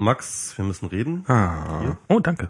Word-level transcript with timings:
Max, 0.00 0.54
wir 0.56 0.64
müssen 0.64 0.86
reden. 0.86 1.24
Ah. 1.28 1.80
Hier. 1.82 1.98
Oh, 2.08 2.20
danke. 2.20 2.48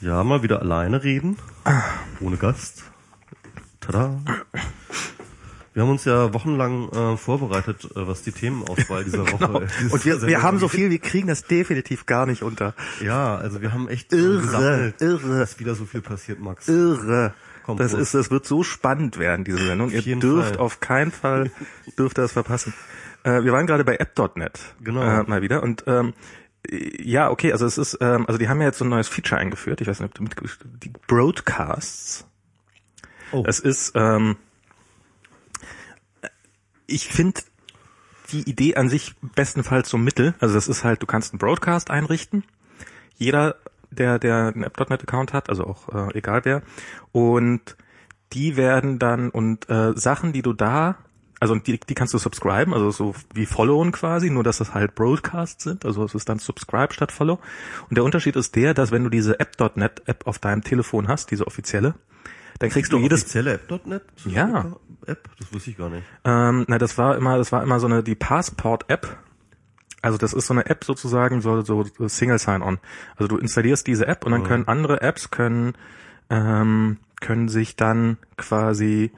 Ja, 0.00 0.22
mal 0.24 0.42
wieder 0.42 0.60
alleine 0.60 1.02
reden. 1.04 1.38
Ah. 1.64 1.82
Ohne 2.20 2.36
Gast. 2.36 2.82
Tada. 3.80 4.18
Wir 5.74 5.82
haben 5.82 5.90
uns 5.90 6.04
ja 6.04 6.32
wochenlang 6.34 6.88
äh, 6.90 7.16
vorbereitet, 7.16 7.84
äh, 7.94 8.06
was 8.06 8.22
die 8.22 8.32
Themenauswahl 8.32 9.04
dieser 9.04 9.26
Woche 9.32 9.38
Genau. 9.46 9.60
äh, 9.60 9.66
Und 9.90 10.04
wir, 10.04 10.22
wir 10.22 10.42
haben 10.42 10.58
so 10.58 10.68
viel, 10.68 10.90
wir 10.90 10.98
kriegen 10.98 11.28
das 11.28 11.44
definitiv 11.44 12.04
gar 12.06 12.26
nicht 12.26 12.42
unter. 12.42 12.74
Ja, 13.02 13.36
also 13.36 13.60
wir 13.62 13.72
haben 13.72 13.88
echt 13.88 14.12
Irre, 14.12 14.40
gesammelt, 14.40 15.00
irre. 15.00 15.38
dass 15.38 15.58
wieder 15.60 15.74
so 15.74 15.84
viel 15.84 16.00
passiert, 16.02 16.40
Max. 16.40 16.66
Irre. 16.68 17.32
Komm, 17.64 17.78
das 17.78 17.92
ist, 17.92 18.14
das 18.14 18.30
wird 18.30 18.46
so 18.46 18.62
spannend 18.62 19.18
werden, 19.18 19.44
diese 19.44 19.58
Sendung. 19.58 19.90
Ihr 19.90 20.00
jeden 20.00 20.20
dürft 20.20 20.50
Fall. 20.50 20.58
auf 20.58 20.80
keinen 20.80 21.10
Fall, 21.12 21.50
dürft 21.98 22.18
ihr 22.18 22.22
das 22.22 22.32
verpassen. 22.32 22.72
Äh, 23.26 23.42
wir 23.42 23.52
waren 23.52 23.66
gerade 23.66 23.84
bei 23.84 23.96
app.net. 23.96 24.60
Genau. 24.80 25.02
Äh, 25.02 25.24
mal 25.24 25.42
wieder. 25.42 25.62
Und, 25.62 25.82
ähm, 25.88 26.14
ja, 26.70 27.30
okay, 27.30 27.52
also 27.52 27.66
es 27.66 27.76
ist, 27.76 27.98
ähm, 28.00 28.24
also 28.26 28.38
die 28.38 28.48
haben 28.48 28.60
ja 28.60 28.68
jetzt 28.68 28.78
so 28.78 28.84
ein 28.84 28.88
neues 28.88 29.08
Feature 29.08 29.40
eingeführt. 29.40 29.80
Ich 29.80 29.88
weiß 29.88 30.00
nicht, 30.00 30.08
ob 30.08 30.14
du 30.14 30.22
mit, 30.22 30.36
die 30.82 30.92
Broadcasts. 31.06 32.26
Oh. 33.32 33.42
Es 33.46 33.58
ist, 33.58 33.92
ähm, 33.96 34.36
ich 36.86 37.08
finde 37.08 37.40
die 38.30 38.48
Idee 38.48 38.76
an 38.76 38.88
sich 38.88 39.14
bestenfalls 39.34 39.90
so 39.90 39.98
mittel. 39.98 40.34
Also 40.38 40.54
das 40.54 40.68
ist 40.68 40.84
halt, 40.84 41.02
du 41.02 41.06
kannst 41.06 41.32
einen 41.32 41.38
Broadcast 41.38 41.90
einrichten. 41.90 42.44
Jeder, 43.16 43.56
der, 43.90 44.20
der 44.20 44.52
einen 44.54 44.62
App.NET-Account 44.62 45.32
hat, 45.32 45.48
also 45.48 45.64
auch 45.64 45.88
äh, 45.88 46.18
egal 46.18 46.44
wer. 46.44 46.62
Und 47.10 47.76
die 48.32 48.56
werden 48.56 48.98
dann, 48.98 49.30
und 49.30 49.68
äh, 49.68 49.92
Sachen, 49.96 50.32
die 50.32 50.42
du 50.42 50.52
da, 50.52 50.96
also 51.40 51.54
die, 51.56 51.78
die 51.78 51.94
kannst 51.94 52.14
du 52.14 52.18
subscriben, 52.18 52.72
also 52.72 52.90
so 52.90 53.14
wie 53.34 53.46
followen 53.46 53.92
quasi, 53.92 54.30
nur 54.30 54.42
dass 54.42 54.58
das 54.58 54.74
halt 54.74 54.94
Broadcasts 54.94 55.64
sind, 55.64 55.84
also 55.84 56.04
es 56.04 56.14
ist 56.14 56.28
dann 56.28 56.38
subscribe 56.38 56.92
statt 56.92 57.12
follow. 57.12 57.38
Und 57.88 57.96
der 57.96 58.04
Unterschied 58.04 58.36
ist 58.36 58.56
der, 58.56 58.74
dass 58.74 58.90
wenn 58.90 59.04
du 59.04 59.10
diese 59.10 59.38
App.NET-App 59.38 60.26
auf 60.26 60.38
deinem 60.38 60.62
Telefon 60.62 61.08
hast, 61.08 61.30
diese 61.30 61.46
offizielle, 61.46 61.94
dann 62.58 62.70
kriegst 62.70 62.92
du 62.92 62.98
jedes 62.98 63.22
offizielle 63.22 63.54
App.net? 63.54 64.02
Ja. 64.24 64.76
App? 65.06 65.28
Das 65.38 65.52
wusste 65.52 65.70
ich 65.70 65.76
gar 65.76 65.90
nicht. 65.90 66.04
Ähm, 66.24 66.64
na, 66.68 66.78
das 66.78 66.96
war 66.96 67.16
immer, 67.16 67.36
das 67.36 67.52
war 67.52 67.62
immer 67.62 67.80
so 67.80 67.86
eine 67.86 68.02
die 68.02 68.14
Passport-App. 68.14 69.18
Also 70.00 70.18
das 70.18 70.32
ist 70.32 70.46
so 70.46 70.54
eine 70.54 70.66
App 70.66 70.84
sozusagen, 70.84 71.42
so, 71.42 71.60
so, 71.62 71.84
so 71.84 72.08
Single 72.08 72.38
Sign-On. 72.38 72.78
Also 73.16 73.28
du 73.28 73.38
installierst 73.38 73.86
diese 73.86 74.06
App 74.06 74.24
und 74.24 74.32
dann 74.32 74.44
können 74.44 74.68
andere 74.68 75.02
Apps 75.02 75.30
können 75.30 75.74
ähm, 76.30 76.98
können 77.20 77.48
sich 77.48 77.76
dann 77.76 78.18
quasi, 78.36 79.12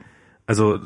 also 0.45 0.79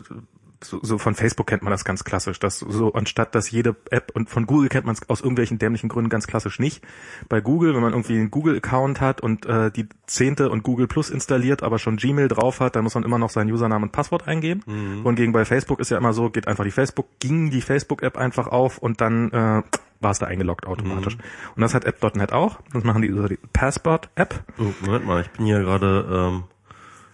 so, 0.63 0.79
so 0.81 0.97
von 0.97 1.15
Facebook 1.15 1.47
kennt 1.47 1.63
man 1.63 1.71
das 1.71 1.85
ganz 1.85 2.03
klassisch, 2.03 2.39
dass 2.39 2.59
so 2.59 2.93
anstatt 2.93 3.35
dass 3.35 3.51
jede 3.51 3.75
App 3.89 4.11
und 4.13 4.29
von 4.29 4.45
Google 4.45 4.69
kennt 4.69 4.85
man 4.85 4.95
es 4.95 5.09
aus 5.09 5.21
irgendwelchen 5.21 5.59
dämlichen 5.59 5.89
Gründen 5.89 6.09
ganz 6.09 6.27
klassisch 6.27 6.59
nicht. 6.59 6.83
Bei 7.29 7.41
Google, 7.41 7.73
wenn 7.73 7.81
man 7.81 7.93
irgendwie 7.93 8.17
einen 8.17 8.31
Google-Account 8.31 9.01
hat 9.01 9.21
und 9.21 9.45
äh, 9.45 9.71
die 9.71 9.87
zehnte 10.07 10.49
und 10.49 10.63
Google 10.63 10.87
Plus 10.87 11.09
installiert, 11.09 11.63
aber 11.63 11.79
schon 11.79 11.97
Gmail 11.97 12.27
drauf 12.27 12.59
hat, 12.59 12.75
dann 12.75 12.83
muss 12.83 12.95
man 12.95 13.03
immer 13.03 13.17
noch 13.17 13.29
seinen 13.29 13.51
Username 13.51 13.85
und 13.85 13.91
Passwort 13.91 14.27
eingeben. 14.27 14.61
Wohingegen 15.03 15.33
bei 15.33 15.45
Facebook 15.45 15.79
ist 15.79 15.91
ja 15.91 15.97
immer 15.97 16.13
so, 16.13 16.29
geht 16.29 16.47
einfach 16.47 16.63
die 16.63 16.71
Facebook, 16.71 17.07
ging 17.19 17.49
die 17.49 17.61
Facebook-App 17.61 18.17
einfach 18.17 18.47
auf 18.47 18.77
und 18.77 19.01
dann 19.01 19.31
äh, 19.31 19.63
war 20.03 20.11
es 20.11 20.19
da 20.19 20.27
eingeloggt 20.27 20.67
automatisch. 20.67 21.17
Und 21.55 21.61
das 21.61 21.73
hat 21.73 21.85
App.NET 21.85 22.33
auch. 22.33 22.59
Das 22.73 22.83
machen 22.83 23.01
die 23.01 23.07
über 23.07 23.27
die 23.27 23.39
Passport-App. 23.53 24.43
Oh, 24.59 24.73
Moment 24.81 25.05
mal, 25.05 25.21
ich 25.21 25.29
bin 25.29 25.45
hier 25.45 25.59
gerade, 25.59 26.05
ähm, 26.11 26.43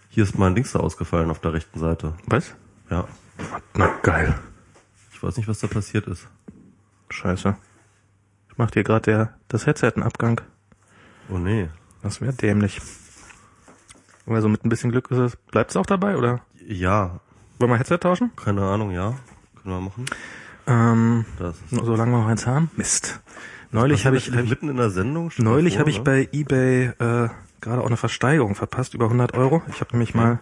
hier 0.10 0.24
ist 0.24 0.38
mein 0.38 0.56
Dings 0.56 0.72
da 0.72 0.80
ausgefallen 0.80 1.30
auf 1.30 1.40
der 1.40 1.54
rechten 1.54 1.80
Seite. 1.80 2.14
Was? 2.26 2.56
Ja. 2.90 3.08
Na 3.74 3.90
geil. 4.04 4.36
Ich 5.14 5.22
weiß 5.24 5.38
nicht, 5.38 5.48
was 5.48 5.60
da 5.60 5.68
passiert 5.68 6.08
ist. 6.08 6.28
Scheiße. 7.10 7.56
Ich 8.52 8.58
mach 8.58 8.72
dir 8.72 8.84
gerade 8.84 9.02
der 9.12 9.34
das 9.48 9.66
Headset 9.66 9.92
einen 9.96 10.04
Abgang. 10.04 10.42
Oh 11.30 11.38
nee. 11.38 11.70
Das 12.02 12.22
wäre 12.22 12.34
dämlich. 12.34 12.80
Also 14.26 14.48
mit 14.48 14.64
ein 14.64 14.70
bisschen 14.70 14.92
Glück 14.92 15.10
ist 15.12 15.18
es. 15.18 15.36
Bleibt 15.36 15.72
es 15.72 15.78
auch 15.78 15.86
dabei 15.86 16.16
oder 16.18 16.42
Ja, 16.66 17.20
wollen 17.58 17.72
wir 17.72 17.78
Headset 17.78 17.98
tauschen? 17.98 18.32
keine 18.36 18.62
Ahnung, 18.64 18.92
ja. 18.92 19.16
Können 19.62 19.76
wir 19.76 19.82
machen. 19.82 20.06
Ähm, 20.68 21.26
Das 21.40 21.56
ist 21.58 21.70
solange 21.72 22.12
wir 22.12 22.20
noch 22.20 22.28
eins 22.28 22.46
haben. 22.46 22.70
Mist. 22.78 23.20
Neulich 23.72 24.06
habe 24.06 24.18
ich, 24.18 24.32
hab 24.32 24.44
ich 24.44 24.50
mitten 24.50 24.70
in 24.70 24.78
der 24.78 24.90
Sendung. 24.90 25.32
neulich 25.38 25.78
habe 25.80 25.90
ich 25.90 25.98
ne? 25.98 26.04
bei 26.04 26.30
eBay 26.32 26.86
äh, 27.00 27.30
gerade 27.62 27.82
auch 27.82 27.88
eine 27.88 27.98
Versteigerung 27.98 28.56
verpasst 28.56 28.94
über 28.94 29.06
100 29.06 29.34
Euro. 29.36 29.62
Ich 29.70 29.82
habe 29.82 29.92
nämlich 29.92 30.14
mal 30.16 30.40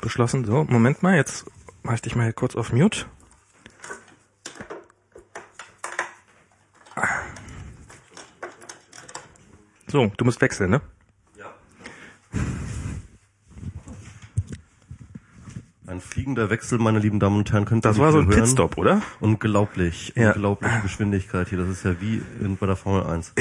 beschlossen. 0.00 0.44
So, 0.44 0.64
Moment 0.64 1.02
mal, 1.02 1.14
jetzt 1.16 1.46
mach 1.86 1.94
ich 1.94 2.02
dich 2.02 2.16
mal 2.16 2.32
kurz 2.32 2.56
auf 2.56 2.72
Mute. 2.72 3.06
So, 9.86 10.10
du 10.16 10.24
musst 10.24 10.40
wechseln, 10.40 10.70
ne? 10.70 10.80
Ein 15.86 16.00
fliegender 16.00 16.50
Wechsel, 16.50 16.78
meine 16.80 16.98
lieben 16.98 17.20
Damen 17.20 17.36
und 17.36 17.52
Herren, 17.52 17.64
könnt 17.64 17.86
ihr 17.86 17.90
Das 17.90 17.98
war 18.00 18.10
so 18.10 18.18
ein 18.18 18.26
hören. 18.26 18.40
Pitstop, 18.40 18.76
oder? 18.76 19.02
Unglaublich, 19.20 20.12
Ja. 20.16 20.32
unglaubliche 20.32 20.80
Geschwindigkeit 20.80 21.48
hier. 21.48 21.58
Das 21.58 21.68
ist 21.68 21.84
ja 21.84 22.00
wie 22.00 22.20
in, 22.40 22.56
bei 22.56 22.66
der 22.66 22.74
Formel 22.74 23.04
1. 23.06 23.32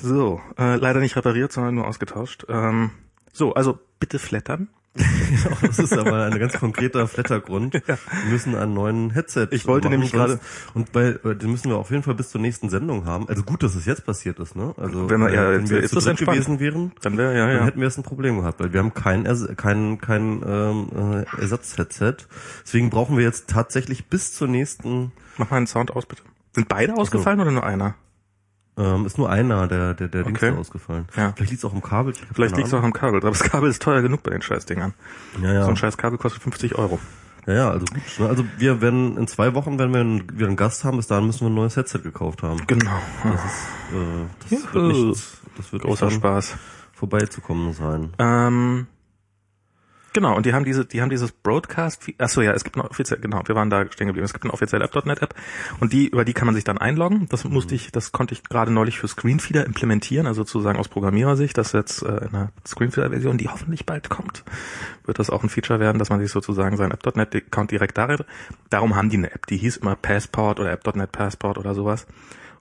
So, 0.00 0.40
äh, 0.58 0.76
leider 0.76 1.00
nicht 1.00 1.16
repariert, 1.16 1.52
sondern 1.52 1.74
nur 1.74 1.86
ausgetauscht. 1.86 2.46
Ähm, 2.48 2.92
so, 3.34 3.52
also 3.52 3.78
bitte 4.00 4.18
flattern. 4.18 4.68
Das 5.62 5.78
ist 5.78 5.92
aber 5.92 6.24
ein 6.26 6.38
ganz 6.38 6.52
konkreter 6.58 7.08
Flattergrund. 7.08 7.74
Wir 7.86 7.98
müssen 8.30 8.54
einen 8.54 8.74
neuen 8.74 9.10
Headset. 9.10 9.48
Ich 9.50 9.66
wollte 9.66 9.88
nämlich 9.90 10.10
sonst- 10.12 10.38
und 10.74 10.92
bei 10.92 11.16
äh, 11.24 11.34
den 11.34 11.50
müssen 11.50 11.68
wir 11.70 11.76
auf 11.76 11.90
jeden 11.90 12.02
Fall 12.02 12.14
bis 12.14 12.30
zur 12.30 12.40
nächsten 12.40 12.70
Sendung 12.70 13.04
haben. 13.04 13.28
Also 13.28 13.42
gut, 13.42 13.62
dass 13.62 13.74
es 13.74 13.86
jetzt 13.86 14.06
passiert 14.06 14.38
ist, 14.38 14.54
ne? 14.54 14.72
Also 14.76 15.10
Wenn 15.10 15.20
wir- 15.20 15.32
ja, 15.32 15.50
äh, 15.50 15.52
wenn 15.54 15.60
jetzt 15.62 15.70
wir 15.70 15.78
ist 15.78 15.92
jetzt 15.92 16.02
zu 16.04 16.08
dritt 16.10 16.18
gewesen 16.18 16.60
wären, 16.60 16.92
Dann 17.02 17.16
wäre 17.18 17.36
ja, 17.36 17.46
dann 17.46 17.56
ja. 17.56 17.64
hätten 17.64 17.80
wir 17.80 17.86
jetzt 17.86 17.98
ein 17.98 18.04
Problem 18.04 18.38
gehabt, 18.38 18.60
weil 18.60 18.72
wir 18.72 18.78
haben 18.80 18.94
kein 18.94 19.24
kein 19.56 19.98
kein 19.98 20.42
ähm, 20.46 21.24
äh, 21.36 21.40
Ersatz-Headset. 21.40 22.16
Deswegen 22.64 22.90
brauchen 22.90 23.16
wir 23.16 23.24
jetzt 23.24 23.48
tatsächlich 23.48 24.06
bis 24.06 24.32
zur 24.32 24.46
nächsten. 24.48 25.10
Mach 25.38 25.50
mal 25.50 25.56
einen 25.56 25.66
Sound 25.66 25.90
aus, 25.96 26.06
bitte. 26.06 26.22
Sind 26.54 26.68
beide 26.68 26.94
ausgefallen 26.94 27.40
oder 27.40 27.50
nur 27.50 27.64
einer? 27.64 27.96
Ähm, 28.76 29.06
ist 29.06 29.18
nur 29.18 29.30
einer 29.30 29.68
der 29.68 29.94
der 29.94 30.08
der 30.08 30.24
Dings 30.24 30.42
Okay. 30.42 30.50
da 30.52 30.58
ausgefallen. 30.58 31.06
Ja. 31.16 31.32
Vielleicht 31.36 31.50
liegt 31.52 31.62
es 31.62 31.64
auch 31.64 31.72
im 31.74 31.82
Kabel. 31.82 32.12
Vielleicht 32.32 32.56
liegt 32.56 32.66
es 32.68 32.74
auch 32.74 32.82
am 32.82 32.92
Kabel. 32.92 33.20
Aber 33.20 33.30
das 33.30 33.44
Kabel 33.44 33.70
ist 33.70 33.80
teuer 33.82 34.02
genug 34.02 34.22
bei 34.24 34.30
den 34.30 34.42
Scheißdingern. 34.42 34.94
Ja, 35.42 35.52
ja. 35.52 35.62
So 35.64 35.70
ein 35.70 35.76
scheiß 35.76 35.96
Kabel 35.96 36.18
kostet 36.18 36.42
50 36.42 36.74
Euro. 36.76 36.98
Ja, 37.46 37.52
ja, 37.54 37.70
also 37.70 37.84
gut. 37.86 38.02
ne? 38.18 38.26
Also 38.28 38.44
wir 38.58 38.80
werden 38.80 39.16
in 39.18 39.26
zwei 39.28 39.54
Wochen, 39.54 39.78
wenn 39.78 39.92
wir 39.92 40.00
einen, 40.00 40.22
wieder 40.38 40.46
einen 40.48 40.56
Gast 40.56 40.82
haben, 40.84 40.96
bis 40.96 41.06
dahin 41.06 41.26
müssen 41.26 41.42
wir 41.42 41.50
ein 41.50 41.54
neues 41.54 41.76
Headset 41.76 41.98
gekauft 42.02 42.42
haben. 42.42 42.58
Genau. 42.66 42.90
Das 43.22 43.44
ist, 43.44 43.68
äh, 43.92 44.24
das 44.50 44.74
wird 44.74 44.74
Juhu. 44.74 45.08
nicht, 45.10 45.24
das 45.56 45.72
wird 45.72 45.82
Großer 45.82 46.10
Spaß. 46.10 46.56
vorbeizukommen 46.94 47.72
sein. 47.74 48.12
Ähm, 48.18 48.86
genau, 50.14 50.34
und 50.34 50.46
die 50.46 50.54
haben 50.54 50.64
diese, 50.64 50.86
die 50.86 51.02
haben 51.02 51.10
dieses 51.10 51.32
Broadcast, 51.32 52.10
ach 52.16 52.28
so 52.30 52.40
ja, 52.40 52.52
es 52.52 52.64
gibt 52.64 52.76
eine 52.76 52.88
offiziell, 52.88 53.20
genau, 53.20 53.42
wir 53.44 53.54
waren 53.54 53.68
da 53.68 53.84
stehen 53.92 54.06
geblieben, 54.06 54.24
es 54.24 54.32
gibt 54.32 54.44
eine 54.44 54.54
offizielle 54.54 54.84
App.NET 54.84 55.20
App 55.20 55.34
und 55.80 55.92
die, 55.92 56.08
über 56.08 56.24
die 56.24 56.32
kann 56.32 56.46
man 56.46 56.54
sich 56.54 56.64
dann 56.64 56.78
einloggen. 56.78 57.26
Das 57.28 57.44
musste 57.44 57.74
ich, 57.74 57.92
das 57.92 58.12
konnte 58.12 58.32
ich 58.32 58.44
gerade 58.44 58.72
neulich 58.72 58.98
für 58.98 59.08
Screenfeeder 59.08 59.66
implementieren, 59.66 60.26
also 60.26 60.42
sozusagen 60.42 60.78
aus 60.78 60.88
Programmierersicht, 60.88 61.58
dass 61.58 61.72
jetzt 61.72 62.02
äh, 62.02 62.24
in 62.24 62.28
einer 62.34 62.52
Screenfeeder-Version, 62.66 63.36
die 63.36 63.48
hoffentlich 63.48 63.84
bald 63.84 64.08
kommt, 64.08 64.44
wird 65.04 65.18
das 65.18 65.28
auch 65.28 65.42
ein 65.42 65.50
Feature 65.50 65.80
werden, 65.80 65.98
dass 65.98 66.08
man 66.08 66.20
sich 66.20 66.30
sozusagen 66.30 66.78
seinen 66.78 66.92
App.NET 66.92 67.34
Account 67.34 67.70
direkt 67.70 67.98
darin, 67.98 68.24
darum 68.70 68.96
haben 68.96 69.10
die 69.10 69.18
eine 69.18 69.32
App, 69.32 69.46
die 69.46 69.58
hieß 69.58 69.78
immer 69.78 69.96
Passport 69.96 70.60
oder 70.60 70.72
App.NET 70.72 71.12
Passport 71.12 71.58
oder 71.58 71.74
sowas. 71.74 72.06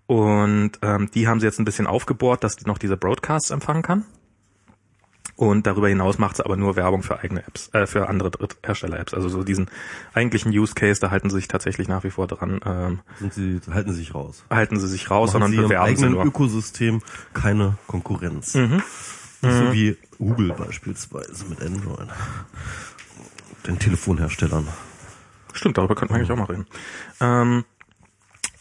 Und 0.06 0.72
ähm, 0.82 1.10
die 1.14 1.28
haben 1.28 1.40
sie 1.40 1.46
jetzt 1.46 1.60
ein 1.60 1.66
bisschen 1.66 1.88
aufgebohrt, 1.88 2.44
dass 2.44 2.58
die 2.58 2.66
noch 2.66 2.78
diese 2.78 2.98
Broadcasts 2.98 3.52
empfangen 3.52 3.84
kann. 3.84 4.06
Und 5.36 5.66
darüber 5.66 5.90
hinaus 5.90 6.20
macht 6.20 6.38
sie 6.38 6.46
aber 6.46 6.58
nur 6.58 6.76
Werbung 6.76 7.02
für 7.02 7.20
eigene 7.20 7.42
Apps, 7.46 7.70
äh, 7.74 7.88
für 7.88 8.08
andere 8.08 8.30
Dritthersteller-Apps. 8.30 9.14
Also 9.14 9.30
so 9.30 9.44
diesen 9.44 9.70
eigentlichen 10.14 10.52
Use 10.52 10.76
Case, 10.76 11.02
da 11.02 11.10
halten 11.10 11.30
sie 11.30 11.38
sich 11.38 11.48
tatsächlich 11.48 11.88
nach 11.88 12.04
wie 12.04 12.12
vor 12.12 12.28
dran, 12.28 12.60
ähm, 12.66 13.00
Sind 13.20 13.34
sie, 13.34 13.60
halten 13.72 13.92
sie 13.92 14.00
sich 14.00 14.14
raus. 14.14 14.44
halten 14.50 14.80
sie 14.80 14.88
sich 14.88 15.10
raus, 15.10 15.30
Machen 15.30 15.32
sondern 15.32 15.52
sie 15.52 15.58
im 15.58 15.64
bewerben 15.64 15.86
sie 15.88 15.92
eigenen 15.92 16.12
nur. 16.14 16.22
Mhm. 16.24 16.30
Ökosystem 16.30 17.02
keine 17.34 17.78
Konkurrenz. 17.88 18.54
Nicht 18.54 18.84
so 19.42 19.74
wie 19.74 19.98
Google 20.20 20.54
beispielsweise 20.54 21.46
mit 21.50 21.62
Android. 21.62 22.08
Den 23.68 23.80
Telefonherstellern. 23.80 24.68
Stimmt, 25.54 25.78
darüber 25.78 25.96
könnten 25.96 26.14
wir 26.14 26.18
eigentlich 26.20 26.32
auch 26.32 26.38
mal 26.38 26.46
reden. 26.46 26.66
Ähm, 27.22 27.66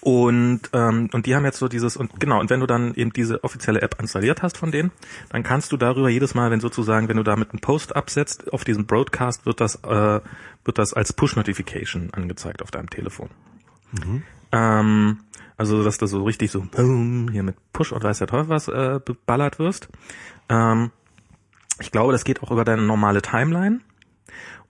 und 0.02 0.62
ähm, 0.72 1.08
und 1.12 1.26
die 1.26 1.36
haben 1.36 1.44
jetzt 1.44 1.58
so 1.58 1.68
dieses 1.68 1.96
und 1.96 2.18
genau 2.18 2.40
und 2.40 2.50
wenn 2.50 2.58
du 2.58 2.66
dann 2.66 2.92
eben 2.94 3.12
diese 3.12 3.44
offizielle 3.44 3.82
App 3.82 4.00
installiert 4.00 4.42
hast 4.42 4.58
von 4.58 4.72
denen, 4.72 4.90
dann 5.28 5.44
kannst 5.44 5.70
du 5.70 5.76
darüber 5.76 6.08
jedes 6.08 6.34
Mal, 6.34 6.50
wenn 6.50 6.58
sozusagen, 6.58 7.08
wenn 7.08 7.18
du 7.18 7.22
damit 7.22 7.52
einen 7.52 7.60
Post 7.60 7.94
absetzt 7.94 8.52
auf 8.52 8.64
diesen 8.64 8.86
Broadcast, 8.86 9.46
wird 9.46 9.60
das 9.60 9.76
äh, 9.84 10.20
wird 10.64 10.78
das 10.78 10.92
als 10.92 11.12
Push 11.12 11.36
Notification 11.36 12.10
angezeigt 12.12 12.62
auf 12.62 12.72
deinem 12.72 12.90
Telefon. 12.90 13.30
Ähm, 14.50 15.18
also 15.56 15.84
dass 15.84 15.98
du 15.98 16.06
so 16.06 16.24
richtig 16.24 16.50
so 16.50 16.62
boom, 16.62 17.28
hier 17.30 17.44
mit 17.44 17.54
Push 17.72 17.92
und 17.92 18.02
weiß 18.02 18.18
der 18.18 18.26
Teufel 18.26 18.48
was 18.48 18.66
äh, 18.66 18.98
beballert 19.04 19.60
wirst. 19.60 19.88
Ähm, 20.48 20.90
ich 21.78 21.92
glaube, 21.92 22.10
das 22.10 22.24
geht 22.24 22.42
auch 22.42 22.50
über 22.50 22.64
deine 22.64 22.82
normale 22.82 23.22
Timeline. 23.22 23.80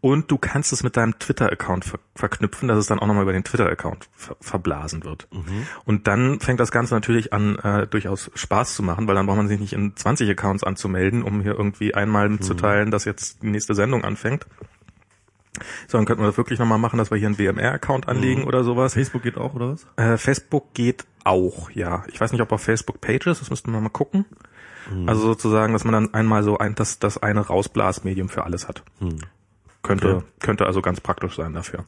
Und 0.03 0.33
du 0.33 0.37
kannst 0.37 0.73
es 0.73 0.83
mit 0.83 0.97
deinem 0.97 1.17
Twitter-Account 1.21 1.85
ver 1.85 2.01
verknüpfen, 2.17 2.67
dass 2.67 2.77
es 2.77 2.87
dann 2.87 2.99
auch 2.99 3.07
nochmal 3.07 3.23
über 3.23 3.33
den 3.33 3.45
Twitter-Account 3.45 4.09
ver 4.13 4.37
verblasen 4.41 5.05
wird. 5.05 5.29
Mhm. 5.31 5.67
Und 5.85 6.09
dann 6.09 6.41
fängt 6.41 6.59
das 6.59 6.73
Ganze 6.73 6.93
natürlich 6.93 7.33
an, 7.33 7.57
äh, 7.61 7.87
durchaus 7.87 8.29
Spaß 8.35 8.75
zu 8.75 8.83
machen, 8.83 9.07
weil 9.07 9.15
dann 9.15 9.27
braucht 9.27 9.37
man 9.37 9.47
sich 9.47 9.61
nicht 9.61 9.73
in 9.73 9.95
20 9.95 10.29
Accounts 10.29 10.65
anzumelden, 10.65 11.23
um 11.23 11.41
hier 11.41 11.53
irgendwie 11.53 11.95
einmal 11.95 12.29
mitzuteilen, 12.29 12.91
dass 12.91 13.05
jetzt 13.05 13.45
die 13.45 13.51
nächste 13.51 13.77
Sendung 13.77 14.05
anfängt. 14.05 14.45
Sondern 15.87 16.07
könnten 16.07 16.25
wir 16.25 16.27
das 16.27 16.37
wirklich 16.37 16.59
nochmal 16.59 16.79
machen, 16.79 16.99
dass 16.99 17.13
wir 17.13 17.19
hier 17.19 17.29
einen 17.29 17.39
WMR-Account 17.39 18.09
anlegen 18.09 18.43
oder 18.49 18.65
sowas. 18.65 18.95
Facebook 18.95 19.23
geht 19.23 19.37
auch, 19.37 19.55
oder 19.55 19.71
was? 19.71 19.87
Äh, 19.97 20.17
Facebook 20.17 20.75
geht 20.75 21.05
auch, 21.23 21.71
ja. 21.71 22.03
Ich 22.09 22.21
weiß 22.21 22.33
nicht, 22.33 22.41
ob 22.41 22.51
auf 22.51 22.61
Facebook 22.61 23.01
Pages, 23.01 23.39
das 23.39 23.51
müssten 23.51 23.71
wir 23.71 23.81
mal 23.81 23.89
gucken. 23.89 24.25
Also 25.07 25.23
sozusagen, 25.23 25.73
dass 25.73 25.85
man 25.85 25.93
dann 25.93 26.13
einmal 26.13 26.43
so 26.43 26.59
ein, 26.59 26.75
das, 26.75 26.99
das 26.99 27.23
eine 27.23 27.41
Rausblasmedium 27.41 28.29
für 28.29 28.43
alles 28.45 28.67
hat. 28.67 28.83
Könnte, 29.83 30.17
Okay. 30.17 30.27
könnte 30.41 30.67
also 30.67 30.81
ganz 30.83 31.01
praktisch 31.01 31.37
sein 31.37 31.53
dafür. 31.55 31.85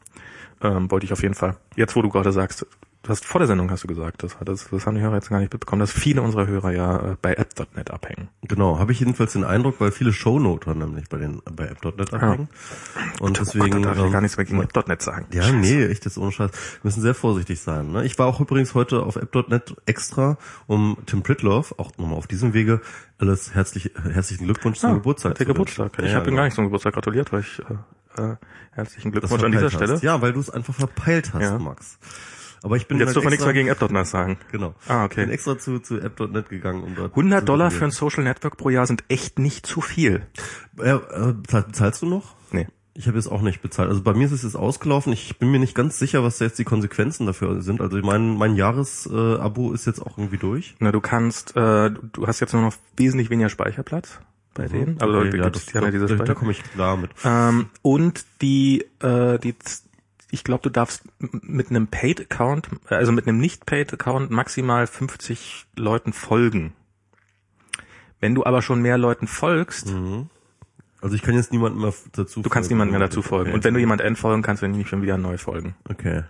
Ähm, 0.61 0.89
wollte 0.91 1.05
ich 1.05 1.13
auf 1.13 1.21
jeden 1.21 1.33
Fall. 1.35 1.57
Jetzt, 1.75 1.95
wo 1.95 2.01
du 2.01 2.09
gerade 2.09 2.31
sagst, 2.31 2.65
du 3.05 3.09
hast 3.11 3.23
vor 3.23 3.39
der 3.39 3.47
Sendung 3.47 3.69
hast 3.71 3.83
du 3.83 3.87
gesagt, 3.87 4.23
das, 4.23 4.35
das, 4.43 4.67
das 4.69 4.85
haben 4.85 4.95
die 4.95 5.01
Hörer 5.01 5.15
jetzt 5.15 5.29
gar 5.29 5.39
nicht 5.39 5.53
mitbekommen, 5.53 5.79
dass 5.79 5.91
viele 5.91 6.21
unserer 6.21 6.47
Hörer 6.47 6.71
ja 6.71 7.11
äh, 7.11 7.15
bei 7.21 7.33
app.net 7.35 7.91
abhängen. 7.91 8.29
Genau, 8.43 8.79
habe 8.79 8.91
ich 8.91 8.99
jedenfalls 8.99 9.33
den 9.33 9.43
Eindruck, 9.43 9.79
weil 9.79 9.91
viele 9.91 10.11
Shownoter 10.11 10.73
nämlich 10.75 11.07
bei 11.07 11.17
den 11.17 11.41
bei 11.51 11.67
app.net 11.67 12.13
abhängen. 12.13 12.49
Und 13.19 13.39
deswegen 13.39 13.65
oh 13.65 13.69
Gott, 13.69 13.85
da 13.85 13.87
darf 13.89 13.97
ich 13.99 14.03
ähm, 14.05 14.11
gar 14.11 14.21
nichts 14.21 14.37
mehr 14.37 14.45
gegen 14.45 14.61
app.net 14.61 15.01
sagen. 15.01 15.27
Ja, 15.31 15.51
nee, 15.51 15.85
echt 15.85 16.05
jetzt 16.05 16.17
ohne 16.17 16.31
Scheiß. 16.31 16.51
Wir 16.51 16.79
müssen 16.83 17.01
sehr 17.01 17.13
vorsichtig 17.15 17.61
sein. 17.61 17.91
Ne? 17.91 18.05
Ich 18.05 18.17
war 18.17 18.25
auch 18.27 18.39
übrigens 18.41 18.73
heute 18.73 19.03
auf 19.03 19.15
app.net 19.15 19.75
extra, 19.85 20.37
um 20.67 20.97
Tim 21.05 21.21
Pritloff, 21.21 21.75
auch 21.77 21.91
nochmal 21.97 22.17
auf 22.17 22.27
diesem 22.27 22.53
Wege, 22.53 22.81
alles 23.19 23.53
herzlich, 23.53 23.91
herzlichen 24.11 24.45
Glückwunsch 24.45 24.79
zum 24.79 24.89
Ah, 24.89 24.93
Geburtstag. 24.95 25.35
Der 25.35 25.45
Geburtstag. 25.45 25.91
Ich 25.99 26.05
Ja, 26.09 26.15
habe 26.15 26.21
ihm 26.21 26.25
genau. 26.25 26.37
gar 26.37 26.45
nicht 26.45 26.55
zum 26.55 26.65
Geburtstag 26.65 26.93
gratuliert, 26.95 27.31
weil 27.31 27.41
ich 27.41 27.59
äh, 28.17 28.21
äh, 28.21 28.35
herzlichen 28.71 29.11
Glückwunsch 29.11 29.43
an 29.43 29.51
dieser 29.51 29.69
verpeilt 29.69 29.73
Stelle. 29.83 29.93
Hast. 29.93 30.03
Ja, 30.03 30.21
weil 30.21 30.33
du 30.33 30.39
es 30.39 30.49
einfach 30.49 30.73
verpeilt 30.73 31.33
hast, 31.33 31.41
Ja. 31.43 31.59
Max. 31.59 31.97
Aber 32.65 32.77
ich 32.77 32.87
bin 32.87 32.97
Jetzt 32.97 33.09
halt 33.09 33.17
dürfen 33.17 33.27
wir 33.27 33.29
nichts 33.29 33.45
mehr 33.45 33.53
gegen 33.53 33.67
app.net 33.67 34.07
sagen. 34.07 34.39
Genau. 34.51 34.73
Ah, 34.87 35.05
okay. 35.05 35.21
Bin 35.21 35.29
extra 35.29 35.55
zu, 35.55 35.77
zu 35.77 35.99
app.net 35.99 36.49
gegangen, 36.49 36.81
um 36.83 36.95
dort 36.95 37.11
100 37.11 37.41
zu 37.41 37.45
Dollar 37.45 37.69
für 37.69 37.85
ein. 37.85 37.91
Social 37.91 38.23
Network 38.23 38.57
pro 38.57 38.71
Jahr 38.71 38.87
sind 38.87 39.03
echt 39.07 39.37
nicht 39.37 39.67
zu 39.67 39.81
viel. 39.81 40.25
Äh, 40.79 40.95
äh, 40.95 41.33
bezahlst 41.33 42.01
du 42.01 42.07
noch? 42.07 42.33
Nee. 42.49 42.65
Ich 42.95 43.05
habe 43.05 43.17
jetzt 43.17 43.27
auch 43.27 43.43
nicht 43.43 43.61
bezahlt. 43.61 43.89
Also 43.89 44.01
bei 44.01 44.15
mir 44.15 44.25
ist 44.25 44.31
es 44.31 44.41
jetzt 44.41 44.55
ausgelaufen. 44.55 45.13
Ich 45.13 45.37
bin 45.37 45.51
mir 45.51 45.59
nicht 45.59 45.75
ganz 45.75 45.99
sicher, 45.99 46.23
was 46.23 46.39
jetzt 46.39 46.57
die 46.57 46.63
Konsequenzen 46.63 47.27
dafür 47.27 47.61
sind. 47.61 47.81
Also 47.81 47.99
mein, 47.99 48.35
mein 48.35 48.55
Jahresabo 48.55 49.69
äh, 49.69 49.75
ist 49.75 49.85
jetzt 49.85 49.99
auch 50.01 50.17
irgendwie 50.17 50.37
durch. 50.37 50.75
Na, 50.79 50.91
du 50.91 51.01
kannst, 51.01 51.55
äh, 51.55 51.91
du 51.91 52.25
hast 52.25 52.39
jetzt 52.39 52.53
nur 52.53 52.63
noch 52.63 52.73
wesentlich 52.97 53.29
weniger 53.29 53.49
Speicherplatz 53.49 54.19
bei 54.55 54.67
denen. 54.67 54.99
Also 54.99 55.19
Okay, 55.19 55.29
da 55.29 55.37
ja, 55.37 55.43
gibt's 55.43 55.65
das, 55.65 55.73
ja 55.73 55.81
da, 55.81 55.91
diese 55.91 56.07
da, 56.07 56.15
da 56.15 56.15
Speicher. 56.15 56.35
komme 56.35 56.51
ich 56.51 56.63
klar 56.63 56.97
mit. 56.97 57.11
Ähm, 57.23 57.67
und 57.83 58.25
die, 58.41 58.85
äh, 59.01 59.37
die, 59.37 59.53
ich 60.35 60.43
glaube, 60.43 60.61
du 60.63 60.69
darfst 60.69 61.03
mit 61.17 61.69
einem 61.69 61.87
Paid-Account, 61.87 62.69
also 62.89 63.11
mit 63.13 63.25
einem 63.25 63.39
Nicht-Paid-Account 63.39 64.29
maximal 64.29 64.85
50 64.85 65.65
Leuten 65.77 66.11
folgen. 66.11 66.73
Wenn 68.19 68.35
du 68.35 68.45
aber 68.45 68.61
schon 68.61 68.81
mehr 68.81 68.97
Leuten 68.97 69.27
folgst, 69.27 69.87
Also 71.01 71.15
ich 71.15 71.21
kann 71.21 71.35
jetzt 71.35 71.51
niemanden 71.51 71.79
mehr 71.79 71.93
dazu 72.13 72.41
du 72.41 72.49
kannst 72.49 72.69
niemandem 72.69 72.97
mehr 72.97 73.07
dazu 73.07 73.21
folgen. 73.21 73.49
Okay. 73.49 73.55
Und 73.55 73.63
wenn 73.63 73.73
du 73.73 73.79
jemand 73.79 74.01
entfolgen 74.01 74.41
kannst, 74.41 74.61
dann 74.61 74.71
nicht 74.71 74.89
schon 74.89 75.01
wieder 75.01 75.17
neu 75.17 75.37
folgen. 75.37 75.75
Okay. 75.89 76.23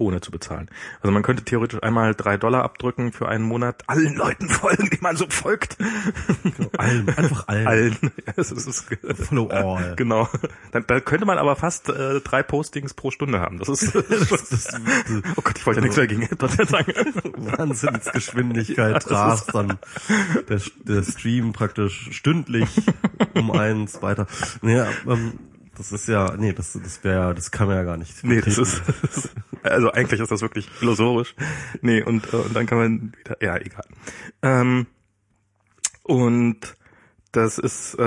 Ohne 0.00 0.20
zu 0.20 0.30
bezahlen. 0.30 0.68
Also 1.02 1.12
man 1.12 1.22
könnte 1.22 1.44
theoretisch 1.44 1.82
einmal 1.82 2.14
drei 2.14 2.36
Dollar 2.36 2.64
abdrücken 2.64 3.12
für 3.12 3.28
einen 3.28 3.44
Monat, 3.44 3.84
allen 3.86 4.14
Leuten 4.16 4.48
folgen, 4.48 4.90
die 4.90 4.98
man 5.00 5.16
so 5.16 5.26
folgt. 5.28 5.76
Allen, 6.78 7.08
einfach 7.08 7.48
allen. 7.48 7.66
Allen. 7.66 7.96
Ja, 8.26 8.32
es 8.36 8.50
ist, 8.50 8.86
Follow 9.14 9.48
all. 9.48 9.94
Genau. 9.96 10.28
Dann, 10.72 10.84
da 10.86 11.00
könnte 11.00 11.26
man 11.26 11.38
aber 11.38 11.56
fast 11.56 11.88
äh, 11.88 12.20
drei 12.20 12.42
Postings 12.42 12.94
pro 12.94 13.10
Stunde 13.10 13.40
haben. 13.40 13.58
Das 13.58 13.68
ist. 13.68 13.94
oh 15.36 15.42
Gott, 15.42 15.58
ich 15.58 15.66
wollte 15.66 15.80
ja 15.80 15.82
nichts 15.82 15.96
mehr 15.96 16.06
gegen 16.06 16.22
Internet 16.22 16.68
sagen. 16.68 16.92
Wahnsinnsgeschwindigkeit 17.36 19.10
rast 19.10 19.54
dann 19.54 19.78
der, 20.48 20.60
der 20.84 21.02
Stream 21.02 21.52
praktisch 21.52 22.08
stündlich 22.12 22.68
um 23.34 23.50
eins 23.50 24.02
weiter. 24.02 24.26
Naja, 24.62 24.88
ähm, 25.06 25.32
das 25.80 25.92
ist 25.92 26.08
ja, 26.08 26.36
nee, 26.36 26.52
das, 26.52 26.74
das 26.74 27.02
wäre, 27.02 27.34
das 27.34 27.50
kann 27.50 27.66
man 27.66 27.76
ja 27.76 27.84
gar 27.84 27.96
nicht. 27.96 28.22
Nee, 28.22 28.42
das 28.42 28.58
ist, 28.58 28.82
also 29.62 29.90
eigentlich 29.92 30.20
ist 30.20 30.30
das 30.30 30.42
wirklich 30.42 30.68
illusorisch. 30.82 31.34
Nee, 31.80 32.02
und, 32.02 32.30
äh, 32.34 32.36
und 32.36 32.54
dann 32.54 32.66
kann 32.66 32.78
man 32.78 33.12
wieder, 33.18 33.42
ja, 33.42 33.56
egal. 33.56 33.86
Ähm, 34.42 34.86
und 36.02 36.76
das 37.32 37.58
ist, 37.58 37.94
äh, 37.98 38.02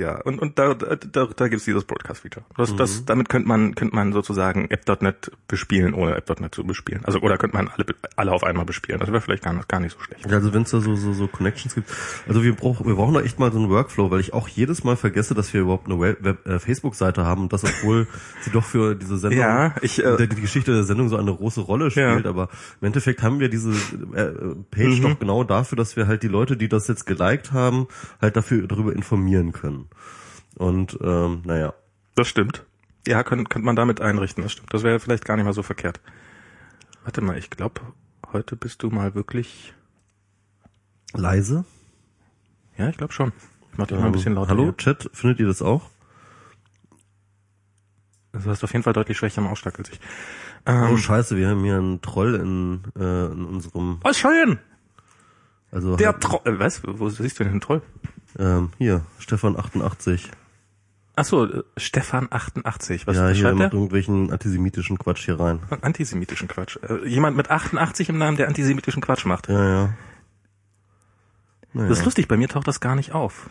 ja, 0.00 0.20
und, 0.22 0.38
und 0.38 0.58
da, 0.58 0.74
da, 0.74 0.96
da, 0.96 1.26
da 1.34 1.48
gibt's 1.48 1.64
dieses 1.64 1.84
Broadcast-Feature. 1.84 2.44
Das, 2.56 2.76
das, 2.76 3.04
damit 3.06 3.28
könnte 3.30 3.48
man, 3.48 3.74
könnte 3.74 3.94
man 3.94 4.12
sozusagen 4.12 4.66
App.net 4.70 5.30
bespielen, 5.48 5.94
ohne 5.94 6.14
App.net 6.14 6.54
zu 6.54 6.62
bespielen. 6.64 7.00
Also, 7.04 7.20
oder 7.20 7.38
könnte 7.38 7.56
man 7.56 7.68
alle, 7.68 7.86
alle 8.16 8.32
auf 8.32 8.44
einmal 8.44 8.66
bespielen. 8.66 9.00
Das 9.00 9.10
wäre 9.10 9.20
vielleicht 9.22 9.42
gar, 9.44 9.54
nicht- 9.54 9.68
gar 9.68 9.80
nicht 9.80 9.92
so 9.96 10.00
schlecht. 10.02 10.30
Also 10.30 10.52
wenn 10.52 10.62
es 10.62 10.70
da 10.72 10.80
so, 10.80 10.94
so, 10.94 11.14
so 11.14 11.26
Connections 11.26 11.74
gibt. 11.74 11.90
Also 12.28 12.42
wir 12.42 12.54
brauchen 12.54 12.86
wir 12.86 12.94
brauchen 12.96 13.14
da 13.14 13.22
echt 13.22 13.38
mal 13.38 13.50
so 13.50 13.58
einen 13.58 13.70
Workflow, 13.70 14.10
weil 14.10 14.20
ich 14.20 14.34
auch 14.34 14.46
jedes 14.48 14.84
Mal 14.84 14.96
vergesse, 14.96 15.34
dass 15.34 15.54
wir 15.54 15.62
überhaupt 15.62 15.86
eine 15.86 15.98
Web, 15.98 16.18
Web, 16.22 16.46
äh, 16.46 16.58
Facebook-Seite 16.58 17.24
haben 17.24 17.42
und 17.44 17.52
das, 17.54 17.64
obwohl 17.64 18.06
sie 18.42 18.50
doch 18.50 18.64
für 18.64 18.94
diese 18.94 19.16
Sendung, 19.16 19.40
Ja, 19.40 19.74
ich, 19.80 20.00
äh, 20.04 20.16
der, 20.16 20.26
die 20.26 20.40
Geschichte 20.40 20.72
der 20.74 20.84
Sendung 20.84 21.08
so 21.08 21.16
eine 21.16 21.34
große 21.34 21.62
Rolle 21.62 21.90
spielt. 21.90 22.24
Ja. 22.24 22.30
Aber 22.30 22.50
im 22.82 22.86
Endeffekt 22.88 23.22
haben 23.22 23.40
wir 23.40 23.48
diese 23.48 23.70
äh, 23.70 24.54
Page 24.70 24.98
Mhm. 24.98 25.02
doch 25.02 25.18
genau 25.18 25.44
dafür, 25.44 25.76
dass 25.76 25.96
wir 25.96 26.06
halt 26.06 26.22
die 26.22 26.28
Leute, 26.28 26.56
die 26.58 26.68
das 26.68 26.88
jetzt 26.88 27.06
geliked 27.06 27.52
haben, 27.52 27.86
halt 28.20 28.36
dafür 28.36 28.65
darüber 28.66 28.92
informieren 28.94 29.52
können. 29.52 29.88
Und 30.56 30.98
ähm, 31.02 31.42
naja. 31.44 31.74
Das 32.14 32.28
stimmt. 32.28 32.64
Ja, 33.06 33.22
könnte, 33.22 33.44
könnte 33.44 33.66
man 33.66 33.76
damit 33.76 34.00
einrichten, 34.00 34.42
das 34.42 34.52
stimmt. 34.52 34.72
Das 34.72 34.82
wäre 34.82 34.98
vielleicht 35.00 35.24
gar 35.24 35.36
nicht 35.36 35.44
mal 35.44 35.52
so 35.52 35.62
verkehrt. 35.62 36.00
Warte 37.04 37.20
mal, 37.20 37.38
ich 37.38 37.50
glaube, 37.50 37.80
heute 38.32 38.56
bist 38.56 38.82
du 38.82 38.90
mal 38.90 39.14
wirklich, 39.14 39.74
Leise. 41.14 41.64
ja, 42.76 42.88
ich 42.88 42.96
glaube 42.96 43.12
schon. 43.12 43.32
Ich 43.72 43.78
mach 43.78 43.86
dich 43.86 43.98
mal 43.98 44.06
ein 44.06 44.12
bisschen 44.12 44.34
lauter. 44.34 44.50
Hallo, 44.50 44.64
hier. 44.64 44.76
Chat, 44.76 45.08
findet 45.12 45.38
ihr 45.40 45.46
das 45.46 45.62
auch? 45.62 45.90
Also 48.32 48.46
du 48.46 48.50
hast 48.50 48.64
auf 48.64 48.72
jeden 48.72 48.82
Fall 48.82 48.92
deutlich 48.92 49.16
schwächer 49.16 49.40
am 49.40 49.46
Ausschlag 49.46 49.78
als 49.78 49.90
ich. 49.90 50.00
Oh 50.66 50.70
Ähm, 50.72 50.98
scheiße, 50.98 51.36
wir 51.36 51.48
haben 51.48 51.62
hier 51.62 51.76
einen 51.76 52.00
Troll 52.02 52.34
in, 52.34 52.82
äh, 52.98 53.26
in 53.26 53.44
unserem 53.44 53.98
was 54.02 54.18
schön! 54.18 54.58
also 55.70 55.96
Der 55.96 56.12
halt, 56.12 56.22
Troll. 56.22 56.40
Äh, 56.44 56.58
was? 56.58 56.82
Wo 56.84 57.08
siehst 57.08 57.38
du 57.38 57.44
denn 57.44 57.54
den 57.54 57.60
Troll? 57.60 57.82
Ähm, 58.38 58.70
hier, 58.78 59.02
Stefan 59.18 59.58
88. 59.58 60.30
Achso, 61.16 61.46
äh, 61.46 61.62
Stefan88. 61.78 63.06
Was, 63.06 63.16
ja, 63.16 63.28
hier 63.28 63.34
schreibt 63.34 63.58
macht 63.58 63.72
irgendwelchen 63.72 64.30
antisemitischen 64.30 64.98
Quatsch 64.98 65.24
hier 65.24 65.40
rein. 65.40 65.60
Antisemitischen 65.80 66.46
Quatsch. 66.46 66.78
Äh, 66.82 67.08
jemand 67.08 67.36
mit 67.36 67.50
88 67.50 68.10
im 68.10 68.18
Namen, 68.18 68.36
der 68.36 68.48
antisemitischen 68.48 69.00
Quatsch 69.00 69.24
macht. 69.24 69.48
Ja, 69.48 69.64
ja. 69.64 69.94
Naja. 71.72 71.88
Das 71.88 71.98
ist 71.98 72.04
lustig, 72.04 72.28
bei 72.28 72.36
mir 72.36 72.48
taucht 72.48 72.68
das 72.68 72.80
gar 72.80 72.94
nicht 72.94 73.12
auf. 73.12 73.48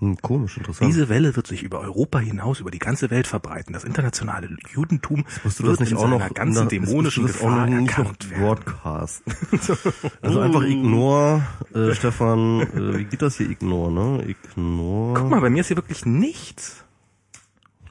Hm, 0.00 0.16
komisch, 0.20 0.56
interessant. 0.56 0.90
Diese 0.90 1.08
Welle 1.08 1.36
wird 1.36 1.46
sich 1.46 1.62
über 1.62 1.80
Europa 1.80 2.18
hinaus, 2.18 2.58
über 2.58 2.70
die 2.70 2.80
ganze 2.80 3.10
Welt 3.10 3.26
verbreiten. 3.26 3.72
Das 3.72 3.84
internationale 3.84 4.48
Judentum 4.72 5.24
du 5.24 5.44
wird 5.44 5.72
das 5.72 5.80
nicht 5.80 5.92
in 5.92 5.98
auch 5.98 6.08
noch 6.08 6.20
seiner 6.20 6.34
ganzen 6.34 6.64
na, 6.64 6.68
dämonischen 6.68 7.26
das 7.26 7.36
auch 7.36 7.44
Gefahr 7.44 7.66
noch 7.66 7.78
nicht 7.78 7.96
noch 7.96 7.98
erkannt 7.98 8.30
werden. 8.30 8.42
Broadcast. 8.42 9.22
also 10.22 10.40
einfach 10.40 10.62
ignore, 10.62 11.42
äh, 11.74 11.94
Stefan, 11.94 12.60
äh, 12.60 12.98
wie 12.98 13.04
geht 13.04 13.22
das 13.22 13.36
hier 13.36 13.48
ignore, 13.48 13.92
ne? 13.92 14.24
Ignore. 14.26 15.20
Guck 15.20 15.30
mal, 15.30 15.40
bei 15.40 15.50
mir 15.50 15.60
ist 15.60 15.68
hier 15.68 15.76
wirklich 15.76 16.04
nichts. 16.04 16.84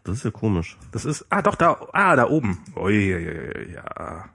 Das 0.04 0.18
ist 0.18 0.26
ja 0.26 0.32
komisch. 0.32 0.78
Das 0.92 1.06
ist, 1.06 1.26
ah 1.30 1.42
doch, 1.42 1.56
da, 1.56 1.88
ah, 1.94 2.18
da 2.18 2.28
oben. 2.28 2.60
Ui, 2.76 3.16
ui, 3.16 3.28
ui, 3.28 3.74
ja. 3.74 4.26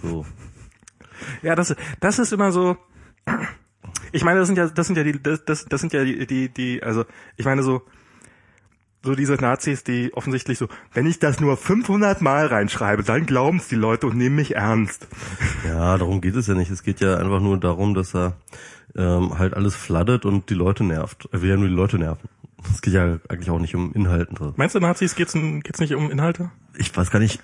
So. 0.00 0.24
Ja, 1.42 1.54
das, 1.54 1.74
das 2.00 2.18
ist 2.18 2.32
immer 2.32 2.50
so. 2.50 2.78
Ich 4.12 4.24
meine, 4.24 4.40
das 4.40 4.48
sind 4.48 4.58
ja, 4.58 4.68
das 4.68 4.86
sind 4.86 4.96
ja 4.96 5.04
die, 5.04 5.22
das, 5.22 5.44
das, 5.44 5.64
das 5.66 5.80
sind 5.80 5.92
ja 5.92 6.04
die, 6.04 6.26
die, 6.26 6.48
die, 6.48 6.82
also, 6.82 7.04
ich 7.36 7.44
meine 7.44 7.62
so, 7.62 7.82
so 9.04 9.14
diese 9.14 9.34
Nazis, 9.34 9.84
die 9.84 10.12
offensichtlich 10.14 10.58
so, 10.58 10.68
wenn 10.92 11.06
ich 11.06 11.18
das 11.18 11.40
nur 11.40 11.56
500 11.56 12.20
Mal 12.20 12.46
reinschreibe, 12.46 13.02
dann 13.02 13.26
glauben's 13.26 13.68
die 13.68 13.74
Leute 13.74 14.06
und 14.06 14.16
nehmen 14.16 14.36
mich 14.36 14.54
ernst. 14.54 15.08
Ja, 15.66 15.98
darum 15.98 16.20
geht 16.20 16.36
es 16.36 16.46
ja 16.46 16.54
nicht. 16.54 16.70
Es 16.70 16.82
geht 16.82 17.00
ja 17.00 17.16
einfach 17.16 17.40
nur 17.40 17.58
darum, 17.58 17.94
dass 17.94 18.14
er 18.14 18.36
ähm, 18.96 19.38
halt 19.38 19.54
alles 19.54 19.74
fladdet 19.74 20.24
und 20.24 20.50
die 20.50 20.54
Leute 20.54 20.84
nervt. 20.84 21.28
Er 21.32 21.42
will 21.42 21.50
ja 21.50 21.56
nur 21.56 21.68
die 21.68 21.74
Leute 21.74 21.98
nerven. 21.98 22.28
Es 22.72 22.80
geht 22.80 22.94
ja 22.94 23.18
eigentlich 23.28 23.50
auch 23.50 23.58
nicht 23.58 23.74
um 23.74 23.92
Inhalte. 23.92 24.54
Meinst 24.56 24.74
du, 24.74 24.80
Nazis 24.80 25.16
geht's, 25.16 25.32
geht's 25.32 25.80
nicht 25.80 25.94
um 25.94 26.10
Inhalte? 26.10 26.50
Ich 26.76 26.96
weiß 26.96 27.10
gar 27.10 27.18
nicht. 27.18 27.40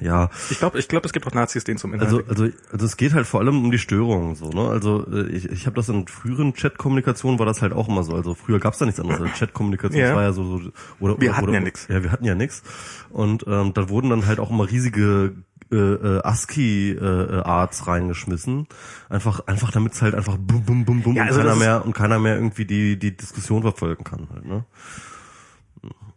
Ja, 0.00 0.28
Ich 0.50 0.58
glaube, 0.58 0.78
ich 0.78 0.88
glaube, 0.88 1.06
es 1.06 1.12
gibt 1.12 1.26
auch 1.26 1.32
Nazis, 1.32 1.64
denen 1.64 1.78
zum 1.78 1.94
Inhalt. 1.94 2.10
Also, 2.12 2.22
also, 2.28 2.48
also 2.72 2.84
es 2.86 2.96
geht 2.96 3.14
halt 3.14 3.26
vor 3.26 3.40
allem 3.40 3.64
um 3.64 3.70
die 3.70 3.78
Störungen 3.78 4.34
so, 4.34 4.50
ne? 4.50 4.68
Also 4.68 5.06
äh, 5.10 5.28
ich, 5.28 5.48
ich 5.50 5.66
habe 5.66 5.76
das 5.76 5.88
in 5.88 6.06
früheren 6.08 6.52
Chat-Kommunikationen 6.54 7.38
war 7.38 7.46
das 7.46 7.62
halt 7.62 7.72
auch 7.72 7.88
immer 7.88 8.02
so. 8.02 8.14
Also 8.14 8.34
früher 8.34 8.58
gab's 8.58 8.78
da 8.78 8.84
nichts 8.86 9.00
anderes. 9.00 9.20
Also 9.20 9.32
Chat-Kommunikation 9.32 10.00
Ja. 10.02 10.14
war 10.14 10.22
ja 10.22 10.32
so, 10.32 10.58
so 10.58 10.70
oder 11.00 11.18
Wir 11.20 11.28
oder, 11.30 11.36
hatten 11.36 11.44
oder, 11.48 11.54
ja 11.54 11.60
nix. 11.60 11.86
Ja, 11.88 12.02
wir 12.02 12.10
hatten 12.12 12.24
ja 12.24 12.34
nix. 12.34 12.62
Und 13.10 13.44
ähm, 13.46 13.72
da 13.72 13.88
wurden 13.88 14.10
dann 14.10 14.26
halt 14.26 14.40
auch 14.40 14.50
immer 14.50 14.68
riesige 14.68 15.34
äh, 15.72 15.76
äh, 15.76 16.20
ASCII-Arts 16.22 17.86
reingeschmissen. 17.86 18.66
Einfach, 19.08 19.46
einfach 19.46 19.70
damit 19.70 19.92
es 19.94 20.02
halt 20.02 20.14
einfach 20.14 20.36
bum, 20.36 20.64
bum, 20.64 20.84
bum, 20.84 21.02
bum 21.02 21.14
Ja, 21.16 21.22
und 21.22 21.28
also 21.28 21.38
keiner 21.40 21.50
das 21.50 21.58
ist- 21.58 21.64
mehr 21.64 21.84
und 21.86 21.94
keiner 21.94 22.18
mehr 22.18 22.34
irgendwie 22.36 22.64
die, 22.66 22.98
die 22.98 23.16
Diskussion 23.16 23.62
verfolgen 23.62 24.04
kann 24.04 24.28
halt, 24.32 24.44
ne? 24.44 24.64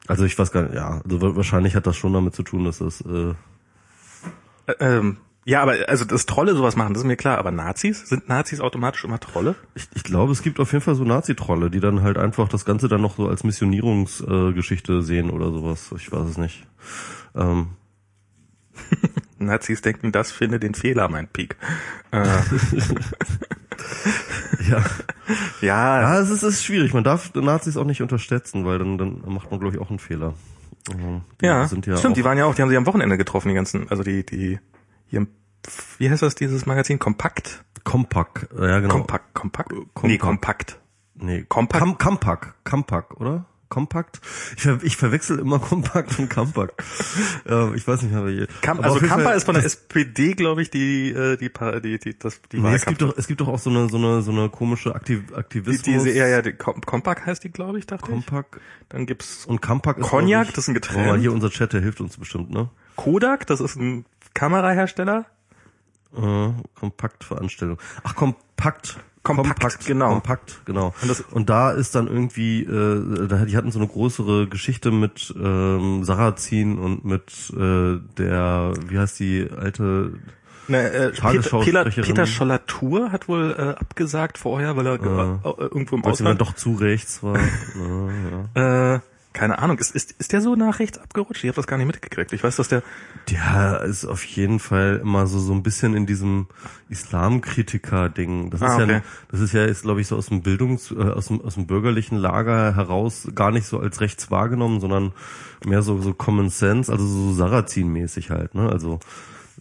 Also 0.08 0.24
ich 0.26 0.38
weiß 0.40 0.52
gar 0.52 0.64
nicht, 0.64 0.76
ja, 0.76 1.02
also 1.04 1.22
wa- 1.22 1.36
wahrscheinlich 1.36 1.76
hat 1.76 1.86
das 1.88 1.98
schon 1.98 2.14
damit 2.14 2.34
zu 2.36 2.44
tun, 2.44 2.66
dass 2.66 2.80
das 2.80 3.02
äh, 3.02 3.34
Äh, 4.68 4.74
ähm, 4.80 5.18
ja, 5.46 5.62
aber 5.62 5.76
also 5.88 6.04
dass 6.04 6.26
Trolle 6.26 6.56
sowas 6.56 6.76
machen, 6.76 6.94
das 6.94 7.04
ist 7.04 7.08
mir 7.08 7.16
klar. 7.16 7.38
Aber 7.38 7.52
Nazis 7.52 8.08
sind 8.10 8.28
Nazis 8.28 8.60
automatisch 8.60 9.06
immer 9.06 9.20
Trolle? 9.20 9.56
Ich, 9.76 9.88
ich 9.96 10.04
glaube, 10.04 10.34
es 10.34 10.42
gibt 10.42 10.60
auf 10.60 10.74
jeden 10.74 10.84
Fall 10.84 10.96
so 10.96 11.06
Nazi-Trolle, 11.06 11.70
die 11.70 11.80
dann 11.80 12.02
halt 12.02 12.18
einfach 12.18 12.50
das 12.50 12.66
Ganze 12.66 12.90
dann 12.90 13.02
noch 13.02 13.16
so 13.16 13.30
als 13.30 13.46
Missionierungsgeschichte 13.46 14.94
äh, 14.94 15.02
sehen 15.02 15.30
oder 15.30 15.52
sowas. 15.52 15.94
Ich 15.96 16.12
weiß 16.12 16.28
es 16.30 16.38
nicht. 16.38 16.66
Ähm, 17.34 17.68
Nazis 19.40 19.82
denken, 19.82 20.12
das 20.12 20.32
finde 20.32 20.60
den 20.60 20.74
Fehler, 20.76 21.08
mein 21.08 21.28
Peak. 21.30 21.56
Äh, 22.12 22.28
ja. 24.69 24.84
ja, 25.62 26.01
ja, 26.01 26.19
es 26.19 26.29
ist, 26.29 26.43
es 26.43 26.55
ist 26.55 26.65
schwierig. 26.65 26.93
Man 26.93 27.03
darf 27.03 27.34
Nazis 27.34 27.77
auch 27.77 27.86
nicht 27.86 28.01
unterschätzen, 28.01 28.65
weil 28.65 28.79
dann, 28.79 28.98
dann 28.98 29.22
macht 29.27 29.51
man, 29.51 29.60
glaube 29.60 29.75
ich, 29.75 29.81
auch 29.81 29.89
einen 29.89 30.00
Fehler. 30.00 30.34
Die 30.89 31.46
ja, 31.46 31.62
ja 31.62 31.67
stimmt. 31.67 32.17
Die 32.17 32.24
waren 32.24 32.38
ja 32.38 32.46
auch, 32.46 32.55
die 32.55 32.62
haben 32.62 32.69
sie 32.69 32.77
am 32.77 32.86
Wochenende 32.86 33.17
getroffen, 33.17 33.50
die 33.50 33.55
ganzen, 33.55 33.89
also 33.89 34.03
die, 34.03 34.25
die, 34.25 34.60
hier, 35.07 35.27
wie 35.98 36.10
heißt 36.10 36.22
das 36.22 36.36
dieses 36.36 36.65
Magazin? 36.65 37.00
Kompakt? 37.00 37.63
Kompakt. 37.84 38.48
Ja, 38.57 38.79
genau. 38.79 38.96
Kompakt, 38.96 39.34
Kompakt? 39.34 39.69
Kompakt. 39.69 40.03
Nee, 40.03 40.17
Kompakt. 40.17 40.79
Nee, 41.15 41.46
Kompakt? 41.48 41.84
Kam, 41.84 41.98
Kampak. 41.98 42.55
Kampak, 42.63 43.19
oder? 43.19 43.46
Kompakt? 43.70 44.22
Ich, 44.56 44.64
ver, 44.64 44.80
ich 44.82 44.96
verwechsel 44.98 45.40
immer 45.40 45.60
Kompakt 45.70 46.18
und 46.20 46.30
Kampak. 46.30 46.74
ähm, 47.46 47.74
ich 47.76 47.88
weiß 47.88 48.02
nicht, 48.04 48.16
aber 48.16 48.30
je. 48.30 48.48
Kam, 48.62 48.78
aber 48.80 48.88
also 48.94 49.00
Kampa 49.06 49.32
ist 49.32 49.44
von 49.44 49.56
der 49.56 49.64
SPD, 49.66 50.34
glaube 50.34 50.62
ich, 50.62 50.70
die, 50.70 51.10
äh, 51.12 51.38
die, 51.38 51.52
die, 51.82 52.00
die, 52.00 52.18
das, 52.18 52.42
die 52.52 52.60
Nee, 52.60 52.74
es 52.76 52.86
gibt 52.86 53.02
Wahlkampf. 53.02 53.14
doch, 53.14 53.18
es 53.18 53.28
gibt 53.28 53.42
doch 53.42 53.48
auch 53.50 53.60
so 53.60 53.70
eine, 53.70 53.90
so 53.90 53.98
eine, 53.98 54.22
so 54.22 54.32
eine 54.32 54.50
komische 54.50 54.96
Aktiv 54.96 55.24
Die, 55.30 55.36
Aktivismus. 55.36 55.82
diese, 55.84 56.12
ja, 56.12 56.28
ja, 56.28 56.42
die 56.42 56.54
Kom 56.54 56.82
Kompakt 56.82 57.26
heißt 57.26 57.44
die, 57.44 57.50
glaube 57.52 57.80
ich, 57.80 57.86
dachte 57.86 58.06
ich. 58.06 58.12
Kompak 58.12 58.62
Dann 58.90 59.06
gibt's 59.06 59.46
und 59.46 59.62
Kampak 59.62 59.98
ist 59.98 60.08
Cognac, 60.08 60.48
ich- 60.48 60.54
das 60.54 60.66
ist 60.66 60.68
ein 60.70 60.74
Getränk. 60.74 61.06
Mal, 61.08 61.20
hier 61.20 61.32
unser 61.34 61.50
Chat, 61.50 61.74
der 61.74 61.82
hilft 61.82 62.00
uns 62.02 62.18
bestimmt, 62.18 62.50
ne? 62.52 62.70
Kodak, 62.96 63.46
das 63.48 63.60
ist 63.60 63.76
ein 63.76 64.06
Kamerahersteller. 64.34 65.26
Äh, 66.16 66.50
Kompaktveranstaltung. 66.80 67.78
Ach, 68.04 68.16
Kompakt. 68.16 68.98
Kompakt, 69.36 69.86
genau. 69.86 70.10
Kompakt, 70.13 70.62
genau. 70.65 70.93
Und 71.01 71.10
das- 71.10 71.22
Und 71.31 71.50
da 71.50 71.72
ist 71.72 71.96
dann 71.96 72.07
irgendwie, 72.07 72.63
äh, 72.63 73.27
da, 73.27 73.46
die 73.46 73.55
hatten 73.57 73.72
so 73.72 73.79
eine 73.79 73.88
größere 73.88 74.48
Geschichte 74.48 74.91
mit 74.91 75.34
ähm, 75.41 76.03
Sarrazin 76.03 76.77
und 76.79 77.05
mit 77.05 77.31
äh, 77.55 78.00
der, 78.17 78.74
wie 78.88 78.98
heißt 79.00 79.19
die 79.19 79.48
alte 79.55 80.13
Ne, 80.69 80.79
äh, 80.91 81.10
Peter, 81.12 81.22
Tagesschausprecherin. 81.22 82.03
Peter 82.03 82.25
Schollatur 82.25 83.12
hat 83.13 83.29
wohl 83.29 83.55
äh, 83.57 83.79
abgesagt 83.79 84.38
vorher, 84.38 84.75
weil 84.75 84.86
er 84.88 84.96
äh, 84.96 85.62
irgendwo 85.62 85.96
im 85.96 86.03
Weil 86.03 86.12
Ausland. 86.12 86.41
doch 86.41 86.53
zu 86.55 86.74
rechts 86.74 87.24
war. 87.24 87.38
ja, 88.55 88.55
ja. 88.55 88.96
Äh, 88.96 89.00
keine 89.38 89.60
Ahnung, 89.60 89.77
ist, 89.77 89.94
ist, 89.94 90.15
ist 90.17 90.34
der 90.34 90.41
so 90.41 90.56
nach 90.56 90.79
rechts 90.79 90.98
abgerutscht? 90.98 91.44
Ich 91.44 91.48
habe 91.50 91.58
das 91.58 91.67
gar 91.67 91.77
nicht 91.77 91.86
mitgekriegt. 91.86 92.34
Ich 92.34 92.44
weiß, 92.44 92.56
dass 92.56 92.70
der. 92.70 92.82
Der 93.29 93.82
ist 93.84 94.03
auf 94.03 94.24
jeden 94.24 94.58
Fall 94.58 95.00
immer 95.03 95.27
so 95.27 95.38
so 95.38 95.53
ein 95.53 95.62
bisschen 95.62 95.94
in 95.94 96.08
diesem 96.08 96.48
Islamkritiker-Ding. 96.89 98.50
Das 98.50 98.62
ist 98.62 98.67
Ah, 98.67 98.79
ja, 98.79 98.84
okay. 98.84 99.01
das 99.29 99.39
ist 99.41 99.53
ja 99.53 99.63
jetzt 99.63 99.84
glaube 99.84 100.01
ich 100.01 100.08
so 100.08 100.15
aus 100.15 100.27
dem 100.27 100.41
Bildungs, 100.41 100.89
äh, 100.91 100.96
aus 100.96 101.27
dem 101.27 101.41
aus 101.41 101.53
dem 101.53 101.67
bürgerlichen 101.67 102.17
Lager 102.17 102.75
heraus 102.75 103.27
gar 103.36 103.51
nicht 103.51 103.67
so 103.67 103.79
als 103.79 104.01
rechts 104.01 104.32
wahrgenommen, 104.32 104.79
sondern 104.79 105.12
mehr 105.63 105.84
so 105.84 106.01
so 106.01 106.15
Common 106.15 106.50
Sense, 106.50 106.91
also 106.91 107.06
so 107.06 107.32
Sarrazin-mäßig 107.44 108.32
halt. 108.32 108.56
Ne? 108.56 108.67
Also 108.67 109.00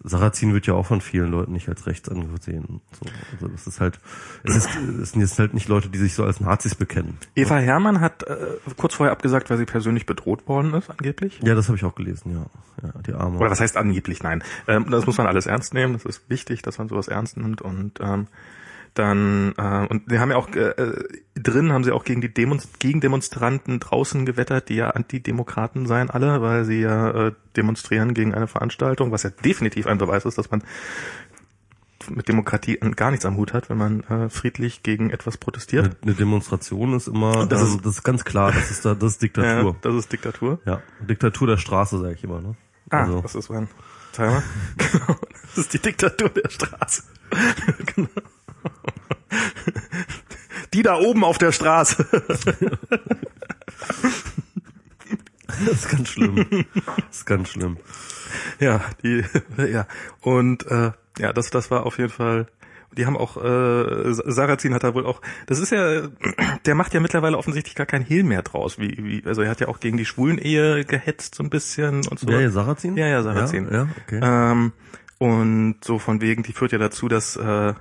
Sarrazin 0.06 0.54
wird 0.54 0.66
ja 0.66 0.74
auch 0.74 0.86
von 0.86 1.00
vielen 1.00 1.30
Leuten 1.30 1.52
nicht 1.52 1.68
als 1.68 1.86
rechts 1.86 2.08
angesehen. 2.08 2.80
So, 2.92 3.10
also 3.32 3.48
das 3.48 3.66
ist 3.66 3.80
halt, 3.80 3.98
es, 4.44 4.54
ist, 4.56 4.68
es 5.02 5.10
sind 5.12 5.20
jetzt 5.20 5.38
halt 5.38 5.52
nicht 5.52 5.68
Leute, 5.68 5.88
die 5.88 5.98
sich 5.98 6.14
so 6.14 6.24
als 6.24 6.40
Nazis 6.40 6.76
bekennen. 6.76 7.18
Eva 7.34 7.56
Hermann 7.56 8.00
hat 8.00 8.22
äh, 8.22 8.36
kurz 8.76 8.94
vorher 8.94 9.12
abgesagt, 9.12 9.50
weil 9.50 9.58
sie 9.58 9.66
persönlich 9.66 10.06
bedroht 10.06 10.46
worden 10.46 10.74
ist, 10.74 10.88
angeblich. 10.90 11.40
Ja, 11.42 11.54
das 11.54 11.66
habe 11.68 11.76
ich 11.76 11.84
auch 11.84 11.96
gelesen, 11.96 12.32
ja. 12.32 12.46
Ja, 12.86 12.92
die 13.02 13.12
Arme. 13.14 13.38
Oder 13.38 13.50
was 13.50 13.60
heißt 13.60 13.76
angeblich? 13.76 14.22
Nein. 14.22 14.44
Ähm, 14.68 14.90
das 14.90 15.06
muss 15.06 15.18
man 15.18 15.26
alles 15.26 15.46
ernst 15.46 15.74
nehmen. 15.74 15.94
Das 15.94 16.04
ist 16.04 16.28
wichtig, 16.28 16.62
dass 16.62 16.78
man 16.78 16.88
sowas 16.88 17.08
ernst 17.08 17.36
nimmt. 17.36 17.62
Und 17.62 18.00
ähm, 18.00 18.26
dann 18.98 19.54
äh, 19.58 19.86
und 19.88 20.10
die 20.10 20.18
haben 20.18 20.30
ja 20.30 20.36
auch 20.36 20.48
äh, 20.50 20.70
äh, 20.70 21.04
drin 21.34 21.72
haben 21.72 21.84
sie 21.84 21.92
auch 21.92 22.04
gegen 22.04 22.20
die 22.20 22.32
Demonst 22.32 22.80
gegen 22.80 23.00
Demonstranten 23.00 23.78
draußen 23.78 24.26
gewettert, 24.26 24.68
die 24.68 24.76
ja 24.76 24.90
Antidemokraten 24.90 25.86
seien 25.86 26.10
alle, 26.10 26.40
weil 26.42 26.64
sie 26.64 26.80
ja 26.80 27.28
äh, 27.28 27.32
demonstrieren 27.56 28.14
gegen 28.14 28.34
eine 28.34 28.46
Veranstaltung, 28.46 29.12
was 29.12 29.22
ja 29.22 29.30
definitiv 29.30 29.86
ein 29.86 29.98
Beweis 29.98 30.24
ist, 30.24 30.38
dass 30.38 30.50
man 30.50 30.62
mit 32.08 32.28
Demokratie 32.28 32.76
gar 32.94 33.10
nichts 33.10 33.26
am 33.26 33.36
Hut 33.36 33.52
hat, 33.52 33.68
wenn 33.68 33.78
man 33.78 34.00
äh, 34.04 34.28
friedlich 34.28 34.82
gegen 34.84 35.10
etwas 35.10 35.38
protestiert. 35.38 35.84
Eine, 35.86 35.96
eine 36.02 36.14
Demonstration 36.14 36.94
ist 36.94 37.08
immer, 37.08 37.46
Das 37.46 37.60
das, 37.60 37.68
ist- 37.70 37.84
das 37.84 37.92
ist 37.96 38.02
ganz 38.04 38.24
klar, 38.24 38.52
das 38.52 38.70
ist 38.70 38.84
da, 38.84 38.94
das 38.94 39.12
ist 39.12 39.22
Diktatur. 39.22 39.72
Ja, 39.74 39.78
das 39.82 39.94
ist 39.96 40.12
Diktatur. 40.12 40.60
Ja, 40.64 40.82
Diktatur 41.00 41.48
der 41.48 41.56
Straße, 41.56 41.98
sage 41.98 42.14
ich 42.14 42.22
immer. 42.24 42.40
Ne? 42.40 42.54
Ah, 42.90 43.00
Also, 43.02 43.20
das 43.22 43.34
ist 43.34 43.50
ein 43.50 43.68
Timer. 44.12 44.42
Genau. 44.78 45.16
Das 45.48 45.58
ist 45.58 45.72
die 45.74 45.78
Diktatur 45.80 46.28
der 46.28 46.48
Straße. 46.50 47.02
genau. 47.94 48.08
Die 50.74 50.82
da 50.82 50.98
oben 50.98 51.24
auf 51.24 51.38
der 51.38 51.52
Straße. 51.52 52.06
das 55.46 55.72
ist 55.72 55.88
ganz 55.90 56.08
schlimm. 56.08 56.46
Das 56.74 57.18
ist 57.18 57.26
ganz 57.26 57.50
schlimm. 57.50 57.78
ja, 58.60 58.80
die, 59.02 59.24
ja. 59.70 59.86
Und 60.20 60.66
äh, 60.66 60.92
ja, 61.18 61.32
das, 61.32 61.50
das 61.50 61.70
war 61.70 61.86
auf 61.86 61.98
jeden 61.98 62.10
Fall. 62.10 62.46
Die 62.96 63.04
haben 63.04 63.16
auch, 63.16 63.36
äh, 63.36 64.12
Sarrazin 64.12 64.72
hat 64.72 64.82
da 64.82 64.94
wohl 64.94 65.04
auch, 65.04 65.20
das 65.46 65.58
ist 65.58 65.70
ja, 65.70 66.08
der 66.64 66.74
macht 66.74 66.94
ja 66.94 67.00
mittlerweile 67.00 67.36
offensichtlich 67.36 67.74
gar 67.74 67.84
kein 67.84 68.02
Hehl 68.02 68.22
mehr 68.24 68.42
draus. 68.42 68.78
Wie, 68.78 68.96
wie, 68.98 69.22
also 69.26 69.42
er 69.42 69.50
hat 69.50 69.60
ja 69.60 69.68
auch 69.68 69.80
gegen 69.80 69.98
die 69.98 70.06
Schwulen-Ehe 70.06 70.84
gehetzt 70.86 71.34
so 71.34 71.42
ein 71.42 71.50
bisschen 71.50 72.06
und 72.06 72.18
so. 72.18 72.30
Ja, 72.30 72.40
ja, 72.40 72.50
Sarrazin? 72.50 72.96
Ja, 72.96 73.06
ja, 73.06 73.22
Sarrazin. 73.22 73.68
Ja, 73.70 73.76
ja 73.76 73.88
okay. 74.02 74.20
Ähm, 74.22 74.72
und 75.18 75.76
so 75.84 75.98
von 75.98 76.22
wegen, 76.22 76.42
die 76.42 76.52
führt 76.52 76.72
ja 76.72 76.78
dazu, 76.78 77.08
dass, 77.08 77.36
äh, 77.36 77.74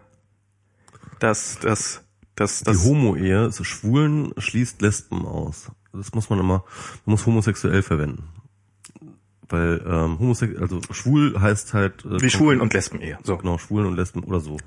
dass, 1.20 1.60
dass, 1.60 2.04
dass, 2.36 2.64
die 2.64 2.78
Homo-Ehe, 2.78 3.52
so 3.52 3.64
Schwulen 3.64 4.34
schließt 4.38 4.82
Lesben 4.82 5.26
aus. 5.26 5.72
Das 5.94 6.14
muss 6.14 6.30
man 6.30 6.40
immer, 6.40 6.66
man 7.06 7.14
muss 7.14 7.26
homosexuell 7.26 7.82
verwenden. 7.82 8.24
Weil 9.48 9.82
ähm, 9.86 10.20
homosexuell, 10.20 10.62
also 10.62 10.82
schwul 10.92 11.40
heißt 11.40 11.74
halt 11.74 12.04
äh, 12.06 12.22
wie 12.22 12.30
Schwulen 12.30 12.62
und 12.62 12.74
Lesben 12.74 13.00
Ehe. 13.00 13.18
So, 13.24 13.38
genau 13.38 13.58
Schwulen 13.58 13.88
und 13.88 13.96
Lesben 13.96 14.24
oder 14.24 14.40
so. 14.40 14.58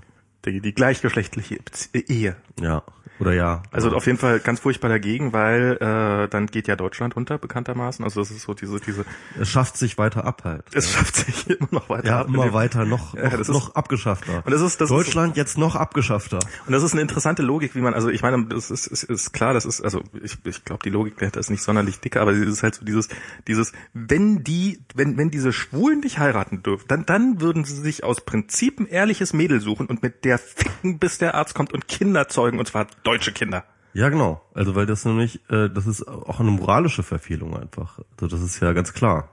die, 0.44 0.60
die 0.60 0.72
gleichgeschlechtliche 0.72 1.58
Ehe. 1.92 2.36
Ja 2.60 2.82
oder 3.20 3.32
ja. 3.32 3.64
Also 3.72 3.88
ja. 3.90 3.96
auf 3.96 4.06
jeden 4.06 4.16
Fall 4.16 4.38
ganz 4.38 4.60
furchtbar 4.60 4.88
dagegen, 4.88 5.32
weil 5.32 5.76
äh, 5.80 6.28
dann 6.28 6.46
geht 6.46 6.68
ja 6.68 6.76
Deutschland 6.76 7.16
unter 7.16 7.36
bekanntermaßen. 7.36 8.04
Also 8.04 8.20
das 8.20 8.30
ist 8.30 8.42
so 8.42 8.54
diese 8.54 8.78
diese. 8.78 9.04
es 9.40 9.48
schafft 9.48 9.76
sich 9.76 9.98
weiter 9.98 10.24
ab 10.24 10.42
halt. 10.44 10.62
Es 10.72 10.92
schafft 10.92 11.16
sich 11.16 11.50
immer 11.58 11.66
noch 11.72 11.88
weiter. 11.88 12.06
Ja, 12.06 12.20
ab 12.20 12.28
immer 12.28 12.52
weiter, 12.52 12.84
noch, 12.84 13.14
Ja, 13.14 13.24
noch, 13.24 13.30
das 13.32 13.40
ist- 13.40 13.48
noch 13.48 13.74
abgeschaffter. 13.74 14.42
Und 14.44 14.52
das 14.52 14.60
ist- 14.60 14.80
das 14.80 14.88
ist- 14.88 14.96
Deutschland 14.96 15.36
jetzt 15.36 15.58
noch 15.58 15.74
abgeschaffter. 15.74 16.38
Und 16.66 16.72
das 16.72 16.84
ist 16.84 16.92
eine 16.92 17.00
interessante 17.00 17.42
Logik, 17.42 17.74
wie 17.74 17.80
man, 17.80 17.92
also 17.92 18.08
ich 18.08 18.22
meine, 18.22 18.44
das 18.46 18.70
ist, 18.70 18.86
ist, 18.86 19.02
ist 19.02 19.32
klar, 19.32 19.52
das 19.52 19.64
ist, 19.64 19.80
also 19.80 20.00
ich, 20.22 20.38
ich 20.44 20.64
glaube, 20.64 20.82
die 20.84 20.90
Logik 20.90 21.18
dahinter 21.18 21.40
ist 21.40 21.50
nicht 21.50 21.64
sonderlich 21.64 21.98
dick, 21.98 22.16
aber 22.18 22.30
es 22.30 22.38
ist 22.46 22.62
halt 22.62 22.76
so 22.76 22.84
dieses, 22.84 23.08
dieses, 23.48 23.72
wenn 23.94 24.44
die, 24.44 24.84
wenn, 24.94 25.16
wenn 25.18 25.30
diese 25.32 25.52
Schwulen 25.52 26.02
dich 26.02 26.20
heiraten 26.20 26.62
dürfen, 26.62 26.84
dann, 26.86 27.04
dann 27.04 27.40
würden 27.40 27.64
sie 27.64 27.74
sich 27.80 28.04
aus 28.04 28.20
Prinzip 28.24 28.78
ein 28.78 28.86
ehrliches 28.86 29.32
Mädel 29.32 29.60
suchen 29.60 29.86
und 29.88 30.04
mit 30.04 30.24
der 30.24 30.38
ficken, 30.38 31.00
bis 31.00 31.18
der 31.18 31.34
Arzt 31.34 31.54
kommt 31.54 31.72
und 31.72 31.88
Kinder 31.88 32.28
zeugen, 32.28 32.47
und 32.56 32.66
zwar 32.66 32.86
deutsche 33.02 33.32
Kinder. 33.32 33.64
Ja, 33.94 34.08
genau. 34.10 34.40
Also 34.54 34.74
weil 34.74 34.86
das 34.86 35.04
nämlich, 35.04 35.40
äh, 35.50 35.68
das 35.68 35.86
ist 35.86 36.06
auch 36.06 36.40
eine 36.40 36.50
moralische 36.50 37.02
Verfehlung 37.02 37.56
einfach. 37.56 37.98
Also 38.16 38.28
das 38.28 38.44
ist 38.44 38.60
ja 38.60 38.72
ganz 38.72 38.92
klar. 38.92 39.30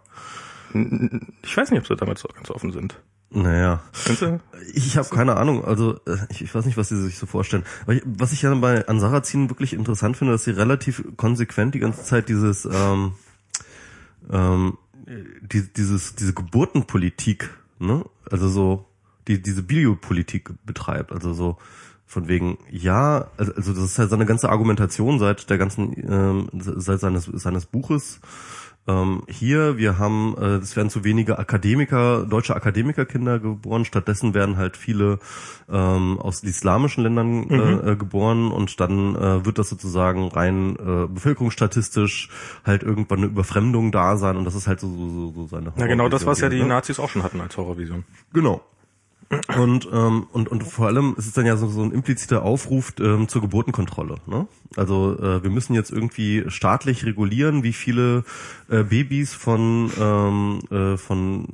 Ich 1.43 1.55
weiß 1.55 1.71
nicht, 1.71 1.79
ob 1.79 1.87
sie 1.87 1.95
damit 1.95 2.17
so 2.17 2.27
ganz 2.27 2.49
offen 2.49 2.71
sind. 2.71 2.99
Naja. 3.29 3.83
Ich 4.73 4.97
habe 4.97 5.09
keine 5.09 5.35
Ahnung, 5.35 5.65
also 5.65 5.99
äh, 6.05 6.17
ich, 6.29 6.41
ich 6.41 6.55
weiß 6.55 6.65
nicht, 6.65 6.77
was 6.77 6.89
sie 6.89 7.01
sich 7.01 7.17
so 7.17 7.25
vorstellen. 7.25 7.63
Ich, 7.87 8.01
was 8.05 8.31
ich 8.31 8.43
ja 8.43 8.53
bei 8.55 8.87
an 8.87 8.99
Sarrazin 8.99 9.49
wirklich 9.49 9.73
interessant 9.73 10.15
finde, 10.17 10.33
dass 10.33 10.45
sie 10.45 10.51
relativ 10.51 11.03
konsequent 11.17 11.75
die 11.75 11.79
ganze 11.79 12.03
Zeit 12.03 12.29
dieses 12.29 12.65
ähm, 12.65 13.13
ähm, 14.31 14.77
die, 15.41 15.71
dieses 15.73 16.15
diese 16.15 16.33
Geburtenpolitik, 16.33 17.49
ne? 17.79 18.05
Also 18.31 18.47
so 18.47 18.85
die 19.27 19.41
diese 19.41 19.63
Biopolitik 19.63 20.51
betreibt, 20.65 21.11
also 21.11 21.33
so 21.33 21.57
von 22.05 22.27
wegen 22.27 22.57
ja, 22.69 23.27
also, 23.37 23.53
also 23.55 23.73
das 23.73 23.83
ist 23.83 23.99
halt 23.99 24.09
seine 24.09 24.25
ganze 24.25 24.49
Argumentation 24.49 25.19
seit 25.19 25.49
der 25.49 25.57
ganzen 25.57 25.93
ähm, 26.09 26.49
seit 26.53 26.99
seines 26.99 27.25
seines 27.25 27.65
Buches 27.65 28.19
ähm, 28.87 29.23
hier, 29.27 29.77
wir 29.77 29.97
haben, 29.97 30.35
äh, 30.37 30.57
es 30.57 30.75
werden 30.75 30.91
zu 30.91 31.03
wenige 31.03 31.39
Akademiker, 31.39 32.23
deutsche 32.25 32.55
Akademikerkinder 32.55 33.39
geboren, 33.39 33.83
stattdessen 33.83 34.35
werden 34.35 34.57
halt 34.57 34.77
viele 34.77 35.17
ähm, 35.67 36.19
aus 36.19 36.43
islamischen 36.43 37.01
Ländern 37.03 37.49
äh, 37.49 37.55
Mhm. 37.55 37.97
geboren 37.97 38.51
und 38.51 38.79
dann 38.79 39.15
äh, 39.15 39.43
wird 39.43 39.57
das 39.57 39.69
sozusagen 39.69 40.27
rein 40.27 40.75
äh, 40.75 41.07
bevölkerungsstatistisch 41.07 42.29
halt 42.63 42.83
irgendwann 42.83 43.19
eine 43.19 43.27
Überfremdung 43.27 43.91
da 43.91 44.17
sein 44.17 44.37
und 44.37 44.45
das 44.45 44.53
ist 44.53 44.67
halt 44.67 44.79
so, 44.79 44.87
so, 44.87 45.31
so, 45.33 45.47
seine 45.47 45.73
Ja, 45.77 45.87
genau 45.87 46.07
das, 46.07 46.27
was 46.27 46.39
ja 46.41 46.49
die 46.49 46.59
ne? 46.59 46.67
Nazis 46.67 46.99
auch 46.99 47.09
schon 47.09 47.23
hatten 47.23 47.41
als 47.41 47.57
Horrorvision. 47.57 48.03
Genau. 48.33 48.61
Und, 49.57 49.89
ähm, 49.91 50.27
und, 50.33 50.49
und 50.49 50.63
vor 50.63 50.85
allem 50.87 51.15
ist 51.17 51.25
es 51.25 51.33
dann 51.33 51.47
ja 51.47 51.57
so, 51.57 51.67
so 51.67 51.81
ein 51.81 51.91
impliziter 51.91 52.43
Aufruf 52.43 52.93
ähm, 52.99 53.27
zur 53.27 53.41
Geburtenkontrolle. 53.41 54.15
Ne? 54.27 54.47
Also 54.75 55.17
äh, 55.19 55.41
wir 55.43 55.49
müssen 55.49 55.73
jetzt 55.73 55.91
irgendwie 55.91 56.43
staatlich 56.47 57.05
regulieren, 57.05 57.63
wie 57.63 57.73
viele 57.73 58.23
äh, 58.69 58.83
Babys 58.83 59.33
von, 59.33 59.89
ähm, 59.99 60.59
äh, 60.69 60.97
von 60.97 61.47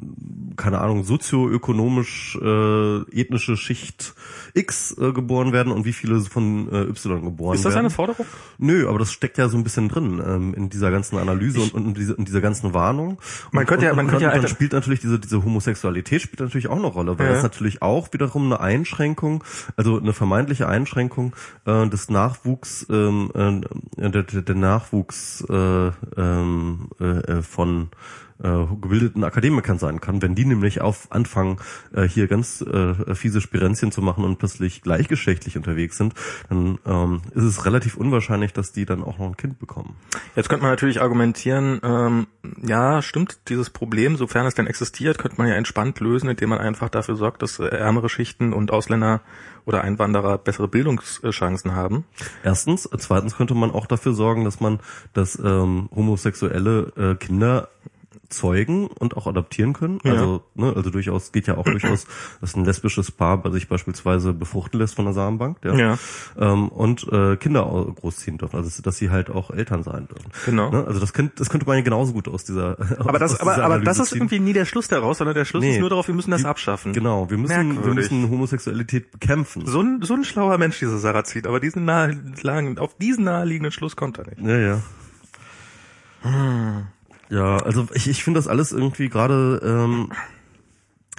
keine 0.58 0.80
Ahnung, 0.82 1.06
sozioökonomisch 1.06 2.38
äh, 2.42 2.98
ethnische 3.20 3.56
Schicht 3.56 4.16
X 4.54 4.98
äh, 5.00 5.14
geboren 5.14 5.54
werden 5.54 5.72
und 5.72 5.86
wie 5.86 5.94
viele 5.94 6.20
von 6.22 6.68
äh, 6.72 6.82
Y 6.90 7.24
geboren 7.24 7.56
Ist 7.56 7.64
das 7.64 7.74
werden. 7.74 7.86
eine 7.86 7.90
Forderung? 7.90 8.26
Nö, 8.58 8.88
aber 8.90 9.00
das 9.00 9.14
steckt 9.14 9.38
ja 9.38 9.48
so 9.48 9.58
ein 9.58 9.64
bisschen 9.64 9.88
drin 9.88 10.22
ähm, 10.26 10.54
in 10.54 10.70
dieser 10.70 10.92
ganzen 10.92 11.18
Analyse 11.18 11.62
und, 11.62 11.74
und 11.74 11.86
in, 11.88 11.94
dieser, 11.94 12.18
in 12.18 12.26
dieser 12.26 12.42
ganzen 12.42 12.74
Warnung. 12.74 13.18
Man 13.52 13.62
und, 13.64 13.68
könnte 13.68 13.86
ja- 13.86 13.92
und, 13.92 13.96
man 13.98 14.06
und 14.06 14.12
könnte 14.12 14.26
ja 14.26 14.30
dann, 14.32 14.38
dann 14.42 14.46
alte- 14.46 14.54
spielt 14.56 14.74
natürlich 14.74 15.00
diese 15.00 15.20
diese 15.20 15.44
Homosexualität 15.44 16.22
spielt 16.22 16.42
natürlich 16.42 16.68
auch 16.68 16.78
eine 16.78 16.88
Rolle, 16.88 17.18
weil 17.18 17.28
Ja. 17.28 17.34
das 17.34 17.44
natürlich 17.44 17.61
auch 17.82 18.12
wiederum 18.12 18.46
eine 18.46 18.60
Einschränkung, 18.60 19.44
also 19.78 19.98
eine 19.98 20.14
vermeintliche 20.14 20.68
Einschränkung 20.68 21.36
äh, 21.66 21.88
des 21.88 22.10
Nachwuchs, 22.10 22.86
ähm, 22.90 23.64
äh, 23.98 24.10
der, 24.10 24.24
der 24.24 24.56
Nachwuchs 24.56 25.46
äh, 25.50 25.92
ähm, 26.18 26.90
äh, 27.00 27.42
von 27.42 27.90
äh, 28.44 28.66
gebildeten 28.82 29.24
Akademikern 29.24 29.78
sein 29.78 30.02
kann, 30.02 30.22
wenn 30.22 30.36
die 30.36 30.46
nämlich 30.46 30.82
auf 30.82 31.12
anfangen, 31.12 31.58
äh, 31.94 32.04
hier 32.04 32.28
ganz 32.28 32.62
äh, 32.62 33.16
fiese 33.16 33.42
Spirenzchen 33.42 33.92
zu 33.92 34.02
machen 34.02 34.24
und 34.24 34.38
plötzlich 34.38 34.82
gleichgeschlechtlich 34.82 35.58
unterwegs 35.58 35.98
sind, 35.98 36.14
dann 36.50 36.80
ähm, 36.86 37.22
ist 37.34 37.44
es 37.44 37.66
relativ 37.66 37.98
unwahrscheinlich, 37.98 38.54
dass 38.54 38.72
die 38.72 38.86
dann 38.86 39.04
auch 39.04 39.18
noch 39.18 39.28
ein 39.28 39.38
Kind 39.38 39.60
bekommen. 39.60 39.96
Jetzt 40.36 40.50
könnte 40.50 40.64
man 40.64 40.72
natürlich 40.72 41.02
argumentieren, 41.02 41.80
ähm, 41.84 42.28
ja, 42.62 43.02
stimmt, 43.02 43.50
dieses 43.50 43.70
Problem, 43.70 44.16
sofern 44.16 44.46
es 44.46 44.56
denn 44.56 44.68
existiert, 44.68 45.18
könnte 45.18 45.38
man 45.38 45.48
ja 45.48 45.56
entspannt 45.56 46.00
lösen, 46.00 46.30
indem 46.30 46.50
man 46.50 46.60
einfach 46.60 46.90
dafür 46.90 47.16
sorgt, 47.16 47.42
dass 47.42 47.60
äh, 47.60 47.66
ärmere 47.66 48.10
Schichten 48.10 48.54
und 48.54 48.72
Ausländer 48.72 49.22
oder 49.66 49.84
Einwanderer 49.84 50.38
bessere 50.38 50.68
Bildungschancen 50.68 51.76
haben. 51.76 52.06
Erstens, 52.44 52.90
zweitens 52.98 53.36
könnte 53.36 53.54
man 53.54 53.72
auch 53.72 53.86
dafür 53.86 54.14
sorgen, 54.14 54.44
dass 54.44 54.60
man, 54.60 54.80
dass 55.14 55.38
ähm, 55.38 55.90
homosexuelle 55.94 56.92
äh, 56.98 57.16
Kinder 57.16 57.70
zeugen 58.30 58.88
und 58.88 59.16
auch 59.18 59.28
adaptieren 59.28 59.74
können. 59.74 60.00
Ja. 60.04 60.14
Also, 60.14 60.44
ne, 60.56 60.74
also 60.76 60.90
durchaus 60.90 61.32
geht 61.32 61.48
ja 61.48 61.58
auch 61.58 61.64
durchaus, 61.66 62.08
dass 62.42 62.56
ein 62.56 62.66
lesbisches 62.66 63.12
Paar 63.12 63.38
bei 63.42 63.50
sich 63.52 63.68
beispielsweise 63.68 64.34
befruchten 64.34 64.80
lässt 64.80 64.96
von 64.96 65.06
der 65.06 65.14
Samenbank, 65.14 65.58
ja, 65.64 65.76
Ja. 65.76 65.98
ähm, 66.38 66.70
und 66.70 67.08
äh, 67.12 67.36
Kinder 67.38 67.64
großziehen 67.96 68.38
dürfen, 68.38 68.56
also 68.58 68.82
dass 68.82 68.98
sie 68.98 69.10
halt 69.10 69.30
auch 69.30 69.52
Eltern 69.52 69.84
sein 69.84 70.08
dürfen. 70.08 70.32
Genau. 70.46 70.72
Ne? 70.72 70.86
Also 70.86 71.00
das 71.00 71.14
könnte, 71.14 71.34
das 71.38 71.50
könnte 71.50 71.66
man 71.68 71.78
ja 71.78 71.84
genauso 71.84 72.14
gut 72.14 72.28
aus 72.28 72.44
dieser. 72.44 72.78
Aber 73.00 73.20
das, 73.20 73.40
aber, 73.40 73.54
aber 73.56 73.64
Analyse 73.66 73.86
das 73.86 74.00
ist 74.00 74.10
ziehen. 74.10 74.18
irgendwie 74.20 74.40
nie 74.40 74.54
der 74.54 74.66
Schluss 74.66 74.88
daraus, 74.88 75.18
sondern 75.18 75.36
der 75.36 75.46
Schluss 75.46 75.62
Nee. 75.64 75.74
ist 75.74 75.80
nur 75.80 75.90
darauf, 75.90 76.08
wir 76.08 76.16
müssen 76.16 76.32
das 76.32 76.46
abschaffen. 76.46 76.94
Genau, 76.94 77.30
wir 77.30 77.38
müssen, 77.38 77.56
wir 77.56 77.64
Merkwürdig. 77.64 77.96
müssen 78.12 78.30
Homosexualität 78.30 79.12
bekämpfen. 79.12 79.66
So 79.66 79.82
ein, 79.82 80.02
so 80.02 80.14
ein 80.14 80.24
schlauer 80.24 80.58
Mensch, 80.58 80.80
dieser 80.80 80.98
Sarrazin, 80.98 81.46
aber 81.48 81.60
diesen 81.60 81.86
nahe, 81.86 82.18
auf 82.78 82.96
diesen 82.98 83.26
naheliegenden 83.26 83.72
Schluss 83.72 83.96
kommt 83.96 84.18
er 84.20 84.26
nicht. 84.28 84.40
Ja, 84.42 84.58
ja. 84.58 84.82
Ja, 87.32 87.58
also 87.60 87.88
ich, 87.94 88.10
ich 88.10 88.24
finde 88.26 88.40
das 88.40 88.50
alles 88.50 88.74
irgendwie 88.74 89.08
gerade, 89.08 89.62
ähm, 89.64 90.12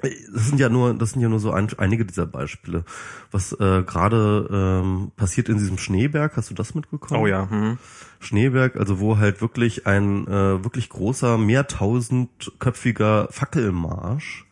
das 0.02 0.46
sind 0.46 0.60
ja 0.60 0.68
nur, 0.68 0.92
das 0.92 1.12
sind 1.12 1.22
ja 1.22 1.28
nur 1.30 1.40
so 1.40 1.52
ein, 1.52 1.68
einige 1.78 2.04
dieser 2.04 2.26
Beispiele. 2.26 2.84
Was 3.30 3.52
äh, 3.52 3.82
gerade 3.82 4.46
ähm, 4.52 5.12
passiert 5.16 5.48
in 5.48 5.56
diesem 5.56 5.78
Schneeberg, 5.78 6.36
hast 6.36 6.50
du 6.50 6.54
das 6.54 6.74
mitbekommen? 6.74 7.18
Oh 7.18 7.26
ja. 7.26 7.48
Hm. 7.48 7.78
Schneeberg, 8.20 8.76
also 8.76 9.00
wo 9.00 9.16
halt 9.16 9.40
wirklich 9.40 9.86
ein 9.86 10.26
äh, 10.26 10.62
wirklich 10.62 10.90
großer, 10.90 11.38
mehrtausendköpfiger 11.38 13.28
Fackelmarsch 13.30 14.44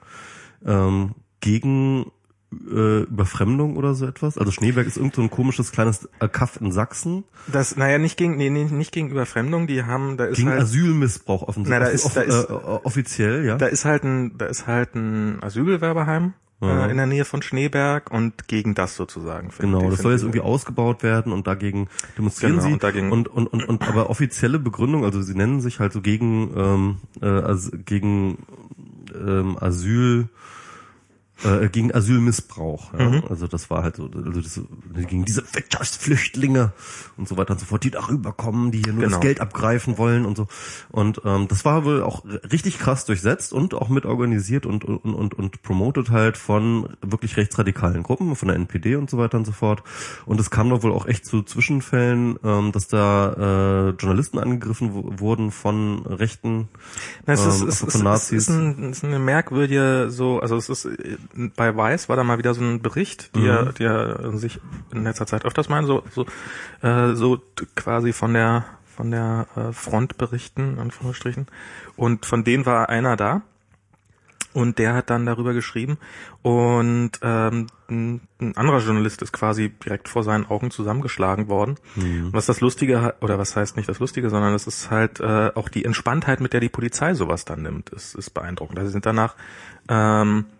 ähm, 0.65 1.15
gegen 1.41 2.11
äh, 2.53 3.03
Überfremdung 3.03 3.77
oder 3.77 3.95
so 3.95 4.07
etwas. 4.07 4.37
Also 4.37 4.51
Schneeberg 4.51 4.87
ist 4.87 4.97
irgend 4.97 5.15
so 5.15 5.23
ein 5.23 5.31
komisches 5.31 5.71
kleines 5.73 6.09
äh, 6.19 6.29
Kaff 6.29 6.61
in 6.61 6.73
Sachsen. 6.73 7.25
Das, 7.47 7.77
naja, 7.77 7.99
nicht 7.99 8.17
gegen, 8.17 8.37
nee, 8.37 8.51
nee, 8.51 8.65
nicht 8.65 8.93
gegen 8.93 9.09
Überfremdung, 9.11 9.67
die 9.67 9.85
haben, 9.85 10.17
da 10.17 10.25
ist 10.25 10.37
Gegen 10.39 10.51
halt, 10.51 10.63
Asylmissbrauch 10.63 11.43
offensichtlich. 11.43 11.79
Na, 11.81 11.85
da 11.87 11.91
ist- 11.91 12.17
da 12.17 12.21
ist- 12.23 12.51
äh, 12.51 12.53
offiziell, 12.53 13.45
ja. 13.47 13.57
da 13.57 13.67
ist 13.67 13.85
halt 13.85 14.05
ein, 14.05 14.37
da 14.37 14.47
ist 14.47 14.67
halt 14.67 14.95
ein 14.97 15.43
Asylbewerberheim 15.43 16.33
Ja. 16.61 16.87
äh, 16.87 16.91
in 16.91 16.97
der 16.97 17.07
Nähe 17.07 17.25
von 17.25 17.41
Schneeberg 17.41 18.11
und 18.11 18.49
gegen 18.49 18.75
das 18.75 18.97
sozusagen. 18.97 19.51
Genau, 19.59 19.89
das 19.89 20.01
soll 20.03 20.13
jetzt 20.13 20.23
irgendwie 20.23 20.41
ausgebaut 20.41 21.03
werden 21.05 21.33
und 21.33 21.47
dagegen 21.47 21.89
demonstrieren 22.19 22.57
Genau, 22.57 22.67
sie. 22.67 22.73
und 22.73 22.83
dagegen- 22.83 23.13
und, 23.13 23.29
und, 23.29 23.47
und, 23.47 23.65
und 23.69 23.89
aber 23.89 24.11
offizielle 24.11 24.59
Begründung, 24.59 25.05
also 25.05 25.23
sie 25.23 25.35
nennen 25.35 25.61
sich 25.61 25.79
halt 25.79 25.93
so 25.93 26.01
gegen 26.01 26.51
ähm, 26.57 26.97
äh, 27.23 27.27
as, 27.27 27.71
gegen 27.87 28.39
ähm, 29.15 29.57
Asyl 29.61 30.29
äh, 31.45 31.69
gegen 31.69 31.93
Asylmissbrauch. 31.95 32.93
Ja? 32.99 33.09
Mhm. 33.09 33.23
Also 33.29 33.47
das 33.47 33.71
war 33.71 33.83
halt 33.83 33.97
so, 33.97 34.11
also 34.15 34.41
das, 34.41 34.61
gegen 35.07 35.25
diese 35.25 35.43
Wirtschaftsflüchtlinge 35.53 36.73
und 37.17 37.29
so 37.29 37.37
weiter 37.37 37.53
und 37.53 37.61
so 37.61 37.67
fort, 37.67 37.85
die 37.85 37.91
darüber 37.91 38.33
kommen, 38.33 38.71
die 38.71 38.83
hier 38.85 38.93
nur 38.93 39.05
Genau. 39.05 39.17
das 39.17 39.21
Geld 39.21 39.41
abgreifen 39.41 39.99
wollen 39.99 40.27
und 40.27 40.37
so. 40.37 40.47
Und 40.91 41.23
ähm, 41.25 41.49
das 41.49 41.65
war 41.65 41.85
wohl 41.85 42.03
auch 42.03 42.25
richtig 42.53 42.79
krass 42.79 43.05
durchsetzt 43.05 43.53
und 43.53 43.75
auch 43.75 43.89
mit 43.89 44.05
organisiert 44.07 44.67
und, 44.67 44.85
und, 44.85 44.99
und, 44.99 45.35
und 45.35 45.63
promoted 45.63 46.11
halt 46.11 46.37
von 46.37 46.97
wirklich 47.03 47.37
rechtsradikalen 47.37 48.03
Gruppen, 48.03 48.37
von 48.37 48.49
der 48.49 48.57
NPD 48.57 48.97
und 48.97 49.09
so 49.11 49.19
weiter 49.19 49.39
und 49.39 49.47
so 49.47 49.53
fort. 49.53 49.83
Und 50.27 50.41
es 50.41 50.51
kam 50.51 50.71
da 50.71 50.83
wohl 50.83 50.93
auch 50.93 51.07
echt 51.07 51.25
zu 51.27 51.43
Zwischenfällen, 51.43 52.39
ähm, 52.45 52.73
dass 52.73 52.89
da 52.89 53.89
äh, 53.89 53.91
Journalisten 53.91 54.39
angegriffen 54.39 55.19
wurden 55.21 55.51
von 55.51 56.05
Rechten, 56.07 56.69
Na, 57.27 57.33
es 57.35 57.45
ist, 57.47 57.61
ähm, 57.63 57.69
es, 57.69 57.79
von 57.81 57.89
ist, 57.89 57.95
es 57.95 58.03
Nazis. 58.03 58.43
ist, 58.43 58.51
ein, 58.51 58.91
es 58.91 58.99
ist 58.99 59.05
eine 59.05 59.19
merkwürdige 59.19 60.07
so, 60.11 60.41
also 60.41 60.57
es 60.57 60.69
ist 60.69 60.85
äh, 60.87 61.17
bei 61.57 61.77
Weiß 61.77 62.09
war 62.09 62.17
da 62.17 62.25
mal 62.25 62.39
wieder 62.39 62.55
so 62.55 62.63
ein 62.63 62.83
Bericht, 62.83 63.35
die 63.37 63.45
ja, 63.45 63.73
die 63.73 63.85
ja 63.85 64.33
sich 64.37 64.61
in 64.93 65.05
letzter 65.05 65.27
Zeit 65.27 65.45
öfters 65.45 65.69
meinen, 65.69 65.87
so 65.87 66.03
so 66.11 66.27
äh, 66.83 67.15
so 67.15 67.41
quasi 67.77 68.13
von 68.13 68.35
der 68.35 68.65
von 68.85 69.11
der 69.11 69.47
äh, 69.57 69.73
Front 69.73 70.19
berichten, 70.19 70.79
Anführungsstrichen. 70.79 71.47
Und 71.97 72.27
von 72.27 72.45
denen 72.45 72.67
war 72.67 72.89
einer 72.89 73.17
da. 73.17 73.43
Und 74.53 74.81
der 74.81 74.95
hat 74.95 75.11
dann 75.11 75.27
darüber 75.27 75.55
geschrieben 75.55 75.97
und 76.43 77.13
ähm, 77.23 77.69
ein, 77.89 78.21
ein 78.41 78.57
anderer 78.57 78.81
Journalist 78.81 79.23
ist 79.23 79.33
quasi 79.33 79.69
direkt 79.69 80.09
vor 80.09 80.25
seinen 80.25 80.45
Augen 80.45 80.73
zusammengeschlagen 80.73 81.47
worden. 81.47 81.77
Und 82.25 82.33
Was 82.33 82.47
das 82.47 82.61
Lustige 82.61 83.01
hat, 83.01 83.23
oder 83.23 83.39
was 83.39 83.55
heißt 83.55 83.77
nicht 83.77 83.89
das 83.89 84.01
Lustige, 84.01 84.29
sondern 84.29 84.53
es 84.53 84.67
ist 84.67 84.91
halt 84.91 85.21
äh, 85.21 85.53
auch 85.55 85.69
die 85.69 85.85
Entspanntheit, 85.85 86.41
mit 86.41 86.53
der 86.53 86.59
die 86.59 86.69
Polizei 86.69 87.15
sowas 87.15 87.45
dann 87.45 87.63
nimmt, 87.63 87.91
ist, 87.91 88.17
ist 88.17 88.31
beeindruckend. 88.31 88.77
Also 88.81 88.89
sie 88.89 88.95
sind 88.95 89.07
danach, 89.07 89.37
ähm, 89.89 90.47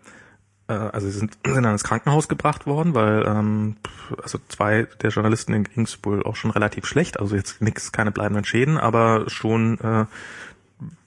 also 0.71 1.07
sie 1.07 1.17
sind, 1.17 1.37
sind 1.45 1.63
dann 1.63 1.73
ins 1.73 1.83
Krankenhaus 1.83 2.27
gebracht 2.27 2.65
worden, 2.65 2.93
weil 2.93 3.25
ähm, 3.25 3.75
also 4.21 4.39
zwei 4.47 4.87
der 5.01 5.11
Journalisten 5.11 5.51
denen 5.51 5.63
ging 5.65 5.83
es 5.83 5.99
wohl 6.03 6.23
auch 6.23 6.35
schon 6.35 6.51
relativ 6.51 6.85
schlecht, 6.85 7.19
also 7.19 7.35
jetzt 7.35 7.61
nichts, 7.61 7.91
keine 7.91 8.11
bleibenden 8.11 8.45
Schäden, 8.45 8.77
aber 8.77 9.29
schon 9.29 9.79
äh, 9.79 10.05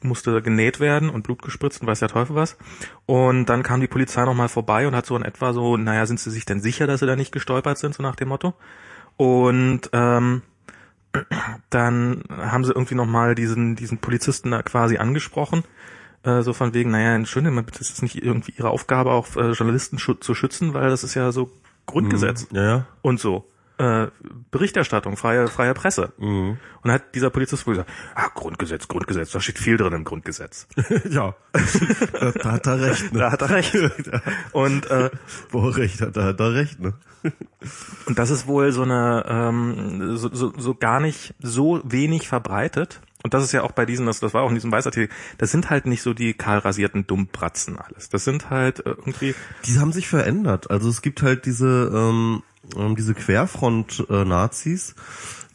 musste 0.03 0.41
genäht 0.43 0.81
werden 0.81 1.11
und 1.11 1.23
Blut 1.23 1.43
gespritzt 1.43 1.81
und 1.81 1.89
weiß 1.89 2.01
der 2.01 2.09
Teufel 2.09 2.37
was. 2.37 2.57
Und 3.07 3.47
dann 3.47 3.63
kam 3.63 3.81
die 3.81 3.89
Polizei 3.89 4.25
nochmal 4.25 4.49
vorbei 4.49 4.87
und 4.87 4.95
hat 4.95 5.07
so 5.07 5.17
in 5.17 5.25
etwa 5.25 5.53
so, 5.53 5.77
naja, 5.77 6.07
sind 6.07 6.21
sie 6.21 6.31
sich 6.31 6.45
denn 6.45 6.61
sicher, 6.61 6.87
dass 6.87 7.01
sie 7.01 7.07
da 7.07 7.17
nicht 7.17 7.33
gestolpert 7.33 7.79
sind, 7.79 7.95
so 7.95 8.03
nach 8.03 8.17
dem 8.17 8.29
Motto. 8.29 8.55
Und 9.17 9.91
ähm, 9.93 10.43
dann 11.71 12.25
haben 12.31 12.65
sie 12.65 12.73
irgendwie 12.73 12.95
nochmal 12.95 13.35
diesen, 13.35 13.77
diesen 13.77 13.99
Polizisten 13.99 14.51
da 14.51 14.63
quasi 14.63 14.99
angesprochen. 14.99 15.65
Äh, 16.25 16.43
so 16.43 16.53
von 16.53 16.75
wegen, 16.75 16.91
naja, 16.91 17.15
Entschuldigung, 17.15 17.65
das 17.67 17.91
ist 17.91 18.03
nicht 18.03 18.23
irgendwie 18.23 18.55
ihre 18.57 18.71
Aufgabe, 18.71 19.11
auch 19.13 19.37
äh, 19.37 19.53
Journalisten 19.53 19.99
zu 19.99 20.35
schützen, 20.35 20.75
weil 20.75 20.89
das 20.89 21.05
ist 21.05 21.15
ja 21.15 21.33
so 21.33 21.51
Grundgesetz 21.87 22.49
Ja, 22.51 22.63
ja. 22.63 22.87
und 23.03 23.21
so. 23.21 23.51
Äh, 23.77 24.07
Berichterstattung, 24.53 25.17
freie, 25.17 25.49
freie 25.49 25.75
Presse. 25.75 26.13
Mhm. 26.19 26.59
Und 26.83 26.93
hat 26.93 27.15
dieser 27.17 27.31
Polizist 27.31 27.67
wohl 27.67 27.75
gesagt, 27.75 27.91
ah, 28.15 28.29
Grundgesetz, 28.33 28.87
Grundgesetz, 28.87 29.33
da 29.33 29.41
steht 29.41 29.59
viel 29.59 29.77
drin 29.77 29.93
im 29.93 30.05
Grundgesetz. 30.05 30.69
ja. 31.11 31.35
da, 32.13 32.31
da 32.31 32.53
hat 32.53 32.67
er 32.69 32.81
recht, 32.81 33.13
ne? 33.13 33.19
Da 33.19 33.33
hat 33.33 33.43
er 33.43 33.51
recht. 33.51 33.75
Und, 34.53 34.87
äh, 34.87 35.11
Wo 35.51 35.69
er 35.69 35.77
recht 35.77 36.01
hat, 36.01 36.17
da 36.17 36.25
hat 36.25 36.41
er 36.41 36.55
recht, 36.55 36.81
ne? 36.81 36.95
und 38.07 38.19
das 38.19 38.29
ist 38.29 38.47
wohl 38.47 38.71
so 38.71 38.83
eine, 38.83 39.25
ähm, 39.27 40.15
so, 40.19 40.29
so, 40.31 40.53
so 40.59 40.75
gar 40.75 41.01
nicht 41.01 41.35
so 41.41 41.81
wenig 41.83 42.29
verbreitet. 42.29 43.01
Und 43.25 43.33
das 43.33 43.43
ist 43.43 43.53
ja 43.53 43.63
auch 43.63 43.73
bei 43.73 43.87
diesen, 43.87 44.05
das, 44.05 44.21
das 44.21 44.35
war 44.35 44.43
auch 44.43 44.51
in 44.51 44.55
diesem 44.55 44.71
Weißartikel, 44.71 45.09
das 45.39 45.51
sind 45.51 45.71
halt 45.71 45.87
nicht 45.87 46.03
so 46.03 46.13
die 46.13 46.35
kahlrasierten 46.35 47.07
Dummbratzen 47.07 47.79
alles. 47.79 48.11
Das 48.11 48.23
sind 48.25 48.51
halt 48.51 48.81
äh, 48.81 48.91
irgendwie, 48.91 49.35
Die 49.65 49.79
haben 49.79 49.93
sich 49.93 50.09
verändert. 50.09 50.71
Also 50.71 50.91
es 50.91 51.01
gibt 51.01 51.23
halt 51.23 51.47
diese 51.47 51.91
ähm, 51.93 52.43
ähm, 52.77 52.97
diese 52.97 53.15
Querfront-Nazis, 53.15 54.95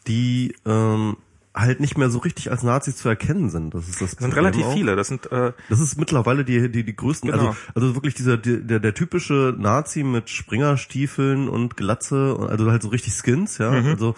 die 0.08 0.56
ähm, 0.66 1.18
halt 1.54 1.80
nicht 1.80 1.96
mehr 1.96 2.10
so 2.10 2.18
richtig 2.20 2.50
als 2.50 2.64
Nazis 2.64 2.98
zu 2.98 3.08
erkennen 3.08 3.52
sind. 3.52 3.76
Das 3.76 3.88
ist 3.88 4.02
das. 4.02 4.16
Das 4.16 4.24
sind 4.24 4.36
relativ 4.36 4.66
auch. 4.66 4.74
viele. 4.74 4.96
Das 4.96 5.08
sind. 5.08 5.32
Äh, 5.32 5.54
das 5.70 5.80
ist 5.80 5.98
mittlerweile 5.98 6.44
die 6.46 6.72
die 6.72 6.84
die 6.84 6.96
größten. 6.96 7.32
Genau. 7.32 7.50
Also 7.50 7.58
also 7.76 7.96
wirklich 7.96 8.16
dieser 8.16 8.38
der 8.38 8.80
der 8.80 8.94
typische 8.96 9.56
Nazi 9.58 10.04
mit 10.04 10.32
Springerstiefeln 10.32 11.48
und 11.48 11.78
Glatze, 11.78 12.48
also 12.50 12.72
halt 12.72 12.82
so 12.82 12.90
richtig 12.90 13.14
Skins, 13.14 13.58
ja. 13.60 13.72
Mhm. 13.72 13.88
Also 13.90 14.16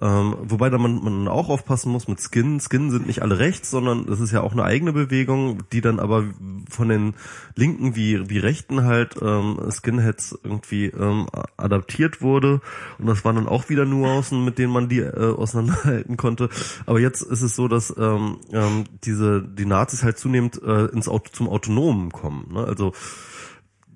ähm, 0.00 0.36
wobei 0.42 0.70
da 0.70 0.78
man, 0.78 1.02
man 1.02 1.28
auch 1.28 1.48
aufpassen 1.48 1.90
muss 1.90 2.06
mit 2.06 2.20
Skin. 2.20 2.60
Skin 2.60 2.90
sind 2.90 3.06
nicht 3.06 3.22
alle 3.22 3.38
rechts, 3.38 3.70
sondern 3.70 4.06
das 4.06 4.20
ist 4.20 4.32
ja 4.32 4.42
auch 4.42 4.52
eine 4.52 4.64
eigene 4.64 4.92
Bewegung, 4.92 5.64
die 5.72 5.80
dann 5.80 5.98
aber 5.98 6.24
von 6.70 6.88
den 6.88 7.14
Linken 7.56 7.96
wie, 7.96 8.30
wie 8.30 8.38
Rechten 8.38 8.84
halt 8.84 9.16
ähm, 9.20 9.58
Skinheads 9.70 10.38
irgendwie 10.44 10.86
ähm, 10.86 11.26
adaptiert 11.56 12.22
wurde. 12.22 12.60
Und 12.98 13.06
das 13.06 13.24
waren 13.24 13.36
dann 13.36 13.48
auch 13.48 13.68
wieder 13.68 13.84
Nuancen, 13.84 14.44
mit 14.44 14.58
denen 14.58 14.72
man 14.72 14.88
die 14.88 15.00
äh, 15.00 15.34
auseinanderhalten 15.34 16.16
konnte. 16.16 16.48
Aber 16.86 17.00
jetzt 17.00 17.22
ist 17.22 17.42
es 17.42 17.56
so, 17.56 17.66
dass 17.66 17.94
ähm, 17.98 18.36
ähm, 18.52 18.84
diese 19.04 19.42
die 19.42 19.66
Nazis 19.66 20.04
halt 20.04 20.18
zunehmend 20.18 20.62
äh, 20.62 20.86
ins 20.86 21.08
Auto, 21.08 21.30
zum 21.32 21.48
Autonomen 21.48 22.12
kommen. 22.12 22.52
Ne? 22.52 22.64
Also 22.64 22.92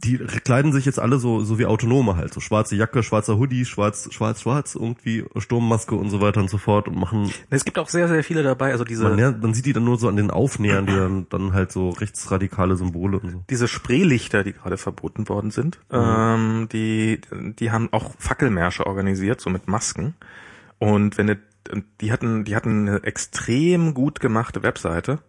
die 0.05 0.19
kleiden 0.19 0.73
sich 0.73 0.85
jetzt 0.85 0.99
alle 0.99 1.19
so 1.19 1.41
so 1.45 1.59
wie 1.59 1.67
Autonome 1.67 2.17
halt, 2.17 2.35
so 2.35 2.41
schwarze 2.41 2.75
Jacke, 2.75 3.03
schwarzer 3.03 3.39
Hoodie, 3.39 3.65
schwarz, 3.65 4.09
schwarz, 4.13 4.41
schwarz, 4.43 4.75
irgendwie 4.75 5.25
Sturmmaske 5.37 5.95
und 5.95 6.11
so 6.11 6.21
weiter 6.21 6.41
und 6.41 6.51
so 6.51 6.59
fort 6.59 6.89
und 6.89 6.97
machen. 6.97 7.31
Es 7.51 7.65
gibt 7.65 7.79
auch 7.79 7.89
sehr, 7.89 8.09
sehr 8.09 8.25
viele 8.25 8.43
dabei, 8.43 8.73
also 8.73 8.85
diese. 8.85 9.05
Man, 9.05 9.19
ja, 9.19 9.31
man 9.31 9.55
sieht 9.55 9.67
die 9.67 9.73
dann 9.73 9.85
nur 9.85 9.99
so 9.99 10.09
an 10.09 10.17
den 10.17 10.31
Aufnähern, 10.31 10.87
die 10.87 10.95
dann, 10.95 11.27
dann 11.29 11.53
halt 11.53 11.71
so 11.71 11.91
rechtsradikale 11.91 12.77
Symbole 12.77 13.21
und 13.21 13.31
so. 13.31 13.45
Diese 13.49 13.69
Spreelichter, 13.69 14.43
die 14.43 14.53
gerade 14.53 14.77
verboten 14.77 15.29
worden 15.29 15.51
sind, 15.51 15.79
mhm. 15.91 15.99
ähm, 15.99 16.69
die, 16.73 17.21
die 17.59 17.71
haben 17.71 17.89
auch 17.93 18.15
Fackelmärsche 18.19 18.87
organisiert, 18.87 19.41
so 19.41 19.51
mit 19.51 19.69
Masken. 19.69 20.15
Und 20.79 21.17
wenn 21.17 21.29
du, 21.29 21.41
die 22.01 22.11
hatten, 22.11 22.45
die 22.45 22.57
hatten 22.57 22.89
eine 22.89 23.05
extrem 23.05 23.95
gut 23.95 24.19
gemachte 24.19 24.65
Webseite. 24.65 25.21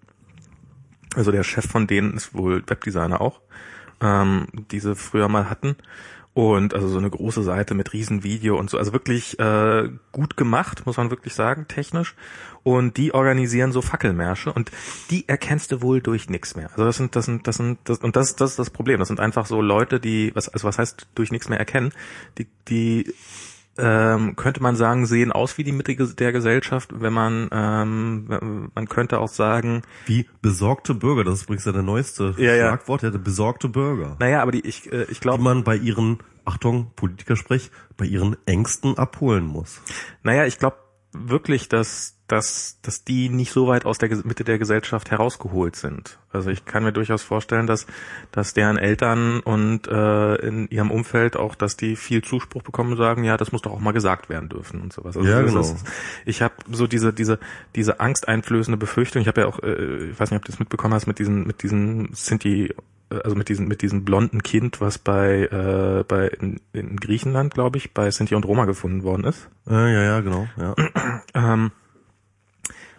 Also 1.16 1.32
der 1.32 1.44
Chef 1.44 1.68
von 1.68 1.86
denen 1.86 2.16
ist 2.16 2.34
wohl 2.34 2.64
Webdesigner 2.66 3.22
auch 3.22 3.40
ähm, 4.04 4.48
die 4.72 4.80
sie 4.80 4.96
früher 4.96 5.30
mal 5.30 5.50
hatten. 5.50 5.76
Und 6.36 6.74
also 6.74 6.88
so 6.88 6.98
eine 6.98 7.12
große 7.12 7.44
Seite 7.44 7.76
mit 7.76 7.94
Riesenvideo 7.94 8.58
und 8.58 8.68
so. 8.68 8.80
Also 8.80 8.92
wirklich 8.92 9.40
äh, 9.40 9.90
gut 10.12 10.36
gemacht, 10.36 10.84
muss 10.88 10.98
man 10.98 11.12
wirklich 11.12 11.36
sagen, 11.36 11.68
technisch. 11.68 12.16
Und 12.64 12.98
die 12.98 13.14
organisieren 13.14 13.72
so 13.72 13.84
Fackelmärsche 13.84 14.52
und 14.52 14.72
die 15.12 15.30
erkennst 15.30 15.72
du 15.72 15.82
wohl 15.84 16.02
durch 16.02 16.30
nichts 16.30 16.56
mehr. 16.56 16.72
Also 16.72 16.86
das 16.86 16.98
sind, 16.98 17.16
das 17.16 17.26
sind, 17.26 17.46
das 17.46 17.58
sind, 17.58 17.78
das, 17.84 18.00
und 18.00 18.16
das, 18.16 18.36
das 18.36 18.52
ist 18.52 18.60
das 18.60 18.72
Problem. 18.72 18.98
Das 18.98 19.10
sind 19.10 19.20
einfach 19.20 19.46
so 19.46 19.62
Leute, 19.62 20.00
die, 20.00 20.32
was, 20.34 20.50
also 20.50 20.68
was 20.68 20.80
heißt 20.80 21.08
durch 21.14 21.32
nichts 21.32 21.50
mehr 21.50 21.60
erkennen, 21.60 21.92
die, 22.40 22.48
die 22.68 23.14
ähm, 23.78 24.36
könnte 24.36 24.62
man 24.62 24.76
sagen, 24.76 25.06
sehen 25.06 25.32
aus 25.32 25.58
wie 25.58 25.64
die 25.64 25.72
Mitte 25.72 25.96
der 25.96 26.32
Gesellschaft, 26.32 26.90
wenn 26.94 27.14
man, 27.14 27.50
ähm, 27.52 28.72
man 28.74 28.88
könnte 28.88 29.20
auch 29.20 29.28
sagen. 29.28 29.82
Wie 30.06 30.28
besorgte 30.42 30.94
Bürger, 30.94 31.24
das 31.24 31.36
ist 31.36 31.44
übrigens 31.44 31.66
ja 31.66 31.72
der 31.72 31.82
neueste 31.82 32.36
ja, 32.38 32.56
Schlagwort, 32.56 33.02
ja, 33.02 33.10
der 33.10 33.20
besorgte 33.20 33.70
Bürger. 33.70 34.16
Naja, 34.20 34.42
aber 34.42 34.52
die, 34.52 34.62
ich, 34.62 34.92
äh, 34.92 35.06
ich 35.10 35.20
glaube. 35.20 35.40
Die 35.40 35.44
man 35.44 35.64
bei 35.64 35.76
ihren, 35.76 36.20
Achtung, 36.46 36.92
Politiker 36.96 37.36
sprech, 37.36 37.72
bei 37.98 38.06
ihren 38.06 38.38
Ängsten 38.46 38.98
abholen 38.98 39.46
muss. 39.46 39.82
Naja, 40.22 40.46
ich 40.46 40.60
glaube 40.60 40.78
wirklich, 41.14 41.70
dass 41.70 42.14
dass, 42.34 42.80
dass 42.82 43.04
die 43.04 43.30
nicht 43.30 43.52
so 43.52 43.68
weit 43.68 43.86
aus 43.86 43.98
der 43.98 44.10
Mitte 44.24 44.44
der 44.44 44.58
Gesellschaft 44.58 45.12
herausgeholt 45.12 45.76
sind. 45.76 46.18
Also 46.32 46.50
ich 46.50 46.66
kann 46.66 46.84
mir 46.84 46.94
durchaus 46.94 47.22
vorstellen, 47.22 47.68
dass, 47.68 47.86
dass 48.32 48.54
deren 48.54 48.78
Eltern 48.78 49.42
und 49.42 49.88
äh, 49.88 50.36
in 50.36 50.68
ihrem 50.70 50.90
Umfeld 50.90 51.36
auch, 51.36 51.54
dass 51.54 51.76
die 51.76 51.96
viel 51.96 52.24
Zuspruch 52.24 52.64
bekommen 52.64 52.94
und 52.94 52.98
sagen, 52.98 53.24
ja, 53.24 53.38
das 53.38 53.52
muss 53.52 53.62
doch 53.62 53.72
auch 53.72 53.80
mal 53.80 53.92
gesagt 53.92 54.30
werden 54.30 54.50
dürfen 54.50 54.82
und 54.82 54.94
sowas. 54.94 55.18
Also 55.18 55.30
ja, 55.30 55.42
genau. 55.42 55.60
Ist, 55.60 55.86
ich 56.26 56.42
habe 56.42 56.56
so 56.72 56.88
diese, 56.88 57.14
diese, 57.14 57.40
diese 57.76 58.00
angsteinflößende 58.00 58.78
Befürchtung, 58.78 59.22
ich 59.22 59.28
habe 59.28 59.42
ja 59.42 59.48
auch, 59.48 59.62
äh, 59.62 60.10
ich 60.10 60.20
weiß 60.20 60.32
nicht, 60.32 60.40
ob 60.40 60.46
du 60.46 60.52
das 60.52 60.60
mitbekommen 60.60 60.94
hast, 60.94 61.08
mit 61.08 61.20
diesen, 61.20 61.46
mit 61.46 61.62
diesen 61.62 62.14
Sinti 62.14 62.74
also 63.24 63.36
mit 63.36 63.50
diesem 63.50 63.68
mit 63.68 63.82
diesem 63.82 64.06
blonden 64.06 64.44
Kind, 64.44 64.82
was 64.82 64.98
bei 64.98 65.44
äh, 65.44 66.04
bei 66.08 66.28
in, 66.28 66.60
in 66.74 66.98
Griechenland, 66.98 67.54
glaube 67.54 67.78
ich, 67.78 67.94
bei 67.94 68.10
Sinti 68.12 68.36
und 68.36 68.46
Roma 68.46 68.66
gefunden 68.66 69.04
worden 69.04 69.26
ist. 69.26 69.50
Äh, 69.68 69.94
ja, 69.94 70.04
ja, 70.04 70.20
genau. 70.22 70.48
Ja. 70.58 70.76
ähm, 71.34 71.72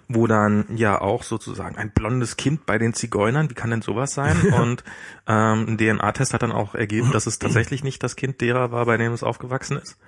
wo 0.08 0.26
dann 0.26 0.66
ja 0.76 1.00
auch 1.00 1.22
sozusagen 1.22 1.76
ein 1.76 1.90
blondes 1.90 2.36
Kind 2.36 2.66
bei 2.66 2.78
den 2.78 2.92
Zigeunern, 2.92 3.48
wie 3.50 3.54
kann 3.54 3.70
denn 3.70 3.82
sowas 3.82 4.12
sein? 4.12 4.36
Und 4.60 4.84
ähm, 5.26 5.66
ein 5.68 5.78
DNA-Test 5.78 6.34
hat 6.34 6.42
dann 6.42 6.52
auch 6.52 6.74
ergeben, 6.74 7.10
dass 7.12 7.26
es 7.26 7.38
tatsächlich 7.40 7.84
nicht 7.84 8.02
das 8.02 8.16
Kind 8.16 8.40
derer 8.40 8.70
war, 8.70 8.86
bei 8.86 8.96
dem 8.96 9.12
es 9.12 9.22
aufgewachsen 9.22 9.78
ist. 9.78 9.98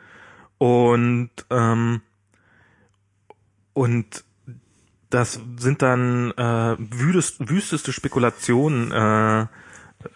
Und 0.58 1.30
ähm, 1.50 2.00
und 3.72 4.24
das 5.10 5.40
sind 5.58 5.82
dann 5.82 6.32
äh, 6.32 6.76
wütest, 6.78 7.48
wüsteste 7.48 7.92
Spekulationen 7.92 8.90
äh, 8.90 9.46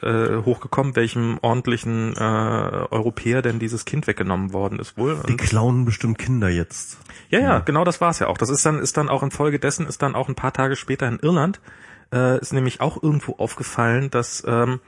äh, 0.03 0.45
hochgekommen, 0.45 0.97
welchem 0.97 1.39
ordentlichen 1.43 2.15
äh, 2.17 2.21
Europäer 2.21 3.43
denn 3.43 3.59
dieses 3.59 3.85
Kind 3.85 4.07
weggenommen 4.07 4.53
worden 4.53 4.79
ist 4.79 4.97
wohl. 4.97 5.19
Die 5.29 5.37
klauen 5.37 5.85
bestimmt 5.85 6.19
Kinder 6.19 6.49
jetzt. 6.49 6.99
Ja, 7.29 7.41
ja, 7.41 7.59
genau 7.61 7.85
das 7.85 8.01
war's 8.01 8.19
ja 8.19 8.29
auch. 8.29 8.39
Das 8.39 8.51
ist 8.51 8.65
dann, 8.65 8.79
ist 8.79 8.97
dann 8.97 9.09
auch 9.09 9.23
infolgedessen, 9.23 9.87
ist 9.87 10.03
dann 10.03 10.15
auch 10.15 10.29
ein 10.29 10.35
paar 10.35 10.53
Tage 10.53 10.77
später 10.77 11.09
in 11.09 11.19
Irland, 11.19 11.61
äh, 12.13 12.41
ist 12.41 12.53
nämlich 12.53 12.81
auch 12.81 13.03
irgendwo 13.03 13.37
aufgefallen, 13.37 14.11
dass 14.11 14.45
ähm, 14.47 14.81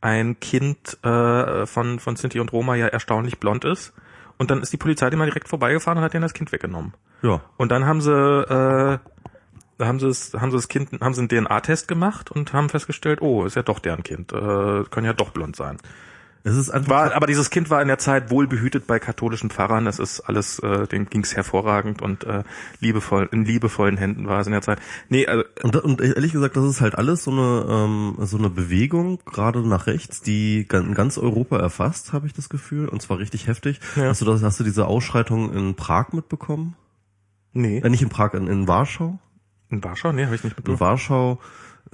ein 0.00 0.40
Kind 0.40 0.98
äh, 1.04 1.66
von, 1.66 1.98
von 1.98 2.16
Sinti 2.16 2.40
und 2.40 2.52
Roma 2.52 2.74
ja 2.74 2.86
erstaunlich 2.86 3.38
blond 3.38 3.64
ist. 3.64 3.92
Und 4.38 4.50
dann 4.50 4.62
ist 4.62 4.72
die 4.72 4.78
Polizei 4.78 5.08
immer 5.08 5.26
direkt 5.26 5.48
vorbeigefahren 5.48 5.98
und 5.98 6.04
hat 6.04 6.14
denen 6.14 6.22
das 6.22 6.32
Kind 6.32 6.50
weggenommen. 6.50 6.94
Ja. 7.22 7.42
Und 7.58 7.70
dann 7.70 7.84
haben 7.84 8.00
sie 8.00 8.10
äh, 8.10 8.98
da 9.80 9.86
haben 9.86 9.98
sie 9.98 10.08
es, 10.08 10.34
haben 10.34 10.50
sie 10.50 10.58
das 10.58 10.68
Kind, 10.68 11.00
haben 11.00 11.14
sie 11.14 11.20
einen 11.20 11.28
DNA-Test 11.28 11.88
gemacht 11.88 12.30
und 12.30 12.52
haben 12.52 12.68
festgestellt, 12.68 13.22
oh, 13.22 13.44
ist 13.46 13.56
ja 13.56 13.62
doch 13.62 13.78
deren 13.78 14.02
Kind, 14.02 14.32
äh, 14.32 14.84
können 14.90 15.06
ja 15.06 15.14
doch 15.14 15.30
blond 15.30 15.56
sein. 15.56 15.78
Es 16.42 16.56
ist 16.56 16.70
einfach 16.70 16.90
war, 16.90 17.14
aber 17.14 17.26
dieses 17.26 17.50
Kind 17.50 17.68
war 17.68 17.82
in 17.82 17.88
der 17.88 17.98
Zeit 17.98 18.30
wohl 18.30 18.46
behütet 18.46 18.86
bei 18.86 18.98
katholischen 18.98 19.50
Pfarrern. 19.50 19.84
Das 19.84 19.98
ist 19.98 20.20
alles, 20.20 20.58
äh, 20.60 20.86
dem 20.86 21.10
ging's 21.10 21.36
hervorragend 21.36 22.00
und 22.00 22.24
äh, 22.24 22.44
liebevoll 22.80 23.28
in 23.30 23.44
liebevollen 23.44 23.98
Händen 23.98 24.26
war 24.26 24.40
es 24.40 24.46
in 24.46 24.52
der 24.52 24.62
Zeit. 24.62 24.80
Nee, 25.10 25.26
also 25.26 25.44
und, 25.62 25.76
und 25.76 26.00
ehrlich 26.00 26.32
gesagt, 26.32 26.56
das 26.56 26.64
ist 26.64 26.80
halt 26.80 26.96
alles 26.96 27.24
so 27.24 27.30
eine 27.30 27.66
ähm, 27.68 28.16
so 28.20 28.38
eine 28.38 28.48
Bewegung 28.48 29.18
gerade 29.26 29.66
nach 29.66 29.86
rechts, 29.86 30.22
die 30.22 30.66
ganz 30.66 31.18
Europa 31.18 31.58
erfasst, 31.58 32.14
habe 32.14 32.26
ich 32.26 32.32
das 32.32 32.48
Gefühl, 32.48 32.88
und 32.88 33.02
zwar 33.02 33.18
richtig 33.18 33.46
heftig. 33.46 33.80
Ja. 33.96 34.04
Hast 34.04 34.22
du 34.22 34.24
das, 34.24 34.42
hast 34.42 34.58
du 34.60 34.64
diese 34.64 34.86
Ausschreitung 34.86 35.52
in 35.52 35.74
Prag 35.74 36.12
mitbekommen? 36.12 36.74
Nee. 37.52 37.80
Äh, 37.80 37.90
nicht 37.90 38.02
in 38.02 38.08
Prag, 38.08 38.32
in, 38.32 38.46
in 38.46 38.66
Warschau. 38.66 39.18
In 39.70 39.82
Warschau? 39.82 40.12
Nee, 40.12 40.24
habe 40.24 40.34
ich 40.34 40.44
nicht 40.44 40.56
mitbekommen. 40.56 40.76
In 40.76 40.80
Warschau 40.80 41.40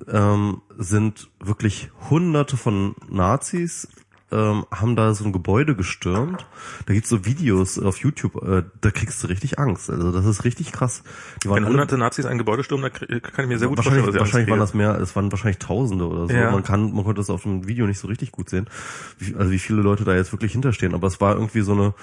ähm, 0.09 0.63
sind 0.77 1.31
wirklich 1.41 1.91
hunderte 2.11 2.57
von 2.57 2.95
Nazis 3.09 3.89
ähm, 4.33 4.67
haben 4.73 4.97
da 4.97 5.15
so 5.15 5.25
ein 5.25 5.33
Gebäude 5.33 5.77
gestürmt. 5.77 6.47
Da 6.87 6.95
gibt's 6.95 7.09
so 7.09 7.25
Videos 7.25 7.79
auf 7.79 7.99
YouTube, 7.99 8.43
äh, 8.43 8.65
da 8.81 8.91
kriegst 8.91 9.23
du 9.23 9.29
richtig 9.29 9.59
Angst. 9.59 9.89
Also 9.89 10.11
das 10.11 10.25
ist 10.25 10.45
richtig 10.45 10.73
krass. 10.73 11.05
Die 11.45 11.49
waren 11.49 11.63
Wenn 11.63 11.69
hunderte 11.71 11.97
Nazis 11.97 12.27
ein 12.27 12.39
Gebäude 12.39 12.65
stürmen, 12.65 12.91
da 12.91 13.21
kann 13.21 13.45
ich 13.45 13.49
mir 13.49 13.59
sehr 13.59 13.69
gut 13.69 13.79
wahrscheinlich, 13.79 14.03
vorstellen. 14.03 14.21
Wahrscheinlich 14.21 14.51
waren 14.51 14.59
das 14.59 14.75
mehr, 14.75 14.99
es 15.01 15.15
waren 15.15 15.31
wahrscheinlich 15.31 15.59
Tausende 15.59 16.09
oder 16.09 16.27
so. 16.27 16.35
Ja. 16.35 16.51
Man 16.51 16.65
kann, 16.65 16.93
man 16.93 17.05
konnte 17.05 17.21
das 17.21 17.31
auf 17.31 17.43
dem 17.43 17.69
Video 17.69 17.87
nicht 17.87 18.01
so 18.01 18.09
richtig 18.09 18.33
gut 18.33 18.51
sehen, 18.51 18.69
wie, 19.19 19.35
also 19.37 19.51
wie 19.51 19.59
viele 19.59 19.81
Leute 19.81 20.05
da 20.05 20.15
jetzt 20.15 20.33
wirklich 20.33 20.53
hinterstehen. 20.53 20.95
Aber 20.95 21.07
es 21.07 21.21
war 21.21 21.35
irgendwie 21.35 21.61
so 21.61 21.73
eine 21.73 21.95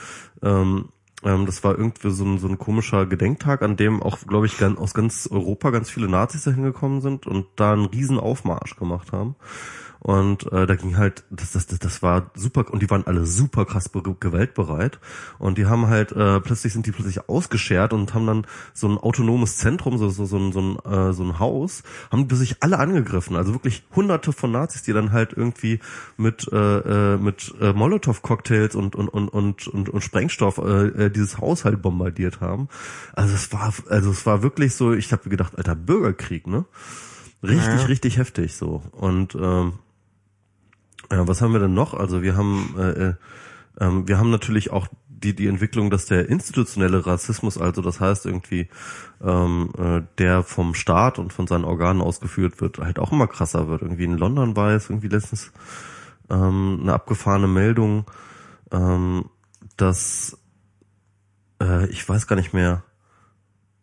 ähm, 0.41 0.89
ähm, 1.25 1.45
das 1.45 1.63
war 1.63 1.77
irgendwie 1.77 2.09
so 2.09 2.23
ein, 2.25 2.37
so 2.37 2.47
ein 2.47 2.57
komischer 2.57 3.05
Gedenktag, 3.05 3.61
an 3.61 3.75
dem 3.75 4.01
auch, 4.01 4.19
glaube 4.27 4.45
ich, 4.45 4.57
ganz, 4.57 4.79
aus 4.79 4.93
ganz 4.93 5.27
Europa 5.31 5.69
ganz 5.69 5.89
viele 5.89 6.07
Nazis 6.07 6.43
da 6.43 6.51
hingekommen 6.51 7.01
sind 7.01 7.27
und 7.27 7.47
da 7.55 7.73
einen 7.73 7.85
riesen 7.85 8.19
Aufmarsch 8.19 8.75
gemacht 8.75 9.11
haben. 9.11 9.35
Und 10.03 10.51
äh, 10.51 10.67
da 10.67 10.75
ging 10.75 10.97
halt, 10.97 11.23
das, 11.29 11.53
das, 11.53 11.65
das, 11.65 11.79
das 11.79 12.03
war 12.03 12.29
super, 12.35 12.65
und 12.71 12.81
die 12.81 12.89
waren 12.89 13.07
alle 13.07 13.25
super 13.25 13.63
krass 13.63 13.89
gewaltbereit. 14.19 14.99
Und 15.39 15.57
die 15.57 15.65
haben 15.65 15.87
halt, 15.87 16.11
äh, 16.11 16.41
plötzlich 16.41 16.73
sind 16.73 16.85
die 16.85 16.91
plötzlich 16.91 17.29
ausgeschert 17.29 17.93
und 17.93 18.13
haben 18.13 18.27
dann 18.27 18.45
so 18.73 18.89
ein 18.89 18.97
autonomes 18.97 19.57
Zentrum, 19.57 19.97
so, 19.97 20.09
so, 20.09 20.25
so, 20.25 20.37
ein, 20.37 20.51
so, 20.51 20.59
ein, 20.59 20.77
äh, 20.79 21.13
so 21.13 21.23
ein 21.23 21.39
Haus, 21.39 21.83
haben 22.11 22.27
sich 22.35 22.57
alle 22.59 22.79
angegriffen. 22.79 23.37
Also 23.37 23.53
wirklich 23.53 23.85
hunderte 23.95 24.33
von 24.33 24.51
Nazis, 24.51 24.81
die 24.83 24.91
dann 24.91 25.13
halt 25.13 25.31
irgendwie 25.31 25.79
mit, 26.17 26.51
äh, 26.51 27.13
äh 27.13 27.17
mit 27.17 27.55
äh, 27.61 27.71
Molotow-Cocktails 27.71 28.75
und, 28.75 28.97
und, 28.97 29.07
und, 29.07 29.29
und, 29.29 29.67
und, 29.69 29.87
und 29.87 30.01
Sprengstoff 30.03 30.57
äh, 30.57 31.05
äh, 31.05 31.09
dieses 31.11 31.37
Haus 31.37 31.63
halt 31.63 31.81
bombardiert 31.81 32.41
haben. 32.41 32.67
Also 33.13 33.35
es 33.35 33.53
war, 33.53 33.73
also 33.87 34.11
es 34.11 34.25
war 34.25 34.43
wirklich 34.43 34.75
so, 34.75 34.91
ich 34.91 35.13
habe 35.13 35.29
gedacht, 35.29 35.57
alter 35.57 35.75
Bürgerkrieg, 35.75 36.45
ne? 36.45 36.65
Richtig, 37.41 37.79
ja. 37.79 37.85
richtig 37.85 38.17
heftig 38.17 38.55
so. 38.55 38.81
Und 38.91 39.35
ähm, 39.35 39.73
ja, 41.13 41.27
was 41.27 41.41
haben 41.41 41.53
wir 41.53 41.59
denn 41.59 41.73
noch? 41.73 41.93
Also 41.93 42.21
wir 42.21 42.35
haben 42.35 42.75
äh, 42.77 42.89
äh, 42.89 43.13
ähm, 43.79 44.07
wir 44.07 44.17
haben 44.17 44.31
natürlich 44.31 44.71
auch 44.71 44.87
die 45.07 45.35
die 45.35 45.47
Entwicklung, 45.47 45.89
dass 45.89 46.05
der 46.05 46.27
institutionelle 46.27 47.05
Rassismus, 47.05 47.57
also 47.57 47.81
das 47.81 47.99
heißt 47.99 48.25
irgendwie 48.25 48.67
ähm, 49.21 49.69
äh, 49.77 50.01
der 50.17 50.43
vom 50.43 50.73
Staat 50.73 51.19
und 51.19 51.31
von 51.31 51.47
seinen 51.47 51.65
Organen 51.65 52.01
ausgeführt 52.01 52.59
wird, 52.61 52.79
halt 52.79 52.99
auch 52.99 53.11
immer 53.11 53.27
krasser 53.27 53.67
wird. 53.67 53.83
Irgendwie 53.83 54.05
in 54.05 54.17
London 54.17 54.55
war 54.55 54.71
es 54.71 54.89
irgendwie 54.89 55.07
letztens 55.07 55.51
ähm, 56.29 56.79
eine 56.81 56.93
abgefahrene 56.93 57.47
Meldung, 57.47 58.05
ähm, 58.71 59.29
dass 59.77 60.37
äh, 61.61 61.87
ich 61.89 62.07
weiß 62.07 62.27
gar 62.27 62.35
nicht 62.35 62.53
mehr 62.53 62.83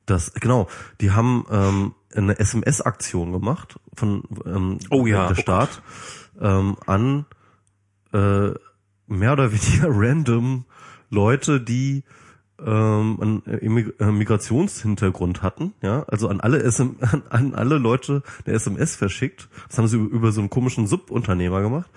Das, 0.06 0.34
genau, 0.34 0.68
die 1.00 1.12
haben 1.12 1.46
ähm, 1.50 1.94
eine 2.14 2.38
SMS-Aktion 2.38 3.32
gemacht 3.32 3.78
von 3.94 4.24
ähm, 4.44 4.78
Oh 4.90 5.06
ja, 5.06 5.28
der 5.28 5.38
oh 5.38 5.40
Staat 5.40 5.82
ähm, 6.40 6.76
an 6.86 7.26
äh, 8.12 8.50
mehr 9.06 9.32
oder 9.32 9.52
weniger 9.52 9.88
random 9.88 10.64
Leute, 11.10 11.60
die 11.60 12.04
ähm, 12.64 13.42
einen 13.46 13.96
äh, 13.98 14.10
Migrationshintergrund 14.10 15.42
hatten, 15.42 15.72
ja, 15.82 16.02
also 16.04 16.28
an 16.28 16.40
alle 16.40 16.70
SM, 16.70 16.96
an, 17.00 17.22
an 17.30 17.54
alle 17.54 17.78
Leute 17.78 18.22
eine 18.44 18.54
SMS 18.54 18.96
verschickt. 18.96 19.48
Das 19.68 19.78
haben 19.78 19.88
sie 19.88 19.96
über, 19.96 20.14
über 20.14 20.32
so 20.32 20.40
einen 20.40 20.50
komischen 20.50 20.86
Subunternehmer 20.86 21.62
gemacht, 21.62 21.90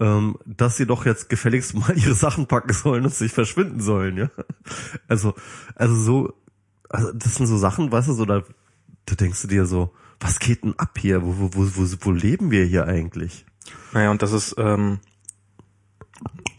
ähm, 0.00 0.36
dass 0.46 0.76
sie 0.76 0.86
doch 0.86 1.06
jetzt 1.06 1.28
gefälligst 1.28 1.74
mal 1.78 1.96
ihre 1.96 2.14
Sachen 2.14 2.46
packen 2.46 2.72
sollen 2.72 3.04
und 3.04 3.14
sich 3.14 3.32
verschwinden 3.32 3.80
sollen, 3.80 4.16
ja. 4.16 4.30
Also, 5.08 5.34
also 5.74 5.94
so, 5.94 6.34
also 6.88 7.12
das 7.12 7.36
sind 7.36 7.46
so 7.46 7.56
Sachen, 7.56 7.92
weißt 7.92 8.08
du, 8.08 8.12
so 8.14 8.24
da, 8.24 8.42
da 9.06 9.14
denkst 9.14 9.42
du 9.42 9.48
dir 9.48 9.66
so, 9.66 9.92
was 10.18 10.38
geht 10.38 10.64
denn 10.64 10.78
ab 10.78 10.98
hier? 10.98 11.22
Wo, 11.22 11.34
wo, 11.38 11.66
wo, 11.74 11.86
wo 12.00 12.10
leben 12.10 12.50
wir 12.50 12.64
hier 12.64 12.86
eigentlich? 12.86 13.46
Naja, 13.92 14.10
und 14.10 14.22
das 14.22 14.32
ist 14.32 14.54
ähm, 14.58 15.00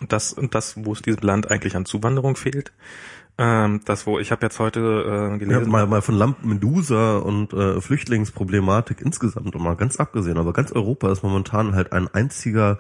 das 0.08 0.34
und 0.34 0.56
das, 0.56 0.76
wo 0.84 0.94
es 0.94 1.02
diesem 1.02 1.22
Land 1.22 1.50
eigentlich 1.52 1.76
an 1.76 1.86
Zuwanderung 1.86 2.36
fehlt. 2.36 2.72
Ähm, 3.38 3.82
das, 3.86 4.06
wo 4.06 4.20
ich 4.20 4.32
habe 4.32 4.46
jetzt 4.46 4.60
heute 4.60 4.80
äh, 4.80 5.32
Ja, 5.32 5.38
gelesen. 5.38 5.72
mal, 5.72 5.88
mal 5.88 6.02
von 6.02 6.16
Lampenmedusa 6.16 7.18
und 7.18 7.54
äh, 7.54 7.80
Flüchtlingsproblematik 7.80 9.02
insgesamt 9.02 9.56
und 9.56 9.64
mal 9.64 9.76
ganz 9.76 9.98
abgesehen, 10.00 10.38
aber 10.38 10.52
ganz 10.54 10.72
Europa 10.74 11.12
ist 11.12 11.24
momentan 11.24 11.74
halt 11.74 11.94
ein 11.94 12.08
einziger, 12.14 12.78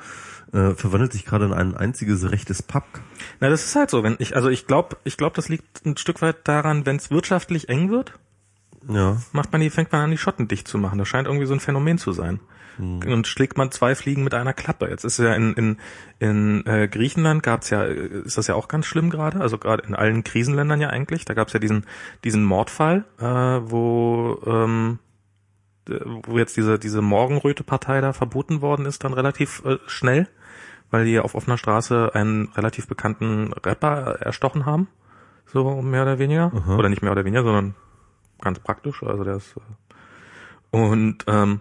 äh, 0.51 0.71
verwandelt 0.71 1.13
sich 1.13 1.25
gerade 1.25 1.45
in 1.45 1.53
ein 1.53 1.75
einziges 1.75 2.29
rechtes 2.29 2.62
Pack. 2.62 2.84
Na, 3.39 3.49
das 3.49 3.65
ist 3.65 3.75
halt 3.75 3.89
so. 3.89 4.03
Wenn 4.03 4.17
ich, 4.19 4.36
also 4.36 4.49
ich 4.49 4.67
glaube, 4.67 4.97
ich 5.05 5.15
glaube, 5.17 5.36
das 5.36 5.47
liegt 5.47 5.86
ein 5.86 5.95
Stück 5.97 6.21
weit 6.21 6.47
daran, 6.47 6.86
wenn 6.86 6.97
es 6.97 7.10
wirtschaftlich 7.12 7.69
eng 7.69 7.89
wird, 7.89 8.13
Ja. 8.89 9.17
macht 9.31 9.51
man 9.53 9.62
die, 9.62 9.69
fängt 9.69 9.91
man 9.93 10.01
an, 10.01 10.12
die 10.12 10.17
Schotten 10.17 10.47
dicht 10.49 10.67
zu 10.67 10.77
machen. 10.77 10.99
Das 10.99 11.07
scheint 11.07 11.27
irgendwie 11.27 11.47
so 11.47 11.53
ein 11.53 11.60
Phänomen 11.62 11.97
zu 11.97 12.12
sein. 12.12 12.39
Und 12.82 13.28
schlägt 13.28 13.58
man 13.58 13.72
zwei 13.72 13.96
Fliegen 13.96 14.24
mit 14.24 14.34
einer 14.34 14.54
Klappe. 14.54 14.89
Jetzt 14.89 15.04
ist 15.04 15.20
ja 15.20 15.34
in, 15.34 15.54
in, 15.54 15.78
in 16.20 16.65
äh, 16.65 16.88
Griechenland 16.88 17.44
gab's 17.44 17.70
ja, 17.70 17.84
äh, 17.84 18.22
ist 18.26 18.38
das 18.38 18.48
ja 18.48 18.56
auch 18.56 18.67
ganz 18.67 18.86
schlimm 18.86 19.10
gerade, 19.10 19.39
also 19.39 19.58
gerade 19.58 19.84
in 19.84 19.96
allen 19.96 20.24
Krisenländern 20.24 20.82
ja 20.82 20.89
eigentlich. 20.89 21.26
Da 21.26 21.34
gab's 21.34 21.54
ja 21.54 21.60
diesen, 21.60 21.86
diesen 22.24 22.44
Mordfall, 22.44 23.06
äh, 23.20 23.24
wo, 23.24 24.41
ähm, 24.46 25.00
äh, 25.88 26.00
wo 26.24 26.38
jetzt 26.38 26.58
diese, 26.58 26.80
diese 26.80 27.02
Morgenröte-Partei 27.02 28.02
da 28.02 28.13
verboten 28.13 28.62
worden 28.62 28.86
ist, 28.86 29.04
dann 29.04 29.13
relativ 29.13 29.63
äh, 29.63 29.78
schnell, 29.86 30.28
weil 30.89 31.06
die 31.06 31.20
auf 31.20 31.36
offener 31.36 31.58
Straße 31.58 32.12
einen 32.13 32.50
relativ 32.56 32.88
bekannten 32.88 33.54
Rapper 33.54 34.17
erstochen 34.22 34.65
haben. 34.65 34.88
So 35.46 35.82
mehr 35.82 36.02
oder 36.04 36.17
weniger. 36.17 36.52
Aha. 36.56 36.78
Oder 36.78 36.89
nicht 36.89 37.02
mehr 37.02 37.12
oder 37.12 37.26
weniger, 37.26 37.44
sondern 37.44 37.76
ganz 38.41 38.60
praktisch. 38.60 39.04
Also 39.04 39.24
der 39.24 39.36
ist 39.36 39.56
äh, 39.58 39.62
und 40.72 41.26
ähm, 41.28 41.60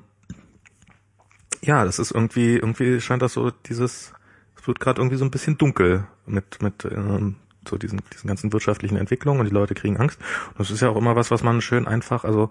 ja, 1.63 1.85
das 1.85 1.99
ist 1.99 2.11
irgendwie, 2.13 2.57
irgendwie 2.57 3.01
scheint 3.01 3.23
das 3.23 3.35
so 3.35 3.51
dieses, 3.51 4.13
es 4.57 4.67
wird 4.67 4.81
gerade 4.81 5.01
irgendwie 5.01 5.17
so 5.17 5.25
ein 5.25 5.31
bisschen 5.31 5.59
dunkel 5.59 6.07
mit, 6.27 6.63
mit 6.63 6.85
ähm, 6.85 7.37
so 7.69 7.77
diesen, 7.77 8.01
diesen 8.13 8.29
ganzen 8.29 8.53
wirtschaftlichen 8.53 8.97
Entwicklungen 8.97 9.41
und 9.41 9.47
die 9.47 9.55
Leute 9.55 9.75
kriegen 9.75 9.99
Angst. 9.99 10.19
Und 10.51 10.61
das 10.61 10.71
ist 10.71 10.81
ja 10.81 10.89
auch 10.89 10.97
immer 10.97 11.17
was, 11.17 11.31
was 11.31 11.43
man 11.43 11.61
schön 11.61 11.87
einfach, 11.87 12.25
also 12.25 12.51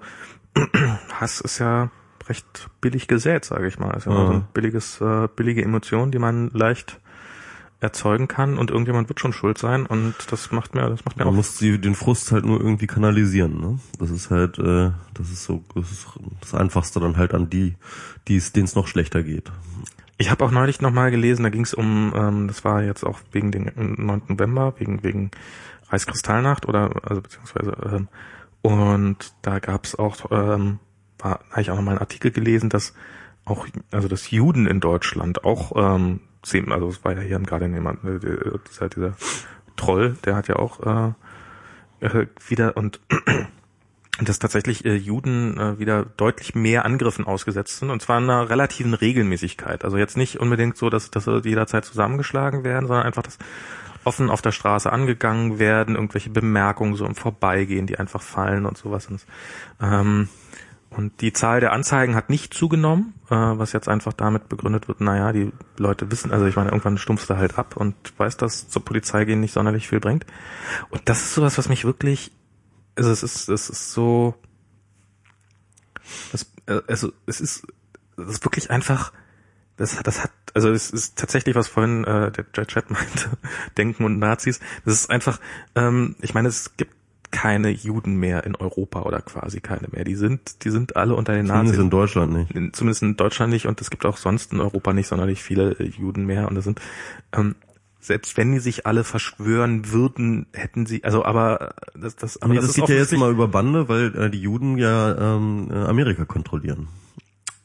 Hass 1.19 1.41
ist 1.41 1.59
ja 1.59 1.89
recht 2.27 2.69
billig 2.81 3.07
gesät, 3.07 3.45
sage 3.45 3.67
ich 3.67 3.79
mal. 3.79 3.95
Ist 3.97 4.05
ja 4.05 4.11
immer 4.11 4.27
so 4.27 4.33
ein 4.33 4.39
Ja. 4.41 4.47
billiges, 4.53 5.01
äh, 5.01 5.27
billige 5.35 5.63
Emotion, 5.63 6.11
die 6.11 6.19
man 6.19 6.49
leicht 6.51 6.99
erzeugen 7.81 8.27
kann 8.27 8.57
und 8.57 8.71
irgendjemand 8.71 9.07
wird 9.07 9.19
schon 9.19 9.31
schuld 9.31 9.57
sein 9.57 9.85
und 9.85 10.13
das 10.29 10.51
macht 10.51 10.75
mir, 10.75 10.89
das 10.89 11.05
macht 11.05 11.17
mir 11.17 11.23
Man 11.23 11.33
auch 11.33 11.37
muss 11.37 11.57
die, 11.57 11.79
den 11.79 11.95
Frust 11.95 12.31
halt 12.31 12.45
nur 12.45 12.59
irgendwie 12.59 12.87
kanalisieren, 12.87 13.61
ne? 13.61 13.79
Das 13.99 14.09
ist 14.09 14.29
halt, 14.29 14.59
äh, 14.59 14.91
das 15.13 15.29
ist 15.31 15.45
so, 15.45 15.63
das 15.75 15.91
ist 15.91 16.07
das 16.41 16.53
Einfachste 16.53 16.99
dann 16.99 17.15
halt 17.15 17.33
an 17.33 17.49
die, 17.49 17.75
die 18.27 18.35
es, 18.35 18.51
denen 18.51 18.65
es 18.65 18.75
noch 18.75 18.87
schlechter 18.87 19.23
geht. 19.23 19.51
Ich 20.17 20.29
habe 20.29 20.43
auch 20.43 20.51
neulich 20.51 20.81
nochmal 20.81 21.11
gelesen, 21.11 21.43
da 21.43 21.49
ging 21.49 21.63
es 21.63 21.73
um, 21.73 22.13
ähm, 22.13 22.47
das 22.49 22.65
war 22.65 22.83
jetzt 22.83 23.05
auch 23.05 23.19
wegen 23.31 23.51
den 23.51 23.71
9. 23.75 24.23
November, 24.27 24.73
wegen, 24.77 25.01
wegen 25.03 25.31
Reichskristallnacht 25.89 26.67
oder 26.67 26.91
also 27.03 27.21
beziehungsweise 27.21 27.77
ähm, 27.85 28.07
und 28.61 29.33
da 29.41 29.59
gab 29.59 29.85
es 29.85 29.97
auch, 29.97 30.31
ähm, 30.31 30.79
war, 31.17 31.39
habe 31.49 31.61
ich 31.61 31.71
auch 31.71 31.75
nochmal 31.75 31.93
einen 31.93 32.01
Artikel 32.01 32.31
gelesen, 32.31 32.69
dass 32.69 32.93
auch, 33.45 33.67
also 33.91 34.07
dass 34.07 34.31
Juden 34.31 34.67
in 34.67 34.79
Deutschland 34.79 35.43
auch, 35.43 35.71
ähm, 35.75 36.21
sehen, 36.43 36.71
also 36.71 36.89
es 36.89 37.03
war 37.03 37.13
ja 37.13 37.21
hier 37.21 37.39
gerade 37.39 37.67
jemand, 37.67 38.03
äh, 38.03 38.19
dieser, 38.69 38.89
dieser 38.89 39.13
Troll, 39.75 40.17
der 40.25 40.35
hat 40.35 40.47
ja 40.47 40.57
auch 40.57 40.79
äh, 40.85 42.05
äh, 42.05 42.27
wieder 42.47 42.77
und 42.77 42.99
dass 44.21 44.39
tatsächlich 44.39 44.85
äh, 44.85 44.95
Juden 44.95 45.57
äh, 45.57 45.79
wieder 45.79 46.05
deutlich 46.05 46.55
mehr 46.55 46.85
Angriffen 46.85 47.25
ausgesetzt 47.25 47.79
sind 47.79 47.89
und 47.89 48.01
zwar 48.01 48.17
in 48.17 48.25
einer 48.25 48.49
relativen 48.49 48.93
Regelmäßigkeit. 48.93 49.85
Also 49.85 49.97
jetzt 49.97 50.17
nicht 50.17 50.39
unbedingt 50.39 50.77
so, 50.77 50.89
dass, 50.89 51.11
dass 51.11 51.25
sie 51.25 51.41
jederzeit 51.43 51.85
zusammengeschlagen 51.85 52.63
werden, 52.63 52.87
sondern 52.87 53.05
einfach, 53.05 53.23
dass 53.23 53.37
offen 54.03 54.29
auf 54.29 54.41
der 54.41 54.51
Straße 54.51 54.91
angegangen 54.91 55.59
werden, 55.59 55.95
irgendwelche 55.95 56.29
Bemerkungen 56.29 56.95
so 56.95 57.05
im 57.05 57.15
Vorbeigehen, 57.15 57.85
die 57.85 57.99
einfach 57.99 58.21
fallen 58.21 58.65
und 58.65 58.77
sowas. 58.77 59.07
Und, 59.07 59.25
ähm, 59.81 60.29
und 60.99 61.21
die 61.21 61.33
Zahl 61.33 61.59
der 61.59 61.71
Anzeigen 61.71 62.15
hat 62.15 62.29
nicht 62.29 62.53
zugenommen, 62.53 63.13
äh, 63.29 63.35
was 63.35 63.73
jetzt 63.73 63.87
einfach 63.87 64.13
damit 64.13 64.49
begründet 64.49 64.87
wird, 64.87 65.01
naja, 65.01 65.31
die 65.31 65.51
Leute 65.77 66.11
wissen, 66.11 66.31
also 66.31 66.45
ich 66.45 66.55
meine, 66.55 66.69
irgendwann 66.69 66.97
stumpfst 66.97 67.29
du 67.29 67.37
halt 67.37 67.57
ab 67.57 67.77
und 67.77 67.95
weiß, 68.17 68.37
dass 68.37 68.69
zur 68.69 68.83
Polizei 68.83 69.25
gehen 69.25 69.39
nicht 69.39 69.53
sonderlich 69.53 69.87
viel 69.87 69.99
bringt. 69.99 70.25
Und 70.89 71.01
das 71.05 71.21
ist 71.21 71.33
sowas, 71.33 71.57
was 71.57 71.69
mich 71.69 71.85
wirklich 71.85 72.31
also 72.99 73.11
es 73.11 73.23
ist, 73.23 73.47
es 73.47 73.69
ist 73.69 73.93
so, 73.93 74.35
das, 76.33 76.51
äh, 76.65 76.81
also 76.87 77.13
es 77.25 77.39
ist, 77.39 77.65
das 78.17 78.29
ist 78.29 78.45
wirklich 78.45 78.69
einfach, 78.69 79.13
das, 79.77 79.97
das 80.03 80.23
hat, 80.23 80.31
also 80.53 80.69
es 80.69 80.91
ist 80.91 81.17
tatsächlich, 81.17 81.55
was 81.55 81.69
vorhin 81.69 82.03
äh, 82.03 82.29
der 82.31 82.43
der 82.43 82.67
Chat 82.67 82.91
meinte, 82.91 83.29
Denken 83.77 84.03
und 84.03 84.19
Nazis. 84.19 84.59
Das 84.83 84.95
ist 84.95 85.09
einfach, 85.09 85.39
ähm, 85.75 86.17
ich 86.19 86.33
meine, 86.33 86.49
es 86.49 86.75
gibt 86.75 86.93
keine 87.31 87.69
Juden 87.69 88.15
mehr 88.15 88.43
in 88.43 88.55
Europa 88.55 89.01
oder 89.03 89.21
quasi 89.21 89.59
keine 89.59 89.87
mehr. 89.91 90.03
Die 90.03 90.15
sind, 90.15 90.63
die 90.63 90.69
sind 90.69 90.95
alle 90.95 91.15
unter 91.15 91.33
den 91.33 91.47
Zumindest 91.47 91.73
Nazis. 91.73 91.83
in 91.83 91.89
Deutschland 91.89 92.33
nicht. 92.33 92.51
In, 92.51 92.73
zumindest 92.73 93.03
in 93.03 93.17
Deutschland 93.17 93.53
nicht 93.53 93.67
und 93.67 93.79
es 93.81 93.89
gibt 93.89 94.05
auch 94.05 94.17
sonst 94.17 94.53
in 94.53 94.59
Europa 94.59 94.93
nicht 94.93 95.07
sonderlich 95.07 95.43
viele 95.43 95.71
äh, 95.79 95.83
Juden 95.85 96.25
mehr 96.25 96.47
und 96.47 96.55
das 96.55 96.63
sind 96.63 96.81
ähm, 97.33 97.55
selbst 97.99 98.37
wenn 98.37 98.51
die 98.51 98.59
sich 98.59 98.87
alle 98.87 99.03
verschwören 99.03 99.91
würden, 99.91 100.47
hätten 100.53 100.85
sie 100.85 101.03
also 101.03 101.25
aber 101.25 101.75
äh, 101.95 101.99
das 101.99 102.15
das 102.15 102.41
aber 102.41 102.53
Nee, 102.53 102.59
das, 102.59 102.67
das, 102.67 102.75
geht 102.75 102.89
ja 102.89 102.95
jetzt 102.95 103.15
mal 103.15 103.31
über 103.31 103.47
Bande, 103.47 103.89
weil 103.89 104.15
äh, 104.15 104.29
die 104.29 104.41
Juden 104.41 104.77
ja 104.77 105.35
ähm, 105.35 105.69
äh, 105.71 105.75
Amerika 105.75 106.25
kontrollieren. 106.25 106.87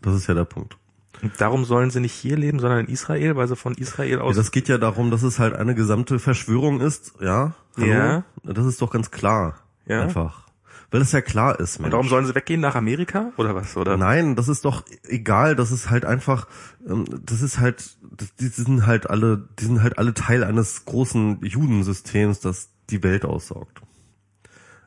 Das 0.03 0.15
ist 0.15 0.27
ja 0.27 0.35
der 0.35 0.45
Punkt. 0.45 0.77
Und 1.25 1.41
darum 1.41 1.65
sollen 1.65 1.91
sie 1.91 2.01
nicht 2.01 2.13
hier 2.13 2.37
leben, 2.37 2.59
sondern 2.59 2.81
in 2.81 2.93
Israel, 2.93 3.35
weil 3.35 3.49
sie 3.49 3.57
von 3.57 3.73
Israel 3.75 4.19
Ja, 4.19 4.21
aus 4.21 4.37
das 4.37 4.51
geht 4.51 4.69
ja 4.69 4.77
darum, 4.77 5.11
dass 5.11 5.23
es 5.23 5.39
halt 5.39 5.55
eine 5.55 5.75
gesamte 5.75 6.19
Verschwörung 6.19 6.83
ist, 6.83 7.15
ja? 7.19 7.55
Hallo? 7.79 7.87
Ja. 7.87 8.25
Das 8.43 8.67
ist 8.67 8.83
doch 8.83 8.91
ganz 8.91 9.11
klar. 9.11 9.59
Ja. 9.87 10.03
Einfach. 10.03 10.45
Weil 10.91 11.01
es 11.01 11.13
ja 11.13 11.23
klar 11.23 11.59
ist, 11.59 11.79
Mensch. 11.79 11.87
und 11.87 11.91
darum 11.93 12.09
sollen 12.09 12.27
sie 12.27 12.35
weggehen 12.35 12.61
nach 12.61 12.75
Amerika 12.75 13.33
oder 13.39 13.55
was 13.55 13.75
oder 13.77 13.97
Nein, 13.97 14.37
das 14.37 14.49
ist 14.49 14.67
doch 14.67 14.85
egal, 15.09 15.57
das 15.57 15.73
ist 15.73 15.89
halt 15.89 16.05
einfach, 16.05 16.47
ähm, 16.87 17.07
das 17.25 17.41
ist 17.41 17.59
halt, 17.59 17.97
die 18.39 18.47
sind 18.47 18.87
halt 18.87 19.09
alle, 19.09 19.49
die 19.59 19.65
sind 19.65 19.83
halt 19.83 19.99
alle 19.99 20.13
Teil 20.13 20.45
eines 20.45 20.85
großen 20.85 21.43
Judensystems, 21.43 22.41
das 22.41 22.69
die 22.91 23.03
Welt 23.03 23.25
aussaugt. 23.25 23.81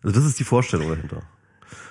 Also 0.03 0.15
das 0.15 0.25
ist 0.25 0.39
die 0.39 0.43
Vorstellung 0.43 0.87
dahinter. 0.87 1.23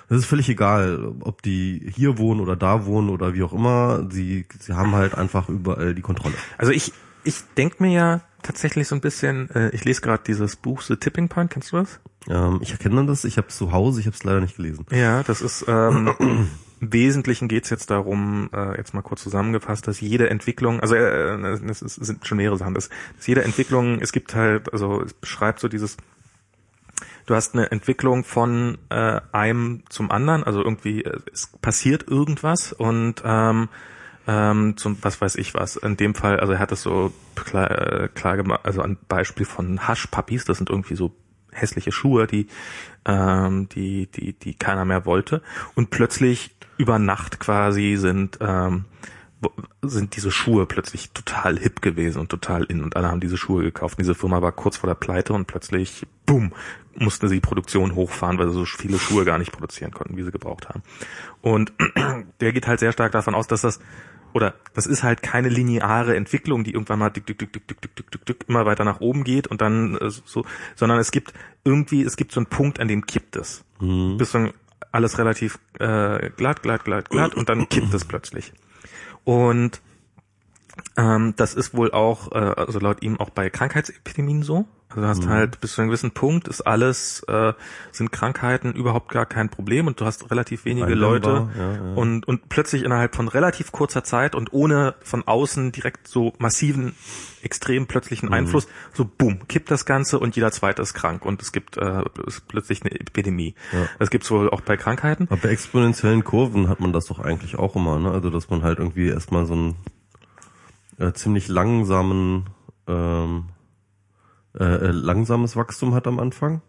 Das 0.09 0.19
ist 0.19 0.25
völlig 0.25 0.47
egal, 0.47 1.13
ob 1.19 1.41
die 1.41 1.91
hier 1.93 2.17
wohnen 2.17 2.39
oder 2.39 2.55
da 2.55 2.85
wohnen 2.85 3.09
oder 3.09 3.33
wie 3.33 3.43
auch 3.43 3.53
immer, 3.53 4.07
sie, 4.09 4.45
sie 4.59 4.73
haben 4.73 4.93
halt 4.93 5.15
einfach 5.15 5.49
überall 5.49 5.93
die 5.93 6.01
Kontrolle. 6.01 6.35
Also 6.57 6.71
ich 6.71 6.93
ich 7.27 7.43
denk 7.57 7.81
mir 7.81 7.91
ja 7.91 8.21
tatsächlich 8.41 8.87
so 8.87 8.95
ein 8.95 9.01
bisschen, 9.01 9.49
äh, 9.51 9.69
ich 9.71 9.83
lese 9.83 10.01
gerade 10.01 10.23
dieses 10.25 10.55
Buch 10.55 10.81
The 10.81 10.95
Tipping 10.95 11.27
Point, 11.27 11.51
kennst 11.51 11.73
du 11.73 11.77
das? 11.77 11.99
Ähm, 12.29 12.59
ich 12.61 12.71
erkenne 12.71 13.05
das, 13.05 13.25
ich 13.25 13.37
habe 13.37 13.49
es 13.49 13.57
zu 13.57 13.71
Hause, 13.73 13.99
ich 13.99 14.05
habe 14.05 14.15
es 14.15 14.23
leider 14.23 14.39
nicht 14.39 14.55
gelesen. 14.55 14.85
Ja, 14.91 15.23
das 15.23 15.41
ist 15.41 15.65
ähm, 15.67 16.13
im 16.19 16.47
Wesentlichen 16.79 17.49
geht's 17.49 17.69
jetzt 17.69 17.89
darum, 17.89 18.49
äh, 18.53 18.77
jetzt 18.77 18.93
mal 18.93 19.01
kurz 19.01 19.23
zusammengefasst, 19.23 19.87
dass 19.87 19.99
jede 19.99 20.29
Entwicklung, 20.29 20.79
also 20.79 20.95
äh, 20.95 21.59
es 21.69 21.79
sind 21.79 22.25
schon 22.25 22.37
mehrere 22.37 22.57
Sachen, 22.57 22.73
dass, 22.73 22.89
dass 23.17 23.27
jede 23.27 23.43
Entwicklung, 23.43 23.99
es 23.99 24.13
gibt 24.13 24.33
halt, 24.33 24.71
also 24.71 25.01
es 25.01 25.13
beschreibt 25.13 25.59
so 25.59 25.67
dieses, 25.67 25.97
du 27.27 27.35
hast 27.35 27.53
eine 27.53 27.69
Entwicklung 27.71 28.23
von 28.23 28.79
äh, 28.89 29.21
einem 29.31 29.83
zum 29.89 30.09
anderen, 30.09 30.43
also 30.43 30.63
irgendwie 30.63 31.03
äh, 31.03 31.19
es 31.31 31.47
passiert 31.61 32.07
irgendwas 32.07 32.73
und 32.73 33.21
ähm, 33.23 33.69
ähm, 34.27 34.75
zum 34.77 34.97
was 35.01 35.21
weiß 35.21 35.35
ich 35.35 35.53
was. 35.53 35.75
In 35.75 35.95
dem 35.95 36.15
Fall, 36.15 36.39
also 36.39 36.53
er 36.53 36.59
hat 36.59 36.71
es 36.71 36.81
so 36.81 37.13
klar, 37.35 37.69
äh, 37.69 38.07
klar 38.07 38.37
gemacht, 38.37 38.61
also 38.63 38.81
ein 38.81 38.97
Beispiel 39.07 39.45
von 39.45 39.87
Haschpuppies, 39.87 40.45
das 40.45 40.57
sind 40.57 40.69
irgendwie 40.69 40.95
so 40.95 41.13
hässliche 41.51 41.91
Schuhe, 41.91 42.27
die 42.27 42.47
ähm, 43.05 43.69
die 43.69 44.07
die 44.07 44.33
die 44.33 44.53
keiner 44.55 44.85
mehr 44.85 45.05
wollte. 45.05 45.41
Und 45.75 45.89
plötzlich 45.89 46.55
über 46.77 46.99
Nacht 46.99 47.39
quasi 47.39 47.95
sind 47.97 48.37
ähm, 48.41 48.85
sind 49.81 50.15
diese 50.15 50.31
Schuhe 50.31 50.65
plötzlich 50.65 51.11
total 51.11 51.57
hip 51.59 51.81
gewesen 51.81 52.19
und 52.19 52.29
total 52.29 52.63
in 52.63 52.83
und 52.83 52.95
alle 52.95 53.09
haben 53.09 53.19
diese 53.19 53.37
Schuhe 53.37 53.63
gekauft. 53.63 53.99
diese 53.99 54.15
Firma 54.15 54.41
war 54.41 54.51
kurz 54.51 54.77
vor 54.77 54.87
der 54.87 54.95
Pleite 54.95 55.33
und 55.33 55.45
plötzlich, 55.45 56.07
boom, 56.25 56.53
musste 56.95 57.27
sie 57.27 57.39
Produktion 57.39 57.95
hochfahren, 57.95 58.39
weil 58.39 58.47
sie 58.47 58.53
so 58.53 58.65
viele 58.65 58.97
Schuhe 58.97 59.25
gar 59.25 59.37
nicht 59.37 59.51
produzieren 59.51 59.91
konnten, 59.91 60.17
wie 60.17 60.23
sie 60.23 60.31
gebraucht 60.31 60.69
haben. 60.69 60.81
Und 61.41 61.71
der 62.41 62.51
geht 62.51 62.67
halt 62.67 62.79
sehr 62.79 62.91
stark 62.91 63.11
davon 63.11 63.35
aus, 63.35 63.47
dass 63.47 63.61
das 63.61 63.79
oder 64.33 64.55
das 64.73 64.85
ist 64.85 65.03
halt 65.03 65.23
keine 65.23 65.49
lineare 65.49 66.15
Entwicklung, 66.15 66.63
die 66.63 66.73
irgendwann 66.73 66.99
mal 66.99 67.09
dick, 67.09 67.25
dick, 67.25 67.39
dick, 67.39 67.53
dick, 67.53 67.67
dick, 67.67 67.81
dick, 67.81 67.95
dick, 67.95 68.11
dick, 68.11 68.25
dick, 68.25 68.45
immer 68.47 68.65
weiter 68.65 68.83
nach 68.83 68.99
oben 68.99 69.23
geht 69.23 69.47
und 69.47 69.61
dann 69.61 69.95
äh, 69.97 70.09
so, 70.09 70.45
sondern 70.75 70.99
es 70.99 71.11
gibt 71.11 71.33
irgendwie, 71.63 72.03
es 72.03 72.17
gibt 72.17 72.31
so 72.31 72.39
einen 72.39 72.47
Punkt, 72.47 72.79
an 72.79 72.87
dem 72.87 73.05
kippt 73.05 73.35
es. 73.35 73.63
Mhm. 73.79 74.17
Bis 74.17 74.31
dann 74.31 74.51
alles 74.91 75.17
relativ 75.17 75.59
äh, 75.79 76.29
glatt, 76.31 76.61
glatt, 76.61 76.83
glatt, 76.83 77.09
glatt 77.09 77.35
und 77.35 77.49
dann 77.49 77.69
kippt 77.69 77.93
es 77.93 78.05
plötzlich. 78.05 78.53
Und 79.27 79.81
ähm, 80.95 81.33
das 81.35 81.53
ist 81.53 81.75
wohl 81.75 81.91
auch, 81.91 82.31
äh, 82.31 82.37
also 82.37 82.79
laut 82.79 83.03
ihm 83.03 83.19
auch 83.19 83.29
bei 83.29 83.49
Krankheitsepidemien 83.49 84.41
so. 84.41 84.63
Also 84.89 85.01
du 85.01 85.07
hast 85.07 85.25
mhm. 85.25 85.29
halt 85.29 85.59
bis 85.59 85.73
zu 85.73 85.81
einem 85.81 85.89
gewissen 85.89 86.11
Punkt 86.11 86.47
ist 86.47 86.61
alles, 86.61 87.21
äh, 87.27 87.53
sind 87.91 88.11
Krankheiten 88.11 88.71
überhaupt 88.73 89.11
gar 89.11 89.25
kein 89.25 89.49
Problem 89.49 89.85
und 89.87 89.99
du 89.99 90.05
hast 90.05 90.31
relativ 90.31 90.63
wenige 90.63 90.93
Leute 90.93 91.49
ja, 91.57 91.73
ja. 91.73 91.93
und 91.95 92.25
und 92.25 92.47
plötzlich 92.47 92.83
innerhalb 92.83 93.13
von 93.13 93.27
relativ 93.27 93.73
kurzer 93.73 94.05
Zeit 94.05 94.33
und 94.33 94.53
ohne 94.53 94.95
von 95.01 95.27
außen 95.27 95.73
direkt 95.73 96.07
so 96.07 96.33
massiven, 96.37 96.95
extrem 97.41 97.87
plötzlichen 97.87 98.29
mhm. 98.29 98.35
Einfluss, 98.35 98.67
so 98.93 99.03
boom, 99.05 99.45
kippt 99.49 99.71
das 99.71 99.85
Ganze 99.85 100.19
und 100.19 100.37
jeder 100.37 100.51
zweite 100.51 100.81
ist 100.81 100.93
krank 100.93 101.25
und 101.25 101.41
es 101.41 101.51
gibt 101.51 101.75
äh, 101.75 102.03
ist 102.25 102.47
plötzlich 102.47 102.81
eine 102.81 102.91
Epidemie. 102.91 103.55
Ja. 103.73 103.87
Das 103.99 104.09
gibt's 104.09 104.31
wohl 104.31 104.49
auch 104.49 104.61
bei 104.61 104.77
Krankheiten. 104.77 105.27
Aber 105.29 105.41
bei 105.41 105.49
exponentiellen 105.49 106.23
Kurven 106.23 106.69
hat 106.69 106.79
man 106.79 106.93
das 106.93 107.07
doch 107.07 107.19
eigentlich 107.19 107.57
auch 107.57 107.75
immer, 107.75 107.99
ne? 107.99 108.11
Also 108.11 108.29
dass 108.29 108.49
man 108.49 108.63
halt 108.63 108.79
irgendwie 108.79 109.09
erstmal 109.09 109.45
so 109.45 109.53
einen 109.53 109.75
äh, 110.97 111.11
ziemlich 111.11 111.49
langsamen 111.49 112.45
ähm, 112.87 113.49
äh, 114.59 114.63
äh, 114.63 114.91
langsames 114.91 115.55
Wachstum 115.55 115.93
hat 115.93 116.07
am 116.07 116.19
Anfang 116.19 116.61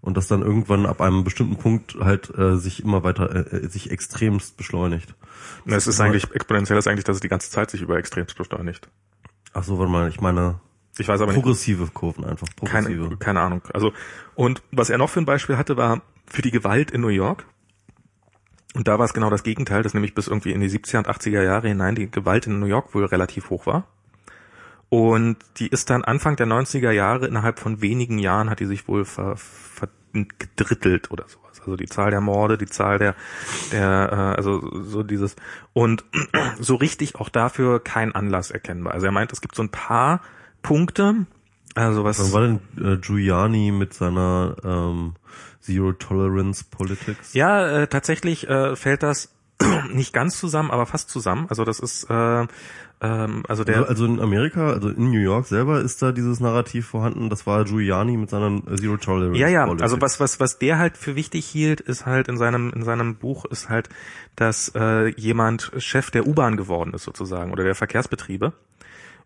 und 0.00 0.16
das 0.16 0.26
dann 0.28 0.42
irgendwann 0.42 0.86
ab 0.86 1.00
einem 1.00 1.24
bestimmten 1.24 1.56
Punkt 1.56 1.96
halt 2.00 2.36
äh, 2.36 2.56
sich 2.56 2.82
immer 2.82 3.02
weiter 3.02 3.52
äh, 3.52 3.56
äh 3.56 3.68
sich 3.68 3.90
extremst 3.90 4.56
beschleunigt. 4.56 5.14
Na, 5.64 5.76
es 5.76 5.86
ist 5.86 6.00
eigentlich 6.00 6.30
exponentiell 6.34 6.78
ist 6.78 6.88
eigentlich, 6.88 7.04
dass 7.04 7.16
es 7.16 7.20
die 7.20 7.28
ganze 7.28 7.50
Zeit 7.50 7.70
sich 7.70 7.82
über 7.82 7.98
extremst 7.98 8.36
beschleunigt. 8.36 8.88
Ach 9.52 9.64
so, 9.64 9.78
warte 9.78 9.92
mal, 9.92 10.08
ich 10.08 10.20
meine 10.20 10.60
ich 10.98 11.08
weiß 11.08 11.20
aber 11.20 11.32
progressive 11.32 11.82
nicht. 11.82 11.94
Kurven 11.94 12.24
einfach 12.24 12.48
progressive. 12.56 13.04
Keine, 13.04 13.16
keine 13.16 13.40
Ahnung. 13.40 13.62
Also 13.72 13.92
und 14.34 14.62
was 14.70 14.90
er 14.90 14.98
noch 14.98 15.10
für 15.10 15.20
ein 15.20 15.26
Beispiel 15.26 15.56
hatte, 15.56 15.76
war 15.76 16.02
für 16.26 16.42
die 16.42 16.50
Gewalt 16.50 16.90
in 16.90 17.00
New 17.00 17.08
York. 17.08 17.46
Und 18.74 18.86
da 18.86 18.98
war 18.98 19.04
es 19.04 19.14
genau 19.14 19.30
das 19.30 19.42
Gegenteil, 19.42 19.82
dass 19.82 19.94
nämlich 19.94 20.14
bis 20.14 20.28
irgendwie 20.28 20.52
in 20.52 20.60
die 20.60 20.68
70er 20.68 20.98
und 20.98 21.08
80er 21.08 21.42
Jahre 21.42 21.68
hinein 21.68 21.96
die 21.96 22.10
Gewalt 22.10 22.46
in 22.46 22.60
New 22.60 22.66
York 22.66 22.94
wohl 22.94 23.04
relativ 23.04 23.50
hoch 23.50 23.66
war. 23.66 23.88
Und 24.90 25.36
die 25.56 25.68
ist 25.68 25.88
dann 25.88 26.04
Anfang 26.04 26.36
der 26.36 26.46
90er 26.46 26.90
Jahre, 26.90 27.26
innerhalb 27.26 27.60
von 27.60 27.80
wenigen 27.80 28.18
Jahren 28.18 28.50
hat 28.50 28.60
die 28.60 28.66
sich 28.66 28.88
wohl 28.88 29.04
ver, 29.04 29.36
ver, 29.36 29.88
gedrittelt 30.12 31.12
oder 31.12 31.24
sowas. 31.28 31.60
Also 31.60 31.76
die 31.76 31.86
Zahl 31.86 32.10
der 32.10 32.20
Morde, 32.20 32.58
die 32.58 32.66
Zahl 32.66 32.98
der, 32.98 33.14
der, 33.70 34.10
äh, 34.12 34.36
also 34.36 34.82
so 34.82 35.04
dieses 35.04 35.36
und 35.72 36.04
so 36.58 36.74
richtig 36.74 37.14
auch 37.14 37.28
dafür 37.28 37.78
kein 37.78 38.14
Anlass 38.14 38.50
erkennbar. 38.50 38.94
Also 38.94 39.06
er 39.06 39.12
meint, 39.12 39.32
es 39.32 39.40
gibt 39.40 39.54
so 39.54 39.62
ein 39.62 39.68
paar 39.68 40.22
Punkte, 40.62 41.26
also 41.74 42.02
was. 42.04 42.18
Wann 42.18 42.32
war 42.32 42.40
denn 42.40 42.94
äh, 42.94 42.96
Giuliani 42.96 43.70
mit 43.70 43.94
seiner 43.94 44.56
ähm, 44.64 45.14
Zero 45.60 45.92
Tolerance 45.92 46.64
Politics? 46.68 47.34
Ja, 47.34 47.82
äh, 47.82 47.86
tatsächlich 47.86 48.48
äh, 48.48 48.74
fällt 48.74 49.02
das 49.02 49.32
nicht 49.92 50.12
ganz 50.12 50.38
zusammen, 50.38 50.70
aber 50.70 50.86
fast 50.86 51.10
zusammen. 51.10 51.46
Also 51.48 51.64
das 51.64 51.78
ist 51.78 52.10
äh, 52.10 52.46
ähm, 53.02 53.42
also 53.48 53.64
der. 53.64 53.76
Also, 53.76 53.88
also 53.88 54.04
in 54.06 54.20
Amerika, 54.20 54.72
also 54.72 54.90
in 54.90 55.10
New 55.10 55.20
York 55.20 55.46
selber 55.46 55.80
ist 55.80 56.02
da 56.02 56.12
dieses 56.12 56.40
Narrativ 56.40 56.86
vorhanden. 56.86 57.30
Das 57.30 57.46
war 57.46 57.64
Giuliani 57.64 58.16
mit 58.16 58.28
seiner 58.28 58.62
Zero 58.76 58.98
Tolerance. 58.98 59.38
Ja, 59.38 59.48
ja. 59.48 59.64
Politik. 59.64 59.82
Also 59.82 60.00
was 60.00 60.20
was 60.20 60.38
was 60.38 60.58
der 60.58 60.78
halt 60.78 60.96
für 60.98 61.16
wichtig 61.16 61.46
hielt, 61.46 61.80
ist 61.80 62.04
halt 62.04 62.28
in 62.28 62.36
seinem 62.36 62.70
in 62.74 62.82
seinem 62.82 63.16
Buch 63.16 63.46
ist 63.46 63.70
halt, 63.70 63.88
dass 64.36 64.72
äh, 64.74 65.08
jemand 65.16 65.72
Chef 65.78 66.10
der 66.10 66.26
U-Bahn 66.26 66.56
geworden 66.56 66.92
ist 66.92 67.04
sozusagen 67.04 67.52
oder 67.52 67.64
der 67.64 67.74
Verkehrsbetriebe. 67.74 68.52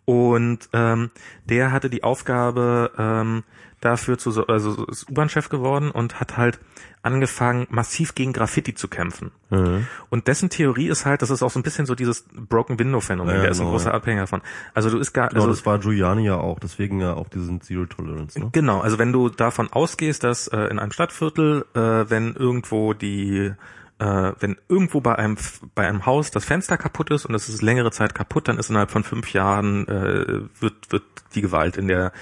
Und 0.05 0.69
ähm, 0.73 1.11
der 1.47 1.73
hatte 1.73 1.89
die 1.89 2.05
Aufgabe, 2.05 2.93
ähm, 2.99 3.43
dafür 3.85 4.19
zu, 4.19 4.47
also 4.47 4.85
ist 4.87 5.11
U-Bahn-Chef 5.11 5.49
geworden 5.49 5.91
und 5.91 6.21
hat 6.21 6.37
halt 6.37 6.59
angefangen, 7.03 7.67
massiv 7.71 8.15
gegen 8.15 8.33
Graffiti 8.33 8.75
zu 8.75 8.89
kämpfen. 8.89 9.31
Mhm. 9.51 9.87
Und 10.09 10.27
dessen 10.27 10.49
Theorie 10.49 10.89
ist 10.89 11.05
halt, 11.05 11.21
das 11.21 11.31
ist 11.31 11.43
auch 11.43 11.51
so 11.51 11.59
ein 11.59 11.63
bisschen 11.63 11.85
so 11.85 11.95
dieses 11.95 12.25
Broken 12.33 12.79
Window 12.79 13.01
Phänomen, 13.01 13.35
ja, 13.35 13.43
der 13.43 13.43
genau, 13.43 13.53
ist 13.53 13.59
ein 13.59 13.65
genau, 13.65 13.73
großer 13.73 13.91
ja. 13.91 13.95
Abhänger 13.97 14.27
von. 14.27 14.41
Also 14.73 14.89
du 14.89 14.99
ist 14.99 15.13
gar, 15.13 15.29
genau, 15.29 15.43
also 15.43 15.53
das 15.53 15.67
war 15.67 15.79
Giuliani 15.79 16.25
ja 16.25 16.37
auch, 16.37 16.59
deswegen 16.59 17.01
ja 17.01 17.13
auch 17.13 17.29
diesen 17.29 17.61
Zero 17.61 17.85
Tolerance. 17.85 18.41
Ne? 18.41 18.49
Genau, 18.53 18.81
also 18.81 18.99
wenn 18.99 19.13
du 19.13 19.29
davon 19.29 19.71
ausgehst, 19.71 20.25
dass 20.25 20.49
äh, 20.49 20.59
in 20.69 20.79
einem 20.79 20.93
Stadtviertel, 20.93 21.67
äh, 21.75 21.79
wenn 22.09 22.35
irgendwo 22.35 22.95
die 22.95 23.53
äh, 23.99 24.33
wenn 24.41 24.57
irgendwo 24.69 25.01
bei 25.01 25.17
einem 25.17 25.37
bei 25.75 25.87
einem 25.87 26.07
Haus 26.07 26.31
das 26.31 26.45
Fenster 26.45 26.77
kaputt 26.77 27.11
ist 27.11 27.27
und 27.27 27.35
es 27.35 27.49
ist 27.49 27.63
längere 27.63 27.91
Zeit 27.91 28.15
kaputt, 28.15 28.49
dann 28.49 28.59
ist 28.59 28.71
innerhalb 28.71 28.91
von 28.91 29.05
fünf 29.05 29.33
Jahren 29.33 29.87
äh, 29.89 30.41
wird 30.61 30.91
wird 30.91 31.05
die 31.35 31.43
Gewalt 31.43 31.77
in 31.77 31.89
der 31.89 32.13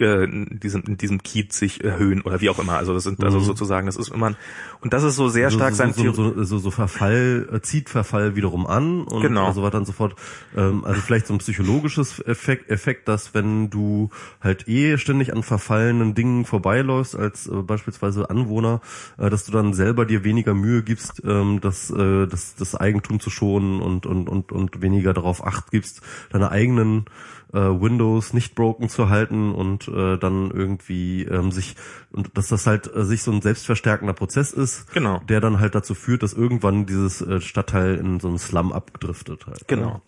äh, 0.00 0.24
in 0.24 0.60
diesem, 0.60 0.82
in 0.82 0.96
diesem 0.96 1.22
Kiez 1.22 1.58
sich 1.58 1.84
erhöhen 1.84 2.22
oder 2.22 2.40
wie 2.40 2.50
auch 2.50 2.58
immer. 2.58 2.74
Also 2.74 2.94
das 2.94 3.04
sind 3.04 3.22
also 3.22 3.38
mhm. 3.38 3.44
sozusagen, 3.44 3.86
das 3.86 3.96
ist 3.96 4.10
immer 4.10 4.34
und 4.80 4.92
das 4.92 5.02
ist 5.02 5.16
so 5.16 5.28
sehr 5.28 5.50
stark 5.50 5.72
so, 5.72 5.76
sein 5.76 5.92
so, 5.92 6.12
so, 6.12 6.44
so, 6.44 6.58
so 6.58 6.70
Verfall, 6.70 7.48
äh, 7.52 7.60
zieht 7.60 7.90
Verfall 7.90 8.36
wiederum 8.36 8.66
an 8.66 9.02
und 9.02 9.22
genau. 9.22 9.52
so 9.52 9.62
weiter 9.62 9.78
und 9.78 9.86
so 9.86 9.92
fort. 9.92 10.14
Ähm, 10.56 10.84
also 10.84 11.00
vielleicht 11.00 11.26
so 11.26 11.34
ein 11.34 11.38
psychologisches 11.38 12.20
Effekt, 12.26 12.70
Effekt, 12.70 13.08
dass 13.08 13.34
wenn 13.34 13.70
du 13.70 14.10
halt 14.40 14.68
eh 14.68 14.96
ständig 14.98 15.32
an 15.32 15.42
verfallenen 15.42 16.14
Dingen 16.14 16.44
vorbeiläufst 16.44 17.16
als 17.16 17.48
äh, 17.48 17.62
beispielsweise 17.62 18.30
Anwohner, 18.30 18.80
äh, 19.18 19.30
dass 19.30 19.44
du 19.44 19.52
dann 19.52 19.74
selber 19.74 20.06
dir 20.06 20.22
weniger 20.22 20.54
Mühe 20.54 20.82
gibst, 20.82 21.22
ähm, 21.24 21.60
das, 21.60 21.90
äh, 21.90 22.26
das, 22.26 22.54
das 22.54 22.74
Eigentum 22.76 23.18
zu 23.18 23.30
schonen 23.30 23.80
und, 23.80 24.06
und, 24.06 24.28
und, 24.28 24.52
und 24.52 24.80
weniger 24.80 25.12
darauf 25.12 25.44
acht 25.44 25.72
gibst, 25.72 26.02
deine 26.30 26.52
eigenen 26.52 27.06
äh, 27.52 27.58
Windows 27.58 28.32
nicht 28.32 28.54
broken 28.54 28.88
zu 28.88 29.08
halten 29.08 29.52
und 29.54 29.88
äh, 29.88 30.18
dann 30.18 30.50
irgendwie 30.50 31.24
ähm, 31.24 31.50
sich 31.50 31.76
und 32.10 32.36
dass 32.36 32.48
das 32.48 32.66
halt 32.66 32.94
äh, 32.94 33.04
sich 33.04 33.22
so 33.22 33.30
ein 33.32 33.42
selbstverstärkender 33.42 34.14
Prozess 34.14 34.52
ist, 34.52 34.92
genau. 34.92 35.20
der 35.28 35.40
dann 35.40 35.60
halt 35.60 35.74
dazu 35.74 35.94
führt, 35.94 36.22
dass 36.22 36.32
irgendwann 36.32 36.86
dieses 36.86 37.20
äh, 37.22 37.40
Stadtteil 37.40 37.96
in 37.96 38.20
so 38.20 38.28
einen 38.28 38.38
Slum 38.38 38.72
abgedriftet 38.72 39.46
halt. 39.46 39.66
Genau. 39.68 40.02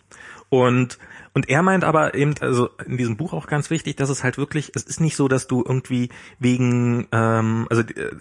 Und 0.49 0.99
und 1.33 1.47
er 1.47 1.63
meint 1.63 1.83
aber 1.85 2.13
eben, 2.13 2.35
also 2.41 2.69
in 2.85 2.97
diesem 2.97 3.15
Buch 3.15 3.31
auch 3.31 3.47
ganz 3.47 3.69
wichtig, 3.69 3.95
dass 3.95 4.09
es 4.09 4.23
halt 4.23 4.37
wirklich, 4.37 4.71
es 4.75 4.83
ist 4.83 4.99
nicht 4.99 5.15
so, 5.15 5.29
dass 5.29 5.47
du 5.47 5.63
irgendwie 5.65 6.09
wegen, 6.39 7.07
ähm, 7.13 7.67
also 7.69 7.83
äh, 7.83 8.17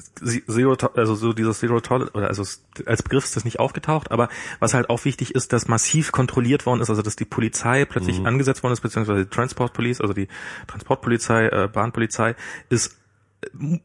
Zero, 0.47 0.77
also 0.95 1.15
so 1.17 1.33
dieses 1.33 1.59
Zero 1.59 1.81
Tolerance, 1.81 2.15
oder 2.15 2.29
also 2.29 2.45
als 2.87 3.03
Begriff 3.03 3.25
ist 3.25 3.35
das 3.35 3.45
nicht 3.45 3.59
aufgetaucht, 3.59 4.13
aber 4.13 4.29
was 4.61 4.75
halt 4.75 4.91
auch 4.91 5.05
wichtig 5.05 5.35
ist, 5.35 5.53
dass 5.53 5.67
massiv 5.67 6.13
kontrolliert 6.13 6.67
worden 6.67 6.81
ist, 6.81 6.91
also 6.91 7.03
dass 7.03 7.17
die 7.17 7.25
Polizei 7.25 7.85
plötzlich 7.85 8.21
mhm. 8.21 8.27
angesetzt 8.27 8.63
worden 8.63 8.75
ist, 8.75 8.81
beziehungsweise 8.81 9.25
die 9.25 9.31
Transport 9.31 9.73
Police, 9.73 10.01
also 10.01 10.15
die 10.15 10.29
Transportpolizei, 10.69 11.49
äh, 11.49 11.69
Bahnpolizei, 11.73 12.37
ist 12.69 13.00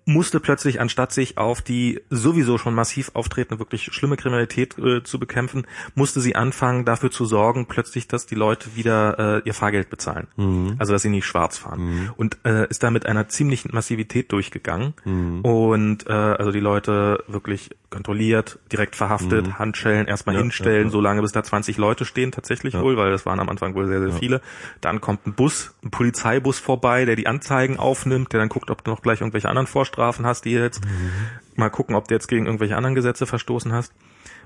musste 0.06 0.40
plötzlich, 0.40 0.82
anstatt 0.82 1.12
sich 1.12 1.38
auf 1.38 1.62
die 1.62 2.02
sowieso 2.10 2.58
schon 2.58 2.74
massiv 2.74 3.12
auftretende, 3.14 3.60
wirklich 3.60 3.86
schlimme 3.86 4.18
Kriminalität 4.18 4.78
äh, 4.78 5.04
zu 5.04 5.20
bekämpfen, 5.20 5.66
musste 5.94 6.22
sie 6.22 6.36
anfangen, 6.36 6.86
dafür 6.86 7.12
zu 7.12 7.26
sorgen, 7.26 7.66
plötzlich, 7.66 8.08
dass 8.08 8.26
die 8.26 8.36
Leute 8.36 8.76
wieder 8.76 9.38
äh, 9.38 9.48
ihr 9.48 9.54
Fahrgeld 9.54 9.90
bezahlen. 9.90 10.28
Mhm. 10.36 10.76
Also, 10.78 10.94
dass 10.94 11.02
sie 11.02 11.10
nicht 11.10 11.26
schwarz 11.26 11.58
fahren. 11.58 11.82
Mhm. 11.82 12.10
Und 12.18 12.38
äh, 12.44 12.68
ist 12.70 12.84
da 12.84 12.92
mit 12.92 13.06
einer 13.06 13.28
ziemlichen 13.30 13.70
Massivität 13.74 14.32
durchgegangen. 14.32 14.94
Mhm. 15.06 15.42
Und 15.42 16.08
äh, 16.08 16.12
also 16.12 16.52
die 16.52 16.60
Leute 16.60 17.24
wirklich 17.28 17.70
kontrolliert, 17.90 18.60
direkt 18.72 18.96
verhaftet, 18.96 19.48
mhm. 19.48 19.60
Handschellen 19.60 20.08
erstmal 20.08 20.36
ja, 20.36 20.42
hinstellen, 20.42 20.78
ja, 20.80 20.86
ja. 20.86 20.90
so 20.90 21.00
lange 21.00 21.22
bis 21.22 21.32
da 21.32 21.44
20 21.44 21.78
Leute 21.78 22.04
stehen 22.04 22.34
tatsächlich 22.34 22.74
wohl, 22.74 22.98
weil 22.98 23.12
das 23.12 23.26
waren 23.26 23.40
am 23.40 23.48
Anfang 23.48 23.74
wohl 23.74 23.88
sehr, 23.88 24.02
sehr 24.02 24.12
viele. 24.12 24.42
Dann 24.82 25.00
kommt 25.00 25.26
ein 25.26 25.34
Bus, 25.34 25.76
ein 25.82 25.92
Polizeibus 25.92 26.60
vorbei, 26.60 27.06
der 27.06 27.16
die 27.16 27.28
Anzeigen 27.28 27.80
aufnimmt, 27.80 28.34
der 28.34 28.42
dann 28.42 28.50
guckt, 28.50 28.70
ob 28.70 28.86
noch 28.86 29.02
gleich 29.02 29.22
irgendwelche 29.22 29.45
anderen 29.50 29.68
Vorstrafen 29.68 30.26
hast, 30.26 30.46
die 30.46 30.52
jetzt 30.52 30.84
mhm. 30.86 31.12
mal 31.56 31.70
gucken, 31.70 31.96
ob 31.96 32.08
du 32.08 32.14
jetzt 32.14 32.28
gegen 32.28 32.46
irgendwelche 32.46 32.78
anderen 32.78 32.96
Gesetze 32.96 33.26
verstoßen 33.26 33.74
hast. 33.74 33.94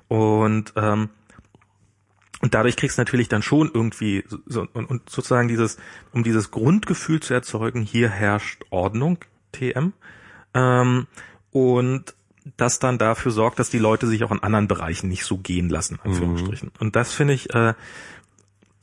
Und 0.07 0.73
ähm, 0.75 1.09
und 2.41 2.53
dadurch 2.53 2.77
kriegst 2.77 2.97
du 2.97 3.01
natürlich 3.01 3.27
dann 3.27 3.41
schon 3.41 3.69
irgendwie 3.73 4.23
so, 4.45 4.65
und, 4.73 4.89
und 4.89 5.09
sozusagen 5.09 5.49
dieses, 5.49 5.77
um 6.13 6.23
dieses 6.23 6.51
Grundgefühl 6.51 7.19
zu 7.19 7.33
erzeugen, 7.33 7.81
hier 7.81 8.09
herrscht 8.09 8.63
Ordnung, 8.69 9.17
TM. 9.51 9.91
Ähm, 10.53 11.07
und 11.51 12.15
das 12.57 12.79
dann 12.79 12.97
dafür 12.97 13.31
sorgt, 13.31 13.59
dass 13.59 13.69
die 13.69 13.77
Leute 13.77 14.07
sich 14.07 14.23
auch 14.23 14.31
in 14.31 14.41
anderen 14.41 14.67
Bereichen 14.67 15.09
nicht 15.09 15.25
so 15.25 15.37
gehen 15.37 15.69
lassen, 15.69 15.99
Anführungsstrichen. 16.03 16.69
Mhm. 16.69 16.79
Und 16.79 16.95
das 16.95 17.13
finde 17.13 17.33
ich, 17.33 17.53
äh, 17.53 17.73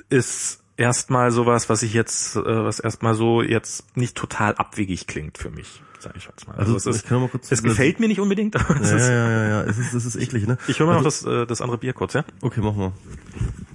ist 0.08 0.62
erstmal 0.76 1.30
sowas, 1.30 1.68
was 1.68 1.82
ich 1.82 1.94
jetzt, 1.94 2.36
äh, 2.36 2.64
was 2.64 2.80
erstmal 2.80 3.14
so 3.14 3.42
jetzt 3.42 3.96
nicht 3.96 4.16
total 4.16 4.54
abwegig 4.54 5.06
klingt 5.06 5.38
für 5.38 5.50
mich, 5.50 5.82
sage 6.02 6.18
ich 6.18 6.24
jetzt 6.26 6.46
mal. 6.46 6.54
Also, 6.56 6.74
also 6.74 6.90
es, 6.90 6.96
ist, 6.96 7.10
mal 7.10 7.28
kurz 7.28 7.50
es 7.50 7.62
gefällt 7.62 8.00
mir 8.00 8.08
nicht 8.08 8.20
unbedingt, 8.20 8.56
aber 8.56 8.76
ja, 8.76 8.80
es 8.80 8.92
ist, 8.92 9.08
ja, 9.08 9.30
ja, 9.30 9.48
ja, 9.48 9.62
es 9.62 9.78
ist, 9.78 9.94
es 9.94 10.04
ist 10.04 10.16
eklig, 10.16 10.46
ne? 10.46 10.58
Ich 10.68 10.78
höre 10.78 10.86
mal 10.86 10.96
also, 10.96 11.04
noch 11.04 11.32
das, 11.32 11.42
äh, 11.42 11.46
das 11.46 11.60
andere 11.60 11.78
Bier 11.78 11.92
kurz, 11.92 12.14
ja? 12.14 12.24
Okay, 12.40 12.60
machen 12.60 12.78
wir. 12.78 12.92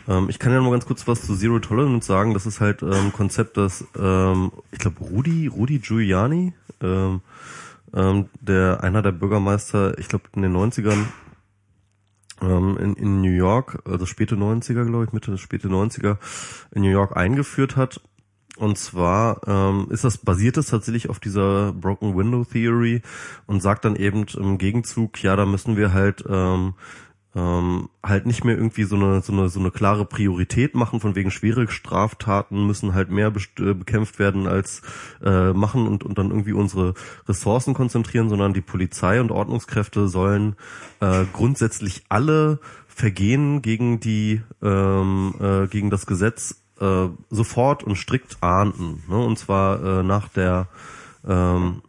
Ähm, 0.08 0.30
ich 0.30 0.40
kann 0.40 0.52
ja 0.52 0.58
noch 0.58 0.66
mal 0.66 0.72
ganz 0.72 0.86
kurz 0.86 1.08
was 1.08 1.26
zu 1.26 1.36
Zero 1.36 1.60
Tolerance 1.60 2.08
sagen. 2.08 2.34
Das 2.34 2.46
ist 2.46 2.60
halt 2.60 2.82
ähm, 2.82 3.14
Konzept, 3.14 3.58
das 3.58 3.86
ähm, 3.98 4.52
ich 4.72 4.80
glaube 4.80 5.00
Rudi 5.00 5.48
Rudi 5.48 5.80
Giuliani, 5.80 6.54
ähm, 6.82 7.22
ähm, 7.94 8.30
der 8.40 8.84
einer 8.84 9.02
der 9.02 9.12
Bürgermeister, 9.12 9.98
ich 10.00 10.08
glaube 10.08 10.26
in 10.36 10.42
den 10.42 10.56
90ern 10.56 11.06
ähm, 12.42 12.78
in, 12.78 12.94
in 12.96 13.22
New 13.22 13.32
York, 13.32 13.82
also 13.86 14.06
späte 14.06 14.36
90er, 14.36 14.86
glaube 14.86 15.06
ich, 15.06 15.14
Mitte 15.14 15.38
späte 15.38 15.68
90er 15.68 16.18
in 16.72 16.82
New 16.82 16.90
York 16.90 17.16
eingeführt 17.16 17.76
hat. 17.76 18.02
Und 18.58 18.78
zwar 18.78 19.42
ähm, 19.48 19.88
ist 19.90 20.04
das 20.04 20.18
basiert 20.18 20.58
es 20.58 20.68
tatsächlich 20.68 21.10
auf 21.10 21.20
dieser 21.20 21.72
Broken 21.72 22.18
Window 22.18 22.44
Theory 22.44 23.02
und 23.48 23.62
sagt 23.62 23.86
dann 23.86 23.96
eben 23.96 24.26
im 24.38 24.58
Gegenzug, 24.58 25.24
ja, 25.24 25.36
da 25.36 25.46
müssen 25.46 25.78
wir 25.78 25.94
halt 25.94 26.24
ähm, 26.30 26.74
ähm, 27.34 27.90
halt 28.04 28.26
nicht 28.26 28.44
mehr 28.44 28.58
irgendwie 28.58 28.84
so 28.84 28.96
eine, 28.96 29.22
so 29.22 29.32
eine 29.32 29.48
so 29.48 29.60
eine 29.60 29.72
klare 29.72 30.06
Priorität 30.06 30.76
machen 30.76 31.00
von 31.00 31.16
wegen 31.16 31.32
schwere 31.32 31.70
Straftaten 31.70 32.68
müssen 32.68 32.94
halt 32.94 33.10
mehr 33.10 33.32
äh, 33.60 33.74
bekämpft 33.74 34.20
werden 34.20 34.48
als 34.48 34.82
äh, 35.24 35.54
machen 35.54 35.88
und 35.88 36.04
und 36.04 36.18
dann 36.18 36.30
irgendwie 36.30 36.54
unsere 36.54 36.94
Ressourcen 37.30 37.74
konzentrieren, 37.74 38.28
sondern 38.28 38.54
die 38.54 38.62
Polizei 38.62 39.22
und 39.22 39.32
Ordnungskräfte 39.32 40.10
sollen 40.10 40.58
äh, 41.00 41.24
grundsätzlich 41.32 42.04
alle 42.10 42.60
Vergehen 42.88 43.62
gegen 43.62 44.02
die 44.02 44.42
ähm, 44.62 45.34
äh, 45.40 45.68
gegen 45.68 45.90
das 45.90 46.06
Gesetz 46.06 46.61
äh, 46.82 47.10
sofort 47.30 47.84
und 47.84 47.96
strikt 47.96 48.42
ahnden, 48.42 49.04
ne? 49.08 49.18
und 49.18 49.38
zwar 49.38 49.84
äh, 49.84 50.04
nach 50.04 50.28
der 50.28 50.68
ähm, 51.28 51.82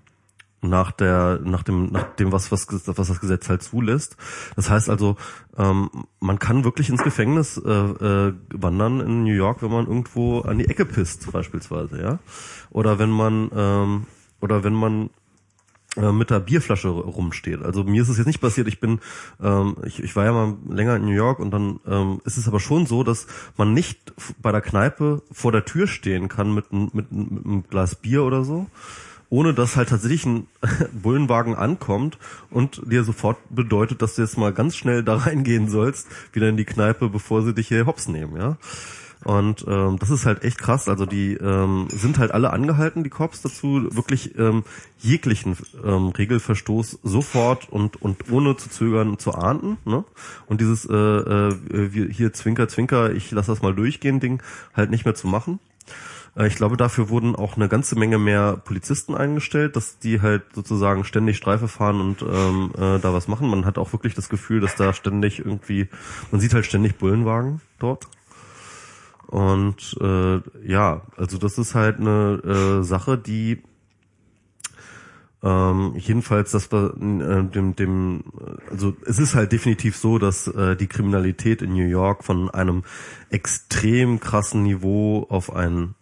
nach 0.62 0.92
der 0.92 1.40
nach 1.42 1.64
dem 1.64 1.90
nach 1.90 2.14
dem 2.14 2.30
was 2.30 2.52
was 2.52 2.68
was 2.70 3.08
das 3.08 3.20
Gesetz 3.20 3.48
halt 3.48 3.62
zulässt. 3.62 4.16
Das 4.54 4.70
heißt 4.70 4.88
also, 4.88 5.16
ähm, 5.58 5.90
man 6.20 6.38
kann 6.38 6.64
wirklich 6.64 6.88
ins 6.88 7.02
Gefängnis 7.02 7.56
äh, 7.56 7.70
äh, 7.70 8.34
wandern 8.52 9.00
in 9.00 9.24
New 9.24 9.34
York, 9.34 9.62
wenn 9.62 9.72
man 9.72 9.86
irgendwo 9.86 10.40
an 10.40 10.58
die 10.58 10.68
Ecke 10.68 10.84
pisst 10.84 11.30
beispielsweise, 11.32 12.00
ja, 12.00 12.18
oder 12.70 12.98
wenn 12.98 13.10
man 13.10 13.50
ähm, 13.54 14.06
oder 14.40 14.62
wenn 14.62 14.74
man 14.74 15.10
mit 15.96 16.30
der 16.30 16.40
Bierflasche 16.40 16.88
rumsteht. 16.88 17.62
Also 17.62 17.84
mir 17.84 18.00
ist 18.00 18.08
es 18.08 18.16
jetzt 18.16 18.26
nicht 18.26 18.40
passiert. 18.40 18.66
Ich 18.66 18.80
bin, 18.80 19.00
ähm, 19.42 19.76
ich, 19.84 20.02
ich 20.02 20.16
war 20.16 20.24
ja 20.24 20.32
mal 20.32 20.56
länger 20.68 20.96
in 20.96 21.04
New 21.04 21.12
York 21.12 21.38
und 21.38 21.50
dann 21.50 21.80
ähm, 21.86 22.20
ist 22.24 22.38
es 22.38 22.48
aber 22.48 22.60
schon 22.60 22.86
so, 22.86 23.04
dass 23.04 23.26
man 23.58 23.74
nicht 23.74 24.14
bei 24.40 24.52
der 24.52 24.62
Kneipe 24.62 25.22
vor 25.30 25.52
der 25.52 25.66
Tür 25.66 25.86
stehen 25.86 26.28
kann 26.28 26.54
mit, 26.54 26.72
mit, 26.72 26.94
mit 26.94 27.12
einem 27.12 27.64
Glas 27.68 27.94
Bier 27.94 28.24
oder 28.24 28.42
so, 28.42 28.66
ohne 29.28 29.52
dass 29.52 29.76
halt 29.76 29.90
tatsächlich 29.90 30.24
ein 30.24 30.46
Bullenwagen 30.92 31.54
ankommt 31.54 32.16
und 32.48 32.80
dir 32.90 33.04
sofort 33.04 33.36
bedeutet, 33.50 34.00
dass 34.00 34.14
du 34.14 34.22
jetzt 34.22 34.38
mal 34.38 34.52
ganz 34.54 34.76
schnell 34.76 35.02
da 35.02 35.16
reingehen 35.16 35.68
sollst, 35.68 36.06
wieder 36.32 36.48
in 36.48 36.56
die 36.56 36.64
Kneipe, 36.64 37.10
bevor 37.10 37.42
sie 37.42 37.52
dich 37.52 37.68
hier 37.68 37.84
hops 37.84 38.08
nehmen, 38.08 38.36
ja. 38.38 38.56
Und 39.24 39.64
ähm, 39.68 39.98
das 39.98 40.10
ist 40.10 40.26
halt 40.26 40.42
echt 40.42 40.58
krass. 40.58 40.88
Also 40.88 41.06
die 41.06 41.34
ähm, 41.34 41.88
sind 41.90 42.18
halt 42.18 42.32
alle 42.32 42.52
angehalten, 42.52 43.04
die 43.04 43.10
Cops 43.10 43.42
dazu, 43.42 43.88
wirklich 43.90 44.38
ähm, 44.38 44.64
jeglichen 44.98 45.56
ähm, 45.84 46.08
Regelverstoß 46.08 47.00
sofort 47.02 47.68
und 47.68 48.00
und 48.02 48.30
ohne 48.30 48.56
zu 48.56 48.68
zögern 48.68 49.18
zu 49.18 49.32
ahnden. 49.34 49.78
Ne? 49.84 50.04
Und 50.46 50.60
dieses 50.60 50.84
äh, 50.84 50.94
äh, 50.96 52.10
hier 52.10 52.32
Zwinker, 52.32 52.68
Zwinker, 52.68 53.12
ich 53.12 53.30
lass 53.30 53.46
das 53.46 53.62
mal 53.62 53.74
durchgehen 53.74 54.20
Ding 54.20 54.42
halt 54.74 54.90
nicht 54.90 55.04
mehr 55.04 55.14
zu 55.14 55.26
machen. 55.26 55.60
Äh, 56.36 56.46
ich 56.46 56.56
glaube, 56.56 56.76
dafür 56.76 57.08
wurden 57.08 57.36
auch 57.36 57.56
eine 57.56 57.68
ganze 57.68 57.98
Menge 57.98 58.18
mehr 58.18 58.56
Polizisten 58.56 59.14
eingestellt, 59.14 59.76
dass 59.76 59.98
die 59.98 60.20
halt 60.20 60.42
sozusagen 60.54 61.04
ständig 61.04 61.36
Streife 61.36 61.68
fahren 61.68 62.00
und 62.00 62.22
ähm, 62.22 62.72
äh, 62.76 62.98
da 62.98 63.12
was 63.12 63.28
machen. 63.28 63.48
Man 63.48 63.64
hat 63.64 63.78
auch 63.78 63.92
wirklich 63.92 64.14
das 64.14 64.28
Gefühl, 64.28 64.60
dass 64.60 64.74
da 64.76 64.92
ständig 64.92 65.40
irgendwie, 65.40 65.88
man 66.30 66.40
sieht 66.40 66.54
halt 66.54 66.66
ständig 66.66 66.96
Bullenwagen 66.96 67.60
dort. 67.78 68.06
Und 69.32 69.96
äh, 69.98 70.42
ja, 70.62 71.06
also 71.16 71.38
das 71.38 71.56
ist 71.56 71.74
halt 71.74 71.98
eine 71.98 72.42
äh, 72.44 72.84
Sache, 72.84 73.16
die 73.16 73.62
ähm, 75.42 75.94
jedenfalls, 75.96 76.50
das 76.50 76.70
war 76.70 76.90
äh, 76.90 77.42
dem, 77.44 77.74
dem, 77.74 78.24
also 78.70 78.94
es 79.06 79.18
ist 79.18 79.34
halt 79.34 79.52
definitiv 79.52 79.96
so, 79.96 80.18
dass 80.18 80.48
äh, 80.48 80.76
die 80.76 80.86
Kriminalität 80.86 81.62
in 81.62 81.72
New 81.72 81.86
York 81.86 82.24
von 82.24 82.50
einem 82.50 82.84
extrem 83.30 84.20
krassen 84.20 84.64
Niveau 84.64 85.26
auf 85.30 85.50
ein 85.50 85.94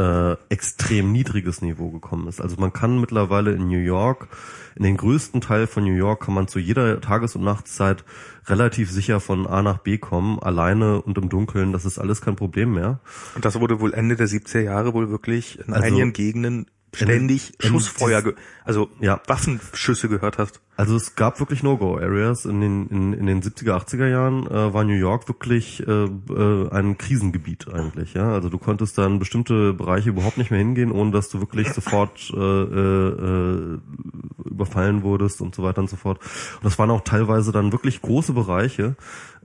äh, 0.00 0.36
extrem 0.48 1.12
niedriges 1.12 1.60
Niveau 1.60 1.90
gekommen 1.90 2.26
ist. 2.26 2.40
Also 2.40 2.56
man 2.58 2.72
kann 2.72 3.00
mittlerweile 3.00 3.52
in 3.52 3.68
New 3.68 3.78
York, 3.78 4.28
in 4.74 4.84
den 4.84 4.96
größten 4.96 5.42
Teil 5.42 5.66
von 5.66 5.84
New 5.84 5.94
York 5.94 6.24
kann 6.24 6.32
man 6.32 6.48
zu 6.48 6.58
jeder 6.58 7.00
Tages- 7.02 7.36
und 7.36 7.44
Nachtszeit 7.44 8.04
relativ 8.46 8.90
sicher 8.90 9.20
von 9.20 9.46
A 9.46 9.62
nach 9.62 9.78
B 9.78 9.98
kommen, 9.98 10.38
alleine 10.38 11.02
und 11.02 11.18
im 11.18 11.28
Dunkeln, 11.28 11.72
das 11.72 11.84
ist 11.84 11.98
alles 11.98 12.22
kein 12.22 12.36
Problem 12.36 12.72
mehr. 12.72 13.00
Und 13.34 13.44
das 13.44 13.60
wurde 13.60 13.80
wohl 13.80 13.92
Ende 13.92 14.16
der 14.16 14.26
70er 14.26 14.60
Jahre 14.60 14.94
wohl 14.94 15.10
wirklich 15.10 15.58
in 15.58 15.74
also, 15.74 15.86
einigen 15.86 16.14
Gegenden 16.14 16.66
ständig 16.94 17.52
in, 17.62 17.68
Schussfeuer, 17.68 18.22
ge 18.22 18.34
also 18.64 18.88
ja. 19.00 19.20
Waffenschüsse 19.26 20.08
gehört 20.08 20.38
hast. 20.38 20.60
Also 20.76 20.96
es 20.96 21.14
gab 21.14 21.40
wirklich 21.40 21.62
No-Go-Areas. 21.62 22.46
In 22.46 22.60
den, 22.60 22.86
in, 22.88 23.12
in 23.12 23.26
den 23.26 23.42
70er, 23.42 23.72
80er 23.72 24.06
Jahren 24.08 24.46
äh, 24.46 24.72
war 24.72 24.84
New 24.84 24.94
York 24.94 25.28
wirklich 25.28 25.86
äh, 25.86 26.04
äh, 26.04 26.70
ein 26.70 26.96
Krisengebiet 26.96 27.68
eigentlich. 27.68 28.14
Ja, 28.14 28.32
Also 28.32 28.48
du 28.48 28.58
konntest 28.58 28.96
dann 28.96 29.18
bestimmte 29.18 29.74
Bereiche 29.74 30.08
überhaupt 30.08 30.38
nicht 30.38 30.50
mehr 30.50 30.60
hingehen, 30.60 30.90
ohne 30.90 31.10
dass 31.10 31.28
du 31.28 31.40
wirklich 31.40 31.70
sofort 31.72 32.32
äh, 32.34 32.38
äh, 32.38 33.78
überfallen 34.44 35.02
wurdest 35.02 35.40
und 35.40 35.54
so 35.54 35.62
weiter 35.62 35.80
und 35.82 35.90
so 35.90 35.96
fort. 35.96 36.18
Und 36.56 36.64
das 36.64 36.78
waren 36.78 36.90
auch 36.90 37.02
teilweise 37.02 37.52
dann 37.52 37.72
wirklich 37.72 38.00
große 38.00 38.32
Bereiche, 38.32 38.96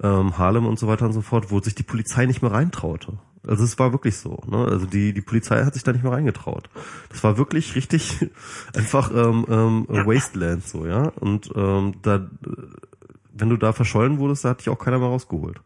ähm, 0.02 0.38
Harlem 0.38 0.66
und 0.66 0.80
so 0.80 0.88
weiter 0.88 1.06
und 1.06 1.14
so 1.14 1.22
fort, 1.22 1.52
wo 1.52 1.60
sich 1.60 1.76
die 1.76 1.84
Polizei 1.84 2.26
nicht 2.26 2.42
mehr 2.42 2.52
reintraute. 2.52 3.18
Also 3.48 3.64
es 3.64 3.78
war 3.80 3.92
wirklich 3.92 4.18
so. 4.18 4.42
Ne? 4.48 4.66
Also 4.66 4.86
die 4.86 5.14
die 5.14 5.22
Polizei 5.22 5.64
hat 5.64 5.74
sich 5.74 5.84
da 5.84 5.92
nicht 5.92 6.04
mehr 6.04 6.14
reingetraut. 6.14 6.70
Das 7.10 7.24
war 7.24 7.38
wirklich 7.38 7.76
richtig 7.76 8.30
einfach 8.74 9.12
ähm, 9.12 9.46
ähm, 9.50 9.88
Wasteland 9.88 10.68
so, 10.68 10.86
ja. 10.86 11.12
Und 11.20 11.52
ähm, 11.56 11.96
da, 12.02 12.28
wenn 13.34 13.50
du 13.50 13.58
da 13.58 13.74
verschollen 13.74 14.18
wurdest, 14.20 14.46
da 14.46 14.50
hat 14.50 14.60
dich 14.62 14.70
auch 14.70 14.80
keiner 14.80 15.00
mehr 15.00 15.10
rausgeholt. 15.10 15.60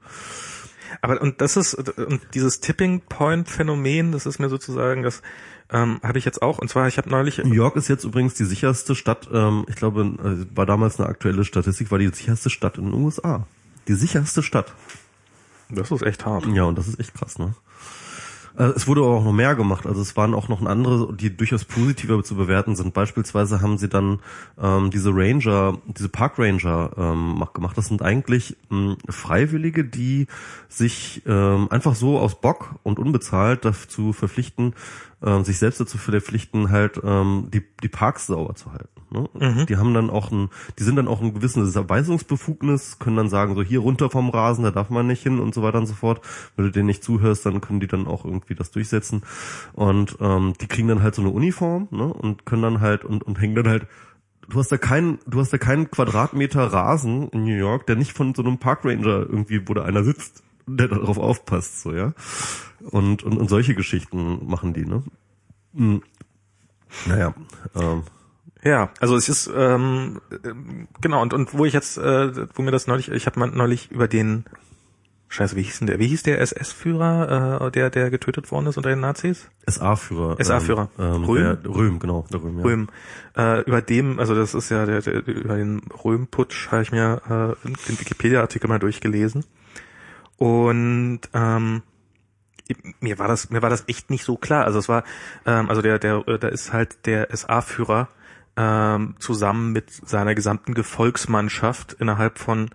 Aber 1.01 1.21
und 1.21 1.41
das 1.41 1.55
ist 1.55 1.75
und 1.75 2.21
dieses 2.33 2.61
Tipping 2.61 3.01
Point 3.01 3.47
Phänomen, 3.47 4.11
das 4.11 4.25
ist 4.25 4.39
mir 4.39 4.49
sozusagen 4.49 5.03
das 5.03 5.21
ähm, 5.71 5.99
habe 6.01 6.17
ich 6.17 6.25
jetzt 6.25 6.41
auch 6.41 6.57
und 6.57 6.67
zwar 6.69 6.87
ich 6.87 6.97
habe 6.97 7.09
neulich 7.09 7.37
New 7.37 7.53
York 7.53 7.75
ist 7.75 7.87
jetzt 7.87 8.03
übrigens 8.03 8.33
die 8.33 8.45
sicherste 8.45 8.95
Stadt. 8.95 9.29
Ähm, 9.31 9.65
ich 9.69 9.75
glaube, 9.75 10.01
äh, 10.01 10.55
war 10.55 10.65
damals 10.65 10.99
eine 10.99 11.07
aktuelle 11.07 11.45
Statistik, 11.45 11.91
war 11.91 11.99
die 11.99 12.07
sicherste 12.07 12.49
Stadt 12.49 12.77
in 12.77 12.85
den 12.85 12.93
USA. 12.93 13.45
Die 13.87 13.93
sicherste 13.93 14.43
Stadt. 14.43 14.73
Das 15.69 15.91
ist 15.91 16.01
echt 16.01 16.25
hart. 16.25 16.45
Ja, 16.47 16.63
und 16.63 16.77
das 16.77 16.87
ist 16.87 16.99
echt 16.99 17.13
krass, 17.13 17.37
ne? 17.37 17.53
Äh, 18.57 18.73
es 18.75 18.87
wurde 18.87 19.01
auch 19.01 19.23
noch 19.23 19.31
mehr 19.33 19.55
gemacht. 19.55 19.87
Also 19.87 20.01
es 20.01 20.15
waren 20.17 20.33
auch 20.33 20.49
noch 20.49 20.61
andere, 20.63 21.13
die 21.15 21.35
durchaus 21.35 21.65
positiver 21.65 22.23
zu 22.23 22.35
bewerten 22.35 22.75
sind. 22.75 22.93
Beispielsweise 22.93 23.61
haben 23.61 23.77
sie 23.77 23.87
dann 23.87 24.19
ähm, 24.61 24.91
diese 24.91 25.11
Ranger, 25.13 25.77
diese 25.85 26.09
Park 26.09 26.37
Ranger 26.37 26.91
ähm, 26.97 27.43
gemacht. 27.53 27.77
Das 27.77 27.87
sind 27.87 28.01
eigentlich 28.01 28.57
ähm, 28.71 28.97
Freiwillige, 29.07 29.85
die 29.85 30.27
sich 30.67 31.23
ähm, 31.25 31.67
einfach 31.71 31.95
so 31.95 32.19
aus 32.19 32.39
Bock 32.41 32.75
und 32.83 32.99
unbezahlt 32.99 33.65
dazu 33.65 34.13
verpflichten, 34.13 34.73
ähm, 35.23 35.43
sich 35.43 35.57
selbst 35.57 35.79
dazu 35.79 35.97
verpflichten, 35.97 36.69
halt 36.69 36.99
ähm, 37.03 37.47
die, 37.53 37.63
die 37.81 37.89
Parks 37.89 38.27
sauber 38.27 38.55
zu 38.55 38.71
halten. 38.71 38.98
Ne? 39.11 39.29
Mhm. 39.33 39.65
Die 39.65 39.77
haben 39.77 39.93
dann 39.93 40.09
auch 40.09 40.31
ein, 40.31 40.49
die 40.77 40.83
sind 40.83 40.95
dann 40.95 41.07
auch 41.07 41.21
ein 41.21 41.33
gewisses 41.33 41.75
Erweisungsbefugnis, 41.75 42.99
können 42.99 43.17
dann 43.17 43.29
sagen, 43.29 43.55
so 43.55 43.63
hier 43.63 43.79
runter 43.79 44.09
vom 44.09 44.29
Rasen, 44.29 44.63
da 44.63 44.71
darf 44.71 44.89
man 44.89 45.07
nicht 45.07 45.23
hin 45.23 45.39
und 45.39 45.53
so 45.53 45.63
weiter 45.63 45.79
und 45.79 45.87
so 45.87 45.93
fort. 45.95 46.21
Wenn 46.55 46.65
du 46.65 46.71
denen 46.71 46.87
nicht 46.87 47.03
zuhörst, 47.03 47.45
dann 47.45 47.61
können 47.61 47.79
die 47.79 47.87
dann 47.87 48.07
auch 48.07 48.25
irgendwie 48.25 48.55
das 48.55 48.71
durchsetzen. 48.71 49.23
Und 49.73 50.17
ähm, 50.19 50.53
die 50.61 50.67
kriegen 50.67 50.87
dann 50.87 51.03
halt 51.03 51.15
so 51.15 51.21
eine 51.21 51.31
Uniform 51.31 51.87
ne? 51.91 52.05
und 52.05 52.45
können 52.45 52.61
dann 52.61 52.81
halt 52.81 53.03
und, 53.03 53.23
und 53.23 53.39
hängen 53.39 53.55
dann 53.55 53.67
halt 53.67 53.87
du 54.49 54.59
hast 54.59 54.71
da 54.71 54.77
keinen, 54.77 55.19
du 55.27 55.39
hast 55.39 55.53
da 55.53 55.57
keinen 55.57 55.91
Quadratmeter 55.91 56.73
Rasen 56.73 57.29
in 57.29 57.43
New 57.43 57.55
York, 57.55 57.85
der 57.85 57.95
nicht 57.95 58.13
von 58.13 58.33
so 58.33 58.41
einem 58.41 58.57
Parkranger 58.57 59.05
irgendwie, 59.05 59.67
wo 59.67 59.73
da 59.73 59.83
einer 59.83 60.03
sitzt, 60.03 60.43
der 60.67 60.87
darauf 60.87 61.17
aufpasst, 61.17 61.81
so, 61.81 61.93
ja. 61.93 62.13
Und, 62.81 63.23
und, 63.23 63.37
und 63.37 63.49
solche 63.49 63.75
Geschichten 63.75 64.47
machen 64.47 64.73
die, 64.73 64.85
ne? 64.85 65.03
Hm. 65.75 66.01
Naja, 67.05 67.33
ähm, 67.75 68.03
ja, 68.63 68.89
also 68.99 69.15
es 69.15 69.29
ist 69.29 69.49
ähm, 69.55 70.21
genau 71.01 71.21
und 71.21 71.33
und 71.33 71.57
wo 71.57 71.65
ich 71.65 71.73
jetzt, 71.73 71.97
äh, 71.97 72.47
wo 72.53 72.61
mir 72.61 72.71
das 72.71 72.87
neulich, 72.87 73.09
ich 73.09 73.25
habe 73.25 73.39
mal 73.39 73.47
neulich 73.47 73.91
über 73.91 74.07
den 74.07 74.45
Scheiße, 75.31 75.55
wie 75.55 75.61
hieß 75.61 75.79
denn 75.79 75.87
der? 75.87 75.99
Wie 75.99 76.07
hieß 76.07 76.23
der 76.23 76.41
SS-Führer, 76.41 77.67
äh, 77.67 77.71
der 77.71 77.91
der 77.91 78.09
getötet 78.09 78.51
worden 78.51 78.65
ist 78.65 78.77
unter 78.77 78.89
den 78.89 78.99
Nazis? 78.99 79.47
SA-Führer. 79.67 80.43
SA-Führer. 80.43 80.89
Ähm, 80.97 81.23
Röhm. 81.23 81.57
Der, 81.63 81.71
Röhm, 81.71 81.99
genau. 81.99 82.25
Der 82.33 82.41
Röhm, 82.41 82.57
ja. 82.57 82.63
Röhm. 82.63 82.89
Äh, 83.37 83.61
über 83.61 83.81
dem, 83.83 84.19
also 84.19 84.33
das 84.33 84.55
ist 84.55 84.69
ja 84.69 84.87
der, 84.87 85.01
der 85.01 85.27
über 85.27 85.55
den 85.55 85.81
Röhm-Putsch 86.03 86.71
habe 86.71 86.81
ich 86.81 86.91
mir 86.91 87.21
äh, 87.25 87.67
den 87.87 87.99
Wikipedia-Artikel 87.99 88.67
mal 88.67 88.79
durchgelesen 88.79 89.45
und 90.37 91.21
ähm, 91.33 91.83
mir 92.99 93.19
war 93.19 93.27
das 93.27 93.51
mir 93.51 93.61
war 93.61 93.69
das 93.69 93.83
echt 93.87 94.09
nicht 94.09 94.23
so 94.23 94.35
klar. 94.35 94.65
Also 94.65 94.79
es 94.79 94.89
war 94.89 95.03
ähm, 95.45 95.69
also 95.69 95.83
der 95.83 95.99
der 95.99 96.23
da 96.23 96.47
ist 96.47 96.73
halt 96.73 97.05
der 97.05 97.29
SA-Führer 97.35 98.07
ähm, 98.59 99.15
zusammen 99.19 99.71
mit 99.71 99.89
seiner 99.89 100.35
gesamten 100.35 100.73
Gefolgsmannschaft 100.73 101.93
innerhalb 101.93 102.37
von 102.37 102.69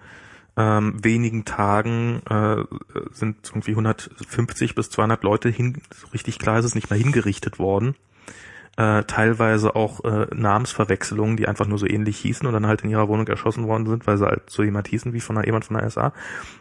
ähm, 0.57 1.05
wenigen 1.05 1.45
Tagen 1.45 2.22
äh, 2.30 2.64
sind 3.12 3.37
irgendwie 3.51 3.72
150 3.72 4.74
bis 4.74 4.89
200 4.89 5.22
Leute 5.22 5.51
hin, 5.51 5.82
so 5.95 6.07
richtig 6.09 6.39
klar 6.39 6.59
ist 6.59 6.64
es 6.64 6.74
nicht 6.74 6.89
mehr 6.89 6.99
hingerichtet 6.99 7.59
worden. 7.59 7.97
Äh, 8.76 9.05
teilweise 9.05 9.76
auch 9.76 10.03
äh, 10.05 10.26
Namensverwechslungen, 10.35 11.37
die 11.37 11.47
einfach 11.47 11.66
nur 11.66 11.78
so 11.78 11.87
ähnlich 11.87 12.18
hießen 12.18 12.47
und 12.47 12.55
dann 12.55 12.66
halt 12.66 12.82
in 12.82 12.91
ihrer 12.91 13.07
Wohnung 13.09 13.28
erschossen 13.28 13.68
worden 13.68 13.87
sind, 13.87 14.07
weil 14.07 14.16
sie 14.16 14.26
halt 14.26 14.49
so 14.49 14.62
jemand 14.62 14.89
hießen 14.89 15.12
wie 15.12 15.20
von 15.20 15.37
einer, 15.37 15.47
jemand 15.47 15.66
von 15.66 15.76
der 15.76 15.89
SA. 15.91 16.12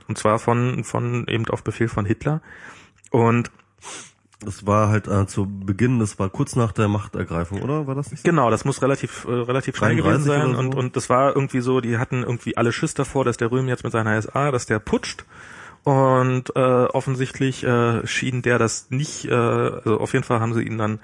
Und 0.08 0.18
zwar 0.18 0.38
von, 0.38 0.84
von 0.84 1.26
eben 1.28 1.48
auf 1.48 1.64
Befehl 1.64 1.88
von 1.88 2.06
Hitler. 2.06 2.42
Und 3.10 3.52
das 4.46 4.66
war 4.66 4.90
halt 4.90 5.08
äh, 5.08 5.26
zu 5.28 5.48
Beginn, 5.48 6.00
das 6.00 6.20
war 6.20 6.30
kurz 6.30 6.56
nach 6.56 6.72
der 6.72 6.88
Machtergreifung, 6.88 7.62
oder? 7.62 7.88
War 7.88 7.96
das 7.96 8.12
nicht 8.12 8.24
so? 8.24 8.30
Genau, 8.30 8.50
das 8.50 8.66
muss 8.66 8.82
relativ 8.82 9.26
äh, 9.26 9.32
relativ 9.32 9.78
schnell 9.78 9.96
gewesen 9.96 10.24
sein 10.24 10.54
so? 10.54 10.60
und 10.60 10.76
und 10.76 10.96
das 10.96 11.10
war 11.10 11.36
irgendwie 11.36 11.62
so, 11.62 11.82
die 11.82 11.98
hatten 11.98 12.24
irgendwie 12.24 12.58
alle 12.58 12.72
Schiss 12.72 12.94
davor, 12.94 13.26
dass 13.26 13.38
der 13.38 13.52
Röhm 13.52 13.68
jetzt 13.68 13.84
mit 13.84 13.94
seiner 13.94 14.22
SA, 14.22 14.52
dass 14.52 14.66
der 14.66 14.80
putscht 14.80 15.26
und 15.84 16.56
äh, 16.56 16.60
offensichtlich 16.60 17.64
äh, 17.64 18.06
schien 18.08 18.42
der 18.42 18.60
das 18.60 18.90
nicht, 18.90 19.26
äh, 19.26 19.34
also 19.34 20.00
auf 20.00 20.14
jeden 20.14 20.24
Fall 20.24 20.40
haben 20.40 20.54
sie 20.54 20.64
ihn 20.64 20.78
dann 20.78 21.00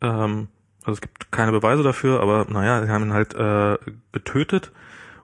ähm, 0.00 0.48
also 0.82 0.92
es 0.92 1.00
gibt 1.00 1.30
keine 1.30 1.52
Beweise 1.52 1.82
dafür, 1.82 2.20
aber 2.20 2.46
naja, 2.48 2.84
sie 2.84 2.90
haben 2.90 3.04
ihn 3.04 3.12
halt 3.12 3.34
äh, 3.34 3.76
getötet 4.12 4.72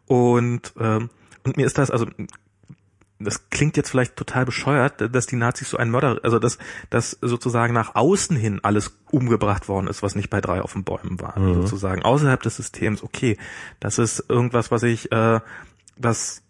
und 0.07 0.75
ähm, 0.79 1.11
und 1.45 1.57
mir 1.57 1.67
ist 1.67 1.79
das, 1.79 1.91
also 1.91 2.07
das 3.21 3.49
klingt 3.49 3.77
jetzt 3.77 3.91
vielleicht 3.91 4.17
total 4.17 4.45
bescheuert, 4.45 5.15
dass 5.15 5.27
die 5.27 5.37
Nazis 5.37 5.71
so 5.71 5.77
ein 5.77 5.91
Mörder, 5.91 6.19
also 6.23 6.39
dass, 6.39 6.59
dass 6.91 7.17
sozusagen 7.21 7.73
nach 7.73 7.95
außen 7.95 8.37
hin 8.37 8.61
alles 8.63 8.99
umgebracht 9.11 9.69
worden 9.69 9.87
ist, 9.87 10.03
was 10.03 10.17
nicht 10.17 10.31
bei 10.31 10.41
drei 10.41 10.61
auf 10.61 10.73
den 10.73 10.85
Bäumen 10.85 11.21
war, 11.21 11.39
mhm. 11.39 11.55
sozusagen 11.63 12.03
außerhalb 12.03 12.43
des 12.43 12.57
Systems. 12.57 13.03
Okay, 13.03 13.39
das 13.79 13.99
ist 13.99 14.25
irgendwas, 14.29 14.71
was 14.71 14.83
ich, 14.83 15.13
äh, 15.13 15.41
das 15.97 16.43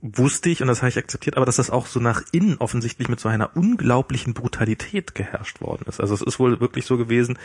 wusste 0.00 0.48
ich 0.50 0.62
und 0.62 0.68
das 0.68 0.82
habe 0.82 0.88
ich 0.88 0.98
akzeptiert, 0.98 1.36
aber 1.36 1.46
dass 1.46 1.56
das 1.56 1.70
auch 1.70 1.86
so 1.86 2.00
nach 2.00 2.22
innen 2.32 2.58
offensichtlich 2.58 3.08
mit 3.08 3.20
so 3.20 3.28
einer 3.28 3.56
unglaublichen 3.56 4.34
Brutalität 4.34 5.14
geherrscht 5.14 5.60
worden 5.60 5.84
ist. 5.88 6.00
Also 6.00 6.14
es 6.14 6.22
ist 6.22 6.38
wohl 6.38 6.60
wirklich 6.60 6.86
so 6.86 6.96
gewesen, 6.96 7.38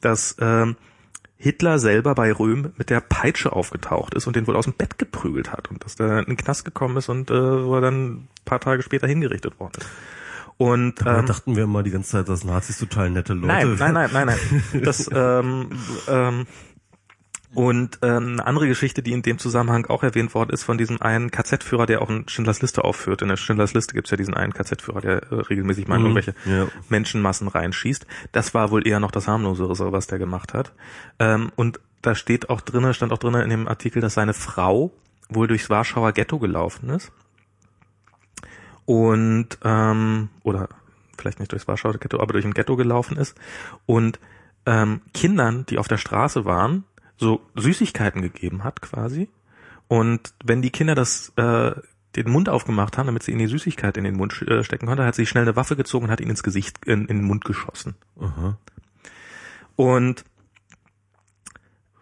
dass 0.00 0.36
ähm, 0.40 0.76
Hitler 1.42 1.78
selber 1.78 2.14
bei 2.14 2.32
Röhm 2.32 2.72
mit 2.76 2.90
der 2.90 3.00
Peitsche 3.00 3.52
aufgetaucht 3.52 4.12
ist 4.12 4.26
und 4.26 4.36
den 4.36 4.46
wohl 4.46 4.56
aus 4.56 4.66
dem 4.66 4.74
Bett 4.74 4.98
geprügelt 4.98 5.50
hat 5.50 5.70
und 5.70 5.82
dass 5.82 5.96
der 5.96 6.18
in 6.18 6.26
den 6.26 6.36
Knast 6.36 6.66
gekommen 6.66 6.98
ist 6.98 7.08
und 7.08 7.30
äh, 7.30 7.64
wo 7.64 7.76
er 7.76 7.80
dann 7.80 8.10
ein 8.10 8.28
paar 8.44 8.60
Tage 8.60 8.82
später 8.82 9.06
hingerichtet 9.06 9.58
worden 9.58 9.72
ist. 9.78 9.88
Und 10.58 11.00
ähm, 11.06 11.24
dachten 11.24 11.56
wir 11.56 11.62
immer 11.64 11.82
die 11.82 11.90
ganze 11.90 12.10
Zeit, 12.10 12.28
dass 12.28 12.44
Nazis 12.44 12.76
total 12.76 13.08
nette 13.08 13.32
Leute. 13.32 13.46
Nein, 13.46 13.76
nein, 13.78 13.94
nein, 13.94 14.10
nein, 14.12 14.26
nein. 14.26 14.82
Das 14.84 15.08
ähm, 15.14 15.70
ähm, 16.06 16.46
und 17.52 17.98
ähm, 18.02 18.34
eine 18.34 18.46
andere 18.46 18.68
Geschichte, 18.68 19.02
die 19.02 19.12
in 19.12 19.22
dem 19.22 19.38
Zusammenhang 19.38 19.86
auch 19.86 20.04
erwähnt 20.04 20.34
worden 20.34 20.50
ist, 20.50 20.62
von 20.62 20.78
diesem 20.78 21.02
einen 21.02 21.32
KZ-Führer, 21.32 21.86
der 21.86 22.00
auch 22.00 22.08
in 22.08 22.28
Schindlers 22.28 22.62
Liste 22.62 22.84
aufführt. 22.84 23.22
In 23.22 23.28
der 23.28 23.36
Schindlers 23.36 23.74
Liste 23.74 23.94
gibt's 23.94 24.10
ja 24.10 24.16
diesen 24.16 24.34
einen 24.34 24.54
KZ-Führer, 24.54 25.00
der 25.00 25.22
äh, 25.32 25.34
regelmäßig 25.34 25.88
mal 25.88 25.98
mhm, 25.98 26.06
irgendwelche 26.06 26.34
ja. 26.44 26.68
Menschenmassen 26.88 27.48
reinschießt. 27.48 28.06
Das 28.30 28.54
war 28.54 28.70
wohl 28.70 28.86
eher 28.86 29.00
noch 29.00 29.10
das 29.10 29.26
harmlosere, 29.26 29.92
was 29.92 30.06
der 30.06 30.18
gemacht 30.18 30.54
hat. 30.54 30.72
Ähm, 31.18 31.50
und 31.56 31.80
da 32.02 32.14
steht 32.14 32.50
auch 32.50 32.60
drinnen, 32.60 32.94
stand 32.94 33.12
auch 33.12 33.18
drinnen 33.18 33.42
in 33.42 33.50
dem 33.50 33.68
Artikel, 33.68 34.00
dass 34.00 34.14
seine 34.14 34.32
Frau 34.32 34.92
wohl 35.28 35.48
durchs 35.48 35.68
Warschauer 35.68 36.12
Ghetto 36.12 36.38
gelaufen 36.38 36.90
ist. 36.90 37.10
Und 38.84 39.58
ähm, 39.64 40.28
oder 40.44 40.68
vielleicht 41.18 41.40
nicht 41.40 41.52
durchs 41.52 41.68
Warschauer 41.68 41.94
Ghetto, 41.94 42.20
aber 42.20 42.32
durch 42.32 42.44
ein 42.44 42.54
Ghetto 42.54 42.76
gelaufen 42.76 43.16
ist 43.16 43.36
und 43.86 44.18
ähm, 44.66 45.00
Kindern, 45.14 45.64
die 45.68 45.78
auf 45.78 45.88
der 45.88 45.96
Straße 45.96 46.44
waren, 46.44 46.84
so 47.20 47.40
Süßigkeiten 47.54 48.22
gegeben 48.22 48.64
hat 48.64 48.80
quasi. 48.80 49.28
Und 49.88 50.34
wenn 50.42 50.62
die 50.62 50.70
Kinder 50.70 50.94
das 50.94 51.32
äh, 51.36 51.72
den 52.16 52.30
Mund 52.30 52.48
aufgemacht 52.48 52.98
haben, 52.98 53.06
damit 53.06 53.22
sie 53.22 53.32
in 53.32 53.38
die 53.38 53.46
Süßigkeit 53.46 53.96
in 53.96 54.04
den 54.04 54.16
Mund 54.16 54.42
äh, 54.42 54.64
stecken 54.64 54.86
konnte, 54.86 55.04
hat 55.04 55.14
sie 55.14 55.26
schnell 55.26 55.44
eine 55.44 55.54
Waffe 55.54 55.76
gezogen 55.76 56.06
und 56.06 56.10
hat 56.10 56.20
ihn 56.20 56.30
ins 56.30 56.42
Gesicht, 56.42 56.84
in, 56.86 57.06
in 57.06 57.18
den 57.18 57.24
Mund 57.24 57.44
geschossen. 57.44 57.94
Aha. 58.18 58.56
Und 59.76 60.24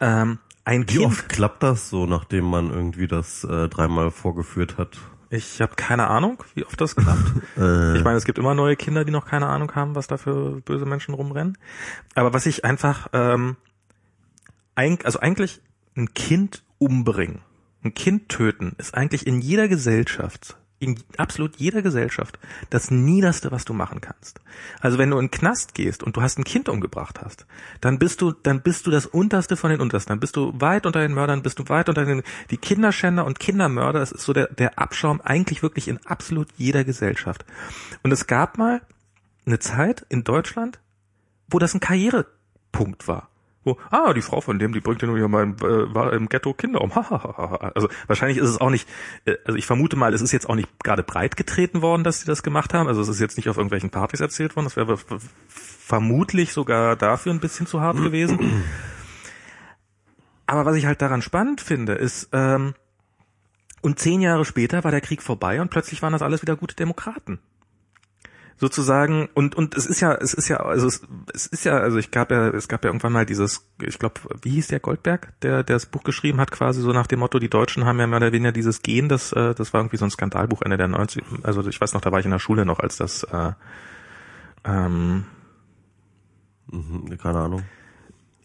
ähm, 0.00 0.38
ein 0.64 0.82
Wie 0.82 0.98
Kind, 0.98 1.06
oft 1.06 1.28
klappt 1.28 1.62
das 1.62 1.90
so, 1.90 2.06
nachdem 2.06 2.44
man 2.44 2.70
irgendwie 2.70 3.08
das 3.08 3.44
äh, 3.44 3.68
dreimal 3.68 4.10
vorgeführt 4.10 4.78
hat? 4.78 4.98
Ich 5.30 5.60
habe 5.60 5.74
keine 5.74 6.08
Ahnung, 6.08 6.42
wie 6.54 6.64
oft 6.64 6.80
das 6.80 6.94
klappt. 6.96 7.32
äh. 7.58 7.98
Ich 7.98 8.04
meine, 8.04 8.16
es 8.16 8.24
gibt 8.24 8.38
immer 8.38 8.54
neue 8.54 8.76
Kinder, 8.76 9.04
die 9.04 9.12
noch 9.12 9.26
keine 9.26 9.46
Ahnung 9.46 9.74
haben, 9.74 9.94
was 9.94 10.06
da 10.06 10.16
für 10.16 10.60
böse 10.60 10.86
Menschen 10.86 11.14
rumrennen. 11.14 11.58
Aber 12.14 12.32
was 12.32 12.46
ich 12.46 12.64
einfach 12.64 13.08
ähm, 13.12 13.56
also 14.78 15.20
eigentlich 15.20 15.60
ein 15.96 16.14
Kind 16.14 16.62
umbringen, 16.78 17.40
ein 17.82 17.94
Kind 17.94 18.28
töten, 18.28 18.76
ist 18.78 18.94
eigentlich 18.94 19.26
in 19.26 19.40
jeder 19.40 19.66
Gesellschaft, 19.66 20.56
in 20.78 21.00
absolut 21.16 21.56
jeder 21.56 21.82
Gesellschaft, 21.82 22.38
das 22.70 22.92
Niederste, 22.92 23.50
was 23.50 23.64
du 23.64 23.74
machen 23.74 24.00
kannst. 24.00 24.40
Also 24.80 24.96
wenn 24.98 25.10
du 25.10 25.18
in 25.18 25.26
den 25.26 25.30
Knast 25.32 25.74
gehst 25.74 26.04
und 26.04 26.16
du 26.16 26.22
hast 26.22 26.38
ein 26.38 26.44
Kind 26.44 26.68
umgebracht 26.68 27.20
hast, 27.20 27.46
dann 27.80 27.98
bist 27.98 28.20
du, 28.20 28.30
dann 28.30 28.62
bist 28.62 28.86
du 28.86 28.92
das 28.92 29.06
Unterste 29.06 29.56
von 29.56 29.70
den 29.70 29.80
Untersten. 29.80 30.10
Dann 30.10 30.20
bist 30.20 30.36
du 30.36 30.52
weit 30.60 30.86
unter 30.86 31.00
den 31.00 31.12
Mördern, 31.12 31.42
bist 31.42 31.58
du 31.58 31.68
weit 31.68 31.88
unter 31.88 32.04
den, 32.04 32.22
die 32.50 32.58
Kinderschänder 32.58 33.24
und 33.24 33.40
Kindermörder, 33.40 33.98
das 33.98 34.12
ist 34.12 34.24
so 34.24 34.32
der, 34.32 34.46
der 34.46 34.78
Abschaum 34.78 35.20
eigentlich 35.20 35.64
wirklich 35.64 35.88
in 35.88 35.98
absolut 36.06 36.46
jeder 36.56 36.84
Gesellschaft. 36.84 37.44
Und 38.04 38.12
es 38.12 38.28
gab 38.28 38.58
mal 38.58 38.80
eine 39.44 39.58
Zeit 39.58 40.06
in 40.08 40.22
Deutschland, 40.22 40.78
wo 41.48 41.58
das 41.58 41.74
ein 41.74 41.80
Karrierepunkt 41.80 43.08
war 43.08 43.28
wo, 43.64 43.76
ah, 43.90 44.12
die 44.12 44.22
Frau 44.22 44.40
von 44.40 44.58
dem, 44.58 44.72
die 44.72 44.80
bringt 44.80 45.02
ja 45.02 45.08
nur 45.08 45.18
hier 45.18 45.28
mal 45.28 45.42
im, 45.42 45.56
äh, 45.56 45.94
war 45.94 46.12
im 46.12 46.28
Ghetto 46.28 46.54
Kinder 46.54 46.80
um. 46.80 46.92
also 47.74 47.88
wahrscheinlich 48.06 48.38
ist 48.38 48.48
es 48.48 48.60
auch 48.60 48.70
nicht, 48.70 48.88
äh, 49.24 49.36
also 49.44 49.56
ich 49.56 49.66
vermute 49.66 49.96
mal, 49.96 50.14
es 50.14 50.22
ist 50.22 50.32
jetzt 50.32 50.48
auch 50.48 50.54
nicht 50.54 50.68
gerade 50.82 51.02
breit 51.02 51.36
getreten 51.36 51.82
worden, 51.82 52.04
dass 52.04 52.20
sie 52.20 52.26
das 52.26 52.42
gemacht 52.42 52.72
haben. 52.72 52.88
Also 52.88 53.00
es 53.00 53.08
ist 53.08 53.20
jetzt 53.20 53.36
nicht 53.36 53.48
auf 53.48 53.56
irgendwelchen 53.56 53.90
Partys 53.90 54.20
erzählt 54.20 54.56
worden. 54.56 54.66
Das 54.66 54.76
wäre 54.76 54.96
vermutlich 55.48 56.52
sogar 56.52 56.96
dafür 56.96 57.32
ein 57.32 57.40
bisschen 57.40 57.66
zu 57.66 57.80
hart 57.80 57.96
gewesen. 57.96 58.64
Aber 60.46 60.64
was 60.64 60.76
ich 60.76 60.86
halt 60.86 61.02
daran 61.02 61.20
spannend 61.20 61.60
finde, 61.60 61.92
ist, 61.92 62.30
ähm, 62.32 62.74
und 63.82 63.98
zehn 63.98 64.20
Jahre 64.20 64.44
später 64.44 64.82
war 64.82 64.90
der 64.90 65.00
Krieg 65.00 65.22
vorbei 65.22 65.60
und 65.60 65.70
plötzlich 65.70 66.02
waren 66.02 66.12
das 66.12 66.22
alles 66.22 66.42
wieder 66.42 66.56
gute 66.56 66.74
Demokraten 66.74 67.38
sozusagen. 68.58 69.28
Und 69.34 69.54
und 69.54 69.76
es 69.76 69.86
ist 69.86 70.00
ja 70.00 70.14
es 70.14 70.34
ist 70.34 70.48
ja 70.48 70.58
also 70.58 70.86
es, 70.86 71.02
es 71.32 71.46
ist 71.46 71.64
ja 71.64 71.78
also 71.78 71.98
ich 71.98 72.10
gab 72.10 72.30
ja 72.30 72.48
es 72.48 72.68
gab 72.68 72.84
ja 72.84 72.90
irgendwann 72.90 73.12
mal 73.12 73.24
dieses 73.24 73.66
ich 73.80 73.98
glaube 73.98 74.20
wie 74.42 74.50
hieß 74.50 74.68
der 74.68 74.80
Goldberg 74.80 75.32
der 75.42 75.62
der 75.62 75.76
das 75.76 75.86
Buch 75.86 76.02
geschrieben 76.02 76.40
hat 76.40 76.50
quasi 76.50 76.80
so 76.80 76.92
nach 76.92 77.06
dem 77.06 77.20
Motto 77.20 77.38
die 77.38 77.48
Deutschen 77.48 77.84
haben 77.84 77.98
ja 77.98 78.06
mehr 78.06 78.18
oder 78.18 78.32
weniger 78.32 78.52
dieses 78.52 78.82
Gen 78.82 79.08
das 79.08 79.32
äh, 79.32 79.54
das 79.54 79.72
war 79.72 79.80
irgendwie 79.80 79.96
so 79.96 80.04
ein 80.04 80.10
Skandalbuch 80.10 80.62
Ende 80.62 80.76
der 80.76 80.88
90 80.88 81.22
also 81.42 81.66
ich 81.66 81.80
weiß 81.80 81.94
noch 81.94 82.00
da 82.00 82.12
war 82.12 82.18
ich 82.18 82.26
in 82.26 82.32
der 82.32 82.38
Schule 82.38 82.66
noch 82.66 82.80
als 82.80 82.96
das 82.96 83.22
äh, 83.24 83.52
ähm, 84.64 85.24
mhm, 86.66 87.16
keine 87.18 87.38
Ahnung 87.38 87.62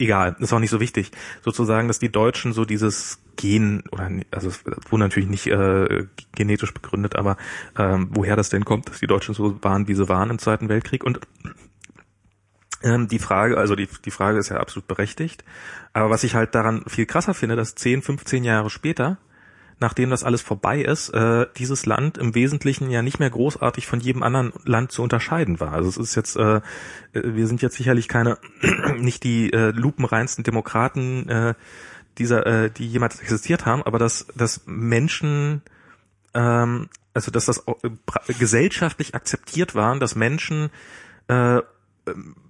egal, 0.03 0.35
ist 0.39 0.53
auch 0.53 0.59
nicht 0.59 0.69
so 0.69 0.79
wichtig. 0.79 1.11
Sozusagen, 1.41 1.87
dass 1.87 1.99
die 1.99 2.11
Deutschen 2.11 2.53
so 2.53 2.65
dieses 2.65 3.19
Gen, 3.35 3.83
oder 3.91 4.09
also 4.31 4.49
es 4.49 4.63
wurde 4.89 5.03
natürlich 5.03 5.29
nicht 5.29 5.47
äh, 5.47 6.05
genetisch 6.35 6.73
begründet, 6.73 7.15
aber 7.15 7.37
ähm, 7.77 8.09
woher 8.11 8.35
das 8.35 8.49
denn 8.49 8.65
kommt, 8.65 8.89
dass 8.89 8.99
die 8.99 9.07
Deutschen 9.07 9.33
so 9.33 9.63
waren, 9.63 9.87
wie 9.87 9.95
sie 9.95 10.09
waren 10.09 10.29
im 10.29 10.39
Zweiten 10.39 10.69
Weltkrieg. 10.69 11.03
Und 11.03 11.19
ähm, 12.83 13.07
die 13.07 13.19
Frage, 13.19 13.57
also 13.57 13.75
die, 13.75 13.87
die 14.05 14.11
Frage 14.11 14.37
ist 14.37 14.49
ja 14.49 14.57
absolut 14.57 14.87
berechtigt. 14.87 15.43
Aber 15.93 16.09
was 16.09 16.23
ich 16.23 16.35
halt 16.35 16.53
daran 16.53 16.83
viel 16.87 17.05
krasser 17.05 17.33
finde, 17.33 17.55
dass 17.55 17.75
10, 17.75 18.01
15 18.01 18.43
Jahre 18.43 18.69
später 18.69 19.17
nachdem 19.83 20.09
das 20.09 20.23
alles 20.23 20.41
vorbei 20.41 20.81
ist, 20.81 21.09
äh, 21.09 21.45
dieses 21.57 21.85
Land 21.85 22.17
im 22.17 22.33
Wesentlichen 22.35 22.89
ja 22.89 23.01
nicht 23.01 23.19
mehr 23.19 23.29
großartig 23.29 23.85
von 23.85 23.99
jedem 23.99 24.23
anderen 24.23 24.53
Land 24.63 24.93
zu 24.93 25.03
unterscheiden 25.03 25.59
war. 25.59 25.73
Also 25.73 25.89
es 25.89 25.97
ist 25.97 26.15
jetzt, 26.15 26.37
äh, 26.37 26.61
wir 27.11 27.47
sind 27.47 27.61
jetzt 27.61 27.75
sicherlich 27.75 28.07
keine, 28.07 28.37
nicht 28.97 29.25
die 29.25 29.51
äh, 29.51 29.71
lupenreinsten 29.71 30.45
Demokraten 30.45 31.27
äh, 31.27 31.53
dieser, 32.17 32.45
äh, 32.47 32.71
die 32.71 32.87
jemals 32.87 33.19
existiert 33.19 33.65
haben, 33.65 33.83
aber 33.83 33.99
dass, 33.99 34.25
dass 34.35 34.61
Menschen, 34.65 35.61
ähm, 36.33 36.87
also 37.13 37.29
dass 37.29 37.45
das 37.45 37.65
äh, 37.67 38.33
gesellschaftlich 38.39 39.15
akzeptiert 39.15 39.75
waren, 39.75 39.99
dass 39.99 40.15
Menschen 40.15 40.69
äh, 41.27 41.59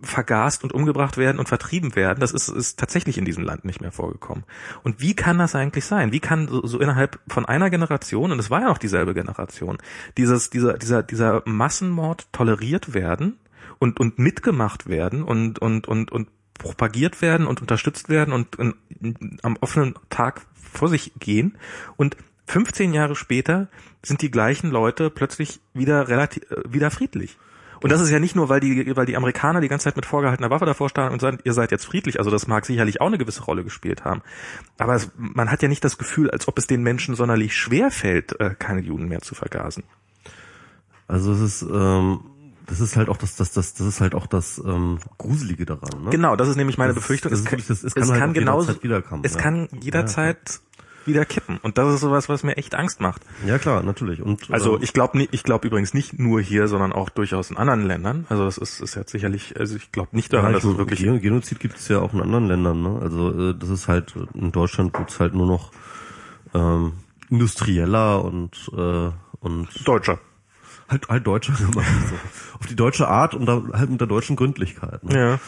vergast 0.01 0.63
und 0.63 0.73
umgebracht 0.73 1.17
werden 1.17 1.37
und 1.37 1.47
vertrieben 1.47 1.95
werden, 1.95 2.19
das 2.19 2.31
ist, 2.31 2.47
ist 2.47 2.79
tatsächlich 2.79 3.17
in 3.17 3.25
diesem 3.25 3.43
Land 3.43 3.65
nicht 3.65 3.81
mehr 3.81 3.91
vorgekommen. 3.91 4.43
Und 4.83 4.99
wie 4.99 5.15
kann 5.15 5.37
das 5.37 5.53
eigentlich 5.53 5.85
sein? 5.85 6.11
Wie 6.11 6.19
kann 6.19 6.47
so, 6.47 6.65
so 6.65 6.79
innerhalb 6.79 7.19
von 7.27 7.45
einer 7.45 7.69
Generation, 7.69 8.31
und 8.31 8.39
es 8.39 8.49
war 8.49 8.61
ja 8.61 8.67
noch 8.67 8.79
dieselbe 8.79 9.13
Generation, 9.13 9.77
dieses, 10.17 10.49
dieser, 10.49 10.77
dieser, 10.77 11.03
dieser 11.03 11.43
Massenmord 11.45 12.27
toleriert 12.31 12.93
werden 12.93 13.37
und, 13.77 13.99
und 13.99 14.17
mitgemacht 14.17 14.87
werden 14.87 15.23
und, 15.23 15.59
und, 15.59 15.87
und, 15.87 16.11
und 16.11 16.29
propagiert 16.55 17.21
werden 17.21 17.45
und 17.45 17.61
unterstützt 17.61 18.09
werden 18.09 18.33
und 18.33 18.55
in, 18.55 18.73
am 19.43 19.57
offenen 19.61 19.93
Tag 20.09 20.41
vor 20.55 20.89
sich 20.89 21.13
gehen 21.19 21.57
und 21.95 22.17
15 22.47 22.93
Jahre 22.93 23.15
später 23.15 23.67
sind 24.01 24.21
die 24.21 24.31
gleichen 24.31 24.69
Leute 24.69 25.09
plötzlich 25.09 25.61
wieder 25.73 26.07
relativ, 26.07 26.43
äh, 26.51 26.61
wieder 26.67 26.91
friedlich. 26.91 27.37
Und 27.83 27.91
das 27.91 28.01
ist 28.01 28.09
ja 28.09 28.19
nicht 28.19 28.35
nur, 28.35 28.49
weil 28.49 28.59
die, 28.61 28.95
weil 28.95 29.05
die 29.05 29.15
Amerikaner 29.17 29.61
die 29.61 29.67
ganze 29.67 29.83
Zeit 29.83 29.95
mit 29.95 30.05
vorgehaltener 30.05 30.49
Waffe 30.49 30.65
davor 30.65 30.89
standen 30.89 31.13
und 31.13 31.19
sagen, 31.19 31.37
ihr 31.43 31.53
seid 31.53 31.71
jetzt 31.71 31.85
friedlich. 31.85 32.17
Also 32.17 32.31
das 32.31 32.47
mag 32.47 32.65
sicherlich 32.65 33.01
auch 33.01 33.07
eine 33.07 33.17
gewisse 33.17 33.43
Rolle 33.43 33.63
gespielt 33.63 34.05
haben. 34.05 34.21
Aber 34.77 34.95
es, 34.95 35.11
man 35.17 35.51
hat 35.51 35.61
ja 35.61 35.67
nicht 35.67 35.83
das 35.83 35.97
Gefühl, 35.97 36.31
als 36.31 36.47
ob 36.47 36.57
es 36.57 36.65
den 36.65 36.81
Menschen 36.81 37.15
sonderlich 37.15 37.55
schwer 37.55 37.91
fällt, 37.91 38.39
äh, 38.39 38.55
keine 38.57 38.81
Juden 38.81 39.07
mehr 39.07 39.21
zu 39.21 39.35
vergasen. 39.35 39.83
Also 41.07 41.33
es 41.33 41.41
ist, 41.41 41.61
ähm, 41.63 42.21
das 42.65 42.79
ist 42.79 42.95
halt 42.95 43.09
auch 43.09 43.17
das, 43.17 43.35
das, 43.35 43.51
das, 43.51 43.73
das 43.73 43.85
ist 43.85 43.99
halt 44.01 44.15
auch 44.15 44.25
das 44.25 44.57
ähm, 44.65 44.99
Gruselige 45.17 45.65
daran. 45.65 46.05
Ne? 46.05 46.09
Genau, 46.11 46.35
das 46.37 46.47
ist 46.47 46.55
nämlich 46.55 46.77
meine 46.77 46.93
Das- 46.93 47.01
Befürchtung. 47.03 47.31
das 47.31 47.39
es 47.41 47.45
kann, 47.45 47.51
wirklich- 47.59 47.67
das- 47.67 47.79
es 47.79 47.83
es 47.83 47.93
kann 47.95 48.09
halt 48.09 48.19
kann 48.19 48.33
genauso, 48.33 48.81
wiederkommen, 48.81 49.23
es 49.25 49.33
ja. 49.33 49.41
kann 49.41 49.67
jederzeit 49.81 50.61
wieder 51.05 51.25
kippen. 51.25 51.57
Und 51.61 51.77
das 51.77 51.93
ist 51.93 52.01
sowas, 52.01 52.29
was 52.29 52.43
mir 52.43 52.57
echt 52.57 52.75
Angst 52.75 53.01
macht. 53.01 53.21
Ja 53.45 53.57
klar, 53.57 53.83
natürlich. 53.83 54.21
Und 54.21 54.49
Also 54.51 54.75
ähm, 54.77 54.83
ich 54.83 54.93
glaube 54.93 55.27
ich 55.31 55.43
glaube 55.43 55.67
übrigens 55.67 55.93
nicht 55.93 56.17
nur 56.19 56.39
hier, 56.41 56.67
sondern 56.67 56.93
auch 56.93 57.09
durchaus 57.09 57.49
in 57.51 57.57
anderen 57.57 57.83
Ländern. 57.85 58.25
Also 58.29 58.45
das 58.45 58.57
ist, 58.57 58.79
ist 58.81 58.95
jetzt 58.95 59.11
sicherlich, 59.11 59.59
also 59.59 59.75
ich 59.75 59.91
glaube 59.91 60.09
nicht 60.13 60.31
daran, 60.33 60.51
ja, 60.51 60.59
dass 60.59 60.63
es 60.63 60.77
wirklich 60.77 60.99
Gen- 60.99 61.21
Genozid 61.21 61.59
gibt 61.59 61.77
es 61.77 61.87
ja 61.87 61.99
auch 61.99 62.13
in 62.13 62.21
anderen 62.21 62.47
Ländern. 62.47 62.81
Ne? 62.81 62.99
Also 63.01 63.49
äh, 63.51 63.55
das 63.57 63.69
ist 63.69 63.87
halt 63.87 64.13
in 64.33 64.51
Deutschland 64.51 64.97
wird's 64.97 65.19
halt 65.19 65.33
nur 65.33 65.47
noch 65.47 65.71
ähm, 66.53 66.93
industrieller 67.29 68.23
und 68.23 68.71
äh, 68.77 69.09
und 69.39 69.67
Deutscher. 69.87 70.19
halt 70.87 71.07
halt 71.09 71.27
deutscher 71.27 71.53
gemacht. 71.71 71.87
So. 72.09 72.15
Auf 72.59 72.67
die 72.67 72.75
deutsche 72.75 73.07
Art 73.07 73.33
und 73.33 73.45
da, 73.45 73.61
halt 73.73 73.89
mit 73.89 73.99
der 73.99 74.07
deutschen 74.07 74.35
Gründlichkeit. 74.35 75.03
Ne? 75.03 75.17
Ja. 75.19 75.39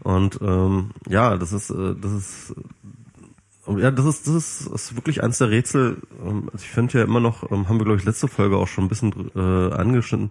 Und 0.00 0.38
ähm, 0.42 0.90
ja, 1.08 1.36
das 1.36 1.52
ist 1.52 1.70
äh, 1.70 1.94
das 2.00 2.12
ist 2.12 2.54
ja, 3.66 3.90
das 3.90 4.04
ist 4.06 4.26
das 4.26 4.34
ist, 4.34 4.72
das 4.72 4.82
ist 4.82 4.96
wirklich 4.96 5.22
eins 5.22 5.38
der 5.38 5.50
Rätsel. 5.50 5.98
Ähm, 6.24 6.48
also 6.52 6.64
ich 6.64 6.70
finde 6.70 6.98
ja 6.98 7.04
immer 7.04 7.20
noch, 7.20 7.50
ähm, 7.50 7.68
haben 7.68 7.78
wir 7.78 7.84
glaube 7.84 7.98
ich 7.98 8.04
letzte 8.04 8.28
Folge 8.28 8.56
auch 8.56 8.68
schon 8.68 8.84
ein 8.84 8.88
bisschen 8.88 9.30
äh, 9.34 9.72
angeschnitten. 9.74 10.30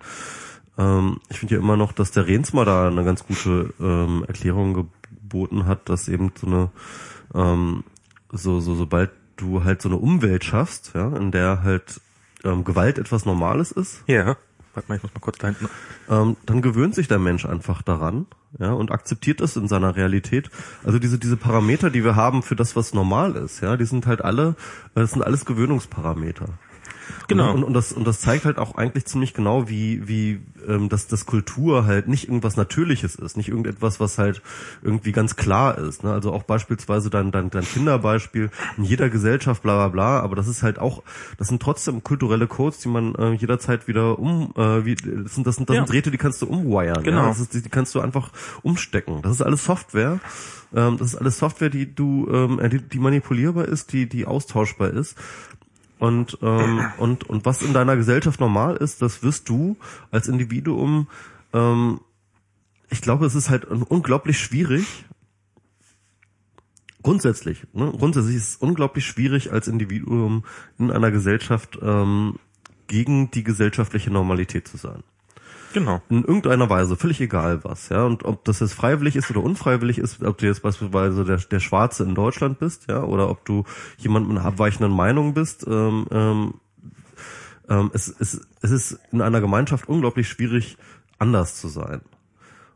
Ähm, 0.77 1.19
ich 1.29 1.39
finde 1.39 1.55
ja 1.55 1.61
immer 1.61 1.77
noch, 1.77 1.91
dass 1.91 2.11
der 2.11 2.27
Rehnsma 2.27 2.65
da 2.65 2.87
eine 2.87 3.03
ganz 3.03 3.25
gute 3.25 3.73
ähm, 3.79 4.23
Erklärung 4.27 4.73
geboten 4.73 5.65
hat, 5.65 5.89
dass 5.89 6.07
eben 6.07 6.31
so 6.35 6.47
eine 6.47 6.69
ähm, 7.33 7.83
so 8.31 8.59
so 8.59 8.75
sobald 8.75 9.11
du 9.37 9.63
halt 9.63 9.81
so 9.81 9.89
eine 9.89 9.97
Umwelt 9.97 10.43
schaffst, 10.43 10.91
ja, 10.93 11.15
in 11.15 11.31
der 11.31 11.63
halt 11.63 12.01
ähm, 12.43 12.63
Gewalt 12.63 12.97
etwas 12.97 13.25
Normales 13.25 13.71
ist, 13.71 14.03
Ja. 14.07 14.37
Warte 14.73 14.89
mal, 14.89 14.95
ich 14.95 15.03
muss 15.03 15.13
mal 15.13 15.19
kurz 15.19 15.37
da 15.37 15.47
hinten. 15.47 15.69
ähm, 16.09 16.35
dann 16.45 16.61
gewöhnt 16.61 16.95
sich 16.95 17.07
der 17.07 17.19
Mensch 17.19 17.45
einfach 17.45 17.81
daran, 17.81 18.25
ja, 18.59 18.71
und 18.73 18.91
akzeptiert 18.91 19.41
es 19.41 19.55
in 19.55 19.67
seiner 19.67 19.95
Realität. 19.95 20.49
Also 20.83 20.99
diese 20.99 21.19
diese 21.19 21.37
Parameter, 21.37 21.89
die 21.89 22.03
wir 22.03 22.15
haben 22.15 22.43
für 22.43 22.55
das, 22.55 22.75
was 22.75 22.93
normal 22.93 23.35
ist, 23.35 23.61
ja, 23.61 23.77
die 23.77 23.85
sind 23.85 24.07
halt 24.07 24.23
alle, 24.23 24.55
das 24.95 25.11
sind 25.11 25.23
alles 25.23 25.45
Gewöhnungsparameter. 25.45 26.49
Genau. 27.27 27.49
Und, 27.51 27.57
und, 27.57 27.63
und, 27.65 27.73
das, 27.73 27.93
und 27.93 28.05
das 28.05 28.19
zeigt 28.19 28.45
halt 28.45 28.57
auch 28.57 28.75
eigentlich 28.75 29.05
ziemlich 29.05 29.33
genau, 29.33 29.69
wie, 29.69 30.07
wie 30.07 30.41
ähm, 30.67 30.89
dass 30.89 31.07
das 31.07 31.25
Kultur 31.25 31.85
halt 31.85 32.07
nicht 32.07 32.27
irgendwas 32.27 32.57
Natürliches 32.57 33.15
ist, 33.15 33.37
nicht 33.37 33.49
irgendetwas, 33.49 33.99
was 33.99 34.17
halt 34.17 34.41
irgendwie 34.81 35.11
ganz 35.11 35.35
klar 35.35 35.77
ist. 35.77 36.03
Ne? 36.03 36.11
Also 36.11 36.31
auch 36.33 36.43
beispielsweise 36.43 37.09
dein, 37.09 37.31
dein, 37.31 37.49
dein 37.49 37.63
Kinderbeispiel 37.63 38.49
in 38.77 38.83
jeder 38.83 39.09
Gesellschaft, 39.09 39.61
bla 39.63 39.75
bla 39.75 39.87
bla, 39.89 40.19
aber 40.19 40.35
das 40.35 40.47
ist 40.47 40.63
halt 40.63 40.79
auch, 40.79 41.03
das 41.37 41.47
sind 41.47 41.61
trotzdem 41.61 42.03
kulturelle 42.03 42.47
Codes, 42.47 42.79
die 42.79 42.89
man 42.89 43.15
äh, 43.15 43.31
jederzeit 43.33 43.87
wieder 43.87 44.19
um, 44.19 44.53
äh, 44.55 44.85
wie, 44.85 44.95
das 44.95 45.35
sind, 45.35 45.47
das 45.47 45.55
sind, 45.55 45.69
das 45.69 45.75
Ja. 45.75 45.85
sind 45.85 45.93
Drähte, 45.93 46.11
die 46.11 46.17
kannst 46.17 46.41
du 46.41 46.47
umwiren. 46.47 47.03
Genau. 47.03 47.23
Ja? 47.25 47.31
Ist, 47.31 47.53
die, 47.53 47.61
die 47.61 47.69
kannst 47.69 47.95
du 47.95 47.99
einfach 47.99 48.31
umstecken. 48.61 49.21
Das 49.21 49.33
ist 49.33 49.41
alles 49.41 49.63
Software. 49.65 50.19
Ähm, 50.75 50.97
das 50.97 51.09
ist 51.09 51.15
alles 51.15 51.37
Software, 51.37 51.69
die 51.69 51.93
du, 51.93 52.27
ähm, 52.31 52.59
äh, 52.59 52.69
die, 52.69 52.79
die 52.81 52.99
manipulierbar 52.99 53.65
ist, 53.65 53.93
die, 53.93 54.07
die 54.07 54.25
austauschbar 54.25 54.89
ist. 54.89 55.15
Und, 56.03 56.37
ähm, 56.41 56.91
und, 56.97 57.29
und 57.29 57.45
was 57.45 57.61
in 57.61 57.71
deiner 57.71 57.95
Gesellschaft 57.95 58.41
normal 58.41 58.75
ist, 58.75 59.01
das 59.01 59.23
wirst 59.23 59.47
du 59.47 59.77
als 60.11 60.27
Individuum, 60.27 61.07
ähm, 61.53 62.01
ich 62.89 63.01
glaube, 63.01 63.25
es 63.25 63.35
ist 63.35 63.49
halt 63.49 63.63
unglaublich 63.63 64.37
schwierig, 64.37 65.05
grundsätzlich, 67.03 67.65
ne, 67.71 67.89
grundsätzlich 67.97 68.35
ist 68.35 68.49
es 68.49 68.55
unglaublich 68.57 69.05
schwierig 69.05 69.53
als 69.53 69.69
Individuum 69.69 70.43
in 70.77 70.91
einer 70.91 71.09
Gesellschaft 71.09 71.79
ähm, 71.81 72.35
gegen 72.87 73.31
die 73.31 73.45
gesellschaftliche 73.45 74.11
Normalität 74.11 74.67
zu 74.67 74.75
sein 74.75 75.03
Genau. 75.73 76.01
in 76.09 76.23
irgendeiner 76.23 76.69
Weise, 76.69 76.95
völlig 76.95 77.19
egal 77.19 77.63
was, 77.63 77.89
ja, 77.89 78.03
und 78.03 78.23
ob 78.25 78.45
das 78.45 78.59
jetzt 78.59 78.73
freiwillig 78.73 79.15
ist 79.15 79.29
oder 79.31 79.43
unfreiwillig 79.43 79.97
ist, 79.97 80.23
ob 80.23 80.37
du 80.37 80.45
jetzt 80.45 80.61
beispielsweise 80.61 81.25
der, 81.25 81.37
der 81.37 81.59
Schwarze 81.59 82.03
in 82.03 82.15
Deutschland 82.15 82.59
bist, 82.59 82.89
ja, 82.89 83.03
oder 83.03 83.29
ob 83.29 83.43
du 83.45 83.63
jemand 83.97 84.27
mit 84.27 84.37
einer 84.37 84.45
abweichenden 84.45 84.91
Meinung 84.95 85.33
bist, 85.33 85.65
ähm, 85.67 86.05
ähm, 86.11 86.53
ähm, 87.69 87.91
es, 87.93 88.07
es, 88.19 88.41
es 88.61 88.71
ist 88.71 88.99
in 89.11 89.21
einer 89.21 89.41
Gemeinschaft 89.41 89.87
unglaublich 89.87 90.27
schwierig, 90.27 90.77
anders 91.19 91.55
zu 91.55 91.67
sein. 91.67 92.01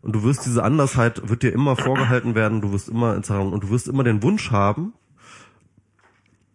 Und 0.02 0.14
du 0.14 0.24
wirst 0.24 0.46
diese 0.46 0.64
Andersheit, 0.64 1.28
wird 1.30 1.44
dir 1.44 1.52
immer 1.52 1.76
vorgehalten 1.76 2.36
werden, 2.36 2.62
du 2.62 2.72
wirst 2.72 2.88
immer, 2.90 3.16
und 3.16 3.64
du 3.64 3.70
wirst 3.70 3.88
immer 3.88 4.04
den 4.04 4.24
Wunsch 4.24 4.52
haben, 4.52 4.94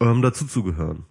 ähm, 0.01 0.23
dazuzugehören. 0.23 1.05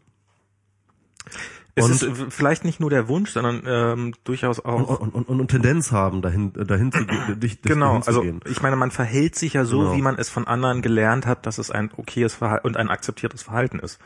Es 1.76 1.86
Und- 1.86 1.91
ist 1.91 2.03
äh, 2.03 2.11
vielleicht 2.30 2.65
nicht 2.65 2.80
nur 2.80 2.89
der 2.89 3.07
Wunsch, 3.07 3.32
sondern 3.32 3.63
ähm, 3.65 4.13
durchaus 4.24 4.59
Und, 4.59 4.65
auch. 4.89 4.99
und, 4.99 5.13
und, 5.15 5.28
und 5.28 5.47
Tendenz 5.47 5.91
haben, 5.91 6.22
dahin, 6.22 6.51
dahin 6.53 6.91
zu 6.91 7.05
gehen, 7.05 7.39
dich, 7.39 7.61
Genau, 7.61 7.99
dahin 7.99 8.07
also 8.07 8.26
ich 8.49 8.61
meine, 8.61 8.76
man 8.76 8.91
verhält 8.91 9.36
sich 9.36 9.53
ja 9.53 9.63
so, 9.65 9.80
Genau. 9.80 9.95
wie 9.95 10.01
man 10.01 10.17
es 10.17 10.30
von 10.30 10.47
anderen 10.47 10.82
gelernt 10.82 11.26
hat, 11.26 11.45
dass 11.45 11.57
es 11.57 11.72
ein 11.72 11.89
okayes 11.95 12.36
Verhalten 12.36 12.67
und 12.67 12.78
ein 12.78 12.89
akzeptiertes 12.89 13.43
Verhalten 13.43 13.80
ist. 13.80 13.99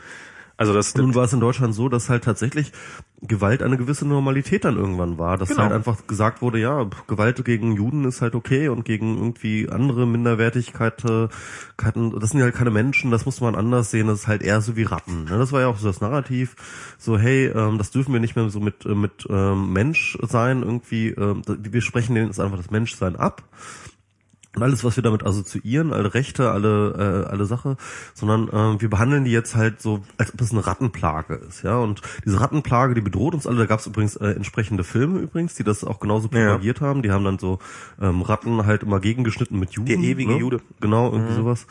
Also 0.57 0.73
das 0.73 0.95
Nun 0.95 1.15
war 1.15 1.25
es 1.25 1.33
in 1.33 1.41
Deutschland 1.41 1.73
so, 1.75 1.89
dass 1.89 2.09
halt 2.09 2.23
tatsächlich 2.23 2.71
Gewalt 3.21 3.63
eine 3.63 3.77
gewisse 3.77 4.07
Normalität 4.07 4.65
dann 4.65 4.75
irgendwann 4.77 5.17
war. 5.17 5.37
Dass 5.37 5.49
Genau. 5.49 5.63
halt 5.63 5.71
einfach 5.71 6.05
gesagt 6.05 6.41
wurde, 6.41 6.59
ja, 6.59 6.85
Gewalt 7.07 7.43
gegen 7.45 7.75
Juden 7.75 8.05
ist 8.05 8.21
halt 8.21 8.35
okay 8.35 8.67
und 8.69 8.85
gegen 8.85 9.17
irgendwie 9.17 9.69
andere 9.69 10.05
Minderwertigkeiten, 10.05 11.29
das 11.77 12.29
sind 12.29 12.39
ja 12.39 12.45
halt 12.45 12.55
keine 12.55 12.71
Menschen, 12.71 13.11
das 13.11 13.25
muss 13.25 13.41
man 13.41 13.55
anders 13.55 13.91
sehen, 13.91 14.07
das 14.07 14.19
ist 14.21 14.27
halt 14.27 14.41
eher 14.43 14.61
so 14.61 14.75
wie 14.75 14.83
Ratten. 14.83 15.25
ne? 15.25 15.37
Das 15.37 15.51
war 15.51 15.61
ja 15.61 15.67
auch 15.67 15.77
so 15.77 15.87
das 15.87 16.01
Narrativ, 16.01 16.55
so 16.97 17.17
hey, 17.17 17.47
ähm, 17.47 17.77
das 17.77 17.91
dürfen 17.91 18.13
wir 18.13 18.19
nicht 18.19 18.35
mehr 18.35 18.49
so 18.49 18.59
mit, 18.59 18.85
äh, 18.85 18.95
mit 18.95 19.25
ähm, 19.29 19.71
Mensch 19.73 20.17
sein 20.21 20.61
irgendwie, 20.61 21.09
ähm, 21.09 21.41
wir 21.47 21.81
sprechen 21.81 22.15
denen 22.15 22.27
jetzt 22.27 22.39
einfach 22.39 22.57
das 22.57 22.71
Menschsein 22.71 23.15
ab. 23.15 23.43
Und 24.55 24.63
alles, 24.63 24.83
was 24.83 24.95
wir 24.95 25.03
damit 25.03 25.25
assoziieren, 25.25 25.93
alle 25.93 26.13
Rechte, 26.13 26.51
alle, 26.51 27.25
äh, 27.27 27.31
alle 27.31 27.45
Sache, 27.45 27.77
sondern 28.13 28.49
ähm, 28.53 28.81
wir 28.81 28.89
behandeln 28.89 29.25
die 29.25 29.31
jetzt 29.31 29.55
halt 29.55 29.81
so, 29.81 30.03
als 30.17 30.33
ob 30.33 30.41
es 30.41 30.51
eine 30.51 30.65
Rattenplage 30.65 31.35
ist, 31.35 31.63
ja. 31.63 31.77
Und 31.77 32.01
diese 32.25 32.39
Rattenplage, 32.39 32.93
die 32.95 33.01
bedroht 33.01 33.33
uns 33.33 33.47
alle. 33.47 33.57
Da 33.57 33.65
gab 33.65 33.79
es 33.79 33.87
übrigens 33.87 34.15
äh, 34.15 34.27
entsprechende 34.29 34.83
Filme 34.83 35.19
übrigens, 35.19 35.55
die 35.55 35.63
das 35.63 35.83
auch 35.83 35.99
genauso 35.99 36.29
Ja. 36.31 36.47
propagiert 36.51 36.81
haben. 36.81 37.01
Die 37.01 37.11
haben 37.11 37.25
dann 37.25 37.39
so 37.39 37.59
ähm, 38.01 38.21
Ratten 38.21 38.65
halt 38.65 38.83
immer 38.83 38.99
gegengeschnitten 38.99 39.59
mit 39.59 39.71
Juden. 39.71 39.87
Der 39.87 39.97
ewige 39.97 40.33
ne? 40.33 40.39
Jude. 40.39 40.61
Genau, 40.79 41.11
irgendwie 41.11 41.33
sowas. 41.33 41.67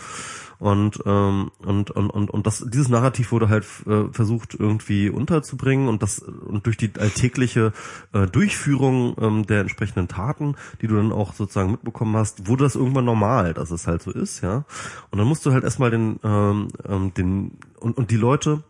Und, 0.65 1.03
ähm, 1.05 1.51
und, 1.59 1.91
und, 1.91 2.09
und, 2.09 2.31
und 2.31 2.47
das, 2.47 2.65
dieses 2.67 2.89
Narrativ 2.89 3.33
wurde 3.33 3.51
halt 3.51 3.67
äh, 3.87 4.05
versucht 4.13 4.55
irgendwie 4.59 5.11
unterzubringen 5.11 5.89
und 5.89 6.03
das 6.03 6.21
und 6.21 6.65
durch 6.65 6.79
die 6.79 6.91
alltägliche 6.99 7.75
äh, 8.15 8.27
Durchführung 8.27 9.15
ähm, 9.21 9.45
der 9.45 9.61
entsprechenden 9.61 10.09
Taten, 10.09 10.57
die 10.81 10.87
du 10.87 10.97
dann 10.97 11.13
auch 11.13 11.35
sozusagen 11.35 11.71
mitbekommen 11.71 12.17
hast, 12.17 12.49
wurde 12.49 12.65
das 12.65 12.77
irgendwann 12.77 13.05
normal, 13.05 13.53
dass 13.53 13.71
es 13.73 13.87
halt 13.87 14.01
so 14.01 14.11
ist, 14.11 14.41
ja. 14.41 14.65
Und 15.11 15.19
dann 15.19 15.29
musst 15.29 15.45
du 15.45 15.53
halt 15.53 15.65
erstmal 15.65 15.91
den, 15.91 16.19
ähm, 16.25 16.69
ähm, 16.89 17.13
den 17.13 17.59
und, 17.79 17.99
und 17.99 18.11
die 18.11 18.17
Leute, 18.17 18.65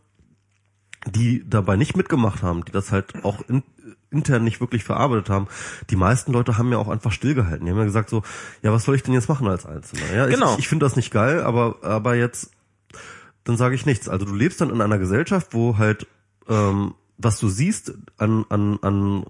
die 1.07 1.49
dabei 1.49 1.77
nicht 1.77 1.97
mitgemacht 1.97 2.43
haben, 2.43 2.65
die 2.65 2.73
das 2.73 2.91
halt 2.91 3.25
auch 3.25 3.41
in, 3.49 3.63
intern 4.15 4.45
nicht 4.45 4.61
wirklich 4.61 4.85
verarbeitet 4.85 5.29
haben, 5.31 5.49
die 5.91 5.97
meisten 5.97 6.33
Leute 6.33 6.57
haben 6.57 6.71
ja 6.73 6.79
auch 6.79 6.89
einfach 6.89 7.13
stillgehalten. 7.13 7.67
Die 7.67 7.73
haben 7.73 7.79
ja 7.79 7.85
gesagt 7.85 8.09
so, 8.09 8.23
ja, 8.63 8.73
was 8.73 8.85
soll 8.85 8.95
ich 8.95 9.03
denn 9.03 9.15
jetzt 9.15 9.29
machen 9.29 9.47
als 9.49 9.67
Einzelner? 9.67 10.15
Ja, 10.15 10.27
Genau. 10.27 10.53
ich, 10.55 10.61
ich 10.61 10.69
finde 10.69 10.87
das 10.87 10.97
nicht 10.97 11.11
geil, 11.11 11.43
aber 11.43 11.77
aber 11.83 12.15
jetzt 12.15 12.51
dann 13.45 13.57
sage 13.59 13.75
ich 13.75 13.85
nichts. 13.85 14.09
Also 14.09 14.25
du 14.25 14.35
lebst 14.35 14.61
dann 14.61 14.71
in 14.71 14.81
einer 14.81 14.99
Gesellschaft, 14.99 15.49
wo 15.53 15.77
halt 15.77 16.07
ähm, 16.49 16.95
was 17.17 17.39
du 17.39 17.49
siehst 17.49 17.95
an, 18.19 18.45
an, 18.49 18.79
an, 18.83 19.25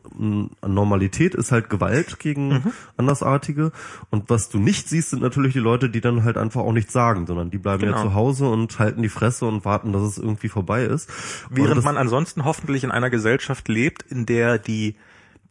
an 0.63 0.75
Normalität 0.75 1.35
ist 1.35 1.53
halt 1.53 1.69
Gewalt 1.69 2.19
gegen 2.19 2.49
Mhm. 2.49 2.73
Andersartige. 2.97 3.73
Und 4.11 4.31
was 4.31 4.49
du 4.49 4.59
nicht 4.59 4.89
siehst, 4.89 5.11
sind 5.11 5.21
natürlich 5.23 5.53
die 5.53 5.59
Leute, 5.59 5.91
die 5.91 6.01
dann 6.01 6.25
halt 6.25 6.39
einfach 6.39 6.63
auch 6.63 6.73
nichts 6.73 6.93
sagen, 6.95 7.27
sondern 7.27 7.51
die 7.51 7.59
bleiben 7.59 7.83
ja 7.85 7.91
Genau. 7.91 8.03
zu 8.03 8.15
Hause 8.15 8.49
und 8.49 8.79
halten 8.79 9.03
die 9.03 9.09
Fresse 9.11 9.45
und 9.45 9.65
warten, 9.67 9.93
dass 9.93 10.03
es 10.03 10.17
irgendwie 10.19 10.49
vorbei 10.49 10.85
ist. 10.85 11.11
Während 11.51 11.77
das, 11.77 11.85
man 11.85 11.99
ansonsten 11.99 12.45
hoffentlich 12.45 12.85
in 12.85 12.91
einer 12.91 13.11
Gesellschaft 13.11 13.69
lebt, 13.69 14.03
in 14.03 14.25
der 14.25 14.59
die, 14.59 14.97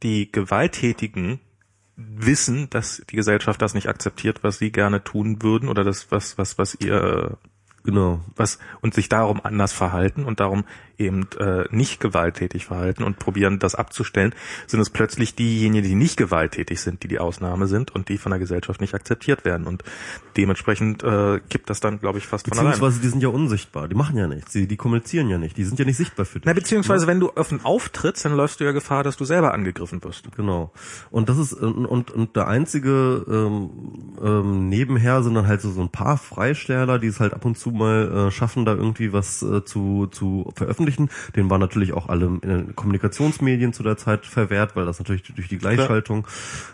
die 0.01 0.31
Gewalttätigen 0.31 1.39
wissen, 1.95 2.67
dass 2.71 3.03
die 3.09 3.15
Gesellschaft 3.15 3.61
das 3.61 3.75
nicht 3.75 3.87
akzeptiert, 3.87 4.43
was 4.43 4.57
sie 4.57 4.71
gerne 4.71 5.03
tun 5.03 5.43
würden 5.43 5.69
oder 5.69 5.83
das, 5.83 6.11
was, 6.11 6.37
was, 6.39 6.57
was 6.57 6.75
ihr, 6.75 7.37
Genau. 7.85 8.21
was, 8.37 8.59
und 8.81 8.93
sich 8.93 9.09
darum 9.09 9.41
anders 9.43 9.73
verhalten 9.73 10.23
und 10.23 10.39
darum 10.39 10.63
eben 11.03 11.27
äh, 11.39 11.65
nicht 11.69 11.99
gewalttätig 11.99 12.65
verhalten 12.65 13.03
und 13.03 13.19
probieren 13.19 13.59
das 13.59 13.75
abzustellen, 13.75 14.33
sind 14.67 14.79
es 14.79 14.89
plötzlich 14.89 15.35
diejenigen, 15.35 15.87
die 15.87 15.95
nicht 15.95 16.17
gewalttätig 16.17 16.81
sind, 16.81 17.03
die 17.03 17.07
die 17.07 17.19
Ausnahme 17.19 17.67
sind 17.67 17.93
und 17.93 18.09
die 18.09 18.17
von 18.17 18.31
der 18.31 18.39
Gesellschaft 18.39 18.81
nicht 18.81 18.93
akzeptiert 18.93 19.45
werden. 19.45 19.67
Und 19.67 19.83
dementsprechend 20.37 21.03
äh, 21.03 21.39
kippt 21.49 21.69
das 21.69 21.79
dann, 21.79 21.99
glaube 21.99 22.19
ich, 22.19 22.27
fast 22.27 22.47
von 22.47 22.57
allein. 22.57 22.71
Beziehungsweise 22.71 23.01
die 23.01 23.07
sind 23.09 23.23
ja 23.23 23.29
unsichtbar, 23.29 23.87
die 23.87 23.95
machen 23.95 24.17
ja 24.17 24.27
nichts, 24.27 24.51
die, 24.51 24.67
die 24.67 24.77
kommunizieren 24.77 25.29
ja 25.29 25.37
nicht, 25.37 25.57
die 25.57 25.63
sind 25.63 25.79
ja 25.79 25.85
nicht 25.85 25.97
sichtbar 25.97 26.25
für 26.25 26.39
dich. 26.39 26.45
Na, 26.45 26.53
beziehungsweise 26.53 27.07
wenn 27.07 27.19
du 27.19 27.31
offen 27.35 27.63
auftrittst, 27.63 28.25
dann 28.25 28.35
läufst 28.35 28.59
du 28.59 28.63
ja 28.63 28.71
Gefahr, 28.71 29.03
dass 29.03 29.17
du 29.17 29.25
selber 29.25 29.53
angegriffen 29.53 30.03
wirst. 30.03 30.31
Genau. 30.35 30.71
Und 31.11 31.29
das 31.29 31.37
ist 31.37 31.53
und 31.53 31.85
und, 31.85 32.11
und 32.11 32.35
der 32.35 32.47
einzige 32.47 33.25
ähm, 33.29 33.69
ähm, 34.21 34.69
nebenher 34.69 35.23
sind 35.23 35.35
dann 35.35 35.47
halt 35.47 35.61
so, 35.61 35.71
so 35.71 35.81
ein 35.81 35.89
paar 35.89 36.17
Freisteller, 36.17 36.99
die 36.99 37.07
es 37.07 37.19
halt 37.19 37.33
ab 37.33 37.45
und 37.45 37.57
zu 37.57 37.71
mal 37.71 38.27
äh, 38.27 38.31
schaffen, 38.31 38.65
da 38.65 38.73
irgendwie 38.73 39.13
was 39.13 39.41
äh, 39.41 39.63
zu 39.63 40.07
zu 40.07 40.51
veröffentlichen. 40.55 40.92
Den 41.35 41.49
waren 41.49 41.59
natürlich 41.59 41.93
auch 41.93 42.09
alle 42.09 42.25
in 42.25 42.39
den 42.41 42.75
Kommunikationsmedien 42.75 43.73
zu 43.73 43.83
der 43.83 43.97
Zeit 43.97 44.25
verwehrt, 44.25 44.75
weil 44.75 44.85
das 44.85 44.99
natürlich 44.99 45.23
durch 45.23 45.47
die 45.47 45.57
Gleichschaltung. 45.57 46.27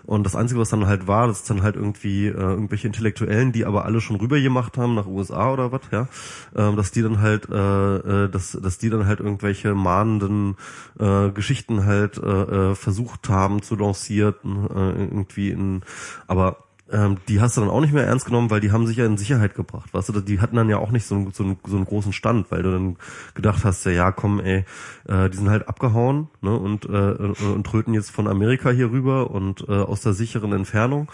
Und 0.05 0.23
das 0.25 0.35
einzige, 0.35 0.59
was 0.59 0.69
dann 0.69 0.87
halt 0.87 1.07
war, 1.07 1.27
das 1.27 1.41
ist 1.41 1.49
dann 1.49 1.63
halt 1.63 1.75
irgendwie 1.75 2.27
äh, 2.27 2.31
irgendwelche 2.31 2.87
Intellektuellen, 2.87 3.51
die 3.51 3.65
aber 3.65 3.85
alle 3.85 4.01
schon 4.01 4.17
rüber 4.17 4.39
gemacht 4.39 4.77
haben 4.77 4.95
nach 4.95 5.07
USA 5.07 5.51
oder 5.51 5.71
was, 5.71 5.81
ja, 5.91 6.07
ähm, 6.55 6.75
dass 6.75 6.91
die 6.91 7.01
dann 7.01 7.21
halt, 7.21 7.49
äh, 7.49 8.25
äh, 8.25 8.29
dass 8.29 8.57
dass 8.61 8.77
die 8.77 8.89
dann 8.89 9.05
halt 9.05 9.19
irgendwelche 9.19 9.73
mahnenden 9.73 10.55
äh, 10.99 11.29
Geschichten 11.29 11.85
halt 11.85 12.17
äh, 12.17 12.71
äh, 12.71 12.75
versucht 12.75 13.29
haben 13.29 13.61
zu 13.61 13.75
lancieren, 13.75 14.67
äh, 14.73 15.03
irgendwie 15.03 15.49
in, 15.49 15.81
aber 16.27 16.68
ähm, 16.91 17.17
die 17.27 17.39
hast 17.39 17.55
du 17.55 17.61
dann 17.61 17.69
auch 17.69 17.81
nicht 17.81 17.93
mehr 17.93 18.05
ernst 18.05 18.25
genommen, 18.25 18.49
weil 18.49 18.61
die 18.61 18.71
haben 18.71 18.87
sich 18.87 18.97
ja 18.97 19.05
in 19.05 19.17
Sicherheit 19.17 19.53
gebracht. 19.53 19.93
Weißt 19.93 20.09
du, 20.09 20.21
die 20.21 20.41
hatten 20.41 20.55
dann 20.55 20.69
ja 20.69 20.77
auch 20.77 20.91
nicht 20.91 21.05
so 21.05 21.15
einen, 21.15 21.31
so 21.31 21.43
einen, 21.43 21.59
so 21.65 21.75
einen 21.75 21.85
großen 21.85 22.13
Stand, 22.13 22.49
weil 22.51 22.63
du 22.63 22.71
dann 22.71 22.97
gedacht 23.35 23.63
hast, 23.63 23.85
ja, 23.85 23.91
ja 23.91 24.11
komm, 24.11 24.39
ey, 24.39 24.65
äh, 25.07 25.29
die 25.29 25.37
sind 25.37 25.49
halt 25.49 25.67
abgehauen 25.67 26.29
ne, 26.41 26.55
und, 26.57 26.85
äh, 26.85 26.89
und 26.89 27.63
tröten 27.65 27.93
jetzt 27.93 28.09
von 28.09 28.27
Amerika 28.27 28.71
hier 28.71 28.91
rüber 28.91 29.29
und 29.31 29.65
äh, 29.67 29.73
aus 29.73 30.01
der 30.01 30.13
sicheren 30.13 30.51
Entfernung. 30.51 31.11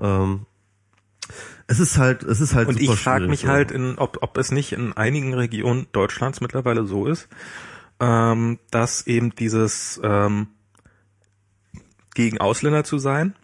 Ähm, 0.00 0.46
es 1.66 1.80
ist 1.80 1.96
halt, 1.96 2.22
es 2.22 2.40
ist 2.40 2.54
halt. 2.54 2.68
Und 2.68 2.80
ich 2.80 2.90
frage 2.90 3.28
mich 3.28 3.42
so. 3.42 3.48
halt, 3.48 3.70
in, 3.70 3.96
ob, 3.98 4.18
ob 4.20 4.36
es 4.36 4.50
nicht 4.50 4.72
in 4.72 4.92
einigen 4.92 5.32
Regionen 5.32 5.86
Deutschlands 5.92 6.40
mittlerweile 6.40 6.84
so 6.86 7.06
ist, 7.06 7.28
ähm, 8.00 8.58
dass 8.70 9.06
eben 9.06 9.34
dieses 9.34 10.00
ähm, 10.02 10.48
gegen 12.14 12.38
Ausländer 12.38 12.84
zu 12.84 12.98
sein 12.98 13.34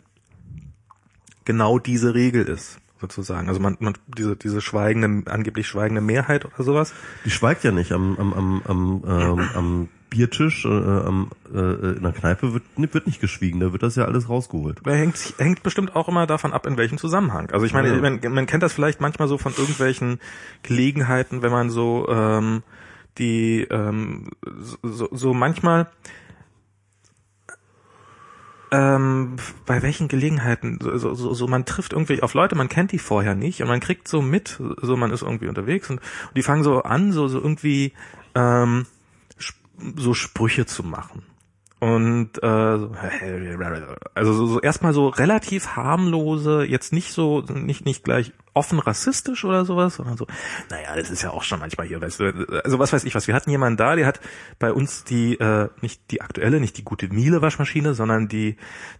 genau 1.50 1.80
diese 1.80 2.14
Regel 2.14 2.44
ist 2.44 2.78
sozusagen. 3.00 3.48
Also 3.48 3.60
man, 3.60 3.76
man 3.80 3.94
diese 4.06 4.36
diese 4.36 4.60
schweigende 4.60 5.28
angeblich 5.28 5.66
schweigende 5.66 6.00
Mehrheit 6.00 6.44
oder 6.44 6.62
sowas. 6.62 6.94
Die 7.24 7.30
schweigt 7.30 7.64
ja 7.64 7.72
nicht 7.72 7.90
am 7.90 8.16
am 8.18 8.32
am 8.32 8.62
am, 8.66 9.04
ähm, 9.04 9.48
am 9.54 9.88
Biertisch, 10.10 10.64
äh, 10.64 10.68
am, 10.68 11.30
äh, 11.54 11.58
in 11.96 12.02
der 12.02 12.12
Kneipe 12.12 12.52
wird, 12.52 12.64
wird 12.76 13.06
nicht 13.06 13.20
geschwiegen, 13.20 13.60
da 13.60 13.72
wird 13.72 13.84
das 13.84 13.94
ja 13.94 14.06
alles 14.06 14.28
rausgeholt. 14.28 14.80
Da 14.82 14.90
hängt, 14.90 15.34
hängt 15.38 15.62
bestimmt 15.62 15.94
auch 15.94 16.08
immer 16.08 16.26
davon 16.26 16.52
ab, 16.52 16.66
in 16.66 16.76
welchem 16.76 16.98
Zusammenhang. 16.98 17.52
Also 17.52 17.64
ich 17.64 17.72
meine, 17.72 17.90
ja. 17.90 18.00
man, 18.00 18.18
man 18.28 18.46
kennt 18.46 18.64
das 18.64 18.72
vielleicht 18.72 19.00
manchmal 19.00 19.28
so 19.28 19.38
von 19.38 19.52
irgendwelchen 19.56 20.18
Gelegenheiten, 20.64 21.42
wenn 21.42 21.52
man 21.52 21.70
so 21.70 22.08
ähm, 22.08 22.64
die 23.18 23.68
ähm, 23.70 24.30
so, 24.82 25.08
so 25.12 25.32
manchmal 25.32 25.88
ähm, 28.72 29.36
bei 29.66 29.82
welchen 29.82 30.08
Gelegenheiten, 30.08 30.78
so, 30.80 31.14
so, 31.14 31.34
so 31.34 31.46
man 31.48 31.64
trifft 31.64 31.92
irgendwie 31.92 32.22
auf 32.22 32.34
Leute, 32.34 32.54
man 32.54 32.68
kennt 32.68 32.92
die 32.92 32.98
vorher 32.98 33.34
nicht 33.34 33.62
und 33.62 33.68
man 33.68 33.80
kriegt 33.80 34.06
so 34.06 34.22
mit, 34.22 34.60
so 34.80 34.96
man 34.96 35.10
ist 35.10 35.22
irgendwie 35.22 35.48
unterwegs 35.48 35.90
und, 35.90 35.98
und 35.98 36.36
die 36.36 36.42
fangen 36.42 36.62
so 36.62 36.82
an, 36.82 37.12
so, 37.12 37.28
so 37.28 37.38
irgendwie 37.38 37.92
ähm, 38.34 38.86
so 39.96 40.14
Sprüche 40.14 40.66
zu 40.66 40.82
machen. 40.84 41.22
Und 41.80 42.42
äh, 42.42 42.46
also 42.46 44.32
so, 44.34 44.46
so 44.46 44.60
erstmal 44.60 44.92
so 44.92 45.08
relativ 45.08 45.76
harmlose, 45.76 46.62
jetzt 46.64 46.92
nicht 46.92 47.12
so, 47.12 47.40
nicht, 47.40 47.86
nicht 47.86 48.04
gleich 48.04 48.32
offen 48.52 48.78
rassistisch 48.78 49.46
oder 49.46 49.64
sowas, 49.64 49.94
sondern 49.94 50.18
so, 50.18 50.26
naja, 50.68 50.94
das 50.94 51.08
ist 51.08 51.22
ja 51.22 51.30
auch 51.30 51.42
schon 51.42 51.58
manchmal 51.58 51.86
hier, 51.86 51.98
weißt 51.98 52.20
du, 52.20 52.60
also 52.64 52.78
was 52.78 52.92
weiß 52.92 53.04
ich 53.04 53.14
was, 53.14 53.28
wir 53.28 53.34
hatten 53.34 53.50
jemanden 53.50 53.78
da, 53.78 53.96
der 53.96 54.06
hat 54.06 54.20
bei 54.58 54.74
uns 54.74 55.04
die, 55.04 55.40
äh, 55.40 55.70
nicht 55.80 56.10
die 56.10 56.20
aktuelle, 56.20 56.60
nicht 56.60 56.76
die 56.76 56.84
gute 56.84 57.08
Miele 57.08 57.40
Waschmaschine, 57.40 57.94
sondern 57.94 58.28
die, 58.28 58.56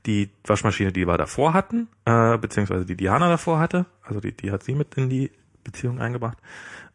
die 0.07 0.31
Waschmaschine, 0.47 0.91
die 0.91 1.07
wir 1.07 1.19
davor 1.19 1.53
hatten, 1.53 1.89
äh, 2.07 2.39
beziehungsweise 2.39 2.87
die 2.87 2.97
Diana 2.97 3.29
davor 3.29 3.59
hatte, 3.59 3.85
also 4.03 4.21
die, 4.21 4.33
die 4.33 4.51
hat 4.53 4.63
sie 4.63 4.75
mit 4.75 4.95
in 4.95 5.11
die 5.11 5.31
Beziehung 5.65 6.01
eingebracht. 6.01 6.39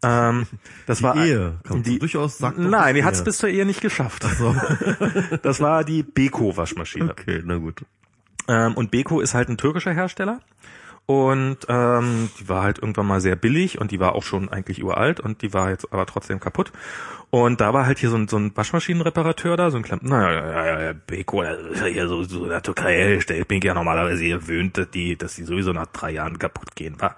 Ähm, 0.04 0.48
das 0.86 1.00
die 1.00 1.04
war 1.04 1.16
Ehe. 1.16 1.60
Kann 1.64 1.84
die 1.84 2.00
durchaus 2.00 2.38
sagen. 2.38 2.70
Nein, 2.70 2.96
die 2.96 3.04
hat 3.04 3.14
es 3.14 3.24
bis 3.24 3.38
zur 3.38 3.50
Ehe 3.50 3.66
nicht 3.66 3.82
geschafft. 3.82 4.24
So. 4.38 4.56
das 5.44 5.60
war 5.60 5.84
die 5.84 6.04
Beko 6.04 6.56
Waschmaschine. 6.56 7.12
Okay, 7.12 7.42
na 7.44 7.58
gut. 7.58 7.86
Ähm, 8.48 8.74
und 8.76 8.92
Beko 8.92 9.20
ist 9.20 9.34
halt 9.34 9.50
ein 9.50 9.58
türkischer 9.58 9.94
Hersteller. 9.94 10.42
Und 11.08 11.58
ähm, 11.70 12.30
die 12.40 12.50
war 12.50 12.64
halt 12.64 12.80
irgendwann 12.80 13.06
mal 13.06 13.22
sehr 13.22 13.36
billig 13.36 13.80
und 13.80 13.92
die 13.92 14.00
war 14.00 14.16
auch 14.16 14.24
schon 14.24 14.50
eigentlich 14.50 14.84
uralt 14.84 15.20
und 15.20 15.44
die 15.44 15.54
war 15.54 15.70
jetzt 15.70 15.94
aber 15.94 16.08
trotzdem 16.08 16.40
kaputt. 16.40 16.72
Und 17.30 17.62
da 17.62 17.74
war 17.74 17.86
halt 17.86 18.00
hier 18.00 18.10
so 18.10 18.16
ein, 18.16 18.28
so 18.28 18.38
ein 18.38 18.58
Waschmaschinenreparateur 18.58 19.56
da, 19.56 19.70
so 19.70 19.78
ein 19.78 19.84
Klemm, 19.84 20.00
naja, 20.02 20.32
ja, 20.32 20.66
ja, 20.66 20.82
ja, 20.82 20.94
Beko, 20.94 21.44
das 21.44 21.60
ist 21.60 21.82
ja 21.82 21.88
hier 21.88 22.08
so, 22.08 22.24
so 22.24 22.46
in 22.46 22.50
der 22.50 22.64
Türkei 22.64 22.96
hergestellt, 22.96 23.48
bin 23.48 23.60
ich 23.60 23.66
ja 23.66 23.76
normalerweise 23.76 24.24
gewöhnt, 24.24 24.80
dass 24.80 24.90
die, 24.90 25.16
dass 25.16 25.36
die 25.36 25.44
sowieso 25.44 25.74
nach 25.74 25.88
drei 25.88 26.12
Jahren 26.12 26.40
kaputt 26.40 26.76
gehen, 26.76 27.00
war. 27.00 27.16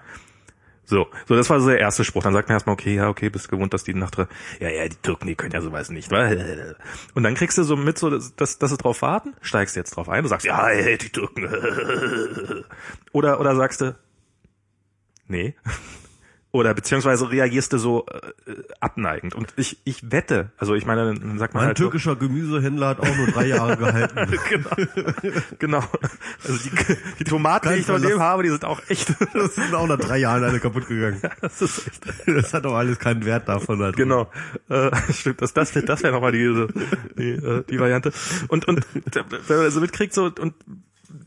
So, 0.88 1.06
so 1.26 1.36
das 1.36 1.50
war 1.50 1.60
so 1.60 1.68
der 1.68 1.80
erste 1.80 2.02
Spruch. 2.02 2.22
Dann 2.22 2.32
sagt 2.32 2.48
man 2.48 2.56
erstmal, 2.56 2.72
okay, 2.72 2.94
ja, 2.94 3.08
okay, 3.08 3.28
bist 3.28 3.50
gewohnt, 3.50 3.74
dass 3.74 3.84
die 3.84 3.92
nach 3.92 4.10
ja, 4.58 4.70
ja, 4.70 4.88
die 4.88 4.96
Türken, 4.96 5.26
die 5.26 5.34
können 5.34 5.52
ja 5.52 5.60
sowas 5.60 5.90
nicht. 5.90 6.10
Und 7.14 7.22
dann 7.22 7.34
kriegst 7.34 7.58
du 7.58 7.62
so 7.62 7.76
mit, 7.76 7.98
so, 7.98 8.08
dass, 8.08 8.34
dass, 8.36 8.58
dass 8.58 8.70
sie 8.70 8.78
drauf 8.78 9.02
warten, 9.02 9.34
steigst 9.42 9.76
jetzt 9.76 9.90
drauf 9.90 10.08
ein, 10.08 10.22
du 10.22 10.30
sagst, 10.30 10.46
ja, 10.46 10.66
hey, 10.66 10.96
die 10.96 11.10
Türken. 11.10 11.44
Oder, 13.12 13.40
oder 13.40 13.54
sagst 13.56 13.80
du, 13.80 13.96
nee. 15.26 15.54
Oder 16.50 16.72
beziehungsweise 16.72 17.30
reagierst 17.30 17.74
du 17.74 17.78
so 17.78 18.06
äh, 18.06 18.54
abneigend. 18.80 19.34
Und 19.34 19.52
ich, 19.56 19.76
ich 19.84 20.10
wette, 20.10 20.50
also 20.56 20.74
ich 20.74 20.86
meine, 20.86 21.14
dann 21.14 21.38
sagt 21.38 21.52
man 21.52 21.60
mein 21.60 21.68
halt 21.68 21.76
türkischer 21.76 22.12
so, 22.12 22.16
Gemüsehändler 22.16 22.88
hat 22.88 23.00
auch 23.00 23.16
nur 23.16 23.26
drei 23.26 23.46
Jahre 23.48 23.76
gehalten. 23.76 24.16
genau. 24.48 24.70
genau. 25.58 25.84
Also 26.42 26.58
die, 26.64 26.70
die 27.18 27.24
Tomaten, 27.24 27.68
die 27.68 27.80
ich 27.80 27.86
daneben 27.86 28.20
habe, 28.20 28.44
die 28.44 28.48
sind 28.48 28.64
auch 28.64 28.80
echt. 28.88 29.14
das 29.34 29.56
sind 29.56 29.74
auch 29.74 29.86
nach 29.86 29.98
drei 29.98 30.18
Jahren 30.18 30.42
alle 30.42 30.58
kaputt 30.58 30.86
gegangen. 30.88 31.20
Ja, 31.22 31.30
das 31.42 31.60
ist 31.60 31.86
echt. 31.86 32.02
Das 32.26 32.54
hat 32.54 32.64
doch 32.64 32.74
alles 32.74 32.98
keinen 32.98 33.26
Wert 33.26 33.46
davon. 33.46 33.82
Halt. 33.82 33.96
Genau. 33.96 34.30
Äh, 34.70 34.90
stimmt. 35.12 35.42
Das, 35.42 35.52
das 35.52 35.74
wäre 35.74 35.84
das 35.84 36.02
wär 36.02 36.12
nochmal 36.12 36.32
die, 36.32 36.66
die, 37.18 37.30
äh, 37.32 37.62
die 37.68 37.78
Variante. 37.78 38.10
Und, 38.48 38.66
und 38.66 38.86
wenn 38.94 39.58
man 39.58 39.70
so 39.70 39.80
mitkriegt, 39.80 40.14
so, 40.14 40.32
und 40.40 40.54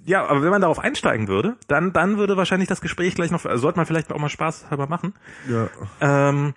ja, 0.06 0.26
aber 0.26 0.44
wenn 0.44 0.52
man 0.52 0.62
darauf 0.62 0.80
einsteigen 0.80 1.28
würde, 1.28 1.56
dann, 1.68 1.94
dann 1.94 2.18
würde 2.18 2.38
wahrscheinlich 2.38 2.70
das 2.70 2.82
Gespräch 2.82 3.16
gleich 3.16 3.32
noch, 3.32 3.46
also 3.46 3.62
sollte 3.62 3.78
man 3.78 3.86
vielleicht 3.86 4.12
auch 4.12 4.20
mal 4.20 4.30
Spaß 4.30 4.70
halber 4.70 4.88
machen. 4.88 5.14
Ja. 5.50 5.70
Ähm, 6.00 6.54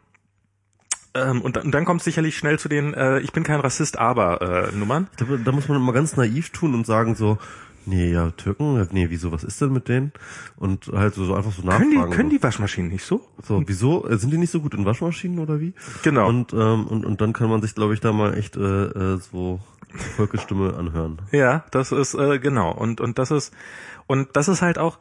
ähm, 1.15 1.43
und, 1.43 1.57
und 1.57 1.73
dann 1.73 1.85
kommt 1.85 2.01
es 2.01 2.05
sicherlich 2.05 2.37
schnell 2.37 2.59
zu 2.59 2.69
den 2.69 2.93
äh, 2.93 3.21
Ich 3.21 3.33
bin 3.33 3.45
kein 3.45 3.61
Rassist, 3.61 3.99
aber 3.99 4.43
äh, 4.43 4.77
Nummern. 4.77 5.07
Da, 5.17 5.25
da 5.45 5.53
muss 5.53 5.69
man 5.69 5.81
mal 5.81 5.93
ganz 5.93 6.17
naiv 6.17 6.51
tun 6.51 6.75
und 6.75 6.87
sagen 6.87 7.15
so, 7.15 7.39
nee, 7.87 8.11
ja, 8.13 8.31
Türken, 8.33 8.87
nee, 8.93 9.07
wieso, 9.11 9.31
was 9.31 9.45
ist 9.45 9.61
denn 9.61 9.73
mit 9.73 9.89
denen? 9.89 10.13
Und 10.57 10.89
halt 10.89 11.15
so, 11.15 11.25
so 11.25 11.35
einfach 11.35 11.53
so 11.53 11.63
nachfragen. 11.63 11.91
Können 11.91 12.11
die, 12.11 12.17
können 12.17 12.31
die 12.31 12.43
Waschmaschinen 12.43 12.91
nicht 12.91 13.05
so? 13.05 13.21
So, 13.43 13.63
wieso? 13.67 14.09
Äh, 14.09 14.19
sind 14.19 14.33
die 14.33 14.39
nicht 14.39 14.51
so 14.51 14.61
gut 14.61 14.75
in 14.75 14.85
Waschmaschinen 14.85 15.39
oder 15.39 15.61
wie? 15.61 15.75
Genau. 16.03 16.29
Und, 16.29 16.53
ähm, 16.53 16.87
und, 16.87 17.05
und 17.05 17.21
dann 17.21 17.33
kann 17.33 17.49
man 17.49 17.63
sich, 17.63 17.75
glaube 17.75 17.95
ich, 17.95 18.01
da 18.01 18.13
mal 18.13 18.37
echt 18.37 18.57
äh, 18.57 18.61
äh, 18.61 19.19
so 19.19 19.61
Volkesstimme 20.17 20.75
anhören. 20.75 21.19
Ja, 21.33 21.65
das 21.71 21.93
ist 21.93 22.15
äh, 22.15 22.39
genau 22.39 22.73
und 22.73 23.01
und 23.01 23.19
das 23.19 23.31
ist 23.31 23.53
und 24.07 24.37
das 24.37 24.49
ist 24.49 24.63
halt 24.63 24.79
auch, 24.79 24.99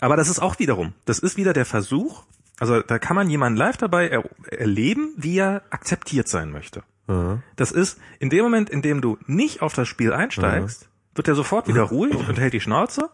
aber 0.00 0.16
das 0.16 0.28
ist 0.28 0.40
auch 0.40 0.58
wiederum, 0.58 0.92
das 1.04 1.18
ist 1.18 1.36
wieder 1.36 1.52
der 1.52 1.64
Versuch. 1.64 2.24
Also 2.58 2.80
da 2.80 2.98
kann 2.98 3.16
man 3.16 3.28
jemanden 3.28 3.58
live 3.58 3.76
dabei 3.76 4.08
er, 4.08 4.24
erleben, 4.50 5.12
wie 5.16 5.38
er 5.38 5.62
akzeptiert 5.70 6.26
sein 6.26 6.50
möchte. 6.50 6.82
Ja. 7.06 7.40
Das 7.56 7.70
ist 7.70 7.98
in 8.18 8.30
dem 8.30 8.42
Moment, 8.42 8.70
in 8.70 8.80
dem 8.82 9.00
du 9.00 9.18
nicht 9.26 9.60
auf 9.60 9.74
das 9.74 9.88
Spiel 9.88 10.12
einsteigst, 10.12 10.82
ja. 10.82 10.88
wird 11.16 11.28
er 11.28 11.34
sofort 11.34 11.68
wieder 11.68 11.82
ruhig 11.82 12.16
und 12.16 12.38
hält 12.38 12.54
die 12.54 12.60
Schnauze. 12.60 13.10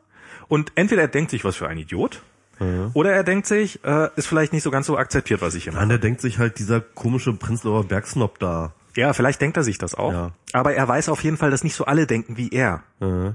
Und 0.46 0.72
entweder 0.76 1.02
er 1.02 1.08
denkt 1.08 1.32
sich, 1.32 1.44
was 1.44 1.56
für 1.56 1.66
ein 1.66 1.78
Idiot, 1.78 2.22
ja. 2.62 2.90
Oder 2.94 3.12
er 3.12 3.24
denkt 3.24 3.46
sich, 3.46 3.84
äh, 3.84 4.08
ist 4.16 4.26
vielleicht 4.26 4.52
nicht 4.52 4.62
so 4.62 4.70
ganz 4.70 4.86
so 4.86 4.96
akzeptiert, 4.96 5.40
was 5.40 5.54
ich 5.54 5.64
hier 5.64 5.72
mache. 5.72 5.82
Nein, 5.82 5.90
er 5.90 5.98
denkt 5.98 6.20
sich 6.20 6.38
halt 6.38 6.58
dieser 6.58 6.80
komische 6.80 7.32
Prenzlauer 7.32 7.84
Bergsnob 7.84 8.38
da. 8.38 8.72
Ja, 8.96 9.12
vielleicht 9.12 9.40
denkt 9.40 9.56
er 9.56 9.62
sich 9.62 9.78
das 9.78 9.94
auch. 9.94 10.12
Ja. 10.12 10.30
Aber 10.52 10.74
er 10.74 10.86
weiß 10.86 11.08
auf 11.08 11.24
jeden 11.24 11.36
Fall, 11.36 11.50
dass 11.50 11.64
nicht 11.64 11.74
so 11.74 11.84
alle 11.84 12.06
denken 12.06 12.36
wie 12.36 12.50
er. 12.50 12.82
Ja. 13.00 13.34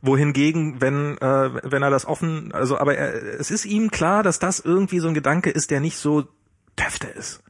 Wohingegen, 0.00 0.80
wenn 0.80 1.16
äh, 1.18 1.50
wenn 1.62 1.82
er 1.82 1.90
das 1.90 2.06
offen, 2.06 2.52
also 2.52 2.78
aber 2.78 2.96
er, 2.96 3.40
es 3.40 3.50
ist 3.50 3.64
ihm 3.64 3.90
klar, 3.90 4.22
dass 4.22 4.38
das 4.38 4.60
irgendwie 4.60 4.98
so 4.98 5.08
ein 5.08 5.14
Gedanke 5.14 5.50
ist, 5.50 5.70
der 5.70 5.80
nicht 5.80 5.96
so 5.96 6.24
töfte 6.76 7.06
ist. 7.06 7.42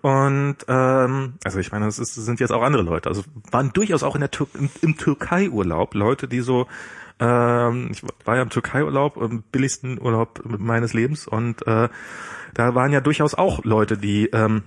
Und 0.00 0.56
ähm, 0.68 1.34
also 1.44 1.58
ich 1.58 1.72
meine, 1.72 1.88
ist, 1.88 1.98
es 1.98 2.14
sind 2.14 2.40
jetzt 2.40 2.52
auch 2.52 2.62
andere 2.62 2.82
Leute. 2.82 3.08
Also 3.08 3.24
waren 3.50 3.72
durchaus 3.72 4.02
auch 4.02 4.14
in 4.14 4.20
der 4.20 4.30
Tür 4.30 4.46
im, 4.54 4.70
im 4.80 4.96
Türkei-Urlaub 4.96 5.94
Leute, 5.94 6.28
die 6.28 6.40
so 6.40 6.66
ähm, 7.20 7.88
ich 7.90 8.02
war 8.24 8.36
ja 8.36 8.42
im 8.42 8.50
Türkei-Urlaub, 8.50 9.16
im 9.16 9.42
billigsten 9.42 10.00
Urlaub 10.00 10.40
meines 10.44 10.94
Lebens 10.94 11.26
und 11.26 11.66
äh, 11.66 11.88
da 12.54 12.74
waren 12.74 12.92
ja 12.92 13.00
durchaus 13.00 13.34
auch 13.34 13.64
Leute, 13.64 13.98
die 13.98 14.26
ähm, 14.26 14.62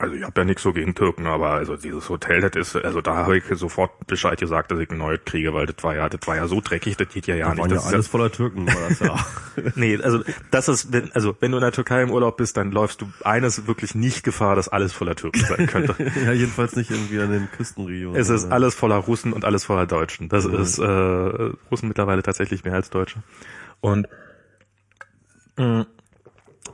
Also 0.00 0.16
ich 0.16 0.24
habe 0.24 0.40
ja 0.40 0.44
nichts 0.44 0.62
so 0.64 0.72
gegen 0.72 0.92
Türken, 0.96 1.26
aber 1.26 1.50
also 1.50 1.76
dieses 1.76 2.08
Hotel, 2.08 2.40
das 2.40 2.56
ist, 2.74 2.84
also 2.84 3.00
da 3.00 3.14
habe 3.14 3.38
ich 3.38 3.44
sofort 3.52 4.06
Bescheid 4.08 4.40
gesagt, 4.40 4.72
dass 4.72 4.80
ich 4.80 4.90
ein 4.90 4.98
neues 4.98 5.20
kriege, 5.24 5.54
weil 5.54 5.66
das 5.66 5.76
war 5.84 5.94
ja, 5.94 6.08
das 6.08 6.26
war 6.26 6.34
ja 6.34 6.48
so 6.48 6.60
dreckig, 6.60 6.96
das 6.96 7.08
geht 7.10 7.28
ja 7.28 7.36
ja 7.36 7.46
Da 7.46 7.50
nicht. 7.52 7.60
waren 7.60 7.70
Das 7.70 7.82
ja 7.84 7.88
ist 7.90 7.94
alles 7.94 8.08
voller 8.08 8.32
Türken, 8.32 8.66
war 8.66 8.88
das 8.88 8.98
ja. 8.98 9.14
nee, 9.76 9.96
also 10.02 10.24
das 10.50 10.68
ist, 10.68 10.92
wenn, 10.92 11.12
also 11.12 11.36
wenn 11.38 11.52
du 11.52 11.58
in 11.58 11.62
der 11.62 11.70
Türkei 11.70 12.02
im 12.02 12.10
Urlaub 12.10 12.36
bist, 12.38 12.56
dann 12.56 12.72
läufst 12.72 13.02
du 13.02 13.08
eines 13.22 13.68
wirklich 13.68 13.94
nicht 13.94 14.24
Gefahr, 14.24 14.56
dass 14.56 14.68
alles 14.68 14.92
voller 14.92 15.14
Türken 15.14 15.38
sein 15.44 15.66
könnte. 15.68 15.94
ja, 16.24 16.32
jedenfalls 16.32 16.74
nicht 16.74 16.90
irgendwie 16.90 17.20
an 17.20 17.30
den 17.30 17.48
Küstenregionen. 17.52 18.20
es 18.20 18.30
ist 18.30 18.46
oder? 18.46 18.54
alles 18.54 18.74
voller 18.74 18.96
Russen 18.96 19.32
und 19.32 19.44
alles 19.44 19.64
voller 19.64 19.86
Deutschen. 19.86 20.28
Das 20.28 20.44
Mhm. 20.48 20.54
ist 20.56 20.78
äh, 20.80 20.84
Russen 21.70 21.86
mittlerweile 21.86 22.24
tatsächlich 22.24 22.64
mehr 22.64 22.74
als 22.74 22.90
Deutsche. 22.90 23.22
Und 23.80 24.08
mh, 25.56 25.86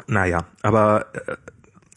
naja, 0.06 0.46
aber 0.62 1.06
äh, 1.14 1.36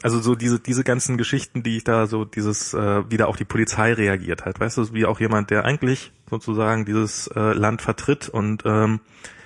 also 0.03 0.19
so 0.19 0.35
diese 0.35 0.59
diese 0.59 0.83
ganzen 0.83 1.17
Geschichten, 1.17 1.63
die 1.63 1.77
ich 1.77 1.83
da 1.83 2.05
so 2.07 2.25
dieses 2.25 2.73
äh, 2.73 3.09
wie 3.09 3.17
da 3.17 3.25
auch 3.25 3.37
die 3.37 3.45
Polizei 3.45 3.93
reagiert 3.93 4.45
hat, 4.45 4.59
weißt 4.59 4.77
du, 4.77 4.93
wie 4.93 5.05
auch 5.05 5.19
jemand, 5.19 5.49
der 5.49 5.65
eigentlich 5.65 6.11
sozusagen 6.29 6.85
dieses 6.85 7.27
äh, 7.27 7.53
Land 7.53 7.81
vertritt 7.81 8.29
und 8.29 8.63
ähm, 8.65 8.99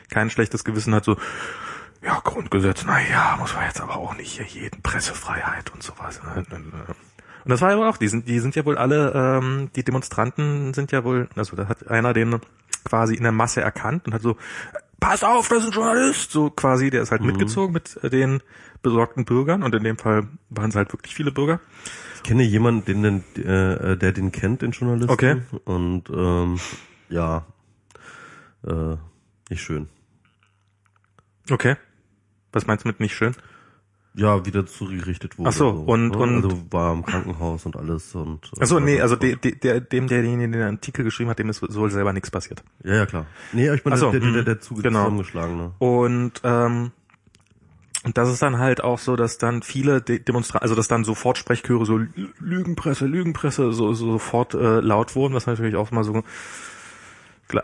kein 0.10 0.30
schlechtes 0.30 0.64
Gewissen 0.64 0.95
hat, 0.95 1.05
so 1.05 1.18
ja 2.03 2.20
Grundgesetz, 2.24 2.84
na 2.86 2.99
ja, 3.01 3.38
muss 3.39 3.53
man 3.53 3.66
jetzt 3.66 3.82
aber 3.82 3.97
auch 3.97 4.16
nicht 4.16 4.32
hier 4.32 4.45
jeden 4.45 4.82
Pressefreiheit 4.82 5.72
und 5.74 5.84
sowas. 5.84 6.22
ne? 6.24 6.45
Und 6.49 7.51
das 7.51 7.62
war 7.62 7.72
ja 7.72 7.89
auch, 7.89 7.97
die 7.97 8.08
sind 8.08 8.28
die 8.28 8.39
sind 8.39 8.55
ja 8.55 8.66
wohl 8.66 8.78
alle 8.78 9.14
ähm, 9.14 9.70
die 9.76 9.84
Demonstranten 9.84 10.74
sind 10.74 10.91
ja 10.91 11.03
wohl, 11.03 11.30
also 11.36 11.55
da 11.55 11.68
hat 11.68 11.88
einer 11.88 12.14
den 12.14 12.41
quasi 12.84 13.16
in 13.16 13.24
der 13.24 13.32
Masse 13.32 13.62
erkannt 13.62 14.08
und 14.08 14.14
hat 14.14 14.22
so 14.22 14.38
Pass 14.99 15.23
auf, 15.23 15.47
das 15.47 15.59
ist 15.59 15.67
ein 15.67 15.71
Journalist, 15.73 16.31
so 16.31 16.49
quasi, 16.49 16.89
der 16.89 17.03
ist 17.03 17.11
halt 17.11 17.21
mitgezogen 17.21 17.73
mit 17.73 17.97
äh, 18.03 18.09
den 18.09 18.41
besorgten 18.81 19.25
Bürgern 19.25 19.63
und 19.63 19.75
in 19.75 19.83
dem 19.83 19.97
Fall 19.97 20.27
waren 20.49 20.69
es 20.69 20.75
halt 20.75 20.91
wirklich 20.93 21.13
viele 21.13 21.31
Bürger. 21.31 21.59
Ich 22.15 22.23
kenne 22.23 22.43
jemanden, 22.43 22.85
den, 22.85 23.03
den, 23.35 23.45
äh, 23.45 23.95
der 23.97 24.11
den 24.11 24.31
kennt, 24.31 24.61
den 24.61 24.71
Journalisten. 24.71 25.11
Okay. 25.11 25.41
Und 25.65 26.09
ähm, 26.09 26.59
ja, 27.09 27.45
äh, 28.65 28.97
nicht 29.49 29.61
schön. 29.61 29.87
Okay. 31.49 31.75
Was 32.51 32.65
meinst 32.65 32.85
du 32.85 32.89
mit 32.89 32.99
nicht 32.99 33.15
schön? 33.15 33.35
Ja, 34.18 34.45
wieder 34.47 34.65
zugerichtet 34.65 35.38
wurde. 35.38 35.49
Ach 35.49 35.53
so, 35.53 35.70
und- 35.70 36.09
ne? 36.09 36.18
und- 36.18 36.43
also 36.43 36.61
war 36.72 36.91
im 36.93 37.05
Krankenhaus 37.05 37.65
und 37.68 37.76
alles 37.78 38.15
und. 38.15 38.51
Äh, 38.59 38.80
nee, 38.82 38.99
also 38.99 39.15
de, 39.15 39.36
de, 39.36 39.53
der, 39.55 39.80
dem, 39.80 40.07
derjenige, 40.07 40.49
der 40.51 40.65
den 40.68 40.76
Artikel 40.76 41.05
geschrieben 41.05 41.30
hat, 41.30 41.38
dem 41.38 41.49
ist 41.49 41.61
wohl 41.61 41.91
selber 41.91 42.13
nichts 42.13 42.32
passiert. 42.32 42.63
Ja, 42.84 42.95
ja 42.95 43.05
klar. 43.05 43.28
Nee, 43.53 43.72
ich 43.74 43.86
meine, 43.86 43.95
Ach 43.95 43.99
so, 43.99 44.11
der, 44.11 44.20
der, 44.20 44.32
der, 44.32 44.41
mhm. 44.41 44.45
der 44.45 44.59
Zug 44.59 44.82
Genau. 44.82 44.99
zusammengeschlagene. 45.01 45.72
Und 45.78 46.41
ähm, 46.43 46.91
und 48.03 48.18
das 48.18 48.30
ist 48.30 48.41
dann 48.41 48.57
halt 48.57 48.84
auch 48.84 48.99
so, 48.99 49.15
dass 49.15 49.38
dann 49.38 49.61
viele 49.63 50.01
De 50.01 50.18
Demonstranten, 50.20 50.63
also 50.63 50.76
dass 50.76 50.88
dann 50.88 51.03
sofort 51.03 51.38
Sprechchöre 51.38 51.86
so 51.86 51.95
Lü- 51.95 52.30
Lügenpresse, 52.39 53.05
Lügenpresse 53.05 53.72
so, 53.74 53.93
so 53.93 54.11
sofort 54.13 54.53
äh, 54.53 54.80
laut 54.80 55.15
wurden, 55.15 55.34
was 55.34 55.45
natürlich 55.45 55.76
auch 55.76 55.91
mal 55.91 56.03
so 56.03 56.24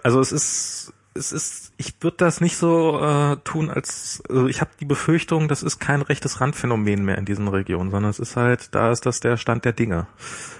also 0.04 0.20
es 0.20 0.32
ist 0.32 0.93
es 1.16 1.32
ist 1.32 1.74
ich 1.78 1.93
würde 2.01 2.18
das 2.18 2.41
nicht 2.41 2.57
so 2.57 2.99
äh, 3.01 3.38
tun 3.43 3.70
als 3.70 4.22
also 4.30 4.47
ich 4.47 4.61
habe 4.61 4.72
die 4.80 4.86
Befürchtung, 4.86 5.47
das 5.47 5.64
ist 5.64 5.80
kein 5.80 6.01
rechtes 6.01 6.41
Randphänomen 6.41 7.03
mehr 7.05 7.18
in 7.18 7.26
diesen 7.26 7.47
Regionen, 7.47 7.91
sondern 7.91 8.09
es 8.09 8.20
ist 8.20 8.36
halt 8.36 8.74
da 8.74 8.91
ist 8.91 9.05
das 9.05 9.20
der 9.20 9.38
Stand 9.38 9.66
der 9.66 9.74
Dinge. 9.74 10.07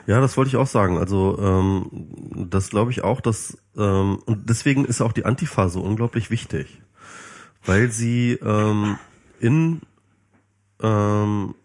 Ja, 0.06 0.22
das 0.22 0.38
wollte 0.38 0.50
ich 0.50 0.58
auch 0.58 0.68
sagen. 0.68 0.98
Also 0.98 1.40
ähm, 1.42 2.48
das 2.50 2.70
glaube 2.70 2.92
ich 2.92 3.04
auch, 3.04 3.22
dass 3.22 3.58
ähm, 3.78 4.20
und 4.26 4.50
deswegen 4.50 4.86
ist 4.86 5.02
auch 5.02 5.14
die 5.14 5.26
Antifa 5.26 5.70
so 5.70 5.82
unglaublich 5.82 6.30
wichtig, 6.30 6.82
weil 7.66 7.90
sie 7.92 8.34
ähm, 8.44 8.98
in 9.40 9.82
ähm, 10.82 11.56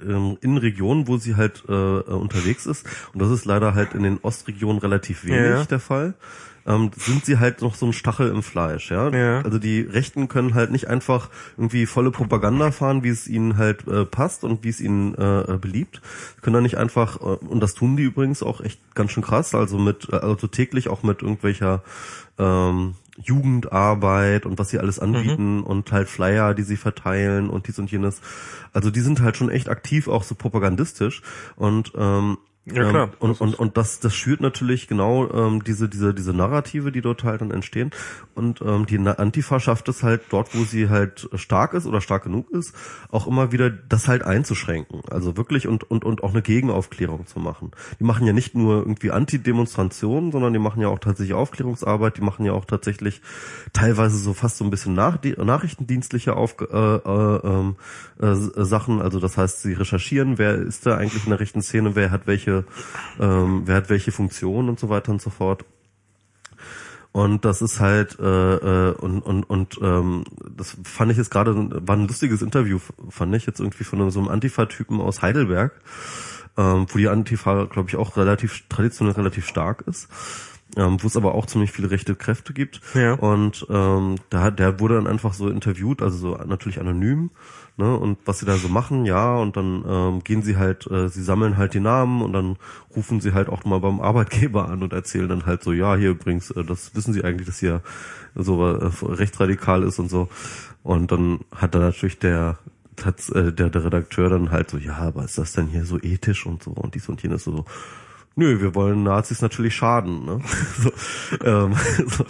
ähm, 0.00 0.36
in 0.42 0.58
Regionen, 0.58 1.08
wo 1.08 1.16
sie 1.16 1.36
halt 1.36 1.64
äh, 1.68 1.72
äh, 1.72 2.02
unterwegs 2.02 2.66
ist, 2.66 2.86
und 3.14 3.22
das 3.22 3.30
ist 3.30 3.44
leider 3.46 3.74
halt 3.74 3.94
in 3.94 4.02
den 4.02 4.18
Ostregionen 4.22 4.78
relativ 4.78 5.24
wenig 5.24 5.40
Ja. 5.40 5.64
der 5.64 5.80
Fall, 5.80 6.14
ähm, 6.66 6.90
sind 6.96 7.24
sie 7.24 7.38
halt 7.38 7.62
noch 7.62 7.74
so 7.74 7.86
ein 7.86 7.92
Stachel 7.92 8.28
im 8.28 8.42
Fleisch, 8.42 8.90
ja? 8.90 9.08
Ja. 9.10 9.40
Also 9.42 9.58
die 9.58 9.80
Rechten 9.80 10.28
können 10.28 10.54
halt 10.54 10.72
nicht 10.72 10.88
einfach 10.88 11.30
irgendwie 11.56 11.86
volle 11.86 12.10
Propaganda 12.10 12.72
fahren, 12.72 13.04
wie 13.04 13.08
es 13.08 13.28
ihnen 13.28 13.56
halt 13.56 13.86
äh, 13.86 14.04
passt 14.04 14.44
und 14.44 14.64
wie 14.64 14.68
es 14.68 14.80
ihnen 14.80 15.14
äh, 15.14 15.40
äh, 15.42 15.58
beliebt. 15.58 16.02
Sie 16.34 16.40
können 16.42 16.54
da 16.54 16.60
nicht 16.60 16.76
einfach, 16.76 17.20
äh, 17.20 17.24
und 17.24 17.60
das 17.60 17.74
tun 17.74 17.96
die 17.96 18.02
übrigens 18.02 18.42
auch 18.42 18.60
echt 18.60 18.80
ganz 18.94 19.12
schön 19.12 19.22
krass, 19.22 19.54
also 19.54 19.78
mit, 19.78 20.08
äh, 20.12 20.16
also 20.16 20.48
täglich 20.48 20.88
auch 20.88 21.02
mit 21.02 21.22
irgendwelcher 21.22 21.82
ähm, 22.38 22.94
Jugendarbeit 23.18 24.44
und 24.44 24.58
was 24.58 24.68
sie 24.68 24.78
alles 24.78 24.98
anbieten 24.98 25.62
und 25.62 25.90
halt 25.90 26.08
Flyer, 26.08 26.52
die 26.52 26.64
sie 26.64 26.76
verteilen 26.76 27.48
und 27.48 27.66
dies 27.66 27.78
und 27.78 27.90
jenes. 27.90 28.20
Also 28.72 28.90
die 28.90 29.00
sind 29.00 29.20
halt 29.20 29.36
schon 29.36 29.48
echt 29.48 29.68
aktiv, 29.68 30.08
auch 30.08 30.22
so 30.22 30.34
propagandistisch 30.34 31.22
und 31.56 31.92
ähm, 31.96 32.36
Ja, 32.72 32.88
klar. 32.88 33.04
Ähm, 33.04 33.10
und, 33.20 33.40
und, 33.40 33.54
und 33.54 33.76
das, 33.76 34.00
das 34.00 34.14
schürt 34.14 34.40
natürlich 34.40 34.88
genau 34.88 35.30
ähm, 35.30 35.62
diese, 35.62 35.88
diese, 35.88 36.12
diese 36.12 36.32
Narrative, 36.32 36.90
die 36.90 37.00
dort 37.00 37.22
halt 37.22 37.40
dann 37.40 37.52
entstehen. 37.52 37.92
Und 38.34 38.60
ähm, 38.60 38.86
die 38.86 38.98
Antifa 38.98 39.60
schafft 39.60 39.88
es 39.88 40.02
halt 40.02 40.22
dort, 40.30 40.52
wo 40.52 40.64
sie 40.64 40.88
halt 40.88 41.28
stark 41.34 41.74
ist 41.74 41.86
oder 41.86 42.00
stark 42.00 42.24
genug 42.24 42.50
ist, 42.50 42.74
auch 43.10 43.28
immer 43.28 43.52
wieder 43.52 43.70
das 43.70 44.08
halt 44.08 44.24
einzuschränken. 44.24 45.02
Also 45.10 45.36
wirklich 45.36 45.68
und, 45.68 45.88
und, 45.88 46.04
und 46.04 46.24
auch 46.24 46.32
eine 46.32 46.42
Gegenaufklärung 46.42 47.26
zu 47.26 47.38
machen. 47.38 47.70
Die 48.00 48.04
machen 48.04 48.26
ja 48.26 48.32
nicht 48.32 48.56
nur 48.56 48.78
irgendwie 48.78 49.12
Antidemonstrationen, 49.12 50.32
sondern 50.32 50.52
die 50.52 50.58
machen 50.58 50.82
ja 50.82 50.88
auch 50.88 50.98
tatsächlich 50.98 51.34
Aufklärungsarbeit, 51.34 52.16
die 52.16 52.22
machen 52.22 52.44
ja 52.44 52.52
auch 52.52 52.64
tatsächlich 52.64 53.22
teilweise 53.72 54.18
so 54.18 54.34
fast 54.34 54.56
so 54.56 54.64
ein 54.64 54.70
bisschen 54.70 54.94
nach, 54.94 55.18
die, 55.18 55.32
nachrichtendienstliche 55.32 56.34
Auf, 56.34 56.56
äh, 56.60 56.64
äh, 56.64 57.40
ähm, 57.44 57.76
äh, 58.20 58.34
Sachen. 58.64 59.00
Also 59.00 59.20
das 59.20 59.36
heißt, 59.36 59.62
sie 59.62 59.74
recherchieren, 59.74 60.38
wer 60.38 60.56
ist 60.56 60.86
da 60.86 60.96
eigentlich 60.96 61.24
in 61.24 61.30
der 61.30 61.40
rechten 61.40 61.62
Szene, 61.62 61.94
wer 61.94 62.10
hat 62.10 62.26
welche, 62.26 62.55
ähm, 63.20 63.62
wer 63.64 63.76
hat 63.76 63.90
welche 63.90 64.12
Funktion 64.12 64.68
und 64.68 64.78
so 64.78 64.88
weiter 64.88 65.12
und 65.12 65.20
so 65.20 65.30
fort. 65.30 65.64
Und 67.16 67.46
das 67.46 67.62
ist 67.62 67.80
halt 67.80 68.18
äh, 68.20 68.56
äh, 68.56 68.92
und 68.92 69.22
und 69.22 69.44
und 69.44 69.78
ähm, 69.80 70.24
das 70.54 70.76
fand 70.84 71.10
ich 71.10 71.16
jetzt 71.16 71.30
gerade 71.30 71.54
war 71.86 71.96
ein 71.96 72.06
lustiges 72.06 72.42
Interview 72.42 72.78
fand 73.08 73.34
ich 73.34 73.46
jetzt 73.46 73.58
irgendwie 73.58 73.84
von 73.84 74.10
so 74.10 74.20
einem 74.20 74.28
Antifa-Typen 74.28 75.00
aus 75.00 75.22
Heidelberg, 75.22 75.72
ähm, 76.58 76.84
wo 76.90 76.98
die 76.98 77.08
Antifa 77.08 77.64
glaube 77.64 77.88
ich 77.88 77.96
auch 77.96 78.18
relativ 78.18 78.64
traditionell 78.68 79.14
relativ 79.14 79.46
stark 79.46 79.80
ist, 79.86 80.08
ähm, 80.76 81.02
wo 81.02 81.06
es 81.06 81.16
aber 81.16 81.34
auch 81.34 81.46
ziemlich 81.46 81.72
viele 81.72 81.90
rechte 81.90 82.16
Kräfte 82.16 82.52
gibt. 82.52 82.82
Ja. 82.92 83.14
Und 83.14 83.66
ähm, 83.70 84.16
da 84.28 84.50
der 84.50 84.78
wurde 84.78 84.96
dann 84.96 85.06
einfach 85.06 85.32
so 85.32 85.48
interviewt, 85.48 86.02
also 86.02 86.18
so 86.18 86.36
natürlich 86.44 86.80
anonym. 86.80 87.30
Ne, 87.78 87.94
und 87.94 88.16
was 88.24 88.38
sie 88.38 88.46
da 88.46 88.56
so 88.56 88.70
machen, 88.70 89.04
ja, 89.04 89.36
und 89.36 89.58
dann 89.58 89.84
ähm, 89.86 90.24
gehen 90.24 90.42
sie 90.42 90.56
halt, 90.56 90.90
äh, 90.90 91.10
sie 91.10 91.22
sammeln 91.22 91.58
halt 91.58 91.74
die 91.74 91.80
Namen 91.80 92.22
und 92.22 92.32
dann 92.32 92.56
rufen 92.96 93.20
sie 93.20 93.34
halt 93.34 93.50
auch 93.50 93.66
mal 93.66 93.80
beim 93.80 94.00
Arbeitgeber 94.00 94.70
an 94.70 94.82
und 94.82 94.94
erzählen 94.94 95.28
dann 95.28 95.44
halt 95.44 95.62
so, 95.62 95.72
ja, 95.72 95.94
hier 95.94 96.10
übrigens, 96.10 96.50
äh, 96.52 96.64
das 96.64 96.94
wissen 96.94 97.12
sie 97.12 97.22
eigentlich, 97.22 97.46
dass 97.46 97.58
hier 97.58 97.82
so 98.34 98.66
äh, 98.66 98.90
rechtsradikal 99.02 99.82
ist 99.82 99.98
und 99.98 100.08
so. 100.08 100.30
Und 100.82 101.12
dann 101.12 101.40
hat 101.54 101.74
da 101.74 101.80
natürlich 101.80 102.18
der 102.18 102.58
hat, 103.04 103.28
äh, 103.30 103.52
der, 103.52 103.70
der 103.70 103.84
Redakteur 103.84 104.30
dann 104.30 104.50
halt 104.50 104.70
so, 104.70 104.78
ja, 104.78 104.96
aber 104.96 105.24
ist 105.24 105.36
das 105.36 105.52
denn 105.52 105.66
hier 105.66 105.84
so 105.84 105.98
ethisch 105.98 106.46
und 106.46 106.62
so 106.62 106.70
und 106.70 106.94
dies 106.94 107.08
und 107.08 107.22
jenes 107.22 107.44
so. 107.44 107.64
Nö, 108.36 108.60
wir 108.60 108.74
wollen 108.74 109.02
Nazis 109.02 109.40
natürlich 109.40 109.74
schaden. 109.74 110.24
Ne? 110.24 110.40
so, 110.78 110.90
ähm, 111.44 111.74
so, 112.06 112.24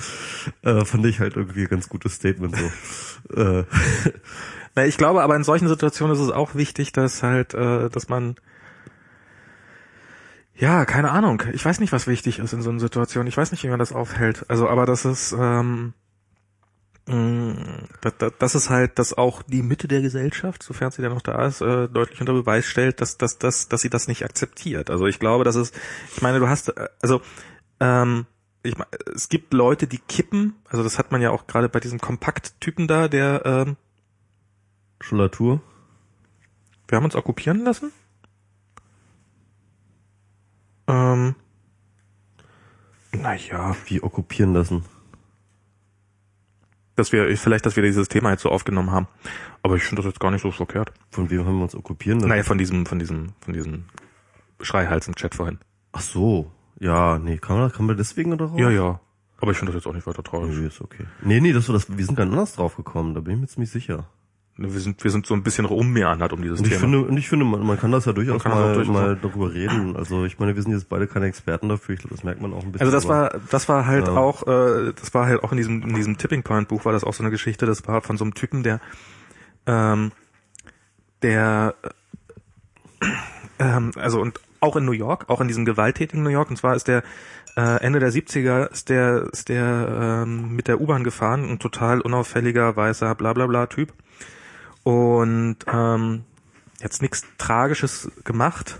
äh, 0.68 0.84
fand 0.84 1.06
ich 1.06 1.20
halt 1.20 1.36
irgendwie 1.36 1.62
ein 1.62 1.68
ganz 1.68 1.88
gutes 1.88 2.14
Statement 2.14 2.56
so. 2.56 3.40
Äh, 3.40 3.64
Na, 4.76 4.86
ich 4.86 4.98
glaube, 4.98 5.22
aber 5.22 5.34
in 5.34 5.44
solchen 5.44 5.68
Situationen 5.68 6.14
ist 6.14 6.22
es 6.22 6.30
auch 6.30 6.54
wichtig, 6.54 6.92
dass 6.92 7.22
halt, 7.22 7.54
äh, 7.54 7.88
dass 7.88 8.08
man 8.08 8.36
ja, 10.58 10.86
keine 10.86 11.10
Ahnung. 11.10 11.42
Ich 11.52 11.64
weiß 11.64 11.80
nicht, 11.80 11.92
was 11.92 12.06
wichtig 12.06 12.38
ist 12.38 12.52
in 12.52 12.62
so 12.62 12.70
einer 12.70 12.80
Situation. 12.80 13.26
Ich 13.26 13.36
weiß 13.36 13.50
nicht, 13.50 13.62
wie 13.64 13.68
man 13.68 13.78
das 13.78 13.92
aufhält. 13.92 14.46
Also, 14.48 14.68
aber 14.68 14.86
das 14.86 15.04
ist, 15.04 15.32
ähm, 15.38 15.92
das, 18.00 18.14
das 18.38 18.54
ist 18.54 18.70
halt, 18.70 18.98
dass 18.98 19.16
auch 19.16 19.42
die 19.42 19.62
Mitte 19.62 19.86
der 19.86 20.00
Gesellschaft, 20.00 20.62
sofern 20.62 20.90
sie 20.90 21.02
dann 21.02 21.12
noch 21.12 21.22
da 21.22 21.46
ist, 21.46 21.60
äh, 21.60 21.88
deutlich 21.88 22.20
unter 22.20 22.32
Beweis 22.32 22.66
stellt, 22.66 23.00
dass, 23.00 23.18
dass, 23.18 23.38
dass, 23.38 23.68
dass 23.68 23.82
sie 23.82 23.90
das 23.90 24.08
nicht 24.08 24.24
akzeptiert. 24.24 24.90
Also 24.90 25.06
ich 25.06 25.18
glaube, 25.18 25.44
das 25.44 25.56
ist, 25.56 25.74
ich 26.14 26.22
meine, 26.22 26.38
du 26.38 26.48
hast, 26.48 26.70
äh, 26.70 26.88
also 27.02 27.20
ähm, 27.78 28.26
ich 28.62 28.78
meine, 28.78 28.90
es 29.14 29.28
gibt 29.28 29.52
Leute, 29.52 29.86
die 29.86 29.98
kippen. 29.98 30.54
Also 30.68 30.82
das 30.82 30.98
hat 30.98 31.12
man 31.12 31.20
ja 31.20 31.30
auch 31.30 31.46
gerade 31.46 31.68
bei 31.68 31.80
diesem 31.80 32.00
Kompakttypen 32.00 32.88
da, 32.88 33.08
der 33.08 33.42
ähm, 33.44 33.76
Schulatur. 35.00 35.60
wir 36.88 36.96
haben 36.96 37.04
uns 37.04 37.16
okkupieren 37.16 37.64
lassen. 37.64 37.92
Ähm, 40.88 41.34
naja, 43.12 43.74
Wie 43.86 44.02
okkupieren 44.02 44.52
lassen. 44.54 44.84
dass 46.94 47.12
wir, 47.12 47.36
vielleicht, 47.36 47.66
dass 47.66 47.76
wir 47.76 47.82
dieses 47.82 48.08
Thema 48.08 48.30
jetzt 48.30 48.42
so 48.42 48.50
aufgenommen 48.50 48.90
haben. 48.90 49.06
Aber 49.62 49.76
ich 49.76 49.82
finde 49.82 50.02
das 50.02 50.10
jetzt 50.10 50.20
gar 50.20 50.30
nicht 50.30 50.42
so 50.42 50.50
verkehrt. 50.50 50.92
Von 51.10 51.28
wem 51.30 51.44
haben 51.44 51.56
wir 51.56 51.64
uns 51.64 51.74
okkupieren 51.74 52.20
lassen? 52.20 52.28
Naja, 52.30 52.42
von 52.42 52.58
diesem, 52.58 52.86
von 52.86 52.98
diesem, 52.98 53.32
von 53.40 53.52
diesem 53.52 53.84
Schreihals 54.60 55.08
im 55.08 55.14
Chat 55.16 55.34
vorhin. 55.34 55.58
Ach 55.92 56.00
so. 56.00 56.50
Ja, 56.78 57.18
nee, 57.18 57.38
kann 57.38 57.58
man, 57.58 57.72
kann 57.72 57.86
man 57.86 57.96
deswegen 57.96 58.36
darauf? 58.36 58.58
Ja, 58.58 58.70
ja. 58.70 59.00
Aber 59.38 59.50
ich 59.50 59.58
finde 59.58 59.72
das 59.72 59.82
jetzt 59.82 59.86
auch 59.88 59.94
nicht 59.94 60.06
weiter 60.06 60.22
traurig. 60.22 60.54
Nee, 60.54 60.66
ist 60.66 60.80
okay. 60.80 61.04
Nee, 61.22 61.40
nee, 61.40 61.52
das 61.52 61.68
war 61.68 61.74
das, 61.74 61.94
wir 61.94 62.04
sind 62.04 62.16
ganz 62.16 62.30
anders 62.32 62.54
drauf 62.54 62.76
gekommen, 62.76 63.14
da 63.14 63.20
bin 63.20 63.34
ich 63.34 63.40
mir 63.40 63.46
ziemlich 63.48 63.70
sicher. 63.70 64.08
Wir 64.58 64.80
sind, 64.80 65.04
wir 65.04 65.10
sind 65.10 65.26
so 65.26 65.34
ein 65.34 65.42
bisschen 65.42 65.66
rummeandert 65.66 66.32
um 66.32 66.40
dieses 66.40 66.60
Und 66.60 66.64
ich 66.66 66.70
Thema. 66.72 66.80
finde, 66.80 67.00
und 67.02 67.16
ich 67.18 67.28
finde, 67.28 67.44
man, 67.44 67.64
man 67.66 67.78
kann 67.78 67.92
das 67.92 68.06
ja 68.06 68.12
durchaus 68.12 68.42
mal, 68.44 68.74
durchaus 68.74 68.92
mal 68.94 69.16
darüber 69.20 69.52
reden. 69.52 69.96
Also 69.96 70.24
ich 70.24 70.38
meine, 70.38 70.56
wir 70.56 70.62
sind 70.62 70.72
jetzt 70.72 70.88
beide 70.88 71.06
keine 71.06 71.26
Experten 71.26 71.68
dafür. 71.68 71.94
Ich 71.94 72.00
glaube, 72.00 72.14
das 72.14 72.24
merkt 72.24 72.40
man 72.40 72.52
auch 72.54 72.62
ein 72.64 72.72
bisschen. 72.72 72.86
Also 72.86 72.96
das 72.96 73.04
aber- 73.04 73.14
war, 73.34 73.40
das 73.50 73.68
war 73.68 73.86
halt 73.86 74.06
Ja. 74.06 74.14
auch, 74.16 74.46
äh, 74.46 74.92
das 74.98 75.12
war 75.12 75.26
halt 75.26 75.44
auch 75.44 75.52
in 75.52 75.58
diesem, 75.58 75.82
in 75.82 75.94
diesem 75.94 76.16
Tipping 76.16 76.42
Point 76.42 76.68
Buch 76.68 76.84
war 76.86 76.92
das 76.92 77.04
auch 77.04 77.12
so 77.14 77.22
eine 77.22 77.30
Geschichte. 77.30 77.66
Das 77.66 77.86
war 77.86 78.00
von 78.00 78.16
so 78.16 78.24
einem 78.24 78.34
Typen, 78.34 78.62
der, 78.62 78.80
ähm, 79.66 80.12
der, 81.22 81.74
äh, 83.00 83.06
ähm, 83.58 83.90
also 83.96 84.20
und 84.20 84.40
auch 84.60 84.76
in 84.76 84.84
New 84.84 84.92
York, 84.92 85.28
auch 85.28 85.40
in 85.40 85.48
diesem 85.48 85.64
gewalttätigen 85.64 86.22
New 86.22 86.30
York. 86.30 86.50
Und 86.50 86.56
zwar 86.56 86.74
ist 86.76 86.88
der 86.88 87.02
äh, 87.56 87.80
Ende 87.82 87.98
der 88.00 88.10
70er 88.12 88.70
ist 88.70 88.88
der, 88.88 89.28
ist 89.32 89.48
der 89.48 90.22
ähm, 90.24 90.54
mit 90.56 90.68
der 90.68 90.80
U-Bahn 90.80 91.04
gefahren, 91.04 91.48
ein 91.48 91.58
total 91.58 92.00
unauffälliger 92.00 92.74
weißer 92.76 93.14
Blablabla 93.14 93.66
Typ. 93.66 93.92
Und 94.86 95.56
ähm, 95.66 96.22
jetzt 96.80 97.02
nichts 97.02 97.24
Tragisches 97.38 98.08
gemacht. 98.22 98.78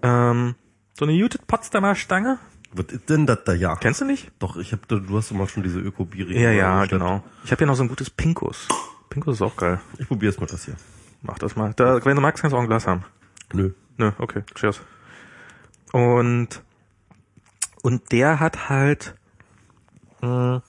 Ähm, 0.00 0.54
so 0.94 1.04
eine 1.04 1.20
gute 1.20 1.36
Potsdamer 1.46 1.94
Stange. 1.94 2.38
Was 2.72 2.86
ist 2.86 3.10
denn 3.10 3.26
das 3.26 3.44
da? 3.44 3.52
Ja. 3.52 3.76
Kennst 3.76 4.00
du 4.00 4.06
nicht? 4.06 4.32
Doch, 4.38 4.56
ich 4.56 4.72
habe, 4.72 4.80
du 4.86 5.14
hast 5.18 5.30
doch 5.30 5.36
mal 5.36 5.46
schon 5.46 5.62
diese 5.62 5.78
Öko-Biere. 5.78 6.32
Ja, 6.32 6.52
ja, 6.52 6.80
bestellt. 6.80 7.02
genau. 7.02 7.22
Ich 7.44 7.50
habe 7.50 7.58
hier 7.58 7.66
noch 7.66 7.74
so 7.74 7.82
ein 7.82 7.90
gutes 7.90 8.08
Pinkus. 8.08 8.66
Pinkus 9.10 9.34
ist 9.34 9.42
auch 9.42 9.56
geil. 9.58 9.78
Ich 9.98 10.08
probiere 10.08 10.32
es 10.32 10.40
mal 10.40 10.46
das 10.46 10.64
hier. 10.64 10.76
Mach 11.20 11.36
das 11.38 11.54
mal. 11.54 11.74
Da, 11.74 12.02
wenn 12.02 12.16
du 12.16 12.22
magst, 12.22 12.40
kannst 12.40 12.54
du 12.54 12.56
auch 12.56 12.62
ein 12.62 12.68
Glas 12.68 12.86
haben. 12.86 13.04
Nö. 13.52 13.72
Nö, 13.98 14.12
okay, 14.16 14.42
cheers. 14.54 14.80
Und 15.92 16.62
und 17.82 18.10
der 18.10 18.40
hat 18.40 18.70
halt 18.70 19.16
mh, 20.22 20.62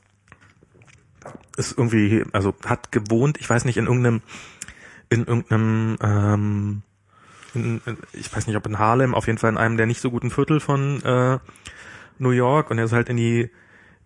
ist 1.57 1.77
irgendwie, 1.77 2.23
also 2.31 2.53
hat 2.65 2.91
gewohnt, 2.91 3.37
ich 3.39 3.49
weiß 3.49 3.65
nicht, 3.65 3.77
in 3.77 3.85
irgendeinem 3.85 4.21
in 5.09 5.25
irgendeinem 5.25 5.97
ähm, 6.01 6.81
in, 7.53 7.81
ich 8.13 8.35
weiß 8.35 8.47
nicht, 8.47 8.55
ob 8.57 8.65
in 8.65 8.79
Harlem, 8.79 9.15
auf 9.15 9.27
jeden 9.27 9.39
Fall 9.39 9.51
in 9.51 9.57
einem 9.57 9.77
der 9.77 9.85
nicht 9.85 10.01
so 10.01 10.11
guten 10.11 10.31
Viertel 10.31 10.59
von 10.59 11.01
äh, 11.03 11.39
New 12.17 12.31
York. 12.31 12.69
Und 12.71 12.77
er 12.77 12.85
ist 12.85 12.93
halt 12.93 13.09
in 13.09 13.17
die 13.17 13.49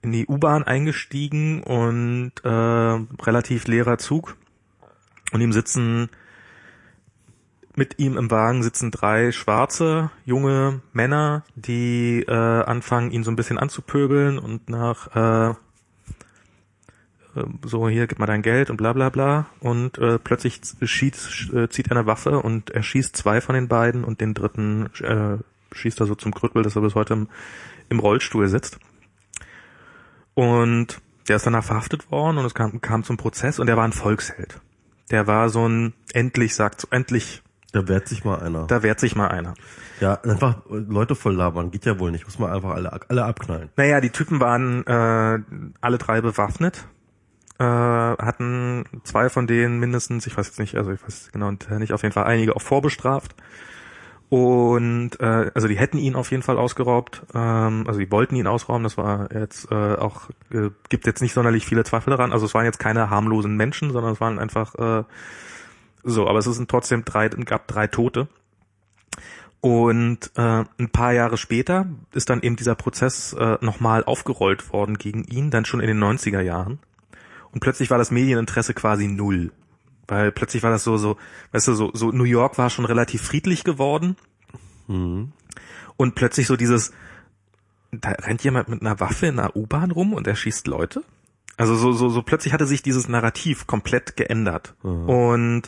in 0.02 0.12
die 0.12 0.28
U-Bahn 0.28 0.64
eingestiegen 0.64 1.62
und 1.62 2.32
äh, 2.44 2.50
relativ 2.50 3.68
leerer 3.68 3.98
Zug. 3.98 4.38
Und 5.32 5.42
ihm 5.42 5.52
sitzen 5.52 6.10
mit 7.76 7.98
ihm 7.98 8.18
im 8.18 8.30
Wagen 8.30 8.62
sitzen 8.62 8.92
drei 8.92 9.32
schwarze 9.32 10.12
junge 10.26 10.82
Männer, 10.92 11.44
die 11.56 12.24
äh, 12.28 12.34
anfangen, 12.34 13.12
ihn 13.12 13.24
so 13.24 13.32
ein 13.32 13.36
bisschen 13.36 13.58
anzupöbeln 13.58 14.38
und 14.38 14.70
nach 14.70 15.16
äh, 15.16 15.56
so 17.66 17.90
hier 17.90 18.08
gib 18.08 18.20
mal 18.20 18.26
dein 18.26 18.42
Geld 18.42 18.70
und 18.70 18.78
bla 18.78 18.94
bla 18.94 19.10
bla 19.10 19.48
und 19.60 19.98
äh, 19.98 20.20
plötzlich 20.20 20.62
schießt, 20.82 21.54
äh, 21.54 21.70
zieht 21.70 21.88
er 21.88 21.98
eine 21.98 22.06
Waffe 22.06 22.40
und 22.40 22.70
er 22.70 22.84
schießt 22.84 23.16
zwei 23.16 23.42
von 23.42 23.56
den 23.56 23.68
beiden 23.68 24.04
und 24.04 24.22
den 24.22 24.34
dritten 24.34 24.90
äh, 25.02 25.38
schießt 25.72 26.00
er 26.00 26.06
so 26.08 26.16
zum 26.16 26.34
Krüppel, 26.34 26.64
dass 26.64 26.76
er 26.76 26.82
bis 26.82 26.96
heute 26.96 27.14
im, 27.14 27.28
im 27.90 28.00
Rollstuhl 28.00 28.48
sitzt. 28.48 28.80
Und 30.34 31.02
der 31.28 31.36
ist 31.36 31.46
danach 31.46 31.64
verhaftet 31.64 32.12
worden 32.12 32.38
und 32.38 32.46
es 32.46 32.56
kam, 32.56 32.82
kam 32.82 33.04
zum 33.04 33.18
Prozess 33.18 33.60
und 33.60 33.68
er 33.68 33.78
war 33.78 33.86
ein 33.86 33.94
Volksheld. 33.94 34.60
Der 35.12 35.28
war 35.28 35.50
so 35.50 35.68
ein 35.68 35.94
endlich 36.14 36.56
sagt 36.56 36.88
endlich 36.92 37.42
Da 37.72 37.88
wehrt 37.88 38.08
sich 38.08 38.24
mal 38.24 38.40
einer. 38.40 38.68
da 38.68 38.84
wehrt 38.84 39.00
sich 39.00 39.16
mal 39.16 39.28
einer. 39.28 39.54
ja, 40.00 40.16
einfach 40.22 40.62
Leute 40.70 41.16
voll 41.16 41.36
labern. 41.36 41.72
Geht 41.72 41.86
ja 41.86 42.00
wohl 42.00 42.12
nicht. 42.12 42.26
Muss 42.26 42.40
man 42.40 42.52
einfach 42.52 42.72
alle, 42.72 42.92
alle 43.10 43.26
abknallen. 43.26 43.70
Naja, 43.76 44.02
die 44.02 44.12
Typen 44.12 44.40
waren 44.40 44.86
äh, 44.86 45.40
alle 45.82 45.98
drei 45.98 46.22
bewaffnet, 46.22 46.86
äh, 47.60 47.64
hatten 47.64 48.86
zwei 49.04 49.30
von 49.30 49.46
denen 49.46 49.80
mindestens, 49.80 50.26
ich 50.26 50.38
weiß 50.38 50.48
jetzt 50.48 50.60
nicht, 50.60 50.76
also 50.76 50.92
ich 50.92 51.04
weiß 51.04 51.30
genau 51.32 51.52
nicht, 51.52 51.94
auf 51.94 52.04
jeden 52.04 52.14
Fall 52.14 52.24
einige 52.26 52.56
auch 52.56 52.62
vorbestraft. 52.62 53.36
Und 54.30 55.20
äh, 55.20 55.52
also 55.56 55.68
die 55.68 55.78
hätten 55.78 55.98
ihn 55.98 56.16
auf 56.16 56.30
jeden 56.30 56.44
Fall 56.44 56.58
ausgeraubt, 56.58 57.24
ähm, 57.34 57.86
also 57.88 58.00
die 58.00 58.12
wollten 58.12 58.36
ihn 58.36 58.46
ausrauben, 58.46 58.84
das 58.84 58.96
war 58.96 59.34
jetzt 59.34 59.72
äh, 59.72 59.96
auch, 59.96 60.30
äh, 60.52 60.70
gibt 60.90 61.08
jetzt 61.08 61.22
nicht 61.22 61.34
sonderlich 61.34 61.66
viele 61.66 61.84
Zweifel 61.84 62.12
daran, 62.12 62.32
also 62.32 62.46
es 62.46 62.54
waren 62.54 62.66
jetzt 62.66 62.78
keine 62.78 63.10
harmlosen 63.10 63.58
Menschen, 63.58 63.92
sondern 63.92 64.14
es 64.14 64.22
waren 64.22 64.38
einfach 64.38 64.76
äh, 64.76 65.04
so, 66.04 66.28
aber 66.28 66.40
es 66.40 66.46
sind 66.46 66.70
trotzdem 66.70 67.06
drei, 67.06 67.28
gab 67.30 67.68
drei 67.68 67.88
Tote. 67.88 68.28
Und 69.62 70.32
äh, 70.38 70.64
ein 70.78 70.90
paar 70.92 71.12
Jahre 71.12 71.36
später 71.36 71.88
ist 72.14 72.30
dann 72.30 72.42
eben 72.42 72.56
dieser 72.56 72.76
Prozess 72.76 73.34
äh, 73.34 73.58
nochmal 73.60 74.06
aufgerollt 74.06 74.72
worden 74.72 74.98
gegen 74.98 75.26
ihn, 75.26 75.52
dann 75.52 75.66
schon 75.66 75.82
in 75.82 75.88
den 75.88 76.02
90er 76.02 76.40
Jahren. 76.40 76.80
Und 77.52 77.60
plötzlich 77.62 77.90
war 77.90 77.98
das 77.98 78.12
Medieninteresse 78.12 78.74
quasi 78.74 79.08
null. 79.08 79.52
Weil 80.08 80.32
plötzlich 80.32 80.64
war 80.64 80.72
das 80.72 80.84
so, 80.84 80.98
so, 80.98 81.18
weißt 81.52 81.68
du, 81.68 81.74
so, 81.74 81.92
so 81.94 82.12
New 82.12 82.24
York 82.24 82.58
war 82.58 82.70
schon 82.70 82.86
relativ 82.86 83.22
friedlich 83.22 83.64
geworden. 83.64 84.16
Mhm. 84.88 85.32
Und 85.98 86.16
plötzlich 86.16 86.48
so 86.48 86.56
dieses, 86.56 86.92
da 87.92 88.10
rennt 88.12 88.44
jemand 88.44 88.70
mit 88.70 88.82
einer 88.82 89.00
Waffe 89.00 89.28
in 89.28 89.40
einer 89.40 89.56
U-Bahn 89.56 89.92
rum 89.92 90.14
und 90.14 90.28
er 90.28 90.36
schießt 90.36 90.68
Leute. 90.68 91.04
Also 91.58 91.76
so, 91.76 91.92
so, 91.92 92.10
so 92.10 92.22
plötzlich 92.22 92.54
hatte 92.54 92.66
sich 92.66 92.82
dieses 92.82 93.08
Narrativ 93.10 93.68
komplett 93.68 94.16
geändert. 94.16 94.76
Mhm. 94.82 95.10
Und, 95.10 95.62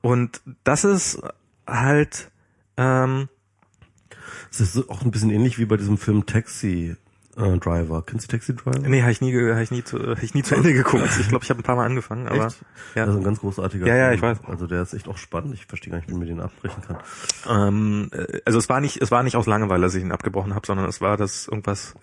und 0.00 0.40
das 0.64 0.84
ist 0.84 1.20
halt, 1.66 2.30
ähm, 2.76 3.28
Es 4.50 4.60
ist 4.60 4.88
auch 4.88 5.02
ein 5.02 5.10
bisschen 5.10 5.30
ähnlich 5.30 5.58
wie 5.58 5.66
bei 5.66 5.76
diesem 5.76 5.98
Film 5.98 6.26
Taxi 6.26 6.96
äh, 7.36 7.58
Driver. 7.58 8.02
Kennst 8.06 8.26
du 8.26 8.36
Taxi 8.36 8.54
Driver? 8.54 8.78
nee, 8.80 9.00
habe 9.02 9.12
ich 9.12 9.20
nie, 9.20 9.34
hab 9.52 9.60
ich 9.60 9.70
nie, 9.70 9.84
zu, 9.84 9.98
hab 9.98 10.22
ich 10.22 10.34
nie 10.34 10.42
zu 10.42 10.54
Ende 10.56 10.72
geguckt. 10.72 11.08
Ich 11.20 11.28
glaube, 11.28 11.44
ich 11.44 11.50
habe 11.50 11.60
ein 11.60 11.62
paar 11.62 11.76
Mal 11.76 11.86
angefangen, 11.86 12.26
aber 12.28 12.46
Echt? 12.46 12.60
ja. 12.94 13.06
Das 13.06 13.14
ist 13.14 13.20
ein 13.20 13.24
ganz 13.24 13.40
großartiger 13.40 13.86
Ja, 13.86 13.96
ja, 13.96 14.12
ich 14.12 14.20
weiß. 14.22 14.38
Also 14.46 14.66
der 14.66 14.82
ist 14.82 14.94
echt 14.94 15.08
auch 15.08 15.18
spannend. 15.18 15.54
Ich 15.54 15.66
verstehe 15.66 15.90
gar 15.90 15.98
nicht, 15.98 16.08
wie 16.10 16.14
man 16.14 16.26
den 16.26 16.40
abbrechen 16.40 16.82
kann. 16.82 16.98
Ähm, 17.48 18.10
äh, 18.12 18.40
also 18.44 18.58
es 18.58 18.68
war 18.68 18.80
nicht, 18.80 19.00
es 19.00 19.10
war 19.10 19.22
nicht 19.22 19.36
aus 19.36 19.46
Langeweile, 19.46 19.82
dass 19.82 19.94
ich 19.94 20.02
ihn 20.02 20.12
abgebrochen 20.12 20.54
habe, 20.54 20.66
sondern 20.66 20.88
es 20.88 21.00
war 21.00 21.16
das 21.16 21.46
irgendwas. 21.48 21.94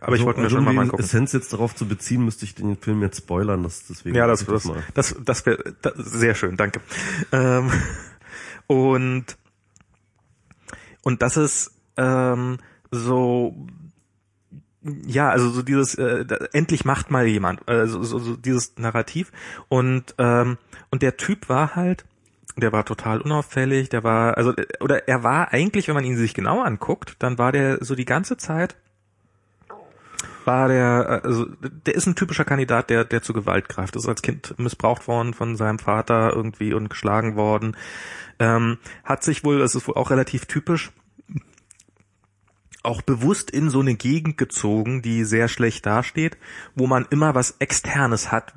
Aber 0.00 0.12
ich 0.14 0.20
Also, 0.20 0.26
wollte 0.26 0.40
mir 0.40 0.44
also 0.46 0.56
schon 0.56 0.64
mal 0.64 0.70
um 0.70 0.76
mal 0.76 0.82
angucken. 0.82 1.02
Essenz 1.02 1.32
jetzt 1.32 1.52
darauf 1.52 1.74
zu 1.74 1.86
beziehen, 1.88 2.24
müsste 2.24 2.44
ich 2.44 2.54
den 2.54 2.76
Film 2.76 3.02
jetzt 3.02 3.18
spoilern. 3.18 3.62
Das, 3.62 3.86
deswegen 3.88 4.14
Ja, 4.14 4.26
das, 4.26 4.44
das, 4.46 4.70
das, 4.94 5.16
das 5.24 5.46
wäre 5.46 5.74
sehr 5.96 6.34
schön, 6.34 6.56
danke. 6.56 6.80
Ähm, 7.32 7.70
und 8.66 9.36
und 11.02 11.22
das 11.22 11.36
ist 11.36 11.72
ähm, 11.96 12.58
so 12.90 13.54
ja, 14.82 15.28
also 15.28 15.50
so 15.50 15.62
dieses 15.62 15.94
äh, 15.94 16.24
endlich 16.52 16.84
macht 16.84 17.10
mal 17.10 17.26
jemand, 17.26 17.68
also 17.68 18.02
so, 18.02 18.18
so 18.18 18.36
dieses 18.36 18.76
Narrativ 18.78 19.30
und 19.68 20.14
ähm, 20.18 20.58
und 20.90 21.02
der 21.02 21.16
Typ 21.16 21.48
war 21.48 21.76
halt 21.76 22.04
der 22.56 22.72
war 22.72 22.84
total 22.84 23.20
unauffällig, 23.20 23.88
der 23.88 24.04
war 24.04 24.36
also 24.36 24.54
äh, 24.56 24.66
oder 24.80 25.08
er 25.08 25.22
war 25.22 25.52
eigentlich, 25.52 25.88
wenn 25.88 25.94
man 25.94 26.04
ihn 26.04 26.16
sich 26.16 26.34
genau 26.34 26.62
anguckt, 26.62 27.16
dann 27.18 27.38
war 27.38 27.52
der 27.52 27.84
so 27.84 27.94
die 27.94 28.04
ganze 28.04 28.36
Zeit 28.36 28.76
war 30.44 30.68
der, 30.68 31.20
also 31.24 31.46
der 31.60 31.94
ist 31.94 32.06
ein 32.06 32.14
typischer 32.14 32.44
Kandidat, 32.44 32.90
der, 32.90 33.04
der 33.04 33.22
zu 33.22 33.32
Gewalt 33.32 33.68
greift. 33.68 33.96
Ist 33.96 34.08
als 34.08 34.22
Kind 34.22 34.58
missbraucht 34.58 35.06
worden 35.06 35.34
von 35.34 35.56
seinem 35.56 35.78
Vater 35.78 36.32
irgendwie 36.34 36.72
und 36.74 36.90
geschlagen 36.90 37.36
worden. 37.36 37.76
Ähm, 38.38 38.78
hat 39.04 39.22
sich 39.22 39.44
wohl, 39.44 39.58
das 39.58 39.74
ist 39.74 39.86
wohl 39.86 39.96
auch 39.96 40.10
relativ 40.10 40.46
typisch, 40.46 40.92
auch 42.82 43.02
bewusst 43.02 43.50
in 43.50 43.70
so 43.70 43.80
eine 43.80 43.94
Gegend 43.94 44.38
gezogen, 44.38 45.02
die 45.02 45.24
sehr 45.24 45.48
schlecht 45.48 45.86
dasteht, 45.86 46.38
wo 46.74 46.86
man 46.86 47.06
immer 47.10 47.34
was 47.34 47.56
Externes 47.58 48.32
hat, 48.32 48.54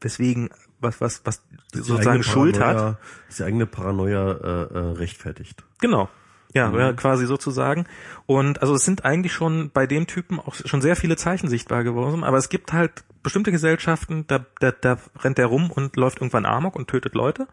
weswegen 0.00 0.50
was, 0.80 1.00
was, 1.00 1.22
was 1.24 1.42
sozusagen 1.72 2.22
Schuld 2.22 2.58
hat. 2.58 2.98
Ist 3.28 3.38
die 3.38 3.44
eigene 3.44 3.66
Paranoia 3.66 4.32
äh, 4.32 4.74
äh, 4.74 4.78
rechtfertigt. 4.98 5.62
Genau. 5.80 6.08
Ja, 6.54 6.68
Mhm. 6.68 6.78
ja, 6.78 6.92
quasi 6.92 7.24
sozusagen. 7.26 7.86
Und 8.26 8.60
also 8.60 8.74
es 8.74 8.84
sind 8.84 9.04
eigentlich 9.04 9.32
schon 9.32 9.70
bei 9.70 9.86
dem 9.86 10.06
Typen 10.06 10.38
auch 10.38 10.54
schon 10.54 10.82
sehr 10.82 10.96
viele 10.96 11.16
Zeichen 11.16 11.48
sichtbar 11.48 11.82
geworden, 11.84 12.24
aber 12.24 12.36
es 12.36 12.48
gibt 12.50 12.72
halt 12.72 13.04
bestimmte 13.22 13.52
Gesellschaften, 13.52 14.26
da, 14.26 14.44
da, 14.60 14.72
da 14.72 14.98
rennt 15.20 15.38
er 15.38 15.46
rum 15.46 15.70
und 15.70 15.96
läuft 15.96 16.18
irgendwann 16.18 16.44
Amok 16.44 16.76
und 16.76 16.88
tötet 16.88 17.14
Leute. 17.14 17.46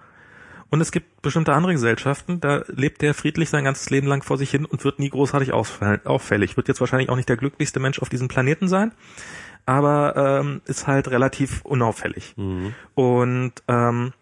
Und 0.70 0.82
es 0.82 0.91
gibt 0.91 1.22
bestimmte 1.22 1.53
andere 1.53 1.74
Gesellschaften, 1.74 2.39
da 2.39 2.63
lebt 2.67 3.01
der 3.01 3.13
friedlich 3.13 3.49
sein 3.49 3.63
ganzes 3.63 3.89
Leben 3.89 4.07
lang 4.07 4.22
vor 4.22 4.38
sich 4.38 4.51
hin 4.51 4.65
und 4.65 4.84
wird 4.84 4.99
nie 4.99 5.09
großartig 5.09 5.51
auffällig. 5.51 6.57
Wird 6.57 6.67
jetzt 6.67 6.80
wahrscheinlich 6.80 7.09
auch 7.09 7.15
nicht 7.15 7.30
der 7.30 7.38
glücklichste 7.38 7.80
Mensch 7.80 7.99
auf 7.99 8.09
diesem 8.09 8.28
Planeten 8.28 8.67
sein, 8.67 8.91
aber 9.65 10.41
ähm, 10.41 10.61
ist 10.65 10.86
halt 10.86 11.09
relativ 11.09 11.61
unauffällig. 11.63 12.36
Und 12.93 13.53
ähm, 13.67 14.13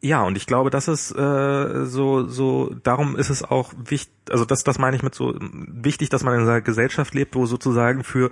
ja, 0.00 0.22
und 0.22 0.36
ich 0.36 0.46
glaube, 0.46 0.68
das 0.68 0.86
ist 0.86 1.12
äh, 1.12 1.86
so, 1.86 2.26
so, 2.28 2.74
darum 2.82 3.16
ist 3.16 3.30
es 3.30 3.42
auch 3.42 3.72
wichtig, 3.76 4.12
also 4.28 4.44
das, 4.44 4.62
das 4.62 4.78
meine 4.78 4.96
ich 4.96 5.02
mit 5.02 5.14
so 5.14 5.34
wichtig, 5.40 6.10
dass 6.10 6.22
man 6.22 6.34
in 6.34 6.40
einer 6.42 6.60
Gesellschaft 6.60 7.14
lebt, 7.14 7.34
wo 7.34 7.46
sozusagen 7.46 8.04
für 8.04 8.30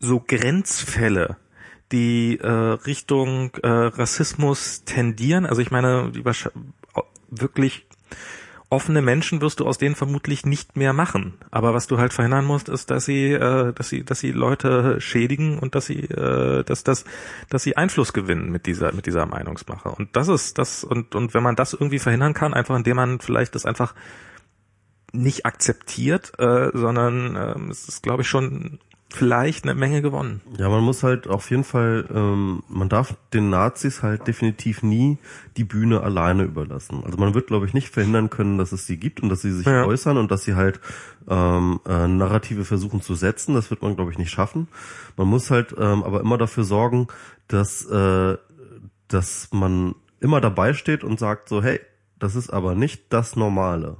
so 0.00 0.20
Grenzfälle, 0.20 1.38
die 1.92 2.38
äh, 2.40 2.48
Richtung 2.48 3.54
äh, 3.62 3.68
Rassismus 3.68 4.84
tendieren, 4.84 5.46
also 5.46 5.60
ich 5.60 5.70
meine, 5.70 6.12
wirklich 7.30 7.86
offene 8.74 9.02
Menschen 9.02 9.40
wirst 9.40 9.60
du 9.60 9.66
aus 9.66 9.78
denen 9.78 9.94
vermutlich 9.94 10.44
nicht 10.44 10.76
mehr 10.76 10.92
machen. 10.92 11.34
Aber 11.50 11.74
was 11.74 11.86
du 11.86 11.98
halt 11.98 12.12
verhindern 12.12 12.44
musst, 12.44 12.68
ist, 12.68 12.90
dass 12.90 13.04
sie, 13.04 13.32
äh, 13.32 13.72
dass 13.72 13.88
sie, 13.88 14.04
dass 14.04 14.18
sie 14.18 14.32
Leute 14.32 15.00
schädigen 15.00 15.58
und 15.58 15.74
dass 15.74 15.86
sie, 15.86 16.00
äh, 16.00 16.64
dass, 16.64 16.82
dass, 16.82 17.04
dass 17.50 17.62
sie 17.62 17.76
Einfluss 17.76 18.12
gewinnen 18.12 18.50
mit 18.50 18.66
dieser, 18.66 18.92
mit 18.92 19.06
dieser 19.06 19.26
Meinungsmache. 19.26 19.90
Und 19.90 20.16
das 20.16 20.28
ist 20.28 20.58
das, 20.58 20.82
und, 20.82 21.14
und 21.14 21.34
wenn 21.34 21.42
man 21.42 21.56
das 21.56 21.72
irgendwie 21.72 22.00
verhindern 22.00 22.34
kann, 22.34 22.52
einfach 22.52 22.76
indem 22.76 22.96
man 22.96 23.20
vielleicht 23.20 23.54
das 23.54 23.64
einfach 23.64 23.94
nicht 25.12 25.46
akzeptiert, 25.46 26.32
äh, 26.38 26.70
sondern 26.72 27.36
äh, 27.36 27.70
es 27.70 27.88
ist, 27.88 28.02
glaube 28.02 28.22
ich, 28.22 28.28
schon 28.28 28.80
vielleicht 29.14 29.64
eine 29.64 29.74
Menge 29.74 30.02
gewonnen. 30.02 30.40
Ja, 30.58 30.68
man 30.68 30.82
muss 30.82 31.02
halt 31.02 31.28
auf 31.28 31.50
jeden 31.50 31.64
Fall, 31.64 32.06
ähm, 32.12 32.62
man 32.68 32.88
darf 32.88 33.14
den 33.32 33.48
Nazis 33.48 34.02
halt 34.02 34.26
definitiv 34.26 34.82
nie 34.82 35.18
die 35.56 35.64
Bühne 35.64 36.00
alleine 36.00 36.42
überlassen. 36.42 37.02
Also 37.04 37.16
man 37.18 37.34
wird, 37.34 37.46
glaube 37.46 37.66
ich, 37.66 37.74
nicht 37.74 37.88
verhindern 37.88 38.30
können, 38.30 38.58
dass 38.58 38.72
es 38.72 38.86
sie 38.86 38.96
gibt 38.96 39.22
und 39.22 39.28
dass 39.28 39.42
sie 39.42 39.52
sich 39.52 39.66
ja. 39.66 39.84
äußern 39.84 40.16
und 40.16 40.30
dass 40.30 40.42
sie 40.42 40.54
halt 40.54 40.80
ähm, 41.28 41.80
äh, 41.86 42.08
Narrative 42.08 42.64
versuchen 42.64 43.02
zu 43.02 43.14
setzen. 43.14 43.54
Das 43.54 43.70
wird 43.70 43.82
man, 43.82 43.96
glaube 43.96 44.10
ich, 44.10 44.18
nicht 44.18 44.30
schaffen. 44.30 44.68
Man 45.16 45.28
muss 45.28 45.50
halt 45.50 45.74
ähm, 45.78 46.02
aber 46.02 46.20
immer 46.20 46.38
dafür 46.38 46.64
sorgen, 46.64 47.06
dass, 47.46 47.84
äh, 47.86 48.36
dass 49.08 49.48
man 49.52 49.94
immer 50.20 50.40
dabei 50.40 50.74
steht 50.74 51.04
und 51.04 51.18
sagt 51.18 51.48
so, 51.48 51.62
hey, 51.62 51.80
das 52.18 52.34
ist 52.34 52.50
aber 52.50 52.74
nicht 52.74 53.12
das 53.12 53.36
Normale. 53.36 53.98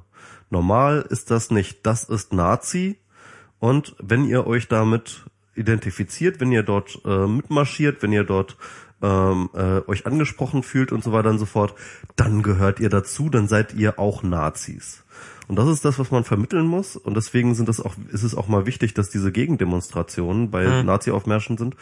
Normal 0.50 1.04
ist 1.08 1.30
das 1.30 1.50
nicht. 1.50 1.86
Das 1.86 2.04
ist 2.04 2.32
Nazi 2.32 2.98
und 3.58 3.94
wenn 3.98 4.24
ihr 4.24 4.46
euch 4.46 4.68
damit 4.68 5.24
identifiziert, 5.54 6.40
wenn 6.40 6.52
ihr 6.52 6.62
dort 6.62 7.00
äh, 7.04 7.26
mitmarschiert, 7.26 8.02
wenn 8.02 8.12
ihr 8.12 8.24
dort 8.24 8.56
ähm, 9.02 9.50
äh, 9.54 9.80
euch 9.88 10.06
angesprochen 10.06 10.62
fühlt 10.62 10.92
und 10.92 11.04
so 11.04 11.12
weiter 11.12 11.30
und 11.30 11.38
so 11.38 11.46
fort, 11.46 11.74
dann 12.16 12.42
gehört 12.42 12.80
ihr 12.80 12.88
dazu, 12.88 13.28
dann 13.28 13.48
seid 13.48 13.74
ihr 13.74 13.98
auch 13.98 14.22
Nazis. 14.22 15.04
Und 15.46 15.56
das 15.56 15.68
ist 15.68 15.84
das, 15.84 15.98
was 15.98 16.10
man 16.10 16.24
vermitteln 16.24 16.66
muss. 16.66 16.96
Und 16.96 17.14
deswegen 17.14 17.54
sind 17.54 17.68
das 17.68 17.80
auch, 17.80 17.94
ist 18.10 18.22
es 18.22 18.34
auch 18.34 18.48
mal 18.48 18.66
wichtig, 18.66 18.94
dass 18.94 19.10
diese 19.10 19.30
Gegendemonstrationen 19.30 20.50
bei 20.50 20.66
mhm. 20.66 20.86
Nazi-Aufmärschen 20.86 21.58
sind. 21.58 21.76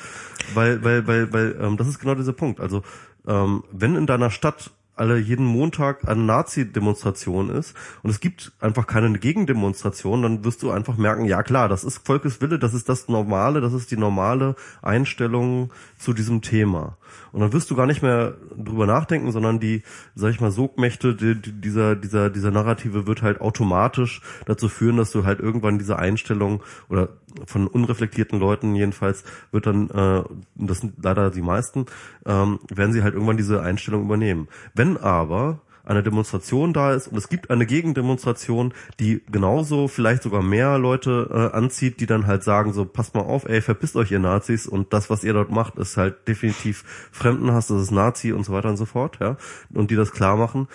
Weil, 0.55 0.83
weil, 0.83 1.07
weil, 1.07 1.33
weil, 1.33 1.57
ähm, 1.61 1.77
das 1.77 1.87
ist 1.87 2.01
genau 2.01 2.17
dieser 2.17 2.33
Punkt. 2.33 2.61
Also, 2.61 2.83
ähm, 3.27 3.63
wenn 3.71 3.95
in 3.95 4.07
deiner 4.07 4.31
Stadt 4.31 4.73
alle 5.03 5.19
jeden 5.19 5.45
Montag 5.45 6.09
eine 6.09 6.23
Nazi-Demonstration 6.23 7.51
ist 7.51 7.75
und 8.05 8.11
es 8.11 8.21
gibt 8.21 8.53
einfach 8.61 8.87
keine 8.87 9.19
Gegendemonstration, 9.19 10.23
dann 10.23 10.45
wirst 10.45 10.63
du 10.63 10.71
einfach 10.71 10.97
merken, 10.97 11.25
ja 11.25 11.43
klar, 11.43 11.69
das 11.69 11.83
ist 11.83 12.07
Volkeswille, 12.07 12.61
das 12.61 12.73
ist 12.73 12.89
das 12.89 13.09
Normale, 13.09 13.61
das 13.61 13.73
ist 13.73 13.91
die 13.91 13.97
normale 13.97 14.55
Einstellung 14.81 15.73
zu 15.99 16.13
diesem 16.13 16.41
Thema. 16.41 16.97
Und 17.33 17.41
dann 17.41 17.53
wirst 17.53 17.71
du 17.71 17.75
gar 17.75 17.87
nicht 17.87 18.03
mehr 18.03 18.35
drüber 18.57 18.87
nachdenken, 18.87 19.33
sondern 19.33 19.59
die, 19.59 19.83
sag 20.15 20.31
ich 20.31 20.41
mal, 20.41 20.53
Sogmächte 20.53 21.17
die, 21.17 21.35
die, 21.35 21.53
dieser, 21.53 21.97
dieser, 21.97 22.31
dieser 22.31 22.53
Narrative 22.53 23.07
wird 23.07 23.23
halt 23.23 23.41
automatisch 23.41 24.21
dazu 24.47 24.69
führen, 24.69 24.99
dass 24.99 25.11
du 25.11 25.25
halt 25.25 25.41
irgendwann 25.41 25.79
diese 25.79 25.99
Einstellung 25.99 26.63
oder 26.89 27.09
von 27.47 27.67
unreflektierten 27.67 28.39
Leuten 28.39 28.75
jedenfalls 28.75 29.25
wird 29.51 29.67
dann, 29.67 29.89
äh, 29.91 30.23
das 30.55 30.79
sind 30.79 31.03
leider 31.03 31.31
die 31.31 31.43
meisten, 31.43 31.87
ähm, 32.27 32.61
werden 32.69 32.93
sie 32.93 33.03
halt 33.03 33.15
irgendwann 33.15 33.37
diese 33.39 33.63
Einstellung 33.63 34.03
übernehmen. 34.03 34.49
Wenn 34.75 34.92
aber 34.97 35.61
eine 35.85 36.03
Demonstration 36.03 36.73
da 36.73 36.93
ist 36.93 37.09
und 37.09 37.17
es 37.17 37.29
gibt 37.29 37.51
eine 37.51 37.67
Gegendemonstration, 37.67 38.73
die 39.01 39.23
genauso 39.31 39.89
vielleicht 39.89 40.23
sogar 40.23 40.43
mehr 40.43 40.79
Leute 40.79 41.29
äh, 41.33 41.57
anzieht, 41.57 42.01
die 42.01 42.07
dann 42.07 42.27
halt 42.27 42.45
sagen 42.45 42.73
so, 42.73 42.85
passt 42.85 43.15
mal 43.15 43.23
auf, 43.23 43.49
ey, 43.49 43.61
verpisst 43.61 43.97
euch 43.97 44.11
ihr 44.13 44.21
Nazis 44.21 44.67
und 44.67 44.93
das, 44.93 45.11
was 45.11 45.25
ihr 45.25 45.33
dort 45.33 45.51
macht, 45.51 45.77
ist 45.77 45.97
halt 45.97 46.29
definitiv 46.29 46.85
Fremdenhass, 47.11 47.67
das 47.67 47.83
ist 47.83 47.91
Nazi 47.91 48.33
und 48.33 48.45
so 48.45 48.53
weiter 48.53 48.69
und 48.69 48.77
so 48.77 48.87
fort, 48.87 49.19
ja, 49.21 49.37
und 49.75 49.91
die 49.91 49.97
das 49.97 50.13
klar 50.13 50.37
machen, 50.37 50.69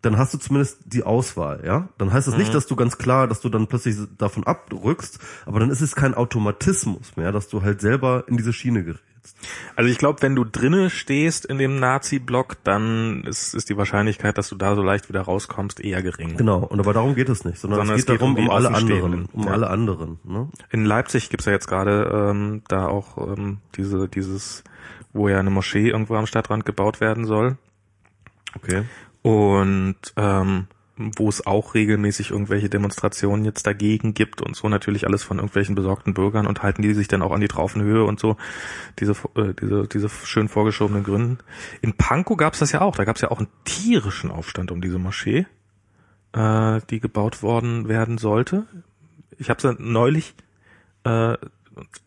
dann 0.00 0.18
hast 0.18 0.34
du 0.34 0.38
zumindest 0.38 0.78
die 0.86 1.04
Auswahl, 1.04 1.62
ja. 1.64 1.88
Dann 1.98 2.12
heißt 2.12 2.26
das 2.26 2.34
mhm. 2.34 2.40
nicht, 2.40 2.54
dass 2.54 2.66
du 2.66 2.76
ganz 2.76 2.98
klar, 2.98 3.28
dass 3.28 3.40
du 3.40 3.48
dann 3.48 3.68
plötzlich 3.68 3.96
davon 4.18 4.44
abrückst, 4.44 5.18
aber 5.46 5.60
dann 5.60 5.70
ist 5.70 5.80
es 5.80 5.94
kein 5.94 6.14
Automatismus 6.14 7.16
mehr, 7.16 7.32
dass 7.32 7.48
du 7.48 7.62
halt 7.62 7.80
selber 7.80 8.24
in 8.26 8.36
diese 8.36 8.52
Schiene 8.52 8.84
gerätst. 8.84 9.11
Also 9.76 9.90
ich 9.90 9.98
glaube, 9.98 10.22
wenn 10.22 10.34
du 10.34 10.44
drinne 10.44 10.90
stehst 10.90 11.44
in 11.44 11.58
dem 11.58 11.78
Nazi-Block, 11.80 12.56
dann 12.64 13.24
ist, 13.24 13.54
ist 13.54 13.68
die 13.70 13.76
Wahrscheinlichkeit, 13.76 14.38
dass 14.38 14.48
du 14.48 14.56
da 14.56 14.74
so 14.74 14.82
leicht 14.82 15.08
wieder 15.08 15.22
rauskommst, 15.22 15.80
eher 15.80 16.02
gering. 16.02 16.36
Genau, 16.36 16.58
und 16.64 16.80
aber 16.80 16.92
darum 16.92 17.14
geht 17.14 17.28
es 17.28 17.44
nicht, 17.44 17.58
sondern, 17.58 17.80
sondern 17.80 17.96
es, 17.96 18.06
geht 18.06 18.14
es 18.14 18.20
geht, 18.20 18.20
darum 18.20 18.36
um, 18.36 18.44
um 18.44 18.50
alle 18.50 18.72
anderen, 18.72 19.26
um 19.32 19.44
ja. 19.44 19.52
alle 19.52 19.68
anderen. 19.68 20.18
Ne? 20.24 20.48
In 20.70 20.84
Leipzig 20.84 21.30
gibt's 21.30 21.46
ja 21.46 21.52
jetzt 21.52 21.66
gerade 21.66 22.30
ähm, 22.30 22.62
da 22.68 22.86
auch 22.86 23.18
ähm, 23.18 23.58
diese 23.76 24.08
dieses, 24.08 24.64
wo 25.12 25.28
ja 25.28 25.38
eine 25.38 25.50
Moschee 25.50 25.88
irgendwo 25.88 26.16
am 26.16 26.26
Stadtrand 26.26 26.64
gebaut 26.64 27.00
werden 27.00 27.24
soll. 27.24 27.56
Okay. 28.54 28.82
Und 29.22 29.96
ähm, 30.16 30.66
wo 31.16 31.28
es 31.28 31.46
auch 31.46 31.74
regelmäßig 31.74 32.30
irgendwelche 32.30 32.68
Demonstrationen 32.68 33.44
jetzt 33.44 33.66
dagegen 33.66 34.14
gibt 34.14 34.40
und 34.42 34.56
so 34.56 34.68
natürlich 34.68 35.06
alles 35.06 35.22
von 35.22 35.38
irgendwelchen 35.38 35.74
besorgten 35.74 36.14
Bürgern 36.14 36.46
und 36.46 36.62
halten 36.62 36.82
die 36.82 36.94
sich 36.94 37.08
dann 37.08 37.22
auch 37.22 37.32
an 37.32 37.40
die 37.40 37.48
Traufenhöhe 37.48 38.04
und 38.04 38.20
so 38.20 38.36
diese 38.98 39.12
äh, 39.34 39.54
diese 39.60 39.88
diese 39.88 40.08
schön 40.08 40.48
vorgeschobenen 40.48 41.04
Gründen. 41.04 41.38
In 41.80 41.94
Pankow 41.94 42.36
gab 42.36 42.54
es 42.54 42.60
das 42.60 42.72
ja 42.72 42.80
auch, 42.80 42.96
da 42.96 43.04
gab 43.04 43.16
es 43.16 43.22
ja 43.22 43.30
auch 43.30 43.38
einen 43.38 43.48
tierischen 43.64 44.30
Aufstand 44.30 44.70
um 44.70 44.80
diese 44.80 44.98
Moschee, 44.98 45.46
äh, 46.32 46.80
die 46.90 47.00
gebaut 47.00 47.42
worden 47.42 47.88
werden 47.88 48.18
sollte. 48.18 48.66
Ich 49.38 49.50
habe 49.50 49.66
es 49.66 49.78
neulich, 49.78 50.34
äh, 51.04 51.36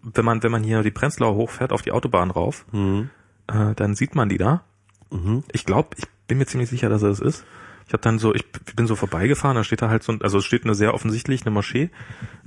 wenn 0.03 0.25
man 0.25 0.43
wenn 0.43 0.51
man 0.51 0.63
hier 0.63 0.83
die 0.83 0.91
Prenzlauer 0.91 1.35
hochfährt 1.35 1.71
auf 1.71 1.81
die 1.81 1.91
Autobahn 1.91 2.31
rauf, 2.31 2.65
mhm. 2.71 3.09
äh, 3.47 3.73
dann 3.75 3.95
sieht 3.95 4.15
man 4.15 4.29
die 4.29 4.37
da. 4.37 4.63
Mhm. 5.11 5.43
Ich 5.51 5.65
glaube, 5.65 5.89
ich 5.97 6.05
bin 6.27 6.37
mir 6.37 6.45
ziemlich 6.45 6.69
sicher, 6.69 6.89
dass 6.89 7.03
er 7.03 7.09
es 7.09 7.19
ist. 7.19 7.45
Ich 7.87 7.93
habe 7.93 8.01
dann 8.01 8.17
so, 8.17 8.33
ich 8.33 8.45
bin 8.75 8.87
so 8.87 8.95
vorbeigefahren, 8.95 9.55
da 9.55 9.63
steht 9.63 9.81
da 9.81 9.89
halt 9.89 10.03
so, 10.03 10.13
also 10.21 10.39
es 10.39 10.45
steht 10.45 10.63
eine 10.63 10.73
sehr 10.73 10.93
offensichtlich 10.93 11.43
eine 11.43 11.51
Moschee 11.51 11.91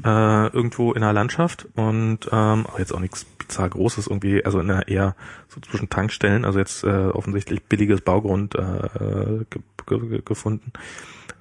äh, 0.04 0.46
irgendwo 0.48 0.92
in 0.92 1.02
der 1.02 1.12
Landschaft 1.12 1.68
und 1.76 2.28
ähm, 2.32 2.66
jetzt 2.76 2.92
auch 2.92 3.00
nichts 3.00 3.24
bizarr 3.24 3.68
Großes 3.68 4.08
irgendwie, 4.08 4.44
also 4.44 4.58
in 4.58 4.70
einer 4.70 4.88
eher 4.88 5.14
so 5.48 5.60
zwischen 5.60 5.88
Tankstellen, 5.88 6.44
also 6.44 6.58
jetzt 6.58 6.82
äh, 6.82 6.88
offensichtlich 6.88 7.62
billiges 7.62 8.00
Baugrund 8.00 8.56
äh, 8.56 9.44
ge 9.48 9.62
ge 9.86 10.22
gefunden 10.24 10.72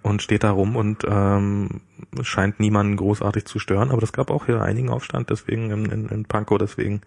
und 0.07 0.21
steht 0.21 0.43
da 0.43 0.51
rum 0.51 0.75
und 0.75 1.03
ähm, 1.07 1.81
scheint 2.21 2.59
niemanden 2.59 2.95
großartig 2.95 3.45
zu 3.45 3.59
stören, 3.59 3.91
aber 3.91 4.01
das 4.01 4.13
gab 4.13 4.29
auch 4.29 4.45
hier 4.45 4.61
einigen 4.61 4.89
Aufstand, 4.89 5.29
deswegen 5.29 5.71
in, 5.71 5.85
in, 5.85 6.09
in 6.09 6.25
Pankow, 6.25 6.57
deswegen. 6.57 7.01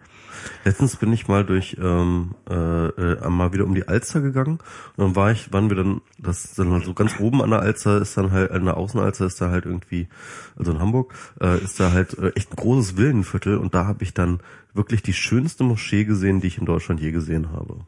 Letztens 0.65 0.97
bin 0.97 1.13
ich 1.13 1.29
mal 1.29 1.45
durch 1.45 1.77
ähm, 1.81 2.35
äh, 2.49 2.55
äh, 2.55 3.29
mal 3.29 3.53
wieder 3.53 3.65
um 3.65 3.75
die 3.75 3.89
Alster 3.89 4.21
gegangen 4.21 4.59
und 4.97 5.05
dann 5.05 5.17
war 5.17 5.33
ich, 5.33 5.53
waren 5.53 5.71
wir 5.71 5.77
dann, 5.77 6.01
das 6.19 6.55
dann 6.55 6.71
halt 6.71 6.85
so 6.85 6.95
ganz 6.95 7.19
oben 7.19 7.43
an 7.43 7.51
der 7.51 7.61
Alster 7.61 8.01
ist 8.01 8.17
dann 8.17 8.31
halt, 8.31 8.51
an 8.51 8.65
der 8.65 8.77
Außenalster 8.77 9.27
ist 9.27 9.41
da 9.41 9.51
halt 9.51 9.67
irgendwie, 9.67 10.09
also 10.57 10.73
in 10.73 10.81
Hamburg, 10.81 11.15
äh, 11.41 11.63
ist 11.63 11.81
da 11.81 11.93
halt 11.93 12.19
äh, 12.19 12.31
echt 12.31 12.53
ein 12.53 12.57
großes 12.57 12.97
Villenviertel 12.97 13.59
und 13.59 13.75
da 13.75 13.87
habe 13.87 14.03
ich 14.05 14.15
dann 14.15 14.41
wirklich 14.75 15.03
die 15.03 15.13
schönste 15.13 15.65
Moschee 15.65 16.05
gesehen, 16.05 16.41
die 16.41 16.47
ich 16.47 16.59
in 16.59 16.67
Deutschland 16.67 17.01
je 17.01 17.11
gesehen 17.11 17.53
habe. 17.53 17.79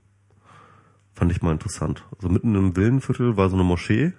Fand 1.15 1.31
ich 1.31 1.43
mal 1.43 1.53
interessant. 1.53 2.05
Also 2.17 2.29
mitten 2.29 2.55
im 2.55 2.75
Villenviertel 2.75 3.37
war 3.37 3.49
so 3.49 3.57
eine 3.57 3.65
Moschee 3.65 4.13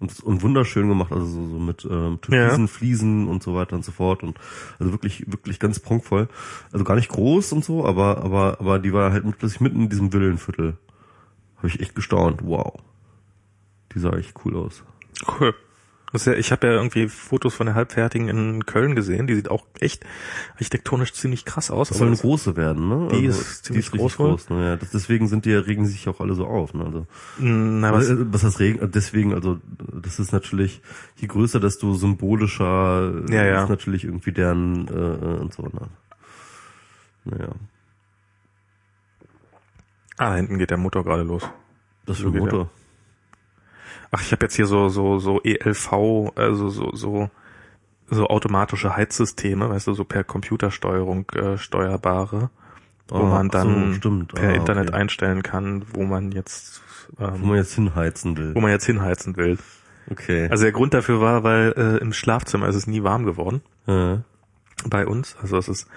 und, 0.00 0.18
und 0.20 0.42
wunderschön 0.42 0.88
gemacht, 0.88 1.12
also 1.12 1.26
so, 1.26 1.46
so 1.46 1.58
mit 1.58 1.84
ähm, 1.84 2.18
türkisen 2.20 2.64
ja. 2.64 2.66
Fliesen 2.66 3.28
und 3.28 3.42
so 3.42 3.54
weiter 3.54 3.76
und 3.76 3.84
so 3.84 3.92
fort 3.92 4.22
und 4.22 4.38
also 4.78 4.92
wirklich 4.92 5.30
wirklich 5.30 5.60
ganz 5.60 5.78
prunkvoll. 5.78 6.28
Also 6.72 6.84
gar 6.84 6.96
nicht 6.96 7.10
groß 7.10 7.52
und 7.52 7.64
so, 7.64 7.84
aber 7.84 8.18
aber 8.24 8.56
aber 8.60 8.78
die 8.78 8.92
war 8.92 9.12
halt 9.12 9.24
plötzlich 9.38 9.60
mitten 9.60 9.82
in 9.82 9.88
diesem 9.90 10.12
Villenviertel. 10.12 10.78
Habe 11.58 11.68
ich 11.68 11.80
echt 11.80 11.94
gestaunt. 11.94 12.40
Wow. 12.42 12.80
Die 13.94 13.98
sah 13.98 14.16
echt 14.16 14.34
cool 14.44 14.56
aus. 14.56 14.82
Cool. 15.38 15.54
Ja, 16.12 16.32
ich 16.32 16.50
habe 16.50 16.66
ja 16.66 16.72
irgendwie 16.72 17.08
Fotos 17.08 17.54
von 17.54 17.66
der 17.66 17.74
Halbfertigen 17.76 18.28
in 18.28 18.66
Köln 18.66 18.96
gesehen. 18.96 19.26
Die 19.26 19.34
sieht 19.34 19.48
auch 19.48 19.64
echt 19.78 20.04
architektonisch 20.54 21.12
ziemlich 21.12 21.44
krass 21.44 21.70
aus. 21.70 21.88
Das 21.88 21.98
soll 21.98 22.08
eine 22.08 22.16
große 22.16 22.56
werden, 22.56 22.88
ne? 22.88 23.08
Die 23.12 23.26
also, 23.26 23.40
ist 23.40 23.64
ziemlich 23.64 23.90
die 23.90 23.96
ist 23.96 24.00
groß. 24.00 24.16
groß 24.16 24.50
ne? 24.50 24.64
ja, 24.66 24.76
das, 24.76 24.90
deswegen 24.90 25.28
sind 25.28 25.44
die, 25.44 25.54
regen 25.54 25.86
sich 25.86 26.08
auch 26.08 26.20
alle 26.20 26.34
so 26.34 26.46
auf. 26.46 26.74
Ne? 26.74 26.84
Also, 26.84 27.06
Na, 27.38 27.92
was, 27.92 28.08
äh, 28.08 28.16
was 28.32 28.42
heißt 28.42 28.58
regen? 28.58 28.90
Deswegen, 28.92 29.34
also 29.34 29.60
das 29.78 30.18
ist 30.18 30.32
natürlich, 30.32 30.82
je 31.16 31.28
größer, 31.28 31.60
desto 31.60 31.94
symbolischer 31.94 33.12
ja, 33.30 33.44
ja. 33.44 33.62
ist 33.62 33.68
natürlich 33.68 34.04
irgendwie 34.04 34.32
deren 34.32 34.88
äh, 34.88 34.92
äh 34.92 35.40
und 35.40 35.54
so. 35.54 35.62
Ne? 35.62 35.88
Naja. 37.24 37.50
Ah, 40.16 40.34
hinten 40.34 40.58
geht 40.58 40.70
der 40.70 40.76
Motor 40.76 41.04
gerade 41.04 41.22
los. 41.22 41.48
Das 42.04 42.18
ist 42.18 42.26
ein 42.26 42.32
Motor. 42.32 42.68
Ach, 44.10 44.20
ich 44.20 44.32
habe 44.32 44.44
jetzt 44.44 44.56
hier 44.56 44.66
so 44.66 44.88
so 44.88 45.18
so 45.18 45.40
ELV, 45.42 46.32
also 46.36 46.68
so 46.68 46.90
so 46.94 47.30
so 48.10 48.26
automatische 48.26 48.96
Heizsysteme, 48.96 49.70
weißt 49.70 49.86
du, 49.86 49.94
so 49.94 50.04
per 50.04 50.24
Computersteuerung 50.24 51.28
äh, 51.30 51.58
steuerbare, 51.58 52.50
wo 53.08 53.18
oh, 53.18 53.26
man 53.26 53.48
dann 53.48 54.00
so, 54.02 54.24
per 54.34 54.50
ah, 54.50 54.52
Internet 54.52 54.88
okay. 54.88 54.98
einstellen 54.98 55.42
kann, 55.42 55.84
wo 55.92 56.04
man 56.04 56.32
jetzt 56.32 56.82
ähm, 57.18 57.42
wo 57.42 57.46
man 57.46 57.56
jetzt 57.56 57.74
hinheizen 57.74 58.36
will. 58.36 58.54
Wo 58.54 58.60
man 58.60 58.70
jetzt 58.70 58.86
hinheizen 58.86 59.36
will. 59.36 59.58
Okay. 60.10 60.48
Also 60.50 60.64
der 60.64 60.72
Grund 60.72 60.94
dafür 60.94 61.20
war, 61.20 61.44
weil 61.44 61.72
äh, 61.76 61.98
im 61.98 62.12
Schlafzimmer 62.12 62.68
ist 62.68 62.76
es 62.76 62.86
nie 62.86 63.02
warm 63.02 63.24
geworden. 63.24 63.62
Ja. 63.86 64.22
Bei 64.86 65.06
uns. 65.06 65.36
Also 65.40 65.58
es 65.58 65.68
ist 65.68 65.88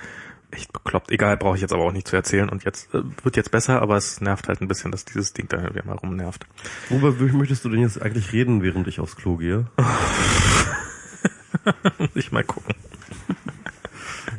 echt 0.53 0.71
bekloppt. 0.71 1.11
Egal, 1.11 1.37
brauche 1.37 1.55
ich 1.55 1.61
jetzt 1.61 1.73
aber 1.73 1.83
auch 1.83 1.91
nicht 1.91 2.07
zu 2.07 2.15
erzählen. 2.15 2.49
Und 2.49 2.63
jetzt 2.63 2.93
äh, 2.93 3.01
wird 3.23 3.35
jetzt 3.35 3.51
besser, 3.51 3.81
aber 3.81 3.97
es 3.97 4.21
nervt 4.21 4.47
halt 4.47 4.61
ein 4.61 4.67
bisschen, 4.67 4.91
dass 4.91 5.05
dieses 5.05 5.33
Ding 5.33 5.47
da 5.49 5.61
irgendwie 5.61 5.85
mal 5.85 5.97
rumnervt. 5.97 6.45
Worüber 6.89 7.11
möchtest 7.33 7.65
du 7.65 7.69
denn 7.69 7.81
jetzt 7.81 8.01
eigentlich 8.01 8.31
reden, 8.34 8.61
während 8.61 8.88
ich 8.88 8.99
aufs 8.99 9.15
Klo 9.15 9.38
gehe? 9.38 9.67
Muss 11.97 12.15
ich 12.15 12.31
mal 12.31 12.43
gucken. 12.43 12.75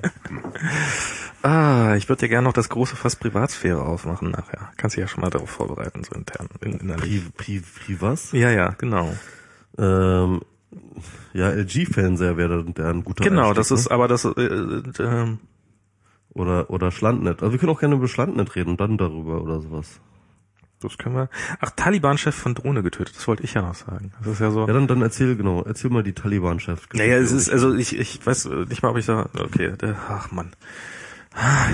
ah, 1.43 1.95
ich 1.97 2.09
würde 2.09 2.21
dir 2.21 2.29
gerne 2.29 2.47
noch 2.47 2.53
das 2.53 2.69
große 2.69 2.97
Fass 2.97 3.17
Privatsphäre 3.17 3.83
aufmachen 3.83 4.31
nachher. 4.31 4.73
Kannst 4.77 4.97
dich 4.97 5.03
ja 5.03 5.09
schon 5.09 5.23
mal 5.23 5.31
darauf 5.31 5.51
vorbereiten, 5.51 6.05
so 6.05 6.15
intern. 6.15 6.49
In, 6.61 6.79
Pri, 6.97 7.23
pri, 7.37 7.61
pri 7.61 8.01
was? 8.01 8.33
Ja, 8.33 8.51
ja, 8.51 8.71
genau. 8.79 9.13
Ähm, 9.79 10.43
ja, 11.33 11.51
LG-Fernseher 11.51 12.37
wäre 12.37 12.65
der 12.65 12.87
ein 12.87 13.05
guter 13.05 13.25
Genau, 13.25 13.51
Einstieg, 13.51 13.57
das 13.57 13.71
ne? 13.71 13.77
ist 13.77 13.89
aber 13.89 14.09
das, 14.09 14.25
äh, 14.25 14.31
äh, 14.31 14.83
ähm, 15.01 15.39
Oder, 16.35 16.69
oder 16.69 16.91
Schlandnet. 16.91 17.43
Also 17.43 17.53
wir 17.53 17.59
können 17.59 17.73
auch 17.73 17.81
gerne 17.81 17.95
über 17.95 18.09
Schlandnet 18.09 18.57
reden 18.57 18.71
und 18.71 18.81
dann 18.81 18.99
darüber 18.99 19.41
oder 19.41 19.61
sowas. 19.61 20.01
das 20.81 20.99
können 20.99 21.15
wir. 21.15 21.29
Ach, 21.61 21.71
Taliban-Chef 21.71 22.35
von 22.35 22.57
Drohne 22.57 22.83
getötet, 22.83 23.17
das 23.17 23.29
wollte 23.29 23.45
ich 23.45 23.55
ja 23.55 23.63
noch 23.63 23.77
sagen. 23.77 24.13
Das 24.19 24.33
ist 24.33 24.41
ja 24.41 24.51
so. 24.51 24.67
Ja, 24.67 24.73
dann, 24.73 24.89
dann 24.89 25.01
erzähl, 25.01 25.37
genau, 25.37 25.63
erzähl 25.63 25.91
mal 25.91 26.03
die 26.03 26.13
Taliban-Chef. 26.13 26.89
Naja, 26.93 27.17
es 27.19 27.31
ist, 27.31 27.51
also 27.51 27.73
ich, 27.75 27.97
ich 27.97 28.27
weiß 28.27 28.47
nicht 28.69 28.83
mal, 28.83 28.91
ob 28.91 28.97
ich 28.97 29.07
da, 29.07 29.29
okay, 29.39 29.77
der, 29.77 29.97
ach 30.09 30.33
man. 30.33 30.51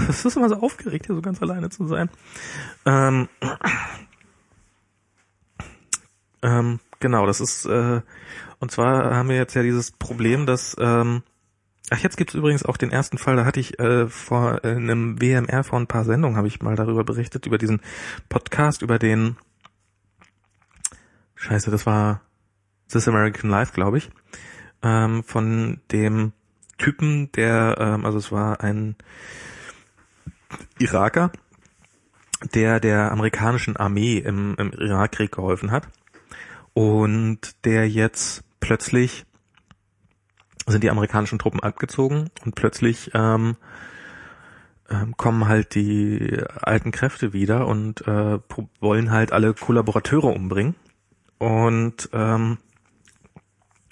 Das 0.07 0.25
ist 0.25 0.37
immer 0.37 0.49
so 0.49 0.57
aufgeregt, 0.57 1.07
hier 1.07 1.15
so 1.15 1.23
ganz 1.23 1.43
alleine 1.43 1.71
zu 1.71 1.87
sein. 1.87 2.09
Ähm, 2.87 3.29
ähm, 6.43 6.81
genau, 6.99 7.27
das 7.27 7.41
ist, 7.41 7.67
äh, 7.67 8.01
und 8.59 8.71
zwar 8.71 9.15
haben 9.15 9.29
wir 9.29 9.37
jetzt 9.37 9.55
ja 9.55 9.63
dieses 9.63 9.91
Problem, 9.91 10.47
dass, 10.47 10.77
ähm, 10.79 11.23
ach, 11.91 11.99
jetzt 11.99 12.17
gibt's 12.17 12.35
übrigens 12.35 12.65
auch 12.65 12.77
den 12.77 12.91
ersten 12.91 13.19
Fall, 13.19 13.37
da 13.37 13.45
hatte 13.45 13.61
ich 13.61 13.79
äh, 13.79 14.09
vor 14.09 14.65
äh, 14.65 14.69
einem 14.69 15.21
WMR 15.21 15.65
vor 15.65 15.79
ein 15.79 15.87
paar 15.87 16.05
Sendungen, 16.05 16.37
habe 16.37 16.49
ich 16.49 16.63
mal 16.63 16.77
darüber 16.77 17.05
berichtet, 17.05 17.47
über 17.47 17.59
diesen 17.59 17.81
Podcast, 18.29 18.83
über 18.83 18.99
den, 18.99 19.37
scheiße, 21.35 21.71
das 21.71 21.87
war 21.87 22.23
This 22.91 23.09
American 23.09 23.51
Life, 23.51 23.73
glaube 23.73 23.99
ich, 23.99 24.11
ähm, 24.83 25.25
von 25.25 25.81
dem 25.91 26.33
Typen, 26.79 27.31
der, 27.33 27.77
ähm, 27.79 28.07
also 28.07 28.19
es 28.19 28.33
war 28.33 28.61
ein 28.63 28.97
Iraker, 30.79 31.31
der 32.55 32.81
der 32.81 33.13
amerikanischen 33.13 33.77
Armee 33.77 34.19
im, 34.19 34.55
im 34.57 34.73
Irakkrieg 34.73 35.33
geholfen 35.33 35.71
hat 35.71 35.89
und 36.73 37.65
der 37.65 37.89
jetzt 37.89 38.45
plötzlich 38.61 39.27
sind 40.67 40.85
die 40.85 40.91
amerikanischen 40.91 41.39
Truppen 41.39 41.61
abgezogen 41.61 42.31
und 42.45 42.55
plötzlich 42.55 43.11
ähm, 43.15 43.57
ähm, 44.91 45.17
kommen 45.17 45.49
halt 45.49 45.75
die 45.75 46.43
alten 46.63 46.91
Kräfte 46.91 47.33
wieder 47.33 47.67
und 47.67 48.07
äh, 48.07 48.39
wollen 48.81 49.11
halt 49.11 49.33
alle 49.33 49.55
Kollaborateure 49.55 50.35
umbringen. 50.35 50.75
Und 51.39 52.11
ähm, 52.13 52.59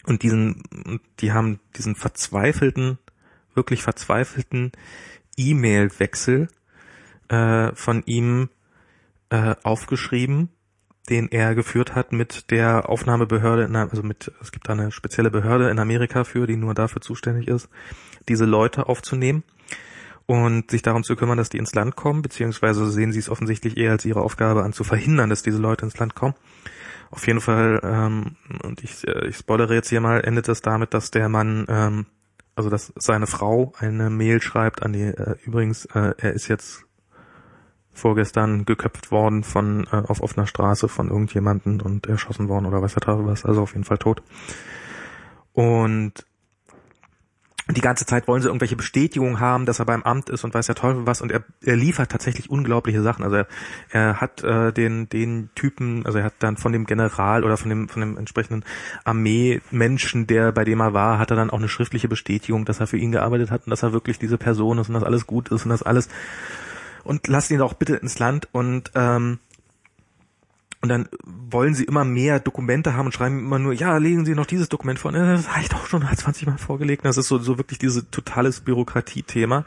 und 0.05 0.23
diesen 0.23 0.63
die 1.21 1.33
haben 1.33 1.61
diesen 1.77 1.95
verzweifelten 1.95 2.99
wirklich 3.55 3.83
verzweifelten 3.83 4.73
E-Mail-Wechsel 5.37 6.49
äh, 7.29 7.75
von 7.75 8.03
ihm 8.07 8.51
äh, 9.31 9.55
aufgeschrieben, 9.63 10.49
den 11.09 11.31
er 11.31 11.55
geführt 11.55 11.95
hat 11.95 12.13
mit 12.13 12.51
der 12.51 12.89
Aufnahmebehörde, 12.89 13.65
in, 13.65 13.77
also 13.77 14.03
mit, 14.03 14.33
es 14.41 14.53
gibt 14.53 14.69
da 14.69 14.75
eine 14.75 14.93
spezielle 14.93 15.31
Behörde 15.31 15.71
in 15.71 15.79
Amerika 15.79 16.25
für, 16.25 16.47
die 16.47 16.57
nur 16.57 16.75
dafür 16.75 17.01
zuständig 17.01 17.49
ist, 17.49 17.69
diese 18.29 18.45
Leute 18.45 18.89
aufzunehmen 18.89 19.43
und 20.27 20.71
sich 20.71 20.83
darum 20.83 21.05
zu 21.05 21.17
kümmern, 21.17 21.39
dass 21.39 21.49
die 21.49 21.57
ins 21.57 21.75
Land 21.75 21.97
kommen, 21.97 22.21
beziehungsweise 22.21 22.91
sehen 22.91 23.13
sie 23.13 23.19
es 23.19 23.31
offensichtlich 23.31 23.79
eher 23.79 23.93
als 23.93 24.05
ihre 24.05 24.21
Aufgabe 24.21 24.63
an, 24.63 24.75
zu 24.75 24.85
verhindern, 24.85 25.31
dass 25.31 25.43
diese 25.43 25.59
Leute 25.59 25.87
ins 25.87 25.99
Land 25.99 26.15
kommen. 26.15 26.35
Auf 27.11 27.27
jeden 27.27 27.41
Fall, 27.41 27.81
ähm, 27.83 28.37
und 28.63 28.85
ich, 28.85 29.09
äh, 29.09 29.29
ich 29.29 29.37
spoilere 29.37 29.75
jetzt 29.75 29.89
hier 29.89 30.03
mal, 30.03 30.21
endet 30.21 30.49
es 30.49 30.61
damit, 30.61 30.93
dass 30.93 31.11
der 31.11 31.31
Mann, 31.31 31.65
ähm, 31.69 32.07
also 32.55 32.69
dass 32.69 32.93
seine 32.97 33.27
Frau 33.27 33.73
eine 33.79 34.11
Mail 34.11 34.43
schreibt 34.43 34.83
an 34.83 34.93
die, 34.93 35.05
äh, 35.05 35.37
übrigens, 35.45 35.87
äh, 35.87 36.13
er 36.19 36.35
ist 36.35 36.49
jetzt 36.49 36.85
vorgestern 37.99 38.65
geköpft 38.65 39.11
worden 39.11 39.45
von 39.45 39.87
äh, 39.93 39.97
auf 39.97 40.23
offener 40.23 40.47
Straße 40.47 40.89
von 40.89 41.09
irgendjemanden 41.09 41.81
und 41.81 42.07
erschossen 42.07 42.49
worden 42.49 42.67
oder 42.67 42.81
weiß 42.81 42.95
Teufel 42.95 43.27
was, 43.27 43.45
also 43.45 43.63
auf 43.63 43.73
jeden 43.73 43.85
Fall 43.85 43.99
tot. 43.99 44.23
Und 45.53 46.25
die 47.71 47.83
ganze 47.83 48.07
Zeit 48.07 48.27
wollen 48.27 48.41
sie 48.41 48.49
irgendwelche 48.49 48.77
Bestätigungen 48.77 49.41
haben, 49.41 49.67
dass 49.67 49.79
er 49.79 49.85
beim 49.85 50.03
Amt 50.03 50.31
ist 50.31 50.43
und 50.43 50.55
weiß 50.55 50.67
der 50.67 50.75
Teufel 50.75 51.07
was 51.07 51.21
und 51.21 51.31
er, 51.31 51.45
er 51.63 51.77
liefert 51.77 52.11
tatsächlich 52.11 52.49
unglaubliche 52.49 53.03
Sachen. 53.03 53.25
Also 53.25 53.37
er, 53.37 53.47
er 53.91 54.21
hat 54.23 54.43
äh, 54.43 54.73
den 54.73 55.09
den 55.11 55.51
Typen, 55.55 56.07
also 56.07 56.19
er 56.19 56.25
hat 56.25 56.35
dann 56.39 56.57
von 56.57 56.73
dem 56.73 56.87
General 56.87 57.45
oder 57.45 57.59
von 57.59 57.69
dem 57.69 57.89
von 57.89 58.01
dem 58.01 58.17
entsprechenden 58.17 58.65
Armeemenschen, 59.05 60.27
der 60.27 60.53
bei 60.53 60.65
dem 60.65 60.81
er 60.81 60.95
war, 60.95 61.19
hat 61.19 61.31
er 61.31 61.37
dann 61.37 61.51
auch 61.51 61.59
eine 61.59 61.69
schriftliche 61.69 62.09
Bestätigung, 62.09 62.65
dass 62.65 62.81
er 62.81 62.87
für 62.87 62.97
ihn 62.97 63.13
gearbeitet 63.13 63.51
hat 63.51 63.67
und 63.67 63.71
dass 63.71 63.83
er 63.83 63.93
wirklich 63.93 64.19
diese 64.19 64.39
Person 64.39 64.79
ist 64.79 64.89
und 64.89 64.95
dass 64.95 65.05
alles 65.05 65.27
gut 65.27 65.51
ist 65.51 65.65
und 65.65 65.71
das 65.71 65.83
alles 65.83 66.09
und 67.09 67.27
lasst 67.27 67.51
ihn 67.51 67.59
doch 67.59 67.75
bitte 67.75 67.97
ins 67.97 68.19
Land 68.19 68.49
und 68.53 68.93
ähm, 68.95 69.39
und 70.81 70.91
dann 70.91 71.09
wollen 71.25 71.75
sie 71.75 71.83
immer 71.83 72.05
mehr 72.05 72.39
Dokumente 72.39 72.95
haben 72.95 73.07
und 73.07 73.13
schreiben 73.13 73.41
immer 73.41 73.59
nur, 73.59 73.73
ja, 73.73 73.97
legen 73.97 74.25
Sie 74.25 74.37
noch 74.37 74.47
dieses 74.47 74.69
Dokument 74.69 75.01
vor. 75.01 75.11
Das 75.11 75.49
habe 75.49 75.63
ich 75.63 75.69
doch 75.69 75.89
schon 75.89 76.07
20 76.07 76.47
Mal 76.47 76.57
vorgelegt. 76.57 77.05
Das 77.05 77.17
ist 77.17 77.27
so, 77.27 77.39
so 77.39 77.59
wirklich 77.59 77.81
dieses 77.81 78.09
totales 78.13 78.61
Bürokratiethema. 78.61 79.65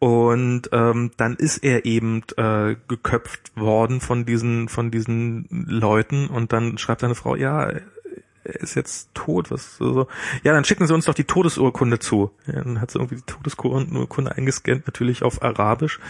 Und 0.00 0.68
ähm, 0.72 1.12
dann 1.16 1.36
ist 1.36 1.58
er 1.58 1.84
eben 1.84 2.24
äh, 2.36 2.74
geköpft 2.88 3.52
worden 3.54 4.00
von 4.00 4.26
diesen, 4.26 4.68
von 4.68 4.90
diesen 4.90 5.46
Leuten 5.50 6.26
und 6.26 6.52
dann 6.52 6.76
schreibt 6.76 7.02
seine 7.02 7.14
Frau, 7.14 7.36
ja, 7.36 7.70
ist 8.48 8.74
jetzt 8.74 9.14
tot. 9.14 9.50
Was 9.50 9.76
so, 9.76 10.08
ja, 10.42 10.52
dann 10.52 10.64
schicken 10.64 10.86
Sie 10.86 10.94
uns 10.94 11.04
doch 11.04 11.14
die 11.14 11.24
Todesurkunde 11.24 11.98
zu. 11.98 12.30
Ja, 12.46 12.62
dann 12.62 12.80
hat 12.80 12.90
sie 12.90 12.98
irgendwie 12.98 13.16
die 13.16 13.22
Todesurkunde 13.22 14.36
eingescannt, 14.36 14.86
natürlich 14.86 15.22
auf 15.22 15.42
Arabisch. 15.42 16.00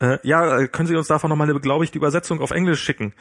Äh, 0.00 0.18
ja, 0.22 0.66
können 0.66 0.86
Sie 0.86 0.96
uns 0.96 1.08
davon 1.08 1.30
nochmal 1.30 1.46
eine 1.46 1.54
beglaubigte 1.54 1.98
Übersetzung 1.98 2.40
auf 2.40 2.50
Englisch 2.50 2.82
schicken? 2.82 3.12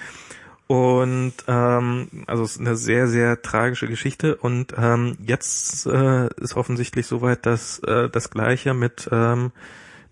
Und 0.68 1.34
ähm, 1.47 2.07
also 2.26 2.43
es 2.43 2.53
ist 2.53 2.60
eine 2.60 2.76
sehr, 2.76 3.07
sehr 3.07 3.41
tragische 3.41 3.88
Geschichte. 3.88 4.35
Und 4.35 4.73
ähm, 4.77 5.18
jetzt 5.23 5.85
äh, 5.85 6.27
ist 6.38 6.56
offensichtlich 6.56 7.06
soweit, 7.06 7.45
dass 7.45 7.80
äh, 7.80 8.10
das 8.10 8.31
Gleiche 8.31 8.73
mit 8.73 9.07
ähm, 9.11 9.52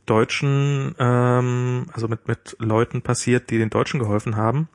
Deutschen, 0.06 0.95
ähm, 0.99 1.88
also 1.94 2.07
mit, 2.07 2.27
mit 2.27 2.56
Leuten 2.60 3.02
passiert, 3.02 3.49
die 3.49 3.57
den 3.57 3.69
Deutschen 3.69 3.99
geholfen 3.99 4.35
haben, 4.35 4.68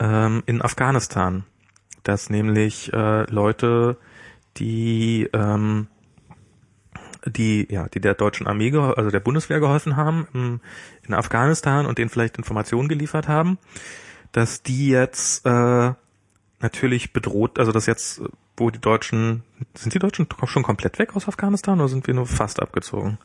ähm, 0.00 0.42
in 0.46 0.62
Afghanistan. 0.62 1.44
Dass 2.02 2.30
nämlich 2.30 2.92
äh, 2.92 3.30
Leute, 3.30 3.96
die 4.56 5.28
ähm, 5.32 5.88
die 7.26 7.66
ja 7.70 7.86
die 7.88 8.00
der 8.00 8.14
deutschen 8.14 8.46
Armee 8.46 8.74
also 8.74 9.10
der 9.10 9.20
Bundeswehr 9.20 9.60
geholfen 9.60 9.96
haben 9.96 10.26
im, 10.32 10.60
in 11.06 11.12
Afghanistan 11.12 11.84
und 11.84 11.98
denen 11.98 12.08
vielleicht 12.08 12.38
Informationen 12.38 12.88
geliefert 12.88 13.28
haben 13.28 13.58
dass 14.32 14.62
die 14.62 14.88
jetzt 14.88 15.44
äh, 15.46 15.92
natürlich 16.60 17.12
bedroht, 17.12 17.58
also 17.58 17.72
dass 17.72 17.86
jetzt, 17.86 18.22
wo 18.56 18.70
die 18.70 18.80
Deutschen, 18.80 19.42
sind 19.74 19.94
die 19.94 19.98
Deutschen 19.98 20.26
schon 20.44 20.62
komplett 20.62 20.98
weg 20.98 21.16
aus 21.16 21.28
Afghanistan 21.28 21.80
oder 21.80 21.88
sind 21.88 22.06
wir 22.06 22.14
nur 22.14 22.26
fast 22.26 22.60
abgezogen? 22.60 23.18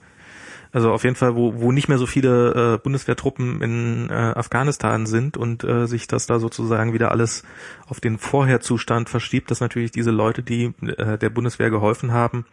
Also 0.75 0.91
auf 0.91 1.05
jeden 1.05 1.15
Fall, 1.15 1.37
wo, 1.37 1.61
wo 1.61 1.71
nicht 1.71 1.87
mehr 1.87 1.97
so 1.97 2.05
viele 2.05 2.73
äh, 2.73 2.77
Bundeswehrtruppen 2.77 3.61
in 3.61 4.09
äh, 4.09 4.13
Afghanistan 4.13 5.05
sind 5.05 5.37
und 5.37 5.63
äh, 5.63 5.87
sich 5.87 6.05
das 6.05 6.27
da 6.27 6.37
sozusagen 6.37 6.91
wieder 6.91 7.11
alles 7.11 7.43
auf 7.87 8.01
den 8.01 8.17
Vorherzustand 8.17 9.07
verschiebt, 9.07 9.49
dass 9.49 9.61
natürlich 9.61 9.91
diese 9.91 10.11
Leute, 10.11 10.43
die 10.43 10.73
äh, 10.81 11.17
der 11.17 11.29
Bundeswehr 11.29 11.69
geholfen 11.69 12.11
haben, 12.11 12.45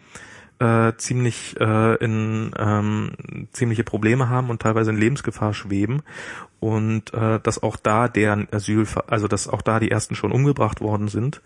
äh, 0.63 0.97
ziemlich 0.97 1.57
äh, 1.61 1.97
in 1.97 2.53
ähm, 2.57 3.13
ziemliche 3.53 3.83
Probleme 3.83 4.29
haben 4.29 4.49
und 4.49 4.63
teilweise 4.63 4.91
in 4.91 4.97
Lebensgefahr 4.97 5.55
schweben. 5.55 6.03
Und 6.61 7.13
äh, 7.13 7.41
dass 7.41 7.61
auch 7.61 7.75
da 7.75 8.07
deren 8.07 8.47
Asyl, 8.53 8.87
also 9.09 9.27
dass 9.27 9.49
auch 9.49 9.63
da 9.63 9.81
die 9.81 9.91
ersten 9.91 10.15
schon 10.15 10.31
umgebracht 10.31 10.81
worden 10.81 11.09
sind. 11.09 11.43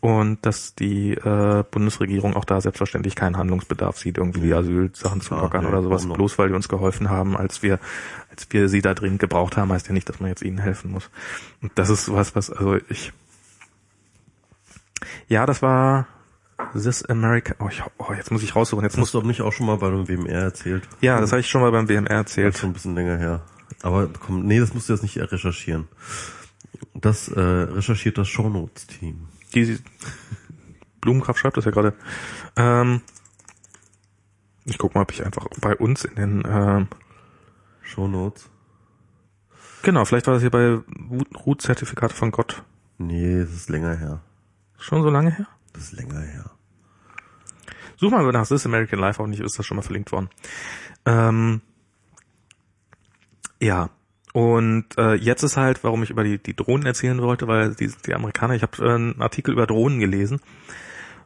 Und 0.00 0.44
dass 0.44 0.74
die 0.74 1.12
äh, 1.12 1.64
Bundesregierung 1.70 2.36
auch 2.36 2.44
da 2.44 2.60
selbstverständlich 2.60 3.16
keinen 3.16 3.38
Handlungsbedarf 3.38 3.96
sieht, 3.96 4.18
irgendwie 4.18 4.40
die 4.40 4.52
Asylsachen 4.52 5.22
zu 5.22 5.28
Klar, 5.28 5.42
lockern 5.42 5.62
nee, 5.62 5.70
oder 5.70 5.82
sowas, 5.82 6.06
bloß 6.06 6.38
weil 6.38 6.48
die 6.48 6.54
uns 6.54 6.68
geholfen 6.68 7.08
haben, 7.08 7.38
als 7.38 7.62
wir 7.62 7.78
als 8.30 8.46
wir 8.50 8.68
sie 8.68 8.82
da 8.82 8.94
dringend 8.94 9.18
gebraucht 9.20 9.56
haben, 9.56 9.72
heißt 9.72 9.88
ja 9.88 9.94
nicht, 9.94 10.08
dass 10.08 10.20
man 10.20 10.28
jetzt 10.28 10.42
ihnen 10.42 10.58
helfen 10.58 10.90
muss. 10.90 11.10
Und 11.62 11.72
das 11.74 11.88
ist 11.88 12.12
was, 12.12 12.36
was 12.36 12.50
also 12.50 12.76
ich 12.88 13.12
ja, 15.28 15.46
das 15.46 15.62
war 15.62 16.06
This 16.72 17.04
America. 17.06 17.54
Oh, 17.58 17.68
ich, 17.70 17.82
oh 17.98 18.12
jetzt 18.12 18.30
muss 18.30 18.42
ich 18.42 18.54
raussuchen. 18.56 18.84
Jetzt 18.84 18.94
Das 18.94 18.98
muss 19.00 19.08
hast 19.14 19.22
du 19.22 19.26
nicht 19.26 19.42
auch 19.42 19.52
schon 19.52 19.66
mal 19.66 19.76
bei 19.76 19.88
einem 19.88 20.08
WMR 20.08 20.42
erzählt. 20.42 20.88
ja, 21.00 21.20
das 21.20 21.32
habe 21.32 21.40
ich 21.40 21.48
schon 21.48 21.60
mal 21.60 21.70
beim 21.72 21.88
WMR 21.88 22.08
Das 22.08 22.16
erzählt. 22.36 22.54
ist 22.54 22.60
schon 22.60 22.70
ein 22.70 22.72
bisschen 22.74 22.94
länger 22.94 23.16
her. 23.18 23.42
Aber 23.82 24.08
komm, 24.08 24.46
nee, 24.46 24.58
das 24.60 24.74
musst 24.74 24.88
du 24.88 24.92
jetzt 24.92 25.02
nicht 25.02 25.16
recherchieren. 25.18 25.88
Das 26.94 27.28
äh, 27.28 27.40
recherchiert 27.40 28.18
das 28.18 28.28
Shownotes-Team. 28.28 29.26
Die 29.54 29.78
Blumenkraft 31.00 31.38
schreibt 31.40 31.56
das 31.56 31.64
ja 31.64 31.70
gerade. 31.70 31.94
Ähm, 32.56 33.00
Ich 34.66 34.78
guck 34.78 34.94
mal, 34.94 35.02
ob 35.02 35.12
ich 35.12 35.24
einfach 35.24 35.46
bei 35.60 35.74
uns 35.76 36.04
in 36.04 36.14
den 36.16 36.42
ähm, 36.46 36.88
Show 37.82 38.06
Notes. 38.06 38.48
Genau, 39.82 40.04
vielleicht 40.04 40.26
war 40.26 40.34
das 40.34 40.42
hier 40.42 40.50
bei 40.50 40.78
Root-Zertifikate 41.46 42.14
von 42.14 42.30
Gott. 42.30 42.62
Nee, 42.98 43.40
das 43.40 43.50
ist 43.50 43.70
länger 43.70 43.96
her. 43.96 44.20
Schon 44.78 45.02
so 45.02 45.08
lange 45.10 45.30
her? 45.34 45.46
Das 45.72 45.84
ist 45.84 45.92
länger 45.92 46.20
her. 46.20 46.50
Such 47.96 48.10
mal 48.10 48.30
nach 48.32 48.46
This 48.46 48.66
American 48.66 48.98
Life, 48.98 49.22
auch 49.22 49.26
nicht 49.26 49.40
ist 49.40 49.58
das 49.58 49.66
schon 49.66 49.76
mal 49.76 49.82
verlinkt 49.82 50.10
worden. 50.12 50.30
Ähm, 51.04 51.60
ja, 53.60 53.90
und 54.32 54.86
äh, 54.96 55.14
jetzt 55.14 55.42
ist 55.42 55.56
halt, 55.56 55.84
warum 55.84 56.02
ich 56.02 56.10
über 56.10 56.24
die, 56.24 56.38
die 56.38 56.54
Drohnen 56.54 56.86
erzählen 56.86 57.20
wollte, 57.20 57.46
weil 57.46 57.74
die, 57.74 57.90
die 58.06 58.14
Amerikaner, 58.14 58.54
ich 58.54 58.62
habe 58.62 58.84
äh, 58.84 58.94
einen 58.94 59.20
Artikel 59.20 59.52
über 59.52 59.66
Drohnen 59.66 60.00
gelesen 60.00 60.40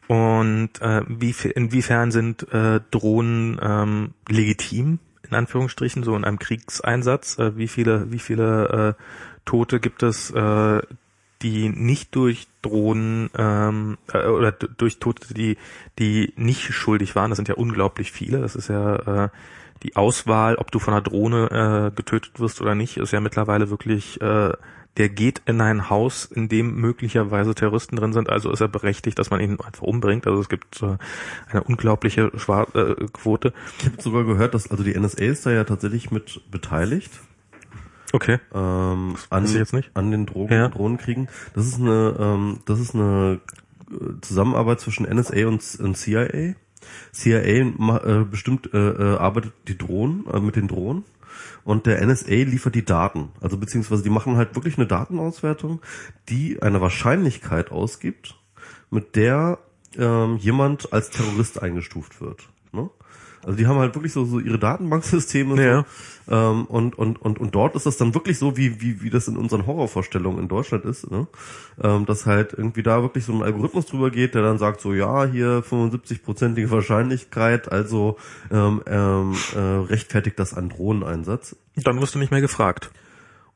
und 0.09 0.81
äh, 0.81 1.03
wie, 1.09 1.35
inwiefern 1.55 2.11
sind 2.11 2.51
äh, 2.53 2.81
Drohnen 2.91 3.59
ähm, 3.63 4.15
legitim 4.29 4.99
in 5.29 5.35
Anführungsstrichen 5.35 6.03
so 6.03 6.17
in 6.17 6.25
einem 6.25 6.39
Kriegseinsatz? 6.39 7.39
Äh, 7.39 7.57
wie 7.57 7.69
viele 7.69 8.11
wie 8.11 8.19
viele 8.19 8.97
äh, 8.99 9.03
Tote 9.45 9.81
gibt 9.81 10.03
es, 10.03 10.31
äh, 10.31 10.83
die 11.45 11.69
nicht 11.69 12.17
durch 12.17 12.49
Drohnen 12.63 13.31
ähm, 13.37 13.99
äh, 14.13 14.27
oder 14.27 14.51
durch 14.51 14.99
Tote, 14.99 15.35
die 15.35 15.57
die 15.99 16.33
nicht 16.37 16.73
schuldig 16.73 17.15
waren? 17.15 17.31
Das 17.31 17.37
sind 17.37 17.49
ja 17.49 17.55
unglaublich 17.55 18.11
viele. 18.11 18.41
Das 18.41 18.57
ist 18.57 18.69
ja 18.69 19.27
äh, 19.27 19.29
die 19.85 19.97
Auswahl, 19.97 20.57
ob 20.57 20.73
du 20.73 20.79
von 20.79 20.95
einer 20.95 21.03
Drohne 21.03 21.91
äh, 21.93 21.95
getötet 21.95 22.41
wirst 22.41 22.61
oder 22.61 22.75
nicht, 22.75 22.97
ist 22.97 23.13
ja 23.13 23.21
mittlerweile 23.21 23.69
wirklich, 23.71 24.21
äh, 24.21 24.53
der 24.97 25.09
geht 25.09 25.43
in 25.45 25.61
ein 25.61 25.91
Haus, 25.91 26.25
in 26.25 26.49
dem 26.49 26.77
möglicherweise 26.81 27.55
Terroristen 27.55 27.97
drin 27.97 28.13
sind, 28.13 28.31
also 28.31 28.51
ist 28.51 28.61
er 28.61 28.69
berechtigt, 28.69 29.19
dass 29.19 29.31
man 29.31 29.41
ihn 29.41 29.61
einfach 29.61 29.83
umbringt. 29.83 30.27
Also 30.27 30.41
es 30.41 30.49
gibt 30.49 30.83
äh, 30.83 30.97
eine 31.51 31.63
unglaubliche 31.65 32.33
Schwar 32.37 32.75
äh, 32.75 32.95
Quote. 33.13 33.53
Ich 33.81 33.87
habe 33.87 34.01
sogar 34.03 34.25
gehört, 34.25 34.55
dass 34.55 34.71
also 34.71 34.83
die 34.83 34.99
NSA 34.99 35.25
ist 35.25 35.45
da 35.45 35.51
ja 35.51 35.65
tatsächlich 35.65 36.11
mit 36.11 36.41
beteiligt. 36.51 37.11
Okay. 38.15 38.39
Ähm, 38.55 39.17
an, 39.29 39.45
ich 39.45 39.55
jetzt 39.55 39.73
nicht. 39.73 39.91
an 39.95 40.13
den 40.13 40.25
Drogen, 40.25 40.53
Ja. 40.55 40.69
Drohnenkriegen. 40.69 41.29
Das 41.55 41.67
ist 41.67 41.81
eine, 41.81 42.15
ähm, 42.19 42.61
das 42.65 42.79
ist 42.79 42.95
eine 42.95 43.41
äh, 43.91 44.21
Zusammenarbeit 44.21 44.79
zwischen 44.79 45.05
NSA 45.05 45.47
und, 45.49 45.63
und 45.81 45.97
CIA. 45.97 46.55
CIA 47.13 47.65
ma- 47.77 47.99
äh, 48.05 48.25
bestimmt 48.25 48.73
äh, 48.73 48.79
äh, 48.79 49.17
arbeitet 49.17 49.53
die 49.67 49.77
Drohnen 49.77 50.27
äh, 50.33 50.39
mit 50.39 50.55
den 50.55 50.69
Drohnen 50.69 51.03
und 51.65 51.87
der 51.87 52.07
NSA 52.07 52.31
liefert 52.35 52.77
die 52.77 52.85
Daten. 52.85 53.31
Also 53.41 53.57
beziehungsweise 53.57 54.05
die 54.05 54.11
machen 54.11 54.37
halt 54.37 54.55
wirklich 54.55 54.79
eine 54.79 54.87
Datenauswertung, 54.87 55.81
die 56.29 56.63
eine 56.63 56.81
Wahrscheinlichkeit 56.81 57.73
ausgibt, 57.73 58.37
mit 58.91 59.17
der 59.17 59.59
ähm, 59.99 60.37
jemand 60.37 60.93
als 60.93 61.11
Terrorist 61.11 61.61
eingestuft 61.61 62.21
wird. 62.21 62.49
Also 63.45 63.57
die 63.59 63.67
haben 63.67 63.79
halt 63.79 63.95
wirklich 63.95 64.13
so, 64.13 64.25
so 64.25 64.39
ihre 64.39 64.59
Datenbanksysteme 64.59 65.63
Ja. 65.63 65.85
so, 66.27 66.35
ähm, 66.35 66.65
und, 66.67 66.99
und, 66.99 67.21
und, 67.21 67.39
und 67.39 67.55
dort 67.55 67.77
ist 67.77 67.87
das 67.87 67.97
dann 67.97 68.15
wirklich 68.15 68.39
so, 68.39 68.57
wie, 68.57 68.81
wie, 68.81 69.03
wie 69.03 69.11
das 69.11 69.29
in 69.29 69.37
unseren 69.37 69.67
Horrorvorstellungen 69.67 70.41
in 70.41 70.49
Deutschland 70.49 70.85
ist, 70.85 71.11
ne? 71.11 71.27
ähm, 71.83 72.07
dass 72.07 72.27
halt 72.27 72.53
irgendwie 72.53 72.83
da 72.83 73.03
wirklich 73.03 73.25
so 73.25 73.33
ein 73.33 73.43
Algorithmus 73.43 73.87
drüber 73.87 74.11
geht, 74.11 74.35
der 74.35 74.43
dann 74.43 74.59
sagt 74.59 74.81
so, 74.81 74.95
ja, 74.95 75.27
hier 75.27 75.63
75-prozentige 75.63 76.71
Wahrscheinlichkeit, 76.71 77.71
also 77.71 78.17
ähm, 78.51 78.83
ähm, 78.87 79.35
äh, 79.55 79.59
rechtfertigt 79.59 80.39
das 80.39 80.55
einen 80.55 80.71
Drohneneinsatz. 80.71 81.57
Dann 81.77 82.01
wirst 82.01 82.15
du 82.15 82.19
nicht 82.19 82.31
mehr 82.31 82.41
gefragt. 82.41 82.91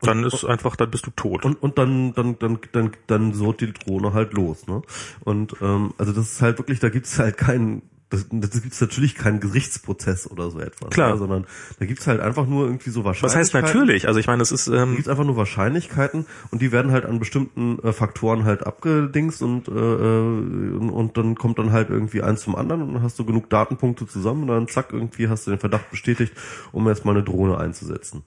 Dann 0.01 0.23
ist 0.23 0.45
einfach, 0.45 0.77
dann 0.77 0.91
bist 0.91 1.07
du 1.07 1.11
tot. 1.11 1.45
Und, 1.45 1.61
und 1.61 1.77
dann, 1.77 2.15
dann, 2.15 2.39
dann, 2.39 2.59
dann, 2.71 2.93
dann 3.09 3.35
sort 3.35 3.61
die 3.61 3.73
Drohne 3.73 4.13
halt 4.13 4.33
los, 4.33 4.69
ne? 4.69 4.83
Und 5.25 5.57
ähm, 5.61 5.93
also 5.99 6.13
das 6.13 6.33
ist 6.33 6.43
halt 6.43 6.59
wirklich, 6.59 6.79
da 6.79 6.89
gibt's 6.89 7.19
halt 7.19 7.37
keinen, 7.37 7.83
das, 8.11 8.27
das 8.31 8.63
gibt's 8.63 8.81
natürlich 8.81 9.15
keinen 9.15 9.39
Gerichtsprozess 9.41 10.31
oder 10.31 10.51
so 10.51 10.61
etwas. 10.61 10.91
Klar. 10.91 11.13
Ne? 11.13 11.19
Sondern 11.19 11.47
da 11.79 11.85
gibt's 11.85 12.07
halt 12.07 12.21
einfach 12.21 12.47
nur 12.47 12.65
irgendwie 12.65 12.91
so 12.91 13.01
Was 13.01 13.23
Wahrscheinlichkeiten. 13.23 13.67
heißt 13.67 13.75
natürlich? 13.75 14.09
Also 14.09 14.19
ich 14.19 14.27
meine, 14.27 14.43
es 14.43 14.51
ist 14.51 14.69
Da 14.69 14.83
ähm, 14.83 14.95
gibt's 14.95 15.09
einfach 15.09 15.25
nur 15.25 15.37
Wahrscheinlichkeiten 15.37 16.27
und 16.51 16.63
die 16.63 16.73
werden 16.73 16.91
halt 16.91 17.05
an 17.05 17.19
bestimmten 17.19 17.79
äh, 17.83 17.93
Faktoren 17.93 18.45
halt 18.45 18.67
abgedingst 18.67 19.43
und, 19.43 19.69
äh, 19.69 19.73
äh, 19.73 20.77
und, 20.77 20.91
und 20.91 21.17
dann 21.19 21.35
kommt 21.35 21.59
dann 21.59 21.73
halt 21.73 21.91
irgendwie 21.91 22.23
eins 22.23 22.41
zum 22.41 22.57
anderen 22.57 22.83
und 22.83 22.95
dann 22.95 23.03
hast 23.03 23.19
du 23.19 23.25
genug 23.25 23.51
Datenpunkte 23.51 24.07
zusammen 24.07 24.43
und 24.43 24.49
dann 24.49 24.69
zack, 24.69 24.93
irgendwie 24.93 25.29
hast 25.29 25.47
du 25.47 25.51
den 25.51 25.61
Verdacht 25.61 25.91
bestätigt, 25.91 26.33
um 26.73 26.89
jetzt 26.89 27.05
mal 27.05 27.13
eine 27.13 27.23
Drohne 27.23 27.59
einzusetzen. 27.59 28.23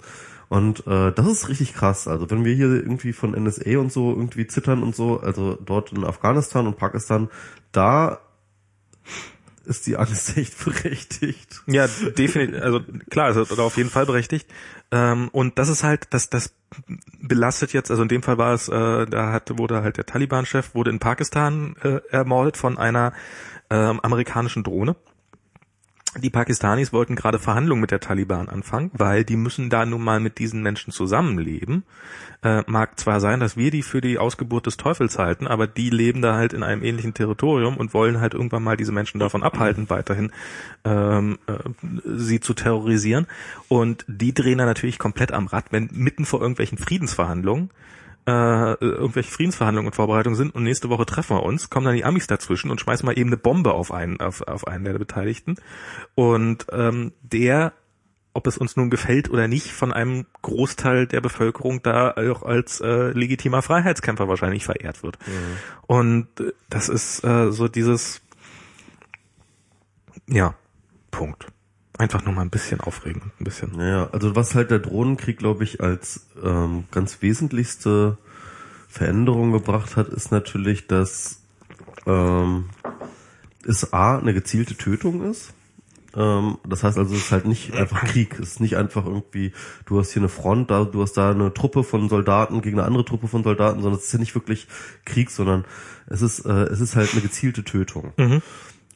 Und 0.48 0.86
äh, 0.86 1.14
das 1.14 1.26
ist 1.28 1.50
richtig 1.50 1.74
krass. 1.74 2.08
Also 2.08 2.30
wenn 2.30 2.44
wir 2.44 2.54
hier 2.54 2.68
irgendwie 2.68 3.14
von 3.14 3.32
NSA 3.32 3.80
und 3.80 3.92
so 3.92 4.12
irgendwie 4.12 4.48
zittern 4.48 4.84
und 4.84 4.96
so, 4.96 5.22
also 5.22 5.58
dort 5.66 5.94
in 5.94 6.04
Afghanistan 6.04 6.68
und 6.68 6.76
Pakistan, 6.78 7.30
da 7.72 8.20
ist 9.66 9.88
die 9.88 9.98
Angst 9.98 10.38
echt 10.38 10.64
berechtigt. 10.66 11.62
Ja, 11.68 11.88
definitiv, 11.88 12.62
also 12.62 12.82
klar, 13.10 13.30
ist 13.30 13.60
auf 13.60 13.78
jeden 13.78 13.90
Fall 13.90 14.06
berechtigt. 14.06 14.50
Ähm, 14.92 15.30
und 15.32 15.58
das 15.58 15.70
ist 15.70 15.84
halt, 15.84 16.08
das, 16.12 16.30
das 16.30 16.54
belastet 17.22 17.74
jetzt, 17.74 17.92
also 17.92 18.04
in 18.04 18.10
dem 18.10 18.24
Fall 18.24 18.38
war 18.38 18.54
es, 18.54 18.68
äh, 18.70 19.06
da 19.06 19.32
hat, 19.32 19.58
wurde 19.58 19.84
halt 19.84 19.98
der 19.98 20.06
Taliban-Chef, 20.06 20.74
wurde 20.74 20.92
in 20.92 21.00
Pakistan 21.00 21.76
äh, 21.84 22.00
ermordet 22.10 22.58
von 22.58 22.78
einer 22.78 23.14
ähm, 23.70 24.00
amerikanischen 24.02 24.64
Drohne. 24.64 24.96
Die 26.18 26.30
Pakistanis 26.30 26.92
wollten 26.92 27.16
gerade 27.16 27.40
Verhandlungen 27.40 27.80
mit 27.80 27.92
der 27.92 28.02
Taliban 28.02 28.50
anfangen, 28.50 28.92
weil 28.94 29.24
die 29.24 29.38
müssen 29.38 29.70
da 29.70 29.86
nun 29.86 30.04
mal 30.04 30.20
mit 30.20 30.40
diesen 30.40 30.62
Menschen 30.62 30.92
zusammenleben. 30.92 31.84
Äh, 32.44 32.64
mag 32.68 33.00
zwar 33.00 33.22
sein, 33.22 33.40
dass 33.40 33.56
wir 33.56 33.72
die 33.72 33.82
für 33.82 34.02
die 34.02 34.18
Ausgeburt 34.18 34.66
des 34.66 34.76
Teufels 34.76 35.18
halten, 35.18 35.48
aber 35.48 35.68
die 35.68 35.90
leben 35.90 36.22
da 36.22 36.36
halt 36.36 36.52
in 36.52 36.64
einem 36.64 36.84
ähnlichen 36.84 37.14
Territorium 37.14 37.78
und 37.78 37.94
wollen 37.94 38.20
halt 38.20 38.34
irgendwann 38.34 38.64
mal 38.64 38.76
diese 38.76 38.92
Menschen 38.92 39.20
davon 39.20 39.42
abhalten, 39.42 39.90
weiterhin 39.90 40.34
ähm, 40.84 41.40
äh, 41.48 41.54
sie 42.04 42.42
zu 42.42 42.54
terrorisieren. 42.54 43.28
Und 43.70 44.04
die 44.10 44.34
drehen 44.34 44.58
da 44.58 44.66
natürlich 44.66 45.00
komplett 45.00 45.32
am 45.32 45.48
Rad, 45.48 45.66
wenn 45.72 45.90
mitten 45.94 46.26
vor 46.26 46.42
irgendwelchen 46.42 46.78
Friedensverhandlungen 46.78 47.70
äh, 48.28 48.74
irgendwelche 48.80 49.32
Friedensverhandlungen 49.32 49.88
und 49.88 49.96
Vorbereitungen 49.96 50.36
sind 50.36 50.54
und 50.54 50.64
nächste 50.64 50.90
Woche 50.90 51.06
treffen 51.06 51.36
wir 51.36 51.44
uns, 51.44 51.70
kommen 51.70 51.86
dann 51.86 51.96
die 51.96 52.06
Amis 52.06 52.28
dazwischen 52.28 52.70
und 52.70 52.80
schmeißen 52.80 53.06
mal 53.06 53.18
eben 53.18 53.30
eine 53.30 53.38
Bombe 53.38 53.74
auf 53.74 53.92
einen, 53.92 54.20
auf, 54.20 54.42
auf 54.42 54.68
einen 54.68 54.84
der 54.84 54.98
Beteiligten. 55.00 55.56
Und 56.14 56.68
ähm, 56.72 57.14
der, 57.22 57.74
ob 58.34 58.46
es 58.48 58.58
uns 58.58 58.76
nun 58.76 58.90
gefällt 58.90 59.30
oder 59.30 59.48
nicht, 59.48 59.72
von 59.72 59.92
einem 59.92 60.28
Großteil 60.42 61.08
der 61.08 61.22
Bevölkerung 61.22 61.82
da 61.82 62.12
auch 62.12 62.44
als 62.44 62.80
äh, 62.80 63.12
legitimer 63.12 63.62
Freiheitskämpfer 63.62 64.28
wahrscheinlich 64.28 64.66
verehrt 64.66 65.04
wird. 65.04 65.18
Und 65.88 66.28
äh, 66.40 66.54
das 66.70 66.90
ist 66.90 67.24
äh, 67.24 67.52
so 67.52 67.68
dieses, 67.68 68.22
ja, 70.28 70.54
Punkt. 71.10 71.48
Einfach 72.02 72.26
nur 72.26 72.34
mal 72.34 72.42
ein 72.42 72.50
bisschen 72.50 72.80
aufregen, 72.80 73.32
ein 73.40 73.44
bisschen. 73.44 73.74
Naja, 73.78 74.10
also 74.12 74.36
was 74.36 74.56
halt 74.56 74.72
der 74.72 74.80
Drohnenkrieg, 74.80 75.38
glaube 75.38 75.64
ich, 75.64 75.82
als 75.82 76.26
ähm, 76.44 76.86
ganz 76.90 77.22
wesentlichste 77.22 78.18
Veränderung 78.90 79.52
gebracht 79.52 79.98
hat, 79.98 80.08
ist 80.08 80.32
natürlich, 80.32 80.88
dass 80.88 81.44
ähm, 82.08 82.66
es 83.68 83.94
A, 83.94 84.18
eine 84.18 84.34
gezielte 84.34 84.76
Tötung 84.76 85.30
ist. 85.30 85.54
Ähm, 86.16 86.58
das 86.68 86.84
heißt 86.84 86.98
also, 86.98 87.14
es 87.14 87.26
ist 87.26 87.32
halt 87.32 87.46
nicht 87.46 87.76
einfach 87.76 88.04
Krieg. 88.06 88.40
Es 88.40 88.54
ist 88.54 88.62
nicht 88.62 88.78
einfach 88.78 89.06
irgendwie, 89.06 89.54
du 89.86 90.00
hast 90.00 90.12
hier 90.12 90.24
eine 90.24 90.30
Front, 90.30 90.72
da, 90.72 90.86
du 90.86 91.04
hast 91.04 91.14
da 91.14 91.30
eine 91.30 91.54
Truppe 91.54 91.84
von 91.84 92.10
Soldaten 92.10 92.64
gegen 92.64 92.80
eine 92.80 92.88
andere 92.88 93.06
Truppe 93.06 93.28
von 93.28 93.44
Soldaten, 93.44 93.84
sondern 93.84 94.00
es 94.00 94.08
ist 94.08 94.14
ja 94.14 94.18
nicht 94.18 94.34
wirklich 94.34 94.68
Krieg, 95.06 95.30
sondern 95.30 95.66
es 96.08 96.24
ist, 96.24 96.48
äh, 96.48 96.64
es 96.64 96.80
ist 96.80 96.96
halt 96.96 97.12
eine 97.12 97.22
gezielte 97.22 97.64
Tötung. 97.64 98.14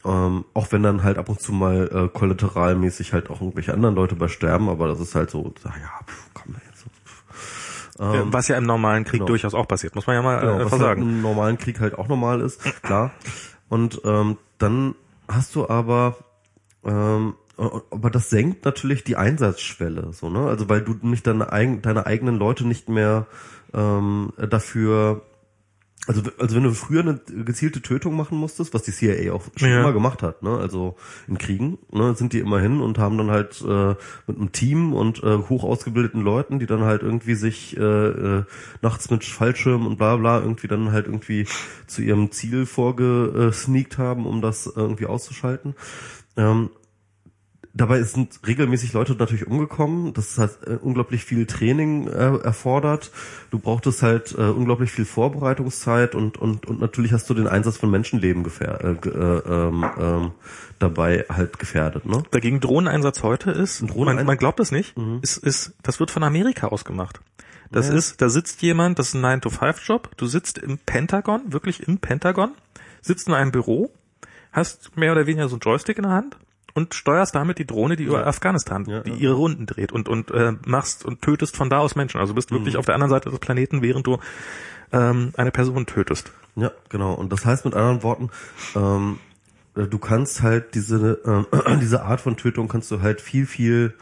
Ähm, 0.06 0.44
auch 0.54 0.70
wenn 0.70 0.82
dann 0.84 1.02
halt 1.02 1.18
ab 1.18 1.28
und 1.28 1.40
zu 1.40 1.52
mal 1.52 1.90
äh, 1.92 2.08
kollateralmäßig 2.16 3.12
halt 3.12 3.28
auch 3.28 3.40
irgendwelche 3.40 3.74
anderen 3.74 3.96
Leute 3.96 4.14
bei 4.14 4.28
sterben, 4.28 4.68
aber 4.68 4.86
das 4.86 5.00
ist 5.00 5.14
halt 5.16 5.30
so, 5.30 5.52
ja, 5.64 5.70
pf, 6.06 6.30
komm 6.32 6.54
jetzt. 6.68 6.84
Pf. 7.04 7.98
Ähm, 7.98 8.32
Was 8.32 8.46
ja 8.46 8.56
im 8.56 8.66
normalen 8.66 9.04
Krieg 9.04 9.20
genau. 9.20 9.26
durchaus 9.26 9.54
auch 9.54 9.66
passiert, 9.66 9.96
muss 9.96 10.06
man 10.06 10.14
ja 10.14 10.22
mal 10.22 10.38
genau, 10.38 10.52
äh, 10.52 10.54
was 10.56 10.64
einfach 10.64 10.78
halt 10.78 10.98
sagen. 10.98 11.02
im 11.02 11.22
normalen 11.22 11.58
Krieg 11.58 11.80
halt 11.80 11.98
auch 11.98 12.06
normal 12.06 12.40
ist, 12.40 12.62
klar. 12.82 13.10
Und 13.68 14.00
ähm, 14.04 14.36
dann 14.58 14.94
hast 15.26 15.56
du 15.56 15.68
aber 15.68 16.16
ähm, 16.84 17.34
aber 17.58 18.10
das 18.10 18.28
senkt 18.28 18.64
natürlich 18.64 19.02
die 19.02 19.16
Einsatzschwelle, 19.16 20.12
so 20.12 20.28
ne? 20.28 20.46
Also 20.46 20.68
weil 20.68 20.82
du 20.82 20.94
nicht 21.02 21.26
deine, 21.26 21.52
eigen, 21.52 21.80
deine 21.80 22.06
eigenen 22.06 22.36
Leute 22.36 22.66
nicht 22.66 22.88
mehr 22.88 23.26
ähm, 23.72 24.32
dafür 24.36 25.22
also, 26.06 26.22
also 26.38 26.54
wenn 26.54 26.62
du 26.62 26.72
früher 26.72 27.00
eine 27.00 27.20
gezielte 27.44 27.82
Tötung 27.82 28.16
machen 28.16 28.38
musstest, 28.38 28.74
was 28.74 28.82
die 28.82 28.92
CIA 28.92 29.32
auch 29.32 29.42
schon 29.56 29.68
Ja. 29.70 29.80
immer 29.80 29.92
gemacht 29.92 30.22
hat, 30.22 30.42
ne, 30.42 30.56
also 30.56 30.94
in 31.26 31.36
Kriegen, 31.38 31.78
ne, 31.90 32.14
sind 32.14 32.32
die 32.32 32.38
immer 32.38 32.60
hin 32.60 32.80
und 32.80 32.98
haben 32.98 33.18
dann 33.18 33.30
halt 33.30 33.60
äh, 33.66 33.94
mit 34.28 34.36
einem 34.36 34.52
Team 34.52 34.92
und 34.92 35.22
äh, 35.24 35.38
hoch 35.48 35.64
ausgebildeten 35.64 36.20
Leuten, 36.22 36.60
die 36.60 36.66
dann 36.66 36.82
halt 36.82 37.02
irgendwie 37.02 37.34
sich 37.34 37.76
äh, 37.76 37.80
äh, 37.80 38.44
nachts 38.82 39.10
mit 39.10 39.24
Fallschirm 39.24 39.84
und 39.86 39.96
bla 39.96 40.16
bla 40.16 40.40
irgendwie 40.40 40.68
dann 40.68 40.92
halt 40.92 41.06
irgendwie 41.06 41.46
zu 41.88 42.02
ihrem 42.02 42.30
Ziel 42.30 42.66
vorgesneakt 42.66 43.98
haben, 43.98 44.26
um 44.26 44.40
das 44.42 44.66
irgendwie 44.66 45.06
auszuschalten. 45.06 45.74
Ähm, 46.36 46.70
Dabei 47.76 48.02
sind 48.04 48.40
regelmäßig 48.46 48.94
Leute 48.94 49.12
natürlich 49.14 49.46
umgekommen. 49.46 50.14
Das 50.14 50.38
hat 50.38 50.66
äh, 50.66 50.78
unglaublich 50.80 51.24
viel 51.24 51.44
Training 51.44 52.06
äh, 52.08 52.38
erfordert. 52.38 53.10
Du 53.50 53.58
brauchtest 53.58 54.02
halt 54.02 54.32
äh, 54.32 54.42
unglaublich 54.42 54.90
viel 54.90 55.04
Vorbereitungszeit 55.04 56.14
und 56.14 56.38
und 56.38 56.64
und 56.64 56.80
natürlich 56.80 57.12
hast 57.12 57.28
du 57.28 57.34
den 57.34 57.46
Einsatz 57.46 57.76
von 57.76 57.90
Menschenleben 57.90 58.44
gefähr 58.44 58.80
äh, 58.82 59.08
äh, 59.08 59.42
ähm, 59.46 59.84
ähm, 59.98 60.30
dabei 60.78 61.26
halt 61.28 61.58
gefährdet. 61.58 62.06
Ne? 62.06 62.22
Dagegen 62.30 62.60
Drohneneinsatz 62.60 63.22
heute 63.22 63.50
ist, 63.50 63.82
man, 63.94 64.24
man 64.24 64.36
glaubt 64.38 64.58
das 64.58 64.72
nicht, 64.72 64.96
Mhm. 64.96 65.18
ist, 65.20 65.36
ist, 65.36 65.74
das 65.82 66.00
wird 66.00 66.10
von 66.10 66.22
Amerika 66.22 66.68
aus 66.68 66.84
gemacht. 66.86 67.20
Das 67.70 67.88
Ja. 67.88 67.94
ist, 67.94 68.22
da 68.22 68.30
sitzt 68.30 68.62
jemand, 68.62 68.98
das 68.98 69.08
ist 69.08 69.14
ein 69.16 69.40
9-to-5-Job, 69.40 70.16
du 70.16 70.26
sitzt 70.26 70.56
im 70.58 70.78
Pentagon, 70.78 71.52
wirklich 71.52 71.86
im 71.86 71.98
Pentagon, 71.98 72.52
sitzt 73.02 73.28
in 73.28 73.34
einem 73.34 73.52
Büro, 73.52 73.90
hast 74.52 74.96
mehr 74.96 75.12
oder 75.12 75.26
weniger 75.26 75.48
so 75.48 75.56
einen 75.56 75.60
Joystick 75.60 75.98
in 75.98 76.04
der 76.04 76.12
Hand 76.12 76.36
und 76.76 76.94
steuerst 76.94 77.34
damit 77.34 77.58
die 77.58 77.66
Drohne, 77.66 77.96
die 77.96 78.04
über 78.04 78.26
Afghanistan, 78.26 78.84
Ja, 78.86 79.00
die 79.00 79.10
ja. 79.10 79.16
ihre 79.16 79.34
Runden 79.34 79.66
dreht 79.66 79.92
und, 79.92 80.08
und 80.08 80.30
äh, 80.30 80.52
machst 80.66 81.04
und 81.04 81.22
tötest 81.22 81.56
von 81.56 81.70
da 81.70 81.78
aus 81.78 81.96
Menschen. 81.96 82.20
Also 82.20 82.34
bist 82.34 82.50
wirklich 82.52 82.74
Mhm. 82.74 82.78
auf 82.80 82.86
der 82.86 82.94
anderen 82.94 83.10
Seite 83.10 83.30
des 83.30 83.38
Planeten, 83.38 83.82
während 83.82 84.06
du 84.06 84.18
ähm, 84.92 85.32
eine 85.36 85.50
Person 85.50 85.86
tötest. 85.86 86.32
Ja, 86.54 86.70
genau. 86.90 87.14
Und 87.14 87.32
das 87.32 87.44
heißt 87.44 87.64
mit 87.64 87.74
anderen 87.74 88.02
Worten, 88.02 88.30
ähm, 88.76 89.18
äh, 89.74 89.86
du 89.86 89.98
kannst 89.98 90.42
halt 90.42 90.74
diese 90.74 91.20
ähm, 91.24 91.46
diese 91.80 92.02
Art 92.02 92.20
von 92.20 92.36
Tötung 92.36 92.68
kannst 92.68 92.90
du 92.90 93.00
halt 93.00 93.20
viel 93.20 93.46
viel 93.46 93.94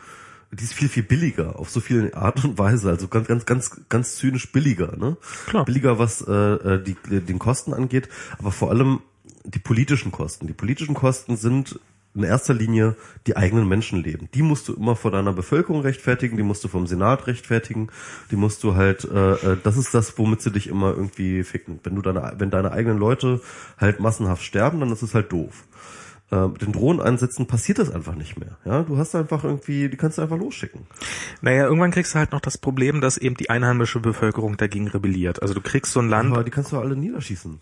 die 0.52 0.62
ist 0.62 0.74
viel 0.74 0.88
viel 0.88 1.02
billiger 1.02 1.58
auf 1.58 1.70
so 1.70 1.80
viele 1.80 2.14
Art 2.14 2.44
und 2.44 2.58
Weise, 2.58 2.88
also 2.90 3.08
ganz 3.08 3.26
ganz 3.28 3.44
ganz 3.46 3.80
ganz 3.88 4.16
zynisch 4.16 4.52
billiger, 4.52 4.96
ne? 4.96 5.16
Klar. 5.46 5.64
Billiger 5.64 5.98
was 5.98 6.20
äh, 6.26 6.32
äh, 6.32 6.82
die 6.82 6.96
den 7.20 7.38
Kosten 7.38 7.72
angeht, 7.74 8.08
aber 8.38 8.52
vor 8.52 8.70
allem 8.70 9.00
die 9.44 9.58
politischen 9.58 10.12
Kosten. 10.12 10.46
Die 10.46 10.52
politischen 10.52 10.94
Kosten 10.94 11.36
sind 11.36 11.78
in 12.14 12.22
erster 12.22 12.54
Linie 12.54 12.96
die 13.26 13.36
eigenen 13.36 13.68
Menschenleben. 13.68 14.28
Die 14.34 14.42
musst 14.42 14.68
du 14.68 14.74
immer 14.74 14.96
vor 14.96 15.10
deiner 15.10 15.32
Bevölkerung 15.32 15.80
rechtfertigen, 15.80 16.36
die 16.36 16.42
musst 16.42 16.62
du 16.64 16.68
vom 16.68 16.86
Senat 16.86 17.26
rechtfertigen, 17.26 17.88
die 18.30 18.36
musst 18.36 18.62
du 18.62 18.74
halt, 18.74 19.04
äh, 19.04 19.32
äh, 19.32 19.56
das 19.62 19.76
ist 19.76 19.94
das, 19.94 20.16
womit 20.18 20.40
sie 20.40 20.52
dich 20.52 20.68
immer 20.68 20.90
irgendwie 20.90 21.42
ficken. 21.42 21.80
Wenn 21.82 21.96
du 21.96 22.02
deine, 22.02 22.34
wenn 22.38 22.50
deine 22.50 22.72
eigenen 22.72 22.98
Leute 22.98 23.40
halt 23.78 24.00
massenhaft 24.00 24.42
sterben, 24.42 24.80
dann 24.80 24.92
ist 24.92 25.02
es 25.02 25.14
halt 25.14 25.32
doof. 25.32 25.64
Äh, 26.30 26.48
mit 26.48 26.62
den 26.62 26.72
Drohneneinsätzen 26.72 27.46
passiert 27.46 27.78
das 27.78 27.90
einfach 27.90 28.14
nicht 28.14 28.38
mehr. 28.38 28.56
Ja, 28.64 28.82
du 28.82 28.96
hast 28.96 29.14
einfach 29.14 29.44
irgendwie, 29.44 29.88
die 29.88 29.96
kannst 29.96 30.18
du 30.18 30.22
einfach 30.22 30.38
losschicken. 30.38 30.86
Naja, 31.42 31.64
irgendwann 31.64 31.90
kriegst 31.90 32.14
du 32.14 32.18
halt 32.18 32.32
noch 32.32 32.40
das 32.40 32.58
Problem, 32.58 33.00
dass 33.00 33.18
eben 33.18 33.36
die 33.36 33.50
einheimische 33.50 34.00
Bevölkerung 34.00 34.56
dagegen 34.56 34.88
rebelliert. 34.88 35.42
Also 35.42 35.54
du 35.54 35.60
kriegst 35.60 35.92
so 35.92 36.00
ein 36.00 36.08
Land, 36.08 36.32
Aber 36.32 36.44
die 36.44 36.50
kannst 36.50 36.72
du 36.72 36.78
alle 36.78 36.96
niederschießen. 36.96 37.60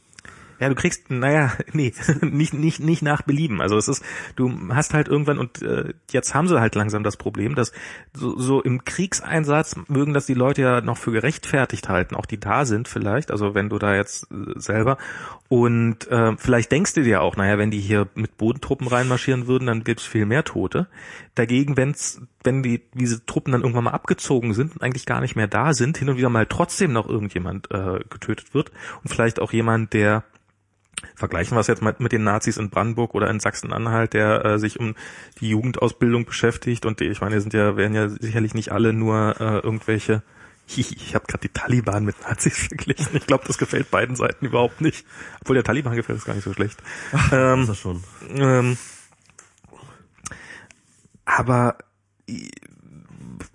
Ja, 0.62 0.68
du 0.68 0.76
kriegst, 0.76 1.10
naja, 1.10 1.50
nee, 1.72 1.92
nicht, 2.20 2.54
nicht, 2.54 2.78
nicht 2.78 3.02
nach 3.02 3.22
Belieben. 3.22 3.60
Also 3.60 3.76
es 3.76 3.88
ist, 3.88 4.04
du 4.36 4.48
hast 4.68 4.94
halt 4.94 5.08
irgendwann, 5.08 5.38
und 5.38 5.60
äh, 5.60 5.92
jetzt 6.12 6.34
haben 6.34 6.46
sie 6.46 6.60
halt 6.60 6.76
langsam 6.76 7.02
das 7.02 7.16
Problem, 7.16 7.56
dass 7.56 7.72
so, 8.14 8.38
so 8.38 8.62
im 8.62 8.84
Kriegseinsatz 8.84 9.74
mögen 9.88 10.14
das 10.14 10.26
die 10.26 10.34
Leute 10.34 10.62
ja 10.62 10.80
noch 10.80 10.98
für 10.98 11.10
gerechtfertigt 11.10 11.88
halten, 11.88 12.14
auch 12.14 12.26
die 12.26 12.38
da 12.38 12.64
sind 12.64 12.86
vielleicht, 12.86 13.32
also 13.32 13.56
wenn 13.56 13.70
du 13.70 13.80
da 13.80 13.96
jetzt 13.96 14.30
äh, 14.30 14.52
selber. 14.54 14.98
Und 15.48 16.06
äh, 16.12 16.36
vielleicht 16.36 16.70
denkst 16.70 16.94
du 16.94 17.02
dir 17.02 17.22
auch, 17.22 17.34
naja, 17.34 17.58
wenn 17.58 17.72
die 17.72 17.80
hier 17.80 18.06
mit 18.14 18.36
Bodentruppen 18.36 18.86
reinmarschieren 18.86 19.48
würden, 19.48 19.66
dann 19.66 19.82
gibt's 19.82 20.06
viel 20.06 20.26
mehr 20.26 20.44
Tote. 20.44 20.86
Dagegen, 21.34 21.76
wenn's, 21.76 22.22
wenn 22.44 22.62
die 22.62 22.82
diese 22.94 23.26
Truppen 23.26 23.50
dann 23.50 23.62
irgendwann 23.62 23.84
mal 23.84 23.90
abgezogen 23.90 24.54
sind 24.54 24.74
und 24.74 24.82
eigentlich 24.82 25.06
gar 25.06 25.20
nicht 25.20 25.34
mehr 25.34 25.48
da 25.48 25.74
sind, 25.74 25.98
hin 25.98 26.08
und 26.08 26.18
wieder 26.18 26.28
mal 26.28 26.46
trotzdem 26.46 26.92
noch 26.92 27.08
irgendjemand 27.08 27.68
äh, 27.72 27.98
getötet 28.08 28.54
wird 28.54 28.70
und 29.02 29.10
vielleicht 29.10 29.40
auch 29.40 29.52
jemand, 29.52 29.92
der 29.92 30.22
Vergleichen 31.14 31.56
wir 31.56 31.60
es 31.60 31.66
jetzt 31.66 31.82
mal 31.82 31.94
mit 31.98 32.12
den 32.12 32.24
Nazis 32.24 32.56
in 32.56 32.70
Brandenburg 32.70 33.14
oder 33.14 33.28
in 33.30 33.40
Sachsen-Anhalt, 33.40 34.12
der 34.12 34.44
äh, 34.44 34.58
sich 34.58 34.80
um 34.80 34.94
die 35.40 35.48
Jugendausbildung 35.50 36.24
beschäftigt 36.24 36.86
und 36.86 37.00
die, 37.00 37.04
ich 37.06 37.20
meine, 37.20 37.40
sind 37.40 37.54
ja 37.54 37.76
werden 37.76 37.94
ja 37.94 38.08
sicherlich 38.08 38.54
nicht 38.54 38.72
alle 38.72 38.92
nur 38.92 39.36
äh, 39.40 39.58
irgendwelche. 39.58 40.22
Ich 40.74 41.14
habe 41.14 41.26
gerade 41.26 41.42
die 41.42 41.52
Taliban 41.52 42.04
mit 42.04 42.18
Nazis 42.22 42.56
verglichen. 42.68 43.14
Ich 43.16 43.26
glaube, 43.26 43.44
das 43.46 43.58
gefällt 43.58 43.90
beiden 43.90 44.16
Seiten 44.16 44.46
überhaupt 44.46 44.80
nicht. 44.80 45.04
Obwohl 45.40 45.54
der 45.54 45.64
Taliban 45.64 45.96
gefällt 45.96 46.18
es 46.18 46.24
gar 46.24 46.34
nicht 46.34 46.44
so 46.44 46.52
schlecht. 46.54 46.80
Das 47.10 47.32
Ähm, 47.32 47.60
ist 47.62 47.68
das 47.68 47.78
schon. 47.78 48.02
ähm, 48.36 48.78
aber 51.24 51.76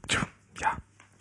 tja, 0.07 0.21
ja, 0.21 0.27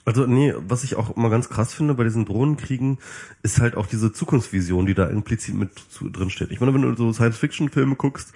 Also 0.06 0.24
nee, 0.24 0.54
was 0.56 0.84
ich 0.84 0.94
auch 0.94 1.16
immer 1.16 1.30
ganz 1.30 1.48
krass 1.48 1.74
finde 1.74 1.94
bei 1.94 2.04
diesen 2.04 2.24
Drohnenkriegen, 2.24 2.98
ist 3.42 3.60
halt 3.60 3.76
auch 3.76 3.86
diese 3.86 4.12
Zukunftsvision, 4.12 4.86
die 4.86 4.94
da 4.94 5.06
implizit 5.06 5.56
mit 5.56 5.70
drin 6.00 6.30
steht. 6.30 6.52
Ich 6.52 6.60
meine, 6.60 6.72
wenn 6.72 6.82
du 6.82 6.94
so 6.94 7.12
Science-Fiction-Filme 7.12 7.96
guckst, 7.96 8.32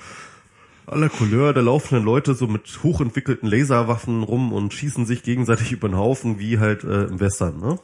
la 0.91 1.09
Couleur, 1.09 1.53
da 1.53 1.61
laufen 1.61 1.95
dann 1.95 2.05
Leute 2.05 2.35
so 2.35 2.49
mit 2.49 2.83
hochentwickelten 2.83 3.49
Laserwaffen 3.49 4.25
rum 4.25 4.53
und 4.53 4.75
schießen 4.75 5.07
sich 5.07 5.23
gegenseitig 5.23 5.71
über 5.73 5.89
den 5.89 5.97
Haufen, 5.97 6.41
wie 6.41 6.59
halt 6.59 6.83
äh, 6.83 7.05
im 7.05 7.21
Western, 7.21 7.61
ne? 7.61 7.79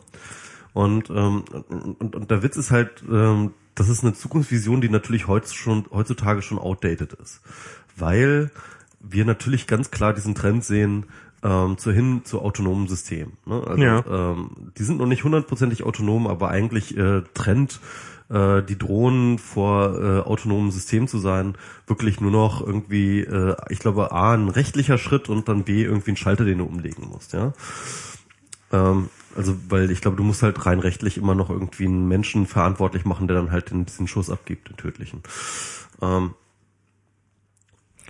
Und, 0.72 1.08
ähm, 1.08 1.44
und, 1.68 2.16
und 2.16 2.30
der 2.30 2.42
Witz 2.42 2.56
ist 2.56 2.72
halt, 2.72 3.02
ähm, 3.10 3.54
das 3.76 3.88
ist 3.88 4.02
eine 4.02 4.12
Zukunftsvision, 4.12 4.80
die 4.80 4.90
natürlich 4.90 5.28
heutz 5.28 5.54
schon, 5.54 5.86
heutzutage 5.90 6.42
schon 6.42 6.58
outdated 6.58 7.14
ist. 7.14 7.40
Weil 7.96 8.50
wir 9.00 9.24
natürlich 9.24 9.66
ganz 9.66 9.90
klar 9.90 10.12
diesen 10.12 10.34
Trend 10.34 10.64
sehen, 10.64 11.06
ähm, 11.46 11.78
zu 11.78 11.92
hin 11.92 12.22
zu 12.24 12.42
autonomen 12.42 12.88
Systemen. 12.88 13.34
Ne? 13.46 13.62
Also, 13.66 13.82
Ja. 13.82 14.04
ähm, 14.06 14.50
die 14.76 14.82
sind 14.82 14.98
noch 14.98 15.06
nicht 15.06 15.22
hundertprozentig 15.22 15.84
autonom, 15.84 16.26
aber 16.26 16.48
eigentlich 16.48 16.96
äh, 16.96 17.22
trennt 17.34 17.80
äh, 18.28 18.62
die 18.62 18.76
Drohnen 18.76 19.38
vor 19.38 19.94
äh, 19.94 20.20
autonomen 20.20 20.72
Systemen 20.72 21.06
zu 21.06 21.18
sein, 21.18 21.54
wirklich 21.86 22.20
nur 22.20 22.32
noch 22.32 22.66
irgendwie, 22.66 23.20
äh, 23.20 23.54
ich 23.68 23.78
glaube, 23.78 24.10
A, 24.10 24.34
ein 24.34 24.48
rechtlicher 24.48 24.98
Schritt 24.98 25.28
und 25.28 25.48
dann 25.48 25.62
B, 25.62 25.84
irgendwie 25.84 26.10
ein 26.12 26.16
Schalter, 26.16 26.44
den 26.44 26.58
du 26.58 26.64
umlegen 26.64 27.08
musst, 27.08 27.32
ja. 27.32 27.52
Ähm, 28.72 29.08
also, 29.36 29.54
weil 29.68 29.90
ich 29.92 30.00
glaube, 30.00 30.16
du 30.16 30.24
musst 30.24 30.42
halt 30.42 30.66
rein 30.66 30.80
rechtlich 30.80 31.18
immer 31.18 31.36
noch 31.36 31.50
irgendwie 31.50 31.84
einen 31.84 32.08
Menschen 32.08 32.46
verantwortlich 32.46 33.04
machen, 33.04 33.28
der 33.28 33.36
dann 33.36 33.52
halt 33.52 33.70
den, 33.70 33.86
diesen 33.86 34.08
Schuss 34.08 34.30
abgibt, 34.30 34.68
den 34.70 34.76
tödlichen. 34.76 35.22
Ähm, 36.02 36.30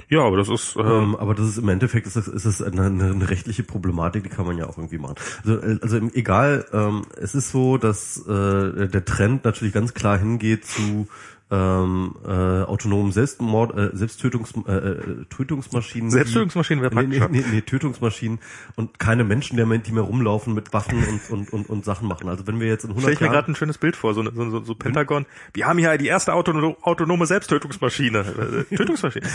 ja, 0.08 0.20
aber 0.20 0.36
das 0.36 0.48
ist 0.48 0.76
äh, 0.76 0.80
ähm, 0.80 1.16
aber 1.16 1.34
das 1.34 1.48
ist 1.48 1.58
im 1.58 1.68
Endeffekt 1.68 2.06
ist 2.06 2.16
das, 2.16 2.28
ist 2.28 2.46
das 2.46 2.62
eine, 2.62 2.86
eine, 2.86 3.28
rechtliche 3.28 3.64
Problematik, 3.64 4.22
die 4.22 4.28
kann 4.28 4.46
man 4.46 4.56
ja 4.56 4.66
auch 4.66 4.78
irgendwie 4.78 4.98
machen. 4.98 5.16
Also, 5.44 5.60
äh, 5.60 5.78
also 5.82 5.96
egal, 6.14 6.64
ähm, 6.72 7.02
es 7.20 7.34
ist 7.34 7.50
so, 7.50 7.76
dass 7.76 8.18
äh, 8.26 8.88
der 8.88 9.04
Trend 9.04 9.44
natürlich 9.44 9.74
ganz 9.74 9.94
klar 9.94 10.18
hingeht 10.18 10.64
zu 10.64 11.08
ähm, 11.48 12.16
äh, 12.24 12.30
autonomen 12.30 13.12
Selbstmord, 13.12 13.76
äh, 13.76 13.96
Selbsttötungs, 13.96 14.52
äh, 14.66 14.72
äh, 14.72 15.24
Tötungsmaschinen. 15.30 16.10
Selbsttötungsmaschinen 16.10 16.82
wäre 16.82 16.94
Nee, 16.94 17.18
nee, 17.18 17.26
nee, 17.30 17.44
nee, 17.52 17.60
Tötungsmaschinen 17.60 18.40
und 18.74 18.98
keine 18.98 19.22
Menschen, 19.22 19.56
die 19.56 19.64
mehr, 19.64 19.78
die 19.78 19.92
mehr 19.92 20.02
rumlaufen 20.02 20.54
mit 20.54 20.72
Waffen 20.72 20.98
und, 21.04 21.30
und, 21.30 21.52
und, 21.52 21.70
und 21.70 21.84
Sachen 21.84 22.08
machen. 22.08 22.28
Also 22.28 22.46
wenn 22.48 22.58
wir 22.58 22.66
jetzt 22.66 22.84
in 22.84 22.90
100 22.90 23.02
Stell 23.02 23.14
ich 23.14 23.20
mir 23.20 23.28
gerade 23.28 23.52
ein 23.52 23.54
schönes 23.54 23.78
Bild 23.78 23.94
vor, 23.94 24.12
so, 24.14 24.24
so, 24.24 24.50
so, 24.50 24.64
so 24.64 24.74
Pentagon. 24.74 25.24
Wir 25.52 25.66
haben 25.66 25.78
hier 25.78 25.96
die 25.98 26.08
erste 26.08 26.34
autono 26.34 26.76
autonome 26.82 27.26
Selbsttötungsmaschine. 27.26 28.64
Äh, 28.70 28.76
Tötungsmaschine. 28.76 29.26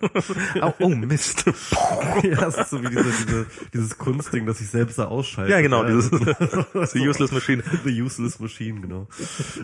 oh, 0.62 0.72
oh, 0.80 0.88
Mist. 0.88 1.44
ja, 2.24 2.34
das 2.34 2.58
ist 2.58 2.70
so 2.70 2.82
wie 2.82 2.88
diese, 2.88 3.04
diese, 3.04 3.46
dieses 3.72 3.98
Kunstding, 3.98 4.46
das 4.46 4.58
sich 4.58 4.70
selbst 4.70 4.98
da 4.98 5.04
ausschaltet. 5.04 5.54
Ja, 5.54 5.60
genau, 5.60 5.84
dieses 5.84 6.10
the 6.92 7.08
useless 7.08 7.30
machine. 7.30 7.62
The 7.84 8.02
Useless 8.02 8.40
Machine, 8.40 8.80
genau. 8.80 9.06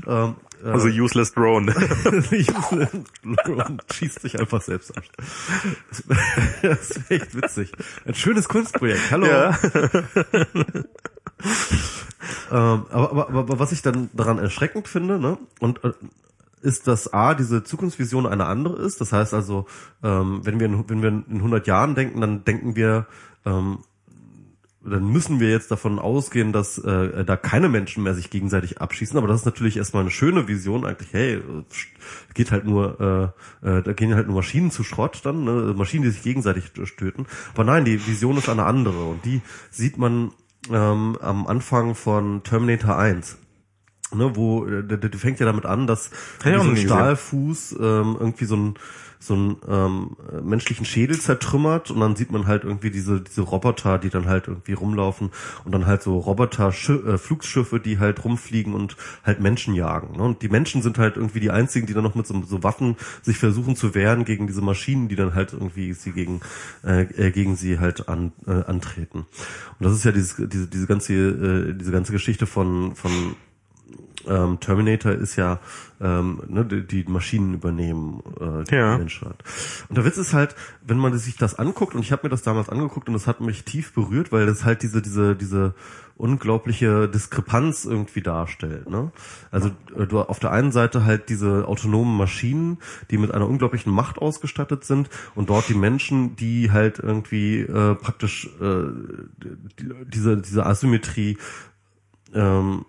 Ähm, 0.07 0.37
äh, 0.65 0.69
Also 0.69 0.89
useless 0.89 1.33
drone. 1.33 1.64
Useless 1.69 2.93
und 3.23 3.83
schießt 3.93 4.21
sich 4.21 4.39
einfach 4.39 4.63
selbst 4.63 4.97
ab. 4.97 5.05
Das 6.63 6.91
ist 6.91 7.11
echt 7.11 7.35
witzig. 7.35 7.73
Ein 8.07 8.15
schönes 8.15 8.49
Kunstprojekt. 8.49 9.11
Hallo. 9.11 9.27
Ja. 9.27 9.59
Ähm, 12.51 12.87
aber, 12.91 13.11
aber, 13.11 13.29
aber, 13.29 13.39
aber 13.41 13.59
was 13.59 13.73
ich 13.73 13.83
dann 13.83 14.09
daran 14.15 14.39
erschreckend 14.39 14.89
finde, 14.89 15.19
ne, 15.19 15.37
und 15.61 15.85
äh, 15.85 15.93
ist, 16.63 16.87
dass 16.89 17.13
A, 17.13 17.35
diese 17.35 17.63
Zukunftsvision 17.63 18.27
eine 18.27 18.47
andere 18.47 18.81
ist. 18.81 19.01
Das 19.01 19.13
heißt 19.13 19.35
also, 19.35 19.67
ähm, 20.03 20.41
wenn 20.45 20.59
wir 20.59 20.67
in, 20.67 20.89
wenn 20.89 21.03
wir 21.03 21.09
in 21.09 21.25
100 21.29 21.67
Jahren 21.67 21.95
denken, 21.95 22.21
dann 22.21 22.45
denken 22.45 22.75
wir, 22.75 23.07
ähm, 23.45 23.81
dann 24.87 25.11
müssen 25.11 25.41
wir 25.41 25.51
jetzt 25.51 25.71
davon 25.71 25.99
ausgehen, 25.99 26.53
dass 26.53 26.79
äh, 26.79 27.25
da 27.25 27.37
keine 27.37 27.69
Menschen 27.69 28.03
mehr 28.03 28.15
sich 28.15 28.31
gegenseitig 28.31 28.81
abschießen. 28.81 29.17
Aber 29.17 29.27
das 29.27 29.41
ist 29.41 29.47
natürlich 29.47 29.77
erstmal 29.77 30.03
eine 30.03 30.11
schöne 30.11 30.47
Vision 30.47 30.85
eigentlich. 30.85 31.13
Hey, 31.13 31.35
äh, 31.35 31.41
geht 32.35 32.51
halt 32.51 32.67
nur, 32.67 33.33
äh, 33.63 33.69
äh, 33.69 33.83
da 33.83 33.93
gehen 33.93 34.15
halt 34.15 34.27
nur 34.27 34.37
Maschinen 34.37 34.71
zu 34.71 34.85
Schrott 34.85 35.21
dann, 35.25 35.45
ne? 35.45 35.75
Maschinen, 35.77 36.05
die 36.05 36.11
sich 36.11 36.23
gegenseitig 36.23 36.73
töten. 36.73 37.27
Aber 37.55 37.65
nein, 37.65 37.85
die 37.85 38.07
Vision 38.07 38.37
ist 38.37 38.49
eine 38.49 38.65
andere 38.65 39.05
und 39.05 39.25
die 39.25 39.41
sieht 39.71 39.97
man 39.97 40.33
ähm, 40.71 41.17
am 41.21 41.47
Anfang 41.47 41.95
von 41.95 42.43
Terminator 42.43 42.99
1. 42.99 43.39
ne, 44.15 44.37
wo 44.37 44.67
äh, 44.67 44.83
der, 44.83 44.99
der 44.99 45.19
fängt 45.19 45.41
ja 45.41 45.47
damit 45.47 45.67
an, 45.67 45.87
dass 45.87 46.11
so 46.43 46.49
ein 46.49 46.77
Stahlfuß 46.77 47.73
ähm, 47.81 48.17
irgendwie 48.19 48.45
so 48.45 48.57
ein 48.57 48.75
so 49.25 49.35
einen 49.35 49.57
ähm, 49.69 50.17
äh, 50.33 50.41
menschlichen 50.41 50.85
Schädel 50.85 51.19
zertrümmert 51.19 51.91
und 51.91 52.01
dann 52.01 52.17
sieht 52.17 52.31
man 52.31 52.47
halt 52.47 52.65
irgendwie 52.65 52.91
diese 52.91 53.21
diese 53.21 53.43
Roboter, 53.43 53.99
die 53.99 54.11
dann 54.11 54.27
halt 54.27 54.49
irgendwie 54.49 54.73
rumlaufen 54.73 55.31
und 55.65 55.73
dann 55.73 55.87
halt 55.87 56.03
so 56.03 56.19
Roboter 56.19 56.69
äh, 56.69 57.19
Flugschiffe, 57.19 57.81
die 57.81 57.99
halt 57.99 58.25
rumfliegen 58.25 58.75
und 58.75 58.97
halt 59.25 59.41
Menschen 59.41 59.75
jagen. 59.75 60.17
Ne? 60.17 60.23
Und 60.23 60.43
die 60.43 60.49
Menschen 60.49 60.83
sind 60.83 60.99
halt 60.99 61.17
irgendwie 61.17 61.41
die 61.41 61.51
einzigen, 61.51 61.87
die 61.87 61.95
dann 61.95 62.05
noch 62.05 62.15
mit 62.15 62.27
so, 62.27 62.43
so 62.45 62.63
Waffen 62.63 62.97
sich 63.23 63.39
versuchen 63.39 63.77
zu 63.77 63.95
wehren 63.95 64.25
gegen 64.25 64.47
diese 64.47 64.63
Maschinen, 64.63 65.09
die 65.09 65.17
dann 65.17 65.35
halt 65.35 65.53
irgendwie 65.53 65.93
sie 65.93 66.13
gegen 66.13 66.41
äh, 66.85 67.03
äh, 67.03 67.31
gegen 67.31 67.57
sie 67.57 67.79
halt 67.79 68.09
an, 68.09 68.33
äh, 68.47 68.65
antreten. 68.65 69.27
Und 69.79 69.87
das 69.87 69.93
ist 69.93 70.05
ja 70.05 70.13
dieses, 70.13 70.37
diese 70.37 70.69
diese 70.69 70.87
ganze 70.87 71.15
äh, 71.15 71.75
diese 71.75 71.93
ganze 71.93 72.13
Geschichte 72.13 72.47
von 72.47 72.95
von 72.95 73.37
ähm, 74.29 74.61
Terminator 74.61 75.13
ist 75.13 75.37
ja 75.37 75.59
ähm, 76.01 76.43
ne, 76.49 76.65
die, 76.65 77.05
Maschinen 77.05 77.55
übernehmen 77.55 78.23
äh, 78.41 78.65
die 78.65 78.75
Ja. 78.75 78.99
Menschheit. 78.99 79.37
Und 79.89 79.97
der 79.97 80.05
Witz 80.05 80.17
ist 80.17 80.35
halt, 80.35 80.55
wenn 80.83 80.99
man 80.99 81.17
sich 81.17 81.37
das 81.37 81.55
anguckt, 81.59 81.95
und 81.95 82.03
ich 82.03 82.13
habe 82.13 82.25
mir 82.25 82.31
das 82.31 82.43
damals 82.43 82.69
angeguckt 82.69 83.09
und 83.09 83.15
das 83.15 83.27
hat 83.27 83.41
mich 83.41 83.65
tief 83.65 83.93
berührt, 83.95 84.33
weil 84.33 84.47
das 84.47 84.65
halt 84.65 84.83
diese 84.83 85.01
diese 85.03 85.37
diese 85.37 85.75
unglaubliche 86.17 87.09
Diskrepanz 87.09 87.85
irgendwie 87.85 88.21
darstellt. 88.21 88.89
Ne? 88.89 89.11
Also 89.51 89.71
äh, 89.97 90.07
du 90.07 90.21
auf 90.21 90.39
der 90.39 90.53
einen 90.53 90.71
Seite 90.73 91.05
halt 91.05 91.29
diese 91.29 91.67
autonomen 91.67 92.17
Maschinen, 92.17 92.79
die 93.11 93.19
mit 93.19 93.33
einer 93.33 93.49
unglaublichen 93.49 93.93
Macht 93.93 94.19
ausgestattet 94.19 94.85
sind 94.85 95.09
und 95.35 95.51
dort 95.51 95.69
die 95.69 95.75
Menschen, 95.75 96.37
die 96.37 96.71
halt 96.71 96.99
irgendwie 96.99 97.61
äh, 97.61 97.95
praktisch 97.97 98.49
äh, 98.61 98.85
die, 99.79 99.93
diese 100.07 100.37
diese 100.41 100.67
Asymmetrie 100.67 101.37
ähm, 102.33 102.85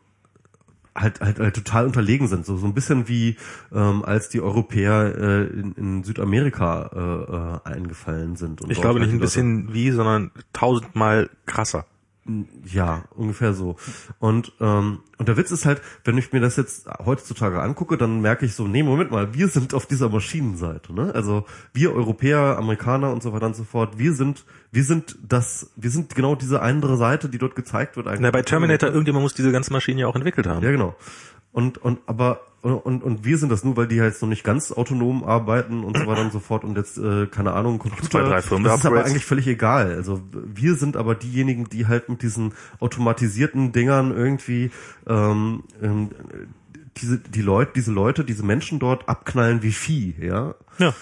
halt, 0.96 1.20
halt, 1.20 1.40
halt 1.40 1.56
total 1.56 1.86
unterlegen 1.86 2.28
sind. 2.28 2.46
So, 2.46 2.58
so 2.58 2.66
ein 2.66 2.74
bisschen 2.74 3.08
wie 3.08 3.38
ähm, 3.74 4.04
als 4.04 4.30
die 4.30 4.42
Europäer 4.42 5.16
äh, 5.18 5.44
in, 5.48 5.74
in 5.74 6.04
Südamerika 6.04 7.60
äh, 7.66 7.70
äh, 7.70 7.74
eingefallen 7.74 8.36
sind. 8.36 8.62
Und 8.62 8.72
Ich 8.72 8.80
glaube 8.80 9.00
halt 9.00 9.08
nicht 9.08 9.16
ein 9.16 9.20
die 9.20 9.26
bisschen 9.26 9.74
wie, 9.74 9.92
sondern 9.92 10.32
tausendmal 10.54 11.30
krasser. 11.46 11.86
Ja, 12.66 13.04
ungefähr 13.16 13.54
so. 13.54 13.76
Und 14.20 14.54
ähm, 14.60 15.00
und 15.18 15.30
der 15.30 15.38
Witz 15.38 15.52
ist 15.52 15.66
halt, 15.66 15.82
wenn 16.04 16.18
ich 16.18 16.34
mir 16.34 16.42
das 16.42 16.58
jetzt 16.58 16.88
heutzutage 17.06 17.62
angucke, 17.62 17.98
dann 17.98 18.20
merke 18.20 18.46
ich 18.46 18.54
so, 18.54 18.68
nee, 18.68 18.84
Moment 18.84 19.12
mal, 19.12 19.34
wir 19.34 19.48
sind 19.48 19.74
auf 19.74 19.86
dieser 19.86 20.10
Maschinenseite, 20.10 20.94
ne? 20.94 21.14
Also 21.14 21.46
wir 21.72 21.94
Europäer, 21.94 22.58
Amerikaner 22.58 23.14
und 23.14 23.24
so 23.24 23.32
weiter 23.32 23.46
und 23.46 23.56
so 23.56 23.64
fort, 23.64 23.98
wir 23.98 24.14
sind, 24.14 24.44
wir 24.72 24.84
sind 24.84 25.18
das, 25.26 25.72
wir 25.76 25.90
sind 25.90 26.16
genau 26.16 26.36
diese 26.36 26.62
andere 26.62 26.98
Seite, 26.98 27.30
die 27.30 27.38
dort 27.38 27.56
gezeigt 27.56 27.96
wird 27.96 28.08
eigentlich. 28.08 28.22
Na, 28.22 28.32
bei 28.32 28.42
Terminator, 28.42 28.90
irgendjemand 28.90 29.24
muss 29.24 29.34
diese 29.34 29.52
ganze 29.52 29.72
Maschine 29.72 30.02
ja 30.02 30.08
auch 30.08 30.16
entwickelt 30.16 30.48
haben. 30.48 30.64
Ja, 30.64 30.72
genau. 30.72 30.96
Und, 31.56 31.78
und, 31.78 32.00
aber, 32.06 32.42
und, 32.64 33.02
und 33.02 33.24
wir 33.24 33.38
sind 33.38 33.50
das 33.50 33.64
nur, 33.64 33.78
weil 33.78 33.88
die 33.88 34.02
halt 34.02 34.22
noch 34.22 34.28
nicht 34.28 34.44
ganz 34.44 34.74
autonom 34.74 35.24
arbeiten 35.24 35.86
und 35.86 35.98
so 35.98 36.06
weiter 36.06 36.20
und 36.20 36.34
so 36.34 36.42
fort 36.42 36.66
und 36.66 36.76
jetzt, 36.76 36.98
äh, 36.98 37.28
keine 37.28 37.54
Ahnung, 37.54 37.80
Computer. 37.80 38.10
Zwei, 38.10 38.24
drei 38.24 38.42
das 38.42 38.80
ist 38.80 38.86
aber 38.86 39.06
eigentlich 39.06 39.24
völlig 39.24 39.48
egal. 39.48 39.94
Also 39.96 40.22
wir 40.34 40.76
sind 40.76 40.98
aber 40.98 41.16
diejenigen, 41.16 41.70
die 41.70 41.88
halt 41.88 42.10
mit 42.10 42.24
diesen 42.24 42.54
automatisierten 42.82 43.72
Dingern 43.72 44.12
irgendwie, 44.12 44.70
ähm, 45.08 45.64
ähm, 45.82 46.10
diese, 46.98 47.20
die 47.20 47.42
Leute, 47.42 47.72
diese 47.74 47.94
Leute, 47.94 48.26
diese 48.26 48.44
Menschen 48.44 48.80
dort 48.80 49.08
abknallen 49.08 49.64
wie 49.64 49.72
Vieh, 49.72 50.14
ja. 50.20 50.56
Ja. 50.78 50.94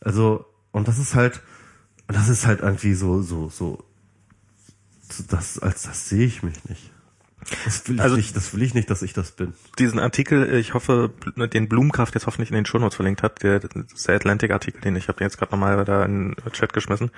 Also, 0.00 0.44
und 0.72 0.88
das 0.88 0.98
ist 0.98 1.14
halt, 1.14 1.40
das 2.08 2.28
ist 2.28 2.48
halt 2.48 2.62
irgendwie 2.62 2.94
so, 2.94 3.22
so, 3.22 3.48
so, 3.48 3.78
so 5.08 5.22
das, 5.30 5.60
als 5.60 5.82
das 5.82 6.08
sehe 6.08 6.26
ich 6.26 6.42
mich 6.42 6.68
nicht. 6.68 6.90
Das 7.64 7.88
will 7.88 7.96
ich 7.96 8.00
Also- 8.02 8.16
nicht, 8.16 8.36
das 8.36 8.54
will 8.54 8.62
ich 8.62 8.74
nicht, 8.74 8.90
dass 8.90 9.02
ich 9.02 9.12
das 9.12 9.32
bin. 9.32 9.52
Diesen 9.78 9.98
Artikel, 9.98 10.54
ich 10.54 10.74
hoffe, 10.74 11.10
den 11.36 11.68
Blumkraft 11.68 12.14
jetzt 12.14 12.26
hoffentlich 12.26 12.50
in 12.50 12.54
den 12.56 12.66
Shownotes 12.66 12.96
verlinkt 12.96 13.22
hat, 13.22 13.42
der, 13.42 13.60
der 13.60 14.14
Atlantic-Artikel, 14.14 14.80
den 14.80 14.96
ich 14.96 15.08
habe 15.08 15.18
den 15.18 15.24
jetzt 15.26 15.38
gerade 15.38 15.52
nochmal 15.52 15.84
da 15.84 16.04
in 16.04 16.32
den 16.34 16.52
Chat 16.52 16.72
geschmissen. 16.72 17.10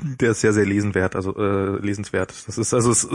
Der 0.00 0.32
ist 0.32 0.40
sehr, 0.40 0.52
sehr 0.52 0.66
lesenwert, 0.66 1.14
also 1.16 1.36
äh, 1.36 1.78
lesenswert. 1.80 2.34
Das 2.46 2.58
ist 2.58 2.74
also 2.74 2.90
es 2.90 3.08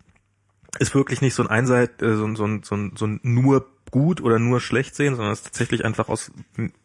ist 0.78 0.94
wirklich 0.94 1.20
nicht 1.20 1.34
so 1.34 1.42
ein 1.42 1.48
Einseit, 1.50 2.02
äh, 2.02 2.16
so, 2.16 2.24
ein- 2.24 2.36
so, 2.36 2.44
ein- 2.44 2.62
so, 2.62 2.74
ein- 2.74 2.92
so 2.96 3.06
ein 3.06 3.20
nur 3.22 3.66
gut 3.90 4.20
oder 4.20 4.38
nur 4.38 4.60
schlecht 4.60 4.94
sehen, 4.94 5.14
sondern 5.16 5.32
es 5.32 5.38
ist 5.40 5.44
tatsächlich 5.46 5.84
einfach 5.84 6.08
aus 6.10 6.30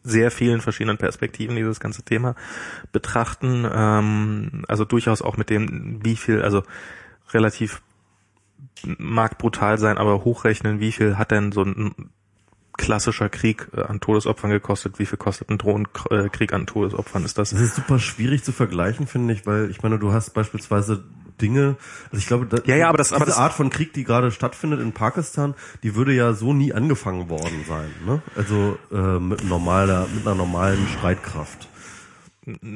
sehr 0.02 0.30
vielen 0.30 0.62
verschiedenen 0.62 0.96
Perspektiven 0.96 1.54
dieses 1.56 1.78
ganze 1.78 2.02
Thema 2.02 2.34
betrachten. 2.92 3.68
Ähm, 3.70 4.64
also 4.68 4.84
durchaus 4.86 5.20
auch 5.20 5.36
mit 5.36 5.50
dem, 5.50 6.00
wie 6.02 6.16
viel, 6.16 6.40
also 6.40 6.62
relativ 7.32 7.82
mag 8.98 9.38
brutal 9.38 9.78
sein, 9.78 9.98
aber 9.98 10.24
hochrechnen, 10.24 10.80
wie 10.80 10.92
viel 10.92 11.16
hat 11.16 11.30
denn 11.30 11.52
so 11.52 11.62
ein 11.62 11.94
klassischer 12.76 13.28
Krieg 13.28 13.68
äh, 13.76 13.82
an 13.82 14.00
Todesopfern 14.00 14.50
gekostet, 14.50 14.98
wie 14.98 15.06
viel 15.06 15.16
kostet 15.18 15.48
ein 15.48 15.58
Drohnenkrieg 15.58 16.52
an 16.52 16.66
Todesopfern 16.66 17.24
ist 17.24 17.38
das? 17.38 17.50
Das 17.50 17.60
ist 17.60 17.76
super 17.76 17.98
schwierig 17.98 18.42
zu 18.44 18.52
vergleichen, 18.52 19.06
finde 19.06 19.32
ich, 19.32 19.46
weil 19.46 19.70
ich 19.70 19.82
meine, 19.82 19.98
du 19.98 20.12
hast 20.12 20.30
beispielsweise 20.34 21.04
Dinge, 21.40 21.76
also 22.12 22.18
ich 22.18 22.26
glaube, 22.26 22.46
da, 22.46 22.58
Ja, 22.64 22.76
ja, 22.76 22.88
aber 22.88 22.98
das- 22.98 23.08
diese 23.08 23.16
aber 23.16 23.26
das- 23.26 23.38
Art 23.38 23.52
von 23.52 23.70
Krieg, 23.70 23.92
die 23.92 24.04
gerade 24.04 24.30
stattfindet 24.30 24.80
in 24.80 24.92
Pakistan, 24.92 25.54
die 25.82 25.94
würde 25.94 26.12
ja 26.12 26.32
so 26.32 26.52
nie 26.52 26.72
angefangen 26.72 27.28
worden 27.28 27.64
sein, 27.66 27.88
ne? 28.06 28.22
Also 28.36 28.76
äh, 28.92 29.18
mit 29.20 29.44
normaler, 29.44 30.06
mit 30.14 30.26
einer 30.26 30.36
normalen 30.36 30.86
Streitkraft. 30.98 31.68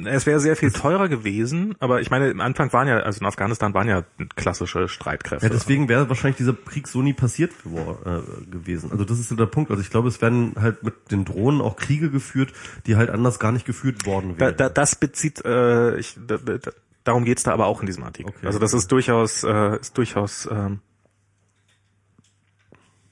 Es 0.07 0.25
wäre 0.25 0.41
sehr 0.41 0.57
viel 0.57 0.73
teurer 0.73 1.09
gewesen, 1.09 1.75
aber 1.79 2.01
ich 2.01 2.11
meine, 2.11 2.31
im 2.31 2.41
Anfang 2.41 2.73
waren 2.73 2.89
ja, 2.89 3.01
also 3.01 3.21
in 3.21 3.27
Afghanistan 3.27 3.75
waren 3.75 3.87
ja 3.87 4.03
klassische 4.35 4.89
Streitkräfte. 4.89 5.47
Ja, 5.47 5.53
deswegen 5.53 5.91
wäre 5.91 6.09
wahrscheinlich 6.09 6.39
dieser 6.39 6.55
Krieg 6.55 6.89
so 6.89 7.03
nie 7.03 7.13
passiert 7.13 7.53
äh, 7.53 8.51
gewesen. 8.51 8.91
Also 8.91 9.05
das 9.05 9.19
ist 9.19 9.29
so 9.29 9.37
der 9.37 9.47
Punkt. 9.47 9.71
Also 9.71 9.83
ich 9.83 9.91
glaube, 9.91 10.09
es 10.09 10.23
werden 10.23 10.55
halt 10.59 10.83
mit 10.83 11.11
den 11.11 11.27
Drohnen 11.27 11.61
auch 11.61 11.77
Kriege 11.77 12.11
geführt, 12.11 12.53
die 12.87 12.97
halt 12.97 13.11
anders 13.11 13.39
gar 13.39 13.53
nicht 13.53 13.67
geführt 13.67 14.07
worden 14.07 14.37
da, 14.39 14.47
wären. 14.47 14.57
da, 14.57 14.69
das 14.71 14.97
bezieht, 14.97 15.45
äh, 15.45 15.99
ich, 15.99 16.17
da, 16.27 16.39
da, 16.39 16.59
darum 17.05 17.27
geht's 17.27 17.43
da 17.43 17.53
aber 17.53 17.67
auch 17.67 17.81
in 17.81 17.87
diesem 17.87 18.05
Artikel. 18.05 18.31
Okay. 18.31 18.47
Also 18.47 18.59
das 18.59 18.73
ist 18.73 18.91
durchaus, 18.91 19.45
äh, 19.45 19.79
ist 19.79 19.99
durchaus, 19.99 20.49
ähm, 20.51 20.81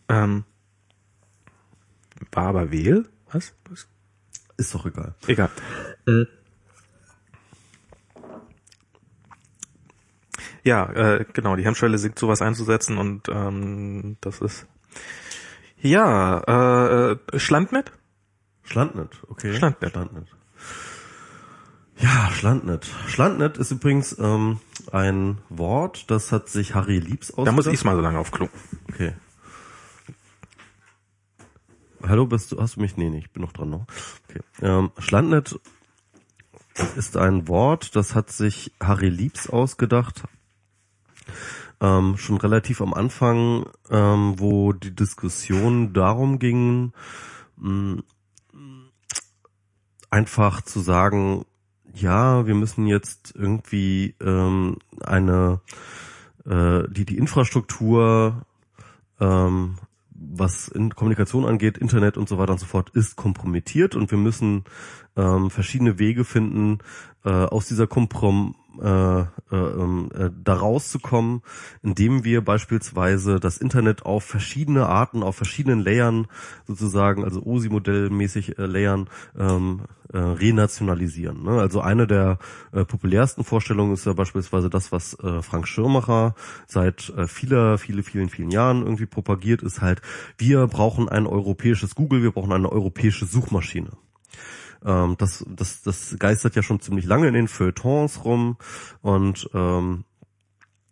ähm, 0.09 0.45
war 2.33 2.47
aber 2.47 2.71
Wehl? 2.71 3.07
Was? 3.31 3.55
Was? 3.69 3.89
ist 4.57 4.75
doch 4.75 4.87
egal. 4.87 5.15
Egal. 5.27 5.51
Ja, 10.67 10.91
äh, 10.91 11.25
genau, 11.33 11.55
die 11.55 11.65
Hemmschwelle 11.65 11.97
sinkt, 11.97 12.19
sowas 12.19 12.43
einzusetzen 12.43 12.99
und 12.99 13.29
ähm, 13.29 14.17
das 14.21 14.41
ist 14.41 14.67
ja 15.79 17.13
äh, 17.13 17.39
Schlandnet? 17.39 17.93
Schlandnet, 18.65 19.23
okay. 19.29 19.55
Schlandnet. 19.55 19.93
Schlandnet. 19.93 20.29
Ja, 21.99 22.31
Schlandnet. 22.33 22.85
Schlandnet 23.07 23.59
ist 23.59 23.71
übrigens 23.71 24.19
ähm, 24.19 24.59
ein 24.91 25.39
Wort, 25.51 26.11
das 26.11 26.33
hat 26.33 26.49
sich 26.49 26.75
Harry 26.75 26.99
Liebs 26.99 27.31
ausgedacht. 27.31 27.47
Da 27.47 27.53
muss 27.53 27.67
ich's 27.69 27.85
mal 27.85 27.95
so 27.95 28.03
lange 28.03 28.19
aufklucken. 28.19 28.59
Okay. 28.93 29.15
Hallo, 32.03 32.27
bist 32.27 32.51
du, 32.51 32.61
hast 32.61 32.75
du 32.75 32.81
mich? 32.81 32.97
Nee, 32.97 33.09
nee, 33.11 33.19
ich 33.19 33.31
bin 33.31 33.43
noch 33.43 33.53
dran 33.53 33.71
noch. 33.71 33.87
Okay. 34.29 34.41
Ähm, 34.63 34.91
Schlandnet 34.99 35.61
ist 36.97 37.17
ein 37.17 37.47
Wort, 37.47 37.95
das 37.95 38.17
hat 38.17 38.31
sich 38.33 38.73
Harry 38.81 39.11
Liebs 39.11 39.49
ausgedacht. 39.49 40.25
Ähm, 41.81 42.17
schon 42.17 42.39
relativ 42.39 42.81
am 42.81 42.95
Anfang, 42.95 43.67
ähm, 43.91 44.35
wo 44.39 44.73
die 44.73 44.95
Diskussion 44.95 45.93
darum 45.93 46.39
ging, 46.39 46.93
mh, 47.57 48.03
einfach 50.11 50.63
zu 50.63 50.81
sagen, 50.81 51.45
ja, 51.93 52.47
wir 52.47 52.55
müssen 52.55 52.87
jetzt 52.87 53.35
irgendwie 53.37 54.15
ähm, 54.21 54.79
eine 55.01 55.61
äh, 56.47 56.85
die 56.91 57.05
die 57.05 57.19
Infrastruktur 57.19 58.47
ähm, 59.21 59.77
was 60.19 60.69
in 60.69 60.95
Kommunikation 60.95 61.45
angeht, 61.45 61.79
Internet 61.79 62.17
und 62.17 62.29
so 62.29 62.39
weiter 62.39 62.53
und 62.53 62.59
so 62.59 62.67
fort, 62.67 62.91
ist 62.91 63.17
kompromittiert 63.17 63.95
und 63.95 64.11
wir 64.11 64.19
müssen 64.19 64.65
ähm, 65.17 65.51
verschiedene 65.51 65.99
Wege 65.99 66.25
finden, 66.25 66.79
äh, 67.25 67.31
aus 67.31 67.67
dieser 67.67 67.87
Komprom 67.87 68.55
äh, 68.83 69.21
äh, 69.21 69.57
ähm, 69.57 70.11
äh, 70.15 70.31
da 70.43 70.55
rauszukommen, 70.55 71.43
indem 71.83 72.25
wir 72.25 72.45
beispielsweise 72.45 73.41
das 73.41 73.59
Internet 73.59 74.05
auf 74.05 74.25
verschiedene 74.25 74.87
Arten, 74.87 75.23
auf 75.23 75.37
verschiedenen 75.37 75.81
Layern 75.81 76.27
sozusagen, 76.67 77.25
also 77.25 77.43
OSI-Modellmäßig 77.43 78.59
äh, 78.59 78.67
Layern 78.67 79.09
ähm, 79.39 79.83
äh, 80.13 80.19
renationalisieren. 80.19 81.43
Ne? 81.43 81.61
Also 81.61 81.81
eine 81.81 82.07
der 82.07 82.39
äh, 82.73 82.85
populärsten 82.85 83.45
Vorstellungen 83.45 83.93
ist 83.95 84.07
ja 84.07 84.13
beispielsweise 84.13 84.71
das, 84.71 84.93
was 84.93 85.19
äh, 85.21 85.43
Frank 85.43 85.67
Schirmacher 85.69 86.35
seit 86.67 87.11
äh, 87.11 87.27
vieler, 87.27 87.79
viele, 87.79 88.03
vielen, 88.03 88.29
vielen 88.29 88.51
Jahren 88.51 88.83
irgendwie 88.83 89.07
propagiert, 89.07 89.63
ist 89.63 89.81
halt, 89.81 90.03
wir 90.39 90.67
brauchen 90.67 91.09
ein 91.09 91.27
europäisches 91.27 91.95
Google, 91.95 92.23
wir 92.23 92.33
brauchen 92.33 92.53
eine 92.53 92.71
europäische 92.71 93.27
Suchmaschine. 93.27 93.91
Ähm, 94.87 95.17
das, 95.19 95.45
das, 95.49 95.83
das 95.83 96.17
geistert 96.19 96.57
ja 96.57 96.63
schon 96.63 96.81
ziemlich 96.81 97.05
lange 97.05 97.29
in 97.29 97.35
den 97.35 97.49
Feuilletons 97.49 98.25
rum. 98.25 98.57
Und 99.03 99.51
ähm, 99.53 100.05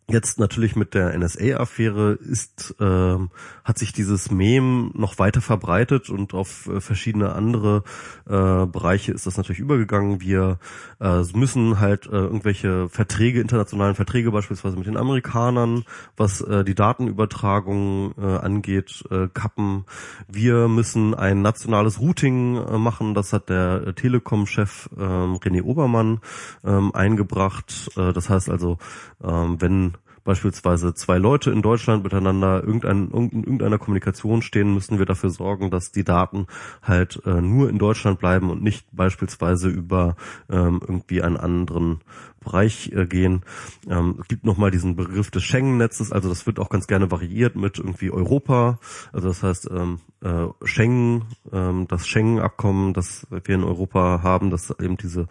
Jetzt 0.07 0.39
natürlich 0.39 0.77
mit 0.77 0.93
der 0.93 1.17
NSA-Affäre 1.17 2.13
ist 2.13 2.75
ähm, 2.79 3.31
hat 3.65 3.79
sich 3.79 3.93
dieses 3.95 4.31
Mem 4.31 4.91
noch 4.95 5.19
weiter 5.19 5.41
verbreitet 5.41 6.11
und 6.11 6.35
auf 6.35 6.69
äh, 6.69 6.81
verschiedene 6.81 7.33
andere 7.33 7.83
äh, 8.27 8.67
Bereiche 8.67 9.13
ist 9.13 9.27
das 9.27 9.39
natürlich 9.39 9.61
übergegangen. 9.61 10.21
Wir 10.21 10.59
äh, 11.01 11.23
müssen 11.35 11.81
halt 11.81 12.07
äh, 12.07 12.11
irgendwelche 12.11 12.89
Verträge, 12.91 13.41
internationalen 13.41 13.95
Verträge 13.95 14.31
beispielsweise 14.31 14.77
mit 14.77 14.87
den 14.87 14.99
Amerikanern, 14.99 15.85
was 16.17 16.43
äh, 16.43 16.63
die 16.63 16.75
Datenübertragung 16.75 18.15
äh, 18.19 18.37
angeht, 18.37 19.03
äh, 19.11 19.29
kappen. 19.33 19.87
Wir 20.29 20.69
müssen 20.69 21.15
ein 21.15 21.41
nationales 21.41 22.01
Routing 22.01 22.57
äh, 22.57 22.79
machen. 22.79 23.15
Das 23.15 23.33
hat 23.33 23.49
der 23.49 23.87
äh, 23.87 23.93
Telekom-Chef 23.95 24.91
äh, 24.97 25.01
René 25.01 25.63
Obermann 25.63 26.21
äh, 26.63 26.81
eingebracht. 26.93 27.91
Äh, 27.97 28.13
das 28.13 28.29
heißt 28.29 28.51
also, 28.51 28.79
äh, 29.23 29.27
wenn 29.27 29.95
beispielsweise 30.25 30.95
zwei 30.95 31.19
Leute 31.19 31.51
in 31.51 31.63
Deutschland 31.63 32.03
miteinander 32.03 32.65
irgendein, 32.65 33.11
in 33.11 33.45
irgendeiner 33.45 33.79
Kommunikation 33.79 34.43
stehen, 34.43 34.75
müssen 34.75 34.99
wir 34.99 35.07
dafür 35.07 35.31
sorgen, 35.31 35.71
dass 35.71 35.93
die 35.93 36.05
Daten 36.05 36.47
halt 36.83 37.21
äh, 37.27 37.41
nur 37.41 37.69
in 37.69 37.79
Deutschland 37.79 38.19
bleiben 38.19 38.51
und 38.51 38.63
nicht 38.63 38.87
beispielsweise 38.93 39.69
über 39.69 40.17
ähm, 40.51 40.81
irgendwie 40.87 41.23
einen 41.23 41.37
anderen 41.37 42.01
Bereich 42.45 42.93
äh, 42.95 43.07
gehen. 43.07 43.43
Ähm, 43.89 44.19
es 44.21 44.29
gibt 44.29 44.45
nochmal 44.45 44.71
diesen 44.71 44.97
Begriff 44.97 45.31
des 45.31 45.43
Schengen-Netzes, 45.43 46.13
also 46.13 46.29
das 46.29 46.47
wird 46.47 46.61
auch 46.61 46.69
ganz 46.69 46.87
gerne 46.87 47.11
variiert 47.11 47.57
mit 47.57 47.79
irgendwie 47.79 48.11
Europa. 48.11 48.79
Also 49.13 49.29
das 49.29 49.43
heißt 49.43 49.71
ähm, 49.71 50.01
äh, 50.23 50.47
Schengen, 50.65 51.25
ähm, 51.53 51.87
das 51.89 52.07
Schengen-Abkommen, 52.07 52.95
das 52.95 53.27
wir 53.31 53.55
in 53.55 53.65
Europa 53.65 54.21
haben, 54.23 54.51
das 54.51 54.71
eben 54.79 54.97
diese 54.97 55.27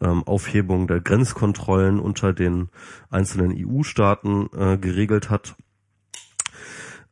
ähm, 0.00 0.22
Aufhebung 0.24 0.86
der 0.86 1.00
Grenzkontrollen 1.00 1.98
unter 1.98 2.32
den 2.32 2.68
einzelnen 3.10 3.54
EU-Staaten 3.56 4.48
äh, 4.56 4.78
geregelt 4.78 5.30
hat. 5.30 5.56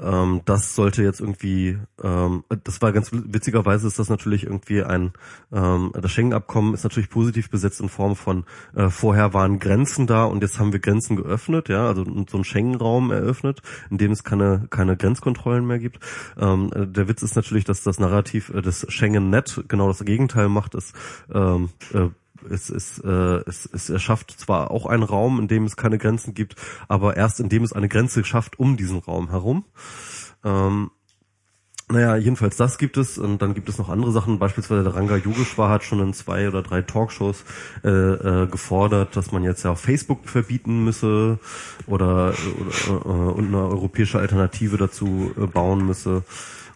Ähm, 0.00 0.40
das 0.44 0.74
sollte 0.74 1.02
jetzt 1.02 1.20
irgendwie, 1.20 1.78
ähm, 2.02 2.44
das 2.64 2.82
war 2.82 2.92
ganz 2.92 3.10
witzigerweise 3.12 3.86
ist 3.86 3.98
das 3.98 4.08
natürlich 4.08 4.44
irgendwie 4.44 4.82
ein, 4.82 5.12
ähm, 5.52 5.92
das 5.94 6.10
Schengen-Abkommen 6.10 6.74
ist 6.74 6.82
natürlich 6.82 7.10
positiv 7.10 7.48
besetzt 7.48 7.80
in 7.80 7.88
Form 7.88 8.16
von 8.16 8.44
äh, 8.74 8.90
vorher 8.90 9.34
waren 9.34 9.60
Grenzen 9.60 10.06
da 10.06 10.24
und 10.24 10.42
jetzt 10.42 10.58
haben 10.58 10.72
wir 10.72 10.80
Grenzen 10.80 11.16
geöffnet, 11.16 11.68
ja, 11.68 11.86
also 11.86 12.04
so 12.04 12.36
einen 12.36 12.44
Schengen-Raum 12.44 13.12
eröffnet, 13.12 13.62
in 13.90 13.98
dem 13.98 14.10
es 14.10 14.24
keine 14.24 14.66
keine 14.70 14.96
Grenzkontrollen 14.96 15.66
mehr 15.66 15.78
gibt. 15.78 16.00
Ähm, 16.38 16.70
der 16.74 17.08
Witz 17.08 17.22
ist 17.22 17.36
natürlich, 17.36 17.64
dass 17.64 17.82
das 17.82 18.00
Narrativ 18.00 18.50
äh, 18.50 18.62
des 18.62 18.86
Schengen-Net 18.88 19.64
genau 19.68 19.86
das 19.88 20.04
Gegenteil 20.04 20.48
macht, 20.48 20.74
ist 20.74 20.94
ähm, 21.32 21.70
äh, 21.92 22.08
es, 22.50 22.70
es, 22.70 22.98
äh, 22.98 23.08
es, 23.46 23.68
es 23.72 23.90
erschafft 23.90 24.30
zwar 24.32 24.70
auch 24.70 24.86
einen 24.86 25.02
Raum, 25.02 25.40
in 25.40 25.48
dem 25.48 25.64
es 25.64 25.76
keine 25.76 25.98
Grenzen 25.98 26.34
gibt, 26.34 26.56
aber 26.88 27.16
erst 27.16 27.40
in 27.40 27.48
dem 27.48 27.64
es 27.64 27.72
eine 27.72 27.88
Grenze 27.88 28.24
schafft 28.24 28.58
um 28.58 28.76
diesen 28.76 28.98
Raum 28.98 29.30
herum. 29.30 29.64
Ähm, 30.44 30.90
naja, 31.90 32.16
jedenfalls 32.16 32.56
das 32.56 32.78
gibt 32.78 32.96
es 32.96 33.18
und 33.18 33.42
dann 33.42 33.52
gibt 33.52 33.68
es 33.68 33.76
noch 33.76 33.90
andere 33.90 34.10
Sachen. 34.10 34.38
Beispielsweise 34.38 34.84
der 34.84 34.94
Ranga 34.94 35.16
Yogeshwar 35.16 35.68
hat 35.68 35.84
schon 35.84 36.00
in 36.00 36.14
zwei 36.14 36.48
oder 36.48 36.62
drei 36.62 36.80
Talkshows 36.80 37.44
äh, 37.84 37.88
äh, 37.88 38.46
gefordert, 38.46 39.16
dass 39.16 39.32
man 39.32 39.44
jetzt 39.44 39.64
ja 39.64 39.72
auf 39.72 39.80
Facebook 39.80 40.26
verbieten 40.26 40.84
müsse 40.84 41.38
oder, 41.86 42.32
oder 42.88 43.04
äh, 43.04 43.32
und 43.32 43.48
eine 43.48 43.58
europäische 43.58 44.18
Alternative 44.18 44.78
dazu 44.78 45.32
äh, 45.36 45.46
bauen 45.46 45.84
müsse. 45.84 46.22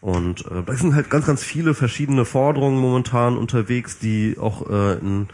Und 0.00 0.46
äh, 0.46 0.62
da 0.64 0.74
sind 0.74 0.94
halt 0.94 1.10
ganz, 1.10 1.26
ganz 1.26 1.42
viele 1.42 1.74
verschiedene 1.74 2.24
Forderungen 2.24 2.78
momentan 2.78 3.36
unterwegs, 3.36 3.98
die 3.98 4.36
auch 4.38 4.68
äh, 4.70 4.94
in, 4.98 5.28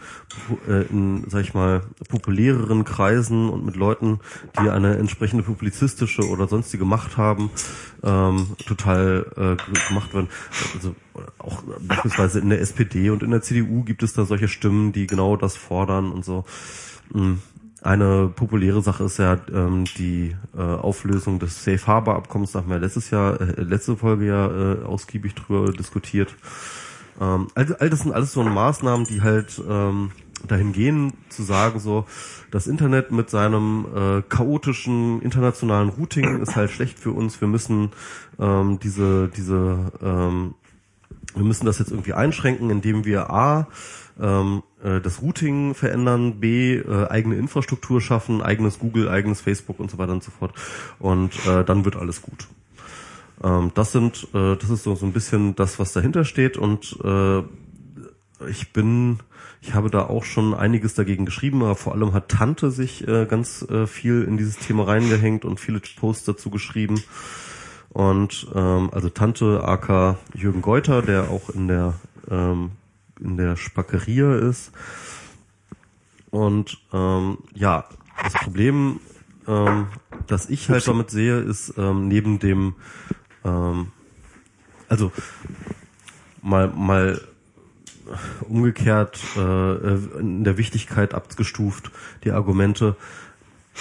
äh, 0.67 0.83
in, 0.89 1.25
sag 1.29 1.41
ich 1.41 1.53
mal, 1.53 1.81
populäreren 2.09 2.83
Kreisen 2.83 3.49
und 3.49 3.65
mit 3.65 3.75
Leuten, 3.75 4.19
die 4.59 4.69
eine 4.69 4.97
entsprechende 4.97 5.43
publizistische 5.43 6.27
oder 6.27 6.47
sonstige 6.47 6.85
Macht 6.85 7.17
haben, 7.17 7.51
ähm, 8.03 8.47
total 8.65 9.57
äh, 9.59 9.87
gemacht 9.87 10.13
werden. 10.13 10.29
Also 10.73 10.95
auch 11.37 11.61
beispielsweise 11.81 12.39
in 12.39 12.49
der 12.49 12.59
SPD 12.59 13.11
und 13.11 13.21
in 13.21 13.31
der 13.31 13.41
CDU 13.41 13.83
gibt 13.83 14.01
es 14.01 14.13
da 14.13 14.25
solche 14.25 14.47
Stimmen, 14.47 14.91
die 14.93 15.05
genau 15.05 15.35
das 15.37 15.55
fordern 15.55 16.11
und 16.11 16.25
so. 16.25 16.43
Mhm. 17.13 17.39
Eine 17.85 18.31
populäre 18.35 18.81
Sache 18.81 19.03
ist 19.03 19.19
ja 19.19 19.37
ähm, 19.53 19.83
die 19.99 20.35
äh, 20.57 20.59
Auflösung 20.59 21.37
des 21.37 21.63
Safe 21.63 21.85
Harbor 21.85 22.15
Abkommens. 22.15 22.53
Da 22.53 22.59
haben 22.61 22.69
wir 22.71 22.79
letztes 22.79 23.11
Jahr, 23.11 23.39
äh, 23.39 23.61
letzte 23.61 23.95
Folge 23.95 24.25
ja 24.25 24.47
äh, 24.47 24.83
ausgiebig 24.83 25.35
drüber 25.35 25.71
diskutiert. 25.71 26.35
Ähm, 27.21 27.47
all, 27.53 27.75
all 27.79 27.89
das 27.91 27.99
sind 27.99 28.11
alles 28.11 28.31
so 28.33 28.41
Maßnahmen, 28.41 29.05
die 29.05 29.21
halt 29.21 29.61
ähm, 29.69 30.09
dahin 30.47 30.73
gehen, 30.73 31.13
zu 31.29 31.43
sagen 31.43 31.79
so, 31.79 32.05
das 32.49 32.65
Internet 32.65 33.11
mit 33.11 33.29
seinem 33.29 33.85
äh, 33.95 34.21
chaotischen 34.29 35.21
internationalen 35.21 35.89
Routing 35.89 36.41
ist 36.41 36.55
halt 36.55 36.71
schlecht 36.71 36.97
für 36.97 37.11
uns. 37.11 37.39
Wir 37.39 37.47
müssen 37.47 37.91
ähm, 38.39 38.79
diese, 38.81 39.29
diese, 39.29 39.91
ähm, 40.01 40.55
wir 41.35 41.43
müssen 41.43 41.67
das 41.67 41.77
jetzt 41.77 41.91
irgendwie 41.91 42.13
einschränken, 42.13 42.71
indem 42.71 43.05
wir 43.05 43.29
a 43.29 43.67
ähm, 44.19 44.63
äh, 44.83 45.01
das 45.01 45.21
Routing 45.21 45.73
verändern, 45.73 46.39
B, 46.39 46.75
äh, 46.75 47.07
eigene 47.09 47.35
Infrastruktur 47.35 48.01
schaffen, 48.01 48.41
eigenes 48.41 48.79
Google, 48.79 49.09
eigenes 49.09 49.41
Facebook 49.41 49.79
und 49.79 49.91
so 49.91 49.97
weiter 49.97 50.13
und 50.13 50.23
so 50.23 50.31
fort. 50.31 50.53
Und 50.99 51.33
äh, 51.45 51.63
dann 51.63 51.85
wird 51.85 51.95
alles 51.95 52.21
gut. 52.21 52.47
Ähm, 53.43 53.71
das 53.73 53.91
sind, 53.91 54.27
äh, 54.33 54.55
das 54.55 54.69
ist 54.69 54.83
so, 54.83 54.95
so 54.95 55.05
ein 55.05 55.13
bisschen 55.13 55.55
das, 55.55 55.79
was 55.79 55.93
dahinter 55.93 56.25
steht 56.25 56.57
und 56.57 56.97
äh, 57.03 57.43
ich 58.49 58.73
bin, 58.73 59.19
ich 59.61 59.73
habe 59.73 59.89
da 59.89 60.05
auch 60.05 60.23
schon 60.23 60.53
einiges 60.53 60.93
dagegen 60.93 61.25
geschrieben, 61.25 61.63
aber 61.63 61.75
vor 61.75 61.93
allem 61.93 62.13
hat 62.13 62.29
Tante 62.29 62.69
sich 62.71 63.07
äh, 63.07 63.25
ganz 63.25 63.61
äh, 63.69 63.87
viel 63.87 64.23
in 64.23 64.37
dieses 64.37 64.57
Thema 64.57 64.87
reingehängt 64.87 65.45
und 65.45 65.59
viele 65.59 65.79
Posts 65.79 66.25
dazu 66.25 66.49
geschrieben. 66.49 67.01
Und 67.89 68.47
ähm, 68.53 68.89
also 68.91 69.09
Tante 69.09 69.63
AK 69.65 70.17
Jürgen 70.33 70.61
Geuter, 70.61 71.01
der 71.01 71.29
auch 71.29 71.49
in 71.49 71.69
der 71.69 71.93
ähm, 72.29 72.71
in 73.19 73.37
der 73.37 73.55
Spackeria 73.55 74.35
ist. 74.35 74.71
Und 76.31 76.79
ähm, 76.93 77.37
ja, 77.53 77.85
das 78.23 78.33
Problem, 78.33 78.99
ähm, 79.47 79.87
das 80.27 80.49
ich 80.49 80.69
halt 80.69 80.87
damit 80.87 81.09
sehe, 81.09 81.39
ist 81.39 81.73
ähm, 81.77 82.07
neben 82.07 82.39
dem, 82.39 82.75
ähm, 83.43 83.87
also 84.89 85.11
mal 86.41 86.67
mal 86.69 87.21
umgekehrt 88.47 89.19
äh, 89.35 90.19
in 90.19 90.43
der 90.43 90.57
Wichtigkeit 90.57 91.13
abgestuft 91.13 91.91
die 92.23 92.31
Argumente. 92.31 92.95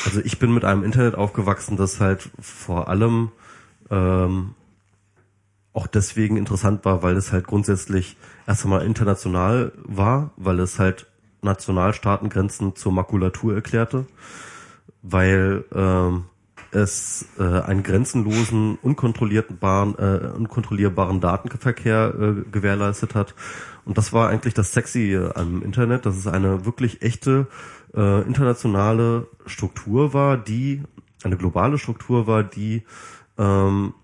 Also 0.05 0.21
ich 0.21 0.39
bin 0.39 0.53
mit 0.53 0.65
einem 0.65 0.83
Internet 0.83 1.15
aufgewachsen, 1.15 1.77
das 1.77 2.01
halt 2.01 2.31
vor 2.41 2.89
allem 2.89 3.31
ähm, 3.91 4.55
auch 5.73 5.87
deswegen 5.87 6.37
interessant 6.37 6.85
war, 6.85 7.03
weil 7.03 7.17
es 7.17 7.33
halt 7.33 7.47
grundsätzlich 7.47 8.17
erst 8.47 8.65
einmal 8.65 8.85
international 8.85 9.73
war, 9.85 10.31
weil 10.37 10.61
es 10.61 10.79
halt 10.79 11.07
Nationalstaatengrenzen 11.43 12.75
zur 12.75 12.93
Makulatur 12.93 13.55
erklärte, 13.55 14.07
weil 15.03 15.65
ähm, 15.75 16.25
es 16.71 17.27
äh, 17.39 17.43
einen 17.43 17.83
grenzenlosen, 17.83 18.79
unkontrollierbaren, 18.83 19.95
äh, 19.99 20.33
unkontrollierbaren 20.35 21.21
Datenverkehr 21.21 22.15
äh, 22.19 22.51
gewährleistet 22.51 23.15
hat. 23.15 23.35
Und 23.85 23.99
das 23.99 24.13
war 24.13 24.29
eigentlich 24.29 24.55
das 24.55 24.73
Sexy 24.73 25.19
am 25.35 25.63
Internet, 25.63 26.07
dass 26.07 26.17
es 26.17 26.27
eine 26.27 26.65
wirklich 26.65 27.03
echte 27.03 27.47
äh, 27.95 28.23
internationale 28.23 29.29
Struktur 29.47 30.15
war, 30.15 30.37
die 30.37 30.83
eine 31.23 31.37
globale 31.37 31.79
Struktur 31.79 32.27
war, 32.27 32.43
die 32.43 32.83
ähm, 33.39 33.95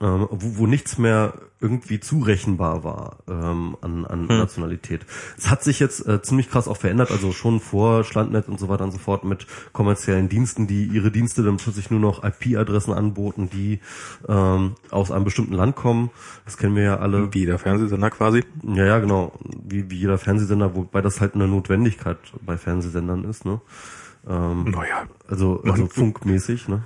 ähm, 0.00 0.26
wo, 0.30 0.58
wo 0.58 0.66
nichts 0.66 0.98
mehr 0.98 1.34
irgendwie 1.60 1.98
zurechenbar 1.98 2.84
war 2.84 3.18
ähm, 3.26 3.76
an, 3.80 4.04
an 4.04 4.28
hm. 4.28 4.38
Nationalität. 4.38 5.06
Es 5.38 5.50
hat 5.50 5.64
sich 5.64 5.80
jetzt 5.80 6.06
äh, 6.06 6.20
ziemlich 6.20 6.50
krass 6.50 6.68
auch 6.68 6.76
verändert, 6.76 7.10
also 7.10 7.32
schon 7.32 7.58
vor 7.58 8.04
Schlandnet 8.04 8.48
und 8.48 8.60
so 8.60 8.68
weiter 8.68 8.84
und 8.84 8.90
so 8.90 8.98
fort 8.98 9.24
mit 9.24 9.46
kommerziellen 9.72 10.28
Diensten, 10.28 10.66
die 10.66 10.84
ihre 10.84 11.10
Dienste 11.10 11.42
dann 11.42 11.56
plötzlich 11.56 11.90
nur 11.90 12.00
noch 12.00 12.22
IP-Adressen 12.22 12.92
anboten, 12.92 13.48
die 13.48 13.80
ähm, 14.28 14.74
aus 14.90 15.10
einem 15.10 15.24
bestimmten 15.24 15.54
Land 15.54 15.74
kommen. 15.74 16.10
Das 16.44 16.58
kennen 16.58 16.76
wir 16.76 16.82
ja 16.82 16.96
alle. 16.98 17.32
Wie 17.32 17.40
jeder 17.40 17.58
Fernsehsender 17.58 18.10
quasi. 18.10 18.44
Ja, 18.62 18.84
ja, 18.84 18.98
genau. 18.98 19.32
Wie, 19.64 19.90
wie 19.90 19.96
jeder 19.96 20.18
Fernsehsender, 20.18 20.74
wobei 20.74 21.00
das 21.00 21.22
halt 21.22 21.34
eine 21.34 21.48
Notwendigkeit 21.48 22.18
bei 22.44 22.58
Fernsehsendern 22.58 23.24
ist, 23.24 23.46
ne? 23.46 23.60
Ähm, 24.28 24.64
naja. 24.64 25.04
Also, 25.28 25.62
also 25.62 25.86
funkmäßig, 25.86 26.68
ne? 26.68 26.82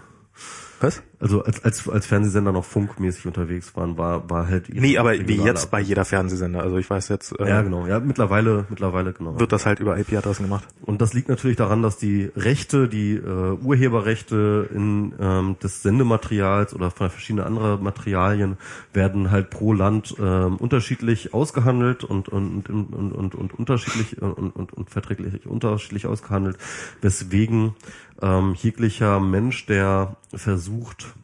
Was? 0.80 1.02
Also 1.20 1.42
als, 1.42 1.64
als, 1.64 1.88
als 1.88 2.06
Fernsehsender 2.06 2.52
noch 2.52 2.64
funkmäßig 2.64 3.26
unterwegs 3.26 3.74
waren, 3.74 3.98
war, 3.98 4.30
war 4.30 4.46
halt. 4.46 4.72
Nee, 4.72 4.98
aber 4.98 5.12
wie 5.26 5.42
jetzt 5.42 5.70
bei 5.70 5.80
jeder 5.80 6.04
Fernsehsender. 6.04 6.62
Also 6.62 6.76
ich 6.78 6.88
weiß 6.88 7.08
jetzt. 7.08 7.38
Äh, 7.40 7.48
ja, 7.48 7.62
genau. 7.62 7.86
Ja, 7.86 7.98
mittlerweile, 7.98 8.66
mittlerweile, 8.68 9.12
genau. 9.12 9.38
Wird 9.40 9.50
das 9.50 9.66
halt 9.66 9.80
über 9.80 9.98
IP-Adressen 9.98 10.44
gemacht. 10.44 10.68
Und 10.82 11.02
das 11.02 11.14
liegt 11.14 11.28
natürlich 11.28 11.56
daran, 11.56 11.82
dass 11.82 11.96
die 11.96 12.30
Rechte, 12.36 12.88
die 12.88 13.14
äh, 13.14 13.58
Urheberrechte 13.60 14.68
in 14.72 15.12
ähm, 15.18 15.56
des 15.60 15.82
Sendematerials 15.82 16.72
oder 16.74 16.92
von 16.92 17.10
verschiedenen 17.10 17.46
anderen 17.46 17.82
Materialien 17.82 18.56
werden 18.92 19.32
halt 19.32 19.50
pro 19.50 19.72
Land 19.72 20.14
ähm, 20.20 20.56
unterschiedlich 20.56 21.34
ausgehandelt 21.34 22.04
und 22.04 22.28
und 22.28 22.70
und 22.70 22.94
und, 22.94 23.12
und, 23.12 23.34
und 23.34 23.58
unterschiedlich 23.58 24.22
und, 24.22 24.54
und, 24.54 24.72
und 24.72 24.90
verträglich 24.90 25.46
unterschiedlich 25.46 26.06
ausgehandelt, 26.06 26.58
weswegen 27.00 27.74
ähm, 28.20 28.54
jeglicher 28.54 29.20
Mensch, 29.20 29.66
der 29.66 30.16
versucht, 30.34 31.14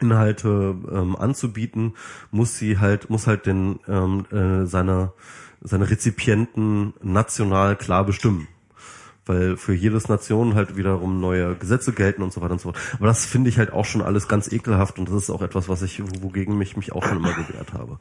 Inhalte 0.00 0.74
ähm, 0.90 1.16
anzubieten, 1.16 1.94
muss 2.30 2.58
sie 2.58 2.78
halt, 2.78 3.10
muss 3.10 3.26
halt 3.26 3.46
den 3.46 3.78
ähm, 3.86 4.26
äh, 4.32 4.66
seine 4.66 5.12
seine 5.66 5.88
Rezipienten 5.88 6.92
national 7.00 7.76
klar 7.76 8.04
bestimmen 8.04 8.48
weil 9.26 9.56
für 9.56 9.74
jedes 9.74 10.08
Nation 10.08 10.54
halt 10.54 10.76
wiederum 10.76 11.20
neue 11.20 11.54
Gesetze 11.54 11.92
gelten 11.92 12.22
und 12.22 12.32
so 12.32 12.40
weiter 12.40 12.52
und 12.52 12.60
so 12.60 12.72
fort. 12.72 12.82
Aber 12.94 13.06
das 13.06 13.24
finde 13.24 13.50
ich 13.50 13.58
halt 13.58 13.72
auch 13.72 13.84
schon 13.84 14.02
alles 14.02 14.28
ganz 14.28 14.50
ekelhaft 14.50 14.98
und 14.98 15.08
das 15.08 15.14
ist 15.14 15.30
auch 15.30 15.42
etwas, 15.42 15.68
was 15.68 15.82
ich, 15.82 16.02
wogegen 16.22 16.58
mich 16.58 16.76
mich 16.76 16.92
auch 16.92 17.04
schon 17.04 17.18
immer 17.18 17.32
gewehrt 17.32 17.72
habe. 17.72 17.98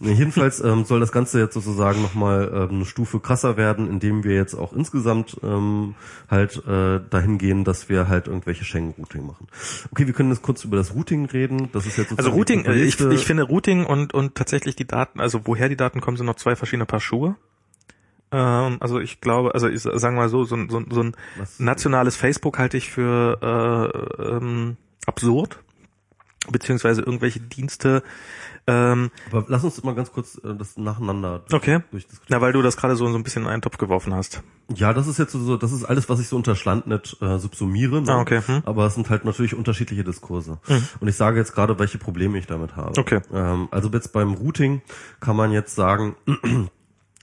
Jedenfalls 0.00 0.60
ähm, 0.60 0.84
soll 0.84 1.00
das 1.00 1.12
Ganze 1.12 1.40
jetzt 1.40 1.54
sozusagen 1.54 2.02
nochmal 2.02 2.50
ähm, 2.54 2.76
eine 2.76 2.84
Stufe 2.84 3.20
krasser 3.20 3.56
werden, 3.56 3.88
indem 3.88 4.24
wir 4.24 4.34
jetzt 4.34 4.54
auch 4.54 4.72
insgesamt 4.72 5.36
ähm, 5.42 5.94
halt 6.30 6.62
äh, 6.66 7.00
dahin 7.10 7.38
gehen, 7.38 7.64
dass 7.64 7.88
wir 7.88 8.08
halt 8.08 8.28
irgendwelche 8.28 8.64
Schengen-Routing 8.64 9.26
machen. 9.26 9.48
Okay, 9.90 10.06
wir 10.06 10.14
können 10.14 10.30
jetzt 10.30 10.42
kurz 10.42 10.64
über 10.64 10.76
das 10.76 10.94
Routing 10.94 11.26
reden. 11.26 11.68
Das 11.72 11.86
ist 11.86 11.96
jetzt 11.96 12.16
also 12.16 12.30
Routing, 12.30 12.64
ich, 12.70 13.00
ich 13.00 13.24
finde 13.24 13.44
Routing 13.44 13.86
und 13.86 14.14
und 14.14 14.34
tatsächlich 14.34 14.76
die 14.76 14.86
Daten, 14.86 15.20
also 15.20 15.40
woher 15.44 15.68
die 15.68 15.76
Daten 15.76 16.00
kommen, 16.00 16.16
sind 16.16 16.26
noch 16.26 16.36
zwei 16.36 16.56
verschiedene 16.56 16.86
Paar 16.86 17.00
Schuhe. 17.00 17.36
Ähm, 18.32 18.76
also 18.80 19.00
ich 19.00 19.20
glaube, 19.20 19.54
also 19.54 19.68
ich 19.68 19.82
sage 19.82 20.14
mal 20.14 20.28
so, 20.28 20.44
so, 20.44 20.56
so, 20.68 20.82
so 20.88 21.02
ein 21.02 21.16
Was? 21.36 21.58
nationales 21.58 22.16
Facebook 22.16 22.58
halte 22.58 22.76
ich 22.76 22.90
für 22.90 23.38
äh, 24.18 24.22
ähm, 24.22 24.76
absurd, 25.06 25.58
beziehungsweise 26.50 27.02
irgendwelche 27.02 27.40
Dienste. 27.40 28.02
Ähm, 28.66 29.10
Aber 29.30 29.44
lass 29.48 29.64
uns 29.64 29.82
mal 29.82 29.94
ganz 29.94 30.12
kurz 30.12 30.36
äh, 30.44 30.54
das 30.54 30.76
nacheinander 30.76 31.42
okay. 31.50 31.80
durchdiskutieren. 31.90 32.26
Na, 32.28 32.40
weil 32.40 32.52
du 32.52 32.62
das 32.62 32.76
gerade 32.76 32.94
so, 32.94 33.10
so 33.10 33.16
ein 33.16 33.24
bisschen 33.24 33.42
in 33.42 33.48
einen 33.48 33.62
Topf 33.62 33.78
geworfen 33.78 34.14
hast. 34.14 34.42
Ja, 34.72 34.92
das 34.92 35.08
ist 35.08 35.18
jetzt 35.18 35.32
so, 35.32 35.56
das 35.56 35.72
ist 35.72 35.84
alles, 35.84 36.08
was 36.08 36.20
ich 36.20 36.28
so 36.28 36.36
unter 36.36 36.54
Schlandnet 36.54 37.16
äh, 37.20 37.38
subsumiere. 37.38 38.02
Ne? 38.02 38.12
Ah, 38.12 38.20
okay. 38.20 38.42
Hm. 38.44 38.62
Aber 38.66 38.86
es 38.86 38.94
sind 38.94 39.10
halt 39.10 39.24
natürlich 39.24 39.54
unterschiedliche 39.54 40.04
Diskurse. 40.04 40.58
Hm. 40.66 40.82
Und 41.00 41.08
ich 41.08 41.16
sage 41.16 41.38
jetzt 41.38 41.54
gerade, 41.54 41.78
welche 41.78 41.98
Probleme 41.98 42.38
ich 42.38 42.46
damit 42.46 42.76
habe. 42.76 42.98
Okay. 43.00 43.20
Ähm, 43.32 43.68
also 43.70 43.88
jetzt 43.90 44.12
beim 44.12 44.34
Routing 44.34 44.82
kann 45.18 45.36
man 45.36 45.50
jetzt 45.50 45.74
sagen, 45.74 46.14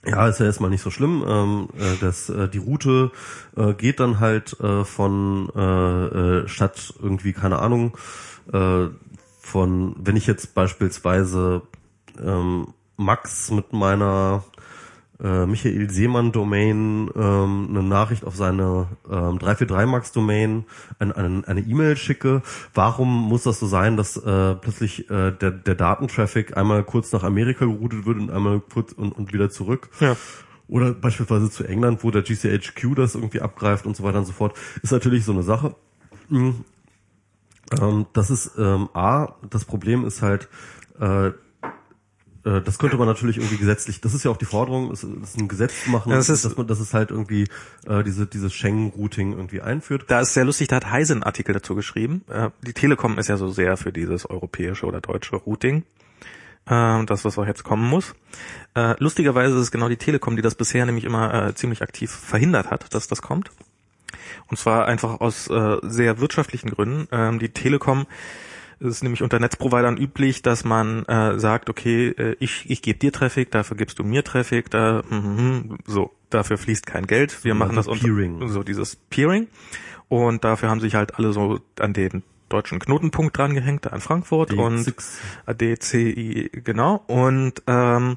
ja, 0.04 0.28
ist 0.28 0.40
ja 0.40 0.46
erstmal 0.46 0.70
nicht 0.70 0.82
so 0.82 0.90
schlimm. 0.90 1.24
Ähm, 1.26 1.68
äh, 1.78 1.96
das, 2.00 2.28
äh, 2.28 2.48
die 2.48 2.58
Route 2.58 3.10
äh, 3.56 3.74
geht 3.74 4.00
dann 4.00 4.20
halt 4.20 4.58
äh, 4.60 4.84
von 4.84 5.50
äh, 5.54 6.40
äh, 6.40 6.48
statt 6.48 6.94
irgendwie, 7.02 7.32
keine 7.32 7.58
Ahnung, 7.58 7.96
äh, 8.52 8.86
von, 9.40 9.96
wenn 9.98 10.16
ich 10.16 10.26
jetzt 10.26 10.54
beispielsweise 10.54 11.62
ähm, 12.22 12.74
Max 12.96 13.50
mit 13.50 13.72
meiner 13.72 14.44
äh, 15.22 15.46
Michael 15.46 15.90
Seemann 15.90 16.32
Domain 16.32 17.10
ähm, 17.14 17.66
eine 17.70 17.82
Nachricht 17.82 18.24
auf 18.24 18.36
seine 18.36 18.88
ähm, 19.06 19.38
343 19.38 19.86
Max 19.90 20.12
Domain 20.12 20.64
eine 20.98 21.44
eine 21.46 21.60
E-Mail 21.60 21.96
schicke, 21.96 22.42
warum 22.74 23.28
muss 23.28 23.42
das 23.42 23.58
so 23.58 23.66
sein, 23.66 23.96
dass 23.96 24.16
äh, 24.16 24.54
plötzlich 24.54 25.10
äh, 25.10 25.32
der, 25.32 25.50
der 25.50 25.74
Datentraffic 25.74 26.56
einmal 26.56 26.84
kurz 26.84 27.12
nach 27.12 27.24
Amerika 27.24 27.64
geroutet 27.64 28.06
wird 28.06 28.18
und 28.18 28.30
einmal 28.30 28.60
kurz 28.60 28.92
und, 28.92 29.12
und 29.12 29.32
wieder 29.32 29.50
zurück? 29.50 29.90
Ja. 30.00 30.16
Oder 30.68 30.92
beispielsweise 30.92 31.50
zu 31.50 31.64
England, 31.64 32.04
wo 32.04 32.10
der 32.10 32.22
GCHQ 32.22 32.94
das 32.94 33.14
irgendwie 33.14 33.40
abgreift 33.40 33.86
und 33.86 33.96
so 33.96 34.04
weiter 34.04 34.18
und 34.18 34.26
so 34.26 34.32
fort, 34.32 34.56
ist 34.82 34.92
natürlich 34.92 35.24
so 35.24 35.32
eine 35.32 35.42
Sache. 35.42 35.74
Mhm. 36.28 36.64
Ähm, 37.80 38.06
das 38.12 38.30
ist 38.30 38.52
ähm, 38.58 38.88
A, 38.92 39.34
das 39.48 39.64
Problem 39.64 40.04
ist 40.04 40.22
halt, 40.22 40.48
äh, 41.00 41.30
das 42.44 42.78
könnte 42.78 42.96
man 42.96 43.06
natürlich 43.06 43.38
irgendwie 43.38 43.56
gesetzlich, 43.56 44.00
das 44.00 44.14
ist 44.14 44.24
ja 44.24 44.30
auch 44.30 44.36
die 44.36 44.44
Forderung, 44.44 44.90
es 44.90 45.02
ist 45.04 45.36
ein 45.36 45.48
Gesetz 45.48 45.84
zu 45.84 45.90
machen, 45.90 46.10
das 46.10 46.28
ist, 46.28 46.44
dass 46.44 46.56
man, 46.56 46.66
dass 46.66 46.80
es 46.80 46.94
halt 46.94 47.10
irgendwie 47.10 47.46
äh, 47.86 48.02
diese 48.04 48.26
dieses 48.26 48.54
Schengen-Routing 48.54 49.32
irgendwie 49.32 49.60
einführt. 49.60 50.04
Da 50.08 50.20
ist 50.20 50.34
sehr 50.34 50.44
lustig, 50.44 50.68
da 50.68 50.76
hat 50.76 50.90
Heise 50.90 51.14
einen 51.14 51.24
Artikel 51.24 51.52
dazu 51.52 51.74
geschrieben. 51.74 52.22
Äh, 52.28 52.50
die 52.62 52.72
Telekom 52.72 53.18
ist 53.18 53.28
ja 53.28 53.36
so 53.36 53.48
sehr 53.48 53.76
für 53.76 53.92
dieses 53.92 54.28
europäische 54.28 54.86
oder 54.86 55.00
deutsche 55.00 55.36
Routing. 55.36 55.84
Äh, 56.66 57.04
das, 57.06 57.24
was 57.24 57.38
auch 57.38 57.46
jetzt 57.46 57.64
kommen 57.64 57.88
muss. 57.88 58.14
Äh, 58.74 58.94
lustigerweise 58.98 59.54
ist 59.54 59.62
es 59.62 59.70
genau 59.70 59.88
die 59.88 59.96
Telekom, 59.96 60.36
die 60.36 60.42
das 60.42 60.54
bisher 60.54 60.84
nämlich 60.86 61.04
immer 61.04 61.48
äh, 61.48 61.54
ziemlich 61.54 61.82
aktiv 61.82 62.10
verhindert 62.10 62.70
hat, 62.70 62.94
dass 62.94 63.08
das 63.08 63.22
kommt. 63.22 63.50
Und 64.48 64.58
zwar 64.58 64.86
einfach 64.86 65.20
aus 65.20 65.48
äh, 65.48 65.76
sehr 65.82 66.20
wirtschaftlichen 66.20 66.70
Gründen. 66.70 67.08
Ähm, 67.10 67.38
die 67.38 67.50
Telekom 67.50 68.06
es 68.80 68.86
ist 68.86 69.02
nämlich 69.02 69.22
unter 69.22 69.40
Netzprovidern 69.40 69.96
üblich, 69.96 70.42
dass 70.42 70.64
man 70.64 71.04
äh, 71.06 71.38
sagt, 71.38 71.68
okay, 71.68 72.08
äh, 72.10 72.36
ich, 72.38 72.70
ich 72.70 72.82
gebe 72.82 72.98
dir 72.98 73.12
Traffic, 73.12 73.50
dafür 73.50 73.76
gibst 73.76 73.98
du 73.98 74.04
mir 74.04 74.22
Traffic, 74.22 74.70
da 74.70 75.02
mm, 75.02 75.78
so, 75.86 76.12
dafür 76.30 76.58
fließt 76.58 76.86
kein 76.86 77.06
Geld. 77.06 77.44
Wir 77.44 77.54
machen 77.54 77.76
also 77.76 77.92
das 77.92 78.02
unter 78.02 78.48
so 78.48 78.62
dieses 78.62 78.96
Peering. 78.96 79.48
Und 80.08 80.44
dafür 80.44 80.70
haben 80.70 80.80
sich 80.80 80.94
halt 80.94 81.16
alle 81.16 81.32
so 81.32 81.60
an 81.78 81.92
den 81.92 82.22
deutschen 82.48 82.78
Knotenpunkt 82.78 83.36
drangehängt, 83.36 83.86
da 83.86 83.90
in 83.90 84.00
Frankfurt 84.00 84.52
D6. 84.52 84.58
und 84.58 85.60
DCI, 85.60 86.50
genau. 86.64 87.04
Und 87.06 87.62
ähm, 87.66 88.16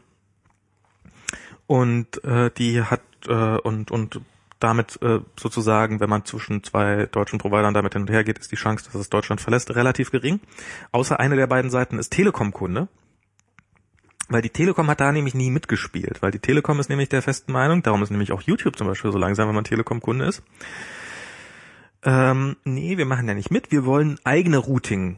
und 1.68 2.24
äh, 2.24 2.52
die 2.58 2.82
hat 2.82 3.02
äh, 3.28 3.58
und 3.58 3.92
und 3.92 4.22
damit 4.64 5.02
äh, 5.02 5.20
sozusagen, 5.40 6.00
wenn 6.00 6.10
man 6.10 6.26
zwischen 6.26 6.64
zwei 6.64 7.08
deutschen 7.08 7.40
Providern 7.40 7.74
damit 7.74 7.94
hin 7.94 8.04
und 8.04 8.10
her 8.10 8.24
geht, 8.24 8.40
ist 8.40 8.52
die 8.52 8.56
Chance, 8.56 8.86
dass 8.86 8.96
es 8.96 9.10
Deutschland 9.10 9.42
verlässt, 9.42 9.76
relativ 9.76 10.12
gering. 10.12 10.40
Außer 10.92 11.20
eine 11.20 11.36
der 11.36 11.48
beiden 11.48 11.72
Seiten 11.72 12.00
ist 12.00 12.12
Telekom-Kunde. 12.12 12.88
Weil 14.30 14.42
die 14.42 14.50
Telekom 14.50 14.88
hat 14.88 15.02
da 15.02 15.12
nämlich 15.12 15.34
nie 15.34 15.52
mitgespielt, 15.52 16.22
weil 16.22 16.32
die 16.32 16.40
Telekom 16.40 16.80
ist 16.80 16.90
nämlich 16.90 17.10
der 17.10 17.22
festen 17.22 17.52
Meinung, 17.52 17.84
darum 17.84 18.02
ist 18.02 18.12
nämlich 18.12 18.32
auch 18.32 18.42
YouTube 18.42 18.78
zum 18.78 18.88
Beispiel 18.88 19.12
so 19.12 19.18
langsam, 19.18 19.50
wenn 19.50 19.56
man 19.56 19.66
Telekom-Kunde 19.66 20.24
ist. 20.24 20.42
Ähm, 22.04 22.56
nee, 22.64 22.98
wir 22.98 23.06
machen 23.06 23.28
ja 23.28 23.34
nicht 23.34 23.52
mit, 23.52 23.72
wir 23.72 23.86
wollen 23.86 24.20
eigene 24.24 24.58
Routing 24.58 25.18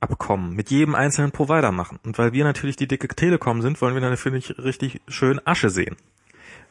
Abkommen 0.00 0.56
mit 0.56 0.70
jedem 0.70 0.96
einzelnen 0.96 1.30
Provider 1.30 1.70
machen. 1.70 2.00
Und 2.04 2.18
weil 2.18 2.32
wir 2.32 2.42
natürlich 2.42 2.74
die 2.74 2.88
dicke 2.88 3.06
Telekom 3.06 3.62
sind, 3.62 3.80
wollen 3.80 3.94
wir 3.94 4.00
dann 4.00 4.10
natürlich 4.10 4.58
richtig 4.58 5.00
schön 5.06 5.40
Asche 5.46 5.70
sehen. 5.70 5.94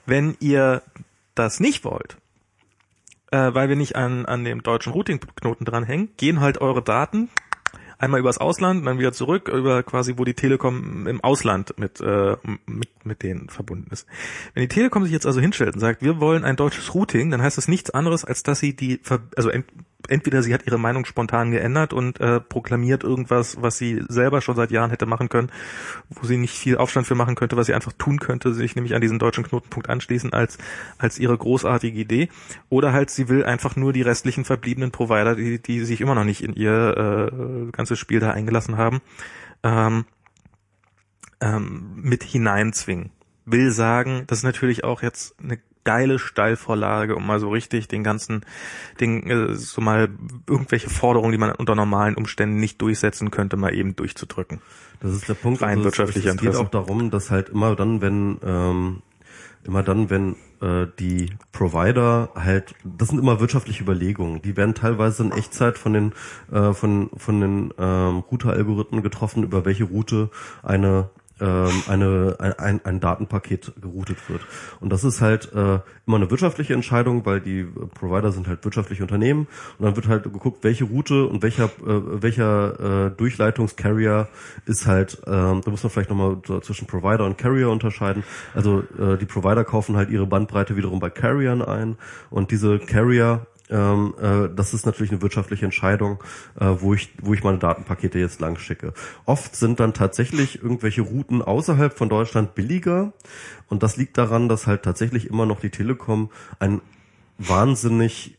Wenn 0.05 0.35
ihr 0.41 0.81
das 1.43 1.59
nicht 1.59 1.83
wollt, 1.83 2.17
äh, 3.31 3.53
weil 3.53 3.69
wir 3.69 3.75
nicht 3.75 3.95
an, 3.95 4.25
an 4.25 4.43
dem 4.43 4.63
deutschen 4.63 4.93
Routing-Knoten 4.93 5.65
dranhängen, 5.65 6.09
gehen 6.17 6.39
halt 6.39 6.59
eure 6.59 6.81
Daten 6.81 7.29
einmal 8.01 8.19
übers 8.19 8.39
Ausland, 8.39 8.85
dann 8.85 8.99
wieder 8.99 9.13
zurück, 9.13 9.47
über 9.47 9.83
quasi, 9.83 10.17
wo 10.17 10.25
die 10.25 10.33
Telekom 10.33 11.07
im 11.07 11.21
Ausland 11.21 11.77
mit, 11.77 12.01
äh, 12.01 12.35
mit, 12.65 13.05
mit 13.05 13.23
denen 13.23 13.49
verbunden 13.49 13.89
ist. 13.91 14.07
Wenn 14.53 14.61
die 14.61 14.67
Telekom 14.67 15.03
sich 15.03 15.13
jetzt 15.13 15.27
also 15.27 15.39
hinstellt 15.39 15.75
und 15.75 15.79
sagt, 15.79 16.01
wir 16.01 16.19
wollen 16.19 16.43
ein 16.43 16.55
deutsches 16.55 16.93
Routing, 16.95 17.29
dann 17.29 17.41
heißt 17.41 17.57
das 17.57 17.67
nichts 17.67 17.91
anderes, 17.91 18.25
als 18.25 18.43
dass 18.43 18.59
sie 18.59 18.75
die, 18.75 18.99
also 19.35 19.51
entweder 20.07 20.43
sie 20.43 20.53
hat 20.53 20.65
ihre 20.65 20.79
Meinung 20.79 21.05
spontan 21.05 21.51
geändert 21.51 21.93
und 21.93 22.19
äh, 22.19 22.39
proklamiert 22.39 23.03
irgendwas, 23.03 23.61
was 23.61 23.77
sie 23.77 24.03
selber 24.07 24.41
schon 24.41 24.55
seit 24.55 24.71
Jahren 24.71 24.89
hätte 24.89 25.05
machen 25.05 25.29
können, 25.29 25.51
wo 26.09 26.25
sie 26.25 26.37
nicht 26.37 26.57
viel 26.57 26.77
Aufstand 26.77 27.07
für 27.07 27.15
machen 27.15 27.35
könnte, 27.35 27.57
was 27.57 27.67
sie 27.67 27.73
einfach 27.73 27.93
tun 27.93 28.19
könnte, 28.19 28.53
sich 28.53 28.75
nämlich 28.75 28.95
an 28.95 29.01
diesen 29.01 29.19
deutschen 29.19 29.43
Knotenpunkt 29.43 29.89
anschließen 29.89 30.33
als 30.33 30.57
als 30.97 31.19
ihre 31.19 31.37
großartige 31.37 31.99
Idee, 31.99 32.29
oder 32.69 32.93
halt 32.93 33.09
sie 33.09 33.29
will 33.29 33.45
einfach 33.45 33.75
nur 33.75 33.93
die 33.93 34.01
restlichen 34.01 34.45
verbliebenen 34.45 34.91
Provider, 34.91 35.35
die 35.35 35.61
die 35.61 35.85
sich 35.85 36.01
immer 36.01 36.15
noch 36.15 36.25
nicht 36.25 36.43
in 36.43 36.53
ihr 36.53 37.31
äh, 37.31 37.71
ganzes 37.71 37.99
Spiel 37.99 38.19
da 38.19 38.31
eingelassen 38.31 38.77
haben, 38.77 39.01
ähm, 39.63 40.05
ähm, 41.39 41.93
mit 41.95 42.23
hineinzwingen. 42.23 43.11
Will 43.45 43.71
sagen, 43.71 44.23
das 44.27 44.39
ist 44.39 44.43
natürlich 44.43 44.83
auch 44.83 45.01
jetzt 45.01 45.35
eine 45.41 45.57
geile 45.83 46.19
Steilvorlage, 46.19 47.15
um 47.15 47.25
mal 47.25 47.39
so 47.39 47.49
richtig 47.49 47.87
den 47.87 48.03
ganzen, 48.03 48.41
den, 48.99 49.29
äh, 49.29 49.55
so 49.55 49.81
mal 49.81 50.09
irgendwelche 50.47 50.89
Forderungen, 50.89 51.31
die 51.31 51.37
man 51.37 51.51
unter 51.51 51.75
normalen 51.75 52.15
Umständen 52.15 52.59
nicht 52.59 52.81
durchsetzen 52.81 53.31
könnte, 53.31 53.57
mal 53.57 53.73
eben 53.73 53.95
durchzudrücken. 53.95 54.61
Das 54.99 55.13
ist 55.13 55.27
der 55.27 55.33
Punkt. 55.33 55.61
Rein 55.61 55.79
also 55.79 55.85
wirtschaftlicher 55.85 56.29
es, 56.29 56.35
es 56.35 56.41
geht 56.41 56.55
auch 56.55 56.69
darum, 56.69 57.09
dass 57.09 57.31
halt 57.31 57.49
immer 57.49 57.75
dann, 57.75 58.01
wenn 58.01 58.37
ähm, 58.43 59.01
immer 59.63 59.83
dann, 59.83 60.09
wenn 60.09 60.35
äh, 60.61 60.87
die 60.99 61.31
Provider 61.51 62.29
halt, 62.35 62.75
das 62.83 63.09
sind 63.09 63.19
immer 63.19 63.39
wirtschaftliche 63.39 63.83
Überlegungen. 63.83 64.41
Die 64.41 64.57
werden 64.57 64.75
teilweise 64.75 65.23
in 65.23 65.31
Echtzeit 65.31 65.77
von 65.77 65.93
den 65.93 66.13
äh, 66.51 66.73
von 66.73 67.09
von 67.17 67.41
den 67.41 67.73
ähm, 67.77 68.19
Router-Algorithmen 68.31 69.03
getroffen, 69.03 69.43
über 69.43 69.65
welche 69.65 69.85
Route 69.85 70.29
eine 70.63 71.09
ähm, 71.41 71.83
eine, 71.87 72.37
ein, 72.57 72.79
ein 72.85 72.99
Datenpaket 72.99 73.73
geroutet 73.81 74.17
wird. 74.29 74.41
Und 74.79 74.91
das 74.91 75.03
ist 75.03 75.21
halt 75.21 75.51
äh, 75.53 75.79
immer 76.05 76.17
eine 76.17 76.29
wirtschaftliche 76.29 76.73
Entscheidung, 76.73 77.25
weil 77.25 77.41
die 77.41 77.63
Provider 77.63 78.31
sind 78.31 78.47
halt 78.47 78.63
wirtschaftliche 78.63 79.03
Unternehmen 79.03 79.47
und 79.77 79.85
dann 79.85 79.95
wird 79.95 80.07
halt 80.07 80.23
geguckt, 80.23 80.63
welche 80.63 80.85
Route 80.85 81.25
und 81.25 81.41
welcher 81.41 81.65
äh, 81.65 82.21
welcher 82.21 83.07
äh, 83.07 83.11
Durchleitungscarrier 83.11 84.27
ist 84.65 84.85
halt, 84.85 85.19
äh, 85.25 85.31
da 85.31 85.61
muss 85.65 85.83
man 85.83 85.89
vielleicht 85.89 86.09
nochmal 86.09 86.37
zwischen 86.61 86.87
Provider 86.87 87.25
und 87.25 87.37
Carrier 87.37 87.69
unterscheiden. 87.69 88.23
Also 88.53 88.83
äh, 88.99 89.17
die 89.17 89.25
Provider 89.25 89.63
kaufen 89.63 89.95
halt 89.95 90.09
ihre 90.09 90.27
Bandbreite 90.27 90.75
wiederum 90.75 90.99
bei 90.99 91.09
Carriern 91.09 91.61
ein 91.61 91.97
und 92.29 92.51
diese 92.51 92.79
Carrier 92.79 93.47
ähm, 93.71 94.13
äh, 94.21 94.49
das 94.53 94.73
ist 94.73 94.85
natürlich 94.85 95.11
eine 95.11 95.21
wirtschaftliche 95.21 95.65
Entscheidung, 95.65 96.23
äh, 96.59 96.65
wo 96.79 96.93
ich 96.93 97.13
wo 97.21 97.33
ich 97.33 97.43
meine 97.43 97.57
Datenpakete 97.57 98.19
jetzt 98.19 98.41
lang 98.41 98.57
schicke. 98.57 98.93
Oft 99.25 99.55
sind 99.55 99.79
dann 99.79 99.93
tatsächlich 99.93 100.61
irgendwelche 100.61 101.01
Routen 101.01 101.41
außerhalb 101.41 101.97
von 101.97 102.09
Deutschland 102.09 102.53
billiger 102.53 103.13
und 103.67 103.81
das 103.81 103.97
liegt 103.97 104.17
daran, 104.17 104.49
dass 104.49 104.67
halt 104.67 104.83
tatsächlich 104.83 105.29
immer 105.29 105.45
noch 105.45 105.61
die 105.61 105.69
Telekom 105.69 106.29
ein 106.59 106.81
wahnsinnig 107.37 108.37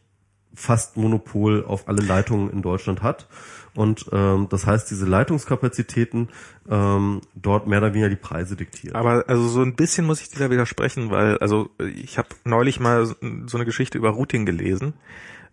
fast 0.55 0.97
Monopol 0.97 1.65
auf 1.65 1.89
alle 1.89 2.03
Leitungen 2.03 2.51
in 2.51 2.63
Deutschland 2.63 3.03
hat. 3.03 3.27
Und 3.75 4.07
ähm, 4.13 4.49
das 4.51 4.67
heißt, 4.67 4.91
diese 4.91 5.07
Leitungskapazitäten 5.07 6.29
ähm, 6.69 7.23
dort 7.35 7.67
mehr 7.67 7.79
oder 7.79 7.95
weniger 7.95 8.11
die 8.11 8.17
Preise 8.17 8.55
diktieren. 8.55 8.97
Aber 8.97 9.25
also 9.29 9.49
so 9.49 9.63
ein 9.63 9.75
bisschen 9.75 10.07
muss 10.07 10.21
ich 10.21 10.29
dir 10.29 10.41
da 10.41 10.51
widersprechen, 10.51 11.11
weil 11.11 11.39
also 11.39 11.71
ich 11.79 12.19
habe 12.19 12.29
neulich 12.45 12.81
mal 12.81 13.07
so 13.07 13.17
eine 13.55 13.65
Geschichte 13.65 13.97
über 13.97 14.11
Routing 14.11 14.45
gelesen. 14.45 14.93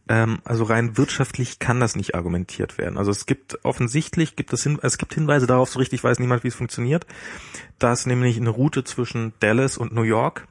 Ähm, 0.10 0.40
also 0.44 0.66
rein 0.66 0.98
wirtschaftlich 0.98 1.60
kann 1.60 1.80
das 1.80 1.96
nicht 1.96 2.14
argumentiert 2.16 2.78
werden. 2.78 2.98
Also 2.98 3.12
es 3.12 3.26
gibt 3.26 3.64
offensichtlich 3.64 4.36
gibt 4.36 4.52
es 4.52 4.64
hin, 4.64 4.80
es 4.82 4.98
gibt 4.98 5.14
Hinweise 5.14 5.48
darauf, 5.48 5.70
so 5.70 5.80
richtig 5.80 6.04
weiß 6.04 6.20
niemand, 6.20 6.44
wie 6.44 6.50
es 6.50 6.56
funktioniert, 6.56 7.06
dass 7.78 8.06
nämlich 8.06 8.38
eine 8.38 8.50
Route 8.50 8.84
zwischen 8.84 9.34
Dallas 9.40 9.78
und 9.78 9.94
New 9.94 10.02
York 10.02 10.48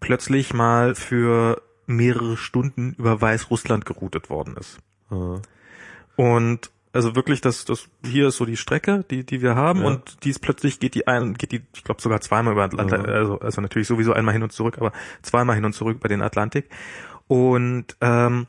plötzlich 0.00 0.52
mal 0.52 0.94
für 0.94 1.62
mehrere 1.86 2.36
Stunden 2.36 2.94
über 2.98 3.20
Weißrussland 3.20 3.84
geroutet 3.84 4.30
worden 4.30 4.56
ist. 4.56 4.78
Mhm. 5.10 5.42
Und 6.16 6.70
also 6.94 7.16
wirklich, 7.16 7.40
das, 7.40 7.64
das 7.64 7.88
hier 8.04 8.28
ist 8.28 8.36
so 8.36 8.44
die 8.44 8.56
Strecke, 8.56 9.04
die, 9.10 9.24
die 9.24 9.42
wir 9.42 9.56
haben, 9.56 9.80
ja. 9.80 9.88
und 9.88 10.24
dies 10.24 10.38
plötzlich 10.38 10.78
geht 10.78 10.94
die 10.94 11.08
ein, 11.08 11.34
geht 11.34 11.50
die, 11.50 11.62
ich 11.74 11.82
glaube 11.82 12.00
sogar 12.00 12.20
zweimal 12.20 12.52
über 12.52 12.62
Atlantik, 12.62 13.00
mhm. 13.00 13.12
also, 13.12 13.40
also 13.40 13.60
natürlich 13.60 13.88
sowieso 13.88 14.12
einmal 14.12 14.32
hin 14.32 14.44
und 14.44 14.52
zurück, 14.52 14.78
aber 14.78 14.92
zweimal 15.20 15.56
hin 15.56 15.64
und 15.64 15.72
zurück 15.72 15.96
über 15.96 16.08
den 16.08 16.22
Atlantik. 16.22 16.68
Und 17.26 17.96
ähm, 18.00 18.46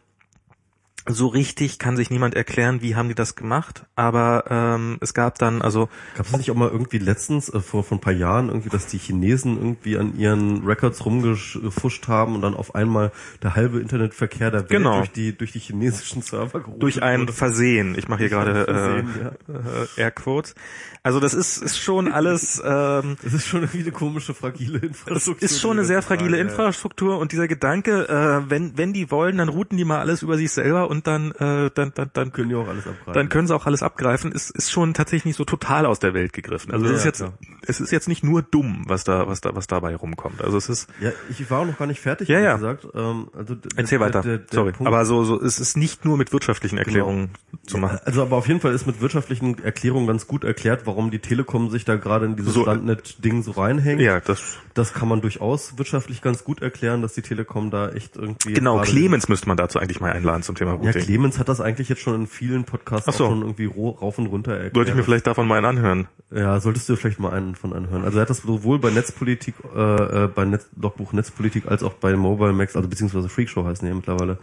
so 1.08 1.28
richtig 1.28 1.78
kann 1.80 1.96
sich 1.98 2.10
niemand 2.10 2.34
erklären, 2.36 2.82
wie 2.82 2.96
haben 2.96 3.10
die 3.10 3.16
das 3.16 3.36
gemacht, 3.36 3.86
aber 3.96 4.46
ähm, 4.50 4.98
es 5.02 5.14
gab 5.14 5.38
dann, 5.38 5.62
also 5.62 5.88
Gab 6.18 6.26
es 6.26 6.38
nicht 6.38 6.50
auch 6.52 6.56
mal 6.56 6.70
irgendwie 6.70 6.98
letztens, 6.98 7.48
äh, 7.54 7.60
vor, 7.60 7.84
vor 7.84 7.98
ein 7.98 8.02
paar 8.02 8.14
Jahren, 8.14 8.48
irgendwie, 8.50 8.70
dass 8.70 8.88
die 8.88 8.98
Chinesen 8.98 9.58
irgendwie 9.58 9.98
an 9.98 10.18
ihren 10.18 10.66
Records 10.66 11.06
rumgefuscht 11.06 12.08
haben 12.08 12.36
und 12.36 12.42
dann 12.42 12.56
auf 12.56 12.74
einmal 12.76 13.12
der 13.44 13.56
halbe 13.56 13.80
Internetverkehr 13.80 14.50
der 14.52 14.62
Welt 14.62 14.70
Genau. 14.70 14.98
durch 14.98 15.12
die 15.12 15.38
durch 15.38 15.52
die 15.52 15.60
chinesischen 15.60 16.22
Server 16.22 16.60
geroutet 16.60 16.82
durch 16.82 17.04
ein 17.04 17.22
wurde? 17.22 17.34
Versehen, 17.34 17.96
ich 17.98 18.08
mache 18.08 18.20
hier 18.22 18.30
gerade 18.30 19.04
äh, 19.48 19.52
äh, 20.00 20.02
Airquotes, 20.02 20.56
also 21.04 21.20
das 21.20 21.34
ist, 21.36 21.58
ist 21.58 21.78
schon 21.78 22.12
alles, 22.12 22.60
ähm, 22.66 23.18
Das 23.24 23.34
ist 23.34 23.46
schon 23.46 23.62
irgendwie 23.62 23.82
eine 23.82 23.92
komische, 23.92 24.34
fragile 24.34 24.78
es 24.80 24.84
Infrastruktur. 24.84 25.44
ist 25.44 25.60
schon 25.62 25.72
eine 25.78 25.86
sehr 25.86 26.02
fragile 26.02 26.38
ja. 26.38 26.44
Infrastruktur 26.44 27.20
und 27.20 27.32
dieser 27.32 27.48
Gedanke, 27.48 28.08
äh, 28.10 28.50
wenn, 28.50 28.76
wenn 28.78 28.92
die 28.92 29.12
wollen, 29.12 29.38
dann 29.38 29.50
routen 29.50 29.78
die 29.78 29.86
mal 29.86 30.00
alles 30.00 30.24
über 30.24 30.36
sich 30.38 30.52
selber 30.52 30.90
und 30.96 31.08
dann, 31.08 31.32
äh, 31.34 31.70
dann, 31.74 31.92
dann, 31.94 32.10
dann 32.14 32.32
Können 32.32 32.50
die 32.50 32.56
auch 32.56 32.68
alles 32.68 32.88
abgreifen. 32.88 33.14
dann 33.14 33.30
können 33.30 33.48
sie 33.48 33.56
auch 33.56 33.66
alles 33.66 33.84
abgreifen, 33.84 34.32
ist, 34.32 34.50
ist 34.52 34.72
schon 34.72 34.94
tatsächlich 34.94 35.26
nicht 35.26 35.38
so 35.38 35.46
total 35.46 35.86
aus 35.86 36.00
der 36.00 36.14
Welt 36.14 36.34
gegriffen. 36.34 36.72
Also 36.72 36.86
es 36.86 36.92
Ja, 36.92 36.98
ist 36.98 37.04
ja, 37.04 37.08
jetzt, 37.10 37.18
klar. 37.20 37.34
es 37.68 37.80
ist 37.80 37.92
jetzt 37.92 38.08
nicht 38.08 38.24
nur 38.24 38.42
dumm, 38.42 38.84
was 38.88 39.04
da, 39.04 39.28
was 39.28 39.42
da, 39.42 39.56
was 39.56 39.68
dabei 39.68 39.96
rumkommt. 39.96 40.42
Also 40.42 40.58
es 40.58 40.70
ist, 40.70 40.90
Ja, 41.00 41.12
ich 41.30 41.50
war 41.52 41.60
auch 41.62 41.66
noch 41.66 41.78
gar 41.78 41.88
nicht 41.88 42.00
fertig, 42.02 42.28
Ja, 42.30 42.40
ja. 42.40 42.56
gesagt. 42.56 42.88
Ähm, 42.94 43.28
also 43.38 43.56
erzähl 43.76 44.00
der- 44.00 44.08
weiter, 44.08 44.22
der- 44.22 44.38
der 44.40 44.48
sorry. 44.52 44.72
Punkt- 44.72 44.88
Aber 44.88 45.06
so, 45.06 45.24
so, 45.24 45.42
es 45.42 45.60
ist 45.60 45.78
nicht 45.78 46.06
nur 46.06 46.18
mit 46.18 46.32
wirtschaftlichen 46.34 46.78
Erklärungen 46.78 47.30
zu 47.68 47.78
machen. 47.78 48.00
Also 48.06 48.22
aber 48.22 48.36
auf 48.38 48.48
jeden 48.48 48.60
Fall 48.62 48.74
ist 48.74 48.86
mit 48.88 49.02
wirtschaftlichen 49.02 49.60
Erklärungen 49.64 50.08
ganz 50.08 50.28
gut 50.28 50.44
erklärt, 50.44 50.86
warum 50.86 51.12
die 51.12 51.20
Telekom 51.20 51.70
sich 51.70 51.86
da 51.86 51.96
gerade 51.96 52.26
in 52.26 52.36
dieses 52.36 52.54
So, 52.54 52.62
Standnet-Ding 52.64 53.44
so 53.44 53.52
reinhängt. 53.52 54.02
Ja, 54.02 54.20
das, 54.20 54.58
Das 54.76 54.94
kann 54.94 55.08
man 55.08 55.22
durchaus 55.22 55.78
wirtschaftlich 55.78 56.22
ganz 56.22 56.44
gut 56.44 56.62
erklären, 56.62 57.02
dass 57.02 57.14
die 57.14 57.22
Telekom 57.22 57.72
da 57.72 57.90
echt 57.92 58.18
irgendwie... 58.18 58.52
genau, 58.52 58.82
Clemens 58.82 59.30
müsste 59.30 59.48
man 59.48 59.56
dazu 59.56 59.80
eigentlich 59.80 60.02
mal 60.02 60.12
einladen 60.12 60.44
zum 60.44 60.56
Thema 60.56 60.72
Ja, 60.72 60.78
Routing. 60.78 61.02
Clemens 61.02 61.40
hat 61.40 61.48
das 61.48 61.62
eigentlich 61.62 61.88
jetzt 61.88 62.02
schon 62.02 62.14
in 62.14 62.28
vielen 62.28 62.66
Podcasts 62.66 63.06
so. 63.06 63.24
auch 63.24 63.30
schon 63.30 63.42
irgendwie 63.42 63.68
rauf 63.68 64.18
und 64.20 64.28
runter 64.28 64.52
erklärt. 64.52 64.76
Sollte 64.76 64.92
ich 64.92 64.98
mir 64.98 65.04
vielleicht 65.04 65.28
davon 65.28 65.48
mal 65.48 65.56
einen 65.56 65.78
anhören. 65.78 66.08
Ja, 66.30 66.60
solltest 66.60 66.90
du 66.90 66.98
vielleicht 66.98 67.20
mal 67.20 67.32
einen 67.32 67.56
von 67.56 67.72
anhören. 67.72 68.04
Also 68.04 68.18
er 68.18 68.24
hat 68.24 68.30
das 68.30 68.40
sowohl 68.40 68.80
bei 68.80 68.90
Netzpolitik, 68.90 69.56
äh, 69.74 70.24
äh, 70.24 70.28
bei 70.28 70.44
Netz, 70.44 70.68
Logbuch 70.76 71.14
Netzpolitik 71.14 71.68
als 71.68 71.82
auch 71.82 71.94
bei 71.94 72.14
Mobile 72.18 72.52
Max, 72.52 72.76
also 72.76 72.90
beziehungsweise 72.90 73.30
Freakshow 73.30 73.64
heißen 73.64 73.86
die 73.86 73.90
ja 73.90 73.96
mittlerweile, 73.96 74.40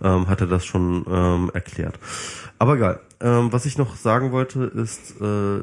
ähm, 0.00 0.28
hat 0.28 0.40
er 0.40 0.46
das 0.46 0.64
schon 0.64 1.04
ähm, 1.10 1.50
erklärt. 1.52 1.98
Aber 2.60 2.76
egal. 2.76 3.00
Ähm, 3.20 3.52
was 3.52 3.66
ich 3.66 3.78
noch 3.78 3.96
sagen 3.96 4.30
wollte, 4.30 4.62
ist 4.62 5.20
äh, 5.20 5.62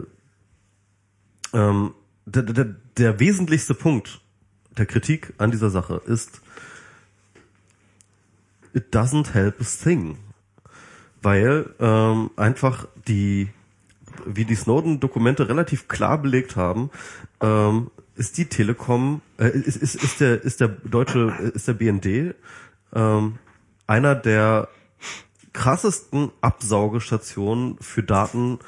ähm, 1.53 1.93
der, 2.25 2.43
der, 2.43 2.65
der 2.99 3.19
wesentlichste 3.19 3.73
Punkt 3.73 4.21
der 4.77 4.85
Kritik 4.85 5.33
an 5.37 5.51
dieser 5.51 5.69
Sache 5.69 6.01
ist, 6.05 6.41
it 8.73 8.93
doesn't 8.93 9.31
help 9.33 9.59
a 9.59 9.63
thing. 9.63 10.17
Weil 11.21 11.73
ähm, 11.79 12.31
einfach 12.35 12.87
die 13.07 13.49
wie 14.25 14.45
die 14.45 14.55
Snowden-Dokumente 14.55 15.49
relativ 15.49 15.87
klar 15.87 16.21
belegt 16.21 16.55
haben, 16.55 16.89
ähm, 17.41 17.89
ist 18.15 18.37
die 18.37 18.45
Telekom, 18.45 19.21
äh, 19.37 19.47
ist, 19.47 19.77
ist, 19.77 19.95
ist 19.95 20.19
der, 20.19 20.43
ist 20.43 20.59
der 20.59 20.67
deutsche, 20.67 21.51
ist 21.53 21.67
der 21.67 21.73
BND 21.73 22.35
ähm, 22.93 23.39
einer 23.87 24.15
der 24.15 24.67
krassesten 25.53 26.31
Absaugestationen 26.41 27.77
für 27.79 28.03
Daten 28.03 28.59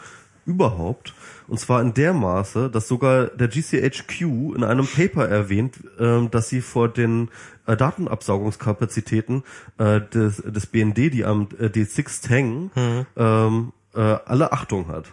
überhaupt. 0.45 1.13
Und 1.51 1.57
zwar 1.57 1.81
in 1.81 1.93
der 1.93 2.13
Maße, 2.13 2.69
dass 2.69 2.87
sogar 2.87 3.25
der 3.25 3.49
GCHQ 3.49 4.55
in 4.55 4.63
einem 4.63 4.87
Paper 4.87 5.27
erwähnt, 5.27 5.81
ähm, 5.99 6.31
dass 6.31 6.47
sie 6.47 6.61
vor 6.61 6.87
den 6.87 7.27
äh, 7.67 7.75
Datenabsaugungskapazitäten 7.75 9.43
äh, 9.77 9.99
des, 9.99 10.37
des 10.37 10.67
BND, 10.67 11.13
die 11.13 11.25
am 11.25 11.49
äh, 11.59 11.65
D6 11.65 12.29
hängen, 12.29 12.71
ähm, 13.17 13.73
äh, 13.93 13.99
alle 13.99 14.53
Achtung 14.53 14.87
hat. 14.87 15.07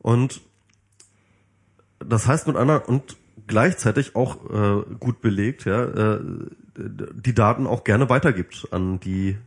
Und 0.00 0.42
das 2.00 2.26
heißt 2.26 2.46
mit 2.46 2.56
anderen 2.56 2.82
und 2.82 3.16
gleichzeitig 3.46 4.16
auch 4.16 4.44
äh, 4.50 4.84
gut 4.98 5.22
belegt, 5.22 5.64
ja, 5.64 5.84
äh, 5.84 6.20
die 6.76 7.34
Daten 7.34 7.66
auch 7.66 7.84
gerne 7.84 8.10
weitergibt 8.10 8.68
an 8.72 9.00
die 9.00 9.38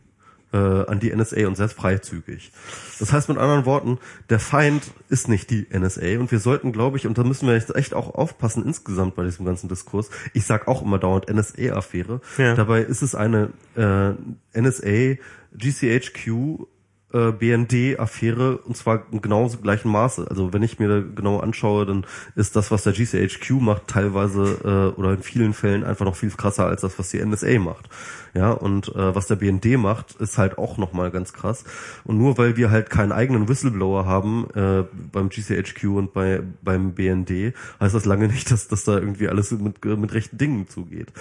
äh, 0.54 0.86
an 0.86 1.00
die 1.00 1.14
NSA 1.14 1.46
und 1.48 1.56
sehr 1.56 1.68
freizügig. 1.68 2.52
Das 3.00 3.12
heißt 3.12 3.28
mit 3.28 3.38
anderen 3.38 3.66
Worten, 3.66 3.98
der 4.30 4.38
Feind 4.38 4.84
ist 5.08 5.28
nicht 5.28 5.50
die 5.50 5.66
NSA 5.76 6.20
und 6.20 6.30
wir 6.30 6.38
sollten, 6.38 6.72
glaube 6.72 6.96
ich, 6.96 7.06
und 7.06 7.18
da 7.18 7.24
müssen 7.24 7.48
wir 7.48 7.54
jetzt 7.54 7.74
echt 7.74 7.92
auch 7.92 8.14
aufpassen 8.14 8.64
insgesamt 8.64 9.16
bei 9.16 9.24
diesem 9.24 9.44
ganzen 9.44 9.68
Diskurs. 9.68 10.10
Ich 10.32 10.46
sag 10.46 10.68
auch 10.68 10.82
immer 10.82 10.98
dauernd 10.98 11.28
NSA-Affäre. 11.28 12.20
Ja. 12.38 12.54
Dabei 12.54 12.82
ist 12.82 13.02
es 13.02 13.16
eine 13.16 13.50
äh, 13.76 14.60
NSA, 14.60 15.16
GCHQ 15.56 16.66
äh, 17.12 17.32
BND-Affäre 17.32 18.58
und 18.58 18.76
zwar 18.76 19.04
in 19.10 19.22
genauso 19.22 19.58
gleichen 19.58 19.90
Maße. 19.90 20.26
Also 20.28 20.52
wenn 20.52 20.62
ich 20.62 20.78
mir 20.78 20.88
da 20.88 21.00
genau 21.00 21.40
anschaue, 21.40 21.86
dann 21.86 22.06
ist 22.36 22.54
das, 22.56 22.70
was 22.70 22.84
der 22.84 22.92
GCHQ 22.92 23.50
macht, 23.60 23.88
teilweise 23.88 24.94
äh, 24.96 25.00
oder 25.00 25.12
in 25.12 25.22
vielen 25.22 25.52
Fällen 25.52 25.84
einfach 25.84 26.04
noch 26.04 26.16
viel 26.16 26.30
krasser 26.30 26.66
als 26.66 26.82
das, 26.82 26.98
was 26.98 27.10
die 27.10 27.24
NSA 27.24 27.58
macht. 27.58 27.88
Ja, 28.34 28.50
und 28.50 28.88
äh, 28.88 29.14
was 29.14 29.28
der 29.28 29.36
BND 29.36 29.78
macht, 29.78 30.16
ist 30.16 30.38
halt 30.38 30.58
auch 30.58 30.76
nochmal 30.76 31.12
ganz 31.12 31.32
krass. 31.32 31.62
Und 32.02 32.18
nur 32.18 32.36
weil 32.36 32.56
wir 32.56 32.72
halt 32.72 32.90
keinen 32.90 33.12
eigenen 33.12 33.48
Whistleblower 33.48 34.06
haben 34.06 34.48
äh, 34.54 34.82
beim 35.12 35.28
GCHQ 35.28 35.84
und 35.84 36.12
bei 36.12 36.42
beim 36.62 36.94
BND, 36.94 37.54
heißt 37.80 37.94
das 37.94 38.04
lange 38.04 38.26
nicht, 38.26 38.50
dass, 38.50 38.66
dass 38.66 38.82
da 38.82 38.98
irgendwie 38.98 39.28
alles 39.28 39.52
mit, 39.52 39.84
mit 39.84 40.12
rechten 40.12 40.36
Dingen 40.36 40.68
zugeht. 40.68 41.12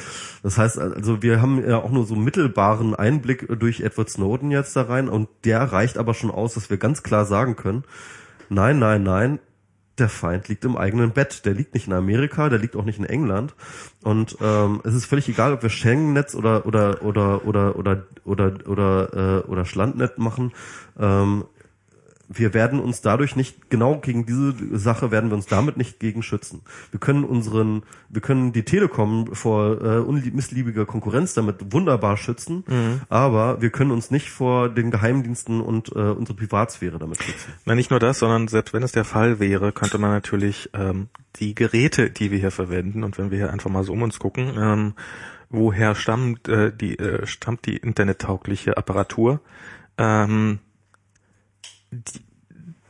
Das 0.41 0.57
heißt, 0.57 0.79
also 0.79 1.21
wir 1.21 1.39
haben 1.39 1.63
ja 1.63 1.77
auch 1.77 1.91
nur 1.91 2.07
so 2.07 2.15
mittelbaren 2.15 2.95
Einblick 2.95 3.47
durch 3.59 3.81
Edward 3.81 4.09
Snowden 4.09 4.49
jetzt 4.49 4.75
da 4.75 4.81
rein 4.81 5.07
und 5.07 5.29
der 5.45 5.61
reicht 5.61 5.99
aber 5.99 6.15
schon 6.15 6.31
aus, 6.31 6.55
dass 6.55 6.71
wir 6.71 6.77
ganz 6.77 7.03
klar 7.03 7.25
sagen 7.25 7.55
können, 7.55 7.83
nein, 8.49 8.79
nein, 8.79 9.03
nein, 9.03 9.39
der 9.99 10.09
Feind 10.09 10.47
liegt 10.47 10.65
im 10.65 10.75
eigenen 10.75 11.11
Bett. 11.11 11.45
Der 11.45 11.53
liegt 11.53 11.73
nicht 11.73 11.87
in 11.87 11.93
Amerika, 11.93 12.49
der 12.49 12.59
liegt 12.59 12.75
auch 12.75 12.85
nicht 12.85 12.99
in 12.99 13.05
England. 13.05 13.53
Und 14.03 14.37
ähm, 14.41 14.81
es 14.83 14.93
ist 14.93 15.05
völlig 15.05 15.29
egal, 15.29 15.53
ob 15.53 15.61
wir 15.61 15.69
Schengen-Netz 15.69 16.35
oder 16.35 16.65
oder 16.65 17.03
oder 17.03 17.45
oder 17.45 17.75
oder 17.77 18.03
oder 18.25 18.53
oder 18.65 19.43
äh, 19.45 19.47
oder 19.47 19.65
Schlandnet 19.65 20.17
machen. 20.17 20.51
Ähm, 20.99 21.45
wir 22.33 22.53
werden 22.53 22.79
uns 22.79 23.01
dadurch 23.01 23.35
nicht, 23.35 23.69
genau 23.69 23.97
gegen 23.99 24.25
diese 24.25 24.77
Sache 24.77 25.11
werden 25.11 25.29
wir 25.29 25.35
uns 25.35 25.45
damit 25.45 25.77
nicht 25.77 25.99
gegen 25.99 26.23
schützen. 26.23 26.61
Wir 26.91 26.99
können 26.99 27.23
unseren, 27.23 27.83
wir 28.09 28.21
können 28.21 28.53
die 28.53 28.63
Telekom 28.63 29.33
vor 29.33 29.81
äh, 29.81 29.99
unmissliebiger 29.99 30.85
Konkurrenz 30.85 31.33
damit 31.33 31.73
wunderbar 31.73 32.17
schützen, 32.17 32.63
mhm. 32.67 33.01
aber 33.09 33.61
wir 33.61 33.69
können 33.69 33.91
uns 33.91 34.11
nicht 34.11 34.29
vor 34.29 34.69
den 34.69 34.91
Geheimdiensten 34.91 35.61
und 35.61 35.89
äh, 35.95 35.99
unsere 35.99 36.37
Privatsphäre 36.37 36.99
damit 36.99 37.21
schützen. 37.21 37.53
Na, 37.65 37.75
nicht 37.75 37.91
nur 37.91 37.99
das, 37.99 38.19
sondern 38.19 38.47
selbst 38.47 38.73
wenn 38.73 38.83
es 38.83 38.91
der 38.91 39.05
Fall 39.05 39.39
wäre, 39.39 39.71
könnte 39.71 39.97
man 39.97 40.11
natürlich 40.11 40.69
ähm, 40.73 41.09
die 41.37 41.55
Geräte, 41.55 42.09
die 42.09 42.31
wir 42.31 42.39
hier 42.39 42.51
verwenden, 42.51 43.03
und 43.03 43.17
wenn 43.17 43.31
wir 43.31 43.37
hier 43.37 43.51
einfach 43.51 43.69
mal 43.69 43.83
so 43.83 43.93
um 43.93 44.01
uns 44.01 44.19
gucken, 44.19 44.53
ähm, 44.57 44.93
woher 45.49 45.95
stammt 45.95 46.47
äh, 46.47 46.71
die 46.75 46.97
äh, 46.97 47.25
stammt 47.25 47.65
die 47.65 47.77
internettaugliche 47.77 48.77
Apparatur? 48.77 49.39
Ähm, 49.97 50.59
die, 51.93 52.21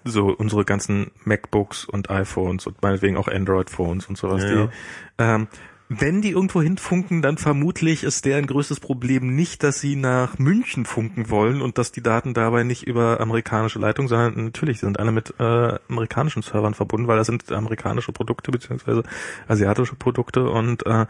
so 0.06 0.28
unsere 0.28 0.66
ganzen 0.66 1.12
MacBooks 1.24 1.86
und 1.86 2.10
iPhones 2.10 2.68
und 2.68 2.82
meinetwegen 2.82 3.18
auch 3.18 3.28
Android-Phones 3.28 4.08
und 4.08 4.18
sowas, 4.18 4.44
ja, 4.44 4.50
die, 4.50 4.70
ähm, 5.18 5.48
wenn 6.00 6.22
die 6.22 6.32
irgendwo 6.32 6.62
hinfunken, 6.62 7.22
dann 7.22 7.38
vermutlich 7.38 8.04
ist 8.04 8.26
deren 8.26 8.48
größtes 8.48 8.80
Problem 8.80 9.36
nicht, 9.36 9.64
dass 9.64 9.80
sie 9.80 9.96
nach 9.96 10.40
München 10.40 10.86
funken 10.86 11.30
wollen 11.30 11.62
und 11.62 11.78
dass 11.78 11.92
die 11.92 12.02
Daten 12.02 12.34
dabei 12.34 12.64
nicht 12.64 12.84
über 12.84 13.20
amerikanische 13.20 13.80
Leitung, 13.80 14.08
sondern 14.08 14.46
natürlich 14.46 14.80
sind 14.80 15.00
alle 15.00 15.12
mit 15.12 15.34
äh, 15.40 15.78
amerikanischen 15.90 16.42
Servern 16.42 16.74
verbunden, 16.74 17.08
weil 17.08 17.18
das 17.18 17.28
sind 17.28 17.52
amerikanische 17.52 18.12
Produkte 18.12 18.52
beziehungsweise 18.52 19.04
asiatische 19.48 19.96
Produkte 19.96 20.50
und 20.50 20.86
äh, 20.86 21.06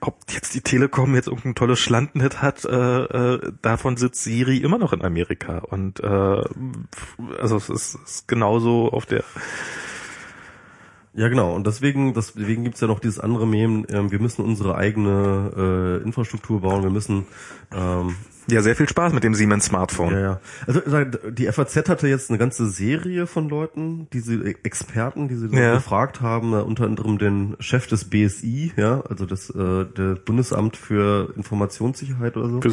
ob 0.00 0.16
jetzt 0.30 0.54
die 0.54 0.60
Telekom 0.60 1.14
jetzt 1.14 1.28
irgendein 1.28 1.54
tolles 1.54 1.80
Schlandenhit 1.80 2.40
hat, 2.40 2.64
äh, 2.64 2.76
äh, 2.76 3.52
davon 3.62 3.96
sitzt 3.96 4.22
Siri 4.22 4.58
immer 4.58 4.78
noch 4.78 4.92
in 4.92 5.02
Amerika 5.02 5.58
und 5.58 6.00
äh, 6.00 6.06
also 7.40 7.56
es 7.56 7.68
ist, 7.68 7.94
ist 8.04 8.28
genauso 8.28 8.90
auf 8.92 9.06
der 9.06 9.24
ja, 11.14 11.28
genau. 11.28 11.54
Und 11.54 11.66
deswegen, 11.66 12.14
deswegen 12.14 12.64
gibt's 12.64 12.80
ja 12.80 12.86
noch 12.86 13.00
dieses 13.00 13.18
andere 13.18 13.46
Mem, 13.46 13.86
ähm, 13.90 14.10
wir 14.10 14.20
müssen 14.20 14.44
unsere 14.44 14.76
eigene 14.76 16.00
äh, 16.00 16.04
Infrastruktur 16.04 16.60
bauen, 16.60 16.82
wir 16.82 16.90
müssen 16.90 17.26
ähm, 17.72 18.14
ja, 18.50 18.62
sehr 18.62 18.74
viel 18.74 18.88
Spaß 18.88 19.12
mit 19.12 19.24
dem 19.24 19.34
Siemens 19.34 19.66
Smartphone. 19.66 20.14
Ja, 20.14 20.20
ja. 20.20 20.40
Also 20.66 20.80
die 21.30 21.46
FAZ 21.52 21.76
hatte 21.88 22.08
jetzt 22.08 22.30
eine 22.30 22.38
ganze 22.38 22.66
Serie 22.70 23.26
von 23.26 23.48
Leuten, 23.48 24.08
diese 24.12 24.36
e-, 24.36 24.56
Experten, 24.62 25.28
die 25.28 25.36
sie 25.36 25.48
ja. 25.48 25.74
gefragt 25.74 26.22
haben, 26.22 26.54
unter 26.54 26.84
anderem 26.84 27.18
den 27.18 27.56
Chef 27.60 27.86
des 27.88 28.08
BSI, 28.08 28.72
ja, 28.76 29.02
also 29.02 29.26
das 29.26 29.50
äh, 29.50 29.84
der 29.84 30.14
Bundesamt 30.14 30.76
für 30.76 31.34
Informationssicherheit 31.36 32.38
oder 32.38 32.48
so. 32.48 32.60
Für, 32.62 32.72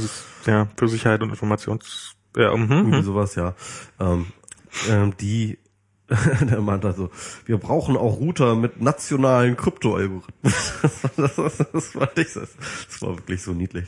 ja, 0.49 0.67
für 0.77 0.87
Sicherheit 0.87 1.21
und 1.21 1.29
Informations 1.29 2.15
ja, 2.37 2.55
mhm, 2.55 2.71
irgendwie 2.71 2.97
mhm. 2.97 3.03
sowas, 3.03 3.35
ja. 3.35 3.53
Ähm, 3.99 4.27
ähm, 4.89 5.13
die 5.19 5.57
der 6.41 6.61
meinte 6.61 6.87
also, 6.87 7.09
wir 7.45 7.57
brauchen 7.57 7.97
auch 7.97 8.19
Router 8.19 8.55
mit 8.55 8.79
nationalen 8.79 9.57
Kryptoalgorithmen. 9.57 10.23
das, 11.17 11.35
das, 11.35 11.57
das, 11.73 11.95
war 11.95 12.07
das, 12.13 12.33
das 12.33 13.01
war 13.01 13.17
wirklich 13.17 13.41
so 13.41 13.53
niedlich. 13.53 13.87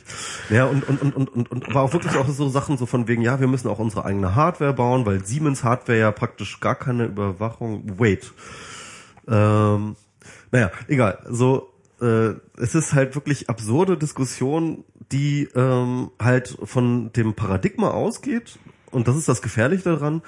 Ja, 0.50 0.66
und, 0.66 0.88
und, 0.88 1.00
und, 1.00 1.14
und, 1.14 1.28
und, 1.28 1.50
und 1.52 1.74
war 1.74 1.84
auch 1.84 1.92
wirklich 1.92 2.16
auch 2.16 2.28
so 2.28 2.48
Sachen 2.48 2.76
so 2.76 2.86
von 2.86 3.06
wegen, 3.06 3.22
ja, 3.22 3.38
wir 3.38 3.46
müssen 3.46 3.68
auch 3.68 3.78
unsere 3.78 4.04
eigene 4.04 4.34
Hardware 4.34 4.72
bauen, 4.72 5.06
weil 5.06 5.24
Siemens 5.24 5.62
Hardware 5.62 5.98
ja 5.98 6.10
praktisch 6.10 6.58
gar 6.58 6.74
keine 6.74 7.04
Überwachung, 7.04 7.84
wait. 7.98 8.32
Ähm, 9.28 9.94
naja, 10.50 10.72
egal. 10.88 11.24
So, 11.30 11.72
äh, 12.00 12.30
es 12.56 12.74
ist 12.74 12.94
halt 12.94 13.14
wirklich 13.14 13.48
absurde 13.48 13.96
Diskussion, 13.96 14.84
die 15.12 15.48
ähm, 15.54 16.10
halt 16.20 16.58
von 16.64 17.12
dem 17.12 17.34
Paradigma 17.34 17.90
ausgeht, 17.90 18.58
und 18.90 19.06
das 19.06 19.16
ist 19.16 19.28
das 19.28 19.42
Gefährliche 19.42 19.84
daran, 19.84 20.22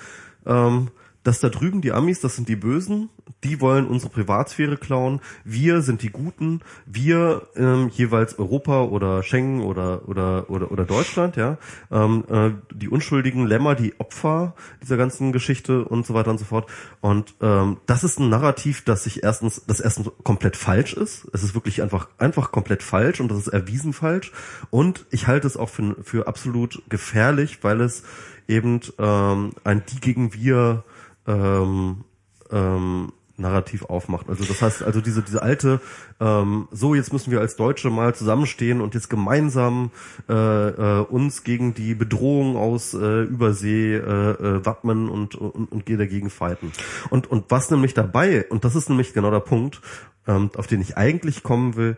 ähm, 0.47 0.91
dass 1.23 1.41
da 1.41 1.49
drüben 1.49 1.81
die 1.81 1.93
Amis, 1.93 2.21
das 2.21 2.37
sind 2.37 2.49
die 2.49 2.57
Bösen, 2.57 3.11
die 3.45 3.61
wollen 3.61 3.87
unsere 3.87 4.11
Privatsphäre 4.11 4.77
klauen, 4.77 5.21
wir 5.45 5.83
sind 5.83 6.03
die 6.03 6.11
Guten, 6.11 6.61
wir 6.87 7.43
ähm, 7.57 7.91
jeweils 7.93 8.39
Europa 8.39 8.85
oder 8.85 9.23
Schengen 9.23 9.63
oder 9.63 10.09
oder 10.09 10.51
oder, 10.51 10.73
oder 10.73 10.85
Deutschland, 10.85 11.37
ja, 11.37 11.59
ähm, 11.91 12.25
äh, 12.29 12.51
die 12.75 12.89
unschuldigen 12.89 13.47
Lämmer, 13.47 13.75
die 13.75 13.99
Opfer 13.99 14.55
dieser 14.83 14.97
ganzen 14.97 15.33
Geschichte 15.33 15.85
und 15.85 16.07
so 16.07 16.15
weiter 16.15 16.31
und 16.31 16.39
so 16.39 16.45
fort. 16.45 16.71
Und 17.01 17.35
ähm, 17.41 17.79
das 17.87 18.05
ist 18.05 18.19
ein 18.19 18.29
Narrativ, 18.29 18.85
das 18.85 19.05
sich 19.05 19.23
erstens, 19.23 19.63
das 19.67 19.81
erstens 19.81 20.11
komplett 20.23 20.57
falsch 20.57 20.95
ist. 20.95 21.29
Es 21.33 21.43
ist 21.43 21.55
wirklich 21.55 21.83
einfach 21.83 22.09
einfach 22.19 22.53
komplett 22.53 22.83
falsch 22.83 23.21
und 23.21 23.31
das 23.31 23.39
ist 23.39 23.49
erwiesen 23.49 23.93
falsch. 23.93 24.33
Und 24.71 25.07
ich 25.11 25.27
halte 25.27 25.47
es 25.47 25.57
auch 25.57 25.69
für, 25.69 25.97
für 26.03 26.29
absolut 26.29 26.83
gefährlich, 26.89 27.59
weil 27.63 27.81
es 27.81 28.03
eben 28.49 28.81
ähm, 28.99 29.53
ein 29.65 29.83
die 29.87 30.01
gegen 30.01 30.35
wir 30.35 30.85
ähm, 31.31 32.05
ähm, 32.51 33.12
Narrativ 33.36 33.85
aufmacht. 33.85 34.28
Also 34.28 34.44
das 34.44 34.61
heißt, 34.61 34.82
also 34.82 35.01
diese 35.01 35.23
diese 35.23 35.43
alte, 35.43 35.81
ähm, 36.20 36.69
so 36.70 36.94
jetzt 36.94 37.12
müssen 37.12 37.31
wir 37.31 37.40
als 37.40 37.57
Deutsche 37.57 37.89
mal 37.90 38.15
zusammenstehen 38.15 38.81
und 38.81 38.94
jetzt 38.94 39.09
gemeinsam 39.09 39.90
äh, 40.28 40.35
äh, 40.35 41.01
uns 41.07 41.43
gegen 41.43 41.73
die 41.74 41.94
Bedrohung 41.94 42.57
aus 42.57 42.93
äh, 42.93 43.23
Übersee 43.23 43.97
äh, 43.97 44.01
äh, 44.01 44.66
wappnen 44.66 45.09
und, 45.09 45.35
und 45.35 45.73
und 45.73 45.89
dagegen 45.89 46.31
fighten. 46.31 46.70
Und 47.09 47.31
und 47.31 47.47
was 47.48 47.70
nämlich 47.70 47.94
dabei 47.94 48.47
und 48.51 48.65
das 48.65 48.77
ist 48.77 48.89
nämlich 48.90 49.15
genau 49.15 49.31
der 49.31 49.40
Punkt, 49.40 49.81
ähm, 50.27 50.51
auf 50.57 50.66
den 50.66 50.82
ich 50.82 50.97
eigentlich 50.98 51.43
kommen 51.43 51.77
will, 51.77 51.97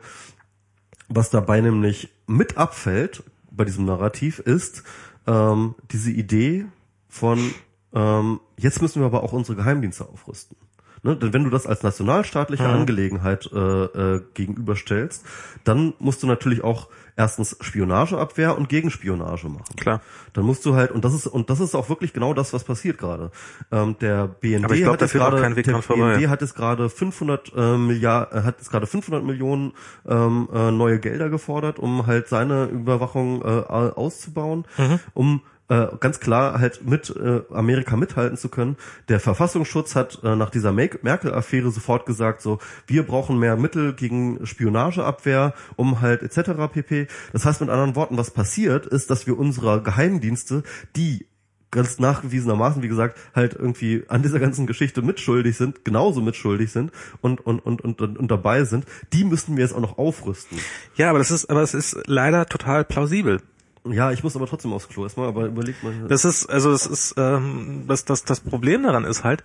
was 1.08 1.30
dabei 1.30 1.60
nämlich 1.60 2.10
mit 2.26 2.56
abfällt 2.56 3.24
bei 3.50 3.64
diesem 3.64 3.84
Narrativ 3.84 4.38
ist 4.38 4.84
ähm, 5.26 5.74
diese 5.90 6.10
Idee 6.10 6.66
von 7.08 7.52
ähm, 7.94 8.40
jetzt 8.56 8.82
müssen 8.82 9.00
wir 9.00 9.06
aber 9.06 9.22
auch 9.22 9.32
unsere 9.32 9.56
Geheimdienste 9.56 10.08
aufrüsten. 10.08 10.56
Ne? 11.02 11.16
Denn 11.16 11.32
wenn 11.32 11.44
du 11.44 11.50
das 11.50 11.66
als 11.66 11.82
nationalstaatliche 11.82 12.62
mhm. 12.62 12.70
Angelegenheit 12.70 13.50
äh, 13.52 13.58
äh, 13.58 14.22
gegenüberstellst, 14.34 15.24
dann 15.64 15.94
musst 15.98 16.22
du 16.22 16.26
natürlich 16.26 16.62
auch 16.62 16.88
erstens 17.16 17.56
Spionageabwehr 17.60 18.56
und 18.56 18.68
Gegenspionage 18.68 19.48
machen. 19.48 19.76
Klar. 19.76 20.00
Dann 20.32 20.44
musst 20.44 20.64
du 20.64 20.74
halt 20.74 20.92
und 20.92 21.04
das 21.04 21.12
ist 21.12 21.26
und 21.26 21.50
das 21.50 21.60
ist 21.60 21.74
auch 21.74 21.88
wirklich 21.88 22.12
genau 22.12 22.34
das, 22.34 22.52
was 22.52 22.64
passiert 22.64 22.98
gerade. 22.98 23.32
Ähm, 23.70 23.96
der 24.00 24.28
BND 24.28 24.64
Aber 24.64 24.74
ich 24.74 24.82
glaub, 24.82 24.94
hat 24.94 25.00
jetzt 25.02 25.12
gerade 25.12 25.40
der 25.40 25.62
BND 25.62 26.28
hat 26.28 26.40
jetzt 26.40 26.54
gerade 26.54 26.88
500 26.88 27.52
äh, 27.54 27.76
Milliarden 27.76 28.38
äh, 28.38 28.42
hat 28.44 28.58
jetzt 28.58 28.70
gerade 28.70 28.86
500 28.86 29.24
Millionen 29.24 29.72
ähm, 30.08 30.48
äh, 30.54 30.70
neue 30.70 31.00
Gelder 31.00 31.28
gefordert, 31.28 31.78
um 31.78 32.06
halt 32.06 32.28
seine 32.28 32.66
Überwachung 32.66 33.42
äh, 33.42 33.44
auszubauen, 33.44 34.64
mhm. 34.78 35.00
um 35.14 35.42
äh, 35.72 35.96
ganz 36.00 36.20
klar 36.20 36.60
halt 36.60 36.86
mit 36.86 37.14
äh, 37.16 37.40
Amerika 37.50 37.96
mithalten 37.96 38.36
zu 38.36 38.50
können. 38.50 38.76
Der 39.08 39.20
Verfassungsschutz 39.20 39.96
hat 39.96 40.20
äh, 40.22 40.36
nach 40.36 40.50
dieser 40.50 40.70
Merkel-Affäre 40.70 41.70
sofort 41.70 42.04
gesagt, 42.04 42.42
so 42.42 42.58
wir 42.86 43.06
brauchen 43.06 43.38
mehr 43.38 43.56
Mittel 43.56 43.94
gegen 43.94 44.44
Spionageabwehr, 44.44 45.54
um 45.76 46.02
halt 46.02 46.22
etc. 46.22 46.50
pp. 46.70 47.06
Das 47.32 47.46
heißt 47.46 47.62
mit 47.62 47.70
anderen 47.70 47.96
Worten, 47.96 48.18
was 48.18 48.30
passiert, 48.30 48.84
ist, 48.86 49.10
dass 49.10 49.26
wir 49.26 49.38
unsere 49.38 49.82
Geheimdienste, 49.82 50.62
die 50.94 51.26
ganz 51.70 51.98
nachgewiesenermaßen, 51.98 52.82
wie 52.82 52.88
gesagt, 52.88 53.18
halt 53.34 53.54
irgendwie 53.54 54.04
an 54.08 54.22
dieser 54.22 54.40
ganzen 54.40 54.66
Geschichte 54.66 55.00
mitschuldig 55.00 55.56
sind, 55.56 55.86
genauso 55.86 56.20
mitschuldig 56.20 56.70
sind 56.70 56.92
und, 57.22 57.40
und, 57.40 57.60
und, 57.60 57.80
und, 57.80 58.00
und 58.00 58.30
dabei 58.30 58.64
sind, 58.64 58.84
die 59.14 59.24
müssen 59.24 59.56
wir 59.56 59.64
jetzt 59.64 59.74
auch 59.74 59.80
noch 59.80 59.96
aufrüsten. 59.96 60.58
Ja, 60.96 61.08
aber 61.08 61.18
das 61.18 61.30
ist, 61.30 61.46
aber 61.48 61.62
es 61.62 61.72
ist 61.72 61.96
leider 62.06 62.44
total 62.44 62.84
plausibel. 62.84 63.40
Ja, 63.84 64.12
ich 64.12 64.22
muss 64.22 64.36
aber 64.36 64.46
trotzdem 64.46 64.72
aufs 64.72 64.88
Klo 64.88 65.02
erstmal, 65.02 65.28
aber 65.28 65.46
überleg 65.46 65.82
mal. 65.82 66.06
Das 66.08 66.24
ist, 66.24 66.46
also 66.46 66.70
das 66.70 66.86
ist, 66.86 67.14
ähm, 67.16 67.84
das, 67.88 68.04
das, 68.04 68.24
das 68.24 68.40
Problem 68.40 68.84
daran 68.84 69.04
ist 69.04 69.24
halt, 69.24 69.42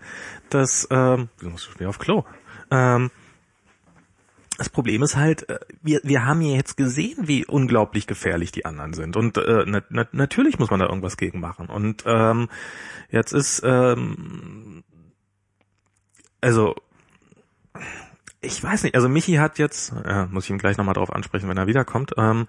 dass, 0.49 0.87
ähm, 0.91 1.29
du 1.39 1.49
musst 1.49 1.65
schon 1.65 1.87
auf 1.87 1.97
Klo. 1.97 2.23
Ähm, 2.69 3.09
das 4.57 4.69
Problem 4.69 5.01
ist 5.01 5.15
halt, 5.15 5.49
äh, 5.49 5.59
wir, 5.81 6.01
wir 6.03 6.25
haben 6.25 6.41
ja 6.41 6.55
jetzt 6.55 6.77
gesehen, 6.77 7.27
wie 7.27 7.45
unglaublich 7.45 8.05
gefährlich 8.05 8.51
die 8.51 8.65
anderen 8.65 8.93
sind. 8.93 9.15
Und 9.15 9.37
äh, 9.37 9.63
na, 9.65 9.81
na, 9.89 10.07
natürlich 10.11 10.59
muss 10.59 10.69
man 10.69 10.79
da 10.79 10.87
irgendwas 10.87 11.17
gegen 11.17 11.39
machen. 11.39 11.67
Und 11.67 12.03
ähm, 12.05 12.49
jetzt 13.09 13.33
ist, 13.33 13.61
ähm, 13.63 14.83
also 16.41 16.75
ich 18.41 18.63
weiß 18.63 18.83
nicht, 18.83 18.95
also 18.95 19.09
Michi 19.09 19.35
hat 19.35 19.57
jetzt, 19.57 19.93
ja, 20.05 20.27
muss 20.27 20.45
ich 20.45 20.51
ihm 20.51 20.57
gleich 20.59 20.77
nochmal 20.77 20.93
drauf 20.93 21.11
ansprechen, 21.11 21.49
wenn 21.49 21.57
er 21.57 21.67
wiederkommt, 21.67 22.13
ähm, 22.17 22.47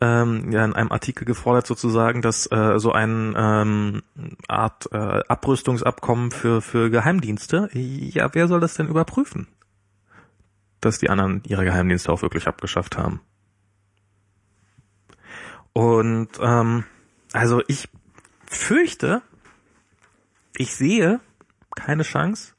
ähm, 0.00 0.52
ja 0.52 0.64
in 0.64 0.74
einem 0.74 0.92
Artikel 0.92 1.24
gefordert 1.24 1.66
sozusagen, 1.66 2.22
dass 2.22 2.50
äh, 2.50 2.78
so 2.78 2.92
ein 2.92 3.34
ähm, 3.36 4.02
Art 4.46 4.88
äh, 4.92 4.96
Abrüstungsabkommen 4.96 6.30
für 6.30 6.62
für 6.62 6.90
Geheimdienste, 6.90 7.68
ja, 7.72 8.32
wer 8.32 8.48
soll 8.48 8.60
das 8.60 8.74
denn 8.74 8.88
überprüfen? 8.88 9.48
Dass 10.80 10.98
die 10.98 11.10
anderen 11.10 11.42
ihre 11.44 11.64
Geheimdienste 11.64 12.12
auch 12.12 12.22
wirklich 12.22 12.46
abgeschafft 12.46 12.96
haben. 12.96 13.20
Und 15.72 16.28
ähm, 16.40 16.84
also 17.32 17.62
ich 17.66 17.88
fürchte, 18.46 19.22
ich 20.56 20.74
sehe 20.74 21.20
keine 21.74 22.02
Chance, 22.02 22.54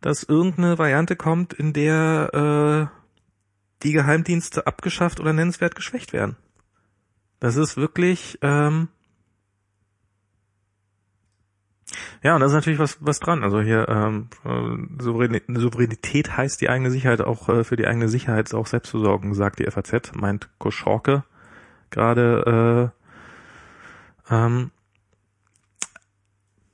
dass 0.00 0.22
irgendeine 0.22 0.78
Variante 0.78 1.16
kommt, 1.16 1.54
in 1.54 1.72
der 1.72 2.90
äh, 2.92 3.03
die 3.84 3.92
Geheimdienste 3.92 4.66
abgeschafft 4.66 5.20
oder 5.20 5.32
nennenswert 5.32 5.74
geschwächt 5.74 6.12
werden. 6.12 6.36
Das 7.40 7.56
ist 7.56 7.76
wirklich 7.76 8.38
ähm, 8.42 8.88
Ja, 12.22 12.34
und 12.34 12.40
da 12.40 12.46
ist 12.46 12.52
natürlich 12.52 12.78
was, 12.78 12.98
was 13.00 13.20
dran. 13.20 13.42
Also 13.42 13.60
hier 13.60 13.88
ähm, 13.88 14.28
äh, 14.44 15.02
Souveränität 15.02 16.36
heißt 16.36 16.60
die 16.60 16.70
eigene 16.70 16.90
Sicherheit 16.90 17.20
auch 17.20 17.48
äh, 17.48 17.64
für 17.64 17.76
die 17.76 17.86
eigene 17.86 18.08
Sicherheit 18.08 18.52
auch 18.54 18.66
selbst 18.66 18.90
zu 18.90 18.98
sorgen, 18.98 19.34
sagt 19.34 19.58
die 19.58 19.70
FAZ, 19.70 20.12
meint 20.14 20.48
Koschorke 20.58 21.24
gerade. 21.90 22.92
Äh, 24.30 24.34
ähm, 24.34 24.70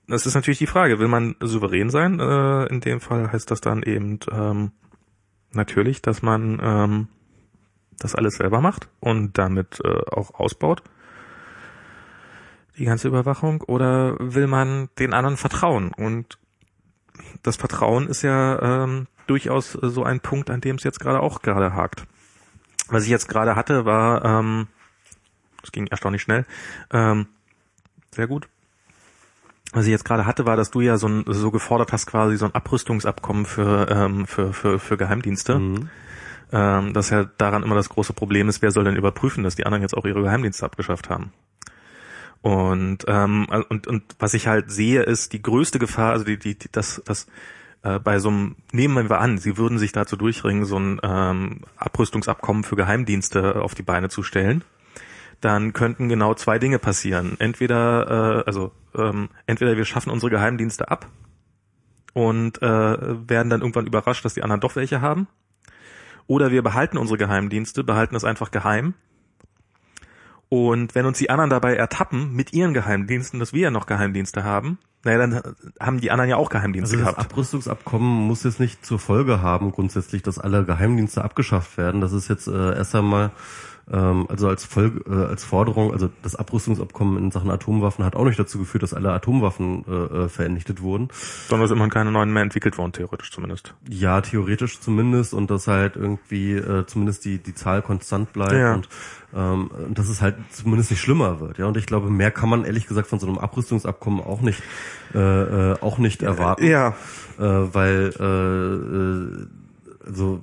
das 0.07 0.27
ist 0.27 0.35
natürlich 0.35 0.59
die 0.59 0.67
Frage, 0.67 0.99
will 0.99 1.09
man 1.09 1.37
souverän 1.41 1.91
sein? 1.91 2.21
Äh, 2.21 2.67
in 2.67 2.81
dem 2.81 3.01
Fall 3.01 3.33
heißt 3.33 3.51
das 3.51 3.61
dann 3.61 3.83
eben 3.83 4.19
ähm, 4.31 4.73
natürlich, 5.53 6.03
dass 6.03 6.23
man 6.23 6.61
ähm, 6.63 7.09
das 7.99 8.15
alles 8.15 8.37
selber 8.37 8.61
macht 8.61 8.89
und 9.01 9.37
damit 9.39 9.81
äh, 9.85 9.89
auch 10.11 10.35
ausbaut 10.35 10.83
die 12.81 12.87
ganze 12.87 13.09
Überwachung 13.09 13.61
oder 13.63 14.17
will 14.19 14.47
man 14.47 14.89
den 14.99 15.13
anderen 15.13 15.37
vertrauen? 15.37 15.93
Und 15.93 16.39
das 17.43 17.57
Vertrauen 17.57 18.09
ist 18.09 18.23
ja 18.23 18.85
ähm, 18.85 19.07
durchaus 19.27 19.73
so 19.73 20.03
ein 20.03 20.21
Punkt, 20.21 20.51
an 20.51 20.61
dem 20.61 20.77
es 20.77 20.83
jetzt 20.83 20.99
gerade 20.99 21.21
auch 21.21 21.43
gerade 21.43 21.75
hakt. 21.75 22.07
Was 22.89 23.05
ich 23.05 23.11
jetzt 23.11 23.29
gerade 23.29 23.55
hatte, 23.55 23.85
war, 23.85 24.25
ähm, 24.25 24.69
das 25.61 25.73
ging 25.73 25.87
erstaunlich 25.87 26.23
schnell, 26.23 26.47
ähm, 26.91 27.27
sehr 28.13 28.27
gut. 28.27 28.49
Was 29.73 29.85
ich 29.85 29.91
jetzt 29.91 30.05
gerade 30.05 30.27
hatte, 30.27 30.47
war, 30.47 30.57
dass 30.57 30.71
du 30.71 30.81
ja 30.81 30.97
so, 30.97 31.07
ein, 31.07 31.25
so 31.27 31.51
gefordert 31.51 31.93
hast, 31.93 32.07
quasi 32.07 32.37
so 32.37 32.47
ein 32.47 32.55
Abrüstungsabkommen 32.55 33.47
für, 33.47 33.89
ähm, 33.89 34.27
für, 34.27 34.53
für, 34.53 34.79
für 34.79 34.97
Geheimdienste. 34.97 35.59
Mhm. 35.59 35.91
Ähm, 36.53 36.93
dass 36.93 37.11
ja 37.11 37.25
daran 37.39 37.63
immer 37.63 37.77
das 37.77 37.89
große 37.89 38.13
Problem 38.13 38.49
ist, 38.49 38.61
wer 38.61 38.73
soll 38.73 38.83
denn 38.83 38.97
überprüfen, 38.97 39.45
dass 39.45 39.55
die 39.55 39.67
anderen 39.67 39.83
jetzt 39.83 39.97
auch 39.97 40.05
ihre 40.05 40.23
Geheimdienste 40.23 40.65
abgeschafft 40.65 41.09
haben. 41.09 41.33
Und, 42.43 43.05
ähm, 43.07 43.47
und, 43.69 43.87
und 43.87 44.03
was 44.19 44.35
ich 44.35 44.49
halt 44.49 44.73
sehe, 44.73 45.03
ist 45.03 45.33
die 45.33 45.43
größte 45.43 45.79
Gefahr, 45.79 46.11
also 46.11 46.25
die, 46.25 46.39
die, 46.39 46.59
die 46.59 46.69
das, 46.73 47.01
das 47.05 47.29
äh, 47.83 47.99
bei 47.99 48.19
so 48.19 48.31
einem, 48.31 48.57
nehmen 48.73 49.09
wir 49.09 49.21
an, 49.21 49.39
sie 49.39 49.57
würden 49.57 49.79
sich 49.79 49.93
dazu 49.93 50.17
durchringen, 50.17 50.65
so 50.65 50.79
ein 50.79 51.01
ähm, 51.03 51.61
Abrüstungsabkommen 51.77 52.65
für 52.65 52.77
Geheimdienste 52.77 53.63
auf 53.63 53.75
die 53.75 53.83
Beine 53.83 54.09
zu 54.09 54.23
stellen, 54.23 54.65
dann 55.41 55.73
könnten 55.73 56.09
genau 56.09 56.35
zwei 56.35 56.59
Dinge 56.59 56.79
passieren. 56.79 57.37
Entweder, 57.39 58.41
äh, 58.41 58.47
also 58.47 58.73
ähm, 58.95 59.29
entweder 59.47 59.77
wir 59.77 59.85
schaffen 59.85 60.11
unsere 60.11 60.31
Geheimdienste 60.31 60.91
ab 60.91 61.07
und 62.13 62.61
äh, 62.63 62.67
werden 62.67 63.51
dann 63.51 63.61
irgendwann 63.61 63.87
überrascht, 63.87 64.25
dass 64.25 64.35
die 64.35 64.43
anderen 64.43 64.61
doch 64.61 64.77
welche 64.77 65.01
haben. 65.01 65.29
Oder 66.27 66.51
wir 66.51 66.63
behalten 66.63 66.99
unsere 66.99 67.19
Geheimdienste, 67.19 67.83
behalten 67.83 68.15
es 68.15 68.25
einfach 68.25 68.51
geheim 68.51 68.95
und 70.51 70.97
wenn 70.97 71.07
uns 71.07 71.17
die 71.17 71.31
anderen 71.31 71.49
dabei 71.49 71.77
ertappen 71.77 72.35
mit 72.35 72.53
ihren 72.53 72.75
Geheimdiensten, 72.75 73.39
dass 73.39 73.53
wir 73.53 73.61
ja 73.63 73.71
noch 73.71 73.87
Geheimdienste 73.87 74.43
haben, 74.43 74.79
naja, 75.05 75.19
dann 75.19 75.55
haben 75.79 76.01
die 76.01 76.11
anderen 76.11 76.29
ja 76.29 76.37
auch 76.37 76.51
Geheimdienste 76.51 76.97
also 76.97 77.05
gehabt. 77.05 77.19
Das 77.19 77.27
Abrüstungsabkommen 77.27 78.27
muss 78.27 78.43
jetzt 78.43 78.59
nicht 78.59 78.85
zur 78.85 78.99
Folge 78.99 79.43
haben, 79.43 79.71
grundsätzlich, 79.71 80.23
dass 80.23 80.41
alle 80.41 80.65
Geheimdienste 80.65 81.23
abgeschafft 81.23 81.79
werden. 81.79 82.01
Das 82.01 82.13
ist 82.13 82.27
jetzt 82.27 82.49
äh, 82.49 82.75
erst 82.75 82.97
einmal 82.97 83.31
also 83.97 84.49
als 84.49 84.65
Folge, 84.65 85.01
äh, 85.11 85.27
als 85.27 85.45
Forderung, 85.45 85.93
also 85.93 86.11
das 86.23 86.37
Abrüstungsabkommen 86.37 87.19
in 87.19 87.31
Sachen 87.31 87.51
Atomwaffen 87.51 88.05
hat 88.05 88.15
auch 88.15 88.25
nicht 88.25 88.39
dazu 88.39 88.59
geführt, 88.59 88.83
dass 88.83 88.95
alle 88.95 89.13
Atomwaffen 89.13 89.85
äh, 89.89 90.25
äh 90.25 90.29
vernichtet 90.29 90.81
wurden. 90.81 91.09
Sondern 91.49 91.67
es 91.67 91.73
immerhin 91.73 91.91
keine 91.91 92.13
neuen 92.13 92.33
mehr 92.33 92.43
entwickelt 92.43 92.79
worden, 92.79 92.93
theoretisch 92.93 93.33
zumindest. 93.33 93.75
Ja, 93.89 94.21
theoretisch 94.21 94.81
zumindest 94.81 95.35
und 95.35 95.51
dass 95.51 95.67
halt 95.67 95.97
irgendwie 95.97 96.53
äh, 96.53 96.87
zumindest 96.87 97.25
die 97.25 97.39
die 97.39 97.55
Zahl 97.55 97.83
konstant 97.83 98.33
bleibt 98.33 98.53
ja. 98.53 98.75
und 98.75 98.89
ähm, 99.35 99.71
dass 99.91 100.09
es 100.09 100.21
halt 100.21 100.37
zumindest 100.51 100.91
nicht 100.91 101.01
schlimmer 101.01 101.41
wird. 101.41 101.59
Ja, 101.59 101.67
und 101.67 101.77
ich 101.77 101.87
glaube, 101.87 102.11
mehr 102.11 102.31
kann 102.31 102.49
man 102.49 102.65
ehrlich 102.65 102.87
gesagt 102.87 103.09
von 103.09 103.19
so 103.19 103.27
einem 103.27 103.39
Abrüstungsabkommen 103.39 104.21
auch 104.21 104.41
nicht 104.41 104.63
äh, 105.15 105.19
äh, 105.19 105.77
auch 105.81 105.99
nicht 105.99 106.23
erwarten. 106.23 106.67
Ja, 106.67 106.95
äh, 107.39 107.43
weil 107.43 108.13
äh, 108.19 108.25
äh, 109.45 110.07
also 110.07 110.41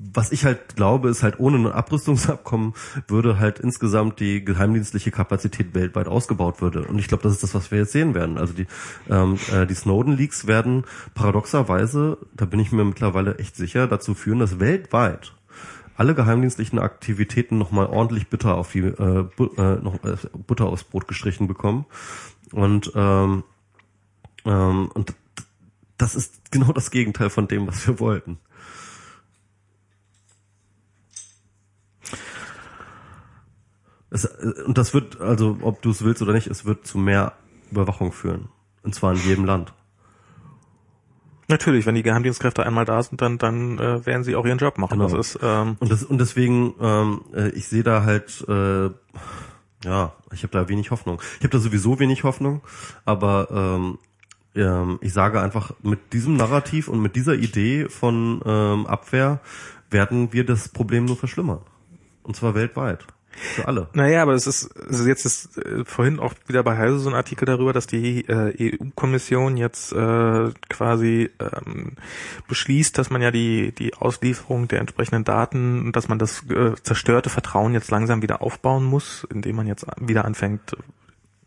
was 0.00 0.32
ich 0.32 0.44
halt 0.44 0.76
glaube, 0.76 1.08
ist 1.08 1.22
halt 1.22 1.40
ohne 1.40 1.58
ein 1.58 1.72
Abrüstungsabkommen 1.72 2.74
würde 3.08 3.38
halt 3.38 3.58
insgesamt 3.58 4.20
die 4.20 4.44
geheimdienstliche 4.44 5.10
Kapazität 5.10 5.74
weltweit 5.74 6.08
ausgebaut 6.08 6.60
würde. 6.60 6.82
Und 6.82 6.98
ich 6.98 7.08
glaube, 7.08 7.22
das 7.22 7.32
ist 7.32 7.42
das, 7.42 7.54
was 7.54 7.70
wir 7.70 7.78
jetzt 7.78 7.92
sehen 7.92 8.14
werden. 8.14 8.38
Also 8.38 8.52
die, 8.52 8.66
ähm, 9.10 9.38
äh, 9.52 9.66
die 9.66 9.74
Snowden-Leaks 9.74 10.46
werden 10.46 10.84
paradoxerweise, 11.14 12.18
da 12.34 12.44
bin 12.44 12.60
ich 12.60 12.72
mir 12.72 12.84
mittlerweile 12.84 13.38
echt 13.38 13.56
sicher, 13.56 13.86
dazu 13.86 14.14
führen, 14.14 14.38
dass 14.38 14.60
weltweit 14.60 15.34
alle 15.96 16.14
geheimdienstlichen 16.14 16.78
Aktivitäten 16.78 17.58
nochmal 17.58 17.86
ordentlich 17.86 18.28
Butter 18.28 18.56
auf 18.56 18.70
die 18.70 18.80
äh, 18.80 19.26
bu 19.36 19.46
äh, 19.56 19.76
noch, 19.82 19.94
äh, 20.04 20.16
Butter 20.46 20.66
aufs 20.66 20.84
Brot 20.84 21.08
gestrichen 21.08 21.48
bekommen. 21.48 21.86
Und 22.52 22.92
ähm, 22.94 23.42
ähm, 24.44 24.90
und 24.94 25.14
das 25.96 26.14
ist 26.14 26.52
genau 26.52 26.72
das 26.72 26.92
Gegenteil 26.92 27.30
von 27.30 27.48
dem, 27.48 27.66
was 27.66 27.86
wir 27.86 27.98
wollten. 27.98 28.38
Es, 34.10 34.24
äh, 34.24 34.62
und 34.66 34.78
das 34.78 34.94
wird, 34.94 35.20
also 35.20 35.58
ob 35.62 35.82
du 35.82 35.90
es 35.90 36.02
willst 36.02 36.22
oder 36.22 36.32
nicht, 36.32 36.46
es 36.46 36.64
wird 36.64 36.86
zu 36.86 36.98
mehr 36.98 37.34
Überwachung 37.70 38.12
führen. 38.12 38.48
Und 38.82 38.94
zwar 38.94 39.12
in 39.12 39.20
jedem 39.20 39.44
Land. 39.44 39.72
Natürlich, 41.48 41.86
wenn 41.86 41.94
die 41.94 42.02
Geheimdienstkräfte 42.02 42.64
einmal 42.64 42.84
da 42.84 43.02
sind, 43.02 43.22
dann 43.22 43.38
dann 43.38 43.78
äh, 43.78 44.04
werden 44.04 44.22
sie 44.22 44.36
auch 44.36 44.44
ihren 44.44 44.58
Job 44.58 44.76
machen. 44.76 44.98
Genau. 44.98 45.08
Das 45.08 45.34
ist, 45.34 45.38
ähm 45.42 45.76
und 45.80 45.90
das 45.90 46.04
und 46.04 46.18
deswegen, 46.18 46.74
ähm, 46.80 47.22
äh, 47.34 47.48
ich 47.50 47.68
sehe 47.68 47.82
da 47.82 48.04
halt, 48.04 48.44
äh, 48.48 48.90
ja, 49.84 50.12
ich 50.30 50.42
habe 50.42 50.52
da 50.52 50.68
wenig 50.68 50.90
Hoffnung. 50.90 51.22
Ich 51.38 51.44
habe 51.44 51.48
da 51.48 51.58
sowieso 51.58 51.98
wenig 51.98 52.22
Hoffnung, 52.22 52.60
aber 53.06 53.48
ähm, 53.50 53.98
ähm, 54.54 54.98
ich 55.00 55.14
sage 55.14 55.40
einfach, 55.40 55.72
mit 55.82 56.12
diesem 56.12 56.36
Narrativ 56.36 56.88
und 56.88 57.00
mit 57.00 57.16
dieser 57.16 57.34
Idee 57.34 57.88
von 57.88 58.42
ähm, 58.44 58.86
Abwehr 58.86 59.40
werden 59.90 60.34
wir 60.34 60.44
das 60.44 60.68
Problem 60.68 61.06
nur 61.06 61.16
verschlimmern. 61.16 61.60
Und 62.22 62.36
zwar 62.36 62.54
weltweit. 62.54 63.06
Für 63.54 63.68
alle. 63.68 63.88
Naja, 63.92 64.22
aber 64.22 64.34
es 64.34 64.46
ist, 64.46 64.70
also 64.88 65.06
jetzt 65.06 65.24
ist 65.24 65.58
äh, 65.58 65.84
vorhin 65.84 66.18
auch 66.18 66.34
wieder 66.46 66.62
bei 66.62 66.76
Heise 66.76 66.98
so 66.98 67.08
ein 67.08 67.14
Artikel 67.14 67.46
darüber, 67.46 67.72
dass 67.72 67.86
die 67.86 68.26
äh, 68.28 68.76
EU-Kommission 68.80 69.56
jetzt 69.56 69.92
äh, 69.92 70.50
quasi 70.68 71.30
ähm, 71.38 71.92
beschließt, 72.48 72.96
dass 72.98 73.10
man 73.10 73.22
ja 73.22 73.30
die, 73.30 73.72
die 73.72 73.94
Auslieferung 73.94 74.68
der 74.68 74.80
entsprechenden 74.80 75.24
Daten, 75.24 75.92
dass 75.92 76.08
man 76.08 76.18
das 76.18 76.44
äh, 76.50 76.74
zerstörte 76.82 77.30
Vertrauen 77.30 77.74
jetzt 77.74 77.90
langsam 77.90 78.22
wieder 78.22 78.42
aufbauen 78.42 78.84
muss, 78.84 79.26
indem 79.32 79.56
man 79.56 79.66
jetzt 79.66 79.86
wieder 80.00 80.24
anfängt, 80.24 80.76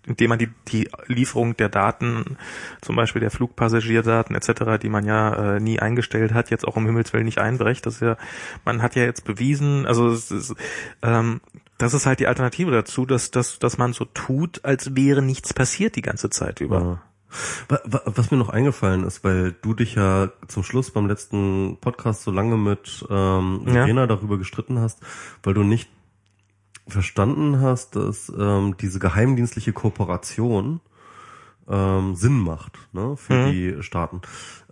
indem 0.06 0.30
man 0.30 0.40
die, 0.40 0.50
die 0.68 0.90
Lieferung 1.08 1.56
der 1.58 1.70
Daten, 1.70 2.38
zum 2.82 2.96
Beispiel 2.96 3.20
der 3.20 3.32
Flugpassagierdaten 3.32 4.36
etc., 4.36 4.82
die 4.82 4.90
man 4.90 5.06
ja 5.06 5.56
äh, 5.56 5.60
nie 5.60 5.80
eingestellt 5.80 6.34
hat, 6.34 6.50
jetzt 6.50 6.68
auch 6.68 6.76
um 6.76 6.86
Himmels 6.86 7.14
Willen 7.14 7.26
nicht 7.26 7.38
einbrecht. 7.38 7.86
Das 7.86 7.96
ist 7.96 8.02
ja, 8.02 8.18
man 8.66 8.82
hat 8.82 8.96
ja 8.96 9.04
jetzt 9.04 9.26
bewiesen, 9.26 9.86
also 9.86 10.08
es 10.10 10.32
ist, 10.32 10.56
ähm, 11.04 11.42
das 11.82 11.94
ist 11.94 12.06
halt 12.06 12.20
die 12.20 12.28
Alternative 12.28 12.72
dazu, 12.72 13.06
dass, 13.06 13.32
dass, 13.32 13.60
dass 13.60 13.78
man 13.78 13.94
so 13.94 14.06
tut, 14.06 14.64
als 14.64 14.96
wäre 14.96 15.22
nichts 15.22 15.54
passiert 15.54 15.96
die 15.96 16.02
ganze 16.02 16.30
Zeit 16.30 16.62
über. 16.62 16.82
Ja. 16.82 17.02
Was 17.86 18.30
mir 18.30 18.38
noch 18.38 18.50
eingefallen 18.50 19.06
ist, 19.06 19.24
weil 19.24 19.54
du 19.54 19.74
dich 19.74 19.96
ja 19.96 20.32
zum 20.48 20.64
Schluss 20.64 20.92
beim 20.92 21.08
letzten 21.08 21.78
Podcast 21.80 22.24
so 22.24 22.32
lange 22.32 22.58
mit 22.58 23.06
ähm, 23.10 23.62
Verena 23.66 24.02
ja. 24.02 24.08
darüber 24.08 24.38
gestritten 24.38 24.80
hast, 24.80 25.00
weil 25.42 25.54
du 25.54 25.64
nicht 25.64 25.90
verstanden 26.90 27.62
hast, 27.62 27.96
dass 27.96 28.32
ähm, 28.38 28.76
diese 28.82 29.00
geheimdienstliche 29.00 29.72
Kooperation 29.72 30.82
ähm, 31.70 32.16
Sinn 32.16 32.38
macht 32.38 32.80
ne, 32.92 33.16
für 33.16 33.34
mhm. 33.34 33.52
die 33.52 33.84
Staaten. 33.84 34.22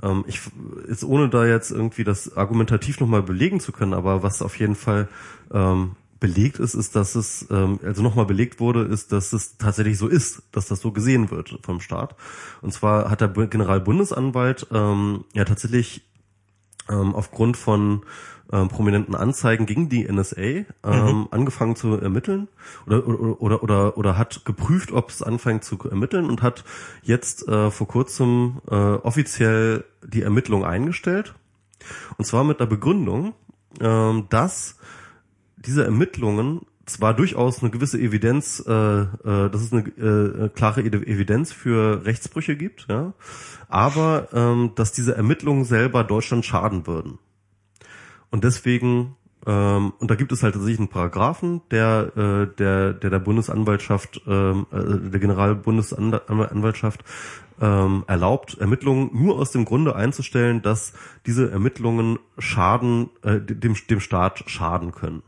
Ähm, 0.04 0.26
ich 0.28 0.42
ist 0.86 1.06
ohne 1.06 1.30
da 1.30 1.46
jetzt 1.46 1.72
irgendwie 1.72 2.04
das 2.04 2.36
argumentativ 2.36 3.00
nochmal 3.00 3.24
belegen 3.24 3.62
zu 3.62 3.72
können, 3.72 3.94
aber 3.94 4.22
was 4.22 4.42
auf 4.42 4.60
jeden 4.60 4.76
Fall 4.76 5.08
ähm, 5.54 5.96
belegt 6.20 6.60
ist, 6.60 6.74
ist, 6.74 6.96
dass 6.96 7.16
es, 7.16 7.48
ähm, 7.50 7.80
also 7.84 8.02
nochmal 8.04 8.26
belegt 8.26 8.60
wurde, 8.60 8.84
ist, 8.84 9.12
dass 9.12 9.34
es 9.34 9.58
tatsächlich 9.58 9.98
so 9.98 10.08
ist, 10.08 10.44
dass 10.52 10.68
das 10.68 10.82
so 10.82 10.92
gesehen 10.92 11.32
wird 11.32 11.60
vom 11.64 11.80
Staat. 11.80 12.16
Und 12.62 12.74
zwar 12.74 13.10
hat 13.10 13.22
der 13.22 13.30
Generalbundesanwalt 13.30 14.68
ähm, 14.72 15.24
ja 15.34 15.46
tatsächlich 15.46 16.04
ähm, 16.90 17.16
aufgrund 17.16 17.58
von 17.58 18.02
ähm, 18.52 18.68
prominenten 18.68 19.16
Anzeigen 19.16 19.66
gegen 19.66 19.90
die 19.90 20.12
NSA 20.12 20.42
ähm, 20.42 20.66
mhm. 20.84 21.28
angefangen 21.32 21.76
zu 21.76 21.96
ermitteln 21.96 22.48
oder, 22.88 23.08
oder, 23.08 23.42
oder, 23.42 23.64
oder, 23.64 23.98
oder 23.98 24.18
hat 24.18 24.44
geprüft, 24.44 24.92
ob 24.92 25.10
es 25.10 25.22
anfängt 25.22 25.64
zu 25.64 25.78
ermitteln 25.90 26.26
und 26.30 26.42
hat 26.42 26.64
jetzt 27.04 27.48
äh, 27.48 27.70
vor 27.70 27.88
kurzem 27.88 28.62
äh, 28.70 28.76
offiziell 28.76 29.86
die 30.04 30.24
Ermittlung 30.24 30.66
eingestellt. 30.66 31.36
Und 32.18 32.26
zwar 32.26 32.44
mit 32.44 32.60
der 32.60 32.66
Begründung, 32.66 33.34
ähm, 33.80 34.26
dass 34.30 34.78
diese 35.66 35.84
Ermittlungen 35.84 36.62
zwar 36.86 37.14
durchaus 37.14 37.62
eine 37.62 37.70
gewisse 37.70 38.00
Evidenz, 38.00 38.64
äh, 38.68 38.72
äh, 38.72 39.08
dass 39.50 39.62
es 39.62 39.72
eine 39.72 39.88
äh, 39.88 40.50
klare 40.50 40.82
Evidenz 40.84 41.52
für 41.52 42.06
Rechtsbrüche 42.06 42.56
gibt, 42.56 42.88
ja, 42.90 43.14
aber 43.68 44.30
ähm, 44.34 44.72
dass 44.76 44.92
diese 44.92 45.16
Ermittlungen 45.16 45.66
selber 45.66 46.04
Deutschland 46.04 46.46
schaden 46.46 46.88
würden. 46.88 47.20
Und 48.32 48.44
deswegen 48.44 49.16
Ähm, 49.48 49.94
und 50.00 50.12
da 50.12 50.16
gibt 50.16 50.34
es 50.34 50.44
halt 50.44 50.54
tatsächlich 50.54 50.80
einen 50.80 50.90
Paragraphen, 50.90 51.62
der 51.72 52.12
äh, 52.18 52.56
der 52.58 52.94
der 52.94 53.10
der 53.10 53.20
Bundesanwaltschaft, 53.20 54.22
ähm, 54.28 54.66
äh, 54.72 55.10
der 55.10 55.20
Generalbundesanwaltschaft 55.20 57.06
ähm, 57.62 58.04
erlaubt, 58.08 58.58
Ermittlungen 58.60 59.10
nur 59.14 59.40
aus 59.40 59.52
dem 59.52 59.64
Grunde 59.64 59.96
einzustellen, 59.96 60.62
dass 60.62 60.92
diese 61.26 61.50
Ermittlungen 61.52 62.20
Schaden 62.38 63.12
äh, 63.24 63.40
dem 63.40 63.76
dem 63.90 64.00
Staat 64.02 64.44
schaden 64.48 64.92
können. 64.92 65.24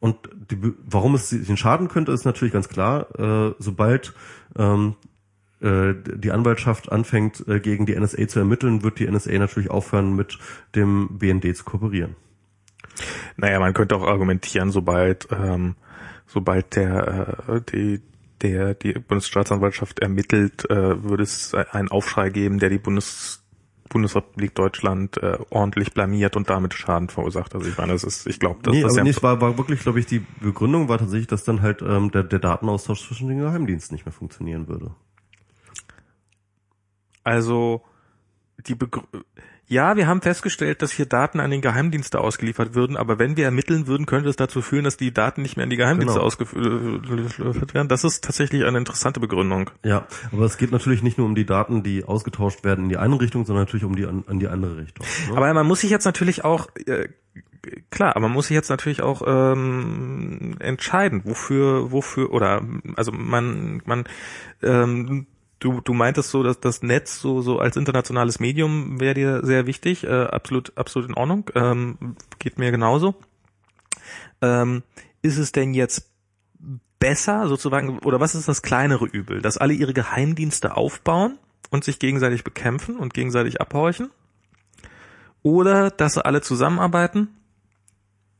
Und 0.00 0.16
die, 0.50 0.74
warum 0.84 1.14
es 1.14 1.30
den 1.30 1.56
schaden 1.56 1.88
könnte, 1.88 2.12
ist 2.12 2.24
natürlich 2.24 2.52
ganz 2.52 2.68
klar. 2.68 3.08
Äh, 3.18 3.54
sobald 3.58 4.14
ähm, 4.56 4.94
äh, 5.60 5.94
die 5.94 6.30
Anwaltschaft 6.30 6.92
anfängt, 6.92 7.46
äh, 7.48 7.58
gegen 7.58 7.84
die 7.84 7.98
NSA 7.98 8.28
zu 8.28 8.38
ermitteln, 8.38 8.84
wird 8.84 9.00
die 9.00 9.10
NSA 9.10 9.32
natürlich 9.32 9.70
aufhören, 9.70 10.14
mit 10.14 10.38
dem 10.76 11.18
BND 11.18 11.56
zu 11.56 11.64
kooperieren. 11.64 12.14
Naja, 13.36 13.58
man 13.58 13.74
könnte 13.74 13.96
auch 13.96 14.06
argumentieren, 14.06 14.70
sobald, 14.70 15.28
ähm, 15.32 15.74
sobald 16.26 16.76
der, 16.76 17.44
äh, 17.48 17.60
die, 17.72 18.00
der, 18.40 18.74
die 18.74 18.92
Bundesstaatsanwaltschaft 18.92 19.98
ermittelt, 19.98 20.68
äh, 20.70 21.02
würde 21.02 21.24
es 21.24 21.54
einen 21.54 21.88
Aufschrei 21.88 22.30
geben, 22.30 22.60
der 22.60 22.70
die 22.70 22.78
Bundes, 22.78 23.42
Bundesrepublik 23.88 24.54
Deutschland 24.54 25.16
äh, 25.22 25.38
ordentlich 25.50 25.92
blamiert 25.92 26.36
und 26.36 26.50
damit 26.50 26.74
Schaden 26.74 27.08
verursacht. 27.08 27.54
Also 27.54 27.68
ich 27.68 27.76
meine, 27.76 27.92
das 27.92 28.04
ist, 28.04 28.26
ich 28.26 28.38
glaube, 28.40 28.60
das, 28.62 28.72
nee, 28.72 28.82
das 28.82 28.92
aber 28.92 28.98
ja 28.98 29.04
nicht, 29.04 29.22
war, 29.22 29.40
war 29.40 29.58
wirklich, 29.58 29.80
glaube 29.80 30.00
ich, 30.00 30.06
die 30.06 30.24
Begründung 30.40 30.88
war 30.88 30.98
tatsächlich, 30.98 31.26
dass 31.26 31.44
dann 31.44 31.62
halt 31.62 31.82
ähm, 31.82 32.10
der, 32.10 32.22
der 32.22 32.38
Datenaustausch 32.38 33.06
zwischen 33.06 33.28
den 33.28 33.38
Geheimdiensten 33.38 33.94
nicht 33.94 34.06
mehr 34.06 34.12
funktionieren 34.12 34.68
würde. 34.68 34.94
Also 37.24 37.82
die 38.66 38.74
Begrü 38.74 39.02
ja, 39.70 39.96
wir 39.96 40.06
haben 40.06 40.22
festgestellt, 40.22 40.80
dass 40.80 40.92
hier 40.92 41.04
Daten 41.04 41.40
an 41.40 41.50
den 41.50 41.60
Geheimdienste 41.60 42.20
ausgeliefert 42.20 42.74
würden, 42.74 42.96
aber 42.96 43.18
wenn 43.18 43.36
wir 43.36 43.44
ermitteln 43.44 43.86
würden, 43.86 44.06
könnte 44.06 44.30
es 44.30 44.36
dazu 44.36 44.62
führen, 44.62 44.84
dass 44.84 44.96
die 44.96 45.12
Daten 45.12 45.42
nicht 45.42 45.56
mehr 45.56 45.64
an 45.64 45.70
die 45.70 45.76
Geheimdienste 45.76 46.18
Genau. 46.18 46.26
ausgeliefert 46.26 47.74
werden. 47.74 47.88
Das 47.88 48.02
ist 48.02 48.24
tatsächlich 48.24 48.64
eine 48.64 48.78
interessante 48.78 49.20
Begründung. 49.20 49.70
Ja, 49.84 50.06
aber 50.32 50.46
es 50.46 50.56
geht 50.56 50.72
natürlich 50.72 51.02
nicht 51.02 51.18
nur 51.18 51.26
um 51.26 51.34
die 51.34 51.44
Daten, 51.44 51.82
die 51.82 52.04
ausgetauscht 52.04 52.64
werden 52.64 52.84
in 52.84 52.88
die 52.88 52.96
eine 52.96 53.20
Richtung, 53.20 53.44
sondern 53.44 53.64
natürlich 53.66 53.84
um 53.84 53.94
die 53.94 54.06
an, 54.06 54.24
an 54.26 54.38
die 54.40 54.48
andere 54.48 54.78
Richtung. 54.78 55.06
Ne? 55.30 55.36
Aber 55.36 55.52
man 55.52 55.66
muss 55.66 55.80
sich 55.82 55.90
jetzt 55.90 56.06
natürlich 56.06 56.44
auch 56.44 56.68
äh, 56.86 57.08
klar, 57.90 58.16
aber 58.16 58.28
man 58.28 58.32
muss 58.32 58.46
sich 58.46 58.54
jetzt 58.54 58.70
natürlich 58.70 59.02
auch 59.02 59.20
ähm, 59.26 60.56
entscheiden, 60.60 61.22
wofür, 61.24 61.92
wofür 61.92 62.32
oder 62.32 62.62
also 62.96 63.12
man 63.12 63.82
man 63.84 64.04
ähm, 64.62 65.26
Du, 65.60 65.80
du 65.80 65.92
meintest 65.92 66.30
so, 66.30 66.42
dass 66.42 66.60
das 66.60 66.82
Netz 66.82 67.20
so, 67.20 67.42
so 67.42 67.58
als 67.58 67.76
internationales 67.76 68.38
Medium 68.38 69.00
wäre 69.00 69.14
dir 69.14 69.44
sehr 69.44 69.66
wichtig, 69.66 70.04
äh, 70.04 70.24
absolut, 70.24 70.76
absolut 70.76 71.08
in 71.08 71.16
Ordnung, 71.16 71.50
ähm, 71.54 72.16
geht 72.38 72.58
mir 72.58 72.70
genauso. 72.70 73.16
Ähm, 74.40 74.84
ist 75.22 75.38
es 75.38 75.50
denn 75.50 75.74
jetzt 75.74 76.10
besser 77.00 77.48
sozusagen, 77.48 77.98
oder 78.00 78.20
was 78.20 78.34
ist 78.34 78.48
das 78.48 78.62
kleinere 78.62 79.06
Übel, 79.06 79.42
dass 79.42 79.58
alle 79.58 79.72
ihre 79.72 79.92
Geheimdienste 79.92 80.76
aufbauen 80.76 81.38
und 81.70 81.84
sich 81.84 81.98
gegenseitig 81.98 82.44
bekämpfen 82.44 82.96
und 82.96 83.14
gegenseitig 83.14 83.60
abhorchen? 83.60 84.10
Oder 85.42 85.90
dass 85.90 86.14
sie 86.14 86.24
alle 86.24 86.40
zusammenarbeiten? 86.40 87.28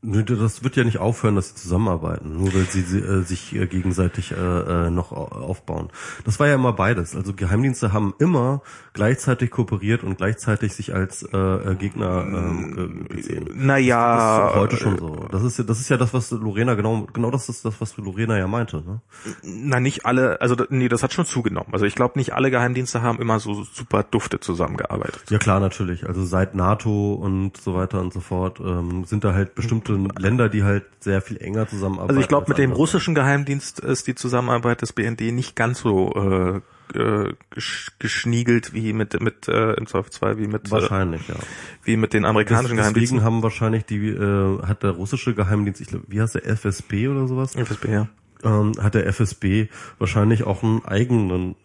Nö, 0.01 0.23
Das 0.23 0.63
wird 0.63 0.77
ja 0.77 0.85
nicht 0.85 0.97
aufhören, 0.99 1.35
dass 1.35 1.49
sie 1.49 1.55
zusammenarbeiten, 1.55 2.37
nur 2.37 2.53
weil 2.53 2.63
sie, 2.69 2.81
sie 2.83 2.99
äh, 2.99 3.21
sich 3.23 3.53
äh, 3.53 3.67
gegenseitig 3.67 4.31
äh, 4.31 4.35
äh, 4.35 4.89
noch 4.89 5.11
au- 5.11 5.27
aufbauen. 5.27 5.89
Das 6.23 6.39
war 6.39 6.47
ja 6.47 6.55
immer 6.55 6.71
beides. 6.71 7.17
Also 7.17 7.33
Geheimdienste 7.33 7.91
haben 7.91 8.13
immer 8.17 8.61
gleichzeitig 8.93 9.51
kooperiert 9.51 10.03
und 10.05 10.17
gleichzeitig 10.17 10.73
sich 10.73 10.93
als 10.95 11.23
äh, 11.23 11.37
äh, 11.37 11.75
Gegner 11.75 12.23
ge- 12.23 13.07
gesehen. 13.09 13.45
Das 13.47 13.55
ist 13.57 13.61
Naja, 13.61 14.47
auch 14.47 14.55
heute 14.55 14.77
schon 14.77 14.97
so. 14.99 15.27
Das 15.31 15.43
ist 15.43 15.57
ja, 15.57 15.65
das 15.65 15.81
ist 15.81 15.89
ja 15.89 15.97
das, 15.97 16.13
was 16.13 16.31
Lorena 16.31 16.75
genau, 16.75 17.05
genau 17.11 17.29
das 17.29 17.49
ist 17.49 17.65
das, 17.65 17.81
was 17.81 17.97
Lorena 17.97 18.37
ja 18.37 18.47
meinte. 18.47 18.77
Ne? 18.77 19.01
na 19.43 19.81
nicht 19.81 20.05
alle, 20.05 20.39
also 20.39 20.55
nee, 20.69 20.87
das 20.87 21.03
hat 21.03 21.11
schon 21.11 21.25
zugenommen. 21.25 21.73
Also 21.73 21.85
ich 21.85 21.95
glaube, 21.95 22.17
nicht 22.17 22.33
alle 22.33 22.51
Geheimdienste 22.51 23.01
haben 23.01 23.19
immer 23.19 23.41
so 23.41 23.63
super 23.65 24.03
dufte 24.03 24.39
zusammengearbeitet. 24.39 25.23
Ja 25.29 25.39
klar, 25.39 25.59
natürlich. 25.59 26.07
Also 26.07 26.23
seit 26.23 26.55
NATO 26.55 27.15
und 27.15 27.57
so 27.57 27.75
weiter 27.75 27.99
und 27.99 28.13
so 28.13 28.21
fort 28.21 28.61
ähm, 28.61 29.03
sind 29.03 29.25
da 29.25 29.33
halt 29.33 29.55
bestimmte 29.97 30.21
Länder, 30.21 30.49
die 30.49 30.63
halt 30.63 30.85
sehr 30.99 31.21
viel 31.21 31.37
enger 31.37 31.67
zusammenarbeiten. 31.67 32.09
Also 32.09 32.21
ich 32.21 32.27
glaube, 32.27 32.45
mit 32.49 32.57
dem 32.57 32.71
russischen 32.71 33.15
Geheimdienst 33.15 33.79
ist 33.79 34.07
die 34.07 34.15
Zusammenarbeit 34.15 34.81
des 34.81 34.93
BND 34.93 35.21
nicht 35.31 35.55
ganz 35.55 35.79
so 35.79 36.13
äh, 36.13 36.61
äh, 36.97 37.33
gesch 37.51 37.91
geschniegelt 37.99 38.73
wie 38.73 38.93
mit 38.93 39.19
mit 39.21 39.47
äh, 39.47 39.73
im 39.73 39.87
Zweifelsfall 39.87 40.37
wie 40.37 40.47
mit 40.47 40.67
äh, 40.67 40.71
wahrscheinlich, 40.71 41.27
ja. 41.27 41.35
wie 41.83 41.97
mit 41.97 42.13
den 42.13 42.25
amerikanischen 42.25 42.77
Des- 42.77 42.85
Geheimdiensten. 42.85 43.17
Deswegen 43.17 43.23
haben 43.23 43.43
wahrscheinlich 43.43 43.85
die, 43.85 44.07
äh, 44.07 44.61
hat 44.63 44.83
der 44.83 44.91
russische 44.91 45.33
Geheimdienst, 45.33 45.81
ich 45.81 45.87
glaube, 45.87 46.05
wie 46.07 46.21
heißt 46.21 46.35
der 46.35 46.47
FSB 46.47 47.07
oder 47.07 47.27
sowas, 47.27 47.55
FSB, 47.55 47.91
ja. 47.91 48.07
ähm, 48.43 48.73
hat 48.81 48.95
der 48.95 49.05
FSB 49.07 49.67
wahrscheinlich 49.97 50.43
auch 50.43 50.63
einen 50.63 50.83
eigenen 50.85 51.55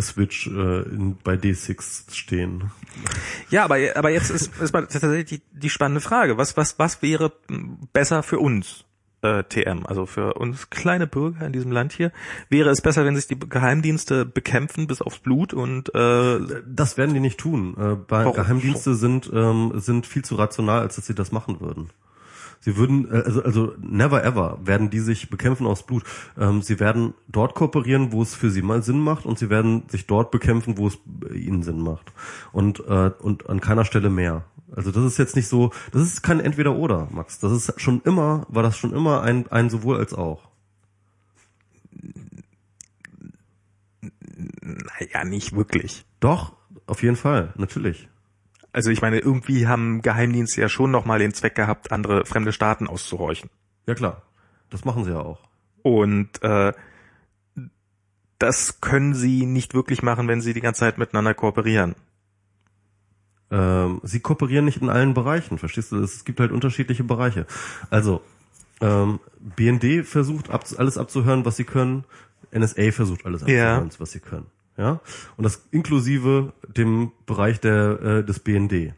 Switch 0.00 0.46
äh, 0.46 0.82
in, 0.82 1.16
bei 1.22 1.34
D6 1.34 2.14
stehen. 2.14 2.70
Ja, 3.50 3.64
aber, 3.64 3.76
aber 3.94 4.10
jetzt 4.10 4.30
ist, 4.30 4.60
ist 4.60 4.72
mal 4.72 4.86
tatsächlich 4.86 5.24
die, 5.26 5.42
die 5.52 5.70
spannende 5.70 6.00
Frage. 6.00 6.36
Was, 6.36 6.56
was, 6.56 6.78
was 6.78 7.00
wäre 7.00 7.32
besser 7.92 8.22
für 8.22 8.38
uns, 8.38 8.84
äh, 9.22 9.44
TM, 9.44 9.86
also 9.86 10.06
für 10.06 10.34
uns 10.34 10.70
kleine 10.70 11.06
Bürger 11.06 11.46
in 11.46 11.52
diesem 11.52 11.72
Land 11.72 11.92
hier? 11.92 12.12
Wäre 12.50 12.70
es 12.70 12.82
besser, 12.82 13.04
wenn 13.04 13.16
sich 13.16 13.28
die 13.28 13.38
Geheimdienste 13.38 14.26
bekämpfen 14.26 14.86
bis 14.86 15.00
aufs 15.00 15.18
Blut 15.18 15.54
und 15.54 15.94
äh, 15.94 16.62
Das 16.66 16.98
werden 16.98 17.14
die 17.14 17.20
nicht 17.20 17.38
tun. 17.38 17.74
Äh, 17.78 17.96
bei? 17.96 18.30
Geheimdienste 18.30 18.94
sind 18.94 19.30
ähm, 19.32 19.72
sind 19.76 20.06
viel 20.06 20.24
zu 20.24 20.34
rational, 20.34 20.80
als 20.80 20.96
dass 20.96 21.06
sie 21.06 21.14
das 21.14 21.32
machen 21.32 21.60
würden. 21.60 21.90
Sie 22.60 22.76
würden, 22.76 23.10
äh, 23.10 23.22
also, 23.24 23.42
also 23.42 23.74
never 23.80 24.24
ever 24.24 24.58
werden 24.62 24.90
die 24.90 25.00
sich 25.00 25.30
bekämpfen 25.30 25.66
aus 25.66 25.84
Blut. 25.84 26.04
Ähm, 26.38 26.62
sie 26.62 26.80
werden 26.80 27.14
dort 27.28 27.54
kooperieren, 27.54 28.12
wo 28.12 28.22
es 28.22 28.34
für 28.34 28.50
sie 28.50 28.62
mal 28.62 28.82
Sinn 28.82 29.00
macht 29.00 29.26
und 29.26 29.38
sie 29.38 29.50
werden 29.50 29.84
sich 29.88 30.06
dort 30.06 30.30
bekämpfen, 30.30 30.78
wo 30.78 30.88
es 30.88 30.98
ihnen 31.32 31.62
Sinn 31.62 31.80
macht. 31.80 32.12
Und, 32.52 32.80
äh, 32.80 33.10
und 33.20 33.48
an 33.48 33.60
keiner 33.60 33.84
Stelle 33.84 34.10
mehr. 34.10 34.44
Also 34.74 34.90
das 34.90 35.04
ist 35.04 35.18
jetzt 35.18 35.36
nicht 35.36 35.48
so, 35.48 35.72
das 35.92 36.02
ist 36.02 36.22
kein 36.22 36.40
Entweder-Oder, 36.40 37.08
Max. 37.10 37.38
Das 37.38 37.52
ist 37.52 37.80
schon 37.80 38.02
immer, 38.04 38.46
war 38.48 38.62
das 38.62 38.76
schon 38.76 38.92
immer 38.92 39.22
ein, 39.22 39.46
ein 39.50 39.70
sowohl 39.70 39.96
als 39.96 40.12
auch. 40.12 40.48
naja, 44.68 45.24
nicht 45.24 45.54
wirklich. 45.54 46.04
Doch, 46.20 46.52
auf 46.86 47.02
jeden 47.02 47.16
Fall, 47.16 47.52
natürlich. 47.56 48.08
Also 48.78 48.90
ich 48.92 49.02
meine, 49.02 49.18
irgendwie 49.18 49.66
haben 49.66 50.02
Geheimdienste 50.02 50.60
ja 50.60 50.68
schon 50.68 50.92
nochmal 50.92 51.18
den 51.18 51.34
Zweck 51.34 51.56
gehabt, 51.56 51.90
andere 51.90 52.24
fremde 52.24 52.52
Staaten 52.52 52.86
auszuhorchen. 52.86 53.50
Ja 53.88 53.96
klar, 53.96 54.22
das 54.70 54.84
machen 54.84 55.02
sie 55.02 55.10
ja 55.10 55.18
auch. 55.18 55.48
Und 55.82 56.40
äh, 56.44 56.72
das 58.38 58.80
können 58.80 59.14
sie 59.14 59.46
nicht 59.46 59.74
wirklich 59.74 60.04
machen, 60.04 60.28
wenn 60.28 60.40
sie 60.40 60.54
die 60.54 60.60
ganze 60.60 60.78
Zeit 60.78 60.96
miteinander 60.96 61.34
kooperieren. 61.34 61.96
ähm, 63.50 64.00
sie 64.04 64.20
kooperieren 64.20 64.64
nicht 64.64 64.80
in 64.80 64.90
allen 64.90 65.12
Bereichen, 65.12 65.58
verstehst 65.58 65.90
du? 65.90 65.96
Es 66.00 66.24
gibt 66.24 66.38
halt 66.38 66.52
unterschiedliche 66.52 67.02
Bereiche. 67.02 67.46
Also, 67.90 68.20
ähm, 68.80 69.18
BND 69.40 70.06
versucht 70.06 70.50
ab, 70.50 70.64
alles 70.76 70.98
abzuhören, 70.98 71.44
was 71.44 71.56
sie 71.56 71.64
können. 71.64 72.04
NSA 72.52 72.92
versucht 72.92 73.26
alles 73.26 73.40
Ja. 73.40 73.78
abzuhören, 73.78 73.90
was 73.98 74.12
sie 74.12 74.20
können. 74.20 74.46
Ja? 74.78 75.00
Und 75.36 75.44
das 75.44 75.66
inklusive 75.70 76.52
dem 76.66 77.12
Bereich 77.26 77.60
der, 77.60 78.00
äh, 78.00 78.24
des 78.24 78.38
BND. 78.38 78.94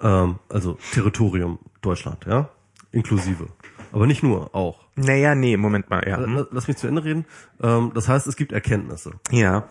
Ähm, 0.00 0.38
also 0.48 0.78
Territorium 0.92 1.58
Deutschland, 1.82 2.24
ja? 2.26 2.48
Inklusive. 2.92 3.48
Aber 3.92 4.06
nicht 4.06 4.22
nur, 4.22 4.54
auch. 4.54 4.86
Naja, 4.96 5.34
nee, 5.34 5.56
Moment 5.56 5.90
mal, 5.90 6.06
ja. 6.06 6.22
Äh? 6.22 6.46
Lass 6.50 6.68
mich 6.68 6.76
zu 6.76 6.86
Ende 6.86 7.04
reden. 7.04 7.26
Ähm, 7.60 7.90
das 7.94 8.08
heißt, 8.08 8.26
es 8.26 8.36
gibt 8.36 8.52
Erkenntnisse. 8.52 9.12
Ja. 9.30 9.68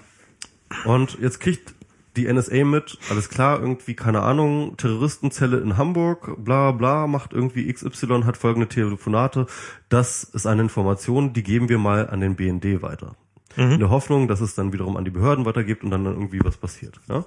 Und 0.86 1.18
jetzt 1.20 1.40
kriegt 1.40 1.74
die 2.16 2.32
NSA 2.32 2.66
mit, 2.66 2.98
alles 3.10 3.30
klar, 3.30 3.60
irgendwie, 3.60 3.96
keine 3.96 4.22
Ahnung, 4.22 4.76
Terroristenzelle 4.78 5.60
in 5.60 5.78
Hamburg, 5.78 6.44
bla 6.44 6.72
bla, 6.72 7.08
macht 7.08 7.34
irgendwie 7.34 7.72
XY, 7.72 8.24
hat 8.26 8.36
folgende 8.36 8.68
Telefonate. 8.68 9.48
Das 9.88 10.24
ist 10.24 10.46
eine 10.46 10.64
Information, 10.64 11.34
die 11.34 11.44
geben 11.44 11.70
wir 11.70 11.78
mal 11.78 12.10
an 12.10 12.20
den 12.20 12.36
BND 12.36 12.82
weiter. 12.82 13.16
In 13.60 13.80
der 13.80 13.90
Hoffnung, 13.90 14.28
dass 14.28 14.42
es 14.42 14.56
dann 14.56 14.74
wiederum 14.74 14.98
an 14.98 15.06
die 15.06 15.12
Behörden 15.12 15.46
weitergibt 15.46 15.84
und 15.84 15.92
dann 15.92 16.06
irgendwie 16.06 16.40
was 16.44 16.58
passiert. 16.58 17.00
Ja? 17.10 17.26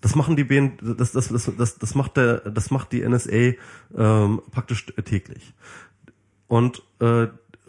Das 0.00 0.14
machen 0.14 0.36
die 0.36 0.44
BND, 0.44 0.80
das, 0.98 1.12
das, 1.12 1.28
das, 1.28 1.50
das, 1.56 1.78
das 1.78 1.94
macht 1.94 2.16
der, 2.16 2.38
das 2.38 2.70
macht 2.70 2.92
die 2.92 3.06
NSA 3.06 3.54
ähm, 3.96 4.42
praktisch 4.50 4.86
täglich. 5.04 5.52
Und 6.48 6.82
äh, 7.00 7.28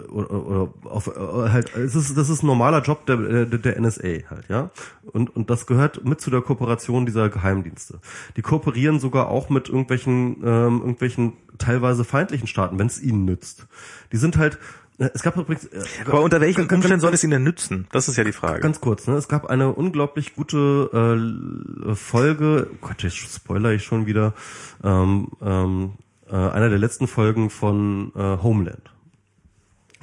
oder, 0.10 0.32
oder 0.32 0.74
auf, 0.86 1.08
äh, 1.08 1.50
halt, 1.50 1.76
es 1.76 1.96
ist, 1.96 2.18
das 2.18 2.30
ist 2.30 2.44
ein 2.44 2.48
normaler 2.48 2.82
Job 2.82 3.06
der, 3.06 3.46
der, 3.46 3.60
der 3.60 3.80
NSA 3.80 4.30
halt, 4.30 4.50
ja. 4.50 4.72
Und, 5.12 5.36
und 5.36 5.50
das 5.50 5.68
gehört 5.68 6.06
mit 6.06 6.22
zu 6.22 6.32
der 6.32 6.42
Kooperation 6.42 7.06
dieser 7.06 7.30
Geheimdienste. 7.30 8.00
Die 8.36 8.42
kooperieren 8.42 9.00
sogar 9.00 9.28
auch 9.28 9.50
mit 9.50 9.70
irgendwelchen, 9.70 10.38
ähm, 10.44 10.80
irgendwelchen 10.80 11.34
teilweise 11.58 12.04
feindlichen 12.04 12.48
Staaten, 12.48 12.80
wenn 12.80 12.88
es 12.88 13.02
ihnen 13.02 13.26
nützt. 13.26 13.68
Die 14.12 14.18
sind 14.18 14.38
halt, 14.38 14.58
es 15.14 15.22
gab 15.24 15.38
übrigens, 15.38 15.66
äh, 15.66 15.82
Aber 16.06 16.22
unter 16.22 16.42
welchen 16.42 16.68
ganz- 16.68 16.80
Umständen 16.80 17.02
soll 17.02 17.14
es 17.14 17.24
ihnen 17.24 17.32
denn 17.32 17.44
nützen? 17.44 17.88
Das 17.92 18.08
ist 18.08 18.18
ja 18.18 18.24
die 18.24 18.32
Frage. 18.32 18.60
Ganz 18.62 18.82
kurz, 18.82 19.08
ne? 19.08 19.16
Es 19.16 19.28
gab 19.28 19.46
eine 19.48 19.72
unglaublich 19.74 20.36
gute 20.36 20.90
äh, 21.90 21.96
Folge, 21.96 22.70
oh 22.72 22.78
Gott, 22.88 23.04
jetzt 23.04 23.18
spoiler 23.18 23.72
ich 23.72 23.84
schon 23.84 24.06
wieder, 24.06 24.34
ähm, 24.84 25.30
ähm, 25.42 25.94
äh, 26.30 26.36
einer 26.36 26.70
der 26.70 26.80
letzten 26.80 27.08
Folgen 27.08 27.50
von 27.50 28.12
äh, 28.16 28.38
Homeland. 28.42 28.92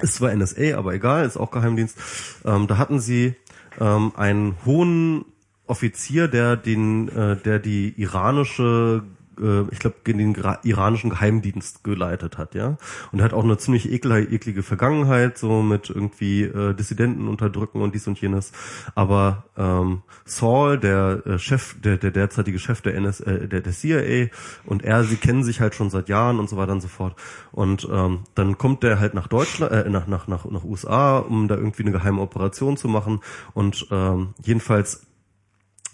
Ist 0.01 0.15
zwar 0.15 0.33
NSA, 0.33 0.77
aber 0.77 0.93
egal, 0.93 1.25
ist 1.25 1.37
auch 1.37 1.51
Geheimdienst. 1.51 1.97
Ähm, 2.45 2.67
da 2.67 2.77
hatten 2.77 2.99
sie 2.99 3.35
ähm, 3.79 4.13
einen 4.15 4.55
hohen 4.65 5.25
Offizier, 5.67 6.27
der 6.27 6.55
den, 6.55 7.09
äh, 7.09 7.35
der 7.35 7.59
die 7.59 7.93
iranische 8.01 9.03
äh, 9.39 9.65
ich 9.71 9.79
glaube, 9.79 9.97
den 10.05 10.35
iranischen 10.63 11.09
Geheimdienst 11.09 11.83
geleitet 11.83 12.37
hat, 12.37 12.55
ja. 12.55 12.77
Und 13.11 13.21
hat 13.21 13.33
auch 13.33 13.43
eine 13.43 13.57
ziemlich 13.57 13.91
eklige, 13.91 14.33
eklige 14.33 14.63
Vergangenheit, 14.63 15.37
so 15.37 15.61
mit 15.61 15.89
irgendwie 15.89 16.43
äh, 16.43 16.73
Dissidenten 16.73 17.27
unterdrücken 17.27 17.81
und 17.81 17.95
dies 17.95 18.07
und 18.07 18.19
jenes. 18.19 18.51
Aber 18.95 19.45
ähm, 19.57 20.03
Saul, 20.25 20.77
der 20.77 21.25
äh, 21.25 21.39
Chef, 21.39 21.75
der, 21.81 21.97
der 21.97 22.11
derzeitige 22.11 22.59
Chef 22.59 22.81
der, 22.81 22.95
NS, 22.95 23.21
äh, 23.21 23.47
der, 23.47 23.61
der 23.61 23.73
CIA 23.73 24.27
und 24.65 24.83
er, 24.83 25.03
sie 25.03 25.17
kennen 25.17 25.43
sich 25.43 25.59
halt 25.61 25.75
schon 25.75 25.89
seit 25.89 26.09
Jahren 26.09 26.39
und 26.39 26.49
so 26.49 26.57
weiter 26.57 26.71
und 26.71 26.81
so 26.81 26.87
fort. 26.87 27.15
Und 27.51 27.87
ähm, 27.91 28.21
dann 28.35 28.57
kommt 28.57 28.83
der 28.83 28.99
halt 28.99 29.13
nach 29.13 29.27
Deutschland, 29.27 29.71
äh, 29.71 29.89
nach, 29.89 30.07
nach, 30.07 30.27
nach, 30.27 30.45
nach 30.45 30.63
USA, 30.63 31.19
um 31.19 31.47
da 31.47 31.55
irgendwie 31.55 31.83
eine 31.83 31.91
geheime 31.91 32.21
Operation 32.21 32.77
zu 32.77 32.87
machen. 32.87 33.21
Und 33.53 33.87
ähm, 33.91 34.33
jedenfalls 34.43 35.07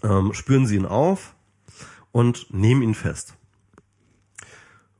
ähm, 0.03 0.33
spüren 0.33 0.65
sie 0.65 0.75
ihn 0.75 0.85
auf 0.85 1.34
und 2.15 2.47
nehmen 2.49 2.81
ihn 2.81 2.95
fest. 2.95 3.35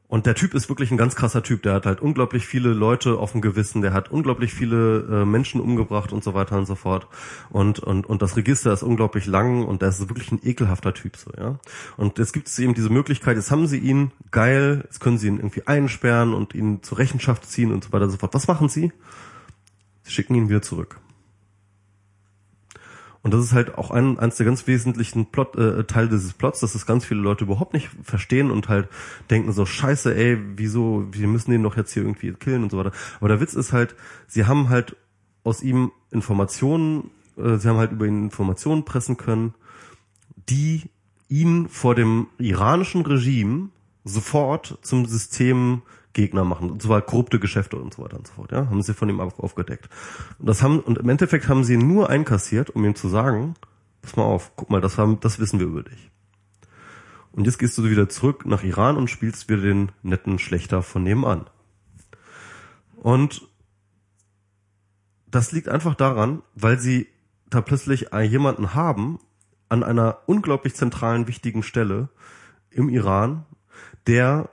Und 0.10 0.26
der 0.26 0.36
Typ 0.36 0.54
ist 0.54 0.68
wirklich 0.68 0.92
ein 0.92 0.98
ganz 0.98 1.16
krasser 1.16 1.44
Typ. 1.44 1.64
Der 1.64 1.74
hat 1.74 1.86
halt 1.86 2.02
unglaublich 2.02 2.46
viele 2.46 2.74
Leute 2.74 3.18
auf 3.20 3.32
dem 3.32 3.40
Gewissen. 3.40 3.82
Der 3.82 3.94
hat 3.94 4.12
unglaublich 4.12 4.54
viele 4.54 5.22
äh, 5.22 5.26
Menschen 5.26 5.62
umgebracht 5.62 6.12
und 6.12 6.26
so 6.26 6.34
weiter 6.34 6.58
und 6.58 6.66
so 6.66 6.76
fort. 6.76 7.08
Und, 7.50 7.80
und, 7.80 8.06
und 8.06 8.22
das 8.22 8.36
Register 8.36 8.74
ist 8.74 8.84
unglaublich 8.84 9.28
lang 9.28 9.64
und 9.64 9.82
der 9.82 9.90
ist 9.90 10.10
wirklich 10.10 10.30
ein 10.34 10.42
ekelhafter 10.44 10.94
Typ, 10.94 11.16
so, 11.16 11.32
ja. 11.38 11.58
Und 11.96 12.20
jetzt 12.20 12.34
gibt 12.34 12.50
es 12.50 12.60
eben 12.60 12.74
diese 12.74 12.90
Möglichkeit, 12.90 13.38
jetzt 13.38 13.50
haben 13.50 13.66
sie 13.66 13.80
ihn, 13.80 14.12
geil, 14.32 14.82
jetzt 14.84 15.00
können 15.00 15.18
sie 15.18 15.28
ihn 15.28 15.38
irgendwie 15.38 15.66
einsperren 15.68 16.34
und 16.34 16.54
ihn 16.54 16.84
zur 16.84 16.98
Rechenschaft 16.98 17.46
ziehen 17.50 17.72
und 17.72 17.86
so 17.86 17.94
weiter 17.94 18.06
und 18.06 18.12
so 18.12 18.18
fort. 18.18 18.34
Was 18.34 18.50
machen 18.50 18.68
sie? 18.68 18.92
Sie 20.04 20.12
schicken 20.12 20.36
ihn 20.36 20.50
wieder 20.50 20.62
zurück. 20.62 21.00
Und 23.26 23.34
das 23.34 23.44
ist 23.44 23.54
halt 23.54 23.76
auch 23.76 23.90
ein, 23.90 24.20
eins 24.20 24.36
der 24.36 24.46
ganz 24.46 24.68
wesentlichen 24.68 25.26
Plot, 25.26 25.56
äh, 25.56 25.84
Teil 25.86 26.10
dieses 26.10 26.34
Plots, 26.34 26.60
dass 26.60 26.76
es 26.76 26.86
ganz 26.86 27.06
viele 27.06 27.22
Leute 27.22 27.46
überhaupt 27.46 27.74
nicht 27.74 27.90
verstehen 28.04 28.52
und 28.52 28.70
halt 28.70 28.88
denken 29.32 29.52
so, 29.52 29.66
scheiße, 29.66 30.16
ey, 30.16 30.38
wieso, 30.58 31.08
wir 31.12 31.28
müssen 31.28 31.50
den 31.50 31.64
doch 31.64 31.76
jetzt 31.76 31.92
hier 31.92 32.04
irgendwie 32.04 32.32
killen 32.34 32.62
und 32.62 32.70
so 32.70 32.78
weiter. 32.78 32.92
Aber 33.18 33.30
der 33.30 33.42
Witz 33.42 33.56
ist 33.56 33.74
halt, 33.74 33.96
sie 34.28 34.46
haben 34.46 34.70
halt 34.70 34.96
aus 35.44 35.64
ihm 35.64 35.92
Informationen, 36.12 37.10
äh, 37.36 37.58
sie 37.58 37.68
haben 37.68 37.78
halt 37.78 37.94
über 37.94 38.06
ihn 38.06 38.26
Informationen 38.26 38.86
pressen 38.86 39.18
können, 39.18 39.56
die 40.48 40.84
ihn 41.28 41.68
vor 41.68 41.96
dem 41.96 42.28
iranischen 42.38 43.02
Regime 43.02 43.70
sofort 44.04 44.78
zum 44.84 45.08
System 45.08 45.82
Gegner 46.16 46.44
machen, 46.46 46.72
und 46.72 46.82
zwar 46.82 47.02
korrupte 47.04 47.40
Geschäfte 47.40 47.78
und 47.78 47.94
so 47.94 48.04
weiter 48.04 48.18
und 48.18 48.26
so 48.26 48.34
fort, 48.34 48.52
ja, 48.52 48.70
haben 48.70 48.82
sie 48.82 48.96
von 48.96 49.10
ihm 49.10 49.20
aufgedeckt. 49.20 49.90
Und 50.40 50.48
das 50.48 50.64
haben, 50.64 50.80
und 50.80 50.98
im 50.98 51.10
Endeffekt 51.10 51.48
haben 51.48 51.64
sie 51.64 51.78
nur 51.78 52.10
einkassiert, 52.10 52.72
um 52.72 52.84
ihm 52.84 52.96
zu 52.96 53.08
sagen, 53.08 53.54
pass 54.02 54.16
mal 54.16 54.24
auf, 54.24 54.54
guck 54.56 54.72
mal, 54.72 54.82
das 54.82 54.98
haben, 54.98 55.20
das 55.20 55.38
wissen 55.38 55.60
wir 55.60 55.68
über 55.68 55.84
dich. 55.84 56.10
Und 57.34 57.46
jetzt 57.46 57.60
gehst 57.60 57.78
du 57.78 57.84
wieder 57.84 58.08
zurück 58.10 58.46
nach 58.46 58.64
Iran 58.64 58.96
und 58.96 59.10
spielst 59.10 59.50
wieder 59.50 59.62
den 59.62 59.92
netten 60.02 60.40
Schlechter 60.40 60.82
von 60.82 61.04
nebenan. 61.04 61.46
Und 62.96 63.48
das 65.30 65.52
liegt 65.52 65.68
einfach 65.68 65.96
daran, 65.96 66.42
weil 66.56 66.80
sie 66.80 67.08
da 67.50 67.60
plötzlich 67.60 68.08
jemanden 68.24 68.74
haben 68.74 69.20
an 69.68 69.84
einer 69.84 70.20
unglaublich 70.28 70.76
zentralen, 70.76 71.28
wichtigen 71.28 71.62
Stelle 71.62 72.08
im 72.70 72.88
Iran, 72.88 73.46
der 74.08 74.50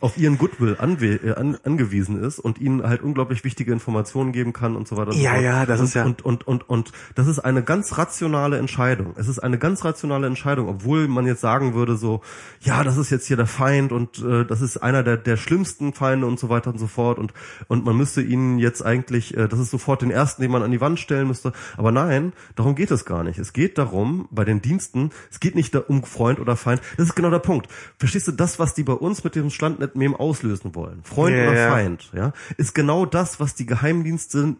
auf 0.00 0.16
ihren 0.16 0.38
Goodwill 0.38 0.76
äh, 0.80 1.32
an, 1.32 1.58
angewiesen 1.62 2.22
ist 2.22 2.38
und 2.38 2.58
ihnen 2.58 2.82
halt 2.82 3.02
unglaublich 3.02 3.44
wichtige 3.44 3.72
Informationen 3.72 4.32
geben 4.32 4.52
kann 4.52 4.76
und 4.76 4.88
so 4.88 4.96
weiter. 4.96 5.10
Und 5.10 5.20
ja, 5.20 5.36
so 5.36 5.42
ja, 5.42 5.66
das 5.66 5.80
und, 5.80 5.84
ist 5.86 5.94
ja 5.94 6.04
und, 6.04 6.24
und 6.24 6.48
und 6.48 6.68
und 6.68 6.92
das 7.14 7.26
ist 7.26 7.38
eine 7.40 7.62
ganz 7.62 7.98
rationale 7.98 8.58
Entscheidung. 8.58 9.14
Es 9.16 9.28
ist 9.28 9.38
eine 9.38 9.58
ganz 9.58 9.84
rationale 9.84 10.26
Entscheidung, 10.26 10.68
obwohl 10.68 11.06
man 11.06 11.26
jetzt 11.26 11.40
sagen 11.40 11.74
würde 11.74 11.96
so, 11.96 12.22
ja, 12.60 12.82
das 12.82 12.96
ist 12.96 13.10
jetzt 13.10 13.26
hier 13.26 13.36
der 13.36 13.46
Feind 13.46 13.92
und 13.92 14.18
äh, 14.24 14.44
das 14.44 14.62
ist 14.62 14.78
einer 14.78 15.02
der 15.02 15.16
der 15.18 15.36
schlimmsten 15.36 15.92
Feinde 15.92 16.26
und 16.26 16.38
so 16.38 16.48
weiter 16.48 16.70
und 16.70 16.78
so 16.78 16.86
fort 16.86 17.18
und 17.18 17.34
und 17.68 17.84
man 17.84 17.96
müsste 17.96 18.22
ihnen 18.22 18.58
jetzt 18.58 18.84
eigentlich, 18.84 19.36
äh, 19.36 19.48
das 19.48 19.60
ist 19.60 19.70
sofort 19.70 20.02
den 20.02 20.10
ersten, 20.10 20.40
den 20.40 20.50
man 20.50 20.62
an 20.62 20.70
die 20.70 20.80
Wand 20.80 20.98
stellen 20.98 21.28
müsste. 21.28 21.52
Aber 21.76 21.92
nein, 21.92 22.32
darum 22.56 22.74
geht 22.74 22.90
es 22.90 23.04
gar 23.04 23.22
nicht. 23.22 23.38
Es 23.38 23.52
geht 23.52 23.76
darum 23.76 24.28
bei 24.30 24.44
den 24.44 24.62
Diensten, 24.62 25.10
es 25.30 25.40
geht 25.40 25.54
nicht 25.54 25.76
um 25.76 26.04
Freund 26.04 26.40
oder 26.40 26.56
Feind. 26.56 26.80
Das 26.96 27.08
ist 27.08 27.14
genau 27.14 27.30
der 27.30 27.38
Punkt. 27.38 27.68
Verstehst 27.98 28.28
du 28.28 28.32
das, 28.32 28.58
was 28.58 28.74
die 28.74 28.82
bei 28.82 28.92
uns 28.92 29.24
mit 29.24 29.34
dem 29.34 29.50
Standnet 29.50 29.89
Mem 29.96 30.14
auslösen 30.14 30.74
wollen, 30.74 31.00
Freund 31.04 31.36
Ja, 31.36 31.50
oder. 31.50 31.68
Feind, 31.70 32.10
ja, 32.12 32.32
ist 32.56 32.74
genau 32.74 33.06
das, 33.06 33.40
was 33.40 33.54
die 33.54 33.66
Geheimdienste 33.66 34.56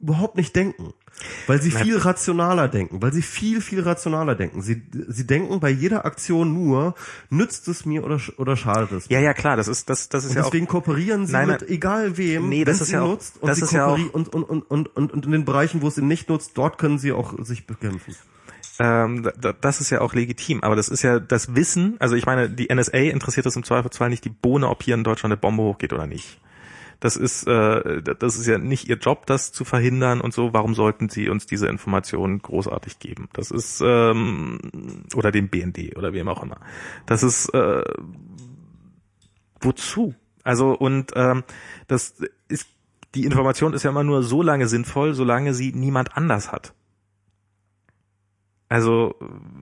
überhaupt 0.00 0.36
nicht 0.36 0.56
denken. 0.56 0.92
Weil 1.46 1.60
sie 1.60 1.70
viel 1.70 1.98
rationaler 1.98 2.68
denken, 2.68 3.02
weil 3.02 3.12
sie 3.12 3.20
viel, 3.20 3.60
viel 3.60 3.80
rationaler 3.82 4.34
denken. 4.36 4.62
Sie, 4.62 4.80
sie 5.08 5.26
denken 5.26 5.60
bei 5.60 5.68
jeder 5.68 6.06
Aktion 6.06 6.54
nur, 6.54 6.94
nützt 7.28 7.68
es 7.68 7.84
mir 7.84 8.04
oder, 8.04 8.18
oder 8.38 8.56
schadet 8.56 8.92
es 8.92 9.10
mir. 9.10 9.16
Ja, 9.16 9.20
ja, 9.20 9.34
klar, 9.34 9.56
das 9.56 9.68
ist, 9.68 9.90
das, 9.90 10.08
das 10.08 10.24
ist 10.24 10.30
Und 10.30 10.36
ja 10.36 10.42
auch, 10.42 10.46
deswegen 10.46 10.66
kooperieren 10.68 11.26
sie 11.26 11.32
Nein, 11.32 11.48
mit 11.48 11.68
egal 11.68 12.16
wem, 12.16 12.48
Nee, 12.48 12.64
das 12.64 12.80
ist 12.80 12.86
sie 12.86 12.94
ja 12.94 13.02
auch- 13.02 13.08
nutzt 13.08 13.36
und 13.42 13.48
das 13.48 13.58
sie 13.58 13.64
ist 13.64 13.72
ja 13.72 13.84
auch- 13.86 13.96
kooperieren 13.96 14.12
und, 14.12 14.32
und, 14.32 14.44
und, 14.44 14.62
und, 14.70 14.96
und, 14.96 15.12
und 15.12 15.26
in 15.26 15.32
den 15.32 15.44
Bereichen, 15.44 15.82
wo 15.82 15.88
es 15.88 15.98
ihn 15.98 16.06
nicht 16.08 16.30
nutzt, 16.30 16.52
dort 16.54 16.78
können 16.78 16.98
sie 16.98 17.12
auch 17.12 17.34
sich 17.44 17.66
bekämpfen. 17.66 18.14
Ähm, 18.80 19.22
da- 19.22 19.32
da, 19.40 19.52
das 19.52 19.80
ist 19.80 19.90
ja 19.90 20.00
auch 20.00 20.14
legitim, 20.14 20.62
aber 20.62 20.74
das 20.74 20.88
ist 20.88 21.02
ja 21.02 21.20
das 21.20 21.54
Wissen, 21.54 21.96
also 22.00 22.16
ich 22.16 22.26
meine, 22.26 22.48
die 22.50 22.68
NSA 22.74 22.96
interessiert 22.98 23.46
das 23.46 23.54
im 23.54 23.62
Zweifelsfall 23.62 24.08
nicht 24.08 24.24
die 24.24 24.30
Bohne, 24.30 24.68
ob 24.68 24.82
hier 24.82 24.94
in 24.94 25.04
Deutschland 25.04 25.32
eine 25.32 25.40
Bombe 25.40 25.62
hochgeht 25.62 25.92
oder 25.92 26.06
nicht. 26.06 26.40
Das 26.98 27.16
ist, 27.16 27.46
äh, 27.46 28.02
das 28.02 28.36
ist 28.36 28.46
ja 28.46 28.58
nicht 28.58 28.88
ihr 28.88 28.96
Job, 28.96 29.24
das 29.26 29.52
zu 29.52 29.64
verhindern 29.64 30.20
und 30.20 30.34
so. 30.34 30.52
Warum 30.52 30.74
sollten 30.74 31.08
sie 31.08 31.30
uns 31.30 31.46
diese 31.46 31.66
Informationen 31.66 32.40
großartig 32.40 32.98
geben? 32.98 33.28
Das 33.32 33.50
ist 33.50 33.80
ähm, 33.84 34.58
oder 35.14 35.30
dem 35.32 35.48
BND 35.48 35.96
oder 35.96 36.12
wem 36.12 36.28
auch 36.28 36.42
immer. 36.42 36.58
Das 37.06 37.22
ist 37.22 37.48
äh, 37.54 37.82
wozu? 39.60 40.14
Also 40.44 40.72
und 40.72 41.12
ähm, 41.16 41.44
das 41.86 42.14
ist 42.48 42.66
die 43.14 43.24
Information 43.24 43.72
ist 43.74 43.82
ja 43.82 43.90
immer 43.90 44.04
nur 44.04 44.22
so 44.22 44.42
lange 44.42 44.68
sinnvoll, 44.68 45.14
solange 45.14 45.54
sie 45.54 45.72
niemand 45.72 46.16
anders 46.16 46.52
hat. 46.52 46.74
Also 48.70 49.14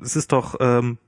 es 0.02 0.14
ist 0.14 0.30
doch 0.30 0.54
ähm, 0.60 0.98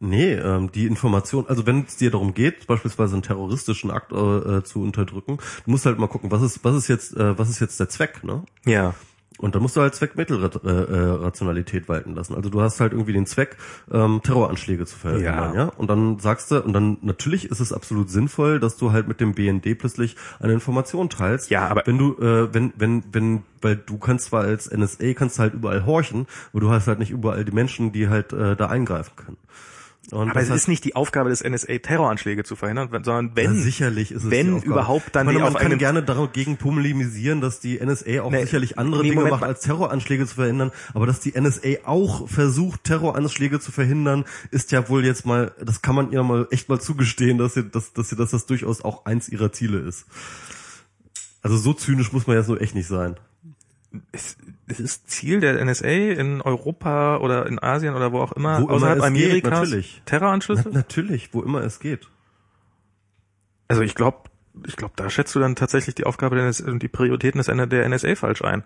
Nee, 0.00 0.34
ähm, 0.34 0.70
die 0.70 0.86
Information, 0.86 1.46
also 1.48 1.66
wenn 1.66 1.84
es 1.84 1.96
dir 1.96 2.12
darum 2.12 2.32
geht, 2.32 2.68
beispielsweise 2.68 3.14
einen 3.14 3.22
terroristischen 3.22 3.90
Akt 3.90 4.12
äh, 4.12 4.58
äh, 4.58 4.62
zu 4.62 4.80
unterdrücken, 4.80 5.38
du 5.64 5.70
musst 5.72 5.86
halt 5.86 5.98
mal 5.98 6.06
gucken, 6.06 6.30
was 6.30 6.40
ist, 6.40 6.62
was 6.62 6.76
ist 6.76 6.86
jetzt, 6.86 7.16
äh, 7.16 7.36
was 7.36 7.50
ist 7.50 7.58
jetzt 7.58 7.80
der 7.80 7.88
Zweck, 7.88 8.22
ne? 8.22 8.44
ja 8.64 8.94
Und 9.38 9.54
dann 9.54 9.62
musst 9.62 9.76
du 9.76 9.80
halt 9.80 9.94
Zweckmittelrationalität 9.94 11.88
walten 11.88 12.14
lassen. 12.14 12.34
Also 12.34 12.50
du 12.50 12.60
hast 12.60 12.80
halt 12.80 12.92
irgendwie 12.92 13.12
den 13.12 13.26
Zweck, 13.26 13.56
ähm, 13.90 14.20
Terroranschläge 14.22 14.84
zu 14.86 14.96
verhindern, 14.98 15.54
Ja. 15.54 15.54
ja. 15.54 15.64
Und 15.76 15.88
dann 15.88 16.18
sagst 16.18 16.50
du, 16.50 16.60
und 16.62 16.72
dann 16.72 16.98
natürlich 17.02 17.50
ist 17.50 17.60
es 17.60 17.72
absolut 17.72 18.10
sinnvoll, 18.10 18.60
dass 18.60 18.76
du 18.76 18.92
halt 18.92 19.06
mit 19.08 19.20
dem 19.20 19.34
BND 19.34 19.74
plötzlich 19.78 20.16
eine 20.40 20.52
Information 20.52 21.08
teilst. 21.08 21.50
Ja, 21.50 21.68
aber- 21.68 21.82
wenn 21.86 21.98
du, 21.98 22.14
äh, 22.18 22.52
wenn, 22.52 22.72
wenn, 22.76 23.04
wenn, 23.12 23.42
weil 23.62 23.76
du 23.76 23.98
kannst 23.98 24.26
zwar 24.26 24.42
als 24.42 24.66
NSA 24.70 25.14
kannst 25.14 25.38
du 25.38 25.42
halt 25.42 25.54
überall 25.54 25.86
horchen, 25.86 26.26
aber 26.52 26.60
du 26.60 26.70
hast 26.70 26.86
halt 26.88 26.98
nicht 26.98 27.10
überall 27.10 27.44
die 27.44 27.52
Menschen, 27.52 27.92
die 27.92 28.08
halt 28.08 28.32
äh, 28.32 28.56
da 28.56 28.66
eingreifen 28.66 29.12
können. 29.16 29.36
Und 30.10 30.30
Aber 30.30 30.40
es 30.40 30.48
ist 30.48 30.68
nicht 30.68 30.84
die 30.84 30.96
Aufgabe 30.96 31.28
des 31.28 31.44
NSA, 31.44 31.78
Terroranschläge 31.78 32.42
zu 32.42 32.56
verhindern, 32.56 32.88
sondern 33.04 33.36
wenn, 33.36 33.56
ja, 33.56 33.60
sicherlich 33.60 34.10
ist 34.10 34.24
es 34.24 34.30
wenn 34.30 34.62
überhaupt 34.62 35.14
dann 35.14 35.26
ich 35.28 35.34
meine, 35.34 35.38
die 35.38 35.44
man 35.44 35.54
auf 35.54 35.60
kann 35.60 35.76
gerne 35.76 36.02
dagegen 36.02 36.56
polemisieren, 36.56 37.42
dass 37.42 37.60
die 37.60 37.78
NSA 37.78 38.22
auch 38.22 38.30
Nee, 38.30 38.44
sicherlich 38.44 38.78
andere 38.78 39.02
nee, 39.02 39.10
Dinge 39.10 39.16
Moment 39.16 39.40
macht, 39.40 39.42
als 39.42 39.60
Terroranschläge 39.60 40.26
zu 40.26 40.36
verhindern, 40.36 40.72
aber 40.94 41.06
dass 41.06 41.20
die 41.20 41.38
NSA 41.38 41.84
auch 41.84 42.26
versucht, 42.26 42.84
Terroranschläge 42.84 43.60
zu 43.60 43.70
verhindern, 43.70 44.24
ist 44.50 44.72
ja 44.72 44.88
wohl 44.88 45.04
jetzt 45.04 45.26
mal, 45.26 45.52
das 45.62 45.82
kann 45.82 45.94
man 45.94 46.10
ihr 46.10 46.22
mal 46.22 46.48
echt 46.50 46.70
mal 46.70 46.80
zugestehen, 46.80 47.36
dass 47.36 47.52
sie, 47.52 47.68
dass, 47.68 47.92
dass 47.92 48.08
sie, 48.08 48.16
dass 48.16 48.30
das 48.30 48.46
durchaus 48.46 48.82
auch 48.82 49.04
eins 49.04 49.28
ihrer 49.28 49.52
Ziele 49.52 49.78
ist. 49.78 50.06
Also 51.42 51.58
so 51.58 51.74
zynisch 51.74 52.12
muss 52.14 52.26
man 52.26 52.36
jetzt 52.36 52.48
nur 52.48 52.62
echt 52.62 52.74
nicht 52.74 52.88
sein. 52.88 53.16
es, 54.12 54.36
es 54.68 54.80
ist 54.80 55.10
Ziel 55.10 55.40
der 55.40 55.64
NSA 55.64 55.88
in 55.88 56.40
Europa 56.40 57.18
oder 57.18 57.46
in 57.46 57.62
Asien 57.62 57.94
oder 57.94 58.12
wo 58.12 58.20
auch 58.20 58.32
immer, 58.32 58.60
Wo 58.60 58.64
immer 58.64 58.74
außerhalb 58.74 58.98
geht, 58.98 59.06
Amerikas, 59.06 59.50
natürlich. 59.50 59.96
Na, 59.98 60.10
Terroranschlüsse? 60.10 60.68
natürlich, 60.70 61.32
wo 61.32 61.42
immer 61.42 61.62
es 61.62 61.80
geht. 61.80 62.08
Also 63.66 63.82
ich 63.82 63.94
glaube, 63.94 64.28
ich 64.66 64.76
glaube, 64.76 64.94
da 64.96 65.08
schätzt 65.10 65.34
du 65.34 65.40
dann 65.40 65.56
tatsächlich 65.56 65.94
die 65.94 66.04
Aufgabe 66.04 66.36
der 66.36 66.48
NSA 66.48 66.70
und 66.70 66.82
die 66.82 66.88
Prioritäten 66.88 67.42
der 67.68 67.88
NSA 67.88 68.14
falsch 68.14 68.42
ein. 68.42 68.64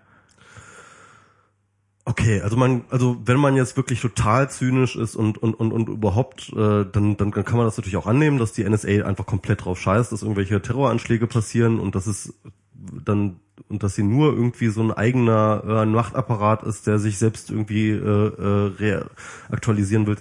Okay, 2.05 2.41
also 2.41 2.57
man, 2.57 2.85
also 2.91 3.21
wenn 3.25 3.39
man 3.39 3.55
jetzt 3.55 3.77
wirklich 3.77 4.01
total 4.01 4.51
zynisch 4.51 4.97
ist 4.97 5.15
und 5.15 5.39
und 5.39 5.55
und, 5.55 5.73
und 5.73 5.89
überhaupt, 5.89 6.49
äh, 6.53 6.85
dann, 6.85 7.17
dann 7.17 7.17
dann 7.17 7.45
kann 7.45 7.57
man 7.57 7.65
das 7.65 7.77
natürlich 7.77 7.97
auch 7.97 8.09
annehmen, 8.09 8.39
dass 8.39 8.53
die 8.53 8.69
NSA 8.69 9.05
einfach 9.05 9.25
komplett 9.25 9.65
drauf 9.65 9.81
scheißt, 9.81 10.11
dass 10.11 10.23
irgendwelche 10.23 10.61
Terroranschläge 10.61 11.29
passieren 11.29 11.79
und 11.79 11.95
dass 11.95 12.09
es 12.09 12.35
dann 12.75 13.39
und 13.69 13.83
dass 13.83 13.95
sie 13.95 14.03
nur 14.03 14.33
irgendwie 14.33 14.69
so 14.69 14.83
ein 14.83 14.93
eigener 14.93 15.63
äh, 15.67 15.87
Machtapparat 15.87 16.63
ist, 16.63 16.87
der 16.87 16.99
sich 16.99 17.19
selbst 17.19 17.51
irgendwie 17.51 17.91
äh, 17.91 17.97
äh, 17.97 18.73
re 18.79 19.11
aktualisieren 19.51 20.07
will. 20.07 20.17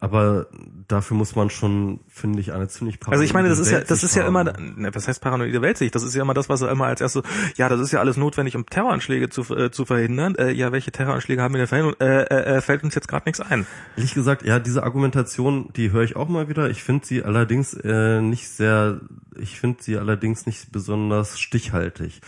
Aber 0.00 0.46
dafür 0.86 1.16
muss 1.16 1.34
man 1.34 1.50
schon, 1.50 1.98
finde 2.06 2.38
ich, 2.40 2.52
eine 2.52 2.68
ziemlich 2.68 3.00
Also 3.06 3.24
ich 3.24 3.34
meine, 3.34 3.48
das 3.48 3.58
ist 3.58 3.72
ja, 3.72 3.80
das 3.80 4.04
ist 4.04 4.14
ja 4.14 4.28
immer, 4.28 4.44
ne, 4.44 4.90
was 4.92 5.08
heißt 5.08 5.20
paranoide 5.20 5.60
Weltsicht? 5.60 5.92
Das 5.92 6.04
ist 6.04 6.14
ja 6.14 6.22
immer 6.22 6.34
das, 6.34 6.48
was 6.48 6.62
er 6.62 6.70
immer 6.70 6.86
als 6.86 7.00
erstes, 7.00 7.24
ja, 7.56 7.68
das 7.68 7.80
ist 7.80 7.90
ja 7.90 7.98
alles 7.98 8.16
notwendig, 8.16 8.54
um 8.54 8.64
Terroranschläge 8.64 9.28
zu, 9.28 9.42
äh, 9.56 9.72
zu 9.72 9.84
verhindern. 9.84 10.36
Äh, 10.36 10.52
ja, 10.52 10.70
welche 10.70 10.92
Terroranschläge 10.92 11.42
haben 11.42 11.52
wir 11.54 11.58
denn 11.58 11.66
verhindert? 11.66 12.00
Äh, 12.00 12.22
äh, 12.22 12.56
äh, 12.56 12.60
fällt 12.60 12.84
uns 12.84 12.94
jetzt 12.94 13.08
gerade 13.08 13.24
nichts 13.26 13.40
ein. 13.40 13.66
Ehrlich 13.96 14.14
gesagt, 14.14 14.44
ja, 14.44 14.60
diese 14.60 14.84
Argumentation, 14.84 15.70
die 15.74 15.90
höre 15.90 16.04
ich 16.04 16.14
auch 16.14 16.28
mal 16.28 16.48
wieder. 16.48 16.70
Ich 16.70 16.84
finde 16.84 17.04
sie 17.04 17.24
allerdings 17.24 17.74
äh, 17.74 18.20
nicht 18.20 18.48
sehr, 18.48 19.00
ich 19.36 19.58
finde 19.58 19.82
sie 19.82 19.98
allerdings 19.98 20.46
nicht 20.46 20.70
besonders 20.70 21.40
stichhaltig. 21.40 22.20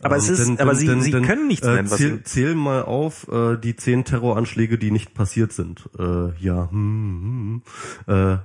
Aber 0.00 0.16
es 0.16 0.28
ähm, 0.28 0.34
ist, 0.34 0.46
denn, 0.46 0.60
aber 0.60 0.72
denn, 0.72 0.80
sie, 0.80 0.86
denn, 0.86 1.02
sie 1.02 1.10
können 1.12 1.48
nichts 1.48 1.66
äh, 1.66 1.74
nennen. 1.74 1.88
Zähl, 1.88 2.22
zähl 2.22 2.54
mal 2.54 2.82
auf 2.82 3.28
äh, 3.28 3.56
die 3.56 3.76
zehn 3.76 4.04
Terroranschläge, 4.04 4.78
die 4.78 4.90
nicht 4.90 5.14
passiert 5.14 5.52
sind. 5.52 5.88
Äh, 5.98 6.32
ja, 6.40 6.70
hm, 6.70 7.62
hm, 8.06 8.06
hm. 8.06 8.14
Äh, 8.14 8.38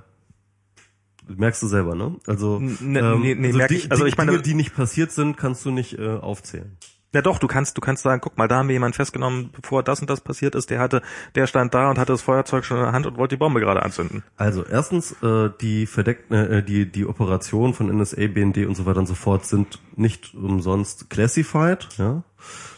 merkst 1.36 1.62
du 1.62 1.68
selber, 1.68 1.94
ne? 1.94 2.16
Also, 2.26 2.58
ähm, 2.58 2.76
nee, 2.80 3.34
nee, 3.34 3.46
also, 3.46 3.58
merk 3.58 3.68
die, 3.68 3.76
ich, 3.76 3.90
also 3.90 4.04
ich 4.04 4.16
meine, 4.16 4.32
Dinge, 4.32 4.42
die 4.42 4.54
nicht 4.54 4.74
passiert 4.74 5.12
sind, 5.12 5.36
kannst 5.36 5.64
du 5.64 5.70
nicht 5.70 5.98
äh, 5.98 6.16
aufzählen. 6.16 6.76
Ja 7.14 7.22
doch, 7.22 7.38
du 7.38 7.46
kannst, 7.46 7.76
du 7.76 7.80
kannst 7.80 8.02
sagen, 8.02 8.20
guck 8.20 8.36
mal, 8.36 8.48
da 8.48 8.56
haben 8.56 8.68
wir 8.68 8.72
jemanden 8.72 8.96
festgenommen, 8.96 9.50
bevor 9.54 9.84
das 9.84 10.00
und 10.00 10.10
das 10.10 10.20
passiert 10.20 10.56
ist, 10.56 10.68
der 10.70 10.80
hatte, 10.80 11.00
der 11.36 11.46
stand 11.46 11.72
da 11.72 11.88
und 11.88 11.96
hatte 11.96 12.12
das 12.12 12.22
Feuerzeug 12.22 12.64
schon 12.64 12.78
in 12.78 12.82
der 12.82 12.92
Hand 12.92 13.06
und 13.06 13.16
wollte 13.16 13.36
die 13.36 13.38
Bombe 13.38 13.60
gerade 13.60 13.84
anzünden. 13.84 14.24
Also 14.36 14.64
erstens, 14.64 15.12
äh, 15.22 15.50
die 15.60 15.86
verdeckten, 15.86 16.36
äh, 16.36 16.62
die, 16.64 16.90
die 16.90 17.06
Operationen 17.06 17.72
von 17.72 17.86
NSA, 17.86 18.26
BND 18.26 18.66
und 18.66 18.76
so 18.76 18.84
weiter 18.84 18.98
und 18.98 19.06
so 19.06 19.14
fort 19.14 19.46
sind 19.46 19.78
nicht 19.94 20.34
umsonst 20.34 21.08
classified, 21.08 21.88
ja. 21.98 22.24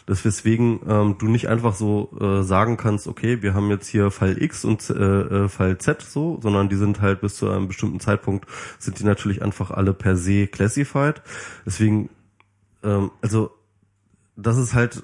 Das 0.05 0.23
weswegen 0.23 0.79
ähm, 0.87 1.15
du 1.17 1.27
nicht 1.27 1.49
einfach 1.49 1.75
so 1.75 2.11
äh, 2.21 2.43
sagen 2.43 2.77
kannst, 2.77 3.07
okay, 3.07 3.41
wir 3.41 3.53
haben 3.53 3.69
jetzt 3.69 3.87
hier 3.87 4.11
Fall 4.11 4.41
X 4.41 4.63
und 4.63 4.89
äh, 4.89 4.93
äh, 4.93 5.49
Fall 5.49 5.79
Z 5.79 6.01
so, 6.01 6.39
sondern 6.41 6.69
die 6.69 6.77
sind 6.77 7.01
halt 7.01 7.19
bis 7.19 7.35
zu 7.35 7.49
einem 7.49 7.67
bestimmten 7.67 7.99
Zeitpunkt 7.99 8.45
sind 8.79 8.99
die 8.99 9.03
natürlich 9.03 9.41
einfach 9.41 9.71
alle 9.71 9.93
per 9.93 10.15
se 10.15 10.47
classified. 10.47 11.21
Deswegen, 11.65 12.09
ähm, 12.83 13.11
also 13.21 13.56
das 14.37 14.57
ist 14.57 14.73
halt 14.73 15.03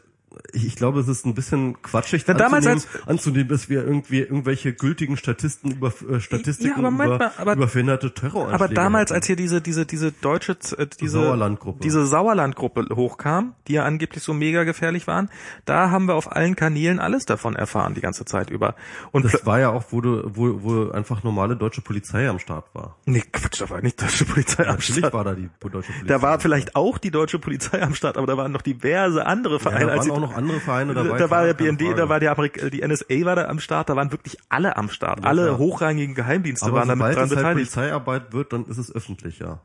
ich 0.51 0.75
glaube, 0.75 0.99
es 0.99 1.07
ist 1.07 1.25
ein 1.25 1.33
bisschen 1.33 1.81
quatschig 1.81 2.23
Na, 2.27 2.33
damals 2.33 2.65
anzunehmen, 2.65 2.95
als, 2.95 3.07
anzunehmen, 3.07 3.47
dass 3.47 3.69
wir 3.69 3.83
irgendwie 3.83 4.19
irgendwelche 4.19 4.73
gültigen 4.73 5.17
Statisten 5.17 5.71
über 5.71 5.93
äh, 6.09 6.19
Statistiken 6.19 6.73
ja, 6.73 6.79
über, 6.79 6.91
mal, 6.91 7.31
aber, 7.37 7.53
über 7.53 7.67
verhinderte 7.67 8.13
Terroranschläge. 8.13 8.63
Aber 8.63 8.73
damals, 8.73 9.09
hatten. 9.09 9.17
als 9.17 9.27
hier 9.27 9.35
diese 9.35 9.61
diese 9.61 9.85
diese 9.85 10.11
deutsche 10.11 10.57
äh, 10.77 10.87
diese 10.99 11.21
Sauerlandgruppe. 11.21 11.79
diese 11.83 12.05
Sauerlandgruppe 12.05 12.87
hochkam, 12.95 13.53
die 13.67 13.73
ja 13.73 13.83
angeblich 13.83 14.23
so 14.23 14.33
mega 14.33 14.63
gefährlich 14.63 15.07
waren, 15.07 15.29
da 15.65 15.89
haben 15.89 16.07
wir 16.07 16.15
auf 16.15 16.31
allen 16.31 16.55
Kanälen 16.55 16.99
alles 16.99 17.25
davon 17.25 17.55
erfahren 17.55 17.93
die 17.93 18.01
ganze 18.01 18.25
Zeit 18.25 18.49
über. 18.49 18.75
Und 19.11 19.25
das 19.25 19.45
war 19.45 19.59
ja 19.59 19.69
auch, 19.69 19.85
wo 19.91 20.01
du 20.01 20.23
wo 20.33 20.63
wo 20.63 20.91
einfach 20.91 21.23
normale 21.23 21.55
deutsche 21.55 21.81
Polizei 21.81 22.27
am 22.27 22.39
Start 22.39 22.65
war. 22.73 22.97
Nee, 23.05 23.23
Quatsch, 23.31 23.61
da 23.61 23.69
war 23.69 23.81
nicht 23.81 24.01
deutsche 24.01 24.25
Polizei 24.25 24.67
am 24.67 24.81
Start. 24.81 25.13
war 25.13 25.23
da 25.23 25.33
die 25.33 25.49
deutsche 25.59 25.91
Polizei. 25.91 26.07
Da 26.07 26.21
war 26.21 26.39
vielleicht 26.39 26.75
auch 26.75 26.97
die 26.97 27.11
deutsche 27.11 27.39
Polizei 27.39 27.81
am 27.81 27.95
Start, 27.95 28.17
aber 28.17 28.27
da 28.27 28.37
waren 28.37 28.51
noch 28.51 28.61
diverse 28.61 29.25
andere 29.25 29.59
Vereine 29.59 29.91
ja, 29.91 29.95
da 29.95 29.97
waren 29.97 30.11
auch 30.11 30.22
noch 30.23 30.35
andere 30.35 30.59
Vereine 30.59 30.93
dabei. 30.93 31.17
Da 31.17 31.29
war 31.29 31.45
der 31.45 31.53
BND, 31.53 31.97
da 31.97 32.09
war 32.09 32.19
der 32.19 32.31
Amerik 32.31 32.71
die 32.71 32.85
NSA 32.85 33.25
war 33.25 33.35
da 33.35 33.47
am 33.47 33.59
Start, 33.59 33.89
da 33.89 33.95
waren 33.95 34.11
wirklich 34.11 34.37
alle 34.49 34.77
am 34.77 34.89
Start. 34.89 35.19
Ja, 35.19 35.25
alle 35.25 35.45
klar. 35.45 35.57
hochrangigen 35.57 36.15
Geheimdienste 36.15 36.65
Aber 36.65 36.77
waren 36.77 36.87
da 36.87 36.95
mit 36.95 37.05
dran 37.05 37.11
es 37.13 37.19
halt 37.19 37.29
beteiligt. 37.29 37.73
Polizeiarbeit 37.73 38.33
wird, 38.33 38.53
dann 38.53 38.65
ist 38.65 38.77
es 38.77 38.93
öffentlich, 38.93 39.39
ja. 39.39 39.61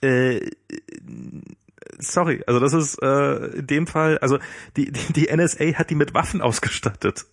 Äh, 0.00 0.50
sorry, 1.98 2.42
also 2.46 2.60
das 2.60 2.72
ist 2.72 3.02
äh, 3.02 3.58
in 3.58 3.66
dem 3.66 3.86
Fall, 3.86 4.18
also 4.18 4.38
die, 4.76 4.92
die, 4.92 5.12
die 5.12 5.36
NSA 5.36 5.74
hat 5.74 5.90
die 5.90 5.94
mit 5.94 6.14
Waffen 6.14 6.40
ausgestattet. 6.40 7.26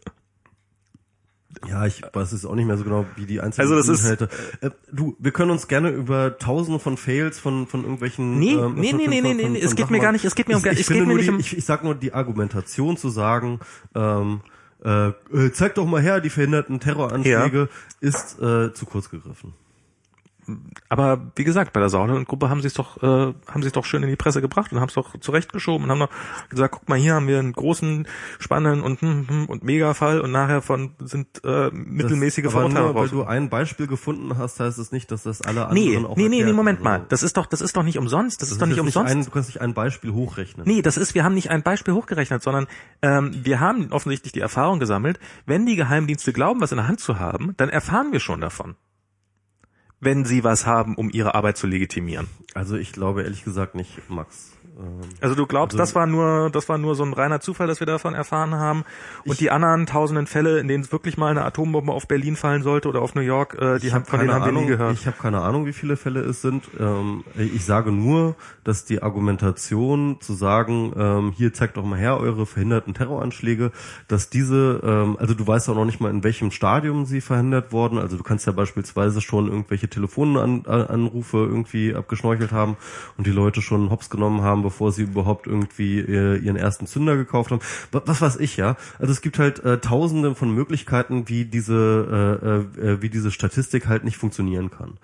Ja, 1.68 1.86
ich 1.86 2.02
weiß 2.14 2.32
es 2.32 2.46
auch 2.46 2.56
nicht 2.56 2.66
mehr 2.66 2.78
so 2.78 2.84
genau, 2.84 3.06
wie 3.16 3.26
die 3.26 3.42
einzelnen 3.42 3.72
also 3.72 3.92
das 3.92 4.02
Inhalte. 4.02 4.26
Ist, 4.26 4.64
äh, 4.64 4.72
du, 4.92 5.16
wir 5.20 5.32
können 5.32 5.52
uns 5.52 5.68
gerne 5.68 5.90
über 5.90 6.38
tausende 6.38 6.80
von 6.80 6.98
Fails 6.98 7.40
von 7.40 7.68
von 7.68 7.82
irgendwelchen 7.82 8.40
Nee, 8.40 8.54
ähm, 8.54 8.76
nee, 8.76 8.94
nee, 8.94 9.08
nee, 9.08 9.22
nee, 9.22 9.34
nee, 9.34 9.60
es 9.60 9.76
geht 9.76 9.90
mir 9.90 10.00
gar 10.00 10.12
nicht, 10.12 10.26
es 10.26 10.36
geht 10.36 10.48
mir 10.48 10.58
um 10.58 10.66
ich, 10.66 10.80
ich 10.80 10.88
geht 10.88 11.06
mir 11.06 11.16
nicht 11.16 11.28
die, 11.28 11.32
um 11.32 11.40
ich, 11.40 11.58
ich 11.58 11.66
sag 11.66 11.84
nur 11.84 11.96
die 11.96 12.14
Argumentation 12.14 12.98
zu 12.98 13.10
sagen, 13.10 13.60
ähm, 13.96 14.42
äh, 14.84 15.08
äh, 15.08 15.52
zeig 15.54 15.76
doch 15.76 15.86
mal 15.86 16.02
her, 16.02 16.22
die 16.22 16.30
verhinderten 16.30 16.80
Terroranschläge 16.80 17.58
ja. 17.60 17.68
ist 18.00 18.40
äh, 18.40 18.74
zu 18.74 18.86
kurz 18.86 19.10
gegriffen 19.10 19.54
aber 20.90 21.32
wie 21.36 21.44
gesagt, 21.44 21.74
bei 21.74 21.80
der 21.80 21.90
Sauerland-Gruppe 21.90 22.50
haben 22.50 22.62
sie 22.62 22.68
es 22.68 22.74
doch, 22.74 23.02
äh, 23.02 23.08
haben 23.08 23.62
sie 23.62 23.68
es 23.68 23.74
doch 23.74 23.86
schön 23.86 24.04
in 24.04 24.10
die 24.10 24.16
Presse 24.16 24.42
gebracht 24.42 24.72
und 24.72 24.80
haben 24.80 24.90
es 24.90 24.96
doch 24.96 25.18
zurechtgeschoben 25.20 25.86
und 25.86 25.92
haben 25.92 26.00
noch 26.00 26.10
gesagt, 26.50 26.76
guck 26.78 26.90
mal, 26.90 26.98
hier 26.98 27.16
haben 27.16 27.28
wir 27.28 27.40
einen 27.40 27.54
großen, 27.54 28.08
spannenden 28.40 28.84
und 28.84 29.02
hm, 29.02 29.28
hm, 29.28 29.46
und 29.46 29.64
Mega-Fall 29.64 30.22
und 30.22 30.32
nachher 30.32 30.62
von 30.62 30.92
sind 31.00 31.44
äh, 31.44 31.72
mittelmäßige 31.72 32.52
Verurteilungen 32.52 32.96
raus. 32.96 33.12
Weil 33.12 33.20
du 33.20 33.24
ein 33.24 33.50
Beispiel 33.50 33.88
gefunden 33.88 34.38
hast, 34.38 34.60
heißt 34.60 34.78
es 34.78 34.92
nicht, 34.92 35.12
dass 35.12 35.24
das 35.24 35.42
alle 35.42 35.68
anderen 35.68 36.02
nee, 36.02 36.06
auch 36.06 36.16
Nee, 36.16 36.30
nee, 36.30 36.44
nee, 36.44 36.54
Moment 36.54 36.82
mal. 36.82 37.06
Das 37.10 37.24
ist 37.24 37.38
doch, 37.38 37.46
das 37.46 37.62
ist 37.62 37.76
doch 37.76 37.84
nicht 37.84 37.98
umsonst. 37.98 38.42
Das, 38.42 38.50
das 38.50 38.54
ist 38.54 38.62
doch 38.62 38.68
nicht 38.68 38.80
umsonst. 38.80 39.14
Nicht 39.14 39.22
ein, 39.22 39.26
du 39.26 39.32
kannst 39.32 39.50
nicht 39.50 39.62
ein 39.62 39.74
Beispiel 39.74 40.14
hochrechnen. 40.14 40.68
Nee, 40.68 40.82
das 40.82 40.98
ist, 40.98 41.16
wir 41.16 41.24
haben 41.24 41.36
nicht 41.36 41.50
ein 41.50 41.64
Beispiel 41.64 41.94
hochgerechnet, 41.94 42.44
sondern 42.44 42.68
ähm, 43.02 43.32
wir 43.44 43.60
haben 43.60 43.92
offensichtlich 43.92 44.34
die 44.34 44.42
Erfahrung 44.42 44.80
gesammelt, 44.80 45.20
wenn 45.46 45.66
die 45.66 45.76
Geheimdienste 45.76 46.34
glauben, 46.34 46.62
was 46.62 46.72
in 46.72 46.78
der 46.78 46.88
Hand 46.88 47.00
zu 47.00 47.20
haben, 47.20 47.54
dann 47.58 47.70
erfahren 47.70 48.12
wir 48.12 48.20
schon 48.20 48.42
davon 48.42 48.76
wenn 50.06 50.24
sie 50.24 50.44
was 50.44 50.66
haben, 50.66 50.96
um 50.96 51.10
ihre 51.10 51.36
Arbeit 51.36 51.58
zu 51.58 51.68
legitimieren. 51.68 52.28
Also 52.54 52.78
ich 52.78 52.94
glaube 52.94 53.24
ehrlich 53.24 53.44
gesagt 53.44 53.76
nicht, 53.76 54.10
Max. 54.10 54.52
Ähm, 54.78 55.00
also 55.22 55.36
du 55.36 55.46
glaubst, 55.46 55.74
also, 55.74 55.82
das 55.82 55.96
war 55.96 56.06
nur, 56.06 56.50
das 56.50 56.68
war 56.70 56.78
nur 56.78 56.96
so 56.96 57.04
ein 57.04 57.14
reiner 57.14 57.40
Zufall, 57.40 57.68
dass 57.68 57.80
wir 57.80 57.88
davon 57.88 58.14
erfahren 58.14 58.56
haben. 58.56 58.84
Und 59.24 59.34
ich, 59.34 59.38
die 59.40 59.52
anderen 59.52 59.86
tausenden 59.86 60.28
Fälle, 60.28 60.60
in 60.60 60.68
denen 60.68 60.84
es 60.84 60.92
wirklich 60.92 61.18
mal 61.18 61.32
eine 61.32 61.46
Atombombe 61.46 61.92
auf 61.92 62.08
Berlin 62.08 62.36
fallen 62.36 62.64
sollte 62.64 62.90
oder 62.90 63.02
auf 63.02 63.16
New 63.16 63.22
York, 63.22 63.56
äh, 63.60 63.80
die 63.80 63.94
haben, 63.94 64.06
von 64.06 64.20
denen 64.20 64.34
haben 64.34 64.44
Ahnung, 64.44 64.56
wir 64.56 64.62
nie 64.62 64.68
gehört. 64.68 64.94
Ich 64.94 65.08
habe 65.08 65.18
keine 65.18 65.42
Ahnung, 65.42 65.66
wie 65.66 65.74
viele 65.74 65.98
Fälle 65.98 66.22
es 66.22 66.42
sind. 66.42 66.70
Ähm, 66.80 67.24
ich 67.36 67.66
sage 67.66 67.92
nur, 67.92 68.36
dass 68.64 68.86
die 68.86 69.02
Argumentation 69.02 70.18
zu 70.20 70.34
sagen, 70.34 70.94
ähm, 70.98 71.34
hier 71.36 71.54
zeigt 71.54 71.78
doch 71.78 71.86
mal 71.86 72.00
her 72.00 72.18
eure 72.20 72.46
verhinderten 72.46 72.94
Terroranschläge, 72.94 73.72
dass 74.08 74.30
diese, 74.30 74.82
ähm, 74.84 75.18
also 75.20 75.34
du 75.34 75.46
weißt 75.46 75.70
auch 75.70 75.76
noch 75.76 75.86
nicht 75.86 76.00
mal, 76.00 76.10
in 76.10 76.24
welchem 76.24 76.52
Stadium 76.52 77.06
sie 77.06 77.22
verhindert 77.22 77.72
wurden. 77.72 77.98
Also 77.98 78.18
du 78.18 78.24
kannst 78.24 78.46
ja 78.46 78.52
beispielsweise 78.52 79.22
schon 79.22 79.48
irgendwelche 79.48 79.88
Telefonanrufe 79.88 81.38
irgendwie 81.38 81.96
abgeschnorchelt 81.96 82.52
haben 82.52 82.76
und 83.18 83.26
die 83.28 83.32
Leute 83.32 83.62
schon 83.62 83.90
hops 83.90 84.10
genommen 84.10 84.42
haben, 84.42 84.65
bevor 84.66 84.92
sie 84.92 85.04
überhaupt 85.04 85.46
irgendwie 85.46 86.00
äh, 86.00 86.38
ihren 86.38 86.56
ersten 86.56 86.88
Zünder 86.88 87.16
gekauft 87.16 87.52
haben. 87.52 87.62
Was, 87.92 88.20
weiß 88.20 88.38
ich, 88.38 88.58
ja. 88.58 88.78
Also 88.98 89.12
es 89.12 89.22
gibt 89.22 89.38
halt 89.38 89.64
äh, 89.64 89.78
tausende 89.78 90.34
von 90.34 90.50
Möglichkeiten, 90.50 91.30
wie 91.30 91.46
diese, 91.46 92.66
äh, 92.80 92.82
äh, 92.82 93.02
wie 93.04 93.10
diese 93.10 93.30
Statistik 93.30 93.88
halt 93.88 94.04
nicht 94.04 94.18
funktionieren 94.18 94.72
kann. 94.72 94.98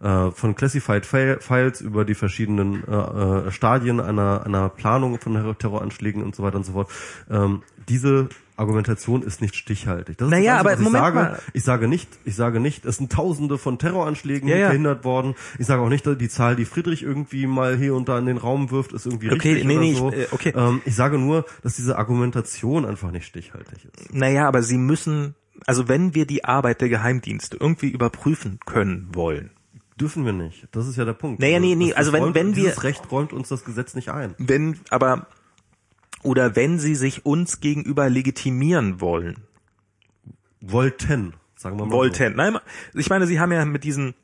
Äh, 0.00 0.30
von 0.30 0.54
Classified 0.54 1.04
Files 1.04 1.80
über 1.80 2.04
die 2.04 2.14
verschiedenen 2.14 2.84
äh, 2.86 2.94
äh, 2.94 3.50
Stadien 3.50 3.98
einer, 3.98 4.46
einer 4.46 4.68
Planung 4.68 5.18
von 5.18 5.56
Terroranschlägen 5.58 6.22
und 6.22 6.36
so 6.36 6.44
weiter 6.44 6.58
und 6.58 6.64
so 6.64 6.74
fort. 6.74 6.88
Ähm, 7.28 7.62
diese 7.88 8.28
Argumentation 8.58 9.22
ist 9.22 9.40
nicht 9.40 9.56
stichhaltig. 9.56 10.18
Das 10.18 10.26
ist 10.26 10.30
naja, 10.30 10.62
das 10.62 10.66
Einzige, 10.66 10.70
aber 10.70 10.72
ich 10.72 10.84
Moment 10.84 11.04
sage. 11.04 11.14
Mal. 11.16 11.38
Ich 11.52 11.64
sage 11.64 11.88
nicht, 11.88 12.08
ich 12.24 12.34
sage 12.34 12.60
nicht, 12.60 12.84
es 12.84 12.96
sind 12.96 13.12
Tausende 13.12 13.58
von 13.58 13.78
Terroranschlägen 13.78 14.48
ja, 14.48 14.56
ja. 14.56 14.66
verhindert 14.66 15.04
worden. 15.04 15.34
Ich 15.58 15.66
sage 15.66 15.82
auch 15.82 15.88
nicht, 15.88 16.06
die 16.06 16.28
Zahl, 16.28 16.56
die 16.56 16.64
Friedrich 16.64 17.02
irgendwie 17.02 17.46
mal 17.46 17.76
hier 17.76 17.94
und 17.94 18.08
da 18.08 18.18
in 18.18 18.26
den 18.26 18.36
Raum 18.36 18.70
wirft, 18.70 18.92
ist 18.92 19.06
irgendwie 19.06 19.30
okay, 19.30 19.54
richtig 19.54 19.64
nee, 19.64 19.76
oder 19.76 19.82
nee, 19.82 19.94
so. 19.94 20.12
Ich, 20.12 20.18
äh, 20.18 20.26
okay. 20.32 20.52
Ähm, 20.56 20.82
ich 20.84 20.94
sage 20.94 21.18
nur, 21.18 21.44
dass 21.62 21.76
diese 21.76 21.98
Argumentation 21.98 22.84
einfach 22.84 23.10
nicht 23.10 23.26
stichhaltig 23.26 23.84
ist. 23.84 24.14
Naja, 24.14 24.48
aber 24.48 24.62
sie 24.62 24.78
müssen, 24.78 25.34
also 25.66 25.88
wenn 25.88 26.14
wir 26.14 26.26
die 26.26 26.44
Arbeit 26.44 26.80
der 26.80 26.88
Geheimdienste 26.88 27.56
irgendwie 27.58 27.88
überprüfen 27.88 28.58
können 28.66 29.08
wollen, 29.12 29.50
dürfen 30.00 30.24
wir 30.24 30.32
nicht. 30.32 30.68
Das 30.72 30.86
ist 30.86 30.96
ja 30.96 31.04
der 31.04 31.12
Punkt. 31.12 31.40
Naja, 31.40 31.60
nee, 31.60 31.74
nee, 31.74 31.92
also 31.92 32.12
wenn, 32.12 32.22
räumt, 32.22 32.34
wenn 32.34 32.56
wir... 32.56 32.70
Das 32.70 32.84
Recht 32.84 33.10
räumt 33.10 33.32
uns 33.32 33.48
das 33.48 33.64
Gesetz 33.64 33.94
nicht 33.94 34.10
ein. 34.10 34.34
Wenn, 34.38 34.78
aber 34.90 35.26
oder 36.22 36.56
wenn 36.56 36.78
sie 36.78 36.94
sich 36.94 37.24
uns 37.26 37.60
gegenüber 37.60 38.08
legitimieren 38.08 39.00
wollen. 39.00 39.44
Wollten, 40.60 41.34
sagen 41.56 41.78
wir 41.78 41.86
mal. 41.86 41.92
Wollten. 41.92 42.32
So. 42.32 42.36
Nein, 42.36 42.58
ich 42.94 43.10
meine, 43.10 43.26
sie 43.26 43.40
haben 43.40 43.52
ja 43.52 43.64
mit 43.64 43.84
diesen 43.84 44.14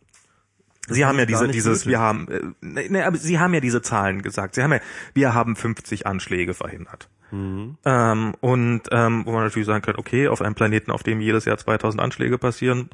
Sie 0.88 1.06
haben 1.06 1.18
ja 1.18 1.24
diese, 1.24 1.48
dieses, 1.48 1.86
wir 1.86 1.98
haben, 1.98 2.28
äh, 2.28 2.88
ne, 2.90 3.06
aber 3.06 3.16
Sie 3.16 3.38
haben 3.38 3.54
ja 3.54 3.60
diese 3.60 3.80
Zahlen 3.80 4.20
gesagt. 4.20 4.54
Sie 4.54 4.62
haben 4.62 4.72
ja, 4.72 4.80
wir 5.14 5.32
haben 5.32 5.56
50 5.56 6.06
Anschläge 6.06 6.52
verhindert. 6.52 7.08
Mhm. 7.30 7.78
Ähm, 7.84 8.34
und 8.40 8.82
ähm, 8.90 9.24
wo 9.24 9.32
man 9.32 9.44
natürlich 9.44 9.66
sagen 9.66 9.82
kann, 9.82 9.96
okay, 9.96 10.28
auf 10.28 10.42
einem 10.42 10.54
Planeten, 10.54 10.90
auf 10.90 11.02
dem 11.02 11.20
jedes 11.20 11.46
Jahr 11.46 11.56
2000 11.56 12.02
Anschläge 12.02 12.36
passieren, 12.36 12.90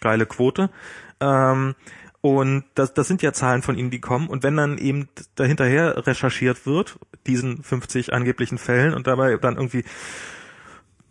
geile 0.00 0.26
Quote. 0.26 0.70
Ähm, 1.20 1.74
und 2.26 2.64
das, 2.74 2.94
das 2.94 3.08
sind 3.08 3.22
ja 3.22 3.32
Zahlen 3.32 3.62
von 3.62 3.76
ihnen, 3.76 3.90
die 3.90 4.00
kommen. 4.00 4.28
Und 4.28 4.42
wenn 4.42 4.56
dann 4.56 4.78
eben 4.78 5.08
dahinterher 5.34 6.06
recherchiert 6.06 6.66
wird, 6.66 6.98
diesen 7.26 7.62
50 7.62 8.12
angeblichen 8.12 8.58
Fällen, 8.58 8.94
und 8.94 9.06
dabei 9.06 9.36
dann 9.36 9.56
irgendwie, 9.56 9.84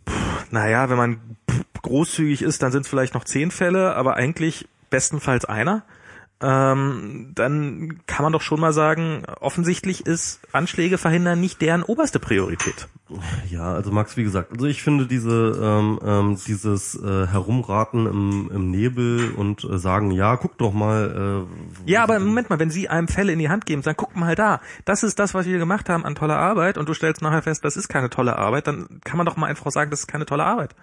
pff, 0.08 0.50
naja, 0.50 0.90
wenn 0.90 0.96
man 0.96 1.20
großzügig 1.82 2.42
ist, 2.42 2.62
dann 2.62 2.72
sind 2.72 2.82
es 2.82 2.88
vielleicht 2.88 3.14
noch 3.14 3.24
zehn 3.24 3.50
Fälle, 3.50 3.94
aber 3.94 4.14
eigentlich 4.16 4.68
bestenfalls 4.90 5.44
einer. 5.44 5.84
Ähm, 6.42 7.32
dann 7.34 8.00
kann 8.06 8.22
man 8.22 8.32
doch 8.32 8.42
schon 8.42 8.60
mal 8.60 8.74
sagen, 8.74 9.22
offensichtlich 9.40 10.04
ist 10.04 10.40
Anschläge 10.52 10.98
verhindern 10.98 11.40
nicht 11.40 11.62
deren 11.62 11.82
oberste 11.82 12.18
Priorität. 12.18 12.88
Ja, 13.48 13.72
also 13.72 13.90
Max, 13.90 14.18
wie 14.18 14.24
gesagt, 14.24 14.52
also 14.52 14.66
ich 14.66 14.82
finde 14.82 15.06
diese 15.06 15.58
ähm, 15.62 15.98
ähm, 16.04 16.36
dieses 16.46 16.94
äh, 16.96 17.26
Herumraten 17.26 18.06
im, 18.06 18.50
im 18.52 18.70
Nebel 18.70 19.30
und 19.30 19.64
äh, 19.64 19.78
sagen, 19.78 20.10
ja, 20.10 20.36
guck 20.36 20.58
doch 20.58 20.74
mal. 20.74 21.46
Äh, 21.86 21.90
ja, 21.90 22.02
aber 22.02 22.18
Moment 22.18 22.50
mal, 22.50 22.58
wenn 22.58 22.70
Sie 22.70 22.88
einem 22.88 23.08
Fälle 23.08 23.32
in 23.32 23.38
die 23.38 23.48
Hand 23.48 23.64
geben, 23.64 23.82
sagen, 23.82 23.96
guck 23.96 24.14
mal 24.14 24.34
da, 24.34 24.60
das 24.84 25.04
ist 25.04 25.18
das, 25.18 25.32
was 25.32 25.46
wir 25.46 25.58
gemacht 25.58 25.88
haben 25.88 26.04
an 26.04 26.16
toller 26.16 26.36
Arbeit 26.36 26.76
und 26.76 26.88
du 26.88 26.94
stellst 26.94 27.22
nachher 27.22 27.42
fest, 27.42 27.64
das 27.64 27.76
ist 27.76 27.88
keine 27.88 28.10
tolle 28.10 28.36
Arbeit, 28.36 28.66
dann 28.66 29.00
kann 29.04 29.16
man 29.16 29.24
doch 29.24 29.36
mal 29.36 29.46
einfach 29.46 29.70
sagen, 29.70 29.90
das 29.90 30.00
ist 30.00 30.06
keine 30.06 30.26
tolle 30.26 30.44
Arbeit. 30.44 30.74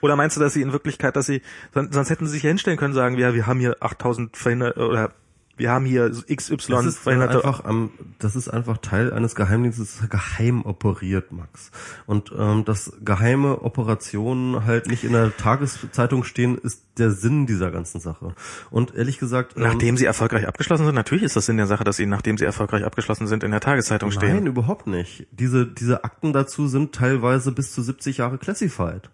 Oder 0.00 0.16
meinst 0.16 0.36
du, 0.36 0.40
dass 0.40 0.54
sie 0.54 0.62
in 0.62 0.72
Wirklichkeit, 0.72 1.16
dass 1.16 1.26
sie, 1.26 1.42
sonst 1.72 2.10
hätten 2.10 2.26
sie 2.26 2.32
sich 2.32 2.42
ja 2.42 2.48
hinstellen 2.48 2.78
können, 2.78 2.94
sagen, 2.94 3.18
ja, 3.18 3.34
wir 3.34 3.46
haben 3.46 3.60
hier 3.60 3.76
8000 3.80 4.36
verhindert, 4.36 4.76
oder 4.76 5.12
wir 5.60 5.70
haben 5.70 5.84
hier 5.84 6.10
XY 6.10 6.72
das 6.72 6.86
ist 6.86 6.98
verhinderte. 6.98 7.44
Einfach 7.44 7.64
am, 7.64 7.90
das 8.18 8.34
ist 8.34 8.48
einfach 8.48 8.78
Teil 8.78 9.12
eines 9.12 9.34
Geheimdienstes, 9.34 10.00
geheim 10.08 10.64
operiert, 10.64 11.32
Max. 11.32 11.70
Und 12.06 12.32
ähm, 12.36 12.64
dass 12.64 12.92
geheime 13.04 13.60
Operationen 13.60 14.64
halt 14.64 14.86
nicht 14.86 15.04
in 15.04 15.12
der 15.12 15.36
Tageszeitung 15.36 16.24
stehen, 16.24 16.56
ist 16.56 16.82
der 16.96 17.10
Sinn 17.10 17.46
dieser 17.46 17.70
ganzen 17.70 18.00
Sache. 18.00 18.34
Und 18.70 18.94
ehrlich 18.94 19.18
gesagt, 19.18 19.56
ähm, 19.56 19.64
nachdem 19.64 19.98
sie 19.98 20.06
erfolgreich 20.06 20.48
abgeschlossen 20.48 20.86
sind, 20.86 20.94
natürlich 20.94 21.24
ist 21.24 21.36
das 21.36 21.46
Sinn 21.46 21.58
der 21.58 21.66
Sache, 21.66 21.84
dass 21.84 21.96
sie 21.96 22.06
nachdem 22.06 22.38
sie 22.38 22.46
erfolgreich 22.46 22.84
abgeschlossen 22.84 23.26
sind 23.26 23.44
in 23.44 23.50
der 23.50 23.60
Tageszeitung 23.60 24.08
nein, 24.08 24.18
stehen. 24.18 24.34
Nein, 24.36 24.46
überhaupt 24.46 24.86
nicht. 24.86 25.26
Diese 25.30 25.66
diese 25.66 26.04
Akten 26.04 26.32
dazu 26.32 26.68
sind 26.68 26.94
teilweise 26.94 27.52
bis 27.52 27.72
zu 27.72 27.82
70 27.82 28.16
Jahre 28.16 28.38
classified. 28.38 29.10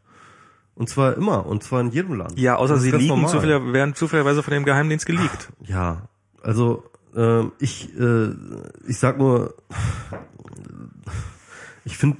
Und 0.76 0.90
zwar 0.90 1.16
immer, 1.16 1.46
und 1.46 1.62
zwar 1.64 1.80
in 1.80 1.90
jedem 1.90 2.14
Land. 2.14 2.38
Ja, 2.38 2.56
außer 2.56 2.76
sie 2.76 2.90
liegen 2.90 3.26
zufällig, 3.26 3.72
werden 3.72 3.94
zufälligerweise 3.94 4.42
von 4.42 4.52
dem 4.52 4.64
Geheimdienst 4.64 5.06
geleakt. 5.06 5.50
Ja, 5.62 6.08
also 6.42 6.84
äh, 7.16 7.44
ich, 7.58 7.98
äh, 7.98 8.28
ich 8.86 8.98
sag 8.98 9.16
nur, 9.16 9.54
ich 11.86 11.96
finde, 11.96 12.18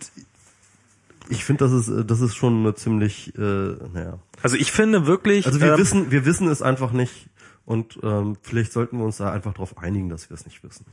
ich 1.28 1.44
finde, 1.44 1.64
das 1.64 1.72
ist, 1.72 2.10
das 2.10 2.22
ist 2.22 2.34
schon 2.34 2.60
eine 2.60 2.74
ziemlich, 2.74 3.36
äh, 3.36 3.40
naja. 3.40 4.20
Also 4.42 4.56
ich 4.56 4.72
finde 4.72 5.06
wirklich. 5.06 5.46
Also 5.46 5.60
wir 5.60 5.72
ähm, 5.74 5.78
wissen, 5.78 6.10
wir 6.10 6.24
wissen 6.24 6.48
es 6.48 6.62
einfach 6.62 6.92
nicht 6.92 7.28
und 7.66 7.98
ähm, 8.02 8.38
vielleicht 8.40 8.72
sollten 8.72 8.96
wir 8.96 9.04
uns 9.04 9.18
da 9.18 9.30
einfach 9.30 9.52
darauf 9.52 9.76
einigen, 9.76 10.08
dass 10.08 10.30
wir 10.30 10.34
es 10.34 10.46
nicht 10.46 10.64
wissen. 10.64 10.86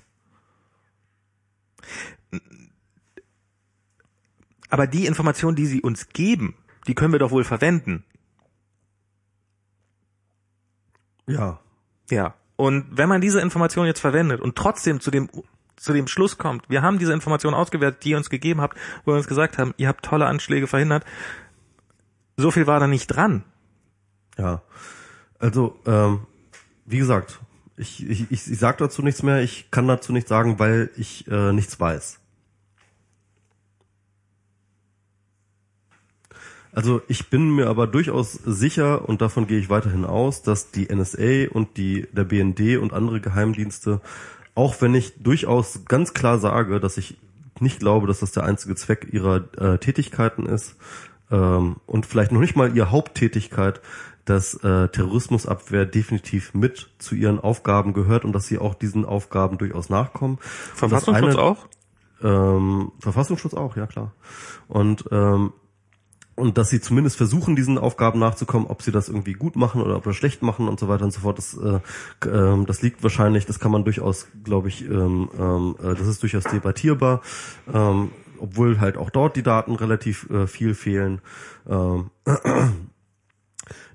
Aber 4.69 4.85
die 4.85 5.06
Informationen, 5.06 5.56
die 5.56 5.68
sie 5.68 5.81
uns 5.81 6.10
geben, 6.10 6.56
die 6.88 6.95
können 6.95 7.14
wir 7.14 7.19
doch 7.19 7.31
wohl 7.31 7.43
verwenden. 7.43 8.03
Ja. 11.27 11.60
Ja. 12.10 12.35
Und 12.55 12.85
wenn 12.91 13.10
man 13.10 13.22
diese 13.22 13.41
Information 13.41 13.85
jetzt 13.85 13.99
verwendet 13.99 14.41
und 14.41 14.55
trotzdem 14.55 14.99
zu 14.99 15.11
dem 15.11 15.30
zu 15.76 15.91
dem 15.91 16.07
Schluss 16.07 16.38
kommt, 16.38 16.69
wir 16.69 16.81
haben 16.81 16.99
diese 16.99 17.14
Information 17.14 17.53
ausgewertet, 17.53 18.03
die 18.03 18.11
ihr 18.11 18.18
uns 18.18 18.30
gegeben 18.30 18.61
habt, 18.61 18.77
wo 19.03 19.11
wir 19.11 19.18
uns 19.18 19.27
gesagt 19.27 19.57
haben, 19.57 19.73
ihr 19.77 19.88
habt 19.88 20.05
tolle 20.05 20.27
Anschläge 20.27 20.68
verhindert, 20.68 21.03
so 22.38 22.51
viel 22.51 22.68
war 22.68 22.80
da 22.80 22.88
nicht 22.88 23.07
dran. 23.07 23.43
Ja. 24.38 24.61
Also, 25.39 25.77
ähm, 25.85 26.22
wie 26.85 26.99
gesagt, 26.99 27.39
ich, 27.76 28.07
ich, 28.07 28.31
ich, 28.31 28.49
ich 28.51 28.60
sage 28.60 28.77
dazu 28.77 29.01
nichts 29.01 29.23
mehr, 29.23 29.41
ich 29.41 29.72
kann 29.72 29.88
dazu 29.88 30.14
nichts 30.14 30.30
sagen, 30.30 30.60
weil 30.60 30.89
ich 30.95 31.27
äh, 31.27 31.51
nichts 31.51 31.80
weiß. 31.80 32.19
Also 36.73 37.01
ich 37.07 37.29
bin 37.29 37.51
mir 37.55 37.67
aber 37.67 37.85
durchaus 37.85 38.33
sicher 38.33 39.07
und 39.07 39.21
davon 39.21 39.45
gehe 39.45 39.59
ich 39.59 39.69
weiterhin 39.69 40.05
aus, 40.05 40.41
dass 40.41 40.71
die 40.71 40.93
NSA 40.93 41.51
und 41.51 41.77
die 41.77 42.07
der 42.11 42.23
BND 42.23 42.77
und 42.77 42.93
andere 42.93 43.21
Geheimdienste, 43.21 44.01
auch 44.55 44.81
wenn 44.81 44.95
ich 44.95 45.21
durchaus 45.21 45.85
ganz 45.85 46.13
klar 46.13 46.39
sage, 46.39 46.79
dass 46.79 46.97
ich 46.97 47.17
nicht 47.59 47.79
glaube, 47.79 48.07
dass 48.07 48.19
das 48.19 48.31
der 48.31 48.43
einzige 48.43 48.75
Zweck 48.75 49.07
ihrer 49.11 49.43
äh, 49.57 49.77
Tätigkeiten 49.77 50.47
ist 50.47 50.75
ähm, 51.31 51.77
und 51.85 52.07
vielleicht 52.07 52.31
noch 52.31 52.39
nicht 52.39 52.55
mal 52.55 52.75
ihre 52.75 52.89
Haupttätigkeit, 52.89 53.79
dass 54.25 54.55
äh, 54.63 54.87
Terrorismusabwehr 54.87 55.85
definitiv 55.85 56.53
mit 56.55 56.89
zu 56.97 57.13
ihren 57.13 57.39
Aufgaben 57.39 57.93
gehört 57.93 58.25
und 58.25 58.33
dass 58.33 58.47
sie 58.47 58.57
auch 58.57 58.73
diesen 58.73 59.05
Aufgaben 59.05 59.59
durchaus 59.59 59.89
nachkommen. 59.89 60.39
Verfassungsschutz 60.73 61.35
eine, 61.35 61.41
auch? 61.41 61.67
Ähm, 62.23 62.91
Verfassungsschutz 62.99 63.53
auch, 63.53 63.75
ja 63.75 63.85
klar. 63.85 64.13
Und 64.67 65.05
ähm, 65.11 65.53
und 66.35 66.57
dass 66.57 66.69
sie 66.69 66.81
zumindest 66.81 67.18
versuchen, 67.18 67.55
diesen 67.55 67.77
Aufgaben 67.77 68.19
nachzukommen, 68.19 68.68
ob 68.68 68.81
sie 68.81 68.91
das 68.91 69.07
irgendwie 69.07 69.34
gut 69.34 69.55
machen 69.55 69.81
oder 69.81 69.95
ob 69.95 70.05
sie 70.05 70.14
schlecht 70.14 70.41
machen 70.41 70.68
und 70.68 70.80
so 70.80 70.88
weiter 70.88 71.05
und 71.05 71.11
so 71.11 71.22
fort. 71.22 71.38
Das, 71.38 71.55
äh, 71.55 71.80
äh, 72.27 72.65
das 72.65 72.81
liegt 72.81 73.03
wahrscheinlich, 73.03 73.45
das 73.45 73.60
kann 73.60 73.72
man 73.72 73.84
durchaus, 73.84 74.27
glaube 74.43 74.68
ich, 74.68 74.84
ähm, 74.84 75.30
ähm, 75.38 75.76
äh, 75.80 75.93
das 75.93 76.07
ist 76.07 76.23
durchaus 76.23 76.43
debattierbar, 76.43 77.22
ähm, 77.72 78.11
obwohl 78.39 78.80
halt 78.80 78.97
auch 78.97 79.10
dort 79.10 79.35
die 79.35 79.43
Daten 79.43 79.76
relativ 79.76 80.30
äh, 80.30 80.47
viel 80.47 80.73
fehlen. 80.73 81.22
Ähm, 81.69 82.10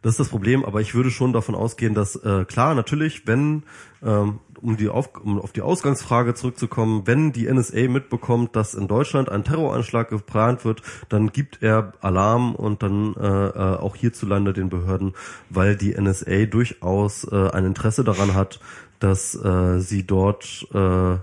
das 0.03 0.13
ist 0.13 0.21
das 0.21 0.29
Problem, 0.29 0.65
aber 0.65 0.81
ich 0.81 0.95
würde 0.95 1.11
schon 1.11 1.33
davon 1.33 1.57
ausgehen, 1.57 1.95
dass 1.95 2.15
äh, 2.17 2.45
klar, 2.45 2.75
natürlich, 2.77 3.27
wenn 3.27 3.65
ähm, 4.03 4.39
um, 4.63 4.77
die 4.77 4.89
auf, 4.89 5.11
um 5.23 5.41
auf 5.41 5.53
die 5.53 5.63
Ausgangsfrage 5.63 6.35
zurückzukommen, 6.35 7.03
wenn 7.07 7.33
die 7.33 7.53
NSA 7.53 7.89
mitbekommt, 7.89 8.57
dass 8.57 8.75
in 8.75 8.89
Deutschland 8.89 9.29
ein 9.29 9.45
Terroranschlag 9.45 10.09
geplant 10.09 10.65
wird, 10.65 10.83
dann 11.09 11.33
gibt 11.33 11.63
er 11.63 11.93
Alarm 12.01 12.55
und 12.55 12.83
dann 12.83 13.15
äh, 13.15 13.27
äh, 13.27 13.77
auch 13.77 13.97
hierzulande 13.97 14.53
den 14.53 14.69
Behörden, 14.69 15.15
weil 15.51 15.77
die 15.77 15.99
NSA 15.99 16.47
durchaus 16.47 17.25
äh, 17.25 17.51
ein 17.51 17.65
Interesse 17.65 18.05
daran 18.05 18.35
hat, 18.35 18.61
dass 19.01 19.35
äh, 19.35 19.79
sie 19.81 20.07
dort 20.07 20.67
äh, 20.75 21.17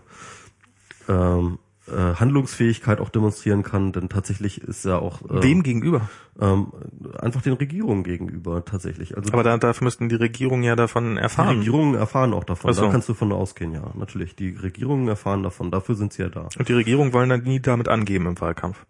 ähm, 1.07 1.59
äh, 1.87 2.15
Handlungsfähigkeit 2.15 2.99
auch 2.99 3.09
demonstrieren 3.09 3.63
kann, 3.63 3.91
denn 3.91 4.09
tatsächlich 4.09 4.61
ist 4.61 4.85
ja 4.85 4.97
auch 4.97 5.21
äh, 5.23 5.43
wem 5.43 5.63
gegenüber 5.63 6.09
ähm, 6.39 6.73
einfach 7.19 7.41
den 7.41 7.53
Regierungen 7.53 8.03
gegenüber 8.03 8.65
tatsächlich. 8.65 9.15
Also 9.15 9.31
aber 9.31 9.43
da, 9.43 9.57
dafür 9.57 9.85
müssten 9.85 10.09
die 10.09 10.15
Regierungen 10.15 10.63
ja 10.63 10.75
davon 10.75 11.17
erfahren. 11.17 11.53
Die 11.53 11.57
Regierungen 11.59 11.95
erfahren 11.95 12.33
auch 12.33 12.43
davon. 12.43 12.73
So. 12.73 12.85
Da 12.85 12.91
kannst 12.91 13.07
du 13.07 13.13
von 13.13 13.31
ausgehen, 13.31 13.73
ja, 13.73 13.91
natürlich. 13.93 14.35
Die 14.35 14.49
Regierungen 14.49 15.07
erfahren 15.07 15.43
davon. 15.43 15.71
Dafür 15.71 15.95
sind 15.95 16.13
sie 16.13 16.23
ja 16.23 16.29
da. 16.29 16.49
Und 16.57 16.67
die 16.67 16.73
Regierungen 16.73 17.13
wollen 17.13 17.29
dann 17.29 17.43
nie 17.43 17.59
damit 17.59 17.87
angeben 17.87 18.27
im 18.27 18.39
Wahlkampf. 18.39 18.85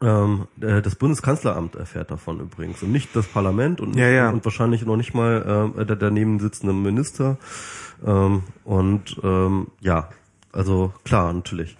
Ähm, 0.00 0.48
äh, 0.60 0.82
das 0.82 0.96
Bundeskanzleramt 0.96 1.76
erfährt 1.76 2.10
davon 2.10 2.40
übrigens 2.40 2.82
und 2.82 2.92
nicht 2.92 3.14
das 3.14 3.26
Parlament 3.26 3.80
und, 3.80 3.96
ja, 3.96 4.08
ja. 4.08 4.30
und 4.30 4.44
wahrscheinlich 4.44 4.84
noch 4.84 4.96
nicht 4.96 5.14
mal 5.14 5.72
äh, 5.76 5.86
der 5.86 5.96
daneben 5.96 6.40
sitzende 6.40 6.74
Minister. 6.74 7.38
Ähm, 8.04 8.42
und 8.64 9.16
ähm, 9.22 9.68
ja, 9.80 10.08
also 10.54 10.92
klar, 11.04 11.32
natürlich. 11.32 11.76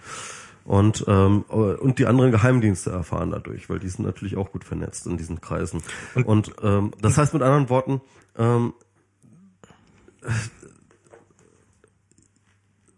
Und, 0.65 1.05
ähm, 1.07 1.43
und 1.43 1.99
die 1.99 2.07
anderen 2.07 2.31
Geheimdienste 2.31 2.89
erfahren 2.89 3.29
dadurch, 3.29 3.69
weil 3.69 3.79
die 3.79 3.87
sind 3.87 4.05
natürlich 4.05 4.35
auch 4.35 4.51
gut 4.51 4.63
vernetzt 4.63 5.05
in 5.05 5.15
diesen 5.15 5.39
Kreisen. 5.39 5.83
Und, 6.15 6.25
und 6.25 6.55
ähm, 6.63 6.91
das 7.01 7.17
heißt 7.17 7.33
mit 7.33 7.43
anderen 7.43 7.69
Worten, 7.69 8.01
ähm, 8.35 8.73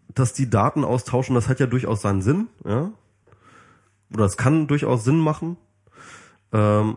dass 0.08 0.32
die 0.32 0.48
Daten 0.48 0.82
austauschen, 0.82 1.34
das 1.34 1.48
hat 1.48 1.60
ja 1.60 1.66
durchaus 1.66 2.00
seinen 2.00 2.22
Sinn, 2.22 2.48
ja. 2.64 2.90
Oder 4.14 4.24
es 4.24 4.38
kann 4.38 4.66
durchaus 4.66 5.04
Sinn 5.04 5.18
machen. 5.18 5.58
Ähm, 6.52 6.96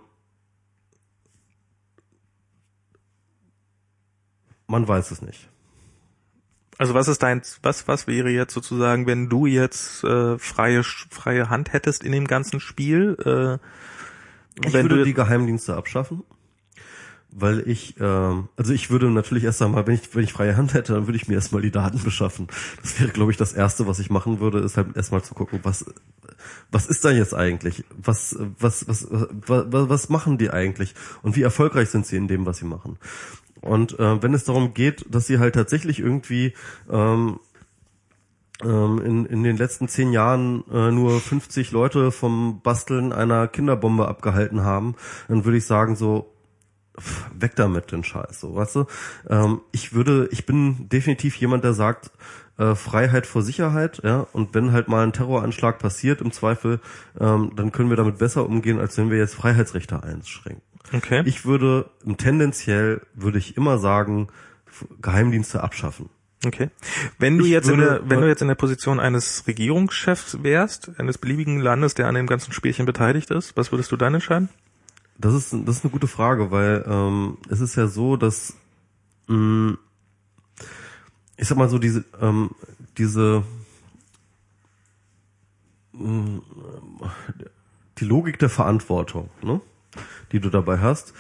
man 4.67 4.87
weiß 4.87 5.11
es 5.11 5.21
nicht. 5.21 5.49
Also 6.81 6.95
was 6.95 7.07
ist 7.07 7.21
dein, 7.21 7.43
was, 7.61 7.87
was 7.87 8.07
wäre 8.07 8.31
jetzt 8.31 8.55
sozusagen, 8.55 9.05
wenn 9.05 9.29
du 9.29 9.45
jetzt 9.45 10.03
äh, 10.03 10.39
freie, 10.39 10.81
freie 10.81 11.47
Hand 11.47 11.73
hättest 11.73 12.03
in 12.03 12.11
dem 12.11 12.25
ganzen 12.25 12.59
Spiel? 12.59 13.15
Äh, 13.23 14.65
ich 14.65 14.73
würde 14.73 14.97
du, 14.97 15.03
die 15.03 15.13
Geheimdienste 15.13 15.75
abschaffen, 15.75 16.23
weil 17.29 17.69
ich, 17.69 17.97
ähm, 17.99 18.49
also 18.57 18.73
ich 18.73 18.89
würde 18.89 19.11
natürlich 19.11 19.43
erst 19.43 19.61
einmal, 19.61 19.85
wenn 19.85 19.93
ich, 19.93 20.15
wenn 20.15 20.23
ich 20.23 20.33
freie 20.33 20.57
Hand 20.57 20.73
hätte, 20.73 20.93
dann 20.93 21.05
würde 21.05 21.17
ich 21.17 21.27
mir 21.27 21.35
erstmal 21.35 21.61
die 21.61 21.69
Daten 21.69 22.01
beschaffen. 22.03 22.47
Das 22.81 22.99
wäre, 22.99 23.11
glaube 23.11 23.29
ich, 23.29 23.37
das 23.37 23.53
Erste, 23.53 23.85
was 23.85 23.99
ich 23.99 24.09
machen 24.09 24.39
würde, 24.39 24.57
ist 24.57 24.75
halt 24.75 24.95
erstmal 24.95 25.21
zu 25.21 25.35
gucken, 25.35 25.59
was, 25.61 25.85
was 26.71 26.87
ist 26.87 27.05
da 27.05 27.11
jetzt 27.11 27.35
eigentlich? 27.35 27.83
Was, 27.95 28.35
was, 28.57 28.87
was, 28.87 29.07
was, 29.11 29.65
was 29.69 30.09
machen 30.09 30.39
die 30.39 30.49
eigentlich? 30.49 30.95
Und 31.21 31.35
wie 31.35 31.43
erfolgreich 31.43 31.89
sind 31.89 32.07
sie 32.07 32.17
in 32.17 32.27
dem, 32.27 32.47
was 32.47 32.57
sie 32.57 32.65
machen? 32.65 32.97
Und 33.61 33.99
äh, 33.99 34.21
wenn 34.21 34.33
es 34.33 34.43
darum 34.43 34.73
geht, 34.73 35.05
dass 35.09 35.27
sie 35.27 35.39
halt 35.39 35.55
tatsächlich 35.55 35.99
irgendwie 35.99 36.53
ähm, 36.89 37.39
ähm, 38.63 39.01
in, 39.03 39.25
in 39.25 39.43
den 39.43 39.57
letzten 39.57 39.88
zehn 39.88 40.11
Jahren 40.11 40.63
äh, 40.71 40.91
nur 40.91 41.19
50 41.19 41.71
Leute 41.71 42.11
vom 42.11 42.61
Basteln 42.61 43.13
einer 43.13 43.47
Kinderbombe 43.47 44.07
abgehalten 44.07 44.63
haben, 44.63 44.95
dann 45.27 45.45
würde 45.45 45.57
ich 45.57 45.65
sagen 45.65 45.95
so, 45.95 46.33
weg 47.38 47.55
damit 47.55 47.91
den 47.91 48.03
Scheiß, 48.03 48.39
so, 48.41 48.55
weißt 48.55 48.76
du? 48.76 48.85
Ähm, 49.30 49.61
ich 49.72 49.93
würde, 49.93 50.27
ich 50.31 50.45
bin 50.45 50.89
definitiv 50.89 51.35
jemand, 51.38 51.63
der 51.63 51.73
sagt, 51.73 52.11
äh, 52.57 52.76
Freiheit 52.76 53.26
vor 53.26 53.41
Sicherheit, 53.41 54.01
ja, 54.03 54.27
und 54.34 54.53
wenn 54.53 54.72
halt 54.72 54.88
mal 54.88 55.03
ein 55.03 55.13
Terroranschlag 55.13 55.80
passiert, 55.80 56.22
im 56.22 56.31
Zweifel, 56.31 56.80
ähm, 57.19 57.53
dann 57.55 57.72
können 57.72 57.89
wir 57.89 57.97
damit 57.97 58.18
besser 58.18 58.45
umgehen, 58.45 58.80
als 58.80 58.97
wenn 58.97 59.09
wir 59.09 59.18
jetzt 59.18 59.35
Freiheitsrechte 59.35 60.03
einschränken. 60.03 60.61
Okay. 60.93 61.23
Ich 61.26 61.45
würde, 61.45 61.89
tendenziell 62.18 63.01
würde 63.13 63.38
ich 63.38 63.55
immer 63.55 63.77
sagen, 63.77 64.27
Geheimdienste 65.01 65.63
abschaffen. 65.63 66.09
Okay. 66.45 66.69
Wenn 67.19 67.38
du 67.38 67.45
Ich 67.45 67.51
jetzt 67.51 67.69
in 67.69 67.77
würde- 67.77 67.99
der, 68.01 68.09
wenn 68.09 68.22
du 68.22 68.27
jetzt 68.27 68.41
in 68.41 68.47
der 68.47 68.55
Position 68.55 68.99
eines 68.99 69.45
Regierungschefs 69.47 70.43
wärst, 70.43 70.91
eines 70.97 71.18
beliebigen 71.19 71.59
Landes, 71.59 71.93
der 71.93 72.07
an 72.07 72.15
dem 72.15 72.26
ganzen 72.27 72.51
Spielchen 72.51 72.85
beteiligt 72.85 73.30
ist, 73.31 73.55
was 73.55 73.72
würdest 73.72 73.91
du 73.91 73.97
dann 73.97 74.15
entscheiden? 74.15 74.49
Das 75.22 75.35
ist, 75.35 75.53
das 75.53 75.77
ist 75.77 75.84
eine 75.84 75.91
gute 75.91 76.07
Frage, 76.07 76.49
weil 76.49 76.84
ähm, 76.88 77.38
es 77.48 77.61
ist 77.61 77.76
ja 77.76 77.88
so, 77.88 78.18
dass 78.18 78.56
mh, 79.27 79.77
ich 81.38 81.48
sag 81.48 81.57
mal 81.57 81.69
so 81.69 81.77
diese 81.77 82.03
ähm, 82.19 82.49
diese 82.98 83.43
mh, 85.93 86.41
die 87.99 88.06
Logik 88.06 88.39
der 88.39 88.49
Verantwortung, 88.49 89.30
ne, 89.43 89.61
die 90.31 90.39
du 90.39 90.49
dabei 90.49 90.80
hast, 90.80 91.14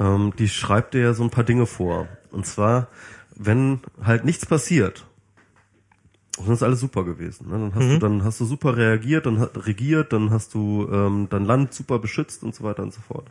ähm, 0.00 0.32
die 0.38 0.48
schreibt 0.48 0.94
dir 0.94 1.02
ja 1.02 1.14
so 1.14 1.22
ein 1.22 1.30
paar 1.30 1.44
Dinge 1.44 1.66
vor. 1.66 2.08
Und 2.32 2.46
zwar, 2.46 2.88
wenn 3.36 3.80
halt 4.02 4.24
nichts 4.24 4.44
passiert, 4.44 5.05
dann 6.44 6.52
ist 6.52 6.62
alles 6.62 6.80
super 6.80 7.04
gewesen. 7.04 7.48
Ne? 7.48 7.58
Dann 7.58 7.74
hast 7.74 7.82
du 7.94 7.98
dann 7.98 8.24
hast 8.24 8.40
du 8.40 8.44
super 8.44 8.76
reagiert, 8.76 9.24
dann 9.26 9.38
hat 9.38 9.66
regiert, 9.66 10.12
dann 10.12 10.30
hast 10.30 10.52
du 10.54 10.86
ähm, 10.92 11.28
dein 11.30 11.44
Land 11.46 11.72
super 11.72 11.98
beschützt 11.98 12.42
und 12.42 12.54
so 12.54 12.62
weiter 12.64 12.82
und 12.82 12.92
so 12.92 13.00
fort. 13.00 13.26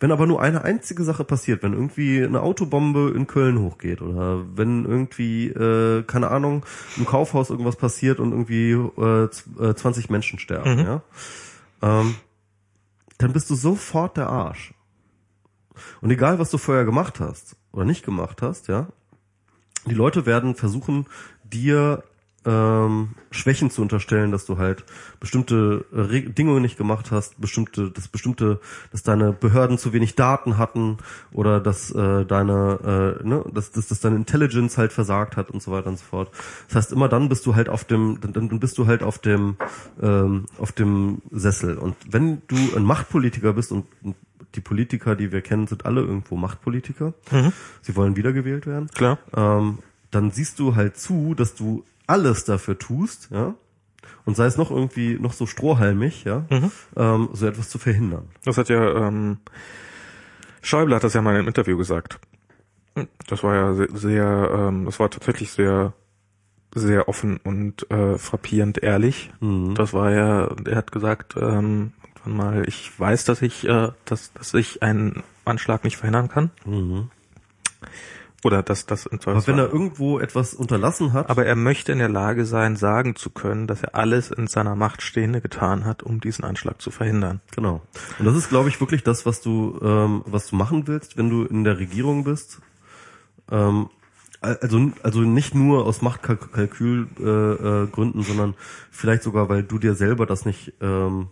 Wenn 0.00 0.12
aber 0.12 0.26
nur 0.26 0.40
eine 0.40 0.62
einzige 0.62 1.02
Sache 1.04 1.24
passiert, 1.24 1.62
wenn 1.64 1.72
irgendwie 1.72 2.22
eine 2.22 2.42
Autobombe 2.42 3.12
in 3.16 3.26
Köln 3.26 3.58
hochgeht 3.58 4.02
oder 4.02 4.44
wenn 4.56 4.84
irgendwie 4.84 5.48
äh, 5.48 6.02
keine 6.04 6.30
Ahnung 6.30 6.64
im 6.96 7.06
Kaufhaus 7.06 7.50
irgendwas 7.50 7.76
passiert 7.76 8.20
und 8.20 8.30
irgendwie 8.30 8.70
äh, 8.72 9.28
z- 9.30 9.46
äh, 9.60 9.74
20 9.74 10.10
Menschen 10.10 10.38
sterben, 10.38 10.78
ja, 10.84 11.02
ähm, 11.82 12.14
dann 13.18 13.32
bist 13.32 13.50
du 13.50 13.54
sofort 13.56 14.16
der 14.16 14.28
Arsch. 14.28 14.74
Und 16.00 16.10
egal, 16.10 16.38
was 16.38 16.50
du 16.50 16.58
vorher 16.58 16.84
gemacht 16.84 17.18
hast 17.18 17.56
oder 17.72 17.84
nicht 17.84 18.04
gemacht 18.04 18.42
hast, 18.42 18.68
ja, 18.68 18.86
die 19.86 19.94
Leute 19.94 20.24
werden 20.24 20.54
versuchen, 20.54 21.06
dir 21.42 22.04
ähm, 22.46 23.10
Schwächen 23.30 23.70
zu 23.70 23.82
unterstellen, 23.82 24.30
dass 24.30 24.46
du 24.46 24.58
halt 24.58 24.84
bestimmte 25.20 25.84
äh, 25.92 26.00
Re 26.00 26.22
Dinge 26.22 26.60
nicht 26.60 26.76
gemacht 26.76 27.10
hast, 27.10 27.40
bestimmte, 27.40 27.90
dass 27.90 28.08
bestimmte, 28.08 28.60
dass 28.92 29.02
deine 29.02 29.32
Behörden 29.32 29.78
zu 29.78 29.92
wenig 29.92 30.14
Daten 30.14 30.58
hatten 30.58 30.98
oder 31.32 31.60
dass 31.60 31.90
äh, 31.90 32.24
deine, 32.24 33.18
äh, 33.22 33.26
ne, 33.26 33.44
dass, 33.52 33.72
dass, 33.72 33.88
dass 33.88 34.00
deine 34.00 34.16
Intelligence 34.16 34.78
halt 34.78 34.92
versagt 34.92 35.36
hat 35.36 35.50
und 35.50 35.62
so 35.62 35.72
weiter 35.72 35.88
und 35.88 35.98
so 35.98 36.04
fort. 36.04 36.30
Das 36.68 36.76
heißt, 36.76 36.92
immer 36.92 37.08
dann 37.08 37.28
bist 37.28 37.46
du 37.46 37.54
halt 37.54 37.68
auf 37.68 37.84
dem, 37.84 38.18
dann, 38.20 38.32
dann 38.32 38.60
bist 38.60 38.78
du 38.78 38.86
halt 38.86 39.02
auf 39.02 39.18
dem, 39.18 39.56
ähm, 40.02 40.46
auf 40.58 40.72
dem 40.72 41.22
Sessel. 41.30 41.78
Und 41.78 41.96
wenn 42.08 42.42
du 42.48 42.56
ein 42.76 42.84
Machtpolitiker 42.84 43.52
bist 43.54 43.72
und 43.72 43.86
die 44.54 44.60
Politiker, 44.60 45.16
die 45.16 45.32
wir 45.32 45.40
kennen, 45.40 45.66
sind 45.66 45.84
alle 45.84 46.02
irgendwo 46.02 46.36
Machtpolitiker. 46.36 47.14
Sie 47.82 47.96
wollen 47.96 48.14
wiedergewählt 48.14 48.66
werden 48.66 48.88
Klar. 48.94 49.18
ähm, 49.36 49.78
dann 50.12 50.30
siehst 50.30 50.60
du 50.60 50.76
halt 50.76 50.96
zu, 50.96 51.34
dass 51.34 51.56
du 51.56 51.84
alles 52.06 52.44
dafür 52.44 52.78
tust, 52.78 53.28
ja, 53.30 53.54
und 54.24 54.36
sei 54.36 54.46
es 54.46 54.56
noch 54.56 54.70
irgendwie 54.70 55.18
noch 55.18 55.32
so 55.32 55.46
strohhalmig, 55.46 56.24
ja, 56.24 56.46
ähm, 56.96 57.28
so 57.32 57.46
etwas 57.46 57.68
zu 57.68 57.78
verhindern. 57.78 58.28
Das 58.44 58.58
hat 58.58 58.68
ja, 58.68 59.06
ähm, 59.08 59.38
Schäuble 60.62 60.94
hat 60.94 61.04
das 61.04 61.14
ja 61.14 61.22
mal 61.22 61.36
im 61.38 61.46
Interview 61.46 61.76
gesagt. 61.76 62.18
Das 63.26 63.42
war 63.42 63.54
ja 63.54 63.74
sehr, 63.74 63.88
sehr 63.92 64.50
ähm, 64.54 64.84
das 64.86 65.00
war 65.00 65.10
tatsächlich 65.10 65.50
sehr, 65.52 65.92
sehr 66.74 67.08
offen 67.08 67.38
und 67.42 67.90
äh, 67.90 68.18
frappierend 68.18 68.82
ehrlich. 68.82 69.32
Das 69.74 69.92
war 69.92 70.10
ja, 70.12 70.54
er 70.64 70.76
hat 70.76 70.92
gesagt, 70.92 71.34
ähm, 71.36 71.92
irgendwann 72.24 72.36
mal, 72.36 72.68
ich 72.68 72.98
weiß, 72.98 73.24
dass 73.24 73.42
ich, 73.42 73.66
äh, 73.68 73.90
dass, 74.04 74.32
dass 74.32 74.54
ich 74.54 74.82
einen 74.82 75.22
Anschlag 75.44 75.84
nicht 75.84 75.96
verhindern 75.96 76.28
kann. 76.28 76.50
Oder 78.44 78.62
dass 78.62 78.84
das 78.84 79.06
im 79.06 79.18
Aber 79.24 79.46
wenn 79.46 79.58
er 79.58 79.72
irgendwo 79.72 80.18
etwas 80.18 80.52
unterlassen 80.52 81.14
hat, 81.14 81.30
Aber 81.30 81.46
er 81.46 81.56
möchte 81.56 81.92
in 81.92 81.98
der 81.98 82.10
Lage 82.10 82.44
sein, 82.44 82.76
sagen 82.76 83.16
zu 83.16 83.30
können, 83.30 83.66
dass 83.66 83.82
er 83.82 83.94
alles 83.94 84.30
in 84.30 84.46
seiner 84.48 84.76
Macht 84.76 85.00
Stehende 85.00 85.40
getan 85.40 85.86
hat, 85.86 86.02
um 86.02 86.20
diesen 86.20 86.44
Anschlag 86.44 86.82
zu 86.82 86.90
verhindern. 86.90 87.40
Genau. 87.54 87.80
Und 88.18 88.26
das 88.26 88.36
ist, 88.36 88.50
glaube 88.50 88.68
ich, 88.68 88.80
wirklich 88.80 89.02
das, 89.02 89.24
was 89.24 89.40
du, 89.40 89.78
ähm, 89.82 90.22
was 90.26 90.48
du 90.48 90.56
machen 90.56 90.86
willst, 90.86 91.16
wenn 91.16 91.30
du 91.30 91.44
in 91.44 91.64
der 91.64 91.78
Regierung 91.78 92.24
bist. 92.24 92.60
Ähm, 93.50 93.88
also, 94.42 94.90
also 95.02 95.20
nicht 95.20 95.54
nur 95.54 95.86
aus 95.86 96.02
Machtkalkülgründen, 96.02 97.26
äh, 97.26 97.84
äh, 97.84 97.86
Gründen, 97.86 98.22
sondern 98.22 98.54
vielleicht 98.90 99.22
sogar, 99.22 99.48
weil 99.48 99.62
du 99.62 99.78
dir 99.78 99.94
selber 99.94 100.26
das 100.26 100.44
nicht 100.44 100.74
ähm, 100.82 101.28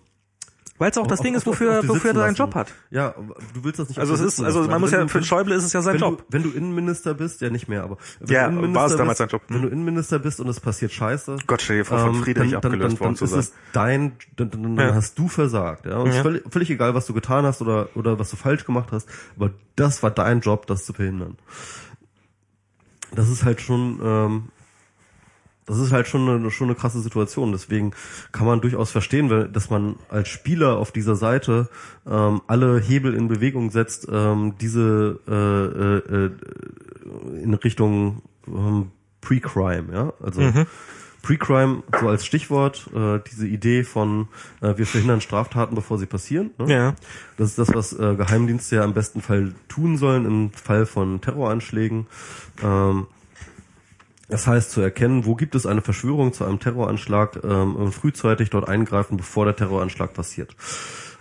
Weil 0.82 0.90
es 0.90 0.98
auch 0.98 1.06
das 1.06 1.20
auf- 1.20 1.24
Ding 1.24 1.34
ist, 1.36 1.46
wofür, 1.46 1.78
auf 1.78 1.88
wofür 1.88 2.10
er 2.10 2.14
seinen 2.14 2.22
lassen. 2.30 2.36
Job 2.36 2.54
hat. 2.56 2.74
Ja, 2.90 3.14
du 3.54 3.62
willst 3.64 3.78
das 3.78 3.88
nicht. 3.88 4.00
Also 4.00 4.14
es 4.14 4.20
ist, 4.20 4.40
also 4.42 4.64
man 4.64 4.80
muss 4.80 4.90
Wenn 4.90 5.00
ja, 5.00 5.06
für 5.08 5.22
Schäuble 5.22 5.54
ist 5.54 5.62
es 5.62 5.72
ja 5.72 5.80
sein 5.80 5.94
wenn 5.94 6.00
Job. 6.00 6.18
Du, 6.18 6.24
wenn 6.30 6.42
du 6.42 6.50
Innenminister 6.50 7.14
bist, 7.14 7.40
ja 7.40 7.50
nicht 7.50 7.68
mehr, 7.68 7.84
aber 7.84 7.98
wenn 8.18 8.34
Ja, 8.34 8.48
du 8.48 8.74
war 8.74 8.86
es 8.86 8.96
damals 8.96 9.18
bist, 9.18 9.18
sein 9.18 9.28
Job. 9.28 9.42
Wenn 9.48 9.62
du 9.62 9.68
Innenminister 9.68 10.18
bist 10.18 10.40
und 10.40 10.48
es 10.48 10.58
passiert 10.58 10.90
Scheiße, 10.92 11.36
Gott, 11.46 11.62
stell 11.62 11.78
dir 11.78 11.84
vor, 11.84 11.98
von 12.00 12.14
ähm, 12.16 12.22
Friedrich 12.22 12.50
dann, 12.52 12.60
dann, 12.60 12.72
abgelöst 12.72 12.96
dann, 12.96 13.00
worden 13.00 13.08
dann 13.10 13.16
zu 13.16 13.24
ist 13.24 13.30
sein. 13.30 13.40
es 13.40 13.52
dein, 13.72 14.12
dann, 14.36 14.50
dann, 14.50 14.76
Ja. 14.76 14.94
hast 14.94 15.18
du 15.18 15.28
versagt, 15.28 15.86
ja. 15.86 15.98
Und 15.98 16.08
es 16.08 16.14
Ja. 16.16 16.20
ist 16.20 16.22
völlig, 16.26 16.42
völlig 16.50 16.70
egal, 16.70 16.94
was 16.94 17.06
du 17.06 17.14
getan 17.14 17.46
hast 17.46 17.62
oder 17.62 17.88
oder 17.94 18.18
was 18.18 18.30
du 18.30 18.36
falsch 18.36 18.64
gemacht 18.64 18.88
hast, 18.90 19.08
aber 19.36 19.50
das 19.76 20.02
war 20.02 20.10
dein 20.10 20.40
Job, 20.40 20.66
das 20.66 20.84
zu 20.84 20.92
verhindern. 20.92 21.36
Das 23.14 23.28
ist 23.28 23.44
halt 23.44 23.60
schon 23.60 24.00
ähm, 24.02 24.48
das 25.66 25.78
ist 25.78 25.92
halt 25.92 26.08
schon 26.08 26.28
eine, 26.28 26.50
schon 26.50 26.68
eine 26.68 26.74
krasse 26.74 27.00
Situation. 27.00 27.52
Deswegen 27.52 27.92
kann 28.32 28.46
man 28.46 28.60
durchaus 28.60 28.90
verstehen, 28.90 29.52
dass 29.52 29.70
man 29.70 29.96
als 30.08 30.28
Spieler 30.28 30.76
auf 30.76 30.92
dieser 30.92 31.16
Seite 31.16 31.68
ähm, 32.06 32.42
alle 32.46 32.80
Hebel 32.80 33.14
in 33.14 33.28
Bewegung 33.28 33.70
setzt, 33.70 34.08
ähm, 34.10 34.54
diese 34.60 35.20
äh, 35.28 35.32
äh, 35.34 36.16
äh, 36.16 37.42
in 37.42 37.54
Richtung 37.54 38.22
ähm, 38.48 38.90
Pre-Crime, 39.20 39.92
ja. 39.92 40.12
Also 40.20 40.42
Pre-Crime, 41.22 41.84
so 42.00 42.08
als 42.08 42.26
Stichwort, 42.26 42.90
äh, 42.94 43.20
diese 43.30 43.46
Idee 43.46 43.84
von 43.84 44.26
äh, 44.60 44.76
wir 44.76 44.86
verhindern 44.86 45.20
Straftaten, 45.20 45.76
bevor 45.76 45.98
sie 45.98 46.06
passieren. 46.06 46.50
Ne? 46.58 46.72
Ja. 46.72 46.94
Das 47.36 47.50
ist 47.50 47.58
das, 47.58 47.72
was 47.72 47.92
äh, 47.92 48.16
Geheimdienste 48.16 48.76
ja 48.76 48.84
im 48.84 48.92
besten 48.92 49.22
Fall 49.22 49.54
tun 49.68 49.96
sollen 49.96 50.26
im 50.26 50.50
Fall 50.50 50.84
von 50.84 51.20
Terroranschlägen. 51.20 52.06
Ähm, 52.62 53.06
das 54.32 54.46
heißt, 54.46 54.70
zu 54.70 54.80
erkennen, 54.80 55.26
wo 55.26 55.34
gibt 55.34 55.54
es 55.54 55.66
eine 55.66 55.82
Verschwörung 55.82 56.32
zu 56.32 56.44
einem 56.44 56.58
Terroranschlag 56.58 57.38
ähm, 57.44 57.76
und 57.76 57.92
frühzeitig 57.92 58.50
dort 58.50 58.68
eingreifen, 58.68 59.16
bevor 59.16 59.44
der 59.44 59.54
Terroranschlag 59.56 60.14
passiert. 60.14 60.56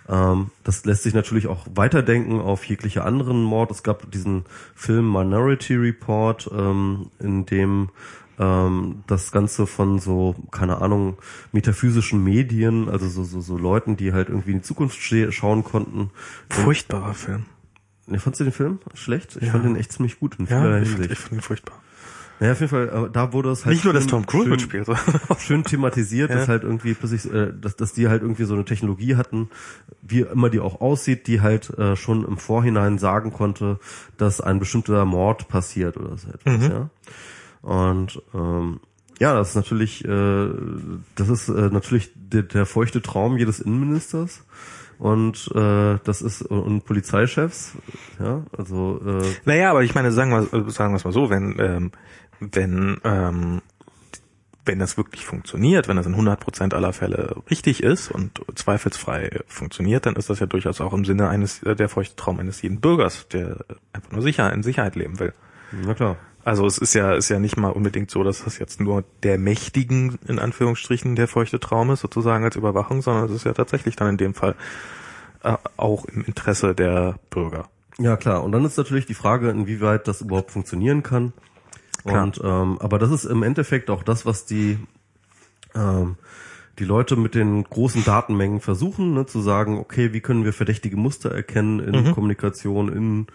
Ähm, 0.08 0.50
das 0.64 0.84
lässt 0.84 1.02
sich 1.02 1.14
natürlich 1.14 1.46
auch 1.46 1.66
weiterdenken 1.74 2.40
auf 2.40 2.64
jegliche 2.64 3.04
anderen 3.04 3.42
Mord. 3.42 3.70
Es 3.70 3.82
gab 3.82 4.10
diesen 4.10 4.44
Film 4.74 5.12
Minority 5.12 5.74
Report, 5.76 6.50
ähm, 6.52 7.10
in 7.20 7.44
dem 7.46 7.90
ähm, 8.38 9.04
das 9.06 9.30
Ganze 9.30 9.66
von 9.66 9.98
so, 9.98 10.34
keine 10.50 10.80
Ahnung, 10.80 11.18
metaphysischen 11.52 12.24
Medien, 12.24 12.88
also 12.88 13.06
so, 13.08 13.24
so, 13.24 13.40
so 13.42 13.58
Leuten, 13.58 13.96
die 13.98 14.12
halt 14.14 14.30
irgendwie 14.30 14.52
in 14.52 14.56
die 14.58 14.62
Zukunft 14.62 14.98
schauen 15.30 15.64
konnten. 15.64 16.10
Furchtbarer 16.48 17.12
Film. 17.14 17.44
Ne, 18.06 18.18
fandst 18.18 18.40
du 18.40 18.44
den 18.44 18.52
Film 18.54 18.78
schlecht? 18.94 19.36
Ich 19.36 19.44
Ja. 19.48 19.52
fand 19.52 19.64
den 19.66 19.76
echt 19.76 19.92
ziemlich 19.92 20.18
gut 20.18 20.36
in 20.38 20.46
Ja, 20.46 20.60
vielerlei 20.62 20.82
ich, 20.82 20.88
Hinsicht. 20.88 21.12
ich 21.12 21.18
finde 21.18 21.36
ihn 21.36 21.42
furchtbar. 21.42 21.81
Naja, 22.42 22.52
auf 22.54 22.60
jeden 22.60 22.70
Fall, 22.70 22.88
äh, 22.88 23.10
da 23.12 23.32
wurde 23.32 23.50
es 23.52 23.64
halt 23.64 23.74
Nicht 23.76 23.84
nur, 23.84 23.94
dass 23.94 24.02
schön- 24.02 24.10
Tom 24.10 24.26
Cruise 24.26 24.44
schön, 24.44 24.50
mitspielt. 24.50 24.88
schön 25.38 25.62
thematisiert, 25.62 26.30
Ja. 26.30 26.36
dass 26.36 26.48
halt 26.48 26.64
irgendwie 26.64 26.92
plötzlich, 26.94 27.32
äh, 27.32 27.52
dass, 27.58 27.76
dass 27.76 27.92
die 27.92 28.08
halt 28.08 28.22
irgendwie 28.22 28.42
so 28.44 28.54
eine 28.54 28.64
Technologie 28.64 29.14
hatten, 29.14 29.48
wie 30.02 30.22
immer 30.22 30.50
die 30.50 30.58
auch 30.58 30.80
aussieht, 30.80 31.28
die 31.28 31.40
halt 31.40 31.70
äh, 31.78 31.94
schon 31.94 32.24
im 32.26 32.38
Vorhinein 32.38 32.98
sagen 32.98 33.32
konnte, 33.32 33.78
dass 34.16 34.40
ein 34.40 34.58
bestimmter 34.58 35.04
Mord 35.04 35.46
passiert 35.46 35.96
oder 35.96 36.16
so 36.16 36.30
etwas, 36.30 36.68
ja. 36.68 36.90
Und 37.62 38.20
ähm, 38.34 38.80
ja, 39.20 39.34
das 39.34 39.50
ist 39.50 39.54
natürlich, 39.54 40.04
äh, 40.04 40.48
das 41.14 41.28
ist 41.28 41.48
äh, 41.48 41.68
natürlich 41.70 42.10
der, 42.16 42.42
der 42.42 42.66
feuchte 42.66 43.02
Traum 43.02 43.36
jedes 43.36 43.60
Innenministers. 43.60 44.42
Und 44.98 45.50
äh, 45.54 45.98
das 46.04 46.22
ist 46.22 46.42
und 46.42 46.84
Polizeichefs, 46.84 47.72
ja, 48.20 48.44
also 48.56 49.00
äh, 49.04 49.22
Naja, 49.44 49.70
aber 49.72 49.82
ich 49.82 49.96
meine, 49.96 50.12
sagen 50.12 50.30
wir, 50.30 50.70
sagen 50.70 50.92
wir 50.92 50.96
es 50.96 51.04
mal 51.04 51.12
so, 51.12 51.28
wenn, 51.28 51.56
ähm, 51.58 51.90
wenn, 52.50 53.00
ähm, 53.04 53.62
wenn 54.64 54.78
das 54.78 54.96
wirklich 54.96 55.24
funktioniert, 55.26 55.88
wenn 55.88 55.96
das 55.96 56.06
in 56.06 56.14
100% 56.14 56.74
aller 56.74 56.92
Fälle 56.92 57.36
richtig 57.50 57.82
ist 57.82 58.10
und 58.10 58.40
zweifelsfrei 58.54 59.40
funktioniert, 59.46 60.06
dann 60.06 60.16
ist 60.16 60.30
das 60.30 60.40
ja 60.40 60.46
durchaus 60.46 60.80
auch 60.80 60.92
im 60.92 61.04
Sinne 61.04 61.28
eines, 61.28 61.62
äh, 61.62 61.74
der 61.74 61.88
feuchte 61.88 62.16
Traum 62.16 62.38
eines 62.38 62.62
jeden 62.62 62.80
Bürgers, 62.80 63.26
der 63.28 63.64
einfach 63.92 64.12
nur 64.12 64.22
sicher, 64.22 64.52
in 64.52 64.62
Sicherheit 64.62 64.96
leben 64.96 65.18
will. 65.18 65.32
na 65.72 65.94
klar. 65.94 66.16
Also 66.44 66.66
es 66.66 66.78
ist 66.78 66.94
ja, 66.94 67.14
ist 67.14 67.28
ja 67.28 67.38
nicht 67.38 67.56
mal 67.56 67.70
unbedingt 67.70 68.10
so, 68.10 68.24
dass 68.24 68.42
das 68.42 68.58
jetzt 68.58 68.80
nur 68.80 69.04
der 69.22 69.38
Mächtigen, 69.38 70.18
in 70.26 70.40
Anführungsstrichen, 70.40 71.14
der 71.14 71.28
feuchte 71.28 71.60
Traum 71.60 71.90
ist, 71.92 72.00
sozusagen 72.00 72.44
als 72.44 72.56
Überwachung, 72.56 73.00
sondern 73.00 73.26
es 73.26 73.30
ist 73.30 73.44
ja 73.44 73.52
tatsächlich 73.52 73.94
dann 73.94 74.08
in 74.08 74.16
dem 74.16 74.34
Fall 74.34 74.56
äh, 75.44 75.56
auch 75.76 76.04
im 76.06 76.24
Interesse 76.24 76.74
der 76.74 77.16
Bürger. 77.30 77.68
Ja, 77.98 78.16
klar. 78.16 78.42
Und 78.42 78.52
dann 78.52 78.64
ist 78.64 78.76
natürlich 78.76 79.06
die 79.06 79.14
Frage, 79.14 79.50
inwieweit 79.50 80.08
das 80.08 80.20
überhaupt 80.20 80.50
funktionieren 80.50 81.02
kann. 81.02 81.32
Klar. 82.04 82.24
Und 82.24 82.40
ähm, 82.42 82.78
aber 82.80 82.98
das 82.98 83.10
ist 83.10 83.24
im 83.24 83.42
Endeffekt 83.42 83.90
auch 83.90 84.02
das, 84.02 84.26
was 84.26 84.44
die 84.44 84.78
ähm, 85.74 86.16
die 86.78 86.84
Leute 86.84 87.16
mit 87.16 87.34
den 87.34 87.64
großen 87.64 88.04
Datenmengen 88.04 88.60
versuchen, 88.60 89.14
ne, 89.14 89.26
zu 89.26 89.40
sagen, 89.40 89.78
okay, 89.78 90.12
wie 90.12 90.20
können 90.20 90.44
wir 90.44 90.52
verdächtige 90.52 90.96
Muster 90.96 91.30
erkennen 91.30 91.80
in 91.80 92.04
mhm. 92.04 92.12
Kommunikation, 92.12 92.88
in 92.88 93.26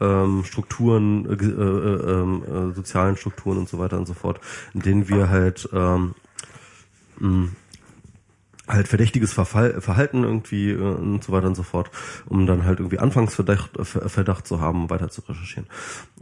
ähm, 0.00 0.44
Strukturen, 0.44 1.26
äh, 1.26 1.44
äh, 1.44 2.12
ähm, 2.12 2.42
äh, 2.44 2.74
sozialen 2.74 3.16
Strukturen 3.16 3.58
und 3.58 3.68
so 3.68 3.78
weiter 3.78 3.96
und 3.96 4.06
so 4.06 4.14
fort, 4.14 4.40
in 4.74 4.80
denen 4.80 5.08
wir 5.08 5.30
halt 5.30 5.68
ähm, 5.72 6.14
mh, 7.18 7.48
halt 8.68 8.88
verdächtiges 8.88 9.32
Verfall, 9.32 9.80
Verhalten 9.80 10.22
irgendwie 10.22 10.70
äh, 10.70 10.76
und 10.76 11.24
so 11.24 11.32
weiter 11.32 11.48
und 11.48 11.54
so 11.54 11.62
fort, 11.62 11.90
um 12.26 12.46
dann 12.46 12.64
halt 12.64 12.78
irgendwie 12.78 12.98
Anfangsverdacht 12.98 13.76
äh, 13.76 13.84
Verdacht 13.84 14.46
zu 14.46 14.60
haben, 14.60 14.90
weiter 14.90 15.08
zu 15.08 15.22
recherchieren. 15.22 15.66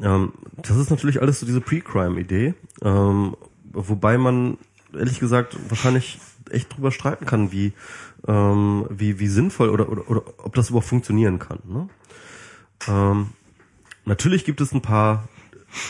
Ähm, 0.02 0.32
das 0.56 0.76
ist 0.76 0.90
natürlich 0.90 1.20
alles 1.20 1.40
so 1.40 1.46
diese 1.46 1.60
Pre-Crime-Idee, 1.60 2.54
ähm, 2.82 3.36
wobei 3.72 4.18
man 4.18 4.58
ehrlich 4.94 5.20
gesagt 5.20 5.56
wahrscheinlich 5.68 6.18
echt 6.50 6.74
drüber 6.74 6.90
streiten 6.90 7.26
kann, 7.26 7.52
wie 7.52 7.72
ähm, 8.26 8.86
wie 8.90 9.18
wie 9.20 9.28
sinnvoll 9.28 9.68
oder, 9.68 9.88
oder 9.88 10.10
oder 10.10 10.22
ob 10.38 10.54
das 10.54 10.70
überhaupt 10.70 10.88
funktionieren 10.88 11.38
kann. 11.38 11.58
Ne? 11.66 11.88
Ähm, 12.88 13.30
natürlich 14.04 14.44
gibt 14.44 14.60
es 14.60 14.72
ein 14.72 14.82
paar 14.82 15.28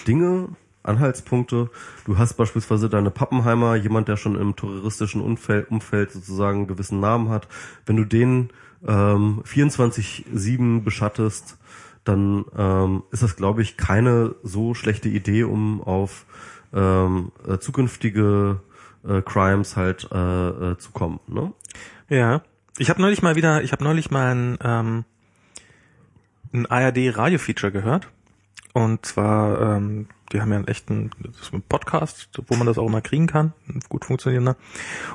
Dinge, 0.07 0.49
Anhaltspunkte. 0.83 1.71
Du 2.05 2.19
hast 2.19 2.35
beispielsweise 2.35 2.89
deine 2.89 3.11
Pappenheimer, 3.11 3.75
jemand, 3.77 4.09
der 4.09 4.17
schon 4.17 4.37
im 4.37 4.57
terroristischen 4.57 5.21
Umfeld, 5.21 5.71
Umfeld 5.71 6.13
sozusagen 6.13 6.59
einen 6.59 6.67
gewissen 6.69 7.01
Namen 7.01 7.29
hat. 7.29 7.49
Wenn 7.87 7.97
du 7.97 8.05
den 8.05 8.51
ähm, 8.87 9.43
24-7 9.47 10.83
beschattest, 10.83 11.59
dann 12.05 12.45
ähm, 12.57 13.03
ist 13.11 13.23
das, 13.23 13.37
glaube 13.37 13.63
ich, 13.63 13.77
keine 13.77 14.35
so 14.43 14.75
schlechte 14.75 15.09
Idee, 15.09 15.45
um 15.45 15.83
auf 15.83 16.25
ähm, 16.73 17.33
äh, 17.47 17.59
zukünftige 17.59 18.61
äh, 19.07 19.23
Crimes 19.23 19.77
halt 19.77 20.09
äh, 20.13 20.49
äh, 20.49 20.79
zu 20.79 20.93
kommen. 20.93 21.21
Ne? 21.27 21.53
Ja, 22.09 22.43
ich 22.79 22.91
habe 22.91 23.03
neulich 23.03 23.23
mal 23.23 23.37
wieder, 23.37 23.63
ich 23.63 23.73
habe 23.73 23.85
neulich 23.85 24.11
mal 24.11 24.35
ein, 24.35 24.59
ähm, 24.63 25.05
ein 26.53 26.67
ARD-Radio-Feature 26.67 27.73
gehört. 27.73 28.09
Und 28.73 29.05
zwar 29.05 29.77
ähm, 29.77 30.07
die 30.33 30.41
haben 30.41 30.51
ja 30.51 30.59
einen 30.59 30.69
echten 30.69 31.11
Podcast, 31.69 32.29
wo 32.47 32.57
man 32.57 32.67
das 32.67 32.79
auch 32.79 32.87
immer 32.87 33.01
kriegen 33.01 33.27
kann, 33.27 33.53
gut 33.89 34.05
funktionierender. 34.05 34.57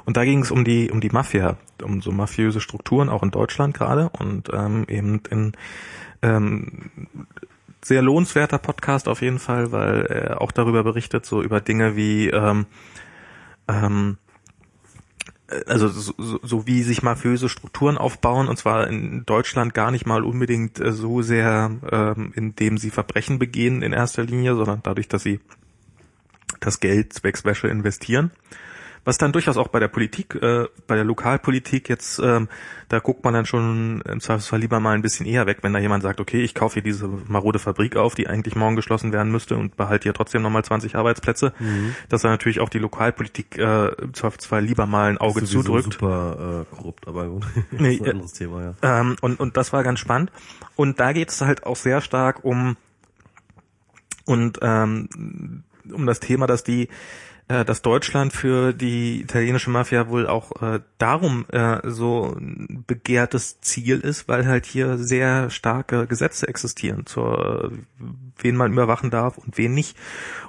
Und 0.06 0.17
da 0.17 0.25
ging 0.25 0.42
es 0.42 0.51
um 0.51 0.66
die 0.66 0.92
um 0.92 1.00
die 1.00 1.09
Mafia, 1.09 1.58
um 1.82 2.01
so 2.01 2.11
mafiöse 2.11 2.59
Strukturen 2.59 3.09
auch 3.09 3.24
in 3.24 3.32
Deutschland 3.32 3.74
gerade 3.74 4.09
und 4.09 4.50
ähm, 4.53 4.85
eben 4.88 5.22
in 5.30 5.53
ähm, 6.22 6.92
sehr 7.84 8.01
lohnenswerter 8.01 8.58
Podcast 8.58 9.08
auf 9.08 9.22
jeden 9.22 9.40
Fall, 9.40 9.72
weil 9.72 10.06
er 10.08 10.42
auch 10.42 10.51
darüber 10.51 10.84
berichtet, 10.84 11.25
so 11.25 11.42
über 11.42 11.61
Dinge 11.61 11.95
wie 11.95 12.30
ähm, 12.30 12.66
ähm, 13.67 14.17
äh, 14.17 14.25
also 15.68 15.88
so, 15.88 16.40
so 16.42 16.68
wie 16.68 16.84
sich 16.84 17.04
mafiöse 17.04 17.50
Strukturen 17.50 17.98
aufbauen 17.98 18.48
und 18.48 18.58
zwar 18.58 18.88
in 18.88 19.26
Deutschland 19.26 19.74
gar 19.74 19.92
nicht 19.92 20.06
mal 20.06 20.24
unbedingt 20.24 20.80
äh, 20.80 20.92
so 20.92 21.22
sehr, 21.22 21.72
ähm, 21.92 22.34
indem 22.36 22.78
sie 22.78 22.90
Verbrechen 22.90 23.38
begehen 23.38 23.82
in 23.82 23.94
erster 23.94 24.24
Linie, 24.24 24.56
sondern 24.56 24.82
dadurch, 24.84 25.08
dass 25.08 25.24
sie 25.24 25.40
das 26.60 26.80
Geld 26.80 27.14
zwecks 27.14 27.46
Wäsche 27.46 27.68
investieren 27.68 28.32
was 29.06 29.17
dann 29.17 29.32
durchaus 29.32 29.56
auch 29.56 29.67
bei 29.67 29.80
der 29.80 29.88
Politik, 29.88 30.35
äh, 30.35 30.66
bei 30.88 30.95
der 30.95 31.06
Lokalpolitik 31.06 31.88
jetzt, 31.90 32.19
ähm, 32.19 32.50
da 32.90 33.00
guckt 33.00 33.24
man 33.24 33.34
dann 33.34 33.45
schon 33.45 34.01
im 34.01 34.19
Zweifelsfall 34.19 34.59
lieber 34.59 34.80
mal 34.80 34.95
ein 34.95 35.03
bisschen 35.03 35.25
eher 35.27 35.45
weg, 35.45 35.59
wenn 35.61 35.74
da 35.74 35.80
jemand 35.80 36.03
sagt, 36.03 36.19
okay, 36.19 36.42
ich 36.42 36.56
kaufe 36.56 36.74
hier 36.74 36.84
diese 36.84 37.08
marode 37.08 37.59
Fabrik 37.59 37.95
auf, 37.95 38.16
die 38.16 38.27
eigentlich 38.27 38.56
morgen 38.56 38.75
geschlossen 38.75 39.14
werden 39.14 39.32
müsste 39.32 39.58
und 39.58 39.77
behalte 39.77 40.03
hier 40.03 40.14
trotzdem 40.14 40.42
nochmal 40.42 40.66
20 40.66 40.95
Arbeitsplätze, 40.95 41.53
mhm. 41.59 41.95
dass 42.09 42.24
da 42.24 42.30
natürlich 42.30 42.59
auch 42.59 42.69
die 42.69 42.80
Lokalpolitik 42.80 43.58
äh, 43.59 43.90
im 43.90 44.14
Zweifelsfall 44.14 44.64
lieber 44.64 44.88
mal 44.88 45.11
ein 45.11 45.17
Auge 45.19 45.43
zudrückt. 45.43 45.93
super 45.93 46.66
äh, 46.72 46.75
korrupt, 46.75 47.08
aber 47.08 47.27
gut. 47.30 47.45
nee, 47.72 48.00
ein 48.01 48.09
anderes 48.09 48.34
Thema, 48.34 48.61
ja. 48.61 48.74
Ähm, 48.82 49.16
und, 49.22 49.40
und 49.40 49.56
das 49.56 49.72
war 49.72 49.84
ganz 49.84 50.00
spannend. 50.00 50.32
Und 50.75 51.00
da 51.00 51.14
geht 51.14 51.30
es 51.30 51.42
halt 51.42 51.64
auch 51.64 51.75
sehr 51.75 52.01
stark 52.01 52.43
um 52.43 52.75
und 54.25 54.58
ähm, 54.64 55.64
um 55.92 56.08
das 56.08 56.19
Thema, 56.19 56.48
dass 56.48 56.64
die 56.64 56.90
äh, 57.48 57.64
dass 57.64 57.82
Deutschland 57.82 58.34
für 58.34 58.74
die 58.74 59.22
italienische 59.22 59.70
Mafia 59.70 60.08
wohl 60.10 60.28
auch 60.28 60.62
äh, 60.62 60.80
darum 60.98 61.46
äh, 61.52 61.80
so 61.84 62.36
ein 62.36 62.84
begehrtes 62.88 63.62
Ziel 63.62 64.00
ist, 64.00 64.28
weil 64.28 64.48
halt 64.48 64.66
hier 64.66 64.98
sehr 64.98 65.50
starke 65.50 66.08
Gesetze 66.08 66.48
existieren, 66.48 67.06
zur 67.06 67.72
wen 68.38 68.56
man 68.56 68.74
überwachen 68.74 69.12
darf 69.12 69.38
und 69.38 69.58
wen 69.58 69.74
nicht. 69.74 69.96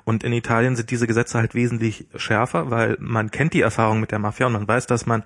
Und 0.05 0.25
in 0.25 0.33
Italien 0.33 0.77
sind 0.77 0.91
diese 0.91 1.07
Gesetze 1.07 1.39
halt 1.39 1.55
wesentlich 1.55 2.07
schärfer, 2.17 2.71
weil 2.71 2.97
man 2.99 3.31
kennt 3.31 3.53
die 3.53 3.61
Erfahrung 3.61 4.01
mit 4.01 4.11
der 4.11 4.19
Mafia 4.19 4.47
und 4.47 4.55
man 4.55 4.69
weiß, 4.69 4.87
dass 4.87 5.07
man 5.07 5.23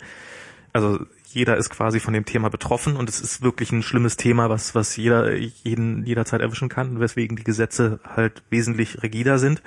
also 0.72 1.00
jeder 1.32 1.56
ist 1.56 1.70
quasi 1.70 2.00
von 2.00 2.14
dem 2.14 2.24
Thema 2.24 2.50
betroffen 2.50 2.96
und 2.96 3.08
es 3.08 3.20
ist 3.20 3.42
wirklich 3.42 3.70
ein 3.72 3.82
schlimmes 3.82 4.16
Thema, 4.16 4.50
was, 4.50 4.74
was 4.74 4.96
jeder 4.96 5.36
jeden 5.36 6.04
jederzeit 6.04 6.40
erwischen 6.40 6.68
kann, 6.68 6.98
weswegen 7.00 7.36
die 7.36 7.44
Gesetze 7.44 8.00
halt 8.04 8.42
wesentlich 8.50 9.02
rigider 9.02 9.38
sind. 9.38 9.62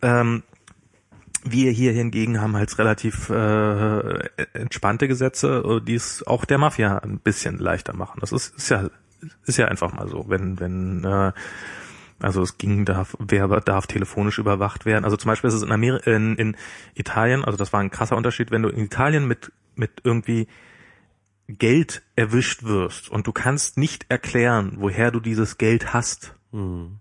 Ähm, 0.00 0.42
wir 1.44 1.70
hier 1.72 1.92
hingegen 1.92 2.40
haben 2.40 2.56
halt 2.56 2.78
relativ 2.78 3.28
äh, 3.30 4.18
entspannte 4.52 5.08
Gesetze, 5.08 5.82
die 5.86 5.94
es 5.94 6.26
auch 6.26 6.44
der 6.44 6.58
Mafia 6.58 6.98
ein 6.98 7.18
bisschen 7.18 7.58
leichter 7.58 7.94
machen. 7.94 8.18
Das 8.20 8.32
ist, 8.32 8.56
ist 8.56 8.68
ja 8.68 8.88
ist 9.46 9.58
ja 9.58 9.66
einfach 9.66 9.92
mal 9.92 10.08
so, 10.08 10.24
wenn 10.28 10.60
wenn 10.60 11.04
äh, 11.04 11.32
also 12.20 12.42
es 12.42 12.56
ging, 12.56 12.84
darf, 12.84 13.16
wer 13.18 13.48
darf 13.60 13.88
telefonisch 13.88 14.38
überwacht 14.38 14.86
werden. 14.86 15.04
Also 15.04 15.16
zum 15.16 15.28
Beispiel 15.28 15.48
ist 15.48 15.54
es 15.54 15.62
in, 15.62 15.72
Ameri 15.72 15.98
in, 16.08 16.36
in 16.36 16.56
Italien, 16.94 17.44
also 17.44 17.58
das 17.58 17.72
war 17.72 17.80
ein 17.80 17.90
krasser 17.90 18.16
Unterschied, 18.16 18.52
wenn 18.52 18.62
du 18.62 18.68
in 18.68 18.84
Italien 18.84 19.26
mit, 19.26 19.50
mit 19.74 19.90
irgendwie 20.04 20.46
Geld 21.48 22.02
erwischt 22.14 22.62
wirst 22.62 23.08
und 23.08 23.26
du 23.26 23.32
kannst 23.32 23.76
nicht 23.76 24.06
erklären, 24.08 24.74
woher 24.76 25.10
du 25.10 25.18
dieses 25.18 25.58
Geld 25.58 25.92
hast, 25.92 26.36
mhm. 26.52 26.98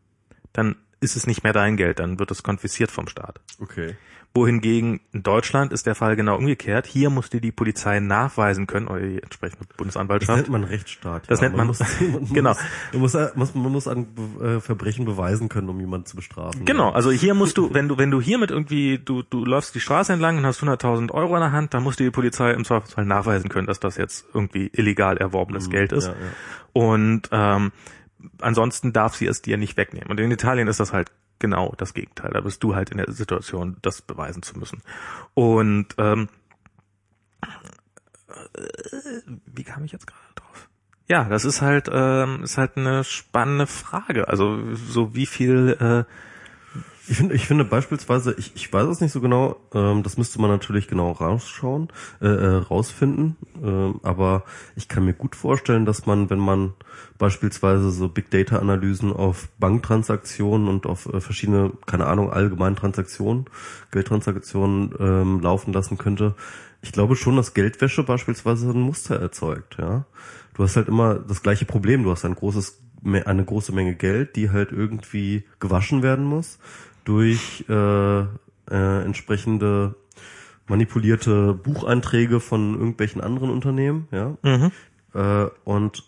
dann 0.54 0.76
ist 1.02 1.16
es 1.16 1.28
nicht 1.28 1.44
mehr 1.44 1.54
dein 1.54 1.78
Geld, 1.78 2.00
dann 2.00 2.18
wird 2.18 2.32
es 2.32 2.42
konfisziert 2.42 2.90
vom 2.90 3.08
Staat. 3.08 3.42
Okay 3.60 3.96
wohingegen 4.34 5.02
in 5.12 5.24
Deutschland 5.24 5.74
ist 5.74 5.86
der 5.86 5.96
Fall 5.96 6.16
genau 6.16 6.38
umgekehrt. 6.38 6.86
Hier 6.86 7.10
muss 7.10 7.30
dir 7.30 7.42
die 7.42 7.52
Polizei 7.52 8.00
nachweisen 8.00 8.66
können, 8.66 8.88
oder 8.88 9.02
die 9.02 9.22
entsprechende 9.22 9.66
Bundesanwaltschaft. 9.76 10.30
Das 10.30 10.38
nennt 10.38 10.50
man 10.50 10.64
Rechtsstaat. 10.64 11.30
Das 11.30 11.42
nennt 11.42 11.56
man, 11.56 11.68
man 12.02 12.22
muss, 12.22 12.34
genau. 12.34 12.56
Man 12.94 13.02
muss, 13.02 13.18
muss, 13.36 13.56
man 13.56 13.72
muss 13.72 13.88
an 13.88 14.08
äh, 14.42 14.60
Verbrechen 14.60 15.06
beweisen 15.06 15.50
können, 15.50 15.68
um 15.70 15.80
jemanden 15.80 16.06
zu 16.06 16.16
bestrafen. 16.16 16.64
Genau, 16.64 16.92
also 16.92 17.12
hier 17.12 17.34
musst 17.34 17.58
du, 17.58 17.74
wenn 17.74 17.90
du, 17.90 17.98
wenn 17.98 18.10
du 18.10 18.22
hier 18.22 18.38
mit 18.38 18.52
irgendwie, 18.52 19.00
du, 19.00 19.22
du 19.22 19.44
läufst 19.44 19.76
die 19.76 19.82
Straße 19.82 20.14
entlang 20.14 20.38
und 20.38 20.46
hast 20.46 20.62
100.000 20.62 21.12
Euro 21.12 21.36
in 21.36 21.42
der 21.42 21.52
Hand, 21.52 21.74
dann 21.74 21.84
muss 21.84 21.98
dir 21.98 22.06
die 22.06 22.12
Polizei 22.12 22.52
im 22.52 22.64
Zweifelsfall 22.64 23.06
nachweisen 23.06 23.50
können, 23.50 23.68
dass 23.68 23.80
das 23.80 23.98
jetzt 23.98 24.26
irgendwie 24.34 24.70
illegal 24.74 25.18
erworbenes 25.18 25.68
mhm, 25.68 25.72
Geld 25.72 25.92
ist. 25.92 26.08
Ja, 26.08 26.14
ja. 26.14 26.18
Und 26.74 27.30
ähm, 27.32 27.72
ansonsten 28.40 28.94
darf 28.94 29.16
sie 29.16 29.28
es 29.28 29.42
dir 29.42 29.58
nicht 29.58 29.76
wegnehmen. 29.76 30.10
Und 30.10 30.20
in 30.20 30.32
Italien 30.32 30.68
ist 30.68 30.80
das 30.80 30.94
halt 30.94 31.12
genau 31.42 31.74
das 31.78 31.94
Gegenteil. 31.94 32.32
Da 32.32 32.40
bist 32.40 32.64
du 32.64 32.76
halt 32.76 32.92
in 32.92 32.98
der 32.98 33.12
Situation, 33.12 33.76
das 33.82 34.02
beweisen 34.02 34.44
zu 34.44 34.58
müssen. 34.58 34.82
Und 35.34 35.88
ähm, 35.98 36.30
äh, 37.42 39.22
wie 39.46 39.64
kam 39.64 39.84
ich 39.84 39.92
jetzt 39.92 40.08
gerade 40.08 40.22
drauf? 40.36 40.70
Ja, 41.08 41.26
das 41.26 41.44
ist 41.44 41.62
halt 41.62 41.90
ähm, 41.92 42.44
ist 42.44 42.58
halt 42.58 42.78
eine 42.78 43.04
spannende 43.04 43.68
Frage. 43.68 44.30
Also 44.30 44.74
so 44.76 45.14
wie 45.14 45.26
viel 45.26 45.76
äh, 46.08 46.31
ich 47.08 47.18
finde, 47.18 47.36
ich 47.36 47.48
finde 47.48 47.66
beispielsweise, 47.66 48.36
ich, 48.38 48.52
ich 48.56 48.72
weiß 48.72 48.88
es 48.88 49.02
nicht 49.02 49.12
so 49.12 49.22
genau, 49.22 49.58
ähm, 49.74 50.04
das 50.04 50.18
müsste 50.18 50.40
man 50.40 50.52
natürlich 50.52 50.88
genau 50.88 51.12
rausschauen, 51.12 51.90
äh, 52.22 52.28
äh, 52.28 52.56
rausfinden, 52.58 53.38
ähm, 53.64 54.00
aber 54.04 54.44
ich 54.76 54.88
kann 54.88 55.06
mir 55.06 55.14
gut 55.14 55.36
vorstellen, 55.36 55.86
dass 55.86 56.06
man, 56.06 56.30
wenn 56.30 56.40
man 56.40 56.74
beispielsweise 57.18 57.90
so 57.90 58.08
Big 58.08 58.30
Data 58.30 58.60
Analysen 58.60 59.14
auf 59.14 59.50
Banktransaktionen 59.60 60.68
und 60.68 60.86
auf 60.86 61.08
äh, 61.08 61.22
verschiedene, 61.22 61.72
keine 61.88 62.06
Ahnung, 62.06 62.32
allgemeine 62.32 62.76
Transaktionen, 62.76 63.46
Geldtransaktionen 63.92 64.94
ähm, 65.00 65.40
laufen 65.42 65.74
lassen 65.74 65.98
könnte, 65.98 66.36
ich 66.84 66.92
glaube 66.92 67.16
schon, 67.16 67.36
dass 67.36 67.54
Geldwäsche 67.54 68.04
beispielsweise 68.04 68.70
ein 68.70 68.82
Muster 68.82 69.20
erzeugt, 69.20 69.78
ja. 69.80 70.06
Du 70.54 70.64
hast 70.64 70.76
halt 70.76 70.88
immer 70.88 71.16
das 71.16 71.42
gleiche 71.42 71.66
Problem, 71.66 72.04
du 72.04 72.12
hast 72.12 72.26
ein 72.26 72.36
großes 72.36 72.80
eine 73.04 73.44
große 73.44 73.74
Menge 73.74 73.96
Geld, 73.96 74.36
die 74.36 74.52
halt 74.52 74.72
irgendwie 74.72 75.44
gewaschen 75.60 76.04
werden 76.04 76.24
muss 76.24 76.60
durch 77.04 77.66
äh, 77.70 78.20
äh, 78.22 78.26
entsprechende 78.70 79.96
manipulierte 80.68 81.54
Bucheinträge 81.54 82.40
von 82.40 82.74
irgendwelchen 82.74 83.22
anderen 83.22 83.50
Unternehmen, 83.50 84.08
ja. 84.12 84.38
Mhm. 84.44 84.72
Äh, 85.14 85.50
und 85.64 86.04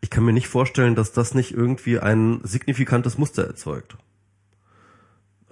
ich 0.00 0.10
kann 0.10 0.24
mir 0.24 0.32
nicht 0.32 0.48
vorstellen, 0.48 0.94
dass 0.94 1.12
das 1.12 1.34
nicht 1.34 1.52
irgendwie 1.52 1.98
ein 1.98 2.40
signifikantes 2.42 3.18
Muster 3.18 3.46
erzeugt, 3.46 3.96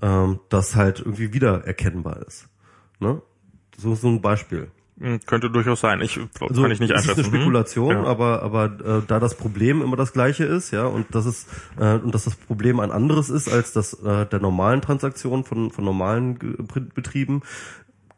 ähm, 0.02 0.40
das 0.48 0.74
halt 0.74 1.00
irgendwie 1.00 1.32
wiedererkennbar 1.32 2.26
ist. 2.26 2.48
Ne? 2.98 3.22
So, 3.76 3.94
so 3.94 4.08
ein 4.08 4.20
Beispiel. 4.20 4.70
Hm, 5.00 5.20
könnte 5.24 5.50
durchaus 5.50 5.80
sein. 5.80 6.02
Ich 6.02 6.18
also, 6.40 6.62
kann 6.62 6.70
ich 6.70 6.78
nicht 6.78 6.92
einschätzen. 6.92 7.16
Das 7.16 7.26
ist 7.26 7.32
eine 7.32 7.40
Spekulation, 7.40 8.00
mhm. 8.00 8.04
aber 8.04 8.42
aber 8.42 8.64
äh, 8.66 9.02
da 9.06 9.18
das 9.18 9.34
Problem 9.34 9.80
immer 9.80 9.96
das 9.96 10.12
gleiche 10.12 10.44
ist, 10.44 10.72
ja, 10.72 10.84
und 10.84 11.06
das 11.14 11.24
ist 11.24 11.48
äh, 11.78 11.94
und 11.94 12.14
dass 12.14 12.24
das 12.24 12.36
Problem 12.36 12.80
ein 12.80 12.90
anderes 12.90 13.30
ist 13.30 13.50
als 13.50 13.72
das 13.72 13.94
äh, 13.94 14.26
der 14.26 14.40
normalen 14.40 14.82
Transaktionen 14.82 15.44
von 15.44 15.70
von 15.70 15.84
normalen 15.84 16.38
Betrieben, 16.94 17.40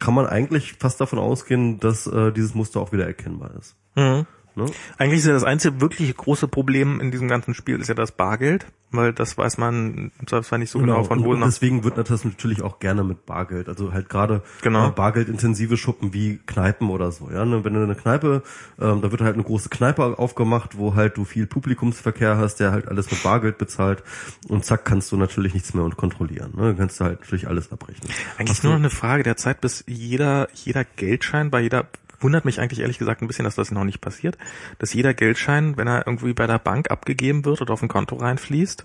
kann 0.00 0.14
man 0.14 0.26
eigentlich 0.26 0.74
fast 0.80 1.00
davon 1.00 1.20
ausgehen, 1.20 1.78
dass 1.78 2.08
äh, 2.08 2.32
dieses 2.32 2.56
Muster 2.56 2.80
auch 2.80 2.90
wieder 2.92 3.06
erkennbar 3.06 3.52
ist. 3.56 3.76
Mhm. 3.94 4.26
Ne? 4.54 4.66
Eigentlich 4.98 5.20
ist 5.20 5.26
ja 5.26 5.32
das 5.32 5.44
einzige 5.44 5.80
wirklich 5.80 6.14
große 6.16 6.48
Problem 6.48 7.00
in 7.00 7.10
diesem 7.10 7.28
ganzen 7.28 7.54
Spiel 7.54 7.80
ist 7.80 7.88
ja 7.88 7.94
das 7.94 8.12
Bargeld, 8.12 8.66
weil 8.90 9.12
das 9.12 9.38
weiß 9.38 9.58
man 9.58 10.12
zwar 10.26 10.58
nicht 10.58 10.70
so 10.70 10.78
genau, 10.78 10.96
genau 10.96 11.04
von 11.04 11.24
wo. 11.24 11.30
Und 11.32 11.40
deswegen 11.40 11.84
wird 11.84 11.96
das 11.96 12.24
natürlich 12.24 12.62
auch 12.62 12.78
gerne 12.78 13.02
mit 13.04 13.24
Bargeld. 13.24 13.68
Also 13.68 13.92
halt 13.92 14.08
gerade 14.08 14.42
genau. 14.60 14.88
äh, 14.88 14.90
bargeldintensive 14.90 15.76
Schuppen 15.76 16.12
wie 16.12 16.38
Kneipen 16.46 16.90
oder 16.90 17.12
so. 17.12 17.30
Ja, 17.30 17.44
ne? 17.44 17.64
wenn 17.64 17.72
du 17.72 17.82
eine 17.82 17.94
Kneipe, 17.94 18.42
ähm, 18.80 19.00
da 19.00 19.10
wird 19.10 19.22
halt 19.22 19.34
eine 19.34 19.42
große 19.42 19.70
Kneipe 19.70 20.18
aufgemacht, 20.18 20.76
wo 20.76 20.94
halt 20.94 21.16
du 21.16 21.24
viel 21.24 21.46
Publikumsverkehr 21.46 22.36
hast, 22.36 22.56
der 22.56 22.72
halt 22.72 22.88
alles 22.88 23.10
mit 23.10 23.22
Bargeld 23.22 23.58
bezahlt 23.58 24.02
und 24.48 24.64
zack 24.64 24.84
kannst 24.84 25.10
du 25.12 25.16
natürlich 25.16 25.54
nichts 25.54 25.72
mehr 25.72 25.88
kontrollieren. 25.96 26.52
Ne? 26.54 26.62
Dann 26.68 26.76
kannst 26.76 27.00
du 27.00 27.04
halt 27.04 27.20
natürlich 27.20 27.48
alles 27.48 27.72
abrechnen. 27.72 28.10
Eigentlich 28.36 28.50
Hast 28.50 28.64
nur 28.64 28.74
noch 28.74 28.80
eine 28.80 28.90
Frage 28.90 29.22
der 29.22 29.36
Zeit, 29.36 29.60
bis 29.60 29.84
jeder 29.86 30.48
jeder 30.54 30.84
Geldschein 30.84 31.50
bei 31.50 31.60
jeder 31.60 31.86
wundert 32.22 32.44
mich 32.44 32.60
eigentlich 32.60 32.80
ehrlich 32.80 32.98
gesagt 32.98 33.22
ein 33.22 33.26
bisschen, 33.26 33.44
dass 33.44 33.54
das 33.54 33.70
noch 33.70 33.84
nicht 33.84 34.00
passiert, 34.00 34.38
dass 34.78 34.94
jeder 34.94 35.14
Geldschein, 35.14 35.76
wenn 35.76 35.88
er 35.88 36.06
irgendwie 36.06 36.32
bei 36.32 36.46
der 36.46 36.58
Bank 36.58 36.90
abgegeben 36.90 37.44
wird 37.44 37.60
oder 37.60 37.72
auf 37.74 37.82
ein 37.82 37.88
Konto 37.88 38.16
reinfließt, 38.16 38.84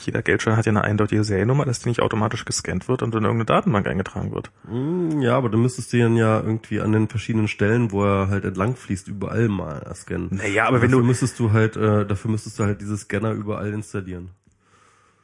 jeder 0.00 0.22
Geldschein 0.22 0.56
hat 0.56 0.66
ja 0.66 0.70
eine 0.70 0.84
eindeutige 0.84 1.24
Seriennummer, 1.24 1.64
dass 1.64 1.80
die 1.80 1.88
nicht 1.88 2.00
automatisch 2.00 2.44
gescannt 2.44 2.88
wird 2.88 3.02
und 3.02 3.14
in 3.14 3.24
irgendeine 3.24 3.46
Datenbank 3.46 3.86
eingetragen 3.86 4.32
wird. 4.32 4.50
Hm, 4.68 5.20
ja, 5.20 5.36
aber 5.36 5.48
du 5.48 5.58
müsstest 5.58 5.92
den 5.92 6.16
ja 6.16 6.40
irgendwie 6.40 6.80
an 6.80 6.92
den 6.92 7.08
verschiedenen 7.08 7.48
Stellen, 7.48 7.92
wo 7.92 8.04
er 8.04 8.28
halt 8.28 8.44
entlang 8.44 8.76
fließt, 8.76 9.08
überall 9.08 9.48
mal 9.48 9.90
scannen. 9.94 10.28
Naja, 10.32 10.66
aber 10.66 10.82
wenn 10.82 10.90
dafür 10.90 11.02
du 11.02 11.06
müsstest 11.06 11.38
du 11.38 11.52
halt, 11.52 11.76
äh, 11.76 12.06
dafür 12.06 12.30
müsstest 12.30 12.58
du 12.58 12.64
halt 12.64 12.80
diese 12.80 12.96
Scanner 12.96 13.32
überall 13.32 13.72
installieren. 13.72 14.30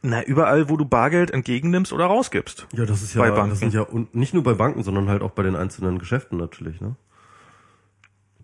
Na, 0.05 0.25
überall, 0.25 0.69
wo 0.69 0.77
du 0.77 0.85
Bargeld 0.85 1.31
entgegennimmst 1.31 1.93
oder 1.93 2.07
rausgibst. 2.07 2.67
Ja, 2.73 2.85
das 2.85 3.03
ist 3.03 3.15
ja, 3.15 3.21
bei 3.21 3.31
Banken. 3.31 3.51
das 3.51 3.61
sind 3.61 3.73
ja 3.73 3.83
und 3.83 4.17
nicht 4.17 4.35
nur 4.35 4.43
bei 4.43 4.55
Banken, 4.55 4.83
sondern 4.83 5.09
halt 5.09 5.23
auch 5.23 5.31
bei 5.31 5.45
den 5.45 5.55
einzelnen 5.55 6.01
Geschäften 6.01 6.39
natürlich, 6.39 6.81
ne? 6.81 6.97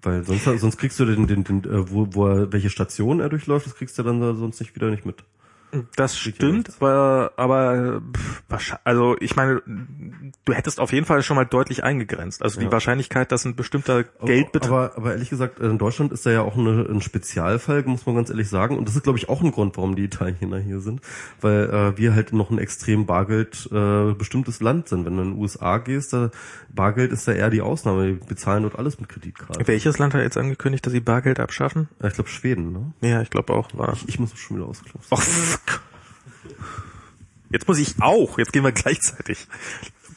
Weil 0.02 0.24
sonst, 0.24 0.44
sonst 0.44 0.76
kriegst 0.76 0.98
du 1.00 1.04
den, 1.04 1.26
den, 1.26 1.44
den 1.44 1.64
äh, 1.64 1.90
wo, 1.90 2.08
wo 2.10 2.26
er, 2.26 2.52
welche 2.52 2.70
Station 2.70 3.20
er 3.20 3.28
durchläuft, 3.28 3.66
das 3.66 3.74
kriegst 3.74 3.98
du 3.98 4.02
dann 4.02 4.20
sonst 4.36 4.60
nicht 4.60 4.74
wieder 4.74 4.90
nicht 4.90 5.06
mit. 5.06 5.24
Das 5.96 6.18
stimmt, 6.18 6.70
aber, 6.80 7.32
aber 7.36 8.00
also 8.84 9.16
ich 9.20 9.36
meine, 9.36 9.60
du 10.44 10.52
hättest 10.52 10.80
auf 10.80 10.92
jeden 10.92 11.04
Fall 11.04 11.22
schon 11.22 11.36
mal 11.36 11.44
deutlich 11.44 11.84
eingegrenzt. 11.84 12.42
Also 12.42 12.58
die 12.58 12.66
ja. 12.66 12.72
Wahrscheinlichkeit, 12.72 13.30
dass 13.32 13.44
ein 13.44 13.54
bestimmter 13.54 14.04
Geldbetrag. 14.24 14.70
Aber, 14.70 14.96
aber 14.96 15.12
ehrlich 15.12 15.28
gesagt, 15.28 15.60
in 15.60 15.76
Deutschland 15.76 16.12
ist 16.12 16.24
da 16.24 16.30
ja 16.30 16.42
auch 16.42 16.56
eine, 16.56 16.86
ein 16.88 17.02
Spezialfall, 17.02 17.82
muss 17.82 18.06
man 18.06 18.14
ganz 18.14 18.30
ehrlich 18.30 18.48
sagen. 18.48 18.78
Und 18.78 18.88
das 18.88 18.96
ist, 18.96 19.02
glaube 19.02 19.18
ich, 19.18 19.28
auch 19.28 19.42
ein 19.42 19.50
Grund, 19.50 19.76
warum 19.76 19.94
die 19.94 20.04
Italiener 20.04 20.58
hier 20.58 20.80
sind, 20.80 21.02
weil 21.40 21.68
äh, 21.68 21.98
wir 21.98 22.14
halt 22.14 22.32
noch 22.32 22.50
ein 22.50 22.58
extrem 22.58 23.04
Bargeld 23.04 23.68
äh, 23.70 24.14
bestimmtes 24.14 24.60
Land 24.60 24.88
sind. 24.88 25.04
Wenn 25.04 25.16
du 25.16 25.22
in 25.22 25.32
den 25.32 25.38
USA 25.38 25.78
gehst, 25.78 26.14
da 26.14 26.30
Bargeld 26.70 27.12
ist 27.12 27.28
da 27.28 27.32
eher 27.32 27.50
die 27.50 27.60
Ausnahme. 27.60 28.06
Die 28.06 28.12
bezahlen 28.14 28.62
dort 28.62 28.78
alles 28.78 28.98
mit 29.00 29.08
Kreditkarte. 29.08 29.66
Welches 29.66 29.98
Land 29.98 30.14
hat 30.14 30.22
jetzt 30.22 30.38
angekündigt, 30.38 30.86
dass 30.86 30.92
sie 30.92 31.00
Bargeld 31.00 31.40
abschaffen? 31.40 31.88
Ja, 32.00 32.08
ich 32.08 32.14
glaube 32.14 32.30
Schweden, 32.30 32.72
ne? 32.72 32.92
Ja, 33.00 33.20
ich 33.20 33.30
glaube 33.30 33.52
auch. 33.52 33.68
War. 33.74 33.92
Ich, 33.92 34.08
ich 34.08 34.18
muss 34.18 34.36
schon 34.38 34.56
wieder 34.56 34.66
ausklopfen. 34.66 35.57
Oh, 35.66 36.52
Jetzt 37.50 37.66
muss 37.66 37.78
ich 37.78 38.00
auch. 38.00 38.38
Jetzt 38.38 38.52
gehen 38.52 38.64
wir 38.64 38.72
gleichzeitig. 38.72 39.46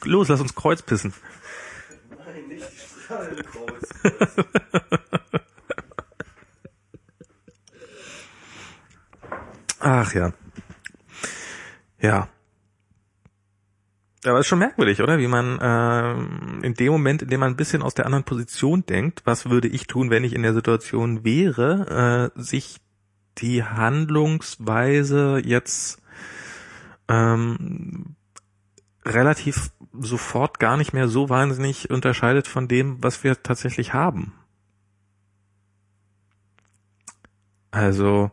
Los, 0.04 0.28
lass 0.28 0.40
uns 0.40 0.54
Kreuz 0.54 0.82
pissen. 0.82 1.14
Nein, 2.10 2.48
nicht 2.48 2.66
Kreuz. 3.08 3.88
Ach 9.80 10.14
ja. 10.14 10.32
Ja. 12.00 12.28
Aber 14.24 14.38
es 14.38 14.42
ist 14.42 14.48
schon 14.48 14.60
merkwürdig, 14.60 15.00
oder? 15.00 15.18
Wie 15.18 15.26
man 15.26 15.58
äh, 15.58 16.66
in 16.66 16.74
dem 16.74 16.92
Moment, 16.92 17.22
in 17.22 17.28
dem 17.28 17.40
man 17.40 17.52
ein 17.52 17.56
bisschen 17.56 17.82
aus 17.82 17.94
der 17.94 18.06
anderen 18.06 18.24
Position 18.24 18.86
denkt, 18.86 19.22
was 19.24 19.50
würde 19.50 19.66
ich 19.66 19.88
tun, 19.88 20.10
wenn 20.10 20.22
ich 20.22 20.32
in 20.32 20.42
der 20.42 20.54
Situation 20.54 21.24
wäre, 21.24 22.30
äh, 22.36 22.40
sich 22.40 22.80
die 23.38 23.64
Handlungsweise 23.64 25.40
jetzt 25.44 26.02
ähm, 27.08 28.16
relativ 29.04 29.70
sofort 29.98 30.58
gar 30.58 30.76
nicht 30.76 30.92
mehr 30.92 31.08
so 31.08 31.28
wahnsinnig 31.28 31.90
unterscheidet 31.90 32.46
von 32.48 32.68
dem, 32.68 33.02
was 33.02 33.24
wir 33.24 33.42
tatsächlich 33.42 33.92
haben. 33.92 34.32
Also, 37.70 38.30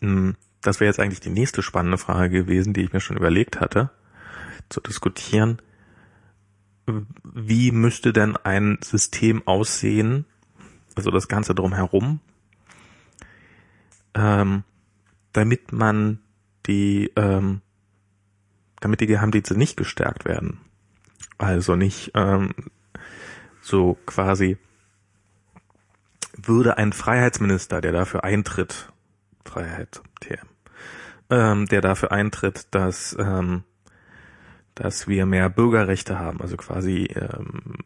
hm, 0.00 0.36
das 0.60 0.80
wäre 0.80 0.88
jetzt 0.88 1.00
eigentlich 1.00 1.20
die 1.20 1.30
nächste 1.30 1.62
spannende 1.62 1.98
Frage 1.98 2.44
gewesen, 2.44 2.72
die 2.72 2.82
ich 2.82 2.92
mir 2.92 3.00
schon 3.00 3.16
überlegt 3.16 3.60
hatte, 3.60 3.90
zu 4.68 4.80
diskutieren. 4.80 5.60
Wie 7.24 7.72
müsste 7.72 8.12
denn 8.12 8.36
ein 8.36 8.78
System 8.82 9.46
aussehen, 9.46 10.26
also 10.94 11.10
das 11.10 11.28
Ganze 11.28 11.54
drumherum, 11.54 12.20
ähm, 14.14 14.64
damit 15.32 15.72
man 15.72 16.20
die, 16.66 17.12
ähm, 17.16 17.60
damit 18.80 19.00
die 19.00 19.06
Geheimdienste 19.06 19.56
nicht 19.56 19.76
gestärkt 19.76 20.24
werden. 20.24 20.60
Also 21.38 21.76
nicht 21.76 22.12
ähm, 22.14 22.50
so 23.60 23.96
quasi 24.06 24.58
würde 26.36 26.78
ein 26.78 26.92
Freiheitsminister, 26.92 27.80
der 27.80 27.92
dafür 27.92 28.24
eintritt, 28.24 28.92
Freiheit, 29.44 30.02
TM, 30.20 30.46
ähm, 31.30 31.66
der 31.66 31.80
dafür 31.80 32.12
eintritt, 32.12 32.68
dass 32.70 33.16
ähm, 33.18 33.64
dass 34.80 35.06
wir 35.08 35.26
mehr 35.26 35.50
Bürgerrechte 35.50 36.18
haben, 36.18 36.40
also 36.40 36.56
quasi 36.56 37.04
ähm, 37.14 37.76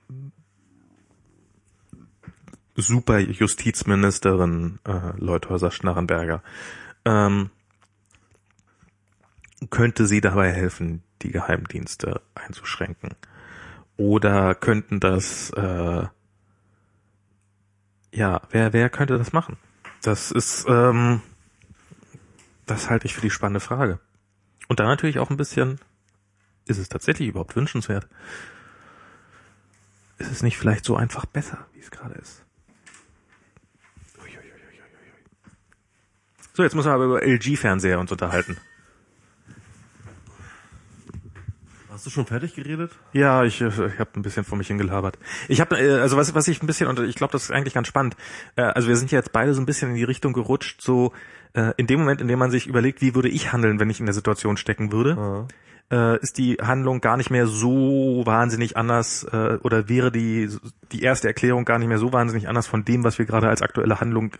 super 2.77 3.19
Justizministerin 3.19 4.79
äh, 4.85 5.17
Leuthäuser-Schnarrenberger, 5.19 6.43
ähm, 7.05 7.51
könnte 9.71 10.07
sie 10.07 10.21
dabei 10.21 10.53
helfen, 10.53 11.03
die 11.23 11.31
Geheimdienste 11.31 12.21
einzuschränken? 12.35 13.11
Oder 13.97 14.55
könnten 14.55 15.01
das, 15.01 15.51
äh, 15.51 16.07
ja, 18.13 18.43
wer, 18.51 18.73
wer 18.73 18.91
könnte 18.91 19.19
das 19.19 19.33
machen? 19.33 19.57
Das 20.03 20.31
ist, 20.31 20.67
ähm, 20.69 21.23
das 22.67 22.91
halte 22.91 23.07
ich 23.07 23.15
für 23.15 23.21
die 23.21 23.31
spannende 23.31 23.61
Frage. 23.61 24.01
Und 24.69 24.81
dann 24.81 24.87
natürlich 24.87 25.19
auch 25.19 25.31
ein 25.31 25.37
bisschen, 25.37 25.79
ist 26.67 26.79
es 26.79 26.89
tatsächlich 26.89 27.29
überhaupt 27.29 27.57
wünschenswert? 27.57 28.09
Ist 30.19 30.31
es 30.31 30.43
nicht 30.43 30.57
vielleicht 30.57 30.85
so 30.85 30.97
einfach 30.97 31.27
besser, 31.27 31.67
wie 31.75 31.81
es 31.81 31.91
gerade 31.91 32.15
ist? 32.15 32.44
So, 36.57 36.63
jetzt 36.63 36.77
müssen 36.77 36.89
wir 36.89 36.95
aber 36.95 37.05
über 37.05 37.23
LG-Fernseher 37.27 37.99
uns 37.99 38.13
unterhalten. 38.13 38.57
Hast 41.91 42.07
du 42.07 42.11
schon 42.11 42.27
fertig 42.27 42.55
geredet? 42.55 42.93
Ja, 43.13 43.43
ich, 43.43 43.61
äh, 43.61 43.67
ich 43.67 43.99
habe 43.99 44.11
ein 44.15 44.23
bisschen 44.23 44.45
vor 44.45 44.57
mich 44.57 44.69
hingelabert. 44.69 45.19
Ich 45.49 45.61
habe, 45.61 45.77
äh, 45.77 45.99
also 45.99 46.17
was, 46.17 46.33
was 46.37 46.47
ich 46.47 46.63
ein 46.63 46.69
bisschen, 46.69 46.87
und 46.87 47.01
ich 47.01 47.17
glaube, 47.17 47.33
das 47.33 47.45
ist 47.45 47.51
eigentlich 47.51 47.75
ganz 47.75 47.89
spannend. 47.89 48.17
Äh, 48.55 48.63
also 48.63 48.87
wir 48.87 48.97
sind 48.97 49.11
ja 49.11 49.19
jetzt 49.19 49.33
beide 49.33 49.53
so 49.53 49.61
ein 49.61 49.67
bisschen 49.67 49.91
in 49.91 49.97
die 49.97 50.05
Richtung 50.05 50.33
gerutscht, 50.33 50.81
so 50.81 51.13
in 51.77 51.87
dem 51.87 52.01
Moment, 52.01 52.21
in 52.21 52.27
dem 52.27 52.41
man 52.41 52.51
sich 52.51 52.67
überlegt, 52.67 53.01
wie 53.01 53.15
würde 53.15 53.29
ich 53.29 53.53
handeln, 53.53 53.79
wenn 53.79 53.89
ich 53.89 54.01
in 54.01 54.07
der 54.07 54.13
Situation 54.13 54.57
stecken 54.57 54.91
würde, 54.91 55.47
ja. 55.89 56.15
ist 56.17 56.37
die 56.37 56.57
Handlung 56.57 57.01
gar 57.01 57.17
nicht 57.17 57.31
mehr 57.31 57.47
so 57.47 58.23
wahnsinnig 58.27 58.77
anders 58.77 59.25
oder 59.25 59.89
wäre 59.89 60.11
die 60.11 60.51
die 60.91 61.03
erste 61.03 61.29
Erklärung 61.29 61.65
gar 61.65 61.79
nicht 61.79 61.87
mehr 61.87 61.99
so 61.99 62.13
wahnsinnig 62.13 62.49
anders 62.49 62.67
von 62.67 62.85
dem, 62.85 63.05
was 63.05 63.21
wir 63.21 63.27
gerade 63.27 63.49
als 63.49 63.63
aktuelle 63.63 64.01
Handlung 64.01 64.33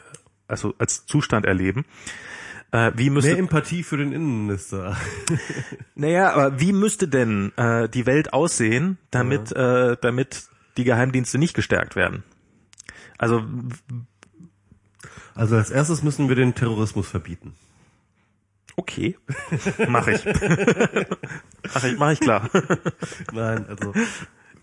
also 0.49 0.75
als 0.79 1.07
Zustand 1.07 1.47
erleben. 1.47 1.85
Äh, 2.71 2.93
wie 2.97 3.11
müsste, 3.11 3.31
Mehr 3.31 3.39
Empathie 3.39 3.83
für 3.83 3.97
den 3.97 4.13
Innenminister. 4.13 4.97
naja, 5.95 6.33
aber 6.33 6.61
wie 6.61 6.73
müsste 6.73 7.09
denn 7.09 7.53
äh, 7.57 7.89
die 7.89 8.07
Welt 8.07 8.33
aussehen, 8.33 8.99
damit, 9.11 9.51
ja. 9.51 9.93
äh, 9.93 9.97
damit 10.01 10.49
die 10.77 10.85
Geheimdienste 10.85 11.39
nicht 11.39 11.55
gestärkt 11.55 11.95
werden? 11.95 12.25
Also 13.17 13.45
also 15.35 15.57
als 15.57 15.71
erstes 15.71 16.03
müssen 16.03 16.29
wir 16.29 16.37
den 16.37 16.55
Terrorismus 16.55 17.09
verbieten. 17.09 17.55
Okay, 18.77 19.17
mach 19.89 20.07
ich. 20.09 20.25
mach 21.75 21.85
ich, 21.85 21.99
mach 21.99 22.11
ich 22.11 22.21
klar. 22.21 22.51
Nein, 23.33 23.67
also 23.67 23.93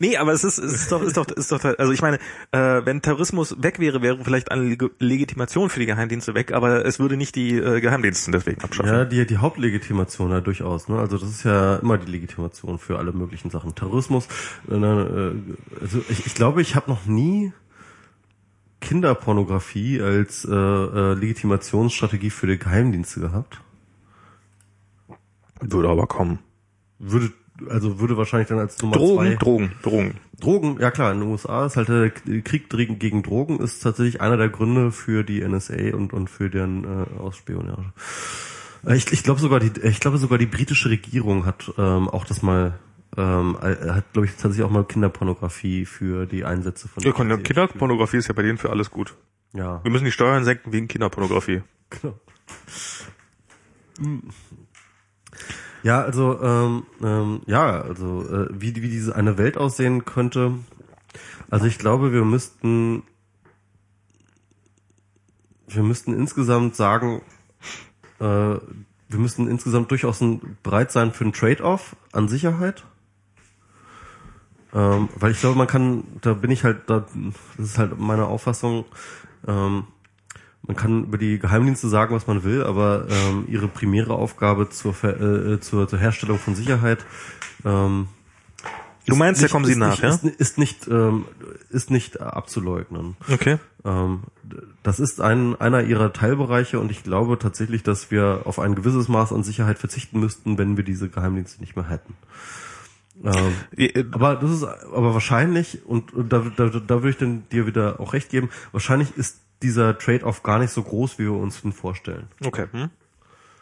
Nee, 0.01 0.17
aber 0.17 0.33
es 0.33 0.43
ist, 0.43 0.57
es 0.57 0.73
ist 0.73 0.91
doch, 0.91 1.03
ist 1.03 1.15
doch, 1.15 1.27
ist 1.27 1.51
doch, 1.51 1.63
also 1.63 1.91
ich 1.91 2.01
meine, 2.01 2.17
äh, 2.51 2.81
wenn 2.83 3.03
Terrorismus 3.03 3.55
weg 3.61 3.77
wäre, 3.77 4.01
wäre 4.01 4.17
vielleicht 4.23 4.51
eine 4.51 4.75
Legitimation 4.97 5.69
für 5.69 5.79
die 5.79 5.85
Geheimdienste 5.85 6.33
weg, 6.33 6.53
aber 6.53 6.83
es 6.83 6.99
würde 6.99 7.17
nicht 7.17 7.35
die 7.35 7.55
äh, 7.55 7.79
Geheimdienste 7.81 8.31
deswegen 8.31 8.63
abschaffen. 8.63 8.91
Ja, 8.91 9.05
die, 9.05 9.27
die 9.27 9.37
Hauptlegitimation 9.37 10.31
ja 10.31 10.41
durchaus, 10.41 10.89
ne? 10.89 10.97
Also 10.97 11.19
das 11.19 11.29
ist 11.29 11.43
ja 11.43 11.75
immer 11.75 11.99
die 11.99 12.11
Legitimation 12.11 12.79
für 12.79 12.97
alle 12.97 13.11
möglichen 13.11 13.51
Sachen. 13.51 13.75
Terrorismus, 13.75 14.27
äh, 14.71 14.73
äh 14.73 15.35
also 15.79 16.03
ich, 16.09 16.25
ich 16.25 16.33
glaube, 16.33 16.63
ich 16.63 16.75
habe 16.75 16.89
noch 16.89 17.05
nie 17.05 17.53
Kinderpornografie 18.79 20.01
als 20.01 20.45
äh, 20.45 20.51
äh, 20.51 21.13
Legitimationsstrategie 21.13 22.31
für 22.31 22.47
die 22.47 22.57
Geheimdienste 22.57 23.19
gehabt. 23.19 23.61
Würde 25.59 25.89
aber 25.89 26.07
kommen. 26.07 26.39
Würde 26.97 27.31
also 27.69 27.99
würde 27.99 28.17
wahrscheinlich 28.17 28.47
dann 28.49 28.59
als 28.59 28.81
Nummer 28.81 28.95
Drogen, 28.97 29.15
zwei 29.15 29.35
Drogen, 29.35 29.71
Drogen. 29.83 30.13
Drogen, 30.39 30.77
ja 30.79 30.91
klar, 30.91 31.11
in 31.11 31.19
den 31.19 31.29
USA 31.29 31.65
ist 31.65 31.77
halt 31.77 31.89
der 31.89 32.09
Krieg 32.09 32.69
gegen 32.69 32.97
gegen 32.99 33.23
Drogen 33.23 33.59
ist 33.59 33.79
tatsächlich 33.81 34.21
einer 34.21 34.37
der 34.37 34.49
Gründe 34.49 34.91
für 34.91 35.23
die 35.23 35.41
NSA 35.47 35.93
und 35.95 36.13
und 36.13 36.29
für 36.29 36.49
deren 36.49 36.83
äh, 36.83 37.19
Ausspionage. 37.19 37.93
Äh, 38.85 38.95
Ich, 38.95 39.11
ich 39.11 39.23
glaube 39.23 39.39
sogar 39.39 39.59
die 39.59 39.71
ich 39.81 39.99
glaube 39.99 40.17
sogar 40.17 40.37
die 40.37 40.45
britische 40.47 40.89
Regierung 40.89 41.45
hat 41.45 41.71
ähm, 41.77 42.07
auch 42.09 42.25
das 42.25 42.41
mal 42.41 42.79
ähm, 43.17 43.57
äh, 43.61 43.89
hat 43.91 44.11
glaube 44.13 44.25
ich 44.25 44.31
tatsächlich 44.33 44.63
auch 44.63 44.71
mal 44.71 44.83
Kinderpornografie 44.85 45.85
für 45.85 46.25
die 46.25 46.45
Einsätze 46.45 46.87
von 46.87 47.03
Ja, 47.03 47.11
Kinder- 47.11 47.37
Kinderpornografie 47.37 48.17
ist 48.17 48.27
ja 48.29 48.33
bei 48.33 48.41
denen 48.41 48.57
für 48.57 48.69
alles 48.69 48.89
gut. 48.89 49.15
Ja. 49.53 49.81
Wir 49.83 49.91
müssen 49.91 50.05
die 50.05 50.11
Steuern 50.13 50.43
senken 50.45 50.71
wegen 50.71 50.87
Kinderpornografie. 50.87 51.61
Genau. 51.89 52.15
Ja, 55.83 56.01
also 56.01 56.39
ähm, 56.41 56.83
ähm, 57.03 57.41
ja, 57.47 57.81
also 57.81 58.23
äh, 58.23 58.47
wie 58.51 58.75
wie 58.75 58.89
diese 58.89 59.15
eine 59.15 59.37
Welt 59.37 59.57
aussehen 59.57 60.05
könnte. 60.05 60.53
Also 61.49 61.65
ich 61.65 61.79
glaube, 61.79 62.13
wir 62.13 62.23
müssten 62.23 63.03
wir 65.67 65.83
müssten 65.83 66.13
insgesamt 66.13 66.75
sagen, 66.75 67.21
äh, 68.19 68.23
wir 69.11 69.19
müssten 69.19 69.47
insgesamt 69.47 69.91
durchaus 69.91 70.21
ein, 70.21 70.57
bereit 70.63 70.91
sein 70.91 71.11
für 71.11 71.23
einen 71.23 71.33
Trade-off 71.33 71.95
an 72.11 72.27
Sicherheit. 72.27 72.83
Ähm, 74.73 75.09
weil 75.15 75.31
ich 75.31 75.39
glaube, 75.39 75.57
man 75.57 75.67
kann, 75.67 76.03
da 76.21 76.33
bin 76.33 76.49
ich 76.49 76.63
halt, 76.63 76.89
da, 76.89 77.05
das 77.57 77.71
ist 77.71 77.77
halt 77.77 77.99
meine 77.99 78.27
Auffassung, 78.27 78.85
ähm, 79.45 79.85
man 80.67 80.75
kann 80.75 81.05
über 81.05 81.17
die 81.17 81.39
Geheimdienste 81.39 81.89
sagen, 81.89 82.13
was 82.15 82.27
man 82.27 82.43
will, 82.43 82.63
aber 82.63 83.07
ähm, 83.09 83.45
ihre 83.47 83.67
primäre 83.67 84.13
Aufgabe 84.13 84.69
zur, 84.69 84.93
Ver 84.93 85.19
äh, 85.19 85.59
zur, 85.59 85.87
zur 85.87 85.99
Herstellung 85.99 86.37
von 86.37 86.55
Sicherheit 86.55 87.05
ähm, 87.65 88.07
Du 89.07 89.13
ist 89.13 89.17
meinst, 89.19 89.41
da 89.41 89.45
nicht- 89.45 89.51
kommen 89.51 89.65
sie 89.65 89.71
ist 89.71 89.77
nach, 89.79 89.89
nicht, 89.99 90.03
ja? 90.03 90.09
Ist, 90.09 90.23
ist 90.23 90.57
nicht 90.59 90.87
ähm, 90.87 91.25
ist 91.71 91.89
nicht 91.89 92.21
abzuleugnen. 92.21 93.15
Okay. 93.33 93.57
Ähm, 93.83 94.21
das 94.83 94.99
ist 94.99 95.19
ein, 95.21 95.59
einer 95.59 95.81
ihrer 95.83 96.13
Teilbereiche 96.13 96.79
und 96.79 96.91
ich 96.91 97.01
glaube 97.03 97.39
tatsächlich, 97.39 97.81
dass 97.81 98.11
wir 98.11 98.41
auf 98.45 98.59
ein 98.59 98.75
gewisses 98.75 99.07
Maß 99.07 99.33
an 99.33 99.41
Sicherheit 99.43 99.79
verzichten 99.79 100.19
müssten, 100.19 100.59
wenn 100.59 100.77
wir 100.77 100.83
diese 100.83 101.09
Geheimdienste 101.09 101.59
nicht 101.61 101.75
mehr 101.75 101.89
hätten. 101.89 102.13
Ähm, 103.23 103.53
Äh, 103.75 104.03
aber 104.11 104.35
das 104.35 104.51
ist 104.51 104.63
aber 104.63 105.15
wahrscheinlich, 105.15 105.83
und, 105.85 106.13
und 106.13 106.31
da, 106.31 106.45
da, 106.55 106.67
da 106.69 106.95
würde 106.97 107.09
ich 107.09 107.17
denn 107.17 107.43
dir 107.51 107.65
wieder 107.65 107.99
auch 107.99 108.13
recht 108.13 108.29
geben, 108.29 108.49
wahrscheinlich 108.71 109.17
ist 109.17 109.39
dieser 109.61 109.97
Trade-off 109.97 110.43
gar 110.43 110.59
nicht 110.59 110.71
so 110.71 110.83
groß, 110.83 111.19
wie 111.19 111.23
wir 111.23 111.33
uns 111.33 111.63
ihn 111.63 111.71
vorstellen. 111.73 112.27
Okay. 112.43 112.67
Hm? 112.71 112.89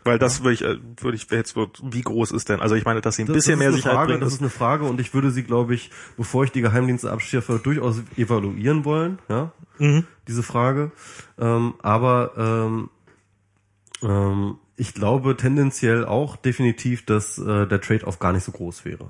Weil 0.05 0.17
das 0.17 0.43
würde 0.43 0.53
ich, 0.53 0.61
äh, 0.63 0.77
würde 1.01 1.17
ich 1.17 1.29
jetzt, 1.29 1.55
wie 1.55 2.01
groß 2.01 2.31
ist 2.31 2.47
denn? 2.49 2.61
Also 2.61 2.75
ich 2.75 2.85
meine, 2.85 3.01
dass 3.01 3.17
sie 3.17 3.23
ein 3.23 3.27
Das, 3.27 3.35
bisschen 3.35 3.53
das 3.53 3.59
mehr 3.59 3.67
ist 3.69 3.73
eine 3.73 3.77
Sicherheit 3.81 3.95
Frage, 3.97 4.07
bringen. 4.13 4.21
Das 4.21 4.33
ist 4.33 4.39
eine 4.39 4.49
Frage 4.49 4.85
und 4.85 4.99
ich 5.01 5.13
würde 5.13 5.29
sie, 5.29 5.43
glaube 5.43 5.75
ich, 5.75 5.91
bevor 6.17 6.45
ich 6.45 6.51
die 6.51 6.61
Geheimdienste 6.61 7.11
abschaffe, 7.11 7.59
durchaus 7.61 8.01
evaluieren 8.17 8.85
wollen, 8.85 9.19
ja, 9.27 9.51
Mhm. 9.77 10.05
diese 10.27 10.41
Frage. 10.43 10.91
Ähm, 11.37 11.73
aber 11.81 12.31
ähm, 12.37 12.89
ähm, 14.01 14.57
ich 14.77 14.93
glaube 14.93 15.35
tendenziell 15.35 16.05
auch 16.05 16.37
definitiv, 16.37 17.05
dass 17.05 17.37
äh, 17.37 17.67
der 17.67 17.81
Trade-off 17.81 18.19
gar 18.19 18.31
nicht 18.31 18.45
so 18.45 18.51
groß 18.53 18.85
wäre. 18.85 19.09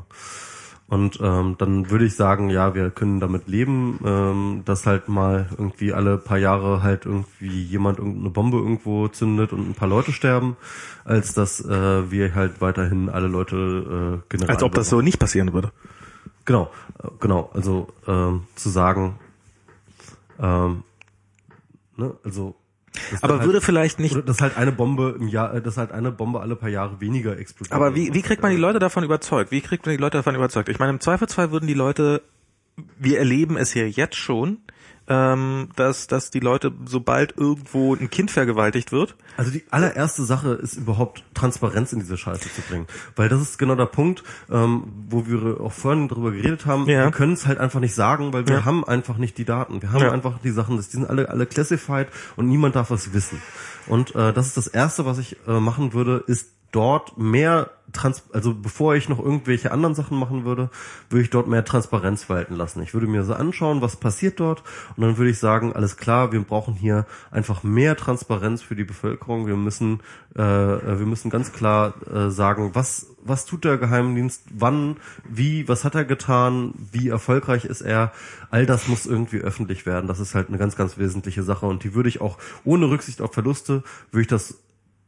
Und 0.90 1.20
ähm, 1.22 1.56
dann 1.60 1.92
würde 1.92 2.06
ich 2.06 2.16
sagen, 2.16 2.50
ja, 2.50 2.74
wir 2.74 2.90
können 2.90 3.20
damit 3.20 3.48
leben, 3.48 4.00
ähm, 4.04 4.64
dass 4.66 4.88
halt 4.88 5.08
mal 5.08 5.48
irgendwie 5.52 5.94
alle 5.94 6.18
paar 6.18 6.40
Jahre 6.40 6.82
halt 6.82 7.06
irgendwie 7.06 7.62
jemand 7.64 8.00
irgendeine 8.00 8.32
Bombe 8.32 8.58
irgendwo 8.58 9.08
zündet 9.08 9.54
und 9.54 9.70
ein 9.70 9.76
paar 9.76 9.88
Leute 9.88 10.12
sterben, 10.12 10.58
als 11.06 11.36
dass 11.36 11.64
äh, 11.64 12.12
wir 12.12 12.34
halt 12.34 12.60
weiterhin 12.60 13.08
alle 13.08 13.28
Leute 13.28 13.56
äh, 13.56 14.30
generell. 14.30 14.56
Als 14.56 14.64
ob 14.64 14.74
das 14.74 14.90
so 14.90 15.02
nicht 15.02 15.20
passieren 15.20 15.54
würde. 15.54 15.72
Genau, 16.46 16.72
genau. 17.20 17.52
Also 17.54 17.90
ähm, 18.08 18.48
zu 18.56 18.70
sagen, 18.70 19.20
ähm, 20.40 20.84
ne, 21.98 22.16
also 22.24 22.56
Aber 23.22 23.38
dann 23.38 23.46
würde 23.46 23.58
halt, 23.58 23.64
vielleicht 23.64 24.00
nicht 24.00 24.16
dass 24.28 24.42
halt 24.42 24.58
eine 24.58 24.72
Bombe 24.72 25.16
im 25.20 25.28
Jahr, 25.28 25.54
äh, 25.54 25.62
dass 25.62 25.78
halt 25.78 25.92
eine 25.92 26.12
Bombe 26.12 26.42
alle 26.42 26.56
paar 26.56 26.70
Jahre 26.70 27.00
weniger 27.02 27.38
explodiert. 27.38 27.74
Aber 27.74 27.96
wie, 27.96 28.14
wie 28.14 28.22
kriegt 28.22 28.42
man 28.42 28.52
die 28.52 28.58
Leute 28.58 28.80
davon 28.80 29.04
überzeugt? 29.04 29.52
Wie 29.52 29.62
kriegt 29.62 29.86
man 29.86 29.96
die 29.96 30.02
Leute 30.02 30.18
davon 30.18 30.36
überzeugt? 30.36 30.70
Ich 30.70 30.80
meine, 30.80 30.92
im 30.92 31.00
Zweifelsfall 31.00 31.52
würden 31.52 31.68
die 31.68 31.74
Leute, 31.74 32.22
wir 32.98 33.20
erleben 33.20 33.58
es 33.58 33.74
ja 33.74 33.86
jetzt 33.86 34.16
schon, 34.16 34.58
ähm, 35.10 35.70
dass, 35.76 36.08
dass 36.08 36.30
die 36.30 36.40
Leute, 36.40 36.72
sobald 36.86 37.38
irgendwo 37.38 37.96
ein 37.96 38.10
Kind 38.10 38.32
vergewaltigt 38.32 38.92
wird, 38.92 39.16
Also 39.38 39.52
die 39.52 39.64
allererste 39.72 40.24
Sache 40.24 40.54
ist 40.54 40.76
überhaupt 40.76 41.24
Transparenz 41.34 41.92
in 41.94 42.00
diese 42.00 42.18
Scheiße 42.18 42.50
zu 42.54 42.62
bringen. 42.70 42.86
Weil 43.16 43.28
das 43.28 43.42
ist 43.42 43.58
genau 43.58 43.76
der 43.76 43.88
Punkt, 43.88 44.24
ähm, 44.52 44.84
wo 45.10 45.26
wir 45.28 45.60
auch 45.62 45.72
vorhin 45.74 46.08
drüber 46.08 46.32
geredet 46.32 46.66
haben. 46.66 46.88
Ja. 46.88 47.06
Wir 47.06 47.12
können 47.12 47.34
es 47.34 47.48
halt 47.48 47.58
einfach 47.60 47.80
nicht 47.80 47.96
sagen, 47.96 48.32
weil 48.34 48.48
wir 48.48 48.58
Ja. 48.60 48.66
haben 48.66 48.84
einfach 48.86 49.18
nicht 49.18 49.38
die 49.38 49.46
Daten. 49.46 49.82
Wir 49.82 49.92
haben 49.92 50.02
Ja. 50.04 50.12
einfach 50.12 50.40
die 50.44 50.52
Sachen, 50.52 50.78
die 50.78 50.84
sind 50.84 51.10
alle, 51.10 51.30
alle 51.30 51.46
classified 51.46 52.08
und 52.36 52.48
niemand 52.48 52.76
darf 52.76 52.92
was 52.92 53.14
wissen. 53.14 53.42
Und 53.88 54.16
äh, 54.16 54.32
das 54.34 54.48
ist 54.48 54.58
das 54.58 54.68
Erste, 54.68 55.06
was 55.06 55.18
ich 55.18 55.36
äh, 55.48 55.60
machen 55.60 55.94
würde, 55.94 56.24
ist 56.28 56.52
dort 56.72 57.18
mehr 57.18 57.72
Trans 57.94 58.24
also 58.34 58.54
bevor 58.54 58.96
ich 58.96 59.10
noch 59.10 59.20
irgendwelche 59.20 59.72
anderen 59.72 59.96
Sachen 59.96 60.18
machen 60.18 60.46
würde, 60.46 60.70
würde 61.10 61.24
ich 61.24 61.30
dort 61.30 61.48
mehr 61.48 61.66
Transparenz 61.66 62.30
walten 62.30 62.56
lassen. 62.56 62.82
Ich 62.82 62.94
würde 62.94 63.08
mir 63.08 63.24
so 63.24 63.34
anschauen, 63.34 63.82
was 63.82 63.96
passiert 63.96 64.40
dort 64.40 64.64
und 64.96 65.04
dann 65.04 65.18
würde 65.18 65.32
ich 65.32 65.40
sagen, 65.40 65.74
alles 65.74 65.98
klar, 65.98 66.32
wir 66.32 66.42
brauchen 66.42 66.74
hier 66.74 67.06
einfach 67.32 67.64
mehr 67.64 67.96
Transparenz 67.96 68.62
für 68.62 68.76
die 68.76 68.84
Bevölkerung. 68.84 69.48
Wir 69.48 69.56
müssen 69.56 70.02
äh, 70.36 70.40
wir 70.40 71.06
müssen 71.06 71.30
ganz 71.30 71.52
klar 71.52 71.94
äh, 72.12 72.30
sagen, 72.30 72.72
was 72.74 73.08
was 73.22 73.46
tut 73.46 73.66
der 73.66 73.78
Geheimdienst, 73.78 74.44
wann, 74.54 74.98
wie, 75.28 75.68
was 75.68 75.84
hat 75.84 75.96
er 75.96 76.06
getan, 76.06 76.74
wie 76.92 77.10
erfolgreich 77.10 77.66
ist 77.66 77.82
er. 77.82 78.14
All 78.50 78.66
das 78.66 78.88
muss 78.88 79.06
irgendwie 79.06 79.40
öffentlich 79.40 79.86
werden. 79.86 80.08
Das 80.08 80.20
ist 80.20 80.36
halt 80.36 80.48
eine 80.48 80.58
ganz 80.58 80.76
ganz 80.76 80.98
wesentliche 80.98 81.44
Sache 81.44 81.66
und 81.66 81.84
die 81.84 81.94
würde 81.94 82.10
ich 82.10 82.22
auch 82.22 82.38
ohne 82.64 82.90
Rücksicht 82.90 83.22
auf 83.22 83.34
Verluste 83.34 83.84
würde 84.12 84.22
ich 84.22 84.28
das 84.28 84.56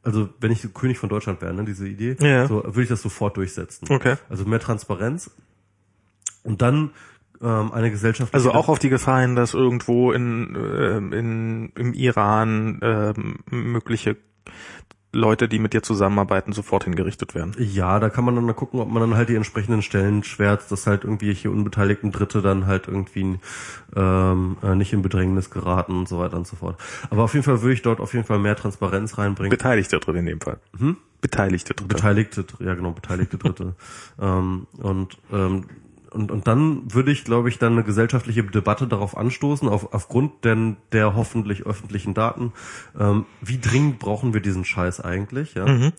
also 0.04 0.30
wenn 0.40 0.52
ich 0.52 0.68
König 0.74 0.98
von 0.98 1.10
Deutschland 1.10 1.42
wäre, 1.42 1.54
ne, 1.54 1.64
diese 1.66 1.88
Idee, 1.88 2.16
Ja. 2.20 2.48
so 2.48 2.64
würde 2.64 2.84
ich 2.84 2.90
das 2.90 3.02
sofort 3.02 3.38
durchsetzen. 3.38 3.88
Okay. 3.90 4.16
Also 4.30 4.46
mehr 4.46 4.60
Transparenz 4.60 5.32
und 6.44 6.62
dann 6.62 6.92
ähm, 7.42 7.72
eine 7.72 7.90
Gesellschaft. 7.92 8.34
also 8.34 8.52
auch 8.52 8.68
auf 8.70 8.80
die 8.80 8.90
Gefahr 8.90 9.22
hin, 9.22 9.36
dass 9.36 9.54
irgendwo 9.54 10.12
in, 10.12 10.56
ähm, 10.56 11.14
in 11.14 11.72
im 11.76 11.94
Iran 11.94 12.80
ähm, 12.82 13.40
mögliche 13.50 14.18
Leute, 15.14 15.50
die 15.50 15.60
mit 15.60 15.74
dir 15.74 15.84
zusammenarbeiten, 15.84 16.54
sofort 16.54 16.86
hingerichtet 16.86 17.36
werden. 17.36 17.54
Ja, 17.60 18.00
da 18.00 18.10
kann 18.10 18.24
man 18.24 18.36
dann 18.36 18.46
mal 18.46 18.54
gucken, 18.54 18.80
ob 18.80 18.90
man 18.90 19.02
dann 19.02 19.16
halt 19.16 19.28
die 19.28 19.36
entsprechenden 19.36 19.82
Stellen 19.82 20.24
schwärzt, 20.24 20.72
dass 20.72 20.88
halt 20.88 21.04
irgendwie 21.04 21.34
hier 21.34 21.52
unbeteiligten 21.52 22.12
Dritte 22.12 22.42
dann 22.42 22.66
halt 22.66 22.88
irgendwie 22.88 23.40
ähm, 23.96 24.58
äh, 24.64 24.76
nicht 24.76 24.94
in 24.94 25.02
Bedrängnis 25.02 25.50
geraten 25.50 25.98
und 25.98 26.08
so 26.08 26.20
weiter 26.20 26.38
und 26.38 26.48
so 26.48 26.56
fort. 26.56 26.80
Aber 27.10 27.24
auf 27.24 27.34
jeden 27.34 27.44
Fall 27.44 27.62
würde 27.62 27.74
ich 27.74 27.82
dort 27.82 28.00
auf 28.00 28.14
jeden 28.14 28.26
Fall 28.26 28.40
mehr 28.40 28.56
Transparenz 28.56 29.18
reinbringen. 29.18 29.50
Beteiligte 29.50 30.00
drin 30.00 30.16
in 30.16 30.26
dem 30.28 30.42
Fall. 30.42 30.60
Hm? 30.78 30.96
Beteiligte 31.20 31.74
drin. 31.74 31.88
Beteiligte, 31.90 32.46
ja 32.60 32.74
genau, 32.74 32.92
beteiligte 32.92 33.38
Dritte. 33.38 33.76
ähm, 34.22 34.68
und, 34.78 35.18
ähm, 35.32 35.66
und, 36.12 36.32
und 36.32 36.48
dann 36.48 36.94
würde 36.94 37.12
ich, 37.12 37.24
glaube 37.24 37.50
ich, 37.50 37.58
dann 37.58 37.74
eine 37.74 37.84
gesellschaftliche 37.84 38.44
Debatte 38.44 38.88
darauf 38.88 39.16
anstoßen, 39.16 39.68
auf, 39.70 39.94
aufgrund 39.94 40.44
denn 40.44 40.78
der 40.92 41.16
hoffentlich 41.16 41.66
öffentlichen 41.66 42.14
Daten, 42.14 42.52
ähm, 43.00 43.26
wie 43.42 43.60
dringend 43.60 44.00
brauchen 44.00 44.34
wir 44.34 44.42
diesen 44.42 44.66
Scheiß 44.66 45.00
eigentlich, 45.00 45.54
ja. 45.54 45.66
Mhm. 45.66 45.94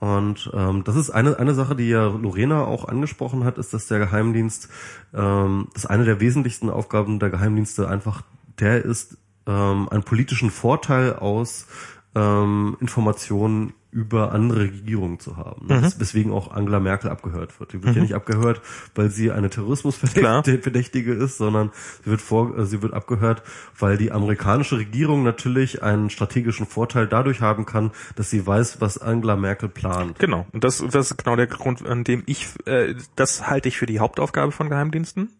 Und 0.00 0.50
ähm, 0.52 0.84
das 0.84 0.96
ist 0.96 1.10
eine, 1.10 1.38
eine 1.38 1.54
Sache, 1.54 1.76
die 1.76 1.88
ja 1.88 2.08
Lorena 2.08 2.64
auch 2.64 2.88
angesprochen 2.88 3.44
hat, 3.44 3.58
ist, 3.58 3.72
dass 3.72 3.86
der 3.86 3.98
Geheimdienst, 4.00 4.68
ähm, 5.14 5.68
dass 5.72 5.86
eine 5.86 6.04
der 6.04 6.20
wesentlichsten 6.20 6.68
Aufgaben 6.68 7.18
der 7.18 7.30
Geheimdienste 7.30 7.88
einfach 7.88 8.22
der 8.58 8.84
ist, 8.84 9.16
ähm, 9.46 9.88
einen 9.90 10.02
politischen 10.02 10.50
Vorteil 10.50 11.14
aus 11.14 11.66
ähm, 12.14 12.76
Informationen 12.80 13.72
über 13.94 14.32
andere 14.32 14.62
Regierungen 14.62 15.20
zu 15.20 15.36
haben. 15.36 15.66
Mhm. 15.66 15.82
Das, 15.82 16.00
weswegen 16.00 16.32
auch 16.32 16.50
Angela 16.50 16.80
Merkel 16.80 17.10
abgehört 17.10 17.60
wird. 17.60 17.72
Die 17.72 17.82
wird 17.82 17.94
ja 17.94 18.02
nicht 18.02 18.14
abgehört, 18.14 18.60
weil 18.94 19.10
sie 19.10 19.30
eine. 19.30 19.44
Terrorismusverdächtige 19.54 21.12
ist, 21.12 21.38
sondern 21.38 21.70
sie 22.02 22.10
wird 22.10 22.20
vor, 22.20 22.58
äh, 22.58 22.66
sie 22.66 22.82
wird 22.82 22.92
abgehört, 22.92 23.42
weil 23.78 23.96
die 23.96 24.10
amerikanische 24.10 24.78
Regierung 24.78 25.22
natürlich 25.22 25.82
einen 25.82 26.10
strategischen 26.10 26.66
Vorteil 26.66 27.06
dadurch 27.06 27.40
haben 27.40 27.66
kann, 27.66 27.92
dass 28.16 28.30
sie 28.30 28.44
weiß, 28.44 28.80
was 28.80 28.98
Angela 28.98 29.36
Merkel 29.36 29.68
plant. 29.68 30.18
Genau. 30.18 30.46
Und 30.52 30.64
das, 30.64 30.78
das 30.78 31.12
ist 31.12 31.18
genau 31.18 31.36
der 31.36 31.46
Grund, 31.46 31.86
an 31.86 32.02
dem 32.02 32.24
ich, 32.26 32.48
äh, 32.66 32.94
das 33.14 33.46
halte 33.48 33.68
ich 33.68 33.78
für 33.78 33.86
die 33.86 34.00
Hauptaufgabe 34.00 34.50
von 34.50 34.68
Geheimdiensten. 34.68 35.30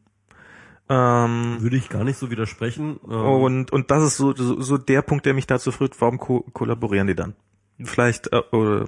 Ähm, 0.89 1.57
Würde 1.61 1.77
ich 1.77 1.89
gar 1.89 2.05
nicht 2.05 2.19
so 2.19 2.31
widersprechen. 2.31 3.01
Ähm, 3.05 3.11
und, 3.11 3.73
und 3.73 3.91
das 3.91 4.05
ist 4.05 4.17
so, 4.17 4.35
so, 4.35 4.61
so 4.61 4.79
der 4.79 5.03
Punkt, 5.03 5.27
der 5.27 5.35
mich 5.35 5.47
dazu 5.47 5.73
führt, 5.73 6.01
warum 6.01 6.19
ko 6.19 6.45
kollaborieren 6.53 7.07
die 7.07 7.15
dann? 7.15 7.35
Vielleicht, 7.83 8.33
äh, 8.33 8.41
oder, 8.53 8.87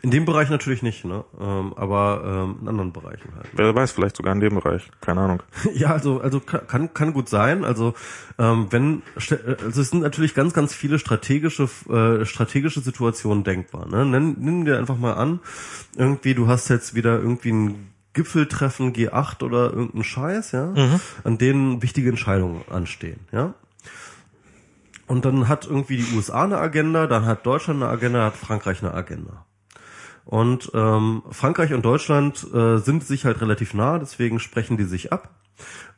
in 0.00 0.10
dem 0.10 0.24
Bereich 0.24 0.48
natürlich 0.48 0.82
nicht, 0.82 1.04
ne? 1.04 1.22
Ähm, 1.38 1.74
aber 1.76 2.22
ähm, 2.24 2.58
in 2.62 2.68
anderen 2.68 2.92
Bereichen 2.92 3.34
halt. 3.36 3.46
wer 3.52 3.74
weiß, 3.74 3.92
vielleicht 3.92 4.16
sogar 4.16 4.32
in 4.32 4.40
dem 4.40 4.54
Bereich. 4.54 4.90
Keine 5.02 5.20
Ahnung. 5.20 5.42
Ja, 5.74 5.90
also 5.92 6.20
also 6.20 6.40
ka- 6.40 6.58
kann 6.60 6.94
kann 6.94 7.12
gut 7.12 7.28
sein. 7.28 7.62
Also 7.64 7.92
ähm, 8.38 8.68
wenn 8.70 9.02
ste- 9.18 9.58
also 9.62 9.82
es 9.82 9.90
sind 9.90 10.00
natürlich 10.00 10.34
ganz 10.34 10.54
ganz 10.54 10.72
viele 10.74 10.98
strategische 10.98 11.68
äh, 11.90 12.24
strategische 12.24 12.80
Situationen 12.80 13.44
denkbar. 13.44 13.86
Ne? 13.86 14.06
Nenn, 14.06 14.36
nimm 14.38 14.64
dir 14.64 14.78
einfach 14.78 14.96
mal 14.96 15.12
an, 15.14 15.40
irgendwie 15.96 16.34
du 16.34 16.48
hast 16.48 16.68
jetzt 16.70 16.94
wieder 16.94 17.18
irgendwie 17.18 17.50
einen 17.50 17.92
Gipfeltreffen 18.14 18.92
G8 18.94 19.42
oder 19.42 19.72
irgendein 19.72 20.04
Scheiß, 20.04 20.52
ja, 20.52 20.66
mhm. 20.66 21.00
an 21.24 21.38
denen 21.38 21.82
wichtige 21.82 22.08
Entscheidungen 22.10 22.62
anstehen, 22.70 23.20
ja. 23.32 23.54
Und 25.12 25.26
dann 25.26 25.46
hat 25.46 25.66
irgendwie 25.66 25.98
die 25.98 26.16
USA 26.16 26.44
eine 26.44 26.56
Agenda, 26.56 27.06
dann 27.06 27.26
hat 27.26 27.44
Deutschland 27.44 27.82
eine 27.82 27.92
Agenda, 27.92 28.24
hat 28.24 28.34
Frankreich 28.34 28.82
eine 28.82 28.94
Agenda. 28.94 29.44
Und 30.24 30.70
ähm, 30.72 31.22
Frankreich 31.30 31.74
und 31.74 31.84
Deutschland 31.84 32.46
äh, 32.54 32.78
sind 32.78 33.04
sich 33.04 33.26
halt 33.26 33.42
relativ 33.42 33.74
nah, 33.74 33.98
deswegen 33.98 34.38
sprechen 34.40 34.78
die 34.78 34.84
sich 34.84 35.12
ab. 35.12 35.28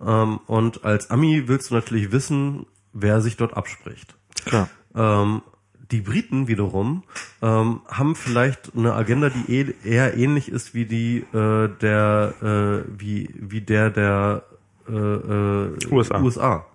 Ähm, 0.05 0.41
und 0.49 0.85
als 0.85 1.13
Ami 1.13 1.47
willst 1.47 1.71
du 1.71 1.75
natürlich 1.75 2.11
wissen, 2.11 2.67
wer 2.93 3.21
sich 3.21 3.37
dort 3.37 3.57
abspricht. 3.57 4.17
Klar. 4.47 4.69
Ähm, 4.97 5.43
die 5.93 6.01
Briten 6.01 6.49
wiederum 6.49 7.05
ähm, 7.41 7.83
haben 7.87 8.17
vielleicht 8.17 8.73
eine 8.77 8.95
Agenda, 8.95 9.31
die 9.31 9.61
eh, 9.61 9.75
eher 9.85 10.17
ähnlich 10.17 10.49
ist 10.49 10.75
wie 10.75 10.87
die 10.87 11.19
äh, 11.33 11.69
der 11.69 12.35
äh, 12.43 12.91
wie 12.99 13.33
wie 13.39 13.61
der 13.61 13.91
der 13.91 14.43
äh, 14.89 14.93
äh, 14.93 15.93
USA. 15.93 16.21
USA. 16.21 16.67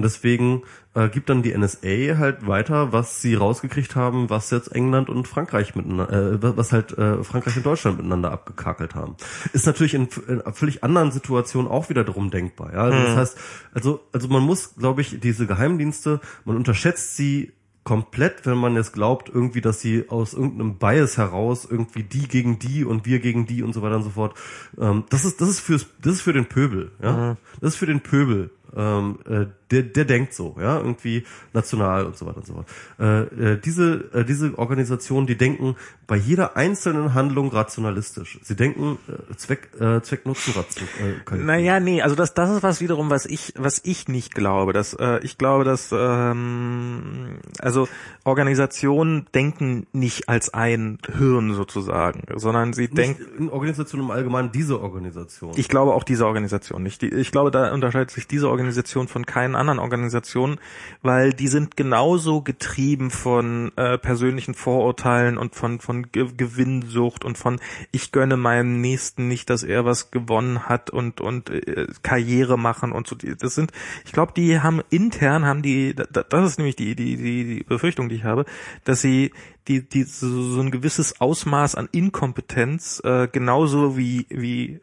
Und 0.00 0.04
deswegen 0.04 0.62
äh, 0.94 1.10
gibt 1.10 1.28
dann 1.28 1.42
die 1.42 1.54
NSA 1.54 2.16
halt 2.16 2.46
weiter, 2.46 2.90
was 2.90 3.20
sie 3.20 3.34
rausgekriegt 3.34 3.96
haben, 3.96 4.30
was 4.30 4.50
jetzt 4.50 4.74
England 4.74 5.10
und 5.10 5.28
Frankreich 5.28 5.74
miteinander, 5.74 6.10
äh, 6.10 6.56
was 6.56 6.72
halt 6.72 6.96
äh, 6.96 7.22
Frankreich 7.22 7.58
und 7.58 7.66
Deutschland 7.66 7.98
miteinander 7.98 8.32
abgekakelt 8.32 8.94
haben. 8.94 9.16
Ist 9.52 9.66
natürlich 9.66 9.92
in, 9.92 10.08
in 10.26 10.42
völlig 10.54 10.82
anderen 10.82 11.12
Situationen 11.12 11.70
auch 11.70 11.90
wieder 11.90 12.02
drum 12.02 12.30
denkbar. 12.30 12.72
Ja? 12.72 12.84
Also 12.84 12.98
mhm. 12.98 13.04
das 13.04 13.16
heißt, 13.16 13.38
also 13.74 14.00
also 14.10 14.28
man 14.28 14.42
muss, 14.42 14.74
glaube 14.76 15.02
ich, 15.02 15.20
diese 15.20 15.46
Geheimdienste, 15.46 16.18
man 16.46 16.56
unterschätzt 16.56 17.14
sie 17.14 17.52
komplett, 17.84 18.46
wenn 18.46 18.56
man 18.56 18.74
jetzt 18.74 18.94
glaubt, 18.94 19.28
irgendwie, 19.28 19.60
dass 19.60 19.82
sie 19.82 20.08
aus 20.08 20.32
irgendeinem 20.32 20.78
Bias 20.78 21.18
heraus 21.18 21.68
irgendwie 21.70 22.04
die 22.04 22.26
gegen 22.26 22.58
die 22.58 22.86
und 22.86 23.04
wir 23.04 23.20
gegen 23.20 23.44
die 23.44 23.62
und 23.62 23.74
so 23.74 23.82
weiter 23.82 23.96
und 23.96 24.04
so 24.04 24.10
fort. 24.10 24.34
Ähm, 24.78 25.04
das 25.10 25.26
ist 25.26 25.42
das 25.42 25.50
ist 25.50 25.60
fürs 25.60 25.86
das 26.00 26.14
ist 26.14 26.22
für 26.22 26.32
den 26.32 26.46
Pöbel, 26.46 26.90
ja. 27.02 27.12
Mhm. 27.12 27.36
Das 27.60 27.74
ist 27.74 27.76
für 27.76 27.86
den 27.86 28.00
Pöbel 28.00 28.50
ähm, 28.74 29.18
äh, 29.28 29.46
der, 29.70 29.82
der 29.82 30.04
denkt 30.04 30.34
so, 30.34 30.56
ja, 30.60 30.78
irgendwie 30.78 31.24
national 31.52 32.06
und 32.06 32.16
so 32.16 32.26
weiter 32.26 32.38
und 32.38 32.46
so 32.46 32.54
fort. 32.54 32.66
Äh, 32.98 33.52
äh, 33.52 33.60
diese, 33.60 34.10
äh, 34.12 34.24
diese 34.24 34.58
Organisationen, 34.58 35.26
die 35.26 35.36
denken 35.36 35.76
bei 36.06 36.16
jeder 36.16 36.56
einzelnen 36.56 37.14
Handlung 37.14 37.50
rationalistisch. 37.50 38.40
Sie 38.42 38.56
denken 38.56 38.98
äh, 39.08 39.34
Zweck, 39.36 39.70
äh, 39.78 40.00
Zweck 40.00 40.26
Nutzen 40.26 40.54
äh, 41.00 41.36
Naja, 41.36 41.78
nee, 41.78 42.02
also 42.02 42.16
das, 42.16 42.34
das 42.34 42.50
ist 42.50 42.62
was 42.62 42.80
wiederum, 42.80 43.10
was 43.10 43.26
ich, 43.26 43.54
was 43.56 43.80
ich 43.84 44.08
nicht 44.08 44.34
glaube. 44.34 44.72
Dass, 44.72 44.94
äh, 44.94 45.20
ich 45.22 45.38
glaube, 45.38 45.64
dass 45.64 45.90
ähm, 45.92 47.38
also 47.60 47.88
Organisationen 48.24 49.26
denken 49.34 49.86
nicht 49.92 50.28
als 50.28 50.52
ein 50.52 50.98
Hirn 51.16 51.54
sozusagen, 51.54 52.24
sondern 52.34 52.72
sie 52.72 52.88
denken. 52.88 53.48
Organisationen 53.50 54.06
im 54.06 54.10
Allgemeinen 54.10 54.50
diese 54.52 54.80
Organisation. 54.80 55.52
Ich 55.56 55.68
glaube 55.68 55.94
auch 55.94 56.04
diese 56.04 56.26
Organisation 56.26 56.82
nicht. 56.82 57.02
Die, 57.02 57.08
ich 57.08 57.30
glaube, 57.30 57.50
da 57.50 57.72
unterscheidet 57.72 58.10
sich 58.10 58.26
diese 58.26 58.48
Organisation 58.48 59.06
von 59.06 59.26
keinen 59.26 59.54
anderen 59.60 59.78
Organisationen, 59.78 60.58
weil 61.02 61.32
die 61.32 61.48
sind 61.48 61.76
genauso 61.76 62.42
getrieben 62.42 63.10
von 63.10 63.72
äh, 63.76 63.98
persönlichen 63.98 64.54
Vorurteilen 64.54 65.38
und 65.38 65.54
von 65.54 65.80
von 65.80 66.10
Ge 66.10 66.28
Gewinnsucht 66.36 67.24
und 67.24 67.38
von 67.38 67.60
ich 67.92 68.12
gönne 68.12 68.36
meinem 68.36 68.80
Nächsten 68.80 69.28
nicht, 69.28 69.50
dass 69.50 69.62
er 69.62 69.84
was 69.84 70.10
gewonnen 70.10 70.68
hat 70.68 70.90
und 70.90 71.20
und 71.20 71.50
äh, 71.50 71.86
Karriere 72.02 72.58
machen 72.58 72.92
und 72.92 73.06
so. 73.06 73.16
Das 73.16 73.54
sind, 73.54 73.72
ich 74.04 74.12
glaube, 74.12 74.32
die 74.34 74.60
haben 74.60 74.82
intern 74.90 75.44
haben 75.44 75.62
die, 75.62 75.94
das 75.94 76.50
ist 76.50 76.58
nämlich 76.58 76.76
die 76.76 76.94
die 76.94 77.16
die, 77.16 77.44
die 77.44 77.64
Befürchtung, 77.64 78.08
die 78.08 78.16
ich 78.16 78.24
habe, 78.24 78.44
dass 78.84 79.00
sie 79.00 79.32
die 79.68 79.88
die 79.88 80.04
so, 80.04 80.42
so 80.50 80.60
ein 80.60 80.70
gewisses 80.70 81.20
Ausmaß 81.20 81.74
an 81.74 81.88
Inkompetenz 81.92 83.00
äh, 83.04 83.28
genauso 83.28 83.96
wie 83.96 84.26
wie 84.28 84.80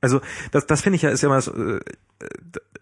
also 0.00 0.20
das, 0.52 0.66
das 0.66 0.82
finde 0.82 0.96
ich 0.96 1.02
ja 1.02 1.10
ist 1.10 1.22
ja 1.22 1.28
mal 1.28 1.42
so, 1.42 1.52
äh, 1.52 1.80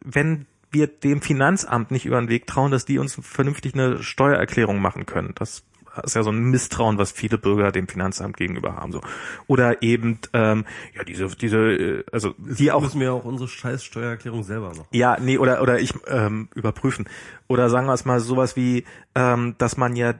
wenn 0.02 0.46
wir 0.70 0.86
dem 0.86 1.22
Finanzamt 1.22 1.90
nicht 1.90 2.06
über 2.06 2.20
den 2.20 2.28
Weg 2.28 2.46
trauen, 2.46 2.70
dass 2.70 2.84
die 2.84 2.98
uns 2.98 3.18
vernünftig 3.20 3.74
eine 3.74 4.02
Steuererklärung 4.02 4.80
machen 4.80 5.06
können. 5.06 5.32
Das 5.36 5.64
ist 6.04 6.14
ja 6.14 6.22
so 6.22 6.30
ein 6.30 6.38
Misstrauen, 6.50 6.98
was 6.98 7.12
viele 7.12 7.38
Bürger 7.38 7.72
dem 7.72 7.88
Finanzamt 7.88 8.36
gegenüber 8.36 8.76
haben. 8.76 8.92
So 8.92 9.00
oder 9.46 9.82
eben 9.82 10.18
ähm, 10.32 10.64
ja 10.94 11.04
diese 11.04 11.28
diese 11.28 11.58
äh, 11.58 12.04
also 12.12 12.34
die 12.38 12.70
auch 12.72 12.82
müssen 12.82 13.00
wir 13.00 13.12
auch 13.12 13.24
unsere 13.24 13.48
scheiß 13.48 13.84
Steuererklärung 13.84 14.42
selber 14.42 14.68
machen. 14.68 14.86
Ja, 14.92 15.16
nee 15.20 15.38
oder 15.38 15.62
oder 15.62 15.78
ich 15.78 15.94
ähm, 16.06 16.48
überprüfen 16.54 17.08
oder 17.48 17.70
sagen 17.70 17.86
wir 17.86 17.94
es 17.94 18.04
mal 18.04 18.20
sowas 18.20 18.56
wie, 18.56 18.84
ähm, 19.14 19.54
dass 19.58 19.76
man 19.76 19.96
ja 19.96 20.14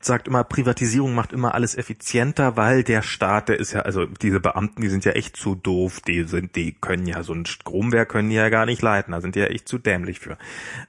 sagt 0.00 0.28
immer, 0.28 0.44
Privatisierung 0.44 1.14
macht 1.14 1.32
immer 1.32 1.54
alles 1.54 1.76
effizienter, 1.76 2.56
weil 2.56 2.84
der 2.84 3.02
Staat, 3.02 3.48
der 3.48 3.58
ist 3.58 3.72
ja, 3.72 3.80
also 3.80 4.06
diese 4.06 4.38
Beamten, 4.38 4.80
die 4.80 4.88
sind 4.88 5.04
ja 5.04 5.12
echt 5.12 5.36
zu 5.36 5.56
doof, 5.56 6.00
die 6.06 6.22
sind, 6.22 6.54
die 6.54 6.72
können 6.72 7.06
ja 7.06 7.22
so 7.22 7.32
ein 7.32 7.46
Stromwerk 7.46 8.08
können 8.08 8.30
die 8.30 8.36
ja 8.36 8.48
gar 8.48 8.64
nicht 8.64 8.80
leiten, 8.80 9.12
da 9.12 9.20
sind 9.20 9.34
die 9.34 9.40
ja 9.40 9.46
echt 9.46 9.68
zu 9.68 9.78
dämlich 9.78 10.20
für. 10.20 10.38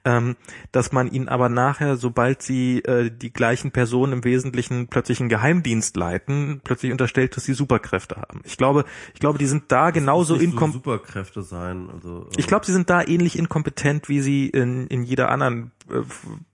Ähm, 0.04 0.36
dass 0.70 0.92
man 0.92 1.10
ihnen 1.10 1.28
aber 1.28 1.48
nachher, 1.48 1.96
sobald 1.96 2.42
sie 2.42 2.78
äh, 2.80 3.10
die 3.10 3.32
gleichen 3.32 3.72
Personen 3.72 4.12
im 4.12 4.24
Wesentlichen 4.24 4.86
plötzlich 4.86 5.20
einen 5.20 5.28
Geheimdienst 5.28 5.96
leiten, 5.96 6.60
plötzlich 6.62 6.92
unterstellt, 6.92 7.36
dass 7.36 7.44
sie 7.44 7.54
Superkräfte 7.54 8.16
haben. 8.16 8.40
Ich 8.44 8.56
glaube, 8.56 8.84
ich 9.12 9.20
glaube, 9.20 9.38
die 9.38 9.46
sind 9.46 9.64
da 9.68 9.90
genauso 9.90 10.34
inkompetent. 10.36 10.72
So 10.72 10.78
Superkräfte 10.78 11.42
sein, 11.42 11.90
also. 11.92 12.28
Ich 12.36 12.46
glaube, 12.46 12.64
sie 12.64 12.72
sind 12.72 12.88
da 12.88 13.02
ähnlich 13.02 13.38
inkompetent, 13.38 14.08
wie 14.08 14.20
sie 14.20 14.48
in, 14.48 14.86
in 14.86 15.02
jeder 15.02 15.30
anderen 15.30 15.72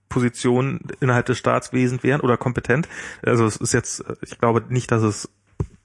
Position 0.09 0.79
innerhalb 0.99 1.25
des 1.25 1.37
Staatswesens 1.37 2.03
wären 2.03 2.21
oder 2.21 2.37
kompetent. 2.37 2.87
Also 3.23 3.45
es 3.45 3.57
ist 3.57 3.73
jetzt, 3.73 4.03
ich 4.21 4.37
glaube 4.37 4.63
nicht, 4.69 4.91
dass 4.91 5.03
es 5.03 5.29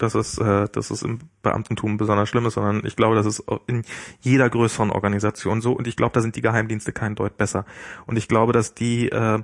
dass 0.02 0.16
es, 0.16 0.36
äh, 0.38 0.68
dass 0.72 0.90
es 0.90 1.02
im 1.02 1.20
Beamtentum 1.42 1.96
besonders 1.96 2.28
schlimm 2.28 2.44
ist, 2.46 2.54
sondern 2.54 2.84
ich 2.84 2.96
glaube, 2.96 3.14
das 3.14 3.24
ist 3.24 3.44
in 3.68 3.84
jeder 4.20 4.50
größeren 4.50 4.90
Organisation 4.90 5.60
so 5.60 5.72
und 5.72 5.86
ich 5.86 5.96
glaube, 5.96 6.12
da 6.12 6.20
sind 6.20 6.34
die 6.34 6.40
Geheimdienste 6.40 6.92
kein 6.92 7.14
Deut 7.14 7.36
besser. 7.36 7.64
Und 8.06 8.16
ich 8.16 8.26
glaube, 8.26 8.52
dass 8.52 8.74
die, 8.74 9.08
äh, 9.08 9.42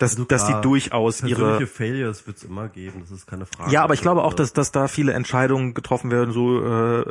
dass, 0.00 0.12
also 0.12 0.24
dass 0.24 0.46
die 0.48 0.60
durchaus 0.62 1.22
ihre 1.22 1.64
Failures 1.66 2.26
wird 2.26 2.38
es 2.38 2.44
immer 2.44 2.68
geben, 2.68 3.00
das 3.02 3.12
ist 3.12 3.26
keine 3.26 3.46
Frage. 3.46 3.70
Ja, 3.70 3.84
aber 3.84 3.94
ich 3.94 4.02
glaube 4.02 4.24
auch, 4.24 4.34
dass, 4.34 4.52
dass 4.52 4.72
da 4.72 4.88
viele 4.88 5.12
Entscheidungen 5.12 5.74
getroffen 5.74 6.10
werden, 6.10 6.32
so 6.32 6.58
äh, 6.58 7.04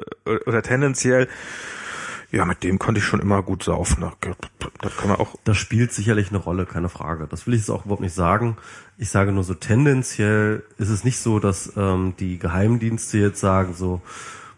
oder 0.46 0.62
tendenziell 0.62 1.30
ja, 2.32 2.46
mit 2.46 2.64
dem 2.64 2.78
konnte 2.78 3.00
ich 3.00 3.06
schon 3.06 3.20
immer 3.20 3.42
gut 3.42 3.64
saufen. 3.64 4.02
Da, 4.02 4.14
da 4.60 4.90
kann 4.90 5.10
man 5.10 5.18
auch. 5.18 5.36
Das 5.44 5.58
spielt 5.58 5.92
sicherlich 5.92 6.30
eine 6.30 6.38
Rolle, 6.38 6.66
keine 6.66 6.90
Frage. 6.90 7.28
Das 7.28 7.48
will 7.48 7.56
ich 7.56 7.62
jetzt 7.62 7.72
auch 7.72 7.86
überhaupt 7.86 8.02
nicht 8.02 8.14
sagen. 8.14 8.58
Ich 8.98 9.10
sage 9.10 9.32
nur 9.32 9.44
so 9.44 9.56
tendenziell 9.56 10.64
ist 10.78 10.90
es 10.90 11.04
nicht 11.04 11.20
so, 11.20 11.40
dass 11.40 11.74
ähm, 11.76 12.14
die 12.20 12.38
Geheimdienste 12.38 13.18
jetzt 13.18 13.40
sagen 13.40 13.74
so, 13.74 14.02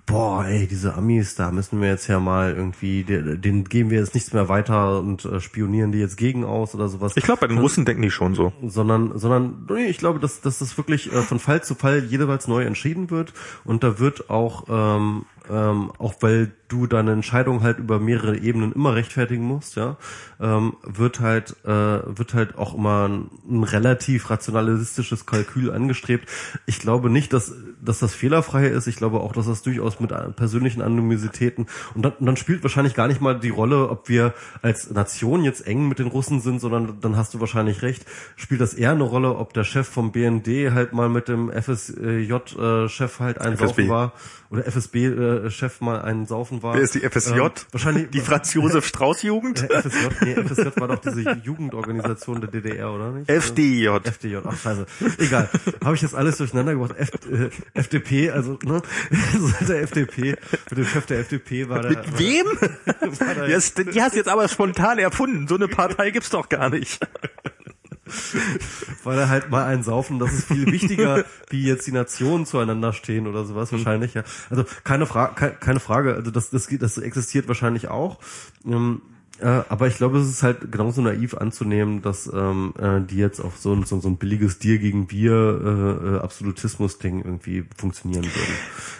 boah, 0.05 0.45
ey, 0.45 0.67
diese 0.67 0.93
Amis, 0.95 1.35
da 1.35 1.51
müssen 1.51 1.81
wir 1.81 1.89
jetzt 1.89 2.07
ja 2.07 2.19
mal 2.19 2.53
irgendwie, 2.53 3.03
denen 3.03 3.63
geben 3.65 3.89
wir 3.89 3.99
jetzt 3.99 4.13
nichts 4.13 4.33
mehr 4.33 4.49
weiter 4.49 4.99
und 4.99 5.25
äh, 5.25 5.39
spionieren 5.39 5.91
die 5.91 5.99
jetzt 5.99 6.17
gegen 6.17 6.43
aus 6.43 6.75
oder 6.75 6.87
sowas. 6.87 7.13
Ich 7.15 7.23
glaube, 7.23 7.41
bei 7.41 7.47
den 7.47 7.57
Russen 7.57 7.85
denken 7.85 8.01
die 8.01 8.11
schon 8.11 8.35
so. 8.35 8.51
Sondern, 8.65 9.17
sondern, 9.17 9.67
nee, 9.69 9.85
ich 9.85 9.97
glaube, 9.97 10.19
dass, 10.19 10.41
dass 10.41 10.59
das 10.59 10.77
wirklich 10.77 11.11
äh, 11.11 11.21
von 11.21 11.39
Fall 11.39 11.63
zu 11.63 11.75
Fall 11.75 12.03
jeweils 12.05 12.47
neu 12.47 12.63
entschieden 12.63 13.09
wird 13.09 13.33
und 13.63 13.83
da 13.83 13.99
wird 13.99 14.29
auch 14.29 14.65
ähm, 14.69 15.25
ähm, 15.49 15.91
auch 15.97 16.15
weil 16.21 16.51
du 16.67 16.87
deine 16.87 17.11
Entscheidung 17.11 17.63
halt 17.63 17.79
über 17.79 17.99
mehrere 17.99 18.37
Ebenen 18.37 18.71
immer 18.71 18.95
rechtfertigen 18.95 19.43
musst, 19.43 19.75
ja, 19.75 19.97
ähm, 20.39 20.75
wird 20.83 21.19
halt 21.19 21.55
äh, 21.65 21.67
wird 21.67 22.33
halt 22.33 22.57
auch 22.57 22.75
immer 22.75 23.07
ein, 23.07 23.29
ein, 23.49 23.63
relativ 23.63 24.29
rationalistisches 24.29 25.25
Kalkül 25.25 25.71
angestrebt. 25.71 26.29
Ich 26.65 26.79
glaube 26.79 27.09
nicht, 27.09 27.33
dass 27.33 27.53
dass 27.81 27.99
das 27.99 28.13
fehlerfrei 28.13 28.67
ist. 28.67 28.87
Ich 28.87 28.95
glaube 28.95 29.19
auch, 29.19 29.33
dass 29.33 29.47
das 29.47 29.61
durchaus 29.61 29.99
mit 29.99 30.11
persönlichen 30.35 30.81
Anonymitäten 30.81 31.67
und 31.95 32.03
dann, 32.03 32.13
dann 32.19 32.37
spielt 32.37 32.63
wahrscheinlich 32.63 32.93
gar 32.93 33.07
nicht 33.07 33.21
mal 33.21 33.39
die 33.39 33.49
Rolle, 33.49 33.89
ob 33.89 34.09
wir 34.09 34.33
als 34.61 34.89
Nation 34.91 35.43
jetzt 35.43 35.65
eng 35.65 35.87
mit 35.87 35.99
den 35.99 36.07
Russen 36.07 36.41
sind, 36.41 36.59
sondern 36.59 36.99
dann 37.01 37.17
hast 37.17 37.33
du 37.33 37.39
wahrscheinlich 37.39 37.81
recht. 37.81 38.05
Spielt 38.35 38.61
das 38.61 38.73
eher 38.73 38.91
eine 38.91 39.03
Rolle, 39.03 39.35
ob 39.35 39.53
der 39.53 39.63
Chef 39.63 39.87
vom 39.87 40.11
BND 40.11 40.71
halt 40.71 40.93
mal 40.93 41.09
mit 41.09 41.27
dem 41.27 41.51
FSJ-Chef 41.51 43.19
äh, 43.19 43.23
halt 43.23 43.41
einsaufen 43.41 43.89
war 43.89 44.13
oder 44.51 44.65
FSB-Chef 44.65 45.81
äh, 45.81 45.83
mal 45.83 46.01
einen 46.01 46.25
Saufen 46.25 46.61
war. 46.61 46.75
Wer 46.75 46.81
ist 46.81 46.93
die 46.93 46.99
FSJ? 46.99 47.39
Ähm, 47.39 47.51
wahrscheinlich 47.71 48.09
die 48.09 48.19
Franz 48.19 48.53
Josef 48.53 48.85
Strauß 48.85 49.23
Jugend. 49.23 49.61
Äh, 49.71 49.81
FSJ, 49.81 50.25
nee, 50.25 50.35
FSJ 50.35 50.79
war 50.81 50.87
doch 50.89 50.99
diese 50.99 51.21
Jugendorganisation 51.43 52.41
der 52.41 52.49
DDR, 52.49 52.91
oder 52.91 53.11
nicht? 53.11 53.29
FDJ. 53.29 53.87
FDJ, 54.03 54.37
ach 54.43 54.57
scheiße. 54.57 54.85
Egal. 55.17 55.49
Habe 55.83 55.95
ich 55.95 56.01
jetzt 56.01 56.13
alles 56.13 56.37
durcheinander 56.37 56.73
gebracht. 56.73 56.95
F, 56.97 57.11
äh, 57.31 57.49
FDP, 57.73 58.31
also 58.31 58.59
ne, 58.63 58.81
so 59.39 59.65
der 59.65 59.83
FDP, 59.83 60.35
mit 60.69 60.77
dem 60.77 60.85
Chef 60.85 61.05
der 61.05 61.19
FDP 61.19 61.69
war 61.69 61.81
der. 61.83 61.91
Mit 61.91 62.19
wem? 62.19 62.45
War 62.91 63.35
der, 63.35 63.47
die 63.47 64.01
hast 64.01 64.13
du 64.13 64.17
jetzt 64.17 64.27
aber 64.27 64.47
spontan 64.47 64.99
erfunden. 64.99 65.47
So 65.47 65.55
eine 65.55 65.67
Partei 65.67 66.11
gibt's 66.11 66.29
doch 66.29 66.49
gar 66.49 66.69
nicht. 66.69 66.99
Weil 69.03 69.17
er 69.17 69.29
halt 69.29 69.49
mal 69.49 69.65
einen 69.65 69.83
saufen, 69.83 70.19
das 70.19 70.33
ist 70.33 70.47
viel 70.47 70.65
wichtiger, 70.71 71.23
wie 71.49 71.63
jetzt 71.63 71.85
die 71.87 71.91
Nationen 71.91 72.45
zueinander 72.45 72.93
stehen 72.93 73.27
oder 73.27 73.45
sowas 73.45 73.71
wahrscheinlich, 73.71 74.13
ja. 74.13 74.23
Also 74.49 74.65
keine 74.83 75.05
Frage, 75.05 75.55
keine 75.59 75.79
Frage, 75.79 76.15
also 76.15 76.31
das, 76.31 76.49
das, 76.49 76.67
das 76.67 76.97
existiert 76.97 77.47
wahrscheinlich 77.47 77.89
auch. 77.89 78.19
Ähm, 78.65 79.01
Äh, 79.39 79.63
aber 79.69 79.87
ich 79.87 79.97
glaube, 79.97 80.19
es 80.19 80.29
ist 80.29 80.43
halt 80.43 80.71
genauso 80.71 81.01
naiv 81.01 81.33
anzunehmen, 81.33 82.03
dass 82.03 82.27
ähm, 82.31 82.73
äh, 82.77 83.01
die 83.01 83.17
jetzt 83.17 83.39
auf 83.39 83.57
so 83.57 83.73
ein, 83.73 83.85
so, 83.85 83.99
so 83.99 84.07
ein 84.07 84.17
billiges 84.17 84.59
Dir 84.59 84.77
gegen 84.77 85.09
Wir 85.09 85.33
äh, 85.33 86.17
äh, 86.17 86.19
Absolutismus-Ding 86.19 87.23
irgendwie 87.23 87.65
funktionieren 87.75 88.25
würden. 88.25 88.55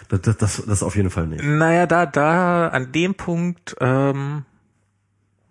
Das, 0.08 0.20
das, 0.22 0.36
das, 0.38 0.66
das 0.66 0.82
auf 0.82 0.96
jeden 0.96 1.10
Fall 1.10 1.28
nicht. 1.28 1.44
Naja, 1.44 1.86
da, 1.86 2.06
da, 2.06 2.68
an 2.68 2.90
dem 2.90 3.14
Punkt, 3.14 3.76
ähm, 3.80 4.44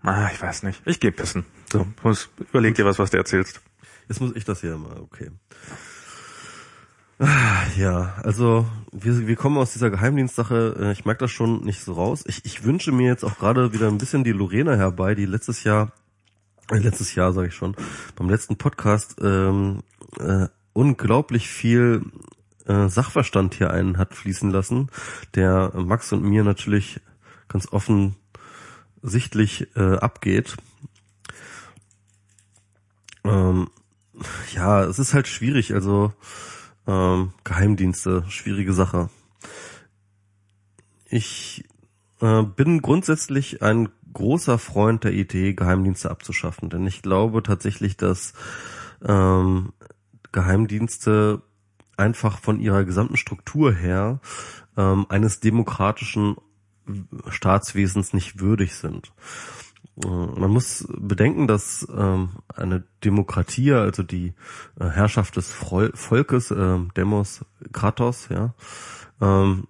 ah, 0.04 0.28
ich 0.34 0.42
weiß 0.42 0.64
nicht. 0.64 0.82
Ich 0.86 1.00
geh 1.00 1.12
pissen. 1.12 1.46
So, 1.72 1.88
muss, 2.04 2.30
überleg 2.50 2.76
dir 2.76 2.86
was, 2.86 3.00
was 3.00 3.12
du 3.12 3.18
erzählst. 3.18 3.62
Jetzt 4.10 4.20
muss 4.20 4.36
ich 4.36 4.44
das 4.44 4.60
hier 4.60 4.78
mal, 4.78 5.00
okay. 5.00 5.32
Ah, 7.18 7.64
Ja, 7.78 8.16
also 8.24 8.66
wir, 8.92 9.26
wir 9.26 9.36
kommen 9.38 9.58
aus 9.58 9.72
dieser 9.72 9.90
Geheimdienstsache, 9.90 10.76
äh, 10.78 10.92
ich 10.92 11.06
merke 11.06 11.20
das 11.20 11.32
schon 11.32 11.64
nicht 11.64 11.82
so 11.82 11.94
raus. 11.94 12.26
Ich, 12.28 12.44
ich 12.44 12.66
wünsche 12.66 12.92
mir 12.92 13.08
jetzt 13.08 13.24
auch 13.24 13.38
gerade 13.38 13.72
wieder 13.72 13.88
ein 13.88 13.98
bisschen 13.98 14.26
die 14.26 14.34
Lorena 14.34 14.76
herbei, 14.76 15.16
die 15.16 15.26
letztes 15.26 15.64
Jahr, 15.64 15.94
äh, 16.72 16.78
letztes 16.78 17.16
Jahr 17.16 17.32
sage 17.32 17.48
ich 17.48 17.56
schon, 17.56 17.74
beim 18.18 18.30
letzten 18.30 18.58
Podcast 18.58 19.16
ähm, 19.22 19.80
äh, 20.20 20.48
unglaublich 20.74 21.48
viel 21.48 22.02
äh, 22.66 22.90
Sachverstand 22.90 23.54
hier 23.54 23.72
einen 23.72 23.98
hat 23.98 24.14
fließen 24.14 24.52
lassen, 24.52 24.90
der 25.36 25.72
Max 25.74 26.12
und 26.12 26.24
mir 26.24 26.44
natürlich 26.44 27.00
ganz 27.48 27.70
offensichtlich 27.72 29.74
äh, 29.78 29.96
abgeht. 29.96 30.58
Ähm, 33.24 33.70
ja, 34.54 34.84
es 34.84 35.00
ist 35.00 35.14
halt 35.14 35.28
schwierig, 35.28 35.74
also 35.74 36.14
ähm, 36.88 37.34
Geheimdienste, 37.44 38.24
schwierige 38.30 38.74
Sache. 38.74 39.10
Ich 41.06 41.66
äh, 42.22 42.44
bin 42.44 42.82
grundsätzlich 42.82 43.62
ein 43.62 43.90
großer 44.14 44.58
Freund 44.58 45.04
der 45.04 45.14
Idee, 45.14 45.54
Geheimdienste 45.54 46.12
abzuschaffen, 46.12 46.70
denn 46.70 46.86
ich 46.88 47.02
glaube 47.02 47.44
tatsächlich, 47.44 47.98
dass 47.98 48.34
ähm, 49.04 49.74
Geheimdienste 50.32 51.42
einfach 51.98 52.40
von 52.40 52.60
ihrer 52.60 52.84
gesamten 52.84 53.18
Struktur 53.18 53.74
her 53.74 54.20
ähm, 54.78 55.06
eines 55.10 55.40
demokratischen 55.40 56.36
Staatswesens 57.30 58.14
nicht 58.14 58.40
würdig 58.40 58.76
sind. 58.76 59.14
Äh, 60.04 60.08
Man 60.08 60.52
muss 60.52 60.88
bedenken, 60.98 61.48
dass 61.48 61.88
ähm, 61.96 62.30
eine 62.54 62.84
Demokratie, 63.04 63.72
also 63.74 64.04
die 64.04 64.34
äh, 64.80 64.86
Herrschaft 64.86 65.36
des 65.38 65.52
Frol 65.52 65.92
Volkes, 65.94 66.52
äh, 66.52 66.80
Demos, 66.96 67.46
Kratos, 67.72 68.30
ja, 68.30 68.54
ähm, 69.22 69.68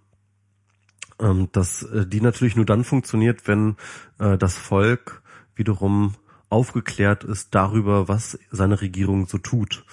ähm, 1.19 1.50
dass 1.51 1.84
äh, 1.84 2.06
die 2.06 2.22
natürlich 2.22 2.56
nur 2.56 2.66
dann 2.66 2.84
funktioniert, 2.84 3.48
wenn 3.48 3.76
äh, 4.19 4.38
das 4.38 4.58
Volk 4.58 5.22
wiederum 5.56 6.16
aufgeklärt 6.50 7.24
ist 7.24 7.53
darüber, 7.56 8.08
was 8.08 8.38
seine 8.51 8.82
Regierung 8.82 9.27
so 9.27 9.38
tut. 9.38 9.85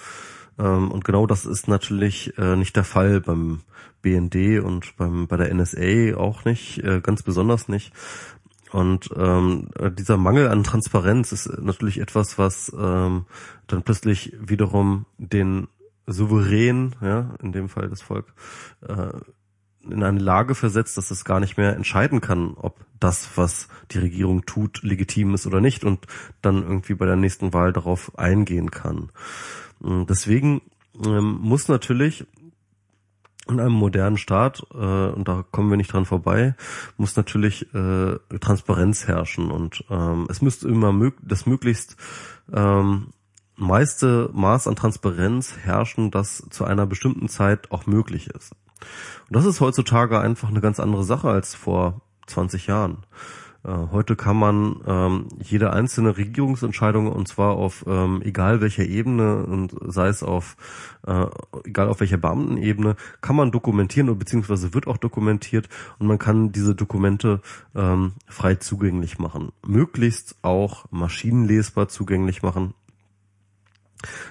Ähm, 0.57 0.91
und 0.91 1.05
genau 1.05 1.25
das 1.25 1.45
ist 1.45 1.67
natürlich 1.67 2.33
nicht 2.37 2.75
der 2.75 2.83
Fall 2.83 3.21
beim 3.21 3.61
BND 4.01 4.61
und 4.61 4.97
beim 4.97 5.27
bei 5.27 5.37
der 5.37 5.53
NSA 5.53 6.17
auch 6.17 6.43
nicht, 6.45 6.81
ganz 7.03 7.23
besonders 7.23 7.69
nicht. 7.69 7.93
Und 8.71 9.09
ähm, 9.15 9.69
dieser 9.97 10.17
Mangel 10.17 10.47
an 10.47 10.63
Transparenz 10.63 11.31
ist 11.31 11.47
natürlich 11.59 11.99
etwas, 11.99 12.37
was 12.37 12.71
ähm, 12.77 13.25
dann 13.67 13.83
plötzlich 13.83 14.33
wiederum 14.39 15.05
den 15.17 15.67
Souverän, 16.05 16.95
ja, 17.01 17.35
in 17.41 17.51
dem 17.51 17.69
Fall 17.69 17.89
das 17.89 18.01
Volk, 18.01 18.33
äh, 18.87 19.11
in 19.81 20.03
eine 20.03 20.19
Lage 20.19 20.55
versetzt, 20.55 20.97
dass 20.97 21.09
es 21.09 21.25
gar 21.25 21.39
nicht 21.39 21.57
mehr 21.57 21.75
entscheiden 21.75 22.21
kann, 22.21 22.53
ob 22.55 22.85
das, 22.99 23.29
was 23.35 23.69
die 23.91 23.99
Regierung 23.99 24.45
tut, 24.45 24.83
legitim 24.83 25.33
ist 25.33 25.47
oder 25.47 25.61
nicht 25.61 25.83
und 25.83 26.05
dann 26.41 26.63
irgendwie 26.63 26.95
bei 26.95 27.05
der 27.05 27.15
nächsten 27.15 27.53
Wahl 27.53 27.71
darauf 27.73 28.17
eingehen 28.19 28.71
kann. 28.71 29.09
Deswegen 29.81 30.61
ähm, 31.05 31.39
muss 31.41 31.69
natürlich 31.69 32.25
in 33.51 33.59
einem 33.59 33.73
modernen 33.73 34.17
Staat, 34.17 34.63
äh, 34.73 34.77
und 34.77 35.27
da 35.27 35.43
kommen 35.51 35.69
wir 35.69 35.77
nicht 35.77 35.93
dran 35.93 36.05
vorbei, 36.05 36.55
muss 36.97 37.15
natürlich 37.15 37.73
äh, 37.73 38.17
Transparenz 38.39 39.07
herrschen 39.07 39.51
und 39.51 39.83
ähm, 39.89 40.27
es 40.29 40.41
müsste 40.41 40.67
immer 40.67 40.91
mög 40.91 41.15
das 41.21 41.45
möglichst 41.45 41.97
ähm, 42.53 43.07
meiste 43.55 44.29
Maß 44.33 44.67
an 44.67 44.75
Transparenz 44.75 45.57
herrschen, 45.57 46.11
das 46.11 46.43
zu 46.49 46.63
einer 46.63 46.85
bestimmten 46.85 47.27
Zeit 47.27 47.71
auch 47.71 47.85
möglich 47.85 48.29
ist. 48.29 48.53
Und 49.27 49.35
das 49.35 49.45
ist 49.45 49.59
heutzutage 49.59 50.19
einfach 50.19 50.49
eine 50.49 50.61
ganz 50.61 50.79
andere 50.79 51.03
Sache 51.03 51.29
als 51.29 51.55
vor 51.55 52.01
20 52.27 52.67
Jahren. 52.67 53.05
Äh, 53.63 53.71
Heute 53.91 54.15
kann 54.15 54.37
man 54.37 54.81
ähm, 54.87 55.27
jede 55.41 55.73
einzelne 55.73 56.17
Regierungsentscheidung 56.17 57.11
und 57.11 57.27
zwar 57.27 57.53
auf 57.53 57.85
ähm, 57.87 58.21
egal 58.23 58.61
welcher 58.61 58.85
Ebene 58.85 59.45
und 59.45 59.75
sei 59.81 60.07
es 60.07 60.23
auf 60.23 60.55
äh, 61.05 61.25
egal 61.65 61.89
auf 61.89 61.99
welcher 61.99 62.17
Beamtenebene 62.17 62.95
kann 63.21 63.35
man 63.35 63.51
dokumentieren 63.51 64.09
oder 64.09 64.19
beziehungsweise 64.19 64.73
wird 64.73 64.87
auch 64.87 64.97
dokumentiert 64.97 65.67
und 65.99 66.07
man 66.07 66.19
kann 66.19 66.51
diese 66.51 66.75
Dokumente 66.75 67.41
ähm, 67.75 68.13
frei 68.27 68.55
zugänglich 68.55 69.19
machen, 69.19 69.51
möglichst 69.65 70.37
auch 70.41 70.85
maschinenlesbar 70.91 71.89
zugänglich 71.89 72.41
machen. 72.43 72.73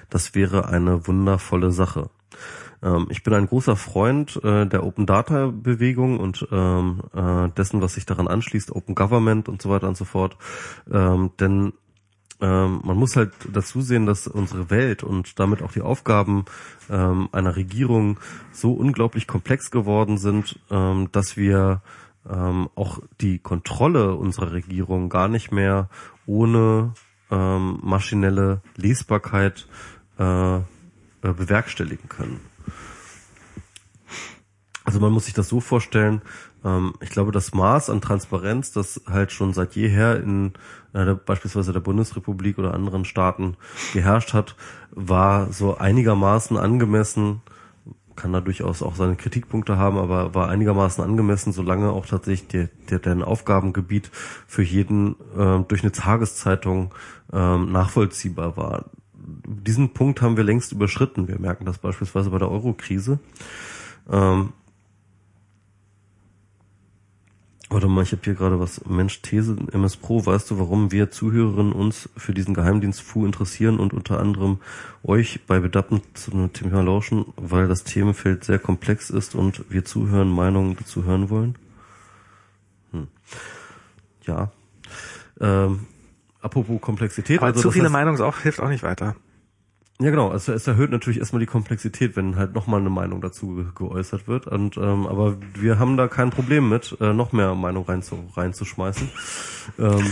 Das 0.09 0.33
wäre 0.33 0.67
eine 0.67 1.05
wundervolle 1.07 1.71
Sache. 1.71 2.09
Ähm, 2.83 3.07
ich 3.09 3.23
bin 3.23 3.33
ein 3.33 3.47
großer 3.47 3.75
Freund 3.75 4.39
äh, 4.43 4.65
der 4.65 4.83
Open 4.83 5.05
Data 5.05 5.47
Bewegung 5.47 6.19
und 6.19 6.47
ähm, 6.51 7.01
äh, 7.13 7.49
dessen, 7.49 7.81
was 7.81 7.95
sich 7.95 8.05
daran 8.05 8.27
anschließt, 8.27 8.71
Open 8.75 8.95
Government 8.95 9.49
und 9.49 9.61
so 9.61 9.69
weiter 9.69 9.87
und 9.87 9.97
so 9.97 10.05
fort. 10.05 10.37
Ähm, 10.91 11.31
denn 11.39 11.73
ähm, 12.41 12.81
man 12.83 12.97
muss 12.97 13.15
halt 13.15 13.33
dazu 13.51 13.81
sehen, 13.81 14.05
dass 14.05 14.27
unsere 14.27 14.69
Welt 14.69 15.03
und 15.03 15.39
damit 15.39 15.61
auch 15.61 15.73
die 15.73 15.81
Aufgaben 15.81 16.45
ähm, 16.89 17.27
einer 17.31 17.55
Regierung 17.55 18.19
so 18.51 18.73
unglaublich 18.73 19.27
komplex 19.27 19.71
geworden 19.71 20.17
sind, 20.17 20.59
ähm, 20.71 21.09
dass 21.11 21.35
wir 21.35 21.81
ähm, 22.29 22.69
auch 22.75 22.99
die 23.19 23.39
Kontrolle 23.39 24.15
unserer 24.15 24.53
Regierung 24.53 25.09
gar 25.09 25.27
nicht 25.27 25.51
mehr 25.51 25.89
ohne 26.25 26.93
ähm, 27.29 27.79
maschinelle 27.83 28.61
Lesbarkeit 28.75 29.67
äh, 30.17 30.57
äh, 31.21 31.33
bewerkstelligen 31.33 32.07
können. 32.07 32.39
Also 34.85 34.99
man 34.99 35.11
muss 35.11 35.25
sich 35.25 35.33
das 35.33 35.49
so 35.49 35.59
vorstellen, 35.59 36.21
ähm, 36.63 36.93
ich 37.01 37.09
glaube, 37.09 37.31
das 37.31 37.53
Maß 37.53 37.89
an 37.89 38.01
Transparenz, 38.01 38.71
das 38.71 39.01
halt 39.07 39.31
schon 39.31 39.53
seit 39.53 39.75
jeher 39.75 40.21
in 40.21 40.53
äh, 40.93 41.05
der, 41.05 41.15
beispielsweise 41.15 41.73
der 41.73 41.79
Bundesrepublik 41.79 42.57
oder 42.57 42.73
anderen 42.73 43.05
Staaten 43.05 43.55
geherrscht 43.93 44.33
hat, 44.33 44.55
war 44.91 45.51
so 45.51 45.77
einigermaßen 45.77 46.57
angemessen, 46.57 47.41
kann 48.15 48.33
da 48.33 48.41
durchaus 48.41 48.83
auch 48.83 48.95
seine 48.95 49.15
Kritikpunkte 49.15 49.77
haben, 49.77 49.97
aber 49.97 50.35
war 50.35 50.49
einigermaßen 50.49 51.03
angemessen, 51.03 51.53
solange 51.53 51.91
auch 51.91 52.05
tatsächlich 52.05 52.49
der, 52.49 52.69
der, 52.89 52.99
deren 52.99 53.23
Aufgabengebiet 53.23 54.11
für 54.45 54.63
jeden 54.63 55.15
äh, 55.37 55.59
durch 55.67 55.83
eine 55.83 55.93
Tageszeitung 55.93 56.93
ähm, 57.31 57.71
nachvollziehbar 57.71 58.57
war. 58.57 58.85
Diesen 59.13 59.93
Punkt 59.93 60.21
haben 60.21 60.35
wir 60.35 60.43
längst 60.43 60.71
überschritten. 60.71 61.27
Wir 61.27 61.39
merken 61.39 61.65
das 61.65 61.77
beispielsweise 61.77 62.29
bei 62.29 62.39
der 62.39 62.51
Euro-Krise. 62.51 63.19
Ähm, 64.11 64.53
Warte 67.71 67.87
mal, 67.87 68.01
ich 68.01 68.11
habe 68.11 68.21
hier 68.23 68.33
gerade 68.33 68.59
was. 68.59 68.83
Mensch, 68.85 69.21
These 69.21 69.55
MS 69.71 69.97
Pro, 69.97 70.25
weißt 70.25 70.49
du, 70.49 70.57
warum 70.57 70.91
wir 70.91 71.11
Zuhörerinnen 71.11 71.71
uns 71.71 72.09
für 72.17 72.33
diesen 72.33 72.55
Geheimdienst 72.55 72.99
FU 73.01 73.25
interessieren 73.27 73.79
und 73.79 73.93
unter 73.93 74.19
anderem 74.19 74.57
euch 75.03 75.41
bei 75.45 75.59
Bedappen 75.59 76.01
zu 76.15 76.31
einem 76.31 76.51
Thema 76.51 76.81
lauschen, 76.81 77.25
weil 77.35 77.67
das 77.67 77.83
Themenfeld 77.83 78.43
sehr 78.43 78.57
komplex 78.57 79.11
ist 79.11 79.35
und 79.35 79.65
wir 79.69 79.85
zuhören, 79.85 80.31
Meinungen 80.31 80.77
dazu 80.77 81.03
hören 81.03 81.29
wollen? 81.29 81.55
Hm. 82.91 83.07
Ja. 84.25 84.51
Ähm, 85.39 85.81
apropos 86.41 86.81
Komplexität. 86.81 87.37
Aber 87.37 87.47
also 87.47 87.61
zu 87.61 87.71
viele 87.71 87.87
heißt- 87.87 87.91
Meinungen 87.91 88.19
auch, 88.21 88.39
hilft 88.39 88.61
auch 88.61 88.69
nicht 88.69 88.81
weiter. 88.83 89.15
Ja, 90.01 90.11
genau. 90.11 90.29
Also 90.29 90.53
es 90.53 90.65
erhöht 90.65 90.91
natürlich 90.91 91.19
erstmal 91.19 91.41
die 91.41 91.45
Komplexität, 91.45 92.15
wenn 92.15 92.37
halt 92.37 92.53
nochmal 92.53 92.79
eine 92.79 92.89
Meinung 92.89 93.19
dazu 93.19 93.55
ge 93.55 93.65
geäußert 93.75 94.27
wird. 94.29 94.47
Und 94.47 94.77
ähm, 94.77 95.05
aber 95.05 95.37
wir 95.55 95.77
haben 95.77 95.97
da 95.97 96.07
kein 96.07 96.29
Problem 96.29 96.69
mit, 96.69 96.95
äh, 97.01 97.11
noch 97.11 97.33
mehr 97.33 97.53
Meinung 97.53 97.85
rein 97.85 98.01
zu, 98.01 98.17
reinzuschmeißen. 98.35 99.09
Ähm, 99.77 100.11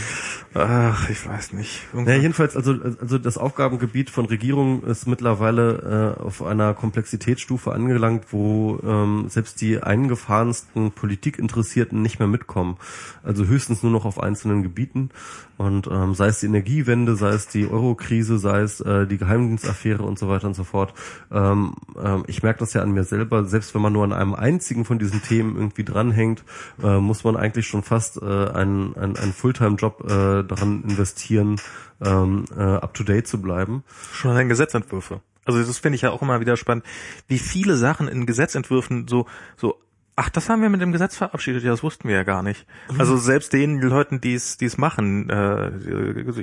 Ach, 0.54 1.10
ich 1.10 1.28
weiß 1.28 1.54
nicht. 1.54 1.82
ja, 1.94 2.16
jedenfalls, 2.16 2.56
also, 2.56 2.74
also 2.74 3.18
das 3.18 3.38
Aufgabengebiet 3.38 4.10
von 4.10 4.26
Regierungen 4.26 4.84
ist 4.84 5.08
mittlerweile 5.08 6.16
äh, 6.20 6.22
auf 6.22 6.44
einer 6.44 6.74
Komplexitätsstufe 6.74 7.72
angelangt, 7.72 8.26
wo 8.32 8.80
ähm, 8.84 9.26
selbst 9.30 9.62
die 9.62 9.82
eingefahrensten 9.82 10.92
Politikinteressierten 10.92 12.02
nicht 12.02 12.20
mehr 12.20 12.28
mitkommen. 12.28 12.78
Also 13.24 13.46
höchstens 13.46 13.84
nur 13.84 13.92
noch 13.92 14.06
auf 14.06 14.20
einzelnen 14.20 14.64
Gebieten. 14.64 15.12
Und 15.58 15.88
ähm, 15.88 16.14
sei 16.14 16.28
es 16.28 16.40
die 16.40 16.46
Energiewende, 16.46 17.16
sei 17.16 17.30
es 17.30 17.48
die 17.48 17.68
Euro-Krise, 17.70 18.38
sei 18.38 18.62
es 18.62 18.80
äh, 18.82 19.08
die 19.08 19.18
Geheimdienstaffäre 19.18 19.78
Affäre 19.78 20.04
und 20.04 20.20
so 20.20 20.28
weiter 20.28 20.48
und 20.48 20.56
so 20.56 20.64
fort. 20.64 20.94
Ähm, 21.32 21.76
ähm, 22.02 22.24
ich 22.28 22.44
merke 22.44 22.60
das 22.60 22.74
ja 22.74 22.82
an 22.82 22.92
mir 22.92 23.04
selber, 23.04 23.46
selbst 23.46 23.74
wenn 23.74 23.82
man 23.82 23.94
nur 23.94 24.04
an 24.04 24.14
einem 24.14 24.34
einzigen 24.34 24.86
von 24.86 25.00
diesen 25.00 25.22
Themen 25.22 25.56
irgendwie 25.56 25.84
dranhängt, 25.84 26.44
äh, 26.82 26.98
muss 26.98 27.24
man 27.24 27.36
eigentlich 27.38 27.68
schon 27.68 27.84
fast 27.84 28.22
äh, 28.22 28.26
einen, 28.26 28.96
einen, 28.96 29.18
einen 29.18 29.34
Fulltime-Job 29.34 30.04
äh, 30.06 30.44
daran 30.44 30.84
investieren, 30.84 31.60
ähm, 32.04 32.46
äh, 32.56 32.62
up-to-date 32.62 33.28
zu 33.28 33.42
bleiben. 33.42 33.84
Schon 34.12 34.32
an 34.32 34.50
Gesetzentwürfe. 34.50 35.22
Also 35.46 35.64
das 35.64 35.78
finde 35.78 35.96
ich 35.96 36.02
ja 36.02 36.12
auch 36.12 36.22
immer 36.22 36.42
wieder 36.42 36.58
spannend, 36.58 36.84
wie 37.28 37.40
viele 37.40 37.78
Sachen 37.78 38.08
in 38.10 38.26
Gesetzentwürfen 38.26 39.08
so 39.08 39.28
so 39.56 39.78
Ach, 40.20 40.30
das 40.32 40.50
haben 40.50 40.64
wir 40.64 40.70
mit 40.70 40.82
dem 40.82 40.92
Gesetz 40.92 41.16
verabschiedet. 41.16 41.64
Ja, 41.64 41.70
das 41.70 41.84
wussten 41.84 42.08
wir 42.08 42.16
ja 42.16 42.24
gar 42.24 42.42
nicht. 42.42 42.66
Also 42.98 43.18
selbst 43.18 43.54
den 43.54 43.80
Leuten, 43.80 44.20
die 44.20 44.34
es 44.34 44.58
die 44.58 44.66
es 44.66 44.80
machen, 44.80 45.30
äh, 45.30 45.72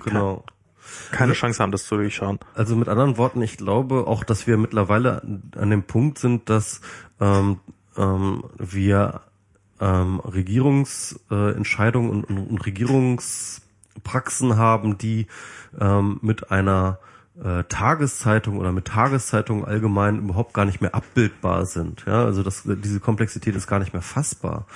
genau. 0.04 0.44
keine 1.10 1.32
also, 1.32 1.40
Chance 1.40 1.60
haben, 1.60 1.72
das 1.72 1.84
zu 1.84 1.96
durchschauen. 1.96 2.38
Also 2.54 2.76
mit 2.76 2.88
anderen 2.88 3.16
Worten, 3.16 3.42
ich 3.42 3.56
glaube 3.56 4.06
auch, 4.06 4.22
dass 4.22 4.46
wir 4.46 4.58
mittlerweile 4.58 5.22
an 5.56 5.70
dem 5.70 5.82
Punkt 5.82 6.18
sind, 6.18 6.48
dass 6.48 6.82
ähm, 7.20 7.58
ähm, 7.96 8.44
wir 8.58 9.22
ähm, 9.80 10.20
Regierungsentscheidungen 10.20 12.10
äh, 12.10 12.14
und, 12.14 12.24
und, 12.26 12.46
und 12.46 12.66
Regierungspraxen 12.66 14.56
haben, 14.56 14.98
die 14.98 15.26
ähm, 15.80 16.20
mit 16.22 16.52
einer 16.52 17.00
äh, 17.42 17.64
Tageszeitung 17.64 18.58
oder 18.58 18.72
mit 18.72 18.86
Tageszeitung 18.86 19.64
allgemein 19.64 20.18
überhaupt 20.18 20.54
gar 20.54 20.64
nicht 20.64 20.80
mehr 20.80 20.94
abbildbar 20.94 21.66
sind. 21.66 22.04
Ja, 22.06 22.24
also 22.24 22.42
das, 22.42 22.62
diese 22.64 23.00
Komplexität 23.00 23.56
ist 23.56 23.66
gar 23.66 23.78
nicht 23.78 23.92
mehr 23.92 24.02
fassbar. 24.02 24.66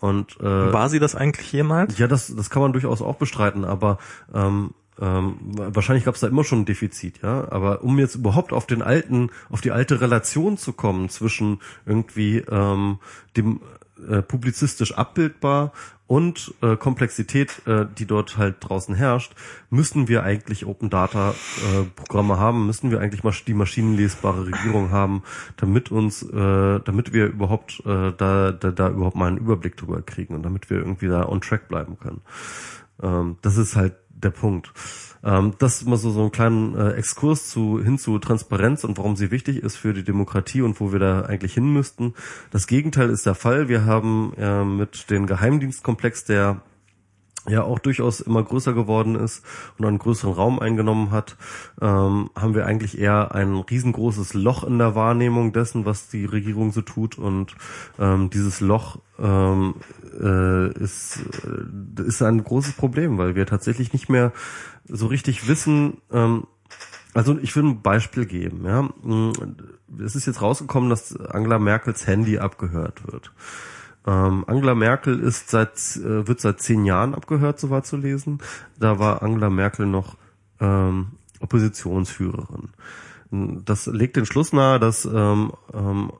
Und 0.00 0.38
äh, 0.40 0.72
war 0.72 0.88
sie 0.88 0.98
das 0.98 1.14
eigentlich 1.14 1.50
jemals? 1.52 1.96
Ja, 1.98 2.06
das, 2.06 2.34
das 2.34 2.50
kann 2.50 2.62
man 2.62 2.72
durchaus 2.72 3.00
auch 3.00 3.16
bestreiten, 3.16 3.64
aber 3.64 3.98
ähm, 4.34 4.74
ähm, 5.00 5.36
wahrscheinlich 5.40 6.04
gab 6.04 6.14
es 6.14 6.20
da 6.20 6.28
immer 6.28 6.44
schon 6.44 6.60
ein 6.60 6.64
Defizit, 6.66 7.20
ja. 7.22 7.50
Aber 7.50 7.82
um 7.82 7.98
jetzt 7.98 8.14
überhaupt 8.14 8.52
auf 8.52 8.66
den 8.66 8.82
alten, 8.82 9.30
auf 9.50 9.60
die 9.60 9.72
alte 9.72 10.00
Relation 10.00 10.56
zu 10.56 10.72
kommen 10.72 11.08
zwischen 11.08 11.60
irgendwie 11.86 12.38
ähm, 12.38 12.98
dem 13.36 13.60
äh, 14.08 14.22
publizistisch 14.22 14.96
abbildbar 14.96 15.72
und 16.06 16.54
äh, 16.60 16.76
Komplexität, 16.76 17.66
äh, 17.66 17.86
die 17.98 18.06
dort 18.06 18.36
halt 18.36 18.56
draußen 18.60 18.94
herrscht, 18.94 19.34
müssen 19.70 20.06
wir 20.06 20.22
eigentlich 20.22 20.66
Open 20.66 20.90
Data 20.90 21.30
äh, 21.30 21.84
Programme 21.96 22.38
haben, 22.38 22.66
müssen 22.66 22.90
wir 22.90 23.00
eigentlich 23.00 23.24
mal 23.24 23.32
die 23.46 23.54
maschinenlesbare 23.54 24.46
Regierung 24.46 24.90
haben, 24.90 25.22
damit 25.56 25.90
uns, 25.90 26.22
äh, 26.22 26.80
damit 26.80 27.12
wir 27.12 27.26
überhaupt 27.26 27.80
äh, 27.86 28.12
da, 28.16 28.52
da, 28.52 28.70
da 28.70 28.88
überhaupt 28.90 29.16
mal 29.16 29.28
einen 29.28 29.38
Überblick 29.38 29.76
drüber 29.76 30.02
kriegen 30.02 30.34
und 30.34 30.42
damit 30.42 30.68
wir 30.68 30.78
irgendwie 30.78 31.08
da 31.08 31.26
on 31.26 31.40
track 31.40 31.68
bleiben 31.68 31.98
können. 31.98 32.20
Ähm, 33.02 33.36
das 33.40 33.56
ist 33.56 33.74
halt 33.74 33.94
der 34.10 34.30
Punkt. 34.30 34.72
Ähm, 35.24 35.54
das 35.58 35.76
ist 35.76 35.86
immer 35.86 35.96
so, 35.96 36.10
so 36.10 36.20
einen 36.20 36.32
kleinen 36.32 36.76
äh, 36.76 36.92
Exkurs 36.92 37.48
zu, 37.48 37.80
hin 37.82 37.98
zu 37.98 38.18
Transparenz 38.18 38.84
und 38.84 38.98
warum 38.98 39.16
sie 39.16 39.30
wichtig 39.30 39.62
ist 39.62 39.76
für 39.76 39.94
die 39.94 40.04
Demokratie 40.04 40.62
und 40.62 40.80
wo 40.80 40.92
wir 40.92 40.98
da 40.98 41.22
eigentlich 41.22 41.54
hin 41.54 41.72
müssten. 41.72 42.14
Das 42.50 42.66
Gegenteil 42.66 43.10
ist 43.10 43.24
der 43.26 43.34
Fall. 43.34 43.68
Wir 43.68 43.86
haben 43.86 44.34
äh, 44.36 44.64
mit 44.64 45.10
dem 45.10 45.26
Geheimdienstkomplex, 45.26 46.24
der 46.24 46.60
ja 47.48 47.62
auch 47.62 47.78
durchaus 47.78 48.20
immer 48.20 48.42
größer 48.42 48.72
geworden 48.72 49.14
ist 49.14 49.44
und 49.78 49.84
einen 49.84 49.98
größeren 49.98 50.32
Raum 50.32 50.58
eingenommen 50.58 51.10
hat, 51.10 51.36
ähm, 51.80 52.30
haben 52.34 52.54
wir 52.54 52.66
eigentlich 52.66 52.98
eher 52.98 53.34
ein 53.34 53.54
riesengroßes 53.56 54.34
Loch 54.34 54.64
in 54.64 54.78
der 54.78 54.94
Wahrnehmung 54.94 55.52
dessen, 55.52 55.84
was 55.84 56.08
die 56.08 56.24
Regierung 56.24 56.72
so 56.72 56.80
tut 56.80 57.18
und 57.18 57.54
ähm, 57.98 58.30
dieses 58.30 58.60
Loch 58.60 58.98
ähm, 59.18 59.74
äh, 60.20 60.72
ist, 60.78 61.20
äh, 61.44 62.02
ist 62.02 62.22
ein 62.22 62.42
großes 62.42 62.74
Problem, 62.74 63.18
weil 63.18 63.34
wir 63.34 63.46
tatsächlich 63.46 63.92
nicht 63.92 64.08
mehr 64.08 64.32
so 64.86 65.06
richtig 65.06 65.48
wissen, 65.48 65.98
ähm, 66.12 66.44
also 67.14 67.38
ich 67.38 67.54
will 67.54 67.62
ein 67.62 67.82
Beispiel 67.82 68.26
geben. 68.26 68.64
Ja, 68.66 68.90
es 70.04 70.16
ist 70.16 70.26
jetzt 70.26 70.42
rausgekommen, 70.42 70.90
dass 70.90 71.16
Angela 71.16 71.60
Merkels 71.60 72.08
Handy 72.08 72.38
abgehört 72.38 73.06
wird. 73.10 73.32
Ähm, 74.06 74.44
Angela 74.46 74.74
Merkel 74.74 75.18
ist 75.20 75.50
seit 75.50 75.96
äh, 75.96 76.26
wird 76.26 76.40
seit 76.40 76.60
zehn 76.60 76.84
Jahren 76.84 77.14
abgehört, 77.14 77.58
so 77.58 77.70
war 77.70 77.82
zu 77.82 77.96
lesen. 77.96 78.38
Da 78.78 78.98
war 78.98 79.22
Angela 79.22 79.50
Merkel 79.50 79.86
noch 79.86 80.16
ähm, 80.60 81.12
Oppositionsführerin. 81.40 82.70
Das 83.64 83.86
legt 83.86 84.16
den 84.16 84.26
Schluss 84.26 84.52
nahe, 84.52 84.78
dass 84.78 85.04
ähm, 85.06 85.52
ähm, 85.72 86.12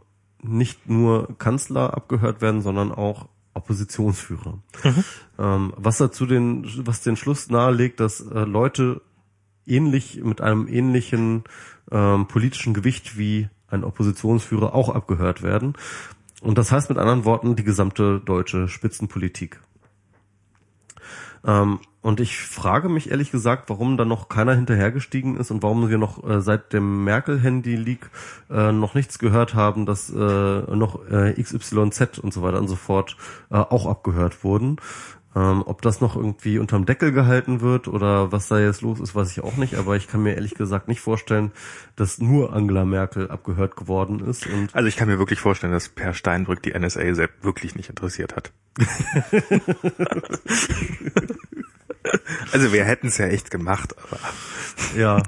nicht 0.42 0.88
nur 0.88 1.36
Kanzler 1.38 1.94
abgehört 1.94 2.40
werden, 2.40 2.62
sondern 2.62 2.92
auch 2.92 3.28
Oppositionsführer. 3.54 4.58
Mhm. 4.82 5.04
Ähm, 5.38 5.72
was 5.76 5.98
dazu 5.98 6.26
den, 6.26 6.66
was 6.86 7.02
den 7.02 7.16
Schluss 7.16 7.50
nahelegt, 7.50 8.00
dass 8.00 8.20
äh, 8.20 8.40
Leute 8.40 9.00
ähnlich 9.66 10.22
mit 10.22 10.40
einem 10.40 10.66
ähnlichen 10.68 11.44
ähm, 11.90 12.26
politischen 12.26 12.74
Gewicht 12.74 13.16
wie 13.16 13.48
ein 13.68 13.84
Oppositionsführer 13.84 14.74
auch 14.74 14.88
abgehört 14.88 15.42
werden. 15.42 15.74
Und 16.44 16.58
das 16.58 16.70
heißt 16.70 16.90
mit 16.90 16.98
anderen 16.98 17.24
Worten 17.24 17.56
die 17.56 17.64
gesamte 17.64 18.20
deutsche 18.20 18.68
Spitzenpolitik. 18.68 19.60
Ähm, 21.46 21.78
und 22.02 22.20
ich 22.20 22.36
frage 22.36 22.90
mich 22.90 23.10
ehrlich 23.10 23.30
gesagt, 23.30 23.70
warum 23.70 23.96
da 23.96 24.04
noch 24.04 24.28
keiner 24.28 24.54
hinterhergestiegen 24.54 25.38
ist 25.38 25.50
und 25.50 25.62
warum 25.62 25.88
wir 25.88 25.96
noch 25.96 26.22
äh, 26.22 26.42
seit 26.42 26.74
dem 26.74 27.04
Merkel-Handy-Leak 27.04 28.10
äh, 28.50 28.72
noch 28.72 28.94
nichts 28.94 29.18
gehört 29.18 29.54
haben, 29.54 29.86
dass 29.86 30.10
äh, 30.10 30.16
noch 30.18 31.08
äh, 31.10 31.32
XYZ 31.42 32.18
und 32.18 32.34
so 32.34 32.42
weiter 32.42 32.58
und 32.58 32.68
so 32.68 32.76
fort 32.76 33.16
äh, 33.50 33.56
auch 33.56 33.86
abgehört 33.86 34.44
wurden. 34.44 34.76
Ähm, 35.36 35.62
ob 35.66 35.82
das 35.82 36.00
noch 36.00 36.14
irgendwie 36.16 36.58
unterm 36.58 36.86
Deckel 36.86 37.10
gehalten 37.12 37.60
wird 37.60 37.88
oder 37.88 38.30
was 38.30 38.48
da 38.48 38.60
jetzt 38.60 38.82
los 38.82 39.00
ist, 39.00 39.14
weiß 39.14 39.32
ich 39.32 39.42
auch 39.42 39.56
nicht. 39.56 39.74
Aber 39.74 39.96
ich 39.96 40.06
kann 40.06 40.22
mir 40.22 40.34
ehrlich 40.34 40.54
gesagt 40.54 40.86
nicht 40.86 41.00
vorstellen, 41.00 41.50
dass 41.96 42.18
nur 42.18 42.52
Angela 42.52 42.84
Merkel 42.84 43.30
abgehört 43.30 43.74
geworden 43.76 44.20
ist. 44.20 44.46
Und 44.46 44.74
also 44.74 44.86
ich 44.88 44.96
kann 44.96 45.08
mir 45.08 45.18
wirklich 45.18 45.40
vorstellen, 45.40 45.72
dass 45.72 45.88
Per 45.88 46.14
Steinbrück 46.14 46.62
die 46.62 46.78
NSA 46.78 47.14
selbst 47.14 47.42
wirklich 47.42 47.74
nicht 47.74 47.88
interessiert 47.88 48.36
hat. 48.36 48.52
also 52.52 52.72
wir 52.72 52.84
hätten 52.84 53.08
es 53.08 53.18
ja 53.18 53.26
echt 53.26 53.50
gemacht, 53.50 53.94
aber 53.98 54.18
ja. 54.96 55.18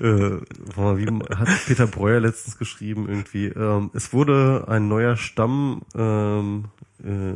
äh, 0.00 0.38
wie 0.76 1.34
hat 1.34 1.48
Peter 1.66 1.86
Breuer 1.86 2.20
letztens 2.20 2.58
geschrieben 2.58 3.08
irgendwie? 3.08 3.46
Ähm, 3.46 3.90
es 3.94 4.12
wurde 4.12 4.66
ein 4.68 4.88
neuer 4.88 5.16
Stamm 5.16 5.82
ähm, 5.94 6.66
äh, 7.04 7.30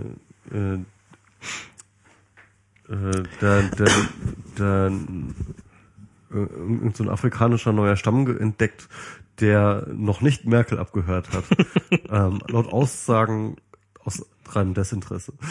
äh, 0.57 0.79
äh, 2.89 3.23
der, 3.41 3.63
der, 3.63 3.91
der, 4.59 4.93
irgend 6.31 6.97
so 6.97 7.05
ein 7.05 7.11
afrikanischer 7.11 7.73
neuer 7.73 7.97
Stamm 7.97 8.27
entdeckt, 8.39 8.89
der 9.41 9.87
noch 9.93 10.21
nicht 10.21 10.45
Merkel 10.45 10.79
abgehört 10.79 11.31
hat. 11.33 11.45
ähm, 12.11 12.41
laut 12.49 12.73
Aussagen 12.73 13.57
aus 14.05 14.27
reinem 14.49 14.75
Desinteresse. 14.75 15.33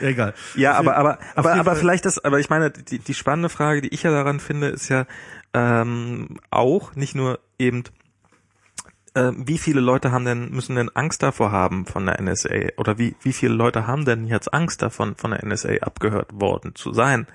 Egal. 0.00 0.34
Ja, 0.56 0.74
aber 0.74 0.96
aber 0.96 1.18
aber 1.34 1.54
aber 1.54 1.76
vielleicht 1.76 2.04
das, 2.04 2.18
aber 2.24 2.40
ich 2.40 2.50
meine, 2.50 2.70
die 2.70 2.98
die 2.98 3.14
spannende 3.14 3.48
Frage, 3.48 3.82
die 3.82 3.88
ich 3.88 4.02
ja 4.02 4.10
daran 4.10 4.40
finde, 4.40 4.68
ist 4.68 4.88
ja 4.88 5.06
ähm, 5.54 6.38
auch 6.50 6.96
nicht 6.96 7.14
nur 7.14 7.38
eben 7.58 7.84
äh, 9.14 9.32
wie 9.36 9.58
viele 9.58 9.80
Leute 9.80 10.12
haben 10.12 10.24
denn, 10.24 10.50
müssen 10.50 10.76
denn 10.76 10.90
Angst 10.94 11.22
davor 11.22 11.52
haben 11.52 11.86
von 11.86 12.06
der 12.06 12.20
NSA? 12.20 12.72
Oder 12.76 12.98
wie, 12.98 13.14
wie 13.22 13.32
viele 13.32 13.54
Leute 13.54 13.86
haben 13.86 14.04
denn 14.04 14.26
jetzt 14.26 14.52
Angst 14.52 14.82
davon, 14.82 15.16
von 15.16 15.32
der 15.32 15.44
NSA 15.44 15.76
abgehört 15.82 16.28
worden 16.32 16.74
zu 16.74 16.92
sein? 16.92 17.26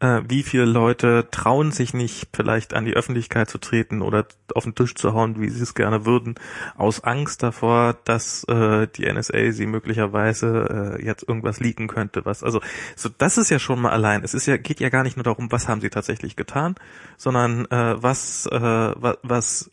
Äh, 0.00 0.22
wie 0.28 0.44
viele 0.44 0.64
Leute 0.64 1.26
trauen 1.32 1.72
sich 1.72 1.92
nicht, 1.92 2.28
vielleicht 2.32 2.72
an 2.72 2.84
die 2.84 2.94
Öffentlichkeit 2.94 3.50
zu 3.50 3.58
treten 3.58 4.00
oder 4.00 4.26
auf 4.54 4.62
den 4.62 4.76
Tisch 4.76 4.94
zu 4.94 5.12
hauen, 5.12 5.40
wie 5.40 5.48
sie 5.48 5.62
es 5.62 5.74
gerne 5.74 6.06
würden, 6.06 6.36
aus 6.76 7.02
Angst 7.02 7.42
davor, 7.42 7.96
dass 8.04 8.44
äh, 8.44 8.86
die 8.86 9.12
NSA 9.12 9.50
sie 9.50 9.66
möglicherweise 9.66 10.98
äh, 11.00 11.04
jetzt 11.04 11.28
irgendwas 11.28 11.58
leaken 11.58 11.88
könnte, 11.88 12.24
was, 12.24 12.44
also, 12.44 12.60
so, 12.94 13.08
das 13.18 13.38
ist 13.38 13.50
ja 13.50 13.58
schon 13.58 13.80
mal 13.80 13.90
allein. 13.90 14.22
Es 14.22 14.34
ist 14.34 14.46
ja, 14.46 14.56
geht 14.56 14.78
ja 14.78 14.88
gar 14.88 15.02
nicht 15.02 15.16
nur 15.16 15.24
darum, 15.24 15.50
was 15.50 15.66
haben 15.66 15.80
sie 15.80 15.90
tatsächlich 15.90 16.36
getan, 16.36 16.76
sondern 17.16 17.64
äh, 17.66 18.00
was, 18.00 18.46
äh, 18.46 18.60
was, 18.60 19.18
was 19.22 19.70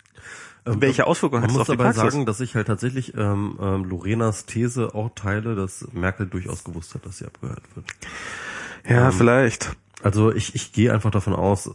ähm, 0.65 0.81
Welche 0.81 1.05
Auswirkungen 1.05 1.43
hat 1.43 1.51
das 1.51 1.57
auf 1.57 1.67
die 1.67 1.75
Praxis? 1.75 1.77
Man 1.77 1.87
muss 1.87 1.99
aber 1.99 2.11
sagen, 2.11 2.25
dass 2.25 2.39
ich 2.39 2.55
halt 2.55 2.67
tatsächlich 2.67 3.13
ähm, 3.15 3.57
ähm, 3.61 3.85
Lorenas 3.85 4.45
These 4.45 4.95
auch 4.95 5.11
teile, 5.13 5.55
dass 5.55 5.87
Merkel 5.93 6.27
durchaus 6.27 6.63
gewusst 6.63 6.95
hat, 6.95 7.05
dass 7.05 7.19
sie 7.19 7.25
abgehört 7.25 7.63
wird. 7.75 7.85
Ja, 8.87 9.07
ähm, 9.07 9.13
vielleicht. 9.13 9.75
Also 10.01 10.31
ich, 10.31 10.55
ich 10.55 10.71
gehe 10.71 10.93
einfach 10.93 11.11
davon 11.11 11.33
aus, 11.33 11.71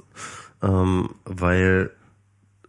ähm, 0.63 1.11
weil 1.25 1.91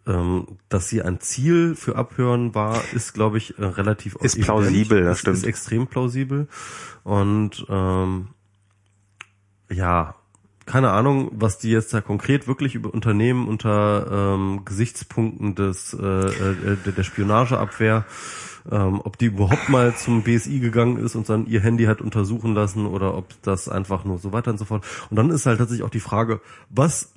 ähm, 0.07 0.57
dass 0.69 0.89
sie 0.89 1.01
ein 1.01 1.19
Ziel 1.19 1.75
für 1.75 1.95
Abhören 1.95 2.55
war, 2.55 2.81
ist, 2.93 3.13
glaube 3.13 3.37
ich, 3.37 3.57
äh, 3.59 3.65
relativ 3.65 4.15
ist 4.15 4.35
evident. 4.35 4.45
plausibel, 4.45 5.03
das 5.03 5.19
stimmt. 5.19 5.37
Ist 5.37 5.43
extrem 5.45 5.87
plausibel 5.87 6.47
und 7.03 7.65
ähm, 7.69 8.29
ja, 9.69 10.15
keine 10.65 10.91
Ahnung, 10.91 11.31
was 11.33 11.57
die 11.57 11.69
jetzt 11.69 11.93
da 11.93 12.01
konkret 12.01 12.47
wirklich 12.47 12.75
über 12.75 12.93
Unternehmen 12.93 13.47
unter 13.47 14.35
ähm, 14.35 14.63
Gesichtspunkten 14.63 15.55
des 15.55 15.93
äh, 15.93 16.05
äh, 16.05 16.77
der 16.85 17.03
Spionageabwehr, 17.03 18.05
ähm, 18.71 19.01
ob 19.03 19.17
die 19.17 19.25
überhaupt 19.25 19.69
mal 19.69 19.95
zum 19.95 20.23
BSI 20.23 20.59
gegangen 20.59 20.97
ist 20.97 21.15
und 21.15 21.27
dann 21.29 21.47
ihr 21.47 21.61
Handy 21.61 21.85
hat 21.85 22.01
untersuchen 22.01 22.53
lassen 22.53 22.85
oder 22.85 23.17
ob 23.17 23.41
das 23.41 23.69
einfach 23.69 24.05
nur 24.05 24.19
so 24.19 24.31
weiter 24.33 24.51
und 24.51 24.57
so 24.57 24.65
fort. 24.65 24.85
Und 25.09 25.17
dann 25.17 25.31
ist 25.31 25.45
halt 25.45 25.57
tatsächlich 25.57 25.85
auch 25.85 25.89
die 25.91 25.99
Frage, 25.99 26.41
was 26.69 27.13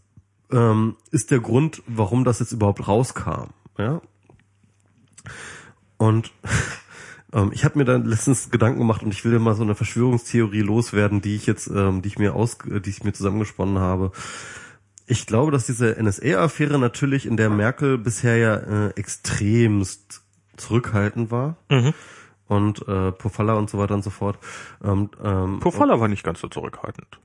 ähm, 0.51 0.97
ist 1.11 1.31
der 1.31 1.41
Grund, 1.41 1.83
warum 1.87 2.25
das 2.25 2.39
jetzt 2.39 2.53
überhaupt 2.53 2.89
rauskam. 2.89 3.51
Ja. 3.79 4.01
Und 5.99 6.33
ähm, 7.35 7.51
ich 7.53 7.65
habe 7.65 7.79
mir 7.79 7.85
dann 7.85 8.05
letztens 8.05 8.51
Gedanken 8.51 8.79
gemacht 8.79 9.03
und 9.03 9.13
ich 9.13 9.25
will 9.25 9.39
mal 9.39 9.55
so 9.55 9.63
eine 9.63 9.75
Verschwörungstheorie 9.75 10.61
loswerden, 10.61 11.21
die 11.21 11.35
ich 11.35 11.47
jetzt, 11.47 11.67
ähm, 11.67 12.01
die 12.01 12.09
ich 12.09 12.19
mir 12.19 12.35
aus, 12.35 12.59
die 12.65 12.89
ich 12.91 13.05
mir 13.05 13.13
zusammengesponnen 13.13 13.79
habe. 13.79 14.13
Ich 15.07 15.27
glaube, 15.27 15.53
dass 15.53 15.67
diese 15.67 15.97
NSA-Affäre 16.03 16.79
natürlich, 16.79 17.27
in 17.27 17.37
der 17.37 17.51
Merkel 17.51 17.99
bisher 17.99 18.37
ja 18.37 18.55
äh, 18.55 18.91
extremst 18.91 20.23
zurückhaltend 20.57 21.31
war. 21.31 21.57
Mhm. 21.69 21.93
Und 22.47 22.87
äh, 22.89 23.11
Pofalla 23.13 23.55
und 23.55 23.69
so 23.69 23.79
weiter 23.79 23.95
und 23.95 24.05
so 24.05 24.11
fort. 24.11 24.39
Ähm, 24.83 25.11
ähm, 25.23 25.61
Pofalla 25.61 25.99
war 25.99 26.09
nicht 26.09 26.25
ganz 26.25 26.41
so 26.41 26.49
zurückhaltend. 26.49 27.19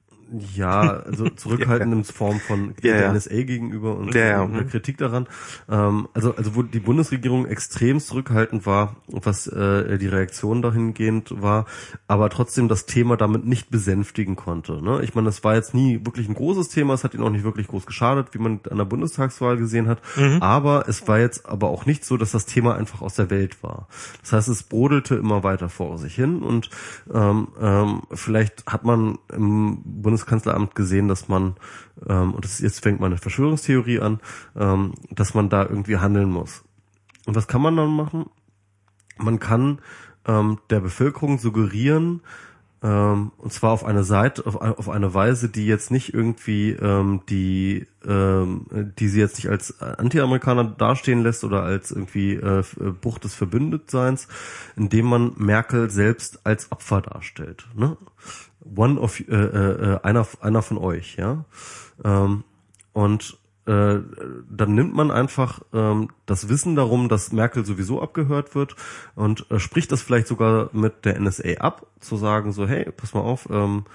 Ja, 0.56 0.82
also 0.82 1.30
zurückhaltend 1.36 1.94
in 1.94 2.04
Form 2.04 2.40
von 2.40 2.76
ja, 2.82 2.98
der 2.98 3.14
NSA 3.14 3.44
gegenüber 3.44 3.98
und 3.98 4.14
ja, 4.14 4.26
ja. 4.28 4.46
der 4.46 4.66
Kritik 4.66 4.98
daran. 4.98 5.28
Ähm, 5.70 6.08
also, 6.14 6.36
also 6.36 6.56
wo 6.56 6.62
die 6.62 6.80
Bundesregierung 6.80 7.46
extrem 7.46 8.00
zurückhaltend 8.00 8.66
war, 8.66 8.98
was 9.08 9.48
äh, 9.48 9.98
die 9.98 10.08
Reaktion 10.08 10.62
dahingehend 10.62 11.42
war, 11.42 11.66
aber 12.08 12.30
trotzdem 12.30 12.68
das 12.68 12.86
Thema 12.86 13.18
damit 13.18 13.46
nicht 13.46 13.70
besänftigen 13.70 14.36
konnte. 14.36 14.84
Ne? 14.84 15.02
Ich 15.04 15.16
meine, 15.16 15.26
das 15.26 15.44
war 15.44 15.56
jetzt 15.56 15.74
nie 15.74 16.06
wirklich 16.06 16.28
ein 16.28 16.36
großes 16.36 16.70
Thema, 16.70 16.94
es 16.94 17.04
hat 17.04 17.14
ihn 17.14 17.22
auch 17.22 17.30
nicht 17.30 17.44
wirklich 17.44 17.68
groß 17.68 17.86
geschadet, 17.86 18.34
wie 18.34 18.40
man 18.40 18.60
an 18.70 18.78
der 18.78 18.86
Bundestagswahl 18.86 19.58
gesehen 19.58 19.88
hat. 19.88 20.02
Mhm. 20.16 20.42
Aber 20.42 20.88
es 20.88 21.08
war 21.08 21.20
jetzt 21.20 21.48
aber 21.48 21.70
auch 21.70 21.86
nicht 21.86 22.06
so, 22.06 22.18
dass 22.18 22.32
das 22.32 22.46
Thema 22.46 22.76
einfach 22.76 23.02
aus 23.02 23.16
der 23.16 23.30
Welt 23.30 23.64
war. 23.64 23.88
Das 24.22 24.34
heißt, 24.34 24.48
es 24.48 24.64
brodelte 24.64 25.16
immer 25.16 25.44
weiter 25.44 25.70
vor 25.70 25.98
sich 25.98 26.16
hin 26.16 26.42
und 26.42 26.70
ähm, 27.14 27.48
ähm, 27.60 28.02
vielleicht 28.12 28.66
hat 28.68 28.84
man 28.84 29.18
im 29.34 29.82
Bundes 29.84 30.19
Bundeskanzleramt 30.20 30.76
gesehen, 30.76 31.08
dass 31.08 31.28
man, 31.28 31.56
ähm, 32.08 32.34
und 32.34 32.46
das, 32.46 32.60
jetzt 32.60 32.82
fängt 32.82 33.00
meine 33.00 33.18
Verschwörungstheorie 33.18 34.00
an, 34.00 34.20
ähm, 34.56 34.94
dass 35.12 35.34
man 35.34 35.50
da 35.50 35.64
irgendwie 35.64 35.98
handeln 35.98 36.30
muss. 36.30 36.64
Und 37.26 37.36
was 37.36 37.48
kann 37.48 37.62
man 37.62 37.76
dann 37.76 37.90
machen? 37.90 38.26
Man 39.18 39.40
kann 39.40 39.80
ähm, 40.26 40.60
der 40.70 40.80
Bevölkerung 40.80 41.38
suggerieren, 41.38 42.22
ähm, 42.82 43.34
und 43.38 43.52
zwar 43.52 43.72
auf 43.72 43.84
eine 43.84 44.06
Seite, 44.06 44.46
auf, 44.46 44.56
auf 44.56 44.88
eine 44.88 45.14
Weise, 45.14 45.50
die 45.50 45.66
jetzt 45.66 45.92
nicht 45.92 46.14
irgendwie 46.14 46.72
ähm, 46.72 47.22
die, 47.28 47.88
ähm, 48.06 48.66
die 48.98 49.10
sie 49.10 49.20
jetzt 49.20 49.36
nicht 49.36 49.50
als 49.50 49.82
Anti-Amerikaner 49.82 50.64
dastehen 50.64 51.22
lässt 51.22 51.44
oder 51.44 51.64
als 51.64 51.92
irgendwie 51.92 52.36
äh, 52.36 52.64
Bruch 53.02 53.20
des 53.20 53.36
Verbündetseins, 53.36 54.30
indem 54.78 55.08
man 55.08 55.34
Merkel 55.36 55.90
selbst 55.90 56.46
als 56.46 56.72
Opfer 56.72 57.02
darstellt. 57.02 57.68
Ne? 57.76 57.98
One 58.64 59.00
of 59.00 59.20
äh, 59.20 59.34
äh, 59.34 60.00
einer 60.04 60.28
einer 60.42 60.62
von 60.62 60.78
euch, 60.78 61.16
ja. 61.18 61.46
Ähm, 62.04 62.44
und 62.94 63.38
äh, 63.66 64.00
dann 64.50 64.74
nimmt 64.74 64.96
man 64.96 65.12
einfach 65.12 65.62
ähm, 65.74 66.10
das 66.26 66.50
Wissen 66.50 66.76
darum, 66.76 67.08
dass 67.08 67.32
Merkel 67.32 67.66
sowieso 67.66 68.02
abgehört 68.02 68.56
wird 68.56 68.76
und 69.16 69.46
äh, 69.52 69.60
spricht 69.60 69.92
das 69.92 70.02
vielleicht 70.02 70.28
sogar 70.28 70.70
mit 70.74 71.06
der 71.06 71.20
NSA 71.20 71.60
ab, 71.60 71.86
zu 72.00 72.18
sagen 72.18 72.52
so, 72.52 72.68
hey, 72.68 72.92
pass 72.92 73.14
mal 73.14 73.22
auf, 73.22 73.48
ähm, 73.52 73.86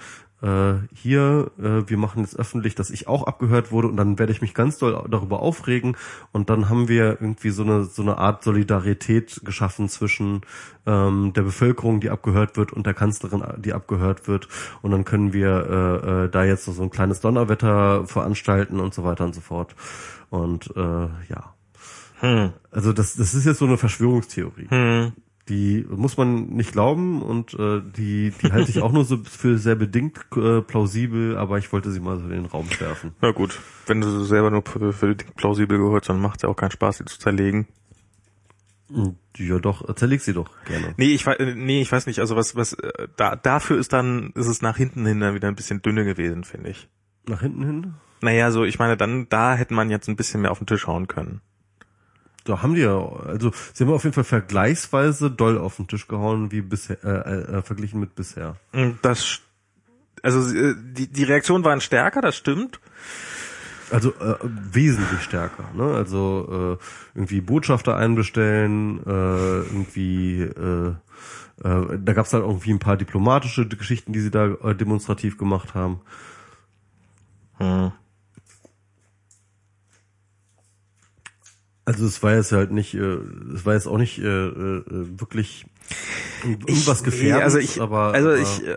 äh, 0.45 0.75
hier, 0.93 1.51
äh, 1.57 1.89
wir 1.89 1.97
machen 1.97 2.21
jetzt 2.21 2.37
öffentlich, 2.37 2.75
dass 2.75 2.91
ich 2.91 3.07
auch 3.07 3.23
abgehört 3.23 3.71
wurde 3.71 3.87
und 3.87 3.97
dann 3.97 4.19
werde 4.19 4.31
ich 4.31 4.41
mich 4.41 4.53
ganz 4.53 4.77
doll 4.77 5.03
darüber 5.09 5.39
aufregen 5.39 5.97
und 6.33 6.51
dann 6.51 6.69
haben 6.69 6.87
wir 6.87 7.17
irgendwie 7.19 7.49
so 7.49 7.63
eine 7.63 7.85
so 7.85 8.03
eine 8.03 8.19
Art 8.19 8.43
Solidarität 8.43 9.41
geschaffen 9.43 9.89
zwischen 9.89 10.41
ähm, 10.85 11.33
der 11.33 11.41
Bevölkerung, 11.41 11.99
die 11.99 12.11
abgehört 12.11 12.57
wird 12.57 12.73
und 12.73 12.85
der 12.85 12.93
Kanzlerin, 12.93 13.43
die 13.57 13.73
abgehört 13.73 14.27
wird 14.27 14.47
und 14.83 14.91
dann 14.91 15.03
können 15.03 15.33
wir 15.33 15.49
äh, 15.49 16.25
äh, 16.25 16.29
da 16.29 16.43
jetzt 16.43 16.65
so 16.65 16.83
ein 16.83 16.91
kleines 16.91 17.21
Donnerwetter 17.21 18.05
veranstalten 18.05 18.79
und 18.79 18.93
so 18.93 19.03
weiter 19.03 19.25
und 19.25 19.33
so 19.33 19.41
fort 19.41 19.75
und 20.29 20.71
äh, 20.75 20.81
ja. 20.81 21.55
Hm. 22.19 22.53
Also 22.71 22.93
das, 22.93 23.15
das 23.15 23.33
ist 23.33 23.45
jetzt 23.45 23.59
so 23.59 23.65
eine 23.65 23.77
Verschwörungstheorie. 23.77 24.67
Hm 24.69 25.13
die 25.47 25.85
muss 25.89 26.17
man 26.17 26.47
nicht 26.47 26.71
glauben 26.71 27.21
und 27.21 27.53
äh, 27.53 27.81
die, 27.95 28.33
die 28.41 28.51
halte 28.51 28.71
ich 28.71 28.81
auch 28.81 28.91
nur 28.91 29.05
so 29.05 29.17
für 29.23 29.57
sehr 29.59 29.75
bedingt 29.75 30.19
äh, 30.35 30.61
plausibel, 30.61 31.37
aber 31.37 31.59
ich 31.59 31.71
wollte 31.71 31.91
sie 31.91 31.99
mal 31.99 32.17
so 32.17 32.23
in 32.25 32.31
den 32.31 32.45
Raum 32.45 32.67
werfen. 32.79 33.13
Na 33.21 33.31
gut, 33.31 33.59
wenn 33.85 34.01
du 34.01 34.23
selber 34.23 34.49
nur 34.49 34.63
für, 34.63 34.91
für 34.91 35.07
bedingt 35.07 35.35
plausibel 35.35 35.77
gehört, 35.77 36.09
dann 36.09 36.19
macht 36.19 36.37
es 36.37 36.43
ja 36.43 36.49
auch 36.49 36.55
keinen 36.55 36.71
Spaß, 36.71 36.97
sie 36.97 37.05
zu 37.05 37.19
zerlegen. 37.19 37.67
Ja 39.37 39.59
doch, 39.59 39.93
zerleg 39.95 40.21
sie 40.21 40.33
doch 40.33 40.49
gerne. 40.65 40.93
Nee, 40.97 41.13
ich 41.13 41.25
weiß 41.25 41.37
nee, 41.39 41.81
ich 41.81 41.91
weiß 41.91 42.07
nicht, 42.07 42.19
also 42.19 42.35
was 42.35 42.55
was 42.55 42.73
äh, 42.73 43.07
da 43.15 43.35
dafür 43.35 43.77
ist 43.77 43.93
dann 43.93 44.31
ist 44.35 44.47
es 44.47 44.61
nach 44.61 44.77
hinten 44.77 45.05
hin 45.05 45.19
dann 45.19 45.35
wieder 45.35 45.47
ein 45.47 45.55
bisschen 45.55 45.81
dünne 45.81 46.05
gewesen, 46.05 46.43
finde 46.43 46.69
ich. 46.69 46.87
Nach 47.27 47.41
hinten 47.41 47.63
hin? 47.63 47.93
Naja, 48.21 48.51
so 48.51 48.63
ich 48.63 48.79
meine, 48.79 48.95
dann 48.95 49.27
da 49.29 49.55
hätte 49.55 49.73
man 49.73 49.89
jetzt 49.89 50.07
ein 50.07 50.15
bisschen 50.15 50.41
mehr 50.41 50.51
auf 50.51 50.59
den 50.59 50.67
Tisch 50.67 50.87
hauen 50.87 51.07
können 51.07 51.41
da 52.45 52.61
haben 52.61 52.75
die 52.75 52.81
ja, 52.81 52.97
also 52.97 53.51
sie 53.73 53.83
haben 53.83 53.91
auf 53.91 54.03
jeden 54.03 54.13
Fall 54.13 54.23
vergleichsweise 54.23 55.29
doll 55.29 55.57
auf 55.57 55.75
den 55.75 55.87
Tisch 55.87 56.07
gehauen, 56.07 56.51
wie 56.51 56.61
bisher, 56.61 57.03
äh, 57.03 57.57
äh, 57.57 57.61
verglichen 57.61 57.99
mit 57.99 58.15
bisher. 58.15 58.55
Das, 59.01 59.41
also 60.23 60.55
äh, 60.55 60.75
die, 60.77 61.07
die 61.07 61.23
Reaktionen 61.23 61.63
waren 61.65 61.81
stärker, 61.81 62.21
das 62.21 62.37
stimmt. 62.37 62.79
Also 63.91 64.09
äh, 64.13 64.35
wesentlich 64.41 65.21
stärker, 65.21 65.69
ne? 65.75 65.93
Also 65.93 66.77
äh, 66.81 67.17
irgendwie 67.17 67.41
Botschafter 67.41 67.95
einbestellen, 67.95 68.99
äh, 69.05 69.59
irgendwie 69.59 70.41
äh, 70.41 70.95
äh, 71.63 71.97
da 71.99 72.13
gab 72.13 72.25
es 72.25 72.33
halt 72.33 72.43
irgendwie 72.43 72.71
ein 72.71 72.79
paar 72.79 72.97
diplomatische 72.97 73.67
Geschichten, 73.67 74.13
die 74.13 74.19
sie 74.19 74.31
da 74.31 74.47
äh, 74.47 74.75
demonstrativ 74.75 75.37
gemacht 75.37 75.73
haben. 75.73 76.01
Hm. 77.57 77.91
Also 81.85 82.05
es 82.07 82.23
war 82.23 82.33
jetzt 82.33 82.51
halt 82.51 82.71
nicht, 82.71 82.95
äh, 82.95 83.17
es 83.53 83.65
war 83.65 83.75
jetzt 83.75 83.87
auch 83.87 83.99
nicht 83.99 84.17
äh, 84.17 84.23
äh, 84.23 84.83
wirklich 85.19 85.67
irgendwas 86.43 87.03
gefährdet, 87.03 87.43
also 87.43 87.59
ich, 87.59 87.79
aber 87.79 88.13
also 88.13 88.29
aber, 88.29 88.39
ich, 88.39 88.67
äh, 88.67 88.75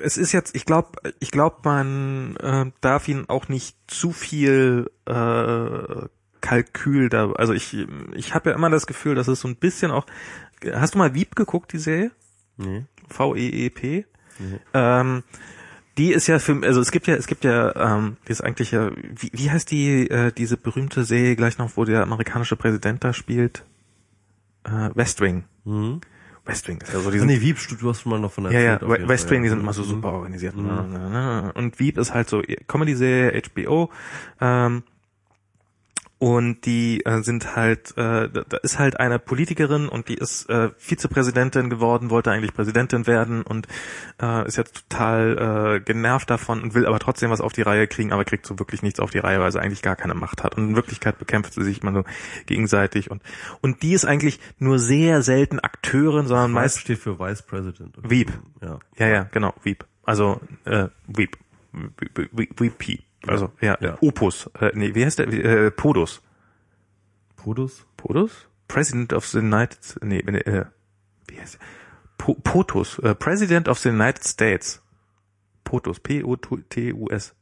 es 0.00 0.16
ist 0.16 0.32
jetzt, 0.32 0.56
ich 0.56 0.64
glaube, 0.64 1.12
ich 1.20 1.30
glaube, 1.30 1.56
man 1.64 2.36
äh, 2.36 2.72
darf 2.80 3.06
ihn 3.08 3.26
auch 3.28 3.48
nicht 3.48 3.76
zu 3.86 4.12
viel 4.12 4.90
äh, 5.04 6.06
Kalkül 6.40 7.10
da, 7.10 7.32
also 7.32 7.52
ich, 7.52 7.76
ich 8.14 8.34
habe 8.34 8.50
ja 8.50 8.56
immer 8.56 8.70
das 8.70 8.86
Gefühl, 8.86 9.14
dass 9.14 9.28
es 9.28 9.40
so 9.40 9.48
ein 9.48 9.56
bisschen 9.56 9.90
auch, 9.90 10.06
hast 10.72 10.94
du 10.94 10.98
mal 10.98 11.12
Wieb 11.12 11.36
geguckt, 11.36 11.72
die 11.74 11.78
Serie? 11.78 12.12
Nee. 12.56 12.86
V-E-E-P? 13.08 14.06
Nee. 14.38 14.60
Ähm, 14.72 15.22
die 15.98 16.12
ist 16.12 16.26
ja 16.26 16.38
für, 16.38 16.60
also 16.62 16.80
es 16.80 16.90
gibt 16.90 17.06
ja, 17.06 17.14
es 17.14 17.26
gibt 17.26 17.44
ja, 17.44 17.96
ähm, 17.96 18.16
die 18.26 18.32
ist 18.32 18.42
eigentlich 18.42 18.72
ja, 18.72 18.90
wie, 18.96 19.30
wie 19.32 19.50
heißt 19.50 19.70
die, 19.70 20.10
äh, 20.10 20.32
diese 20.32 20.56
berühmte 20.56 21.04
Serie 21.04 21.36
gleich 21.36 21.58
noch, 21.58 21.76
wo 21.76 21.84
der 21.84 22.02
amerikanische 22.02 22.56
Präsident 22.56 23.04
da 23.04 23.12
spielt? 23.12 23.64
Äh, 24.64 24.90
West 24.94 25.20
Wing. 25.20 25.44
Mhm. 25.64 26.00
West 26.44 26.68
Wing 26.68 26.80
ist 26.80 26.92
ja 26.92 27.00
so 27.00 27.10
diese. 27.10 27.24
Nee, 27.24 27.40
Wieb, 27.40 27.56
du 27.80 27.88
hast 27.88 28.02
schon 28.02 28.10
mal 28.10 28.18
noch 28.18 28.32
von 28.32 28.44
der 28.44 28.52
Ja, 28.52 28.60
ja, 28.60 29.08
West 29.08 29.30
Wing, 29.30 29.42
die 29.42 29.48
sind 29.48 29.60
immer 29.60 29.72
so 29.72 29.82
mhm. 29.82 29.88
super 29.88 30.12
organisiert. 30.12 30.56
Mhm. 30.56 31.52
Und 31.54 31.78
Wieb 31.78 31.96
ist 31.96 32.12
halt 32.12 32.28
so 32.28 32.42
Comedy-Serie, 32.66 33.40
HBO, 33.54 33.90
ähm, 34.40 34.82
und 36.24 36.64
die 36.64 37.04
äh, 37.04 37.20
sind 37.20 37.54
halt, 37.54 37.98
äh, 37.98 38.30
da 38.30 38.56
ist 38.62 38.78
halt 38.78 38.98
eine 38.98 39.18
Politikerin 39.18 39.90
und 39.90 40.08
die 40.08 40.14
ist 40.14 40.48
äh, 40.48 40.70
Vizepräsidentin 40.78 41.68
geworden, 41.68 42.08
wollte 42.08 42.30
eigentlich 42.30 42.54
Präsidentin 42.54 43.06
werden 43.06 43.42
und 43.42 43.68
äh, 44.22 44.48
ist 44.48 44.56
jetzt 44.56 44.88
total 44.88 45.76
äh, 45.76 45.80
genervt 45.80 46.30
davon 46.30 46.62
und 46.62 46.72
will 46.72 46.86
aber 46.86 46.98
trotzdem 46.98 47.28
was 47.28 47.42
auf 47.42 47.52
die 47.52 47.60
Reihe 47.60 47.86
kriegen, 47.86 48.10
aber 48.10 48.24
kriegt 48.24 48.46
so 48.46 48.58
wirklich 48.58 48.82
nichts 48.82 49.00
auf 49.00 49.10
die 49.10 49.18
Reihe, 49.18 49.38
weil 49.38 49.52
sie 49.52 49.60
eigentlich 49.60 49.82
gar 49.82 49.96
keine 49.96 50.14
Macht 50.14 50.42
hat. 50.42 50.56
Und 50.56 50.70
in 50.70 50.76
Wirklichkeit 50.76 51.18
bekämpft 51.18 51.52
sie 51.52 51.62
sich 51.62 51.82
immer 51.82 51.90
nur 51.90 52.06
gegenseitig 52.46 53.10
und 53.10 53.22
und 53.60 53.82
die 53.82 53.92
ist 53.92 54.06
eigentlich 54.06 54.40
nur 54.58 54.78
sehr 54.78 55.20
selten 55.20 55.60
Akteurin, 55.60 56.26
sondern 56.26 56.52
meist 56.52 56.80
steht 56.80 57.00
für 57.00 57.18
Vice 57.18 57.42
President. 57.42 57.96
Veep. 57.98 58.32
Ja. 58.62 58.78
ja, 58.96 59.08
ja, 59.08 59.22
genau, 59.30 59.52
Veep. 59.62 59.84
Also 60.04 60.40
äh, 60.64 60.88
Veep. 61.06 61.36
VP. 62.56 63.00
Also, 63.26 63.52
ja, 63.60 63.76
ja. 63.80 63.96
Opus. 64.00 64.50
Äh, 64.60 64.70
nee, 64.74 64.94
wie 64.94 65.04
heißt 65.04 65.18
der? 65.18 65.28
Äh, 65.28 65.70
Podus. 65.70 66.22
Podus? 67.36 67.86
Podus? 67.96 68.48
President 68.68 69.12
of 69.12 69.26
the 69.26 69.38
United, 69.38 69.78
nee, 70.02 70.18
äh, 70.18 70.64
wie 71.28 71.40
heißt 71.40 71.54
der? 71.54 71.60
Po, 72.18 72.34
POTUS, 72.34 72.98
äh, 73.00 73.14
President 73.14 73.68
of 73.68 73.78
the 73.78 73.90
United 73.90 74.24
States. 74.24 74.82
POTUS, 75.64 76.00
P-O-T-U-S. 76.00 77.34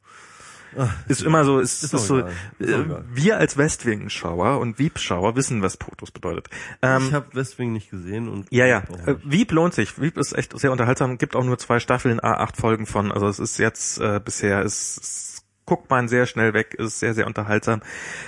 Ach, 0.77 1.07
ist 1.07 1.23
immer 1.23 1.45
so, 1.45 1.61
ist, 1.61 1.83
ist, 1.85 1.93
ist 1.93 2.07
so, 2.07 2.21
äh, 2.21 2.27
wir 2.59 3.37
als 3.37 3.59
Westwing-Schauer 3.59 4.59
und 4.59 4.79
Wieb-Schauer 4.79 5.37
wissen, 5.37 5.61
was 5.61 5.77
POTUS 5.77 6.11
bedeutet. 6.11 6.49
Ähm, 6.81 7.05
ich 7.09 7.13
habe 7.13 7.35
Westwing 7.35 7.73
nicht 7.73 7.91
gesehen 7.91 8.29
und 8.29 8.51
ja, 8.51 8.67
ja. 8.67 8.79
Äh, 9.07 9.17
Wieb 9.23 9.53
lohnt 9.53 9.75
sich. 9.75 10.01
Wieb 10.01 10.17
ist 10.17 10.33
echt 10.33 10.59
sehr 10.59 10.73
unterhaltsam. 10.73 11.19
Gibt 11.19 11.37
auch 11.37 11.45
nur 11.45 11.59
zwei 11.59 11.79
Staffeln, 11.79 12.21
A8 12.21 12.57
Folgen 12.57 12.87
von. 12.87 13.13
Also 13.13 13.29
es 13.29 13.39
ist 13.39 13.59
jetzt 13.59 13.99
äh, 14.01 14.19
bisher 14.25 14.63
ist, 14.63 14.97
ist 14.99 15.42
guckt 15.65 15.89
man 15.91 16.09
sehr 16.09 16.27
schnell 16.27 16.55
weg, 16.55 16.75
ist 16.75 16.99
sehr, 16.99 17.15
sehr 17.15 17.27
unterhaltsam, 17.27 17.83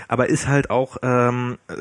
aber 0.09 0.29
ist 0.29 0.47
halt 0.47 0.71
auch 0.71 0.97
ähm, 1.03 1.59
äh, 1.69 1.75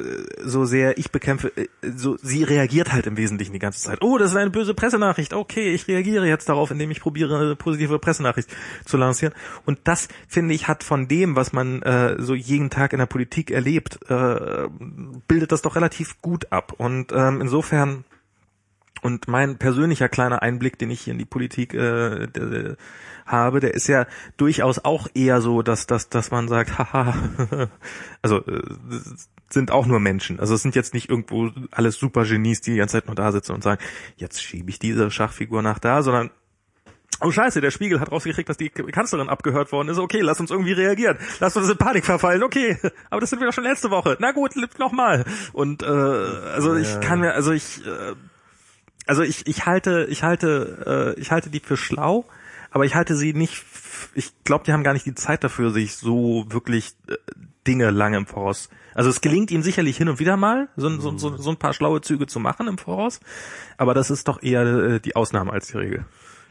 so 0.44 0.66
sehr, 0.66 0.98
ich 0.98 1.12
bekämpfe, 1.12 1.52
äh, 1.56 1.68
so 1.96 2.18
sie 2.22 2.44
reagiert 2.44 2.92
halt 2.92 3.06
im 3.06 3.18
Wesentlichen 3.18 3.54
die 3.54 3.60
ganze 3.60 3.82
Zeit. 3.82 4.02
Oh, 4.02 4.18
das 4.18 4.32
ist 4.32 4.38
eine 4.38 4.50
böse 4.50 4.74
Pressenachricht, 4.74 5.34
okay, 5.34 5.74
ich 5.74 5.88
reagiere 5.88 6.28
jetzt 6.28 6.50
darauf, 6.50 6.72
indem 6.72 6.92
ich 6.92 7.02
probiere, 7.02 7.38
eine 7.38 7.56
positive 7.56 8.00
Pressenachricht 8.00 8.50
zu 8.86 8.98
lancieren. 8.98 9.34
Und 9.66 9.80
das, 9.84 10.08
finde 10.28 10.54
ich, 10.54 10.68
hat 10.68 10.84
von 10.84 11.08
dem, 11.08 11.36
was 11.36 11.54
man 11.54 11.82
äh, 11.84 12.16
so 12.20 12.34
jeden 12.34 12.70
Tag 12.70 12.94
in 12.94 13.00
der 13.00 13.06
Politik 13.06 13.52
erlebt, 13.52 14.00
äh, 14.10 14.68
bildet 15.28 15.52
das 15.52 15.62
doch 15.62 15.76
relativ 15.76 16.22
gut 16.22 16.52
ab. 16.52 16.74
Und 16.78 17.12
ähm, 17.14 17.42
insofern 17.42 18.06
und 19.04 19.28
mein 19.28 19.58
persönlicher 19.58 20.10
kleiner 20.10 20.42
Einblick, 20.42 20.80
den 20.80 20.90
ich 20.90 21.02
hier 21.02 21.12
in 21.12 21.20
die 21.20 21.26
Politik 21.26 21.74
äh, 21.74 22.76
habe, 23.26 23.60
der 23.60 23.74
ist 23.74 23.88
ja 23.88 24.08
durchaus 24.38 24.80
auch 24.80 25.08
eher 25.14 25.42
so, 25.42 25.62
dass, 25.62 25.88
dass, 25.88 26.10
dass 26.10 26.32
man 26.32 26.48
sagt, 26.48 26.78
haha, 26.78 27.14
also 28.22 28.38
äh, 28.46 28.62
sind 29.50 29.72
auch 29.72 29.86
nur 29.86 30.00
Menschen. 30.00 30.40
Also 30.40 30.56
es 30.56 30.62
sind 30.62 30.76
jetzt 30.76 30.94
nicht 30.94 31.10
irgendwo 31.10 31.52
alles 31.72 31.98
super 31.98 32.24
Genies, 32.24 32.62
die 32.62 32.72
die 32.72 32.78
ganze 32.78 32.94
Zeit 32.94 33.08
nur 33.08 33.16
da 33.16 33.32
sitzen 33.32 33.52
und 33.52 33.62
sagen, 33.62 33.82
jetzt 34.16 34.42
schiebe 34.42 34.70
ich 34.70 34.80
diese 34.80 35.12
Schachfigur 35.12 35.62
nach 35.62 35.80
da, 35.80 36.02
sondern 36.02 36.32
Oh 37.20 37.32
scheiße, 37.32 37.62
der 37.62 37.72
Spiegel 37.72 38.02
hat 38.02 38.12
rausgekriegt, 38.12 38.50
dass 38.50 38.58
die 38.58 38.70
Kanzlerin 38.70 39.30
abgehört 39.30 39.72
worden 39.72 39.88
ist. 39.88 39.98
Okay, 39.98 40.20
lass 40.20 40.40
uns 40.42 40.52
irgendwie 40.52 40.74
reagieren. 40.74 41.18
Lass 41.40 41.56
uns 41.56 41.70
in 41.70 41.78
Panik 41.78 42.04
verfallen. 42.06 42.44
Okay, 42.44 42.78
aber 43.10 43.22
das 43.22 43.30
sind 43.30 43.40
wir 43.40 43.48
doch 43.48 43.54
schon 43.54 43.64
letzte 43.64 43.92
Woche. 43.92 44.18
Na 44.20 44.32
gut, 44.32 44.54
noch 44.78 44.92
mal. 44.92 45.24
Und 45.54 45.84
äh, 45.84 45.86
also 45.86 46.76
ich 46.76 47.00
kann 47.00 47.22
mir, 47.22 47.34
also 47.34 47.52
ich, 47.52 47.86
äh, 47.86 48.16
also 49.06 49.24
ich, 49.24 49.48
ich 49.48 49.66
halte, 49.66 50.08
ich 50.10 50.24
halte, 50.24 51.16
äh, 51.16 51.20
ich 51.20 51.32
halte 51.32 51.50
die 51.50 51.60
für 51.60 51.78
schlau, 51.78 52.26
aber 52.72 52.86
ich 52.86 52.96
halte 52.96 53.16
sie 53.16 53.34
nicht. 53.34 53.64
Ich 54.16 54.32
glaube, 54.44 54.64
die 54.66 54.74
haben 54.74 54.84
gar 54.84 54.94
nicht 54.94 55.06
die 55.06 55.16
Zeit 55.16 55.44
dafür, 55.44 55.72
sich 55.72 55.96
so 55.96 56.46
wirklich 56.50 56.96
äh, 57.08 57.16
Dinge 57.68 57.92
lange 57.92 58.18
im 58.18 58.26
Voraus. 58.26 58.70
Also 58.94 59.10
es 59.10 59.22
gelingt 59.22 59.52
ihnen 59.52 59.64
sicherlich 59.64 59.98
hin 59.98 60.10
und 60.10 60.20
wieder 60.20 60.38
mal, 60.38 60.70
so, 60.76 60.90
so, 61.00 61.18
so, 61.18 61.38
so 61.38 61.50
ein 61.50 61.58
paar 61.58 61.74
schlaue 61.74 62.02
Züge 62.02 62.28
zu 62.28 62.40
machen 62.40 62.68
im 62.68 62.78
Voraus, 62.78 63.20
aber 63.78 63.94
das 63.94 64.12
ist 64.12 64.28
doch 64.28 64.44
eher 64.44 64.64
äh, 64.64 65.00
die 65.00 65.16
Ausnahme 65.16 65.52
als 65.52 65.68
die 65.68 65.78
Regel. 65.78 66.06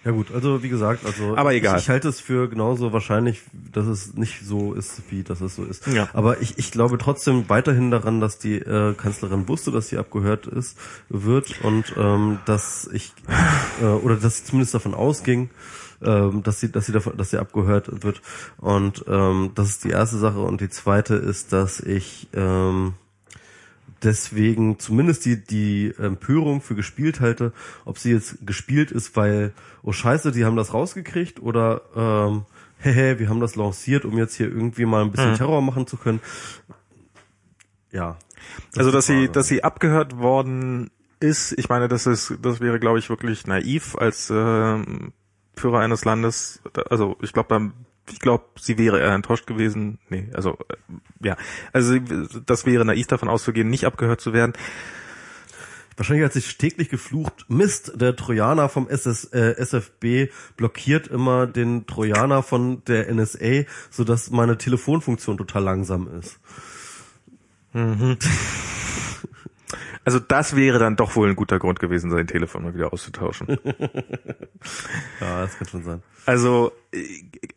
Ja 0.05 0.10
gut, 0.10 0.32
also 0.32 0.62
wie 0.62 0.68
gesagt, 0.68 1.06
also 1.06 1.36
Aber 1.36 1.55
egal. 1.55 1.78
Ich, 1.78 1.84
ich 1.84 1.89
halte 1.89 2.08
es 2.08 2.18
für 2.18 2.48
genauso 2.48 2.92
wahrscheinlich, 2.92 3.42
dass 3.72 3.86
es 3.86 4.14
nicht 4.14 4.44
so 4.44 4.74
ist, 4.74 5.00
wie 5.10 5.22
dass 5.22 5.40
es 5.40 5.55
so 5.55 5.64
ist. 5.64 5.86
Ja. 5.86 6.08
Aber 6.12 6.40
ich, 6.40 6.58
ich 6.58 6.72
glaube 6.72 6.98
trotzdem 6.98 7.48
weiterhin 7.48 7.92
daran, 7.92 8.20
dass 8.20 8.39
die 8.39 8.56
äh, 8.56 8.94
Kanzlerin 8.94 9.47
wusste, 9.47 9.70
dass 9.70 9.89
sie 9.89 9.98
abgehört 9.98 10.48
ist, 10.48 10.76
wird 11.08 11.62
und 11.62 11.94
ähm, 11.97 12.39
dass 12.47 12.89
ich 12.92 13.12
äh, 13.81 13.86
oder 13.86 14.16
dass 14.16 14.39
sie 14.39 14.44
zumindest 14.44 14.74
davon 14.74 14.94
ausging, 14.94 15.50
ähm, 16.02 16.42
dass 16.42 16.58
sie, 16.58 16.72
dass 16.72 16.86
sie 16.86 16.92
davon, 16.92 17.16
dass 17.16 17.31
sie 17.31 17.39
abgehört 17.39 18.02
wird. 18.02 18.22
Und 18.58 19.05
ähm, 19.06 19.52
das 19.55 19.70
ist 19.70 19.84
die 19.84 19.90
erste 19.90 20.18
Sache. 20.18 20.40
Und 20.40 20.60
die 20.60 20.68
zweite 20.68 21.14
ist, 21.14 21.52
dass 21.52 21.78
ich 21.78 22.28
ähm, 22.34 22.94
deswegen 24.02 24.78
zumindest 24.78 25.24
die, 25.24 25.42
die 25.44 25.94
Empörung 25.98 26.60
für 26.60 26.74
gespielt 26.74 27.20
halte, 27.20 27.52
ob 27.84 27.98
sie 27.98 28.12
jetzt 28.12 28.47
gespielt 28.47 28.90
ist, 28.90 29.16
weil, 29.16 29.52
oh 29.82 29.92
scheiße, 29.92 30.32
die 30.32 30.44
haben 30.44 30.56
das 30.56 30.74
rausgekriegt 30.74 31.40
oder 31.40 31.82
ähm, 31.97 32.44
hehe, 32.78 33.18
wir 33.18 33.28
haben 33.28 33.40
das 33.40 33.56
lanciert, 33.56 34.05
um 34.05 34.18
jetzt 34.18 34.34
hier 34.34 34.47
irgendwie 34.47 34.84
mal 34.84 35.02
ein 35.02 35.10
bisschen 35.10 35.32
Mhm. 35.32 35.36
Terror 35.36 35.62
machen 35.62 35.86
zu 35.86 35.97
können. 35.97 36.20
Ja. 37.90 38.16
also 38.76 38.89
ist 38.89 38.94
dass 38.94 39.06
sie, 39.06 39.28
dass 39.28 39.47
sie 39.47 39.62
abgehört 39.62 40.18
worden 40.18 40.90
ist, 41.20 41.52
ich 41.56 41.68
meine, 41.68 41.89
das 41.89 42.06
ist, 42.06 42.34
das 42.42 42.60
wäre, 42.60 42.81
glaube 42.81 42.98
ich, 42.98 43.08
wirklich 43.08 43.47
naiv 43.47 43.97
als 43.97 44.31
ähm, 44.31 45.12
Führer 45.55 45.81
eines 45.81 46.05
Landes. 46.05 46.60
Also 46.90 47.16
ich 47.22 47.32
glaube, 47.32 47.72
ich 48.10 48.18
glaube, 48.18 48.44
sie 48.58 48.78
wäre 48.78 49.00
eher 49.00 49.12
enttäuscht 49.12 49.47
gewesen. 49.47 49.98
Nee, 50.08 50.28
also 50.32 50.58
äh, 50.68 51.26
ja, 51.26 51.36
also 51.72 51.98
das 52.47 52.66
wäre 52.66 52.84
naiv 52.84 53.06
davon 53.06 53.28
auszugehen, 53.28 53.68
nicht 53.68 53.84
abgehört 53.84 54.20
zu 54.20 54.32
werden. 54.32 54.55
Wahrscheinlich 55.97 56.24
hat 56.24 56.32
sich 56.32 56.56
täglich 56.56 56.89
geflucht, 56.89 57.44
Mist, 57.48 57.92
der 58.00 58.16
Trojaner 58.16 58.68
vom 58.68 58.89
SS, 58.89 59.24
äh, 59.26 59.55
SFB 59.58 60.32
blockiert 60.56 61.06
immer 61.06 61.47
den 61.47 61.86
Trojaner 61.86 62.42
von 62.42 62.82
der 62.86 63.12
NSA, 63.12 63.64
sodass 63.90 64.31
meine 64.31 64.56
Telefonfunktion 64.56 65.36
total 65.36 65.64
langsam 65.64 66.08
ist. 66.18 66.40
Also 70.05 70.18
das 70.18 70.56
wäre 70.56 70.78
dann 70.78 70.97
doch 70.97 71.14
wohl 71.14 71.28
ein 71.28 71.36
guter 71.36 71.58
Grund 71.58 71.78
gewesen, 71.78 72.10
sein 72.10 72.26
Telefon 72.26 72.64
mal 72.64 72.74
wieder 72.74 72.92
auszutauschen. 72.92 73.58
Ja, 75.20 75.42
das 75.42 75.58
kann 75.58 75.66
schon 75.66 75.82
sein. 75.82 76.02
Also, 76.24 76.70
äh, 76.92 77.02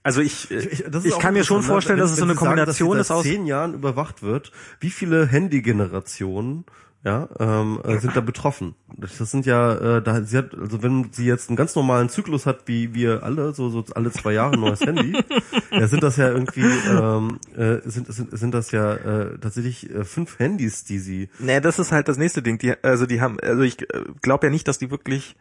also 0.01 0.21
ich, 0.21 0.49
ich, 0.49 0.83
das 0.89 1.05
ist 1.05 1.13
auch 1.13 1.19
kann 1.19 1.35
mir 1.35 1.43
schon 1.43 1.57
ne? 1.57 1.63
vorstellen, 1.63 1.99
dass 1.99 2.09
es 2.11 2.17
so 2.17 2.23
eine 2.23 2.33
Sie 2.33 2.39
sagen, 2.39 2.47
Kombination 2.49 2.97
dass 2.97 3.07
ist 3.07 3.11
aus. 3.11 3.23
zehn 3.23 3.45
Jahren 3.45 3.75
überwacht 3.75 4.23
wird. 4.23 4.51
Wie 4.79 4.89
viele 4.89 5.27
Handygenerationen 5.27 6.65
ja, 7.05 7.29
ähm, 7.39 7.79
äh, 7.83 7.99
sind 7.99 8.15
da 8.15 8.21
betroffen? 8.21 8.73
Das 8.97 9.17
sind 9.17 9.45
ja, 9.45 9.97
äh, 9.97 10.01
da 10.01 10.23
sie 10.23 10.39
hat, 10.39 10.55
also 10.55 10.81
wenn 10.81 11.13
sie 11.13 11.25
jetzt 11.25 11.49
einen 11.49 11.55
ganz 11.55 11.75
normalen 11.75 12.09
Zyklus 12.09 12.47
hat, 12.47 12.61
wie 12.65 12.95
wir 12.95 13.21
alle, 13.21 13.53
so, 13.53 13.69
so 13.69 13.85
alle 13.93 14.11
zwei 14.11 14.33
Jahre 14.33 14.55
ein 14.55 14.59
neues 14.59 14.81
Handy, 14.81 15.13
ja, 15.71 15.87
sind 15.87 16.01
das 16.01 16.17
ja 16.17 16.29
irgendwie, 16.29 16.65
ähm, 16.89 17.39
äh, 17.55 17.87
sind, 17.87 18.11
sind, 18.11 18.35
sind 18.35 18.53
das 18.55 18.71
ja 18.71 18.95
äh, 18.95 19.37
tatsächlich 19.37 19.87
äh, 19.91 20.03
fünf 20.03 20.39
Handys, 20.39 20.83
die 20.83 20.97
sie 20.97 21.29
Nee, 21.37 21.61
das 21.61 21.77
ist 21.77 21.91
halt 21.91 22.07
das 22.07 22.17
nächste 22.17 22.41
Ding. 22.41 22.57
Die, 22.57 22.73
also 22.83 23.05
die 23.05 23.21
haben, 23.21 23.39
also 23.39 23.61
ich 23.61 23.77
glaube 24.23 24.47
ja 24.47 24.51
nicht, 24.51 24.67
dass 24.67 24.79
die 24.79 24.89
wirklich, 24.89 25.35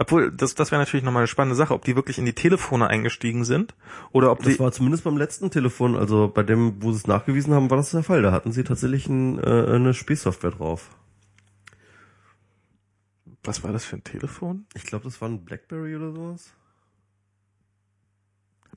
obwohl 0.00 0.32
das, 0.32 0.54
das 0.54 0.70
wäre 0.72 0.80
natürlich 0.80 1.04
nochmal 1.04 1.20
eine 1.20 1.26
spannende 1.28 1.54
Sache, 1.54 1.74
ob 1.74 1.84
die 1.84 1.94
wirklich 1.94 2.18
in 2.18 2.24
die 2.24 2.32
Telefone 2.32 2.88
eingestiegen 2.88 3.44
sind 3.44 3.74
oder 4.12 4.32
ob 4.32 4.42
Das 4.42 4.54
die. 4.54 4.58
war 4.58 4.72
zumindest 4.72 5.04
beim 5.04 5.18
letzten 5.18 5.50
Telefon, 5.50 5.94
also 5.96 6.26
bei 6.28 6.42
dem, 6.42 6.82
wo 6.82 6.90
sie 6.90 6.98
es 6.98 7.06
nachgewiesen 7.06 7.52
haben, 7.54 7.68
war 7.70 7.76
das 7.76 7.90
der 7.90 8.02
Fall. 8.02 8.22
Da 8.22 8.32
hatten 8.32 8.50
sie 8.50 8.64
tatsächlich 8.64 9.06
ein, 9.08 9.38
äh, 9.38 9.74
eine 9.74 9.92
Spielsoftware 9.92 10.52
drauf. 10.52 10.90
Was 13.44 13.62
war 13.62 13.72
das 13.72 13.84
für 13.84 13.96
ein 13.96 14.04
Telefon? 14.04 14.66
Ich 14.74 14.84
glaube, 14.84 15.04
das 15.04 15.20
war 15.20 15.28
ein 15.28 15.44
Blackberry 15.44 15.96
oder 15.96 16.12
sowas. 16.12 16.52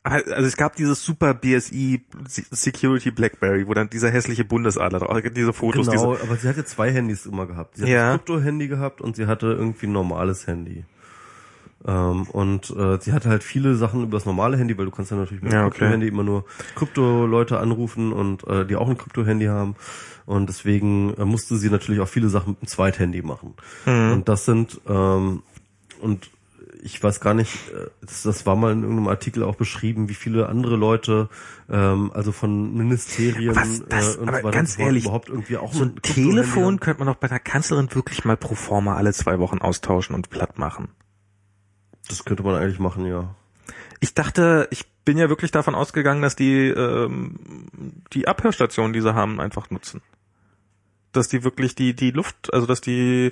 Also 0.06 0.46
es 0.48 0.58
gab 0.58 0.76
dieses 0.76 1.02
super 1.06 1.34
BSI 1.34 2.04
Security 2.28 3.10
Blackberry, 3.12 3.66
wo 3.68 3.74
dann 3.74 3.90
dieser 3.90 4.10
hässliche 4.12 4.44
Bundesadler 4.44 5.00
drauf, 5.00 5.22
diese 5.34 5.54
Fotos, 5.54 5.88
genau, 5.90 6.14
diese. 6.16 6.24
aber 6.26 6.36
sie 6.36 6.50
hatte 6.50 6.66
zwei 6.66 6.92
Handys 6.92 7.26
immer 7.26 7.46
gehabt. 7.48 7.78
Sie 7.78 7.84
hat 7.84 7.90
Ja. 7.90 8.12
ein 8.12 8.18
Krypto-Handy 8.18 8.68
gehabt 8.68 9.00
und 9.00 9.16
sie 9.16 9.28
hatte 9.28 9.48
irgendwie 9.48 9.88
ein 9.88 9.94
normales 9.94 10.46
Handy. 10.46 10.84
Ähm, 11.86 12.24
und 12.24 12.70
äh, 12.72 12.98
sie 13.02 13.12
hatte 13.12 13.30
halt 13.30 13.44
viele 13.44 13.76
Sachen 13.76 14.04
über 14.04 14.18
das 14.18 14.26
normale 14.26 14.58
Handy, 14.58 14.78
weil 14.78 14.86
du 14.86 14.92
kannst 14.92 15.12
ja 15.12 15.18
natürlich 15.18 15.44
mit 15.44 15.52
dem 15.52 15.56
Ja, 15.58 15.66
okay. 15.66 15.80
Krypto-Handy 15.80 16.08
immer 16.08 16.24
nur 16.24 16.46
Krypto-Leute 16.76 17.60
anrufen 17.60 18.14
und 18.14 18.48
äh, 18.48 18.66
die 18.66 18.76
auch 18.76 18.90
ein 18.90 18.98
Krypto-Handy 18.98 19.46
haben. 19.46 19.76
Und 20.26 20.48
deswegen 20.48 21.14
äh, 21.16 21.26
musste 21.26 21.58
sie 21.58 21.70
natürlich 21.70 22.02
auch 22.02 22.08
viele 22.08 22.30
Sachen 22.30 22.52
mit 22.52 22.62
dem 22.62 22.68
Zweithandy 22.68 23.22
machen. 23.22 23.56
Mhm. 23.86 24.14
Und 24.14 24.30
das 24.30 24.46
sind 24.46 24.80
ähm, 24.88 25.44
und 26.00 26.30
ich 26.84 27.02
weiß 27.02 27.22
gar 27.22 27.34
nicht, 27.34 27.54
äh, 27.70 27.88
das, 28.02 28.24
das 28.24 28.46
war 28.46 28.56
mal 28.56 28.74
in 28.74 28.82
irgendeinem 28.82 29.08
Artikel 29.08 29.44
auch 29.44 29.56
beschrieben, 29.56 30.10
wie 30.10 30.14
viele 30.14 30.50
andere 30.50 30.76
Leute, 30.76 31.30
ähm, 31.70 32.12
also 32.14 32.32
von 32.32 32.76
Ministerien 32.76 33.56
Was, 33.56 33.84
das, 33.88 34.16
äh, 34.16 34.20
und 34.20 34.28
aber 34.28 34.38
so 34.40 34.44
weiter 34.44 34.58
ganz 34.58 34.78
ehrlich, 34.78 35.06
überhaupt 35.06 35.30
irgendwie 35.30 35.58
auch 35.58 35.74
So 35.74 35.86
ein 35.86 35.96
Telefon 36.02 36.80
könnte 36.80 37.00
man 37.00 37.14
doch 37.14 37.20
bei 37.20 37.28
der 37.28 37.40
Kanzlerin 37.40 37.94
wirklich 37.94 38.26
mal 38.26 38.38
pro 38.38 38.56
forma 38.56 38.96
alle 38.96 39.14
zwei 39.14 39.40
Wochen 39.40 39.60
austauschen 39.60 40.14
und 40.14 40.30
platt 40.30 40.60
machen. 40.60 40.90
Das 42.10 42.26
könnte 42.26 42.44
man 42.44 42.56
eigentlich 42.56 42.80
machen, 42.80 43.06
ja. 43.06 43.34
Ich 44.00 44.14
dachte, 44.14 44.68
ich 44.72 44.86
bin 45.06 45.18
ja 45.18 45.30
wirklich 45.30 45.52
davon 45.52 45.76
ausgegangen, 45.76 46.22
dass 46.22 46.36
die 46.36 46.68
ähm, 46.68 47.36
die 48.14 48.28
Abhörstationen, 48.28 48.94
die 48.94 49.02
sie 49.02 49.14
haben, 49.16 49.40
einfach 49.40 49.70
nutzen. 49.70 50.02
Dass 51.14 51.28
die 51.30 51.44
wirklich 51.44 51.76
die 51.76 51.94
die 51.96 52.12
Luft, 52.12 52.54
also 52.54 52.66
dass 52.68 52.82
die 52.82 53.32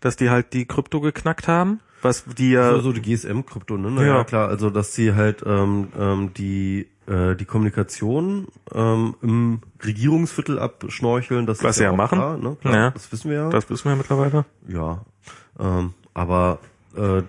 dass 0.00 0.16
die 0.16 0.30
halt 0.30 0.52
die 0.52 0.66
Krypto 0.66 1.00
geknackt 1.00 1.48
haben, 1.48 1.80
was 2.02 2.24
die 2.24 2.50
ja 2.52 2.72
So, 2.74 2.80
so 2.80 2.92
die 2.92 3.00
GSM-Krypto, 3.02 3.76
ne? 3.78 3.90
Naja, 3.90 4.16
Ja. 4.18 4.24
klar, 4.24 4.48
also 4.48 4.70
dass 4.70 4.94
sie 4.94 5.14
halt 5.14 5.42
ähm, 5.46 5.88
ähm, 5.98 6.34
die 6.34 6.88
äh, 7.06 7.34
die 7.34 7.44
Kommunikation 7.44 8.46
ähm, 8.72 9.14
im 9.22 9.60
Regierungsviertel 9.84 10.58
abschnorcheln, 10.58 11.46
das 11.46 11.62
Was 11.64 11.76
sie 11.76 11.84
ja 11.84 11.90
auch 11.90 11.96
machen. 11.96 12.18
Klar, 12.18 12.36
ne? 12.38 12.56
klar, 12.60 12.74
Ja. 12.74 12.90
Das 12.90 13.10
wissen 13.10 13.30
wir 13.30 13.36
ja. 13.38 13.48
das 13.50 13.68
wissen 13.70 13.84
wir 13.86 13.92
ja 13.92 13.96
mittlerweile. 13.96 14.44
Ja, 14.68 15.04
ähm, 15.58 15.94
aber 16.12 16.58
äh, 16.96 17.22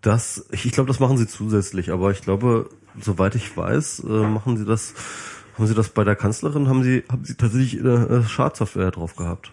das, 0.00 0.46
ich, 0.50 0.70
glaube, 0.72 0.88
das 0.88 1.00
machen 1.00 1.16
sie 1.16 1.26
zusätzlich. 1.26 1.90
Aber 1.90 2.10
ich 2.10 2.22
glaube, 2.22 2.68
soweit 3.00 3.34
ich 3.34 3.56
weiß, 3.56 4.04
äh, 4.04 4.26
machen 4.26 4.56
sie 4.56 4.64
das, 4.64 4.94
haben 5.56 5.66
sie 5.66 5.74
das 5.74 5.90
bei 5.90 6.04
der 6.04 6.16
Kanzlerin, 6.16 6.68
haben 6.68 6.82
sie, 6.82 7.04
haben 7.10 7.24
sie 7.24 7.34
tatsächlich 7.34 7.82
äh, 7.82 7.88
äh, 7.88 8.22
Schadsoftware 8.24 8.90
drauf 8.90 9.16
gehabt. 9.16 9.52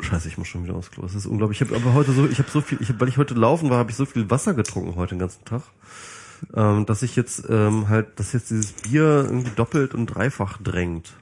Scheiße, 0.00 0.28
ich 0.28 0.38
muss 0.38 0.48
schon 0.48 0.64
wieder 0.64 0.74
aufs 0.74 0.90
Klo. 0.90 1.02
Das 1.02 1.14
ist 1.14 1.26
unglaublich. 1.26 1.60
Ich 1.60 1.68
habe 1.68 1.78
aber 1.80 1.94
heute 1.94 2.12
so, 2.12 2.26
ich 2.26 2.38
habe 2.38 2.50
so 2.50 2.60
viel, 2.60 2.78
ich 2.80 2.88
hab, 2.88 3.00
weil 3.00 3.08
ich 3.08 3.16
heute 3.16 3.34
laufen 3.34 3.70
war, 3.70 3.78
habe 3.78 3.90
ich 3.90 3.96
so 3.96 4.06
viel 4.06 4.28
Wasser 4.30 4.54
getrunken 4.54 4.96
heute 4.96 5.14
den 5.14 5.20
ganzen 5.20 5.44
Tag, 5.44 5.62
ähm, 6.54 6.84
dass 6.84 7.02
ich 7.02 7.16
jetzt 7.16 7.44
ähm, 7.48 7.88
halt, 7.88 8.18
dass 8.18 8.32
jetzt 8.32 8.50
dieses 8.50 8.72
Bier 8.72 9.24
irgendwie 9.24 9.52
doppelt 9.54 9.94
und 9.94 10.06
dreifach 10.06 10.58
drängt. 10.58 11.14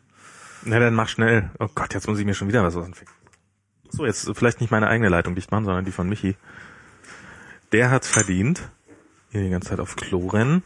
Na 0.65 0.79
dann 0.79 0.95
mach 0.95 1.09
schnell. 1.09 1.51
Oh 1.59 1.69
Gott, 1.75 1.93
jetzt 1.93 2.09
muss 2.09 2.19
ich 2.19 2.25
mir 2.25 2.35
schon 2.35 2.49
wieder 2.49 2.63
was 2.63 2.75
Finger. 2.75 3.11
So, 3.91 4.07
jetzt 4.07 4.31
vielleicht 4.35 4.61
nicht 4.61 4.71
meine 4.71 4.87
eigene 4.89 5.11
Leitung 5.11 5.35
dicht 5.35 5.51
machen, 5.51 5.65
sondern 5.65 5.85
die 5.85 5.93
von 5.93 6.09
Michi. 6.09 6.37
Der 7.73 7.91
hat's 7.91 8.09
verdient. 8.09 8.69
Hier 9.31 9.43
die 9.43 9.51
ganze 9.51 9.71
Zeit 9.71 9.81
auf 9.81 9.97
Klo 9.97 10.29
rennen. 10.29 10.63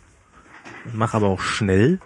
Mach 0.92 1.14
aber 1.14 1.28
auch 1.28 1.40
schnell. 1.40 2.00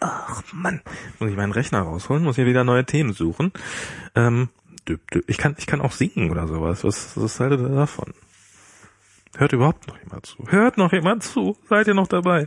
Ach 0.00 0.42
Mann, 0.52 0.80
muss 1.18 1.30
ich 1.30 1.36
meinen 1.36 1.52
Rechner 1.52 1.82
rausholen, 1.82 2.24
muss 2.24 2.36
hier 2.36 2.46
wieder 2.46 2.64
neue 2.64 2.84
Themen 2.84 3.12
suchen. 3.12 3.52
Ähm, 4.14 4.48
ich 5.26 5.38
kann, 5.38 5.54
ich 5.58 5.66
kann 5.66 5.80
auch 5.80 5.92
singen 5.92 6.30
oder 6.30 6.48
sowas. 6.48 6.82
Was, 6.82 7.16
was 7.16 7.38
haltet 7.38 7.60
ihr 7.60 7.68
davon? 7.68 8.12
Hört 9.36 9.52
überhaupt 9.52 9.86
noch 9.86 9.98
jemand 9.98 10.26
zu? 10.26 10.44
Hört 10.48 10.76
noch 10.76 10.92
jemand 10.92 11.22
zu? 11.22 11.56
Seid 11.68 11.86
ihr 11.86 11.94
noch 11.94 12.08
dabei? 12.08 12.46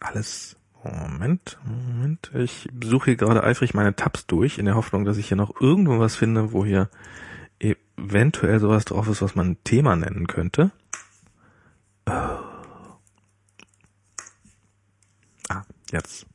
Alles. 0.00 0.57
Moment, 0.90 1.58
Moment. 1.64 2.30
Ich 2.34 2.68
suche 2.82 3.06
hier 3.06 3.16
gerade 3.16 3.42
eifrig 3.42 3.74
meine 3.74 3.94
Tabs 3.94 4.26
durch, 4.26 4.58
in 4.58 4.64
der 4.64 4.74
Hoffnung, 4.74 5.04
dass 5.04 5.16
ich 5.16 5.28
hier 5.28 5.36
noch 5.36 5.60
irgendwo 5.60 5.98
was 5.98 6.16
finde, 6.16 6.52
wo 6.52 6.64
hier 6.64 6.88
eventuell 7.58 8.60
sowas 8.60 8.84
drauf 8.84 9.08
ist, 9.08 9.22
was 9.22 9.34
man 9.34 9.50
ein 9.50 9.64
Thema 9.64 9.96
nennen 9.96 10.26
könnte. 10.26 10.70
Oh. 12.06 12.12
Ah, 15.48 15.64
jetzt. 15.90 16.26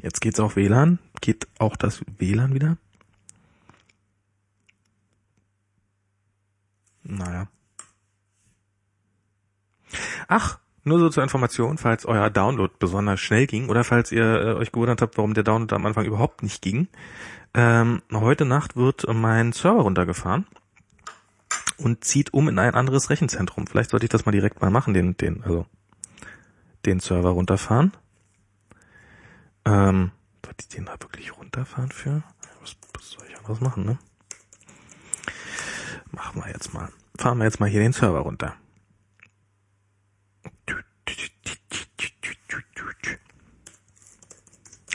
Jetzt 0.00 0.20
geht's 0.20 0.40
auf 0.40 0.56
WLAN. 0.56 0.98
Geht 1.20 1.48
auch 1.58 1.76
das 1.76 2.02
WLAN 2.18 2.54
wieder? 2.54 2.76
Naja. 7.02 7.48
Ach, 10.28 10.58
nur 10.88 10.98
so 10.98 11.08
zur 11.08 11.22
Information, 11.22 11.78
falls 11.78 12.06
euer 12.06 12.30
Download 12.30 12.72
besonders 12.78 13.20
schnell 13.20 13.46
ging 13.46 13.68
oder 13.68 13.84
falls 13.84 14.12
ihr 14.12 14.24
äh, 14.24 14.54
euch 14.54 14.72
gewundert 14.72 15.02
habt, 15.02 15.16
warum 15.16 15.34
der 15.34 15.44
Download 15.44 15.74
am 15.74 15.86
Anfang 15.86 16.04
überhaupt 16.04 16.42
nicht 16.42 16.62
ging. 16.62 16.88
Ähm, 17.54 18.02
heute 18.12 18.44
Nacht 18.44 18.76
wird 18.76 19.06
mein 19.12 19.52
Server 19.52 19.82
runtergefahren 19.82 20.46
und 21.78 22.04
zieht 22.04 22.34
um 22.34 22.48
in 22.48 22.58
ein 22.58 22.74
anderes 22.74 23.10
Rechenzentrum. 23.10 23.66
Vielleicht 23.66 23.90
sollte 23.90 24.06
ich 24.06 24.10
das 24.10 24.26
mal 24.26 24.32
direkt 24.32 24.60
mal 24.60 24.70
machen, 24.70 24.94
den, 24.94 25.16
den, 25.16 25.42
also 25.42 25.66
den 26.84 27.00
Server 27.00 27.30
runterfahren. 27.30 27.92
Ähm, 29.64 30.10
sollte 30.44 30.62
ich 30.62 30.68
den 30.68 30.86
da 30.86 30.92
wirklich 31.00 31.36
runterfahren 31.36 31.90
für? 31.90 32.22
Was, 32.60 32.76
was 32.94 33.10
soll 33.10 33.26
ich 33.28 33.36
anderes 33.38 33.60
machen, 33.60 33.84
ne? 33.84 33.98
Machen 36.10 36.42
wir 36.42 36.50
jetzt 36.50 36.72
mal. 36.74 36.88
Fahren 37.16 37.38
wir 37.38 37.44
jetzt 37.44 37.60
mal 37.60 37.68
hier 37.68 37.80
den 37.80 37.92
Server 37.92 38.20
runter. 38.20 38.54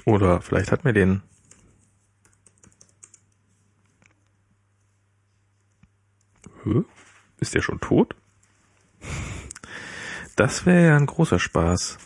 Oder 0.06 0.42
vielleicht 0.42 0.72
hat 0.72 0.84
mir 0.84 0.94
den? 0.94 1.24
Ist 7.40 7.54
der 7.54 7.62
schon 7.62 7.80
tot? 7.80 8.16
Das 10.38 10.66
wäre 10.66 10.88
ja 10.88 10.96
ein 10.96 11.06
großer 11.06 11.38
Spaß. 11.38 11.98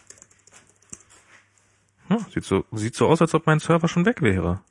Ja, 2.10 2.20
sieht 2.34 2.44
so, 2.44 2.66
sieht 2.72 2.96
so 2.96 3.08
aus, 3.08 3.22
als 3.22 3.34
ob 3.34 3.46
mein 3.46 3.60
Server 3.60 3.88
schon 3.88 4.06
weg 4.06 4.22
wäre. 4.22 4.64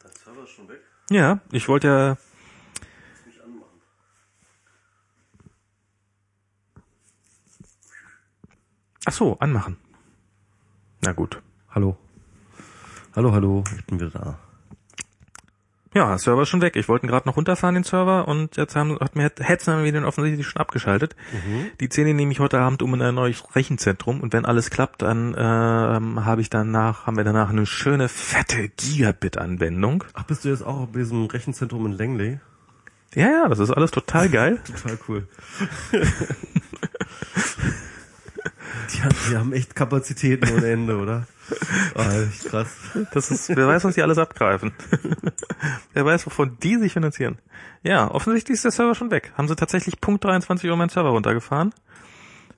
Dein 0.00 0.12
Server 0.12 0.42
ist 0.42 0.50
schon 0.50 0.68
weg? 0.68 0.80
Ja, 1.10 1.40
ich 1.52 1.68
wollte 1.68 1.86
ja. 1.86 2.18
Nicht 3.26 3.40
anmachen. 3.40 3.80
Ach 9.04 9.12
so, 9.12 9.38
anmachen. 9.38 9.76
Na 11.02 11.12
gut. 11.12 11.40
Hallo. 11.70 11.96
Hallo, 13.14 13.32
hallo, 13.32 13.64
ich 13.76 13.84
bin 13.86 14.00
wieder 14.00 14.10
da. 14.10 14.38
Ja, 15.94 16.16
Server 16.18 16.42
ist 16.42 16.50
schon 16.50 16.60
weg. 16.60 16.76
Ich 16.76 16.88
wollte 16.88 17.06
gerade 17.06 17.26
noch 17.26 17.36
runterfahren, 17.36 17.74
den 17.74 17.82
Server, 17.82 18.28
und 18.28 18.56
jetzt 18.56 18.76
haben, 18.76 18.98
hat 19.00 19.16
mir 19.16 19.32
Hetzen 19.40 19.82
wir 19.82 19.90
den 19.90 20.04
offensichtlich 20.04 20.46
schon 20.46 20.60
abgeschaltet. 20.60 21.16
Mhm. 21.32 21.70
Die 21.80 21.88
Zähne 21.88 22.14
nehme 22.14 22.30
ich 22.30 22.40
heute 22.40 22.60
Abend 22.60 22.82
um 22.82 22.92
in 22.94 23.02
ein 23.02 23.14
neues 23.14 23.42
Rechenzentrum 23.56 24.20
und 24.20 24.32
wenn 24.32 24.44
alles 24.44 24.70
klappt, 24.70 25.02
dann 25.02 25.34
ähm, 25.36 26.24
habe 26.24 26.40
ich 26.40 26.50
danach, 26.50 27.06
haben 27.06 27.16
wir 27.16 27.24
danach 27.24 27.48
eine 27.48 27.64
schöne 27.66 28.08
fette 28.08 28.68
Gigabit-Anwendung. 28.68 30.04
Ach, 30.12 30.24
bist 30.24 30.44
du 30.44 30.50
jetzt 30.50 30.62
auch 30.62 30.86
bei 30.88 30.98
diesem 31.00 31.26
Rechenzentrum 31.26 31.86
in 31.86 31.92
Langley? 31.92 32.38
Ja, 33.14 33.30
ja, 33.30 33.48
das 33.48 33.58
ist 33.58 33.70
alles 33.70 33.90
total 33.90 34.28
geil. 34.28 34.60
Total 34.64 34.98
cool. 35.08 35.26
die, 38.92 39.02
haben, 39.02 39.16
die 39.30 39.36
haben 39.36 39.52
echt 39.52 39.74
Kapazitäten 39.74 40.52
ohne 40.52 40.70
Ende, 40.70 40.96
oder? 40.98 41.26
Oh, 41.94 42.48
krass. 42.48 42.68
Das 43.12 43.30
ist, 43.30 43.48
wer 43.48 43.66
weiß, 43.66 43.84
was 43.84 43.94
die 43.94 44.02
alles 44.02 44.18
abgreifen. 44.18 44.72
wer 45.94 46.04
weiß, 46.04 46.26
wovon 46.26 46.58
die 46.62 46.76
sich 46.76 46.92
finanzieren. 46.92 47.38
Ja, 47.82 48.10
offensichtlich 48.10 48.54
ist 48.56 48.64
der 48.64 48.70
Server 48.70 48.94
schon 48.94 49.10
weg. 49.10 49.32
Haben 49.36 49.48
sie 49.48 49.56
tatsächlich 49.56 50.00
Punkt 50.00 50.24
23 50.24 50.68
Uhr 50.68 50.76
meinen 50.76 50.90
Server 50.90 51.10
runtergefahren. 51.10 51.72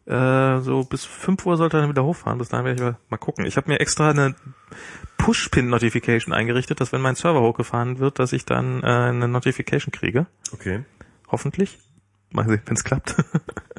Äh, 0.07 0.61
so 0.61 0.83
bis 0.85 1.05
5 1.05 1.47
Uhr 1.47 1.57
sollte 1.57 1.77
er 1.77 1.83
dann 1.83 1.91
wieder 1.91 2.05
hochfahren. 2.05 2.39
Bis 2.39 2.49
dahin 2.49 2.67
werde 2.67 2.97
ich 3.05 3.11
mal 3.11 3.17
gucken. 3.19 3.47
Ich 3.47 3.57
habe 3.57 3.71
mir 3.71 3.81
extra 3.81 4.11
eine 4.11 4.35
Push-Pin-Notification 5.19 6.35
eingerichtet, 6.35 6.81
dass 6.81 6.93
wenn 6.93 7.01
mein 7.01 7.15
Server 7.15 7.41
hochgefahren 7.41 7.99
wird, 7.99 8.19
dass 8.19 8.33
ich 8.33 8.45
dann 8.45 8.83
äh, 8.83 8.87
eine 8.87 9.29
Notification 9.29 9.93
kriege. 9.93 10.27
Okay. 10.53 10.85
Hoffentlich. 11.29 11.79
Mal 12.33 12.49
sehen, 12.49 12.63
wenn 12.67 12.77
es 12.77 12.85
klappt. 12.85 13.17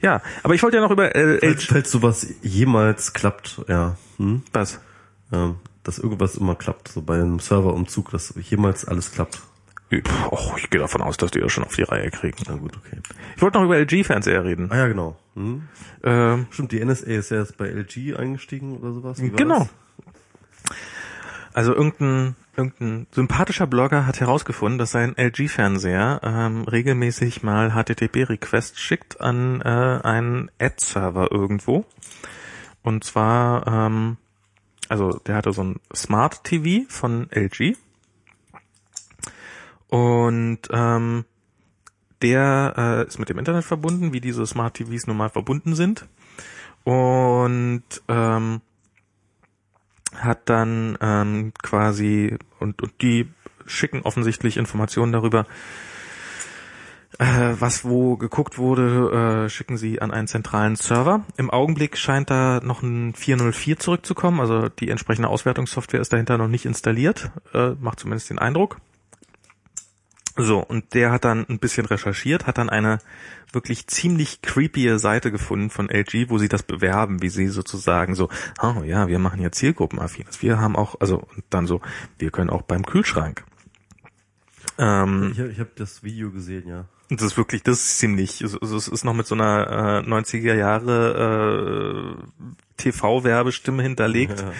ja, 0.00 0.20
aber 0.42 0.54
ich 0.54 0.62
wollte 0.62 0.76
ja 0.76 0.82
noch 0.82 0.90
über 0.90 1.14
äh, 1.14 1.38
Falls, 1.40 1.64
falls 1.64 1.90
sowas 1.90 2.26
jemals 2.42 3.12
klappt, 3.12 3.62
ja. 3.68 3.96
Hm? 4.18 4.42
was? 4.52 4.80
Ähm, 5.32 5.56
dass 5.82 5.98
irgendwas 5.98 6.36
immer 6.36 6.54
klappt, 6.54 6.88
so 6.88 7.02
bei 7.02 7.14
einem 7.16 7.40
Serverumzug, 7.40 8.10
dass 8.10 8.34
jemals 8.40 8.84
alles 8.86 9.12
klappt. 9.12 9.42
Och, 10.30 10.56
ich 10.58 10.70
gehe 10.70 10.80
davon 10.80 11.02
aus, 11.02 11.16
dass 11.18 11.30
die 11.30 11.40
das 11.40 11.52
schon 11.52 11.62
auf 11.62 11.76
die 11.76 11.82
Reihe 11.82 12.10
kriegen. 12.10 12.36
Na 12.48 12.54
gut, 12.56 12.76
okay. 12.76 12.98
Ich 13.36 13.42
wollte 13.42 13.58
noch 13.58 13.64
über 13.64 13.76
LG-Fernseher 13.78 14.42
reden. 14.44 14.72
Ah 14.72 14.76
ja, 14.78 14.88
genau. 14.88 15.16
Hm? 15.34 15.68
Ähm, 16.02 16.46
Stimmt, 16.50 16.72
die 16.72 16.84
NSA 16.84 17.06
ist 17.06 17.30
ja 17.30 17.38
jetzt 17.38 17.56
bei 17.58 17.68
LG 17.68 18.16
eingestiegen 18.16 18.76
oder 18.78 18.92
sowas. 18.92 19.20
Wie 19.22 19.30
Genau. 19.30 19.58
das? 19.60 19.68
Also 21.52 21.74
irgendein, 21.74 22.34
irgendein 22.56 23.06
sympathischer 23.12 23.66
Blogger 23.66 24.06
hat 24.06 24.20
herausgefunden, 24.20 24.78
dass 24.78 24.90
sein 24.90 25.16
LG-Fernseher 25.16 26.20
ähm, 26.22 26.62
regelmäßig 26.62 27.42
mal 27.42 27.72
HTTP-Requests 27.72 28.80
schickt 28.80 29.20
an 29.20 29.60
äh, 29.60 30.00
einen 30.02 30.50
Ad-Server 30.58 31.30
irgendwo. 31.30 31.84
Und 32.82 33.04
zwar, 33.04 33.66
ähm, 33.66 34.16
also 34.88 35.18
der 35.26 35.36
hatte 35.36 35.52
so 35.52 35.64
ein 35.64 35.80
Smart 35.94 36.44
TV 36.44 36.88
von 36.88 37.28
LG. 37.30 37.76
Und 39.88 40.60
ähm, 40.70 41.24
der 42.22 42.74
äh, 42.76 43.06
ist 43.06 43.18
mit 43.18 43.28
dem 43.28 43.38
Internet 43.38 43.64
verbunden, 43.64 44.12
wie 44.12 44.20
diese 44.20 44.46
Smart 44.46 44.74
TVs 44.74 45.06
normal 45.06 45.30
verbunden 45.30 45.74
sind. 45.74 46.06
Und 46.84 47.84
ähm, 48.08 48.60
hat 50.18 50.48
dann 50.48 50.98
ähm, 51.00 51.52
quasi 51.62 52.36
und, 52.60 52.82
und 52.82 52.92
die 53.02 53.28
schicken 53.66 54.02
offensichtlich 54.02 54.56
Informationen 54.56 55.12
darüber, 55.12 55.46
äh, 57.18 57.54
was 57.58 57.84
wo 57.84 58.16
geguckt 58.16 58.58
wurde, 58.58 59.44
äh, 59.44 59.48
schicken 59.48 59.76
sie 59.76 60.00
an 60.02 60.10
einen 60.10 60.26
zentralen 60.26 60.76
Server. 60.76 61.24
Im 61.36 61.50
Augenblick 61.50 61.96
scheint 61.96 62.30
da 62.30 62.60
noch 62.62 62.82
ein 62.82 63.14
404 63.14 63.78
zurückzukommen, 63.78 64.40
also 64.40 64.68
die 64.68 64.90
entsprechende 64.90 65.28
Auswertungssoftware 65.28 66.00
ist 66.00 66.12
dahinter 66.12 66.38
noch 66.38 66.48
nicht 66.48 66.66
installiert, 66.66 67.30
äh, 67.52 67.70
macht 67.80 68.00
zumindest 68.00 68.30
den 68.30 68.38
Eindruck. 68.38 68.78
So, 70.36 70.58
und 70.58 70.94
der 70.94 71.12
hat 71.12 71.24
dann 71.24 71.46
ein 71.48 71.58
bisschen 71.60 71.86
recherchiert, 71.86 72.46
hat 72.46 72.58
dann 72.58 72.68
eine 72.68 72.98
wirklich 73.52 73.86
ziemlich 73.86 74.42
creepy 74.42 74.98
Seite 74.98 75.30
gefunden 75.30 75.70
von 75.70 75.88
LG, 75.88 76.28
wo 76.28 76.38
sie 76.38 76.48
das 76.48 76.64
bewerben, 76.64 77.22
wie 77.22 77.28
sie 77.28 77.46
sozusagen 77.46 78.16
so, 78.16 78.28
oh 78.60 78.82
ja, 78.84 79.06
wir 79.06 79.20
machen 79.20 79.40
ja 79.40 79.52
Zielgruppenaffines. 79.52 80.42
Wir 80.42 80.58
haben 80.58 80.74
auch, 80.74 81.00
also 81.00 81.18
und 81.18 81.44
dann 81.50 81.66
so, 81.68 81.80
wir 82.18 82.32
können 82.32 82.50
auch 82.50 82.62
beim 82.62 82.84
Kühlschrank. 82.84 83.44
Ähm, 84.76 85.30
Ich, 85.32 85.38
ich 85.38 85.60
habe 85.60 85.70
das 85.76 86.02
Video 86.02 86.32
gesehen, 86.32 86.66
ja. 86.66 86.86
das 87.10 87.22
ist 87.22 87.36
wirklich, 87.36 87.62
das 87.62 87.78
ist 87.78 87.98
ziemlich, 87.98 88.40
es 88.40 88.54
es 88.54 88.88
ist 88.88 89.04
noch 89.04 89.14
mit 89.14 89.26
so 89.28 89.36
einer 89.36 90.02
äh, 90.04 90.08
90er 90.08 90.54
Jahre 90.54 92.16
äh, 92.18 92.50
TV-Werbestimme 92.78 93.84
hinterlegt, 93.84 94.40
Ja. 94.40 94.52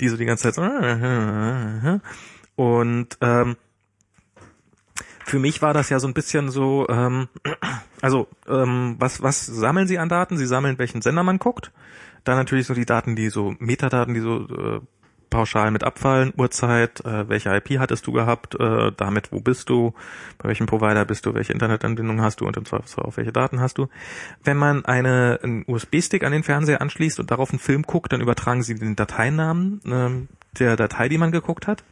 die 0.00 0.08
so 0.08 0.18
die 0.18 0.26
ganze 0.26 0.52
Zeit 0.52 0.54
so 0.56 0.62
und 2.54 3.16
ähm, 3.22 3.56
für 5.24 5.38
mich 5.38 5.62
war 5.62 5.74
das 5.74 5.88
ja 5.88 5.98
so 5.98 6.06
ein 6.06 6.14
bisschen 6.14 6.50
so, 6.50 6.86
ähm, 6.88 7.28
also 8.00 8.28
ähm, 8.48 8.96
was 8.98 9.22
was 9.22 9.46
sammeln 9.46 9.86
Sie 9.86 9.98
an 9.98 10.08
Daten? 10.08 10.36
Sie 10.36 10.46
sammeln 10.46 10.78
welchen 10.78 11.02
Sender 11.02 11.22
man 11.22 11.38
guckt, 11.38 11.72
dann 12.24 12.36
natürlich 12.36 12.66
so 12.66 12.74
die 12.74 12.86
Daten, 12.86 13.16
die 13.16 13.28
so 13.28 13.54
Metadaten, 13.58 14.14
die 14.14 14.20
so 14.20 14.46
äh, 14.48 14.80
pauschal 15.32 15.70
mit 15.70 15.82
abfallen, 15.82 16.32
Uhrzeit, 16.36 17.04
äh, 17.04 17.28
welche 17.28 17.48
IP 17.56 17.78
hattest 17.80 18.06
du 18.06 18.12
gehabt, 18.12 18.54
äh, 18.60 18.92
damit 18.96 19.32
wo 19.32 19.40
bist 19.40 19.70
du, 19.70 19.94
bei 20.38 20.50
welchem 20.50 20.66
Provider 20.66 21.04
bist 21.06 21.24
du, 21.26 21.34
welche 21.34 21.54
Internetanbindung 21.54 22.20
hast 22.20 22.40
du 22.40 22.46
und 22.46 22.56
im 22.56 22.66
Zweifelsfall 22.66 23.06
auf 23.06 23.16
welche 23.16 23.32
Daten 23.32 23.58
hast 23.58 23.78
du. 23.78 23.88
Wenn 24.44 24.58
man 24.58 24.84
eine, 24.84 25.40
einen 25.42 25.64
USB-Stick 25.66 26.22
an 26.22 26.32
den 26.32 26.42
Fernseher 26.42 26.82
anschließt 26.82 27.18
und 27.18 27.30
darauf 27.30 27.50
einen 27.50 27.58
Film 27.58 27.82
guckt, 27.82 28.12
dann 28.12 28.20
übertragen 28.20 28.62
sie 28.62 28.74
den 28.74 28.94
Dateinamen 28.94 29.80
ähm, 29.86 30.28
der 30.58 30.76
Datei, 30.76 31.08
die 31.08 31.18
man 31.18 31.32
geguckt 31.32 31.66
hat. 31.66 31.82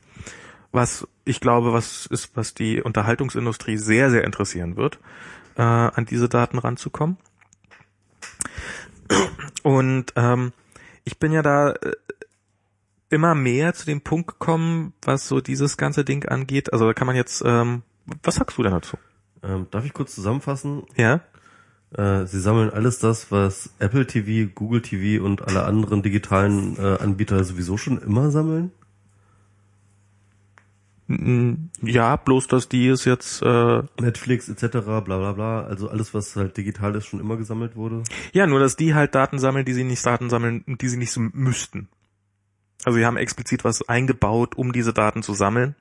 Was 0.72 1.06
ich 1.24 1.40
glaube, 1.40 1.72
was 1.72 2.06
ist, 2.06 2.36
was 2.36 2.54
die 2.54 2.82
Unterhaltungsindustrie 2.82 3.76
sehr, 3.76 4.10
sehr 4.10 4.24
interessieren 4.24 4.76
wird. 4.76 4.98
äh, 5.56 5.62
an 5.62 6.06
diese 6.06 6.28
Daten 6.28 6.58
ranzukommen. 6.58 7.18
Und 9.62 10.12
ähm, 10.16 10.52
ich 11.04 11.18
bin 11.18 11.32
ja 11.32 11.42
da 11.42 11.72
äh, 11.72 11.92
immer 13.10 13.34
mehr 13.34 13.74
zu 13.74 13.86
dem 13.86 14.00
Punkt 14.00 14.28
gekommen, 14.28 14.94
was 15.02 15.28
so 15.28 15.40
dieses 15.40 15.76
ganze 15.76 16.04
Ding 16.04 16.26
angeht. 16.26 16.72
Also 16.72 16.86
da 16.86 16.94
kann 16.94 17.06
man 17.06 17.16
jetzt, 17.16 17.42
ähm, 17.44 17.82
was 18.22 18.36
sagst 18.36 18.56
du 18.56 18.62
denn 18.62 18.72
dazu? 18.72 18.96
Ähm, 19.42 19.66
darf 19.70 19.84
ich 19.84 19.92
kurz 19.92 20.14
zusammenfassen? 20.14 20.84
Ja? 20.96 21.20
Äh, 21.92 22.26
sie 22.26 22.40
sammeln 22.40 22.70
alles 22.70 22.98
das, 23.00 23.32
was 23.32 23.70
Apple 23.80 24.06
TV, 24.06 24.50
Google 24.54 24.80
TV 24.80 25.24
und 25.24 25.42
alle 25.42 25.64
anderen 25.64 26.02
digitalen 26.02 26.76
äh, 26.78 26.98
Anbieter 27.00 27.42
sowieso 27.42 27.76
schon 27.76 28.00
immer 28.00 28.30
sammeln? 28.30 28.70
Ja, 31.82 32.14
bloß 32.14 32.46
dass 32.46 32.68
die 32.68 32.86
es 32.86 33.04
jetzt 33.04 33.42
äh, 33.42 33.82
Netflix 34.00 34.48
etc. 34.48 34.78
bla 34.78 35.00
bla 35.00 35.32
bla. 35.32 35.62
Also 35.62 35.88
alles, 35.88 36.14
was 36.14 36.36
halt 36.36 36.56
digital 36.56 36.94
ist, 36.94 37.06
schon 37.06 37.18
immer 37.18 37.36
gesammelt 37.36 37.74
wurde. 37.74 38.04
ja, 38.32 38.46
nur 38.46 38.60
dass 38.60 38.76
die 38.76 38.94
halt 38.94 39.14
Daten 39.14 39.40
sammeln, 39.40 39.64
die 39.64 39.72
sie 39.72 39.82
nicht 39.82 40.06
Daten 40.06 40.30
sammeln, 40.30 40.64
die 40.66 40.88
sie 40.88 40.96
nicht 40.96 41.10
so 41.10 41.20
müssten. 41.20 41.88
Also 42.84 42.98
sie 42.98 43.04
haben 43.04 43.16
explizit 43.16 43.64
was 43.64 43.88
eingebaut, 43.88 44.56
um 44.56 44.72
diese 44.72 44.92
Daten 44.92 45.22
zu 45.22 45.34
sammeln. 45.34 45.74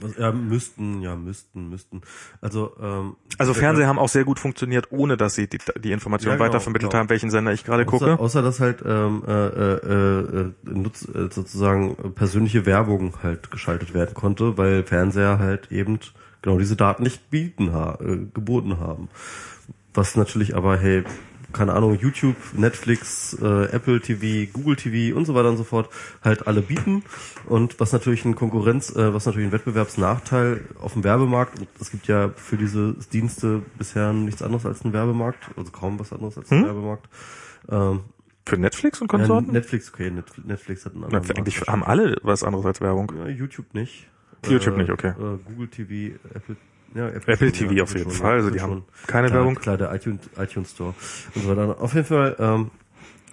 Was, 0.00 0.16
ja, 0.18 0.32
müssten, 0.32 1.02
ja, 1.02 1.14
müssten, 1.14 1.68
müssten. 1.68 2.02
Also, 2.40 2.72
ähm, 2.80 3.16
Also 3.38 3.54
Fernseher 3.54 3.86
haben 3.86 3.98
auch 3.98 4.08
sehr 4.08 4.24
gut 4.24 4.38
funktioniert, 4.40 4.90
ohne 4.90 5.16
dass 5.16 5.34
sie 5.34 5.46
die, 5.48 5.58
die 5.78 5.92
Information 5.92 6.32
Ja, 6.32 6.36
genau, 6.36 6.48
weitervermittelt 6.48 6.90
genau. 6.90 7.00
haben, 7.00 7.10
welchen 7.10 7.30
Sender 7.30 7.52
ich 7.52 7.64
gerade 7.64 7.84
gucke. 7.84 8.18
außer 8.18 8.42
dass 8.42 8.60
halt 8.60 8.82
ähm, 8.84 9.22
äh, 9.26 9.32
äh, 9.32 10.20
äh, 10.40 10.52
nutz, 10.64 11.06
äh, 11.08 11.28
sozusagen 11.30 11.96
persönliche 12.14 12.66
Werbung 12.66 13.14
halt 13.22 13.50
geschaltet 13.50 13.94
werden 13.94 14.14
konnte, 14.14 14.58
weil 14.58 14.82
Fernseher 14.82 15.38
halt 15.38 15.70
eben 15.70 15.98
genau 16.42 16.58
diese 16.58 16.76
Daten 16.76 17.04
nicht 17.04 17.30
bieten 17.30 17.72
ha 17.72 17.98
äh, 18.00 18.16
geboten 18.34 18.78
haben. 18.80 19.08
Was 19.94 20.16
natürlich 20.16 20.56
aber, 20.56 20.76
hey, 20.76 21.04
keine 21.54 21.72
Ahnung, 21.72 21.98
YouTube, 21.98 22.36
Netflix, 22.52 23.32
äh, 23.40 23.64
Apple 23.72 24.00
TV, 24.00 24.50
Google 24.52 24.76
TV 24.76 25.16
und 25.16 25.24
so 25.24 25.34
weiter 25.34 25.48
und 25.48 25.56
so 25.56 25.64
fort 25.64 25.88
halt 26.22 26.46
alle 26.46 26.60
bieten 26.60 27.02
und 27.46 27.80
was 27.80 27.92
natürlich 27.92 28.24
ein 28.26 28.34
Konkurrenz, 28.34 28.94
äh, 28.94 29.14
was 29.14 29.24
natürlich 29.26 29.48
ein 29.48 29.52
Wettbewerbsnachteil 29.52 30.60
auf 30.80 30.92
dem 30.92 31.04
Werbemarkt, 31.04 31.58
und 31.58 31.68
es 31.80 31.90
gibt 31.90 32.06
ja 32.08 32.30
für 32.36 32.56
diese 32.56 32.94
Dienste 33.12 33.62
bisher 33.78 34.12
nichts 34.12 34.42
anderes 34.42 34.66
als 34.66 34.82
einen 34.82 34.92
Werbemarkt, 34.92 35.50
also 35.56 35.70
kaum 35.72 35.98
was 35.98 36.12
anderes 36.12 36.36
als 36.36 36.50
einen 36.52 36.62
Hm? 36.62 36.66
Werbemarkt. 36.68 37.08
Ähm, 37.70 38.00
Für 38.46 38.58
Netflix 38.58 39.00
und 39.00 39.10
ja, 39.10 39.18
Konsorten? 39.18 39.52
Netflix, 39.52 39.90
okay, 39.94 40.10
Netflix, 40.44 40.84
hat 40.84 40.94
einen 40.94 41.04
anderen 41.04 41.24
für- 41.24 41.36
eigentlich 41.36 41.60
haben 41.62 41.82
alle 41.82 42.18
was 42.22 42.42
anderes 42.44 42.66
als 42.66 42.80
Werbung. 42.82 43.10
Ja, 43.18 43.28
YouTube 43.28 43.72
nicht. 43.72 44.06
YouTube 44.46 44.76
nicht, 44.76 44.90
okay. 44.90 45.08
Äh, 45.18 45.38
Google 45.46 45.68
TV, 45.68 46.16
Apple, 46.34 46.56
ja, 46.94 47.08
Apple 47.08 47.52
TV 47.52 47.72
ja, 47.72 47.82
auf 47.82 47.92
jeden 47.94 48.10
schon, 48.10 48.20
Fall, 48.20 48.34
also 48.34 48.50
die 48.50 48.58
schon. 48.58 48.70
haben 48.70 48.84
keine 49.06 49.28
klar, 49.28 49.40
Werbung. 49.40 49.54
Klar, 49.56 49.76
der 49.76 49.94
iTunes, 49.94 50.20
iTunes 50.38 50.70
Store 50.70 50.94
und 51.34 51.42
so 51.42 51.48
weiter. 51.48 51.80
Auf 51.80 51.94
jeden 51.94 52.06
Fall, 52.06 52.36
ähm, 52.38 52.70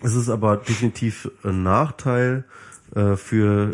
es 0.04 0.16
ist 0.16 0.30
aber 0.30 0.58
definitiv 0.58 1.30
ein 1.44 1.64
Nachteil 1.64 2.46
äh, 2.96 3.16
für 3.16 3.72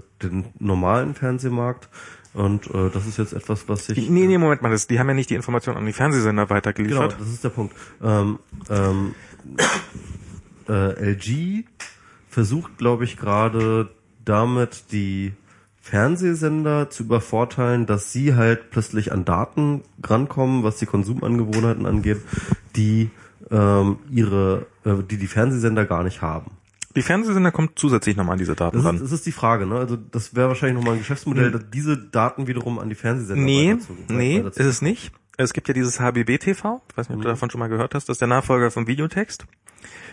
äh, 0.00 0.22
den 0.22 0.46
normalen 0.58 1.14
Fernsehmarkt. 1.14 1.88
Und 2.32 2.66
äh, 2.74 2.90
das 2.90 3.06
ist 3.06 3.16
jetzt 3.18 3.32
etwas, 3.32 3.68
was 3.68 3.86
sich 3.86 4.10
Nee, 4.10 4.26
nee, 4.26 4.38
Moment 4.38 4.60
mal, 4.60 4.70
das, 4.70 4.88
die 4.88 4.98
haben 4.98 5.08
ja 5.08 5.14
nicht 5.14 5.30
die 5.30 5.36
Informationen 5.36 5.78
an 5.78 5.86
die 5.86 5.92
Fernsehsender 5.92 6.46
Genau, 6.46 6.54
weitergeliefert. 6.56 7.16
das 7.18 7.28
ist 7.28 7.44
der 7.44 7.50
Punkt. 7.50 7.74
Ähm, 8.02 8.40
ähm, 8.68 9.14
äh, 10.68 11.12
LG 11.12 11.64
versucht, 12.28 12.78
glaube 12.78 13.04
ich, 13.04 13.16
gerade 13.16 13.90
damit 14.24 14.90
die 14.90 15.32
Fernsehsender 15.84 16.88
zu 16.88 17.02
übervorteilen, 17.02 17.84
dass 17.84 18.10
sie 18.10 18.34
halt 18.34 18.70
plötzlich 18.70 19.12
an 19.12 19.26
Daten 19.26 19.82
rankommen, 20.02 20.62
was 20.62 20.78
die 20.78 20.86
Konsumangewohnheiten 20.86 21.84
angeht, 21.84 22.22
die 22.74 23.10
ähm, 23.50 23.98
ihre, 24.10 24.64
äh, 24.86 24.94
die 25.02 25.18
die 25.18 25.26
Fernsehsender 25.26 25.84
gar 25.84 26.02
nicht 26.02 26.22
haben. 26.22 26.52
Die 26.96 27.02
Fernsehsender 27.02 27.52
kommen 27.52 27.68
zusätzlich 27.74 28.16
nochmal 28.16 28.32
an 28.32 28.38
diese 28.38 28.54
Daten 28.54 28.78
Das 28.78 28.86
ran. 28.86 28.94
ist, 28.96 29.02
das 29.02 29.12
ist 29.12 29.26
die 29.26 29.32
Frage, 29.32 29.66
ne? 29.66 29.76
Also 29.76 29.96
das 29.96 30.34
wäre 30.34 30.48
wahrscheinlich 30.48 30.78
nochmal 30.78 30.94
ein 30.94 31.00
Geschäftsmodell, 31.00 31.50
dass 31.50 31.68
diese 31.70 31.98
Daten 31.98 32.46
wiederum 32.46 32.78
an 32.78 32.88
die 32.88 32.94
Fernsehsender 32.94 33.42
Nee, 33.44 33.76
nee, 34.08 34.38
ist 34.38 34.58
es 34.58 34.80
nicht. 34.80 35.12
Es 35.36 35.52
gibt 35.52 35.68
ja 35.68 35.74
dieses 35.74 36.00
HBB 36.00 36.38
TV, 36.38 36.80
ich 36.90 36.96
weiß 36.96 37.10
nicht, 37.10 37.16
ob 37.16 37.22
du 37.22 37.28
davon 37.28 37.50
schon 37.50 37.58
mal 37.58 37.68
gehört 37.68 37.94
hast, 37.94 38.08
das 38.08 38.14
ist 38.14 38.20
der 38.22 38.28
Nachfolger 38.28 38.70
vom 38.70 38.86
Videotext. 38.86 39.44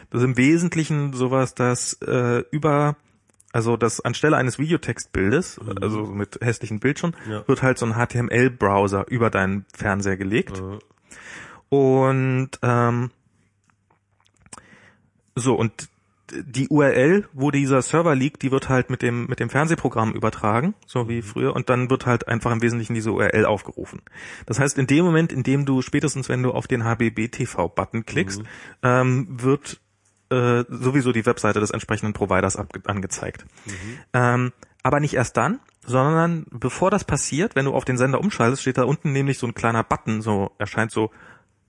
Das 0.10 0.20
ist 0.22 0.26
im 0.26 0.36
Wesentlichen 0.36 1.14
sowas, 1.14 1.56
dass 1.56 1.94
äh, 2.02 2.44
über, 2.52 2.98
also 3.54 3.78
das 3.78 4.00
anstelle 4.02 4.38
eines 4.38 4.60
Videotextbildes, 4.60 5.60
also 5.82 6.06
mit 6.06 6.40
hässlichen 6.42 6.80
Bildschirm, 6.80 7.14
Ja. 7.30 7.48
wird 7.48 7.62
halt 7.62 7.78
so 7.78 7.86
ein 7.86 7.94
HTML-Browser 7.96 9.06
über 9.10 9.30
deinen 9.30 9.66
Fernseher 9.76 10.18
gelegt. 10.18 10.60
Äh, 10.60 10.80
Und 11.76 12.50
ähm, 12.62 13.12
so 15.36 15.56
und 15.56 15.90
die 16.34 16.70
URL, 16.70 17.28
wo 17.34 17.52
dieser 17.52 17.82
Server 17.82 18.16
liegt, 18.16 18.42
die 18.42 18.52
wird 18.52 18.70
halt 18.70 18.90
mit 18.90 19.02
dem 19.02 19.26
mit 19.28 19.42
dem 19.42 19.50
Fernsehprogramm 19.50 20.14
übertragen, 20.14 20.76
so 20.86 21.10
wie 21.10 21.22
früher, 21.22 21.54
und 21.56 21.70
dann 21.70 21.90
wird 21.90 22.06
halt 22.06 22.30
einfach 22.30 22.52
im 22.54 22.62
Wesentlichen 22.62 22.94
diese 22.94 23.12
URL 23.12 23.46
aufgerufen. 23.46 24.02
Das 24.46 24.58
heißt, 24.60 24.78
in 24.78 24.88
dem 24.88 25.04
Moment, 25.04 25.34
in 25.34 25.44
dem 25.44 25.66
du 25.66 25.82
spätestens, 25.82 26.30
wenn 26.30 26.42
du 26.42 26.52
auf 26.52 26.68
den 26.68 26.86
HBB 26.86 27.28
TV 27.32 27.68
Button 27.68 28.06
klickst, 28.06 28.44
ähm, 28.82 29.28
wird 29.30 29.82
äh, 30.32 30.66
sowieso 30.70 31.12
die 31.12 31.26
Webseite 31.26 31.60
des 31.60 31.72
entsprechenden 31.72 32.14
Providers 32.14 32.58
angezeigt. 32.86 33.46
Ähm, 34.14 34.52
aber 34.84 35.00
nicht 35.00 35.14
erst 35.14 35.38
dann, 35.38 35.60
sondern 35.86 36.46
bevor 36.52 36.92
das 36.92 37.04
passiert, 37.04 37.56
wenn 37.56 37.66
du 37.66 37.74
auf 37.74 37.86
den 37.86 37.98
Sender 37.98 38.20
umschaltest, 38.20 38.62
steht 38.62 38.78
da 38.78 38.84
unten 38.84 39.12
nämlich 39.12 39.38
so 39.38 39.48
ein 39.48 39.54
kleiner 39.54 39.84
Button, 39.84 40.22
so 40.22 40.52
erscheint 40.58 40.92
so, 40.92 41.12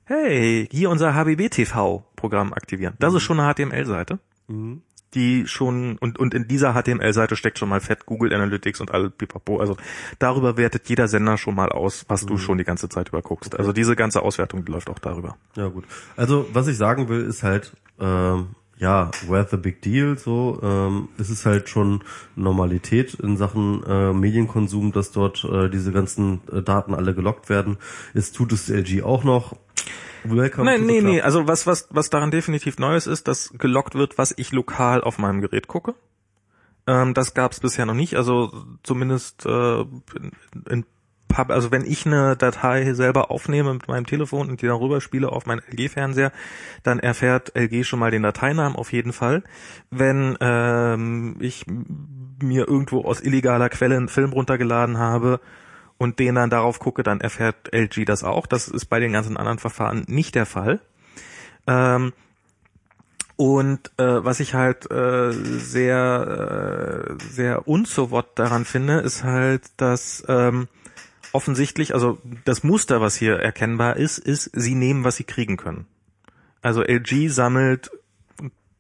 hey, 0.04 0.68
hier 0.70 0.90
unser 0.90 1.14
HBB-TV-Programm 1.14 2.52
aktivieren. 2.52 2.94
Das 2.98 3.14
ist 3.14 3.22
schon 3.22 3.40
eine 3.40 3.52
HTML-Seite, 3.52 4.18
mhm. 4.48 4.82
die 5.14 5.46
schon, 5.46 5.96
und, 5.98 6.18
und 6.18 6.34
in 6.34 6.48
dieser 6.48 6.74
HTML-Seite 6.74 7.36
steckt 7.36 7.58
schon 7.58 7.68
mal 7.68 7.80
fett 7.80 8.06
Google 8.06 8.34
Analytics 8.34 8.80
und 8.80 8.90
all 8.90 9.10
pipapo. 9.10 9.60
Also 9.60 9.76
darüber 10.18 10.56
wertet 10.56 10.88
jeder 10.88 11.08
Sender 11.08 11.38
schon 11.38 11.54
mal 11.54 11.70
aus, 11.70 12.04
was 12.08 12.26
du 12.26 12.36
schon 12.38 12.58
die 12.58 12.64
ganze 12.64 12.88
Zeit 12.88 13.08
über 13.08 13.22
guckst. 13.22 13.58
Also 13.58 13.72
diese 13.72 13.96
ganze 13.96 14.22
Auswertung, 14.22 14.64
läuft 14.66 14.90
auch 14.90 14.98
darüber. 14.98 15.36
Ja 15.56 15.68
gut. 15.68 15.84
Also 16.16 16.46
was 16.52 16.66
ich 16.66 16.76
sagen 16.76 17.08
will, 17.08 17.22
ist 17.22 17.42
halt, 17.42 17.72
ähm, 18.02 18.48
ja, 18.82 19.12
where's 19.28 19.50
the 19.50 19.56
big 19.56 19.80
deal? 19.80 20.18
So, 20.18 20.58
ähm, 20.60 21.08
es 21.16 21.30
ist 21.30 21.46
halt 21.46 21.68
schon 21.68 22.02
Normalität 22.34 23.14
in 23.14 23.36
Sachen 23.36 23.84
äh, 23.84 24.12
Medienkonsum, 24.12 24.90
dass 24.90 25.12
dort 25.12 25.44
äh, 25.44 25.70
diese 25.70 25.92
ganzen 25.92 26.40
äh, 26.52 26.62
Daten 26.62 26.92
alle 26.92 27.14
gelockt 27.14 27.48
werden. 27.48 27.78
Es 28.12 28.32
tut 28.32 28.52
es 28.52 28.68
LG 28.68 29.04
auch 29.04 29.22
noch. 29.22 29.54
Welcome 30.24 30.64
Nein, 30.64 30.84
nee, 30.86 31.00
nee. 31.00 31.20
Also 31.20 31.46
was, 31.46 31.66
was, 31.66 31.86
was 31.90 32.10
daran 32.10 32.32
definitiv 32.32 32.78
Neues 32.78 33.06
ist, 33.06 33.28
dass 33.28 33.52
gelockt 33.56 33.94
wird, 33.94 34.18
was 34.18 34.34
ich 34.36 34.50
lokal 34.50 35.02
auf 35.02 35.16
meinem 35.18 35.40
Gerät 35.40 35.68
gucke. 35.68 35.94
Ähm, 36.88 37.14
das 37.14 37.34
gab 37.34 37.52
es 37.52 37.60
bisher 37.60 37.86
noch 37.86 37.94
nicht. 37.94 38.16
Also 38.16 38.52
zumindest 38.82 39.46
äh, 39.46 39.80
in, 39.80 40.32
in 40.68 40.86
also 41.36 41.70
wenn 41.70 41.84
ich 41.84 42.06
eine 42.06 42.36
Datei 42.36 42.92
selber 42.94 43.30
aufnehme 43.30 43.72
mit 43.72 43.88
meinem 43.88 44.06
Telefon 44.06 44.48
und 44.48 44.62
die 44.62 44.66
dann 44.66 44.76
rüberspiele 44.76 45.30
auf 45.30 45.46
meinen 45.46 45.62
LG-Fernseher, 45.70 46.32
dann 46.82 46.98
erfährt 46.98 47.56
LG 47.56 47.84
schon 47.84 47.98
mal 47.98 48.10
den 48.10 48.22
Dateinamen 48.22 48.76
auf 48.76 48.92
jeden 48.92 49.12
Fall. 49.12 49.42
Wenn 49.90 50.36
ähm, 50.40 51.36
ich 51.40 51.66
mir 52.42 52.68
irgendwo 52.68 53.04
aus 53.04 53.20
illegaler 53.20 53.68
Quelle 53.68 53.96
einen 53.96 54.08
Film 54.08 54.32
runtergeladen 54.32 54.98
habe 54.98 55.40
und 55.98 56.18
den 56.18 56.34
dann 56.34 56.50
darauf 56.50 56.78
gucke, 56.78 57.02
dann 57.02 57.20
erfährt 57.20 57.72
LG 57.72 58.04
das 58.04 58.24
auch. 58.24 58.46
Das 58.46 58.68
ist 58.68 58.86
bei 58.86 59.00
den 59.00 59.12
ganzen 59.12 59.36
anderen 59.36 59.58
Verfahren 59.58 60.04
nicht 60.08 60.34
der 60.34 60.46
Fall. 60.46 60.80
Ähm, 61.66 62.12
und 63.36 63.90
äh, 63.96 64.24
was 64.24 64.40
ich 64.40 64.54
halt 64.54 64.90
äh, 64.90 65.32
sehr, 65.32 67.08
äh, 67.08 67.24
sehr 67.24 67.66
unsowott 67.66 68.38
daran 68.38 68.64
finde, 68.64 69.00
ist 69.00 69.24
halt, 69.24 69.62
dass 69.78 70.24
ähm, 70.28 70.68
offensichtlich, 71.32 71.94
also 71.94 72.18
das 72.44 72.62
Muster, 72.62 73.00
was 73.00 73.16
hier 73.16 73.36
erkennbar 73.36 73.96
ist, 73.96 74.18
ist, 74.18 74.50
sie 74.52 74.74
nehmen, 74.74 75.04
was 75.04 75.16
sie 75.16 75.24
kriegen 75.24 75.56
können. 75.56 75.86
Also 76.60 76.82
LG 76.82 77.28
sammelt, 77.28 77.90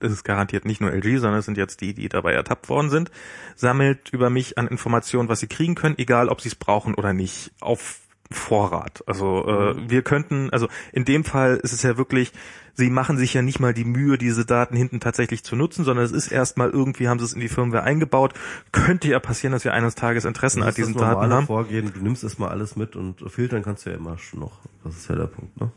es 0.00 0.12
ist 0.12 0.24
garantiert 0.24 0.64
nicht 0.64 0.80
nur 0.80 0.92
LG, 0.92 1.18
sondern 1.18 1.40
es 1.40 1.44
sind 1.46 1.56
jetzt 1.56 1.80
die, 1.80 1.94
die 1.94 2.08
dabei 2.08 2.32
ertappt 2.32 2.68
worden 2.68 2.90
sind, 2.90 3.10
sammelt 3.56 4.10
über 4.10 4.30
mich 4.30 4.58
an 4.58 4.68
Informationen, 4.68 5.28
was 5.28 5.40
sie 5.40 5.46
kriegen 5.46 5.74
können, 5.74 5.98
egal 5.98 6.28
ob 6.28 6.40
sie 6.40 6.48
es 6.48 6.54
brauchen 6.54 6.94
oder 6.94 7.12
nicht, 7.12 7.52
auf 7.60 8.00
Vorrat. 8.32 9.02
Also 9.06 9.46
äh, 9.46 9.74
wir 9.88 10.02
könnten, 10.02 10.50
also 10.50 10.68
in 10.92 11.04
dem 11.04 11.24
Fall 11.24 11.56
ist 11.56 11.72
es 11.72 11.82
ja 11.82 11.96
wirklich, 11.96 12.32
sie 12.74 12.90
machen 12.90 13.16
sich 13.18 13.34
ja 13.34 13.42
nicht 13.42 13.60
mal 13.60 13.74
die 13.74 13.84
Mühe, 13.84 14.18
diese 14.18 14.44
Daten 14.44 14.76
hinten 14.76 15.00
tatsächlich 15.00 15.44
zu 15.44 15.56
nutzen, 15.56 15.84
sondern 15.84 16.04
es 16.04 16.12
ist 16.12 16.30
erstmal 16.30 16.70
irgendwie, 16.70 17.08
haben 17.08 17.18
sie 17.18 17.24
es 17.24 17.32
in 17.32 17.40
die 17.40 17.48
Firmware 17.48 17.82
eingebaut. 17.82 18.34
Könnte 18.72 19.08
ja 19.08 19.20
passieren, 19.20 19.52
dass 19.52 19.64
wir 19.64 19.74
eines 19.74 19.94
Tages 19.94 20.24
Interessen 20.24 20.62
an 20.62 20.74
diesen 20.74 20.94
Daten 20.94 21.32
haben. 21.32 21.46
Vorgehen. 21.46 21.92
Du 21.92 22.00
nimmst 22.00 22.24
erstmal 22.24 22.50
alles 22.50 22.76
mit 22.76 22.96
und 22.96 23.22
filtern 23.30 23.62
kannst 23.62 23.86
du 23.86 23.90
ja 23.90 23.96
immer 23.96 24.16
noch. 24.34 24.60
Das 24.84 24.96
ist 24.96 25.08
ja 25.08 25.16
der 25.16 25.26
Punkt, 25.26 25.60
ne? 25.60 25.70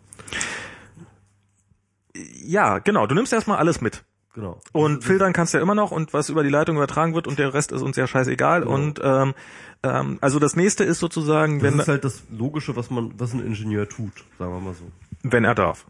Ja, 2.46 2.80
genau, 2.80 3.08
du 3.08 3.16
nimmst 3.16 3.34
erstmal 3.34 3.58
alles 3.58 3.82
mit. 3.82 4.06
Genau. 4.36 4.60
Und 4.74 5.04
filtern 5.06 5.32
kannst 5.32 5.54
du 5.54 5.58
ja 5.58 5.64
immer 5.64 5.76
noch 5.76 5.92
und 5.92 6.14
was 6.14 6.30
über 6.30 6.44
die 6.44 6.50
Leitung 6.50 6.76
übertragen 6.76 7.16
wird 7.16 7.26
und 7.26 7.40
der 7.40 7.54
Rest 7.54 7.72
ist 7.72 7.82
uns 7.82 7.96
ja 7.96 8.06
scheißegal. 8.06 8.62
Genau. 8.62 8.74
Und 8.74 9.00
ähm, 9.02 9.34
ähm, 9.82 10.18
also 10.20 10.40
das 10.40 10.58
nächste 10.58 10.84
ist 10.84 11.00
sozusagen, 11.00 11.60
Das 11.60 11.72
wenn, 11.72 11.80
ist 11.80 11.88
halt 11.88 12.04
das 12.04 12.24
Logische, 12.30 12.76
was 12.76 12.90
man, 12.90 13.18
was 13.18 13.34
ein 13.34 13.40
Ingenieur 13.46 13.88
tut, 13.88 14.12
sagen 14.38 14.52
wir 14.52 14.60
mal 14.60 14.74
so. 14.74 14.84
wenn 15.24 15.46
er 15.46 15.56
darf. 15.56 15.86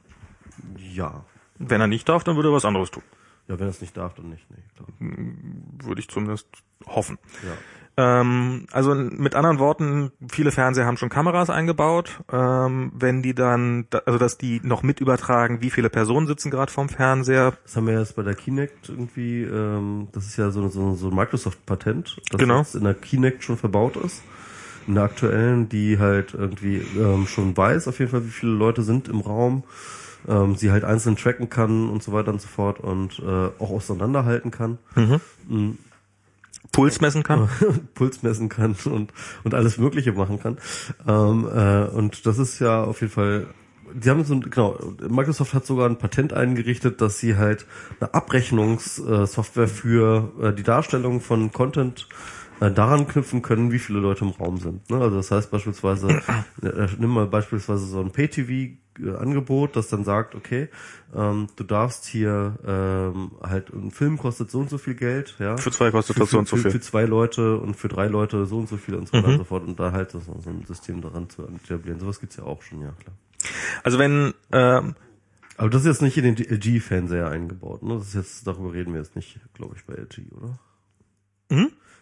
Ja. 0.78 1.26
Wenn 1.58 1.82
er 1.82 1.88
nicht 1.88 2.08
darf, 2.08 2.24
dann 2.24 2.36
würde 2.36 2.50
er 2.50 2.54
was 2.54 2.66
anderes 2.66 2.92
tun. 2.92 3.04
Ja, 3.48 3.58
wenn 3.60 3.66
er 3.68 3.72
es 3.72 3.82
nicht 3.82 3.98
darf, 3.98 4.14
dann 4.14 4.30
nicht. 4.30 4.46
Nee, 4.52 4.64
klar. 4.76 4.88
Würde 5.84 6.00
ich 6.02 6.08
zumindest 6.08 6.48
hoffen. 6.86 7.18
Ja. 7.44 7.54
Ähm, 7.98 8.68
also 8.72 8.94
mit 8.94 9.36
anderen 9.36 9.58
Worten, 9.60 10.12
viele 10.30 10.52
Fernseher 10.52 10.86
haben 10.86 10.98
schon 10.98 11.10
Kameras 11.10 11.50
eingebaut. 11.50 12.20
Ähm, 12.32 12.92
wenn 12.94 13.22
die 13.22 13.34
dann, 13.34 13.86
da- 13.90 14.02
also 14.06 14.20
dass 14.20 14.38
die 14.38 14.60
noch 14.64 14.84
mit 14.84 15.00
übertragen, 15.00 15.62
wie 15.62 15.70
viele 15.70 15.90
Personen 15.90 16.28
sitzen 16.28 16.52
gerade 16.52 16.72
vorm 16.72 16.90
Fernseher. 16.90 17.54
Das 17.64 17.76
haben 17.78 17.88
wir 17.88 17.98
jetzt 17.98 18.16
bei 18.16 18.24
der 18.24 18.36
Kinect 18.36 18.90
irgendwie, 18.90 19.44
ähm, 19.44 20.10
das 20.12 20.26
ist 20.26 20.38
ja 20.38 20.52
so, 20.52 20.68
so, 20.68 20.94
so 20.96 21.08
ein 21.10 21.16
Microsoft-Patent, 21.16 22.18
das 22.32 22.40
Genau. 22.40 22.58
jetzt 22.60 22.76
in 22.76 22.84
der 22.84 22.96
Kinect 22.96 23.44
schon 23.44 23.58
verbaut 23.58 23.96
ist. 23.98 24.24
In 24.88 24.96
der 24.96 25.04
aktuellen, 25.06 25.68
die 25.70 25.98
halt 25.98 26.34
irgendwie 26.36 26.78
ähm, 26.98 27.26
schon 27.28 27.56
weiß, 27.58 27.88
auf 27.88 27.98
jeden 28.00 28.12
Fall, 28.12 28.26
wie 28.26 28.30
viele 28.30 28.52
Leute 28.52 28.84
sind 28.84 29.08
im 29.08 29.22
Raum, 29.22 29.64
ähm, 30.28 30.56
sie 30.56 30.70
halt 30.72 30.84
einzeln 30.84 31.16
tracken 31.16 31.50
kann 31.50 31.90
und 31.90 32.04
so 32.04 32.12
weiter 32.12 32.32
und 32.32 32.40
so 32.42 32.48
fort 32.48 32.80
und 32.82 33.18
äh, 33.20 33.24
auch 33.58 33.72
auseinanderhalten 33.72 34.52
kann. 34.52 34.78
Puls 36.72 37.02
messen 37.02 37.24
kann. 37.24 37.50
Puls 37.94 38.24
messen 38.24 38.50
kann 38.50 38.76
und, 38.86 39.14
und 39.44 39.54
alles 39.54 39.78
Mögliche 39.78 40.12
machen 40.12 40.40
kann. 40.40 40.58
Ähm, 41.08 41.48
äh, 41.54 41.86
und 41.86 42.26
das 42.26 42.38
ist 42.38 42.60
ja 42.60 42.84
auf 42.84 43.02
jeden 43.02 43.14
Fall, 43.14 43.48
die 43.94 44.10
haben 44.10 44.24
so 44.24 44.40
genau, 44.40 44.78
Microsoft 45.08 45.54
hat 45.54 45.66
sogar 45.66 45.88
ein 45.88 45.98
Patent 45.98 46.34
eingerichtet, 46.34 47.02
dass 47.02 47.20
sie 47.20 47.38
halt 47.38 47.66
eine 48.00 48.14
Abrechnungssoftware 48.14 49.68
für 49.68 50.32
äh, 50.42 50.54
die 50.54 50.64
Darstellung 50.64 51.22
von 51.22 51.52
Content 51.52 52.08
äh, 52.60 52.72
daran 52.72 53.08
knüpfen 53.08 53.42
können, 53.42 53.72
wie 53.72 53.80
viele 53.80 54.00
Leute 54.00 54.26
im 54.26 54.32
Raum 54.32 54.58
sind. 54.58 54.90
Ne? 54.90 54.98
Also 54.98 55.18
das 55.18 55.32
heißt 55.32 55.52
beispielsweise, 55.52 56.10
äh, 56.62 56.88
nimm 56.98 57.10
mal 57.10 57.28
beispielsweise 57.28 57.86
so 57.86 58.00
ein 58.00 58.12
Pay-TV-Angebot, 58.12 59.76
das 59.76 59.90
dann 59.90 60.04
sagt, 60.04 60.36
okay, 60.36 60.70
ähm, 61.14 61.48
du 61.56 61.64
darfst 61.64 62.06
hier 62.06 62.58
ähm, 62.66 63.32
halt, 63.42 63.74
ein 63.74 63.92
Film 63.92 64.18
kostet 64.18 64.52
so 64.52 64.60
und 64.60 64.70
so 64.70 64.78
viel 64.78 64.96
Geld, 64.96 65.36
ja. 65.40 65.58
Für 65.58 65.72
zwei 65.72 65.92
kostet 65.92 66.20
das 66.20 66.30
so 66.30 66.40
und 66.40 66.48
so 66.48 66.56
viel. 66.56 66.72
Für 66.72 66.82
zwei 66.82 67.06
Leute 67.06 67.58
und 67.58 67.76
für 67.76 67.88
drei 67.88 68.08
Leute 68.08 68.46
so 68.46 68.58
und 68.58 68.70
so 68.70 68.78
viel 68.78 68.96
und 68.96 69.08
so 69.08 69.18
weiter 69.18 69.28
und 69.28 69.38
so 69.38 69.44
fort. 69.44 69.64
Und 69.68 69.80
da 69.80 69.92
halt 69.92 70.12
so, 70.12 70.20
so 70.20 70.50
ein 70.50 70.64
System 70.66 71.02
daran 71.02 71.30
zu 71.30 71.44
etablieren. 71.44 72.00
Sowas 72.00 72.20
gibt's 72.20 72.38
ja 72.38 72.44
auch 72.44 72.62
schon, 72.62 72.82
ja 72.82 72.94
klar. 73.00 73.16
Also 73.84 74.00
wenn 74.00 74.34
ähm, 74.52 74.96
Aber 75.58 75.70
das 75.70 75.82
ist 75.82 75.88
jetzt 75.88 76.02
nicht 76.02 76.18
in 76.18 76.36
den 76.36 76.36
LG-Fernseher 76.36 77.30
eingebaut, 77.30 77.84
ne? 77.84 77.96
Das 77.96 78.08
ist 78.08 78.16
jetzt, 78.16 78.48
darüber 78.48 78.74
reden 78.74 78.94
wir 78.94 79.00
jetzt 79.00 79.16
nicht, 79.16 79.40
glaube 79.54 79.76
ich, 79.78 79.86
bei 79.86 79.94
LG, 79.94 80.32
oder? 80.32 80.58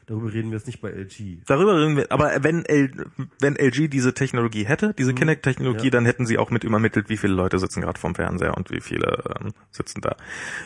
Mhm. 0.03 0.13
Darüber 0.13 0.33
reden 0.33 0.51
wir 0.51 0.57
jetzt 0.57 0.67
nicht 0.67 0.81
bei 0.81 0.89
LG. 0.89 1.39
Darüber 1.45 1.79
reden 1.79 1.97
wir, 1.97 2.11
aber 2.11 2.43
wenn, 2.43 2.65
L, 2.65 2.91
wenn 3.39 3.55
LG 3.55 3.87
diese 3.89 4.13
Technologie 4.13 4.65
hätte, 4.65 4.93
diese 4.97 5.13
Kinect-Technologie, 5.13 5.85
Ja. 5.85 5.91
dann 5.91 6.05
hätten 6.05 6.25
sie 6.25 6.37
auch 6.37 6.49
mit 6.51 6.63
übermittelt, 6.63 7.09
wie 7.09 7.17
viele 7.17 7.33
Leute 7.33 7.59
sitzen 7.59 7.81
gerade 7.81 7.99
vorm 7.99 8.15
Fernseher 8.15 8.55
und 8.57 8.71
wie 8.71 8.81
viele 8.81 9.23
ähm, 9.39 9.53
sitzen 9.71 10.01
da. 10.01 10.15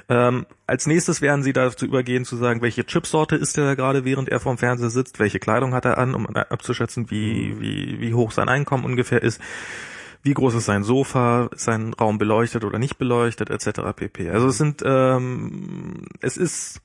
Ähm, 0.10 0.46
als 0.66 0.88
nächstes 0.88 1.22
werden 1.22 1.44
sie 1.44 1.54
dazu 1.54 1.86
übergehen 1.86 2.26
zu 2.26 2.36
sagen, 2.36 2.62
welche 2.62 2.86
Chipsorte 2.86 3.36
ist 3.36 3.58
er 3.58 3.76
gerade, 3.76 4.06
während 4.06 4.30
er 4.30 4.40
vorm 4.40 4.58
Fernseher 4.58 4.90
sitzt, 4.90 5.20
welche 5.20 5.40
Kleidung 5.40 5.74
hat 5.74 5.86
er 5.86 5.98
an, 5.98 6.16
um 6.16 6.26
abzuschätzen, 6.28 7.10
wie, 7.12 7.56
wie, 7.60 8.00
wie 8.00 8.14
hoch 8.14 8.32
sein 8.32 8.50
Einkommen 8.50 8.86
ungefähr 8.86 9.22
ist. 9.22 9.40
Wie 10.24 10.34
groß 10.34 10.56
ist 10.56 10.66
sein 10.66 10.84
Sofa, 10.84 11.50
ist 11.54 11.64
sein 11.66 11.94
Raum 11.94 12.18
beleuchtet 12.18 12.66
oder 12.66 12.80
nicht 12.80 12.98
beleuchtet, 12.98 13.50
etc. 13.50 13.82
pp. 13.96 14.30
Also 14.30 14.48
es 14.48 14.58
sind, 14.58 14.82
ähm, 14.86 16.06
es 16.22 16.36
ist 16.38 16.82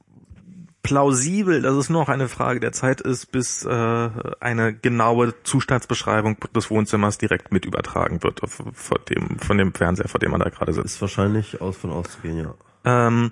plausibel, 0.83 1.62
dass 1.62 1.75
es 1.77 1.91
nur 1.91 2.02
noch 2.02 2.09
eine 2.09 2.28
Frage 2.28 2.61
der 2.61 2.73
Zeit 2.73 3.01
ist, 3.01 3.31
bis 3.31 3.65
äh, 3.65 4.11
eine 4.41 4.75
genaue 4.75 5.35
Zustandsbeschreibung 5.44 6.36
des 6.55 6.70
Wohnzimmers 6.70 7.19
direkt 7.19 7.52
mit 7.52 7.65
übertragen 7.65 8.23
wird 8.23 8.41
von 8.49 8.99
dem, 9.09 9.39
von 9.39 9.59
dem 9.59 9.73
Fernseher, 9.73 10.09
vor 10.09 10.19
dem 10.20 10.33
man 10.33 10.41
da 10.41 10.49
gerade 10.49 10.73
sitzt. 10.73 10.86
Ist 10.86 11.01
wahrscheinlich 11.01 11.61
aus 11.61 11.77
von 11.77 11.91
auszugehen, 11.91 12.39
ja. 12.39 12.55
Ähm, 12.85 13.31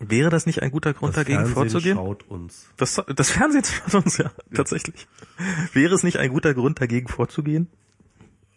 wäre 0.00 0.28
das 0.28 0.44
nicht 0.44 0.62
ein 0.62 0.70
guter 0.70 0.92
Grund 0.92 1.16
Das 1.16 1.24
dagegen 1.24 1.38
Fernsehen 1.38 1.54
vorzugehen? 1.54 1.96
schaut 1.96 2.28
uns. 2.28 2.68
Das, 2.76 3.02
das 3.14 3.30
Fernsehen 3.30 3.64
schaut 3.64 4.04
uns 4.04 4.18
ja, 4.18 4.30
tatsächlich. 4.52 5.06
Wäre 5.72 5.94
es 5.94 6.02
nicht 6.02 6.18
ein 6.18 6.30
guter 6.30 6.52
Grund 6.52 6.80
dagegen 6.80 7.08
vorzugehen? 7.08 7.68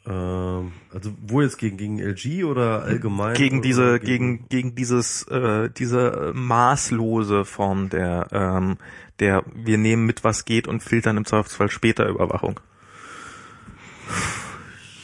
Ähm, 0.07 0.71
also 0.93 1.11
wo 1.27 1.41
jetzt 1.41 1.57
gegen, 1.57 1.75
gegen 1.75 1.99
LG 1.99 2.45
oder 2.45 2.83
allgemein? 2.83 3.33
Gegen 3.33 3.57
oder 3.57 3.67
diese, 3.67 3.99
gegen, 3.99 4.47
gegen 4.47 4.73
dieses, 4.75 5.23
äh, 5.23 5.69
diese 5.69 6.31
maßlose 6.33 7.43
Form 7.43 7.89
der, 7.89 8.27
ähm, 8.31 8.77
der, 9.19 9.43
wir 9.53 9.77
nehmen 9.77 10.05
mit, 10.05 10.23
was 10.23 10.45
geht 10.45 10.67
und 10.67 10.81
filtern 10.81 11.17
im 11.17 11.25
Zweifelsfall 11.25 11.69
später 11.69 12.07
Überwachung. 12.07 12.59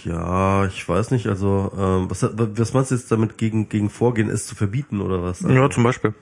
Ja, 0.06 0.66
ich 0.68 0.88
weiß 0.88 1.12
nicht, 1.12 1.28
also 1.28 1.72
ähm, 1.78 2.10
was, 2.10 2.24
was 2.24 2.74
meinst 2.74 2.92
du 2.92 2.96
jetzt 2.96 3.12
damit 3.12 3.38
gegen, 3.38 3.68
gegen 3.70 3.90
Vorgehen, 3.90 4.30
es 4.30 4.46
zu 4.46 4.56
verbieten 4.56 5.02
oder 5.02 5.22
was? 5.22 5.44
Also, 5.44 5.56
Ja, 5.56 5.70
zum 5.70 5.84
Beispiel. 5.84 6.14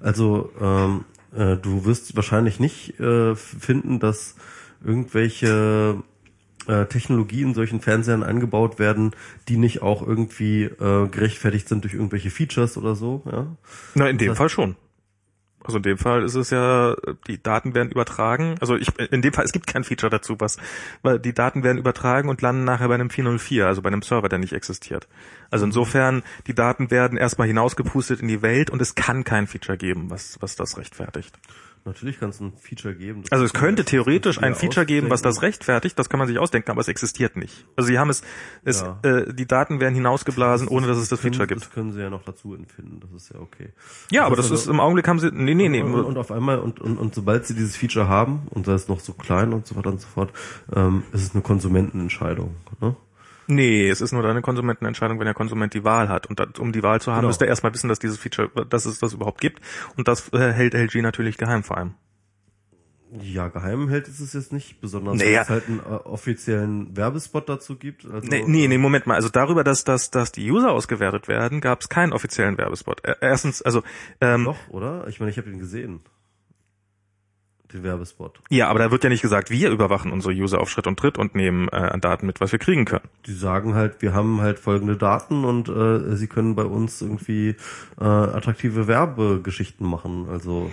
Also 0.00 0.50
ähm, 0.60 1.04
äh, 1.34 1.56
du 1.56 1.84
wirst 1.84 2.16
wahrscheinlich 2.16 2.58
nicht 2.58 2.98
äh, 2.98 3.34
finden, 3.36 4.00
dass 4.00 4.36
irgendwelche 4.84 6.02
äh, 6.68 6.86
Technologien 6.86 7.48
in 7.48 7.54
solchen 7.54 7.80
Fernsehern 7.80 8.22
eingebaut 8.22 8.78
werden, 8.78 9.12
die 9.48 9.56
nicht 9.56 9.82
auch 9.82 10.06
irgendwie 10.06 10.64
äh, 10.64 11.08
gerechtfertigt 11.08 11.68
sind 11.68 11.84
durch 11.84 11.94
irgendwelche 11.94 12.30
Features 12.30 12.76
oder 12.76 12.94
so. 12.94 13.22
Ja? 13.30 13.46
Na, 13.94 14.08
in 14.08 14.18
dem 14.18 14.28
Das- 14.28 14.38
Fall 14.38 14.48
schon. 14.48 14.76
Also 15.64 15.78
in 15.78 15.82
dem 15.82 15.98
Fall 15.98 16.22
ist 16.22 16.36
es 16.36 16.50
ja, 16.50 16.94
die 17.26 17.42
Daten 17.42 17.74
werden 17.74 17.90
übertragen. 17.90 18.54
Also 18.60 18.76
ich, 18.76 18.96
in 19.10 19.20
dem 19.20 19.32
Fall, 19.32 19.44
es 19.44 19.50
gibt 19.50 19.66
kein 19.66 19.82
Feature 19.82 20.10
dazu, 20.10 20.36
was, 20.38 20.58
weil 21.02 21.18
die 21.18 21.32
Daten 21.34 21.64
werden 21.64 21.78
übertragen 21.78 22.28
und 22.28 22.40
landen 22.40 22.62
nachher 22.62 22.86
bei 22.86 22.94
einem 22.94 23.10
404, 23.10 23.66
also 23.66 23.82
bei 23.82 23.88
einem 23.88 24.02
Server, 24.02 24.28
der 24.28 24.38
nicht 24.38 24.52
existiert. 24.52 25.08
Also 25.50 25.64
insofern, 25.64 26.22
die 26.46 26.54
Daten 26.54 26.92
werden 26.92 27.18
erstmal 27.18 27.48
hinausgepustet 27.48 28.20
in 28.20 28.28
die 28.28 28.42
Welt 28.42 28.70
und 28.70 28.80
es 28.80 28.94
kann 28.94 29.24
kein 29.24 29.48
Feature 29.48 29.76
geben, 29.76 30.08
was, 30.08 30.38
was 30.40 30.54
das 30.54 30.78
rechtfertigt. 30.78 31.36
Natürlich 31.86 32.18
kann 32.20 32.30
es 32.30 32.40
ein 32.40 32.52
Feature 32.56 32.94
geben. 32.94 33.22
das 33.22 33.32
Also 33.32 33.44
es 33.44 33.52
könnte 33.54 33.84
theoretisch 33.84 34.42
ein 34.42 34.54
Feature 34.54 34.84
geben, 34.84 35.08
was 35.08 35.22
das 35.22 35.36
ausdenken. 35.36 35.46
rechtfertigt, 35.54 35.98
das 35.98 36.08
kann 36.10 36.18
man 36.18 36.26
sich 36.28 36.38
ausdenken, 36.38 36.70
aber 36.70 36.80
es 36.80 36.88
existiert 36.88 37.36
nicht. 37.36 37.64
Also 37.76 37.86
sie 37.88 37.98
haben 37.98 38.10
es, 38.10 38.22
es 38.64 38.80
Ja. 38.82 38.98
äh, 39.02 39.32
die 39.32 39.46
Daten 39.46 39.80
werden 39.80 39.94
hinausgeblasen, 39.94 40.68
ohne 40.68 40.86
dass 40.88 40.98
es 40.98 41.08
das 41.08 41.20
können, 41.20 41.34
Feature 41.34 41.46
gibt. 41.46 41.62
Das 41.62 41.70
können 41.70 41.92
sie 41.92 42.00
ja 42.00 42.10
noch 42.10 42.24
dazu 42.24 42.54
empfinden, 42.54 43.00
das 43.00 43.12
ist 43.12 43.32
ja 43.32 43.40
okay. 43.40 43.72
Ja, 44.10 44.26
aber 44.26 44.36
das 44.36 44.46
also- 44.50 44.56
ist 44.56 44.66
im 44.66 44.80
Augenblick 44.80 45.06
haben 45.08 45.20
sie, 45.20 45.30
nee, 45.32 45.54
nee, 45.54 45.68
nee, 45.68 45.80
Und, 45.82 45.94
und 45.94 46.18
auf 46.18 46.30
einmal, 46.32 46.58
und, 46.58 46.80
und, 46.80 46.98
und 46.98 47.14
sobald 47.14 47.46
sie 47.46 47.54
dieses 47.54 47.76
Feature 47.76 48.08
haben, 48.08 48.48
und 48.50 48.66
das 48.66 48.82
ist 48.82 48.88
noch 48.88 49.00
so 49.00 49.12
klein 49.12 49.52
und 49.52 49.66
so 49.66 49.76
weiter 49.76 49.90
und 49.90 50.00
so 50.00 50.08
fort, 50.08 50.32
ähm, 50.74 51.04
ist 51.12 51.22
es 51.22 51.34
eine 51.34 51.42
Konsumentenentscheidung. 51.42 52.56
Ne? 52.80 52.96
Nee, 53.48 53.88
es 53.88 54.00
ist 54.00 54.12
nur 54.12 54.24
eine 54.24 54.42
Konsumentenentscheidung, 54.42 55.18
wenn 55.18 55.24
der 55.26 55.34
Konsument 55.34 55.72
die 55.74 55.84
Wahl 55.84 56.08
hat. 56.08 56.26
Und 56.26 56.58
um 56.58 56.72
die 56.72 56.82
Wahl 56.82 57.00
zu 57.00 57.10
haben, 57.12 57.18
Genau. 57.20 57.28
müsste 57.28 57.44
er 57.46 57.50
erstmal 57.50 57.72
wissen, 57.74 57.88
dass 57.88 57.98
dieses 57.98 58.18
Feature, 58.18 58.50
dass 58.66 58.86
es 58.86 58.98
das 58.98 59.12
überhaupt 59.12 59.40
gibt. 59.40 59.60
Und 59.96 60.08
das 60.08 60.32
äh, 60.32 60.52
hält 60.52 60.74
LG 60.74 61.02
natürlich 61.02 61.38
geheim 61.38 61.62
vor 61.62 61.78
allem. 61.78 61.94
Ja, 63.22 63.46
geheim 63.48 63.88
hält 63.88 64.08
es 64.08 64.18
es 64.18 64.32
jetzt 64.32 64.52
nicht, 64.52 64.80
besonders 64.80 65.16
Naja. 65.16 65.30
wenn 65.36 65.42
es 65.42 65.48
halt 65.48 65.68
einen 65.68 65.78
äh, 65.78 65.82
offiziellen 66.04 66.96
Werbespot 66.96 67.48
dazu 67.48 67.76
gibt. 67.76 68.04
Also, 68.04 68.26
Nee, 68.28 68.44
nee, 68.46 68.66
nee, 68.66 68.78
Moment 68.78 69.06
mal. 69.06 69.14
Also 69.14 69.28
darüber, 69.28 69.62
dass, 69.62 69.84
dass, 69.84 70.10
dass 70.10 70.32
die 70.32 70.50
User 70.50 70.72
ausgewertet 70.72 71.28
werden, 71.28 71.60
gab 71.60 71.80
es 71.82 71.88
keinen 71.88 72.12
offiziellen 72.12 72.58
Werbespot. 72.58 73.04
Äh, 73.04 73.14
Erstens, 73.20 73.62
also 73.62 73.82
ähm, 74.20 74.44
Doch, 74.44 74.56
oder? 74.70 75.06
Ich 75.06 75.20
meine, 75.20 75.30
ich 75.30 75.38
habe 75.38 75.48
ihn 75.48 75.60
gesehen. 75.60 76.00
Werbespot. 77.82 78.40
ja, 78.50 78.68
aber 78.68 78.78
da 78.78 78.90
wird 78.90 79.04
ja 79.04 79.10
nicht 79.10 79.22
gesagt, 79.22 79.50
wir 79.50 79.70
überwachen 79.70 80.12
unsere 80.12 80.34
User 80.34 80.60
auf 80.60 80.70
Schritt 80.70 80.86
und 80.86 80.98
Tritt 80.98 81.18
und 81.18 81.34
nehmen 81.34 81.68
äh, 81.68 81.76
an 81.76 82.00
Daten 82.00 82.26
mit, 82.26 82.40
was 82.40 82.52
wir 82.52 82.58
kriegen 82.58 82.84
können. 82.84 83.08
Die 83.26 83.34
sagen 83.34 83.74
halt, 83.74 84.02
wir 84.02 84.12
haben 84.12 84.40
halt 84.40 84.58
folgende 84.58 84.96
Daten 84.96 85.44
und 85.44 85.68
äh, 85.68 86.16
sie 86.16 86.26
können 86.26 86.54
bei 86.54 86.64
uns 86.64 87.02
irgendwie 87.02 87.56
äh, 88.00 88.04
attraktive 88.04 88.86
Werbegeschichten 88.86 89.86
machen. 89.86 90.28
Also 90.28 90.70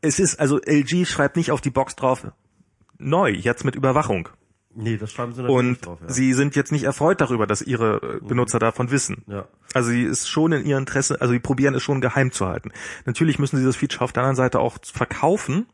Es 0.00 0.20
ist, 0.20 0.38
also 0.38 0.58
LG 0.64 1.06
schreibt 1.06 1.36
nicht 1.36 1.50
auf 1.50 1.60
die 1.60 1.70
Box 1.70 1.96
drauf, 1.96 2.26
neu, 2.98 3.30
jetzt 3.30 3.64
mit 3.64 3.74
Überwachung. 3.74 4.28
Nee, 4.78 4.96
das 4.96 5.12
schreiben 5.12 5.32
sie 5.32 5.42
natürlich 5.42 5.58
Und 5.58 5.86
drauf. 5.86 5.98
Ja. 6.02 6.08
sie 6.10 6.32
sind 6.32 6.56
jetzt 6.56 6.72
nicht 6.72 6.84
erfreut 6.84 7.20
darüber, 7.20 7.46
dass 7.46 7.62
ihre 7.62 8.20
äh, 8.22 8.26
Benutzer 8.26 8.58
davon 8.58 8.90
wissen. 8.90 9.24
ja. 9.26 9.46
Also 9.74 9.90
sie 9.90 10.04
ist 10.04 10.28
schon 10.28 10.52
in 10.52 10.64
ihrem 10.64 10.80
Interesse, 10.80 11.20
also 11.20 11.32
sie 11.32 11.40
probieren 11.40 11.74
es 11.74 11.82
schon 11.82 12.00
geheim 12.00 12.32
zu 12.32 12.46
halten. 12.46 12.72
Natürlich 13.04 13.38
müssen 13.38 13.58
sie 13.58 13.64
das 13.64 13.76
Feature 13.76 14.02
auf 14.04 14.12
der 14.12 14.22
anderen 14.22 14.36
Seite 14.36 14.60
auch 14.60 14.78
verkaufen. 14.82 15.66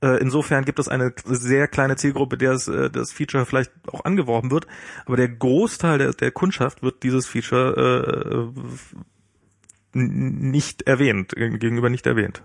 Äh, 0.00 0.16
Insofern 0.22 0.64
gibt 0.64 0.78
es 0.78 0.88
eine 0.88 1.12
sehr 1.24 1.68
kleine 1.68 1.96
Zielgruppe, 1.96 2.38
der 2.38 2.52
es, 2.52 2.68
äh, 2.68 2.88
das 2.90 3.12
Feature 3.12 3.44
vielleicht 3.44 3.70
auch 3.86 4.04
angeworben 4.06 4.50
wird. 4.50 4.66
Aber 5.04 5.16
der 5.18 5.28
Großteil 5.28 5.98
der, 5.98 6.12
der 6.12 6.30
Kundschaft 6.30 6.82
wird 6.82 7.02
dieses 7.02 7.26
Feature 7.26 8.50
äh, 8.54 9.98
nicht 9.98 10.82
erwähnt, 10.82 11.36
äh, 11.36 11.50
gegenüber 11.50 11.90
nicht 11.90 12.06
erwähnt. 12.06 12.42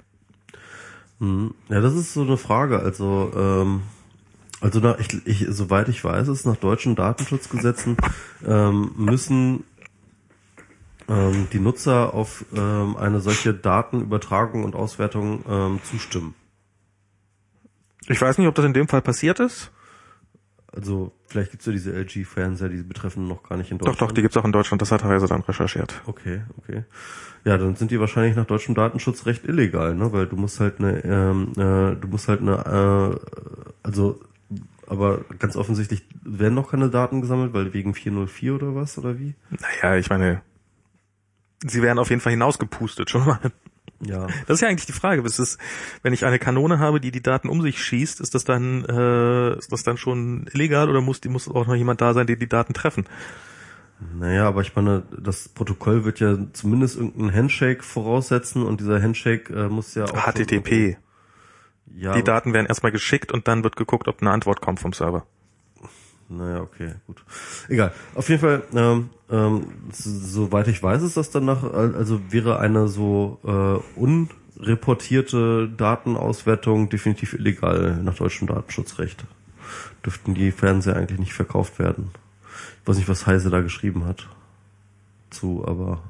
Mhm. 1.20 1.54
Ja, 1.70 1.80
das 1.82 1.94
ist 1.96 2.14
so 2.14 2.22
eine 2.24 2.38
Frage. 2.38 2.80
Also, 2.80 3.32
ähm, 3.36 3.82
also 4.61 4.80
nach, 4.80 5.00
ich, 5.00 5.26
ich, 5.26 5.45
soweit 5.50 5.90
ich 5.90 6.03
weiß, 6.03 6.27
ist 6.30 6.45
nach 6.45 6.56
deutschen 6.56 6.95
Datenschutzgesetzen 6.95 7.98
ähm, 8.45 8.92
müssen 8.95 9.64
ähm, 11.08 11.48
die 11.53 11.60
Nutzer 11.60 12.14
auf 12.14 12.45
ähm, 12.56 12.98
eine 12.98 13.19
solche 13.19 13.53
Datenübertragung 13.53 14.64
und 14.64 14.76
Auswertung 14.76 15.44
ähm, 15.48 15.80
zustimmen. 15.84 16.36
Ich 18.08 18.22
weiß 18.22 18.38
nicht, 18.38 18.48
ob 18.48 18.56
das 18.56 18.66
in 18.66 18.74
dem 18.74 18.88
Fall 18.88 19.02
passiert 19.02 19.40
ist. 19.40 19.72
Also 20.72 21.11
vielleicht 21.27 21.52
gibt's 21.52 21.66
ja 21.66 21.72
diese 21.72 21.94
LG-Fernseher, 21.94 22.69
die 22.69 22.84
betreffen 22.84 23.27
noch 23.27 23.44
gar 23.44 23.58
nicht 23.58 23.72
in 23.72 23.77
Doch, 23.77 23.88
Deutschland. 23.88 24.11
doch, 24.11 24.16
die 24.16 24.22
gibt's 24.22 24.38
auch 24.38 24.45
in 24.45 24.52
Deutschland. 24.52 24.82
Das 24.82 24.92
hat 24.92 25.03
Heise 25.03 25.27
dann 25.27 25.42
recherchiert. 25.42 26.02
Okay, 26.06 26.42
okay. 26.58 26.84
Ja, 27.45 27.58
dann 27.58 27.76
sind 27.76 27.92
die 27.92 28.00
wahrscheinlich 28.00 28.36
nach 28.36 28.45
deutschem 28.45 28.76
Datenschutzrecht 28.76 29.45
illegal, 29.45 29.95
ne? 29.95 30.11
Weil 30.11 30.27
du 30.27 30.36
musst 30.36 30.60
halt 30.60 30.80
eine, 30.80 31.03
ähm, 31.03 31.52
äh, 31.53 31.95
du 31.95 32.08
musst 32.10 32.27
halt 32.27 32.42
eine, 32.42 33.16
äh, 33.16 33.68
also, 33.84 34.19
aber 34.88 35.25
ganz 35.40 35.56
offensichtlich 35.56 36.03
werden 36.24 36.56
noch 36.56 36.72
keine 36.72 36.90
Daten 36.90 37.22
gesammelt, 37.22 37.53
weil 37.53 37.74
wegen 37.74 37.93
404 37.93 38.56
oder 38.56 38.75
was 38.75 38.98
oder 38.98 39.19
wie? 39.19 39.35
Naja, 39.49 39.98
ich 39.98 40.09
meine, 40.09 40.41
sie 41.66 41.82
werden 41.82 41.99
auf 41.99 42.09
jeden 42.09 42.22
Fall 42.22 42.32
hinausgepustet, 42.32 43.09
schon 43.09 43.25
mal. 43.25 43.40
Ja. 43.99 44.27
Das 44.45 44.56
ist 44.56 44.61
ja 44.61 44.67
eigentlich 44.67 44.85
die 44.85 44.91
Frage. 44.93 45.22
Ist 45.24 45.40
es, 45.40 45.57
wenn 46.03 46.14
ich 46.14 46.25
eine 46.25 46.40
Kanone 46.40 46.80
habe, 46.80 46.99
die 46.99 47.11
die 47.11 47.24
Daten 47.24 47.49
um 47.49 47.61
sich 47.61 47.82
schießt, 47.82 48.22
ist 48.22 48.35
das 48.35 48.43
dann, 48.43 48.85
äh, 48.85 49.57
ist 49.57 49.72
das 49.72 49.83
dann 49.83 49.98
schon 49.98 50.48
illegal 50.53 50.90
oder 50.90 51.01
muss, 51.01 51.24
muss 51.25 51.48
auch 51.48 51.67
noch 51.67 51.75
jemand 51.75 52.01
da 52.01 52.14
sein, 52.14 52.27
der 52.27 52.35
die 52.35 52.48
Daten 52.48 52.74
treffen? 52.74 53.06
Naja, 54.19 54.48
aber 54.48 54.61
ich 54.61 54.75
meine, 54.75 55.03
das 55.19 55.49
Protokoll 55.49 56.06
wird 56.06 56.19
ja 56.19 56.38
zumindest 56.53 56.98
irgendeinen 56.98 57.33
Handshake 57.33 57.83
voraussetzen 57.83 58.61
und 58.61 58.80
dieser 58.80 59.01
Handshake 59.01 59.51
äh, 59.51 59.69
muss 59.69 59.95
ja 59.95 60.06
auch. 60.06 60.32
HTTP. 60.32 60.98
Ja, 61.95 62.14
Die 62.14 62.24
Daten 62.24 62.53
werden 62.53 62.67
erstmal 62.67 62.91
geschickt 62.91 63.32
und 63.32 63.48
dann 63.48 63.64
wird 63.64 63.75
geguckt, 63.75 64.07
ob 64.07 64.22
eine 64.22 64.32
Antwort 64.32 64.61
kommt 64.61 64.80
vom 64.80 64.93
Server. 64.93 65.25
Naja, 66.30 66.61
okay, 66.61 66.95
gut. 67.06 67.24
Egal. 67.69 67.93
Auf 68.14 68.27
jeden 68.27 68.41
Fall, 68.41 68.64
ähm, 68.74 69.09
ähm, 69.30 69.67
so, 69.91 70.09
soweit 70.09 70.67
ich 70.67 70.83
weiß, 70.83 71.01
ist 71.03 71.16
das 71.16 71.32
dann 71.32 71.45
nach, 71.45 71.64
also 71.64 72.19
wäre 72.32 72.59
eine 72.59 72.90
so 72.90 73.40
äh, 73.45 73.99
unreportierte 74.59 75.69
Datenauswertung 75.69 76.90
definitiv 76.90 77.33
illegal 77.33 77.99
nach 78.03 78.16
deutschem 78.16 78.48
Datenschutzrecht. 78.48 79.25
Dürften 80.06 80.33
die 80.33 80.51
Fernseher 80.51 80.98
eigentlich 80.98 81.19
nicht 81.19 81.33
verkauft 81.33 81.80
werden. 81.80 82.11
Ich 82.82 82.88
weiß 82.88 82.98
nicht, 82.98 83.09
was 83.09 83.25
Heise 83.25 83.49
da 83.49 83.61
geschrieben 83.61 84.06
hat. 84.06 84.27
Zu, 85.30 85.66
aber 85.66 86.01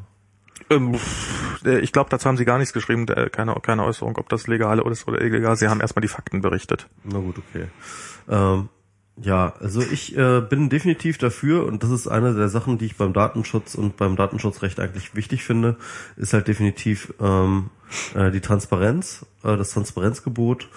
ich 0.70 1.92
glaube, 1.92 2.10
dazu 2.10 2.28
haben 2.28 2.38
sie 2.38 2.46
gar 2.46 2.58
nichts 2.58 2.74
geschrieben, 2.74 3.08
äh, 3.08 3.30
keine, 3.30 3.56
keine 3.56 3.84
Äußerung, 3.84 4.18
ob 4.18 4.30
das 4.30 4.48
legal 4.48 4.80
ist 4.80 5.08
oder 5.08 5.22
illegal. 5.22 5.56
Sie 5.56 5.68
haben 5.68 5.82
erstmal 5.82 6.02
die 6.02 6.08
Fakten 6.08 6.42
berichtet. 6.42 6.88
Na 7.04 7.20
gut, 7.20 7.38
okay. 7.38 7.68
Ähm, 8.30 8.70
ja, 9.20 9.54
also 9.60 9.82
ich 9.82 10.16
äh, 10.16 10.42
bin 10.42 10.70
definitiv 10.70 11.18
dafür 11.18 11.66
und 11.66 11.82
das 11.82 11.90
ist 11.90 12.08
eine 12.08 12.36
der 12.36 12.50
Sachen, 12.50 12.78
die 12.78 12.86
ich 12.86 12.98
beim 12.98 13.14
Datenschutz 13.14 13.74
und 13.74 13.98
beim 13.98 14.16
Datenschutzrecht 14.16 14.80
eigentlich 14.80 15.16
wichtig 15.16 15.44
finde, 15.44 15.78
ist 16.18 16.34
halt 16.34 16.48
definitiv 16.48 17.14
ähm, 17.20 17.72
äh, 18.14 18.30
die 18.30 18.42
Transparenz, 18.42 19.26
äh, 19.44 19.58
das 19.58 19.72
Transparenzgebot, 19.72 20.70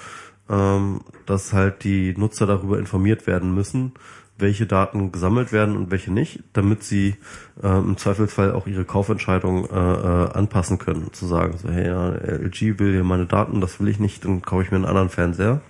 ähm, 0.48 1.02
dass 1.26 1.52
halt 1.52 1.84
die 1.84 2.14
Nutzer 2.16 2.46
darüber 2.46 2.78
informiert 2.78 3.26
werden 3.26 3.54
müssen, 3.54 3.92
welche 4.40 4.66
Daten 4.66 5.12
gesammelt 5.12 5.52
werden 5.52 5.76
und 5.76 5.90
welche 5.90 6.12
nicht, 6.12 6.42
damit 6.52 6.82
sie 6.82 7.16
äh, 7.62 7.68
im 7.78 7.96
Zweifelsfall 7.96 8.52
auch 8.52 8.66
ihre 8.66 8.84
Kaufentscheidung 8.84 9.66
äh, 9.66 9.74
äh, 9.74 10.32
anpassen 10.32 10.78
können, 10.78 11.12
zu 11.12 11.26
sagen, 11.26 11.56
so 11.58 11.70
hey, 11.70 11.86
ja, 11.86 12.10
LG 12.10 12.78
will 12.78 12.92
hier 12.92 13.04
meine 13.04 13.26
Daten, 13.26 13.60
das 13.60 13.80
will 13.80 13.88
ich 13.88 13.98
nicht, 13.98 14.24
dann 14.24 14.42
kaufe 14.42 14.62
ich 14.62 14.70
mir 14.70 14.76
einen 14.76 14.86
anderen 14.86 15.10
Fernseher. 15.10 15.60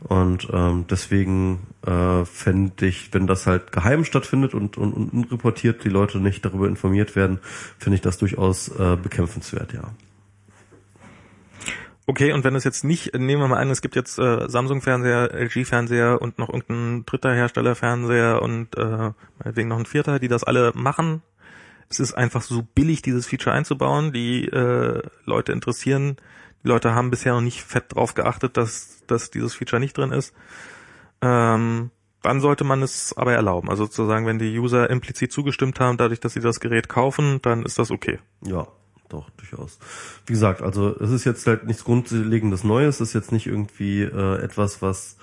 Und 0.00 0.48
ähm, 0.52 0.84
deswegen 0.88 1.60
äh, 1.84 2.24
fände 2.24 2.86
ich, 2.86 3.12
wenn 3.12 3.26
das 3.26 3.46
halt 3.46 3.72
geheim 3.72 4.04
stattfindet 4.04 4.54
und, 4.54 4.76
und, 4.76 4.92
und 4.92 5.12
unreportiert 5.12 5.84
die 5.84 5.88
Leute 5.88 6.18
nicht 6.18 6.44
darüber 6.44 6.68
informiert 6.68 7.16
werden, 7.16 7.40
finde 7.78 7.96
ich 7.96 8.02
das 8.02 8.18
durchaus 8.18 8.68
äh, 8.68 8.96
bekämpfenswert, 9.02 9.72
ja. 9.72 9.90
Okay, 12.08 12.32
und 12.32 12.44
wenn 12.44 12.54
es 12.54 12.62
jetzt 12.62 12.84
nicht, 12.84 13.14
nehmen 13.14 13.42
wir 13.42 13.48
mal 13.48 13.58
an, 13.58 13.68
es 13.68 13.82
gibt 13.82 13.96
jetzt 13.96 14.18
äh, 14.20 14.48
Samsung-Fernseher, 14.48 15.34
LG-Fernseher 15.34 16.22
und 16.22 16.38
noch 16.38 16.48
irgendein 16.48 17.04
dritter 17.04 17.34
Hersteller-Fernseher 17.34 18.40
und 18.42 18.76
äh, 18.76 19.10
meinetwegen 19.40 19.68
noch 19.68 19.78
ein 19.78 19.86
vierter, 19.86 20.20
die 20.20 20.28
das 20.28 20.44
alle 20.44 20.70
machen. 20.76 21.22
Es 21.88 21.98
ist 21.98 22.14
einfach 22.14 22.42
so 22.42 22.62
billig, 22.62 23.02
dieses 23.02 23.26
Feature 23.26 23.54
einzubauen. 23.54 24.12
Die 24.12 24.44
äh, 24.46 25.02
Leute 25.24 25.52
interessieren. 25.52 26.16
Die 26.62 26.68
Leute 26.68 26.94
haben 26.94 27.10
bisher 27.10 27.34
noch 27.34 27.40
nicht 27.40 27.62
fett 27.62 27.94
drauf 27.94 28.14
geachtet, 28.14 28.56
dass, 28.56 29.02
dass 29.08 29.30
dieses 29.32 29.54
Feature 29.54 29.80
nicht 29.80 29.98
drin 29.98 30.12
ist. 30.12 30.32
Ähm, 31.22 31.90
dann 32.22 32.40
sollte 32.40 32.64
man 32.64 32.82
es 32.82 33.16
aber 33.16 33.34
erlauben. 33.34 33.68
Also 33.68 33.84
sozusagen, 33.84 34.26
wenn 34.26 34.38
die 34.38 34.58
User 34.58 34.90
implizit 34.90 35.32
zugestimmt 35.32 35.80
haben, 35.80 35.96
dadurch, 35.96 36.20
dass 36.20 36.34
sie 36.34 36.40
das 36.40 36.60
Gerät 36.60 36.88
kaufen, 36.88 37.40
dann 37.42 37.64
ist 37.64 37.78
das 37.78 37.90
okay. 37.90 38.18
Ja, 38.42 38.68
doch, 39.08 39.30
durchaus. 39.30 39.78
Wie 40.26 40.32
gesagt, 40.32 40.62
also 40.62 40.96
es 40.98 41.10
ist 41.10 41.24
jetzt 41.24 41.46
halt 41.46 41.66
nichts 41.66 41.84
Grundlegendes 41.84 42.64
Neues, 42.64 43.00
es 43.00 43.08
ist 43.08 43.14
jetzt 43.14 43.32
nicht 43.32 43.46
irgendwie 43.46 44.02
äh, 44.02 44.42
etwas, 44.42 44.82
was 44.82 45.16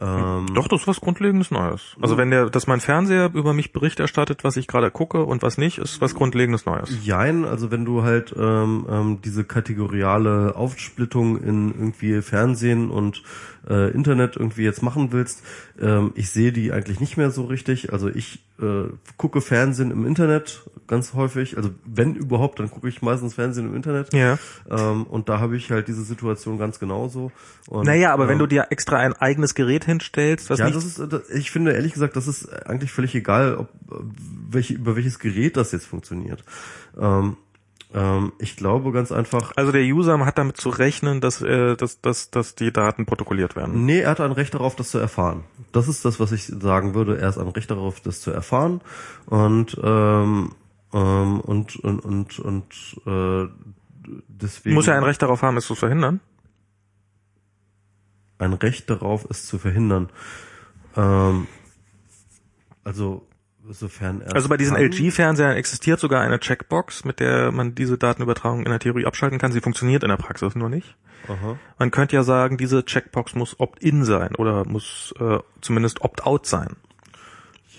ähm, 0.00 0.46
Doch, 0.54 0.68
das 0.68 0.82
ist 0.82 0.88
was 0.88 1.00
Grundlegendes 1.00 1.50
Neues. 1.50 1.96
Also 2.00 2.16
wenn 2.16 2.30
der, 2.30 2.48
dass 2.48 2.66
mein 2.66 2.80
Fernseher 2.80 3.30
über 3.34 3.52
mich 3.52 3.72
Bericht 3.72 4.00
erstattet, 4.00 4.42
was 4.42 4.56
ich 4.56 4.66
gerade 4.66 4.90
gucke 4.90 5.24
und 5.24 5.42
was 5.42 5.58
nicht, 5.58 5.78
ist 5.78 6.00
was 6.00 6.14
Grundlegendes 6.14 6.64
Neues. 6.64 6.96
Jein, 7.04 7.44
also 7.44 7.70
wenn 7.70 7.84
du 7.84 8.02
halt 8.02 8.34
ähm, 8.38 8.86
ähm, 8.88 9.18
diese 9.22 9.44
kategoriale 9.44 10.56
Aufsplittung 10.56 11.36
in 11.42 11.68
irgendwie 11.72 12.22
Fernsehen 12.22 12.90
und 12.90 13.22
äh, 13.68 13.90
Internet 13.92 14.36
irgendwie 14.36 14.62
jetzt 14.64 14.82
machen 14.82 15.12
willst, 15.12 15.42
ähm, 15.80 16.12
ich 16.14 16.30
sehe 16.30 16.52
die 16.52 16.72
eigentlich 16.72 17.00
nicht 17.00 17.16
mehr 17.16 17.30
so 17.30 17.44
richtig. 17.44 17.92
Also 17.92 18.08
ich 18.08 18.44
äh, 18.60 18.84
gucke 19.16 19.40
Fernsehen 19.40 19.90
im 19.90 20.04
Internet 20.06 20.62
ganz 20.88 21.14
häufig. 21.14 21.56
Also 21.56 21.70
wenn 21.84 22.14
überhaupt, 22.14 22.58
dann 22.60 22.70
gucke 22.70 22.88
ich 22.88 23.02
meistens 23.02 23.34
Fernsehen 23.34 23.66
im 23.68 23.74
Internet. 23.76 24.12
Ja. 24.12 24.38
Ähm, 24.70 25.04
und 25.04 25.28
da 25.28 25.38
habe 25.40 25.56
ich 25.56 25.70
halt 25.70 25.88
diese 25.88 26.02
Situation 26.02 26.58
ganz 26.58 26.78
genauso. 26.78 27.30
Und, 27.68 27.86
Naja, 27.86 28.12
aber 28.12 28.26
wenn 28.26 28.34
ähm, 28.34 28.38
du 28.40 28.46
dir 28.46 28.66
extra 28.70 28.98
ein 28.98 29.12
eigenes 29.14 29.54
Gerät 29.54 29.84
hinstellst, 29.84 30.50
was 30.50 30.58
ja, 30.58 30.66
nicht 30.66 30.76
das 30.76 30.84
ist, 30.84 30.98
das- 31.12 31.30
ich 31.30 31.50
finde 31.50 31.72
ehrlich 31.72 31.92
gesagt, 31.92 32.16
das 32.16 32.26
ist 32.26 32.52
eigentlich 32.66 32.92
völlig 32.92 33.14
egal, 33.14 33.56
ob 33.56 33.68
welche 34.50 34.74
über 34.74 34.96
welches 34.96 35.18
Gerät 35.18 35.56
das 35.56 35.72
jetzt 35.72 35.86
funktioniert. 35.86 36.44
Ähm, 37.00 37.36
ähm, 37.94 38.32
ich 38.38 38.56
glaube 38.56 38.92
ganz 38.92 39.12
einfach, 39.12 39.52
Also 39.56 39.72
der 39.72 39.82
User 39.82 40.18
hat 40.24 40.38
damit 40.38 40.56
zu 40.56 40.70
rechnen, 40.70 41.20
dass, 41.20 41.42
äh, 41.42 41.76
dass, 41.76 42.00
dass, 42.00 42.30
dass 42.30 42.54
die 42.54 42.72
Daten 42.72 43.06
protokolliert 43.06 43.56
werden. 43.56 43.84
nee, 43.84 44.00
er 44.00 44.10
hat 44.10 44.20
ein 44.20 44.32
Recht 44.32 44.54
darauf, 44.54 44.76
das 44.76 44.90
zu 44.90 44.98
erfahren. 44.98 45.44
Das 45.72 45.88
ist 45.88 46.04
das, 46.04 46.20
was 46.20 46.32
ich 46.32 46.46
sagen 46.46 46.94
würde. 46.94 47.18
Er 47.18 47.28
hat 47.28 47.38
ein 47.38 47.48
Recht 47.48 47.70
darauf, 47.70 48.00
das 48.00 48.20
zu 48.20 48.30
erfahren 48.30 48.80
und 49.26 49.78
ähm, 49.82 50.52
ähm, 50.92 51.40
und 51.40 51.76
und 51.76 52.00
und 52.00 52.38
und 52.38 53.00
äh, 53.06 53.48
deswegen 54.28 54.74
Muss 54.74 54.88
er 54.88 54.96
ein 54.96 55.04
Recht 55.04 55.22
darauf 55.22 55.42
haben, 55.42 55.56
es 55.56 55.66
zu 55.66 55.74
verhindern? 55.74 56.20
ein 58.38 58.52
Recht 58.54 58.90
darauf, 58.90 59.24
es 59.30 59.46
zu 59.46 59.58
verhindern. 59.58 60.10
Ähm, 60.96 61.46
also 62.84 63.26
sofern 63.70 64.20
er 64.20 64.34
Also 64.34 64.48
bei 64.48 64.56
diesen. 64.56 64.76
LG-Fernsehern 64.76 65.56
existiert 65.56 66.00
sogar 66.00 66.22
eine 66.22 66.40
Checkbox, 66.40 67.04
mit 67.04 67.20
der 67.20 67.52
man 67.52 67.74
diese 67.74 67.98
Datenübertragung 67.98 68.60
in 68.64 68.70
der 68.70 68.80
Theorie 68.80 69.06
abschalten 69.06 69.38
kann. 69.38 69.52
Sie 69.52 69.60
funktioniert 69.60 70.02
in 70.02 70.08
der 70.08 70.16
Praxis 70.16 70.54
nur 70.54 70.68
nicht. 70.68 70.96
Aha. 71.28 71.56
Man 71.78 71.90
könnte 71.90 72.16
ja 72.16 72.24
sagen, 72.24 72.56
diese 72.56 72.84
Checkbox 72.84 73.34
muss 73.34 73.60
opt-in 73.60 74.04
sein 74.04 74.34
oder 74.36 74.66
muss 74.66 75.14
äh, 75.20 75.38
zumindest 75.60 76.02
opt-out 76.02 76.46
sein. 76.46 76.76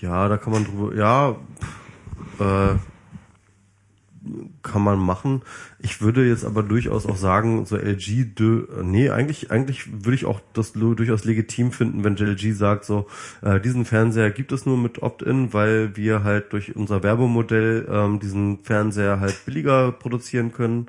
Ja, 0.00 0.28
da 0.28 0.36
kann 0.36 0.52
man 0.52 0.64
drüber, 0.64 0.94
ja, 0.94 1.36
äh, 2.40 2.76
kann 4.62 4.82
man 4.82 4.98
machen. 4.98 5.42
Ich 5.78 6.00
würde 6.00 6.26
jetzt 6.26 6.44
aber 6.44 6.62
durchaus 6.62 7.06
auch 7.06 7.16
sagen, 7.16 7.66
so 7.66 7.76
LG, 7.76 8.34
dö, 8.34 8.66
nee, 8.82 9.10
eigentlich, 9.10 9.50
eigentlich 9.50 10.04
würde 10.04 10.14
ich 10.14 10.24
auch 10.24 10.40
das 10.52 10.72
durchaus 10.72 11.24
legitim 11.24 11.72
finden, 11.72 12.04
wenn 12.04 12.16
LG 12.16 12.54
sagt, 12.54 12.84
so, 12.84 13.06
äh, 13.42 13.60
diesen 13.60 13.84
Fernseher 13.84 14.30
gibt 14.30 14.52
es 14.52 14.66
nur 14.66 14.78
mit 14.78 15.02
Opt-in, 15.02 15.52
weil 15.52 15.96
wir 15.96 16.24
halt 16.24 16.52
durch 16.52 16.74
unser 16.74 17.02
Werbemodell 17.02 17.86
ähm, 17.90 18.20
diesen 18.20 18.60
Fernseher 18.62 19.20
halt 19.20 19.44
billiger 19.44 19.92
produzieren 19.92 20.52
können 20.52 20.86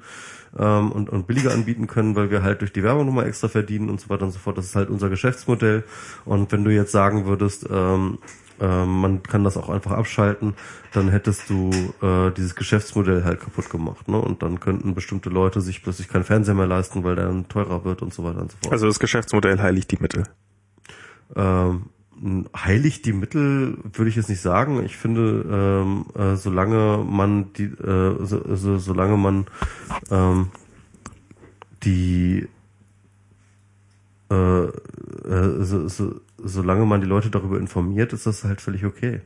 ähm, 0.57 0.91
und, 0.91 1.09
und 1.09 1.27
billiger 1.27 1.51
anbieten 1.51 1.87
können, 1.87 2.15
weil 2.15 2.31
wir 2.31 2.43
halt 2.43 2.61
durch 2.61 2.71
die 2.71 2.83
Werbung 2.83 3.05
nochmal 3.05 3.27
extra 3.27 3.47
verdienen 3.47 3.89
und 3.89 3.99
so 3.99 4.09
weiter 4.09 4.25
und 4.25 4.31
so 4.31 4.39
fort. 4.39 4.57
Das 4.57 4.65
ist 4.65 4.75
halt 4.75 4.89
unser 4.89 5.09
Geschäftsmodell. 5.09 5.83
Und 6.23 6.51
wenn 6.51 6.63
du 6.63 6.71
jetzt 6.71 6.91
sagen 6.91 7.25
würdest, 7.25 7.67
ähm, 7.69 8.19
ähm, 8.59 9.01
man 9.01 9.23
kann 9.23 9.43
das 9.43 9.57
auch 9.57 9.69
einfach 9.69 9.91
abschalten, 9.91 10.53
dann 10.93 11.09
hättest 11.09 11.49
du 11.49 11.71
äh, 12.01 12.31
dieses 12.31 12.55
Geschäftsmodell 12.55 13.23
halt 13.23 13.39
kaputt 13.39 13.69
gemacht. 13.69 14.07
Ne? 14.07 14.17
Und 14.17 14.43
dann 14.43 14.59
könnten 14.59 14.95
bestimmte 14.95 15.29
Leute 15.29 15.61
sich 15.61 15.83
plötzlich 15.83 16.07
keinen 16.07 16.23
Fernseher 16.23 16.55
mehr 16.55 16.67
leisten, 16.67 17.03
weil 17.03 17.15
der 17.15 17.25
dann 17.25 17.47
teurer 17.47 17.83
wird 17.83 18.01
und 18.01 18.13
so 18.13 18.23
weiter 18.23 18.41
und 18.41 18.51
so 18.51 18.57
fort. 18.61 18.73
Also 18.73 18.87
das 18.87 18.99
Geschäftsmodell 18.99 19.59
heiligt 19.59 19.91
die 19.91 19.97
Mittel. 19.99 20.23
Ähm, 21.35 21.85
heiligt 22.55 23.05
die 23.05 23.13
Mittel 23.13 23.77
würde 23.91 24.09
ich 24.09 24.15
jetzt 24.15 24.29
nicht 24.29 24.41
sagen. 24.41 24.83
Ich 24.83 24.95
finde, 24.95 25.45
ähm, 25.51 26.05
äh, 26.15 26.35
solange 26.35 27.03
man 27.03 27.51
die, 27.53 27.65
äh, 27.65 28.25
so, 28.25 28.55
so, 28.55 28.77
solange 28.77 29.17
man 29.17 29.45
ähm, 30.11 30.49
die 31.83 32.47
äh, 34.31 34.65
äh, 34.65 35.63
so, 35.63 35.87
so, 35.87 36.21
solange 36.45 36.85
man 36.85 37.01
die 37.01 37.07
Leute 37.07 37.29
darüber 37.29 37.59
informiert, 37.59 38.13
ist 38.13 38.25
das 38.25 38.43
halt 38.43 38.61
völlig 38.61 38.85
okay. 38.85 39.21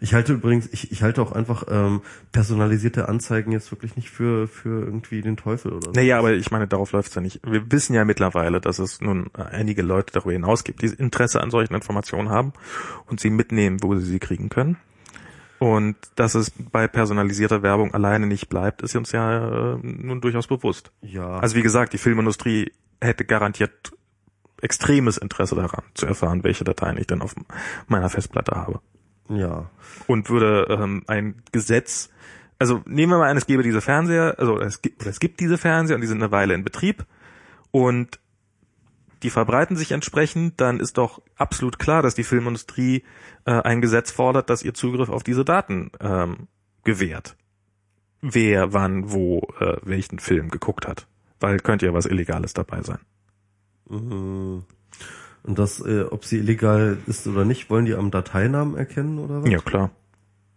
Ich 0.00 0.14
halte 0.14 0.32
übrigens, 0.32 0.68
ich, 0.72 0.90
ich 0.90 1.02
halte 1.02 1.22
auch 1.22 1.32
einfach 1.32 1.64
ähm, 1.68 2.00
personalisierte 2.32 3.08
Anzeigen 3.08 3.52
jetzt 3.52 3.70
wirklich 3.70 3.96
nicht 3.96 4.10
für 4.10 4.48
für 4.48 4.84
irgendwie 4.84 5.22
den 5.22 5.36
Teufel 5.36 5.72
oder 5.72 5.86
so. 5.86 5.92
Naja, 5.92 6.18
aber 6.18 6.32
ich 6.32 6.50
meine, 6.50 6.66
darauf 6.66 6.92
läuft's 6.92 7.14
ja 7.14 7.20
nicht. 7.20 7.40
Wir 7.46 7.70
wissen 7.70 7.94
ja 7.94 8.04
mittlerweile, 8.04 8.60
dass 8.60 8.78
es 8.78 9.00
nun 9.00 9.30
einige 9.34 9.82
Leute 9.82 10.12
darüber 10.12 10.32
hinaus 10.32 10.64
gibt, 10.64 10.82
die 10.82 10.86
Interesse 10.86 11.40
an 11.40 11.50
solchen 11.50 11.74
Informationen 11.74 12.30
haben 12.30 12.52
und 13.06 13.20
sie 13.20 13.30
mitnehmen, 13.30 13.82
wo 13.82 13.94
sie 13.96 14.06
sie 14.06 14.18
kriegen 14.18 14.48
können. 14.48 14.76
Und 15.58 15.96
dass 16.14 16.34
es 16.34 16.50
bei 16.50 16.88
personalisierter 16.88 17.62
Werbung 17.62 17.92
alleine 17.92 18.26
nicht 18.26 18.48
bleibt, 18.48 18.80
ist 18.80 18.96
uns 18.96 19.12
ja 19.12 19.74
äh, 19.74 19.78
nun 19.82 20.22
durchaus 20.22 20.46
bewusst. 20.46 20.90
Ja. 21.02 21.38
Also 21.38 21.54
wie 21.54 21.62
gesagt, 21.62 21.92
die 21.92 21.98
Filmindustrie 21.98 22.72
hätte 22.98 23.26
garantiert 23.26 23.92
extremes 24.62 25.16
Interesse 25.16 25.54
daran, 25.54 25.84
zu 25.94 26.06
erfahren, 26.06 26.44
welche 26.44 26.64
Dateien 26.64 26.98
ich 26.98 27.06
denn 27.06 27.22
auf 27.22 27.34
meiner 27.88 28.08
Festplatte 28.08 28.56
habe. 28.56 28.80
ja. 29.28 29.70
Und 30.06 30.30
würde 30.30 30.66
ähm, 30.70 31.02
ein 31.06 31.42
Gesetz, 31.52 32.10
also 32.58 32.82
nehmen 32.86 33.12
wir 33.12 33.18
mal 33.18 33.30
an, 33.30 33.36
es 33.36 33.46
gäbe 33.46 33.62
diese 33.62 33.80
Fernseher, 33.80 34.34
also 34.38 34.58
es 34.60 34.82
gibt, 34.82 35.04
es 35.06 35.20
gibt 35.20 35.40
diese 35.40 35.58
Fernseher 35.58 35.96
und 35.96 36.02
die 36.02 36.06
sind 36.06 36.22
eine 36.22 36.32
Weile 36.32 36.54
in 36.54 36.64
Betrieb 36.64 37.06
und 37.70 38.18
die 39.22 39.30
verbreiten 39.30 39.76
sich 39.76 39.92
entsprechend, 39.92 40.60
dann 40.60 40.80
ist 40.80 40.96
doch 40.96 41.20
absolut 41.36 41.78
klar, 41.78 42.02
dass 42.02 42.14
die 42.14 42.24
Filmindustrie 42.24 43.04
äh, 43.44 43.52
ein 43.52 43.80
Gesetz 43.80 44.10
fordert, 44.10 44.48
das 44.48 44.62
ihr 44.62 44.74
Zugriff 44.74 45.08
auf 45.08 45.22
diese 45.22 45.44
Daten 45.44 45.90
ähm, 46.00 46.48
gewährt. 46.84 47.36
Wer, 48.22 48.72
wann, 48.72 49.12
wo, 49.12 49.40
äh, 49.60 49.76
welchen 49.82 50.18
Film 50.18 50.50
geguckt 50.50 50.86
hat. 50.86 51.06
Weil 51.38 51.58
könnte 51.58 51.86
ja 51.86 51.94
was 51.94 52.06
Illegales 52.06 52.54
dabei 52.54 52.82
sein. 52.82 52.98
Mhm. 53.90 54.64
Und 55.42 55.58
das, 55.58 55.80
äh, 55.80 56.02
ob 56.02 56.24
sie 56.24 56.38
illegal 56.38 56.98
ist 57.06 57.26
oder 57.26 57.44
nicht, 57.44 57.70
wollen 57.70 57.86
die 57.86 57.94
am 57.94 58.10
Dateinamen 58.10 58.76
erkennen 58.76 59.18
oder 59.18 59.42
was? 59.42 59.50
Ja, 59.50 59.58
klar. 59.58 59.90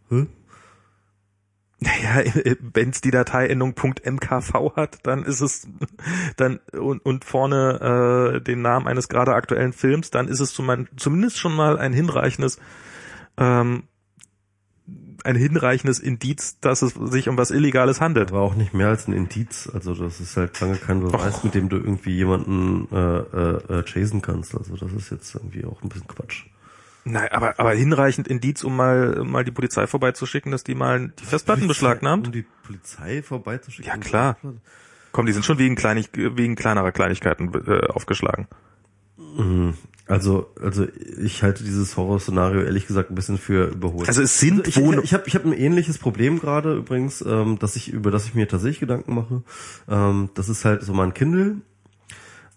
Hä? 0.10 0.28
Naja, 1.80 2.32
wenn 2.74 2.90
es 2.90 3.02
die 3.02 3.12
Dateiendung 3.12 3.76
.mkv 3.76 4.76
hat, 4.76 5.00
dann 5.03 5.24
ist 5.24 5.42
es 5.42 5.68
dann 6.38 6.60
und, 6.72 7.06
und 7.06 7.26
vorne 7.26 8.36
äh, 8.36 8.42
den 8.42 8.62
Namen 8.62 8.88
eines 8.88 9.10
gerade 9.10 9.34
aktuellen 9.34 9.74
Films, 9.74 10.12
dann 10.12 10.28
ist 10.28 10.40
es 10.40 10.53
zum, 10.53 10.88
zumindest 10.95 11.38
schon 11.38 11.56
mal 11.56 11.78
ein 11.78 11.94
hinreichendes 11.94 12.60
ähm, 13.38 13.84
ein 15.24 15.35
hinreichendes 15.35 16.00
Indiz, 16.00 16.60
dass 16.60 16.82
es 16.82 16.93
sich 16.93 17.30
um 17.30 17.38
was 17.38 17.52
Illegales 17.52 18.02
handelt. 18.02 18.32
Aber 18.32 18.42
auch 18.42 18.56
nicht 18.56 18.74
mehr 18.74 18.90
als 18.90 19.08
ein 19.08 19.14
Indiz. 19.14 19.69
Also 19.74 19.93
das 19.93 20.19
ist 20.19 20.38
halt 20.38 20.60
lange 20.60 20.77
kein 20.77 21.00
Beweis, 21.00 21.43
mit 21.43 21.56
dem 21.56 21.69
du 21.69 21.77
irgendwie 21.77 22.16
jemanden 22.16 22.88
äh, 22.92 22.98
äh, 22.98 23.80
äh, 23.80 23.84
chasen 23.84 24.22
kannst. 24.22 24.56
Also 24.56 24.76
das 24.76 24.92
ist 24.92 25.11
jetzt 25.11 25.34
irgendwie 25.35 25.66
auch 25.66 25.82
ein 25.82 25.90
bisschen 25.90 26.08
Quatsch. 26.08 26.45
Nein, 27.06 27.27
aber, 27.32 27.60
aber 27.60 27.74
hinreichend 27.74 28.27
Indiz, 28.27 28.64
um 28.64 28.76
mal, 28.76 29.24
mal 29.24 29.43
die 29.43 29.52
Polizei 29.52 29.88
vorbeizuschicken, 29.88 30.52
dass 30.52 30.64
die 30.64 30.76
mal 30.76 31.11
die 31.19 31.26
Festplatten 31.26 31.68
beschlagnahmt. 31.68 32.27
Um 32.27 32.34
die 32.34 32.45
Polizei 32.64 33.22
vorbeizuschicken? 33.22 33.92
Ja, 33.92 33.98
klar. 33.98 34.38
Komm, 35.11 35.26
die 35.26 35.34
sind 35.34 35.43
schon 35.45 35.58
wegen, 35.58 35.76
Kleinig 35.76 36.10
wegen 36.14 36.56
kleinerer 36.56 36.92
Kleinigkeiten 36.92 37.52
äh, 37.68 37.88
aufgeschlagen. 37.88 38.48
Mhm. 39.18 39.76
Also, 40.06 40.48
also 40.61 40.85
ich 41.22 41.43
halte 41.43 41.64
dieses 41.64 41.95
Horrorszenario 41.95 42.61
ehrlich 42.61 42.88
gesagt 42.88 43.09
ein 43.09 43.15
bisschen 43.15 43.38
für 43.38 43.67
überholt. 43.67 44.09
Also 44.09 44.22
es 44.22 44.38
sind 44.38 44.67
ich, 44.67 44.77
Wohn 44.77 45.01
ich 45.01 45.14
habe 45.14 45.23
ich 45.27 45.35
hab 45.35 45.45
ein 45.45 45.53
ähnliches 45.53 45.98
Problem 45.98 46.40
gerade 46.40 46.75
übrigens, 46.75 47.23
ähm, 47.25 47.57
dass 47.59 47.77
ich 47.77 47.91
über 47.91 48.11
das 48.11 48.25
ich 48.25 48.35
mir 48.35 48.48
tatsächlich 48.48 48.82
Gedanken 48.82 49.15
mache. 49.15 49.43
Ähm, 49.88 50.30
das 50.33 50.49
ist 50.49 50.65
halt 50.65 50.83
so 50.83 50.93
mein 50.93 51.14
Kindle. 51.14 51.57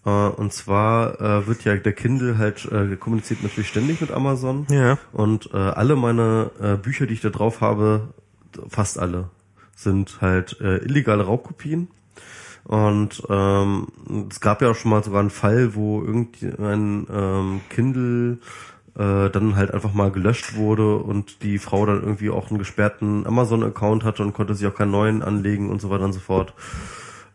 Äh, 0.05 0.09
und 0.09 0.51
zwar 0.51 1.21
äh, 1.21 1.47
wird 1.47 1.63
ja 1.63 1.75
der 1.77 1.93
Kindle 1.93 2.37
halt 2.37 2.65
äh, 2.71 2.97
kommuniziert 2.97 3.43
natürlich 3.43 3.69
ständig 3.69 4.01
mit 4.01 4.11
Amazon. 4.11 4.67
Ja. 4.69 4.97
Und 5.13 5.49
äh, 5.53 5.57
alle 5.57 5.95
meine 5.95 6.51
äh, 6.59 6.75
Bücher, 6.75 7.07
die 7.07 7.13
ich 7.13 7.21
da 7.21 7.29
drauf 7.29 7.61
habe, 7.61 8.09
fast 8.67 8.99
alle, 8.99 9.29
sind 9.75 10.19
halt 10.19 10.59
äh, 10.59 10.77
illegale 10.77 11.23
Raubkopien. 11.23 11.87
Und 12.67 13.23
ähm, 13.29 13.87
es 14.29 14.41
gab 14.41 14.61
ja 14.61 14.71
auch 14.71 14.75
schon 14.75 14.91
mal 14.91 15.01
sogar 15.01 15.21
einen 15.21 15.29
Fall, 15.29 15.73
wo 15.73 16.01
irgendein 16.03 17.07
ähm, 17.09 17.61
Kindle 17.69 18.39
äh, 18.95 19.29
dann 19.29 19.55
halt 19.55 19.73
einfach 19.73 19.93
mal 19.93 20.11
gelöscht 20.11 20.55
wurde 20.55 20.97
und 20.97 21.43
die 21.43 21.59
Frau 21.59 21.85
dann 21.85 22.01
irgendwie 22.01 22.29
auch 22.29 22.49
einen 22.49 22.59
gesperrten 22.59 23.25
Amazon-Account 23.25 24.03
hatte 24.03 24.21
und 24.21 24.33
konnte 24.33 24.53
sich 24.53 24.67
auch 24.67 24.75
keinen 24.75 24.91
neuen 24.91 25.23
anlegen 25.23 25.69
und 25.69 25.79
so 25.79 25.89
weiter 25.89 26.03
und 26.03 26.13
so 26.13 26.19
fort. 26.19 26.53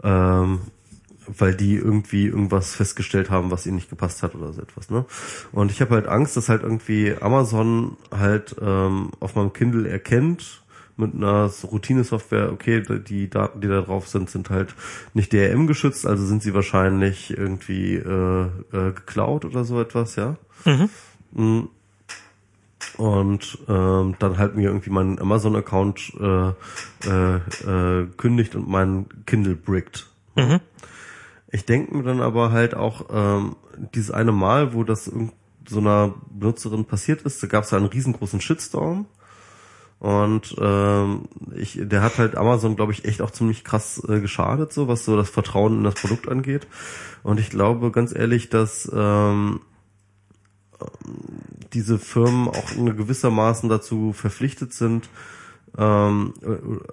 Ähm, 0.02 0.61
weil 1.27 1.55
die 1.55 1.77
irgendwie 1.77 2.27
irgendwas 2.27 2.75
festgestellt 2.75 3.31
haben, 3.31 3.51
was 3.51 3.65
ihnen 3.65 3.77
nicht 3.77 3.89
gepasst 3.89 4.23
hat 4.23 4.35
oder 4.35 4.52
so 4.52 4.61
etwas, 4.61 4.91
ne? 4.91 5.05
Und 5.52 5.70
ich 5.70 5.81
habe 5.81 5.94
halt 5.94 6.09
Angst, 6.09 6.36
dass 6.36 6.49
halt 6.49 6.65
irgendwie 6.65 7.15
Amazon 7.20 7.97
halt 8.11 8.57
ähm, 8.61 9.12
auf 9.20 9.36
meinem 9.36 9.52
Kindle 9.52 9.89
erkennt, 9.89 10.61
mit 10.97 11.15
einer 11.15 11.51
Routine-Software, 11.65 12.53
okay, 12.53 12.83
die 12.83 13.29
Daten, 13.31 13.61
die 13.61 13.69
da 13.69 13.81
drauf 13.81 14.09
sind, 14.09 14.31
sind 14.31 14.51
halt 14.51 14.75
nicht 15.15 15.33
DRM 15.33 15.67
geschützt, 15.67 16.07
also 16.07 16.25
sind 16.25 16.43
sie 16.43 16.55
wahrscheinlich 16.55 17.37
irgendwie 17.37 17.95
äh, 17.95 18.47
äh, 18.73 18.93
geklaut 18.93 19.45
oder 19.45 19.65
so 19.65 19.81
etwas, 19.81 20.17
ja. 20.17 20.37
Mhm. 21.35 21.69
Und 22.99 23.59
ähm, 23.69 24.17
dann 24.19 24.39
halt 24.39 24.57
mir 24.57 24.69
irgendwie 24.69 24.91
meinen 24.91 25.19
Amazon-Account 25.19 26.12
äh, 26.21 26.49
äh, 27.09 27.37
äh, 27.37 28.07
kündigt 28.17 28.55
und 28.55 28.69
meinen 28.69 29.25
Kindle 29.25 29.55
brickt. 29.55 30.09
Mhm. 30.37 30.61
Ich 31.51 31.65
denke 31.65 31.97
mir 31.97 32.03
dann 32.03 32.21
aber 32.21 32.51
halt 32.51 32.75
auch 32.75 33.07
ähm, 33.12 33.57
dieses 33.95 34.11
eine 34.11 34.33
Mal, 34.33 34.75
wo 34.75 34.85
das 34.85 35.11
so 35.69 35.79
einer 35.79 36.15
Benutzerin 36.31 36.85
passiert 36.85 37.23
ist, 37.23 37.43
da 37.43 37.47
gab 37.47 37.65
es 37.65 37.71
ja 37.71 37.79
einen 37.79 37.87
riesengroßen 37.87 38.41
Shitstorm. 38.41 39.07
Und 40.03 40.57
ähm, 40.59 41.29
ich, 41.55 41.79
der 41.81 42.03
hat 42.03 42.19
halt 42.19 42.37
Amazon, 42.37 42.75
glaube 42.75 42.91
ich, 42.91 43.05
echt 43.05 43.23
auch 43.23 43.31
ziemlich 43.31 43.63
krass 43.63 44.03
äh, 44.09 44.19
geschadet, 44.19 44.73
so 44.73 44.89
was 44.89 45.05
so 45.05 45.17
das 45.17 45.31
Vertrauen 45.31 45.79
in 45.79 45.85
das 45.85 45.95
Produkt 45.95 46.29
angeht. 46.29 46.67
Und 47.23 47.39
ich 47.39 47.51
glaube 47.51 47.93
ganz 47.93 48.13
ehrlich, 48.13 48.49
dass 48.49 48.91
ähm, 48.93 49.61
diese 51.73 52.01
Firmen 52.01 52.49
auch 52.49 52.73
in 52.73 52.97
gewissermaßen 52.97 53.69
dazu 53.69 54.13
verpflichtet 54.13 54.73
sind, 54.73 55.09
ähm, 55.79 56.35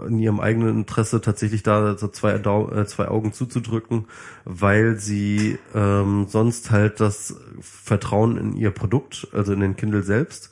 in 0.08 0.20
ihrem 0.20 0.40
eigenen 0.40 0.78
Interesse 0.78 1.20
tatsächlich 1.20 1.64
da 1.64 1.98
so 1.98 2.10
zwei, 2.10 2.34
äh, 2.34 2.86
zwei 2.86 3.08
Augen 3.08 3.34
zuzudrücken, 3.34 4.06
weil 4.46 4.98
sie 4.98 5.58
ähm, 5.74 6.28
sonst 6.28 6.70
halt 6.70 7.00
das 7.00 7.38
Vertrauen 7.60 8.38
in 8.38 8.56
ihr 8.56 8.70
Produkt, 8.70 9.30
also 9.34 9.52
in 9.52 9.62
den 9.62 9.76
Kindle 9.76 10.04
selbst, 10.04 10.52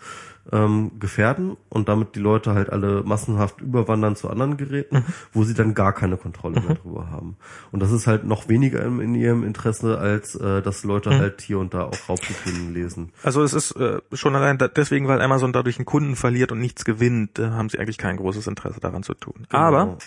ähm, 0.51 0.92
gefährden 1.00 1.58
und 1.69 1.90
damit 1.90 2.16
die 2.16 2.19
Leute 2.19 2.53
halt 2.53 2.69
alle 2.72 3.03
massenhaft 3.03 3.61
überwandern 3.61 4.16
zu 4.16 4.30
anderen 4.30 4.58
Geräten, 4.58 4.98
Mhm. 4.98 5.03
wo 5.34 5.43
sie 5.43 5.53
dann 5.53 5.74
gar 5.74 5.93
keine 5.93 6.17
Kontrolle 6.17 6.61
mehr 6.61 6.76
drüber 6.76 7.09
haben. 7.11 7.38
Und 7.72 7.82
das 7.82 7.92
ist 7.92 8.08
halt 8.08 8.24
noch 8.24 8.48
weniger 8.50 8.84
in, 8.85 9.00
in 9.00 9.16
ihrem 9.16 9.43
Interesse, 9.43 9.98
als 10.00 10.35
äh, 10.35 10.61
dass 10.61 10.84
Leute 10.84 11.09
Mhm. 11.09 11.19
halt 11.19 11.42
hier 11.42 11.59
und 11.59 11.74
da 11.74 11.84
auch 11.84 12.09
Raubkopien 12.09 12.74
lesen. 12.74 13.11
Also 13.24 13.43
es 13.43 13.53
ist 13.53 13.72
äh, 13.74 14.00
schon 14.14 14.35
allein 14.35 14.58
da, 14.58 14.67
deswegen, 14.67 15.08
weil 15.08 15.22
Amazon 15.22 15.53
dadurch 15.53 15.77
einen 15.77 15.85
Kunden 15.85 16.16
verliert 16.16 16.51
und 16.51 16.59
nichts 16.59 16.85
gewinnt, 16.85 17.40
äh, 17.40 17.50
haben 17.50 17.69
sie 17.69 17.80
eigentlich 17.80 17.98
kein 17.98 18.17
großes 18.17 18.48
Interesse 18.48 18.80
daran 18.80 19.03
zu 19.03 19.14
tun. 19.14 19.45
Aber 19.50 19.84
Genau. 19.85 19.98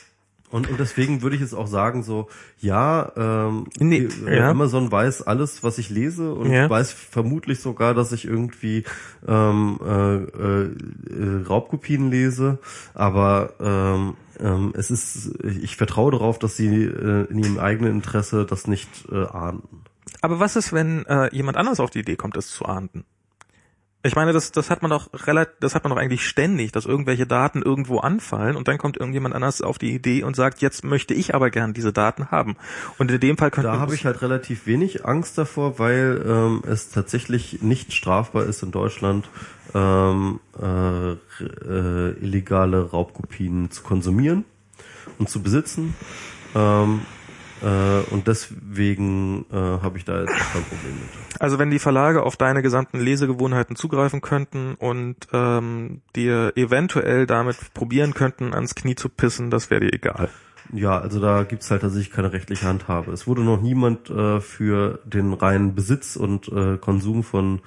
Und, 0.51 0.69
und 0.69 0.81
deswegen 0.81 1.23
würde 1.23 1.37
ich 1.37 1.43
jetzt 1.43 1.55
auch 1.55 1.67
sagen, 1.67 2.03
so, 2.03 2.29
ja, 2.59 3.13
ähm, 3.17 3.67
äh, 3.81 4.09
ja. 4.37 4.51
Amazon 4.51 4.91
weiß 4.91 5.23
alles, 5.23 5.63
was 5.63 5.79
ich 5.79 5.91
lese 5.91 6.33
und 6.35 6.51
Ja. 6.51 6.69
weiß 6.69 6.93
vermutlich 6.93 7.61
sogar, 7.61 7.95
dass 7.95 8.13
ich 8.13 8.25
irgendwie 8.25 8.85
ähm, 9.27 9.79
äh, 9.85 10.17
äh, 10.17 10.65
äh, 10.65 11.45
Raubkopien 11.47 12.11
lese, 12.11 12.59
aber 12.95 13.55
ähm, 13.61 14.15
ähm, 14.41 14.73
es 14.77 14.91
ist, 14.91 15.33
ich 15.45 15.77
vertraue 15.77 16.13
darauf, 16.13 16.39
dass 16.39 16.57
sie 16.57 16.85
äh, 16.85 17.27
in 17.31 17.39
ihrem 17.39 17.59
eigenen 17.59 17.93
Interesse 17.93 18.45
das 18.45 18.67
nicht 18.67 18.89
äh, 19.13 19.27
ahnden. 19.27 19.85
aber 20.23 20.41
was 20.41 20.57
ist, 20.57 20.73
wenn 20.73 21.07
äh, 21.07 21.35
jemand 21.35 21.57
anders 21.57 21.79
auf 21.81 21.91
die 21.91 22.01
Idee 22.01 22.17
kommt, 22.17 22.37
das 22.37 22.49
zu 22.49 22.65
ahnden? 22.65 23.05
Ich 24.03 24.17
meine, 24.17 24.33
das, 24.33 24.51
das 24.51 24.71
hat 24.71 24.81
man 24.81 24.91
doch 24.91 25.11
relativ, 25.27 25.55
das 25.61 25.75
hat 25.75 25.85
man 25.85 25.91
doch 25.91 25.99
eigentlich 25.99 26.27
ständig, 26.27 26.73
dass 26.73 26.87
irgendwelche 26.87 27.27
Daten 27.27 27.61
irgendwo 27.61 27.99
anfallen 27.99 28.57
und 28.57 28.67
dann 28.67 28.79
kommt 28.79 28.97
irgendjemand 28.97 29.35
anders 29.35 29.61
auf 29.61 29.77
die 29.77 29.93
Idee 29.93 30.23
und 30.23 30.35
sagt, 30.35 30.63
jetzt 30.63 30.85
möchte 30.85 31.13
ich 31.13 31.35
aber 31.35 31.51
gern 31.51 31.75
diese 31.75 31.93
Daten 31.93 32.31
haben. 32.31 32.57
Und 32.97 33.11
in 33.11 33.21
dem 33.21 33.37
Fall 33.37 33.51
könnte 33.51 33.71
Da 33.71 33.79
habe 33.79 33.95
ich 33.95 34.07
halt 34.07 34.23
relativ 34.23 34.67
wenig 34.67 35.05
Angst 35.05 35.37
davor, 35.37 35.79
weil 35.79 36.23
ähm, 36.27 36.63
es 36.67 36.89
tatsächlich 36.89 37.61
nicht 37.61 37.93
strafbar 37.93 38.45
ist 38.45 38.63
in 38.63 38.71
Deutschland, 38.71 39.29
ähm, 39.75 40.41
äh, 40.59 41.11
äh, 41.13 42.19
illegale 42.21 42.91
Raubkopien 42.91 43.71
zu 43.71 43.83
konsumieren 43.83 44.47
und 45.19 45.29
zu 45.29 45.43
besitzen. 45.43 45.95
Ähm, 46.55 47.03
äh, 47.03 47.20
und 47.67 48.27
deswegen 48.27 49.45
äh, 49.53 49.57
habe 49.57 49.99
ich 49.99 50.05
da 50.05 50.21
jetzt 50.21 50.33
kein 50.53 50.63
Problem 50.63 50.95
mit. 50.95 51.41
Also 51.41 51.59
wenn 51.59 51.71
die 51.71 51.79
Verlage 51.79 52.23
auf 52.23 52.37
deine 52.37 52.63
gesamten 52.63 53.01
Lesegewohnheiten 53.01 53.77
zugreifen 53.77 54.21
könnten 54.21 54.75
und 54.75 55.17
ähm, 55.33 56.03
dir 56.17 56.53
eventuell 56.57 57.27
damit 57.27 57.75
probieren 57.75 58.15
könnten, 58.15 58.55
ans 58.55 58.75
Knie 58.75 58.95
zu 58.95 59.09
pissen, 59.09 59.51
das 59.51 59.71
wäre 59.71 59.81
dir 59.81 59.93
egal. 59.93 60.31
Ja, 60.73 60.99
also 61.01 61.21
da 61.21 61.43
gibt's 61.43 61.71
halt 61.71 61.83
tatsächlich 61.83 62.13
keine 62.13 62.33
rechtliche 62.33 62.67
Handhabe. 62.67 63.11
Es 63.13 63.27
wurde 63.27 63.43
noch 63.43 63.61
niemand 63.61 64.09
äh, 64.11 64.41
für 64.41 65.01
den 65.05 65.33
reinen 65.33 65.75
Besitz 65.75 66.17
und 66.17 66.49
äh, 66.49 66.77
Konsum 66.79 67.23
von 67.25 67.61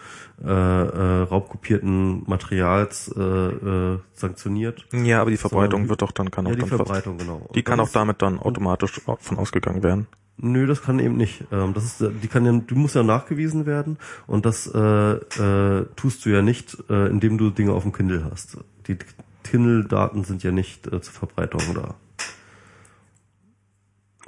äh, 0.44 0.48
äh, 0.48 1.22
raubkopierten 1.24 2.24
Materials 2.28 3.14
äh, 3.18 3.22
äh, 3.22 4.00
sanktioniert. 4.14 4.86
Ja, 4.94 5.22
aber 5.22 5.32
die 5.32 5.38
Verbreitung 5.38 5.90
wird 5.90 6.02
doch 6.02 6.12
dann 6.12 6.32
kann 6.32 6.46
auch 6.46 6.52
Ja, 6.52 6.56
die 6.56 6.62
dann 6.62 6.70
fast- 6.70 6.78
Verbreitung, 6.86 7.18
genau. 7.18 7.50
die 7.54 7.60
Und 7.60 7.66
kann 7.66 7.78
das 7.80 7.90
auch 7.90 7.94
damit 7.94 8.22
dann 8.22 8.40
automatisch 8.40 9.02
von 9.20 9.38
ausgegangen 9.38 9.84
werden. 9.84 10.08
Nö, 10.38 10.66
das 10.66 10.82
kann 10.82 10.98
eben 11.00 11.16
nicht. 11.16 11.44
Ähm, 11.52 11.74
das 11.74 11.84
ist, 11.84 12.12
die 12.24 12.28
kann 12.28 12.46
ja, 12.46 12.52
du 12.54 12.76
musst 12.76 12.96
ja 12.96 13.04
nachgewiesen 13.04 13.66
werden 13.66 13.98
und 14.28 14.46
das 14.46 14.66
äh, 14.74 14.80
äh, 14.80 15.86
tust 15.96 16.26
du 16.26 16.30
ja 16.30 16.42
nicht, 16.42 16.78
äh, 16.90 17.08
indem 17.08 17.38
du 17.38 17.50
Dinge 17.52 17.74
auf 17.74 17.84
dem 17.84 17.92
Kindle 17.94 18.26
hast. 18.32 18.58
Die 18.88 18.98
Kindle-Daten 19.44 20.24
sind 20.24 20.42
ja 20.44 20.52
nicht 20.52 20.88
äh, 20.88 21.02
zur 21.02 21.14
Verbreitung 21.14 21.62
da. 21.76 21.96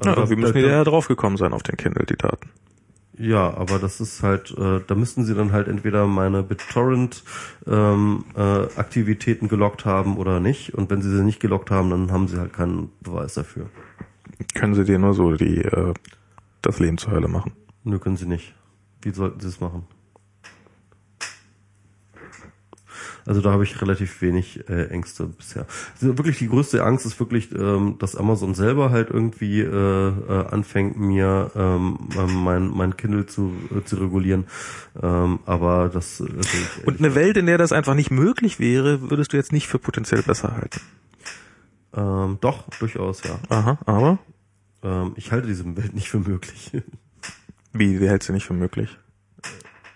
Ja, 0.04 0.12
Also 0.12 0.22
irgendwie 0.34 0.36
da- 0.36 0.48
müssen 0.48 0.58
die 0.58 0.66
ja 0.72 0.84
draufgekommen 0.84 1.38
sein 1.38 1.54
auf 1.54 1.64
den 1.64 1.78
Kindle, 1.78 2.06
die 2.06 2.18
Daten. 2.18 2.50
Ja, 3.18 3.54
aber 3.56 3.80
das 3.80 4.02
ist 4.02 4.24
halt, 4.24 4.52
äh, 4.58 4.82
da 4.86 4.94
müssten 4.96 5.24
sie 5.24 5.36
dann 5.36 5.54
halt 5.54 5.70
entweder 5.70 6.06
meine 6.06 6.44
BitTorrent 6.44 7.24
ähm, 7.66 8.26
äh, 8.36 8.68
gelockt 9.48 9.86
haben 9.86 10.18
oder 10.18 10.42
nicht. 10.42 10.74
Und 10.74 10.90
wenn 10.90 11.02
sie 11.02 11.16
sie 11.16 11.24
nicht 11.24 11.40
gelockt 11.40 11.72
haben, 11.72 11.90
dann 11.90 12.12
haben 12.12 12.28
sie 12.28 12.38
halt 12.38 12.52
keinen 12.52 12.92
Beweis 13.00 13.36
dafür. 13.36 13.70
Können 14.54 14.76
sie 14.76 14.84
dir 14.84 15.00
nur 15.00 15.14
so 15.14 15.32
die 15.34 15.60
äh, 15.62 15.94
das 16.62 16.80
Leben 16.80 16.98
zur 16.98 17.12
Hölle 17.14 17.30
machen. 17.30 17.54
Nö, 17.86 18.00
können 18.00 18.18
sie 18.18 18.26
nicht. 18.26 18.54
Wie 19.02 19.12
sollten 19.12 19.40
sie 19.40 19.48
es 19.48 19.62
machen? 19.62 19.88
Also 23.26 23.42
da 23.42 23.52
habe 23.52 23.64
ich 23.64 23.82
relativ 23.82 24.22
wenig 24.22 24.70
äh, 24.70 24.88
Ängste 24.90 25.26
bisher. 25.26 25.66
Also 25.94 26.18
wirklich 26.18 26.38
die 26.38 26.48
größte 26.48 26.84
Angst 26.84 27.06
ist 27.06 27.20
wirklich, 27.20 27.52
ähm, 27.54 27.96
dass 27.98 28.16
Amazon 28.16 28.54
selber 28.54 28.92
halt 28.92 29.10
irgendwie 29.10 29.62
äh, 29.62 29.68
äh, 29.68 30.48
anfängt, 30.52 30.98
mir 30.98 31.52
ähm, 31.56 31.98
ähm, 32.18 32.36
mein, 32.44 32.70
mein 32.70 32.98
Kindle 32.98 33.26
zu, 33.26 33.52
äh, 33.76 33.84
zu 33.84 33.96
regulieren. 33.98 34.46
Ähm, 35.02 35.40
aber 35.46 35.90
das 35.90 36.22
also 36.22 36.38
ich, 36.40 36.88
Und 36.88 37.00
eine 37.00 37.16
Welt, 37.16 37.38
in 37.38 37.48
der 37.48 37.58
das 37.58 37.72
einfach 37.72 37.96
nicht 37.96 38.12
möglich 38.12 38.60
wäre, 38.60 39.10
würdest 39.10 39.34
du 39.34 39.38
jetzt 39.38 39.52
nicht 39.52 39.68
für 39.68 39.80
potenziell 39.80 40.22
besser 40.22 40.56
halten. 40.56 40.82
ähm, 41.96 42.38
doch, 42.42 42.66
durchaus, 42.80 43.24
ja. 43.24 43.40
Aha, 43.50 43.78
aber 43.86 44.20
Ähm, 44.84 45.14
ich 45.16 45.32
halte 45.32 45.48
diese 45.48 45.66
Welt 45.78 45.96
nicht 45.96 46.10
für 46.10 46.20
möglich. 46.20 46.72
wie, 47.74 48.00
wie 48.00 48.08
hältst 48.08 48.30
du 48.30 48.34
nicht 48.34 48.46
für 48.46 48.54
möglich? 48.54 49.00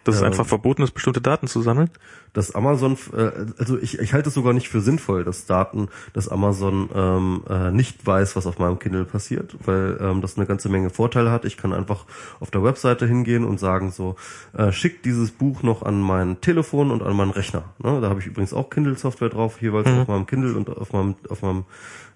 Das 0.03 0.16
ist 0.16 0.24
einfach 0.24 0.45
verboten 0.45 0.82
ist, 0.82 0.92
bestimmte 0.92 1.22
Daten 1.22 1.48
zu 1.48 1.61
sammeln? 1.61 1.90
dass 2.34 2.53
Amazon, 2.53 2.98
äh, 3.16 3.32
also 3.58 3.78
ich, 3.78 4.00
ich 4.00 4.14
halte 4.14 4.30
es 4.30 4.36
sogar 4.36 4.53
nicht 4.53 4.69
für 4.69 4.82
sinnvoll, 4.82 5.24
dass 5.24 5.45
Daten, 5.45 5.90
dass 6.14 6.30
Amazon 6.30 6.90
ähm, 6.94 7.44
äh, 7.50 7.72
nicht 7.72 8.06
weiß, 8.06 8.36
was 8.36 8.45
auf 8.45 8.60
meinem 8.60 8.80
Kindle 8.80 9.06
passiert, 9.06 9.56
weil 9.66 9.98
ähm, 10.00 10.22
das 10.22 10.38
eine 10.38 10.45
ganze 10.45 10.69
Menge 10.69 10.90
Vorteile 10.90 11.32
hat. 11.32 11.45
Ich 11.45 11.58
kann 11.58 11.74
einfach 11.74 12.06
auf 12.40 12.52
der 12.52 12.64
Webseite 12.64 13.08
hingehen 13.08 13.45
und 13.45 13.60
sagen 13.60 13.92
so, 13.92 14.16
äh, 14.53 14.72
schick 14.72 15.03
dieses 15.03 15.32
Buch 15.32 15.64
noch 15.64 15.82
an 15.84 16.02
mein 16.02 16.42
Telefon 16.42 16.92
und 16.92 17.02
an 17.02 17.16
meinen 17.16 17.32
Rechner. 17.32 17.64
Ne? 17.80 18.00
Da 18.02 18.10
habe 18.10 18.19
ich 18.19 18.28
übrigens 18.28 18.53
auch 18.53 18.69
Kindle-Software 18.69 19.30
drauf, 19.30 19.61
jeweils 19.61 19.88
auf 19.88 20.08
meinem 20.08 20.28
Kindle 20.28 20.56
und 20.56 20.69
auf 20.69 20.94
meinem 20.94 21.16
auf 21.30 21.42
meinem 21.42 21.66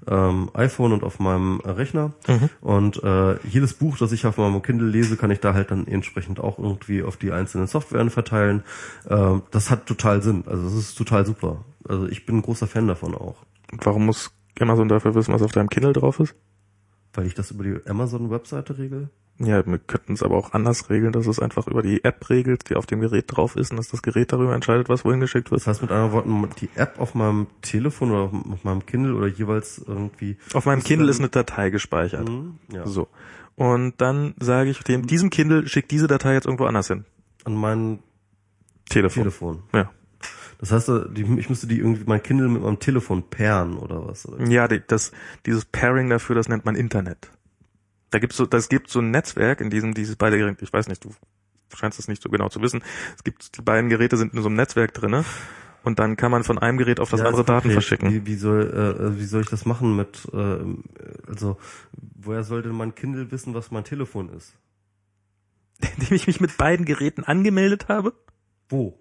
ähm, 0.08 0.50
iPhone 0.54 0.94
und 0.94 1.04
auf 1.04 1.20
meinem 1.20 1.60
Rechner. 1.62 2.14
Und 2.62 3.04
äh, 3.04 3.38
jedes 3.48 3.74
Buch, 3.74 3.98
das 3.98 4.12
ich 4.12 4.26
auf 4.26 4.38
meinem 4.38 4.62
Kindle 4.62 4.88
lese, 4.88 5.18
kann 5.18 5.32
ich 5.32 5.40
da 5.40 5.54
halt 5.54 5.72
dann 5.72 5.88
entsprechend 5.88 6.40
auch 6.40 6.60
irgendwie 6.60 7.04
auf 7.04 7.18
die 7.18 7.32
einzelnen 7.32 7.68
Softwaren 7.68 8.10
verteilen. 8.10 8.64
Ähm, 9.10 9.44
das 9.52 9.70
hat 9.70 9.86
total 9.86 10.22
Sinn. 10.22 10.44
Also 10.48 10.64
das 10.64 10.74
ist 10.74 10.96
total 10.96 11.26
super. 11.26 11.64
Also 11.88 12.08
ich 12.08 12.26
bin 12.26 12.38
ein 12.38 12.42
großer 12.42 12.68
Fan 12.68 12.88
davon 12.88 13.16
auch. 13.16 13.38
Warum 13.72 14.06
muss 14.06 14.32
Amazon 14.60 14.88
dafür 14.88 15.16
wissen, 15.16 15.34
was 15.34 15.42
auf 15.42 15.52
deinem 15.52 15.70
Kindle 15.70 15.94
drauf 15.94 16.20
ist? 16.20 16.36
Weil 17.14 17.28
ich 17.28 17.34
das 17.34 17.52
über 17.52 17.64
die 17.64 17.80
Amazon-Webseite 17.88 18.78
regel. 18.78 19.10
Ja, 19.40 19.66
wir 19.66 19.80
könnten 19.80 20.14
es 20.14 20.22
aber 20.22 20.38
auch 20.38 20.54
anders 20.54 20.90
regeln, 20.90 21.12
dass 21.12 21.26
es 21.26 21.40
einfach 21.40 21.68
über 21.68 21.82
die 21.82 22.04
App 22.04 22.30
regelt, 22.30 22.70
die 22.70 22.76
auf 22.76 22.86
dem 22.86 23.02
Gerät 23.02 23.26
drauf 23.28 23.56
ist 23.56 23.72
und 23.72 23.78
dass 23.78 23.88
das 23.88 24.04
Gerät 24.04 24.32
darüber 24.32 24.54
entscheidet, 24.54 24.90
was 24.90 25.06
wohin 25.06 25.20
geschickt 25.20 25.50
wird. 25.50 25.62
Das 25.62 25.68
heißt 25.68 25.82
mit 25.82 25.92
anderen 25.92 26.12
Worten, 26.12 26.50
die 26.62 26.70
App 26.76 27.00
auf 27.00 27.16
meinem 27.16 27.48
Telefon 27.62 28.12
oder 28.12 28.32
auf 28.52 28.64
meinem 28.64 28.86
Kindle 28.86 29.16
oder 29.16 29.28
jeweils 29.28 29.84
irgendwie. 29.86 30.38
Auf 30.54 30.66
meinem 30.66 30.80
ist 30.80 30.86
Kindle 30.86 31.10
ist 31.10 31.20
eine 31.20 31.30
Datei 31.30 31.72
gespeichert. 31.72 32.30
Mhm, 32.30 32.60
ja. 32.72 32.86
So. 32.86 33.08
Und 33.56 34.00
dann 34.02 34.36
sage 34.40 34.70
ich 34.70 34.80
dem, 34.84 35.08
diesem 35.08 35.30
Kindle 35.30 35.68
schickt 35.68 35.92
diese 35.92 36.08
Datei 36.08 36.34
jetzt 36.34 36.46
irgendwo 36.46 36.66
anders 36.66 36.88
hin. 36.88 37.06
An 37.44 37.56
mein 37.56 38.00
Telefon. 38.90 39.24
Telefon. 39.24 39.64
Ja. 39.74 39.90
Das 40.60 40.72
heißt, 40.72 40.90
äh, 40.90 41.06
ich 41.16 41.50
müsste 41.50 41.68
die 41.68 41.80
irgendwie 41.80 42.04
mein 42.06 42.22
Kindle 42.24 42.48
mit 42.48 42.62
meinem 42.62 42.80
Telefon 42.80 43.30
pairen 43.30 43.78
oder 43.78 44.08
was? 44.08 44.28
Oder? 44.28 44.46
Ja, 44.48 44.68
das, 44.68 45.12
dieses 45.46 45.66
Pairing 45.66 46.10
dafür, 46.10 46.36
das 46.36 46.48
nennt 46.48 46.66
man 46.66 46.76
Internet. 46.76 47.32
Da 48.14 48.20
gibt's 48.20 48.38
so, 48.38 48.46
das 48.46 48.70
gibt 48.70 48.92
so 48.92 49.00
ein 49.00 49.10
Netzwerk, 49.10 49.60
in 49.60 49.72
diesem 49.72 49.96
diese 49.96 50.16
beide 50.16 50.38
Geräte, 50.38 50.64
ich 50.64 50.72
weiß 50.72 50.88
nicht, 50.88 51.04
du 51.04 51.10
scheinst 51.76 51.98
es 51.98 52.08
nicht 52.08 52.22
so 52.22 52.30
genau 52.30 52.48
zu 52.48 52.62
wissen. 52.62 52.84
Es 53.18 53.24
gibt, 53.24 53.58
die 53.58 53.64
beiden 53.64 53.90
Geräte 53.90 54.18
sind 54.18 54.36
in 54.36 54.42
so 54.44 54.50
einem 54.50 54.56
Netzwerk 54.56 54.94
drinne 54.94 55.26
und 55.84 55.98
dann 55.98 56.16
kann 56.16 56.30
man 56.30 56.44
von 56.44 56.60
einem 56.60 56.78
Gerät 56.78 57.00
auf 57.00 57.10
das 57.10 57.22
Ja, 57.22 57.26
andere 57.26 57.42
ist 57.42 57.50
Daten 57.50 57.72
verschicken. 57.72 58.12
Wie, 58.12 58.28
wie 58.28 58.36
soll 58.36 58.70
äh, 58.70 59.20
wie 59.20 59.26
soll 59.26 59.42
ich 59.42 59.50
das 59.50 59.66
machen 59.66 59.96
mit 59.96 60.28
äh, 60.32 60.58
also 61.28 61.58
woher 62.22 62.44
soll 62.44 62.62
denn 62.62 62.74
mein 62.74 62.94
Kindle 62.94 63.32
wissen, 63.32 63.56
was 63.56 63.72
mein 63.72 63.84
Telefon 63.84 64.30
ist? 64.30 64.54
Indem 65.98 66.14
ich 66.14 66.28
mich 66.28 66.40
mit 66.40 66.56
beiden 66.58 66.86
Geräten 66.86 67.24
angemeldet 67.24 67.88
habe, 67.88 68.14
Wo? 68.70 68.96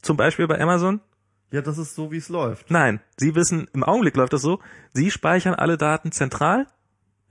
zum 0.00 0.16
Beispiel 0.16 0.46
bei 0.46 0.58
Amazon. 0.58 1.02
Ja, 1.50 1.60
das 1.60 1.76
ist 1.76 1.94
so, 1.94 2.10
wie 2.10 2.16
es 2.16 2.30
läuft. 2.30 2.70
Nein, 2.70 3.00
Sie 3.18 3.34
wissen, 3.34 3.68
im 3.74 3.84
Augenblick 3.84 4.16
läuft 4.16 4.32
das 4.32 4.40
so, 4.40 4.60
Sie 4.94 5.10
speichern 5.10 5.54
alle 5.54 5.76
Daten 5.76 6.12
zentral 6.12 6.66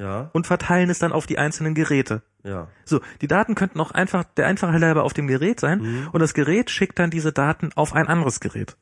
Ja, 0.03 0.29
und 0.33 0.45
verteilen 0.47 0.89
es 0.89 0.99
dann 0.99 1.13
auf 1.13 1.25
die 1.27 1.37
einzelnen 1.37 1.73
Geräte. 1.75 2.23
ja. 2.43 2.67
So, 2.83 2.99
die 3.21 3.27
Daten 3.27 3.55
könnten 3.55 3.79
auch 3.79 3.91
einfach 3.91 4.25
der 4.25 4.47
einfache 4.47 4.73
halber 4.73 5.03
auf 5.03 5.13
dem 5.13 5.27
Gerät 5.27 5.59
sein 5.61 5.79
Mhm. 5.81 6.09
und 6.11 6.19
das 6.19 6.33
Gerät 6.33 6.69
schickt 6.69 6.99
dann 6.99 7.09
diese 7.09 7.31
Daten 7.31 7.69
auf 7.75 7.93
ein 7.93 8.07
anderes 8.07 8.41
Gerät. 8.41 8.75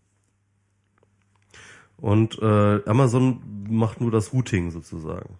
Und 1.97 2.39
äh, 2.41 2.81
Amazon 2.89 3.41
macht 3.69 4.01
nur 4.01 4.09
das 4.09 4.33
Routing 4.33 4.71
sozusagen. 4.71 5.37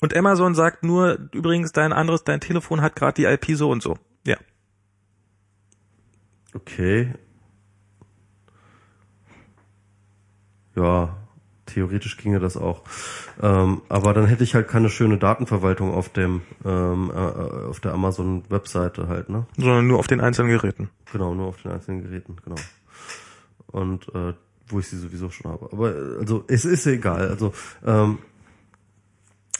Und 0.00 0.14
Amazon 0.14 0.54
sagt 0.54 0.84
nur, 0.84 1.18
übrigens, 1.32 1.72
dein 1.72 1.92
anderes, 1.92 2.22
dein 2.22 2.40
Telefon 2.40 2.80
hat 2.80 2.94
gerade 2.94 3.14
die 3.14 3.24
IP 3.24 3.56
so 3.56 3.68
und 3.70 3.82
so. 3.82 3.98
Ja. 4.24 4.36
Okay. 6.54 7.14
Ja, 10.76 11.16
theoretisch 11.76 12.16
ginge 12.16 12.40
das 12.40 12.56
auch. 12.56 12.80
Ähm, 13.42 13.82
aber 13.90 14.14
dann 14.14 14.26
hätte 14.26 14.42
ich 14.44 14.54
halt 14.54 14.66
keine 14.66 14.88
schöne 14.88 15.18
Datenverwaltung 15.18 15.92
auf 15.92 16.08
dem 16.08 16.40
ähm, 16.64 17.12
äh, 17.14 17.18
äh, 17.18 17.68
auf 17.68 17.80
der 17.80 17.92
Amazon-Webseite 17.92 19.08
halt, 19.08 19.28
ne? 19.28 19.46
Sondern 19.58 19.86
nur 19.86 19.98
auf 19.98 20.06
den 20.06 20.22
einzelnen 20.22 20.50
Geräten. 20.50 20.88
Genau, 21.12 21.34
nur 21.34 21.48
auf 21.48 21.60
den 21.60 21.72
einzelnen 21.72 22.02
Geräten, 22.02 22.36
genau. 22.42 22.56
Und 23.66 24.08
äh, 24.14 24.32
wo 24.68 24.78
ich 24.78 24.88
sie 24.88 24.96
sowieso 24.96 25.28
schon 25.28 25.52
habe. 25.52 25.68
Aber 25.70 25.94
also 26.18 26.44
es 26.48 26.64
ist 26.64 26.86
egal. 26.86 27.28
Also 27.28 27.52
ähm, 27.84 28.18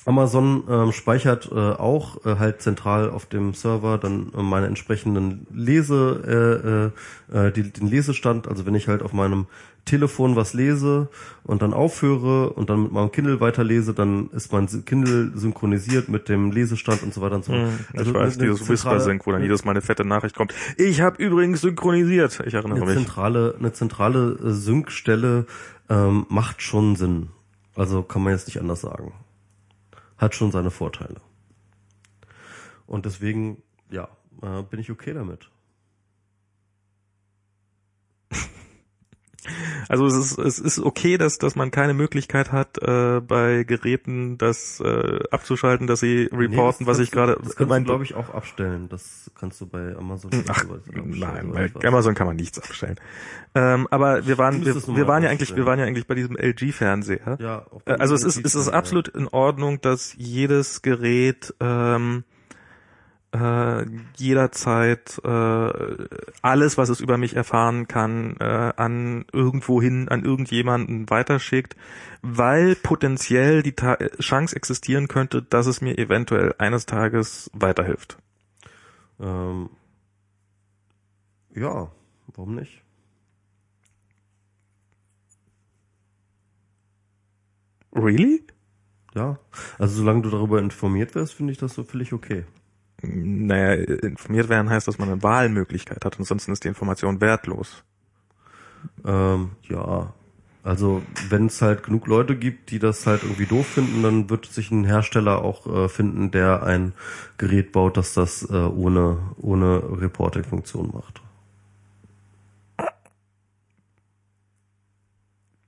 Amazon 0.06 0.62
ähm, 0.68 0.92
speichert 0.92 1.50
äh, 1.52 1.54
auch 1.54 2.24
äh, 2.24 2.36
halt 2.38 2.62
zentral 2.62 3.10
auf 3.10 3.26
dem 3.26 3.54
Server 3.54 3.98
dann 3.98 4.32
äh, 4.36 4.40
meine 4.40 4.66
entsprechenden 4.68 5.48
Lese, 5.52 6.92
äh, 7.32 7.36
äh, 7.36 7.52
die, 7.52 7.72
den 7.72 7.88
Lesestand. 7.88 8.46
Also 8.46 8.66
wenn 8.66 8.76
ich 8.76 8.86
halt 8.86 9.02
auf 9.02 9.12
meinem 9.12 9.46
Telefon 9.84 10.36
was 10.36 10.54
lese 10.54 11.08
und 11.42 11.62
dann 11.62 11.74
aufhöre 11.74 12.50
und 12.50 12.70
dann 12.70 12.84
mit 12.84 12.92
meinem 12.92 13.10
Kindle 13.10 13.40
weiterlese, 13.40 13.94
dann 13.94 14.30
ist 14.30 14.52
mein 14.52 14.68
Kindle 14.84 15.32
synchronisiert 15.34 16.08
mit 16.08 16.28
dem 16.28 16.52
Lesestand 16.52 17.02
und 17.02 17.12
so 17.12 17.20
weiter 17.20 17.36
und 17.36 17.44
so 17.44 17.52
fort. 17.52 17.68
ich 17.94 18.14
weiß, 18.14 18.38
dieses 18.38 18.68
Whisper-Sync, 18.68 19.26
wo 19.26 19.32
dann 19.32 19.42
jedes 19.42 19.64
Mal 19.64 19.72
eine 19.72 19.82
fette 19.82 20.04
Nachricht 20.04 20.36
kommt. 20.36 20.54
Ich 20.76 21.00
habe 21.00 21.20
übrigens 21.20 21.62
synchronisiert. 21.62 22.42
Ich 22.46 22.54
erinnere 22.54 22.76
eine 22.76 22.86
mich. 22.86 22.94
zentrale, 22.94 23.56
eine 23.58 23.72
zentrale 23.72 24.38
äh, 24.44 24.50
Sync-Stelle 24.50 25.46
ähm, 25.88 26.26
macht 26.28 26.62
schon 26.62 26.94
Sinn. 26.94 27.28
Also 27.74 28.02
kann 28.02 28.22
man 28.22 28.32
jetzt 28.32 28.46
nicht 28.46 28.60
anders 28.60 28.80
sagen. 28.80 29.12
Hat 30.18 30.34
schon 30.34 30.50
seine 30.50 30.70
Vorteile. 30.70 31.20
Und 32.86 33.04
deswegen, 33.04 33.62
ja, 33.90 34.08
äh, 34.42 34.62
bin 34.62 34.80
ich 34.80 34.90
okay 34.90 35.12
damit. 35.12 35.50
Also 39.88 40.06
es 40.06 40.14
ist, 40.14 40.38
es 40.38 40.58
ist 40.58 40.78
okay, 40.78 41.16
dass, 41.18 41.38
dass 41.38 41.54
man 41.56 41.70
keine 41.70 41.94
Möglichkeit 41.94 42.52
hat, 42.52 42.78
äh, 42.82 43.20
bei 43.20 43.64
Geräten 43.64 44.38
das 44.38 44.80
äh, 44.80 45.20
abzuschalten, 45.30 45.86
dass 45.86 46.00
sie 46.00 46.28
reporten, 46.32 46.84
Nee, 46.84 46.90
was 46.90 46.98
ich 46.98 47.10
gerade... 47.10 47.38
Das 47.42 47.56
kannst 47.56 47.68
mein- 47.70 47.84
du, 47.84 47.88
glaube 47.90 48.04
ich, 48.04 48.14
auch 48.14 48.30
abstellen. 48.34 48.88
Das 48.88 49.30
kannst 49.38 49.60
du 49.60 49.66
bei 49.66 49.94
Amazon. 49.96 50.30
Ach, 50.48 50.62
soweit 50.62 50.78
abstellen, 50.88 51.18
nein, 51.18 51.50
bei 51.52 51.74
weiß. 51.74 51.84
Amazon 51.84 52.14
kann 52.14 52.26
man 52.26 52.36
nichts 52.36 52.58
abstellen. 52.58 52.96
Ähm, 53.54 53.86
aber 53.90 54.26
wir 54.26 54.38
waren, 54.38 54.64
wir, 54.64 54.74
wir 54.74 55.06
waren 55.06 55.22
ja 55.22 55.30
eigentlich, 55.30 55.54
wir 55.56 55.66
waren 55.66 55.78
ja 55.78 55.84
eigentlich 55.84 56.06
bei 56.06 56.14
diesem 56.14 56.36
LG-Fernseher. 56.36 57.38
Ja, 57.40 57.64
Äh, 57.84 57.92
Also 57.92 58.14
es 58.14 58.22
ist, 58.24 58.38
LG 58.38 58.46
es 58.46 58.54
ist 58.54 58.68
absolut 58.68 59.08
in 59.08 59.28
Ordnung, 59.28 59.80
dass 59.80 60.14
jedes 60.16 60.82
Gerät 60.82 61.54
ähm, 61.60 62.24
äh, 63.36 63.86
jederzeit 64.16 65.20
äh, 65.24 66.08
alles, 66.42 66.78
was 66.78 66.88
es 66.88 67.00
über 67.00 67.18
mich 67.18 67.36
erfahren 67.36 67.88
kann, 67.88 68.36
äh, 68.40 68.72
an 68.76 69.24
irgendwohin, 69.32 70.08
an 70.08 70.24
irgendjemanden 70.24 71.08
weiterschickt, 71.10 71.76
weil 72.22 72.74
potenziell 72.76 73.62
die 73.62 73.72
Ta 73.72 73.96
Chance 74.20 74.56
existieren 74.56 75.08
könnte, 75.08 75.42
dass 75.42 75.66
es 75.66 75.80
mir 75.80 75.98
eventuell 75.98 76.54
eines 76.58 76.86
Tages 76.86 77.50
weiterhilft. 77.52 78.18
Ähm, 79.20 79.70
ja, 81.54 81.90
warum 82.34 82.54
nicht? 82.54 82.82
Really? 87.94 88.44
Ja, 89.14 89.38
also 89.78 89.96
solange 89.96 90.22
du 90.22 90.30
darüber 90.30 90.58
informiert 90.58 91.14
wirst, 91.14 91.32
finde 91.32 91.52
ich 91.52 91.58
das 91.58 91.74
so 91.74 91.84
völlig 91.84 92.12
okay. 92.12 92.44
Naja, 93.02 93.74
informiert 93.74 94.48
werden 94.48 94.70
heißt, 94.70 94.88
dass 94.88 94.98
man 94.98 95.10
eine 95.10 95.22
Wahlmöglichkeit 95.22 96.04
hat, 96.04 96.18
ansonsten 96.18 96.52
ist 96.52 96.64
die 96.64 96.68
Information 96.68 97.20
wertlos. 97.20 97.84
Ähm, 99.04 99.50
ja, 99.68 100.14
also 100.62 101.02
wenn 101.28 101.46
es 101.46 101.62
halt 101.62 101.84
genug 101.84 102.08
Leute 102.08 102.34
gibt, 102.36 102.70
die 102.70 102.80
das 102.80 103.06
halt 103.06 103.22
irgendwie 103.22 103.46
doof 103.46 103.66
finden, 103.66 104.02
dann 104.02 104.30
wird 104.30 104.46
sich 104.46 104.70
ein 104.72 104.84
Hersteller 104.84 105.42
auch 105.42 105.66
äh, 105.66 105.88
finden, 105.88 106.32
der 106.32 106.64
ein 106.64 106.92
Gerät 107.38 107.70
baut, 107.70 107.96
das 107.96 108.14
das 108.14 108.42
äh, 108.50 108.54
ohne, 108.54 109.18
ohne 109.36 110.00
Reporting-Funktion 110.00 110.90
macht. 110.92 111.22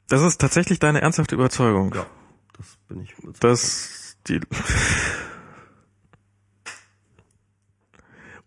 Das 0.09 0.23
ist 0.23 0.41
tatsächlich 0.41 0.79
deine 0.79 1.03
ernsthafte 1.03 1.35
Überzeugung. 1.35 1.95
Ja, 1.95 2.07
das 2.57 2.79
bin 2.89 3.03
ich. 3.03 3.13
überzeugt. 3.19 3.45
dass 3.45 4.17
die 4.27 4.41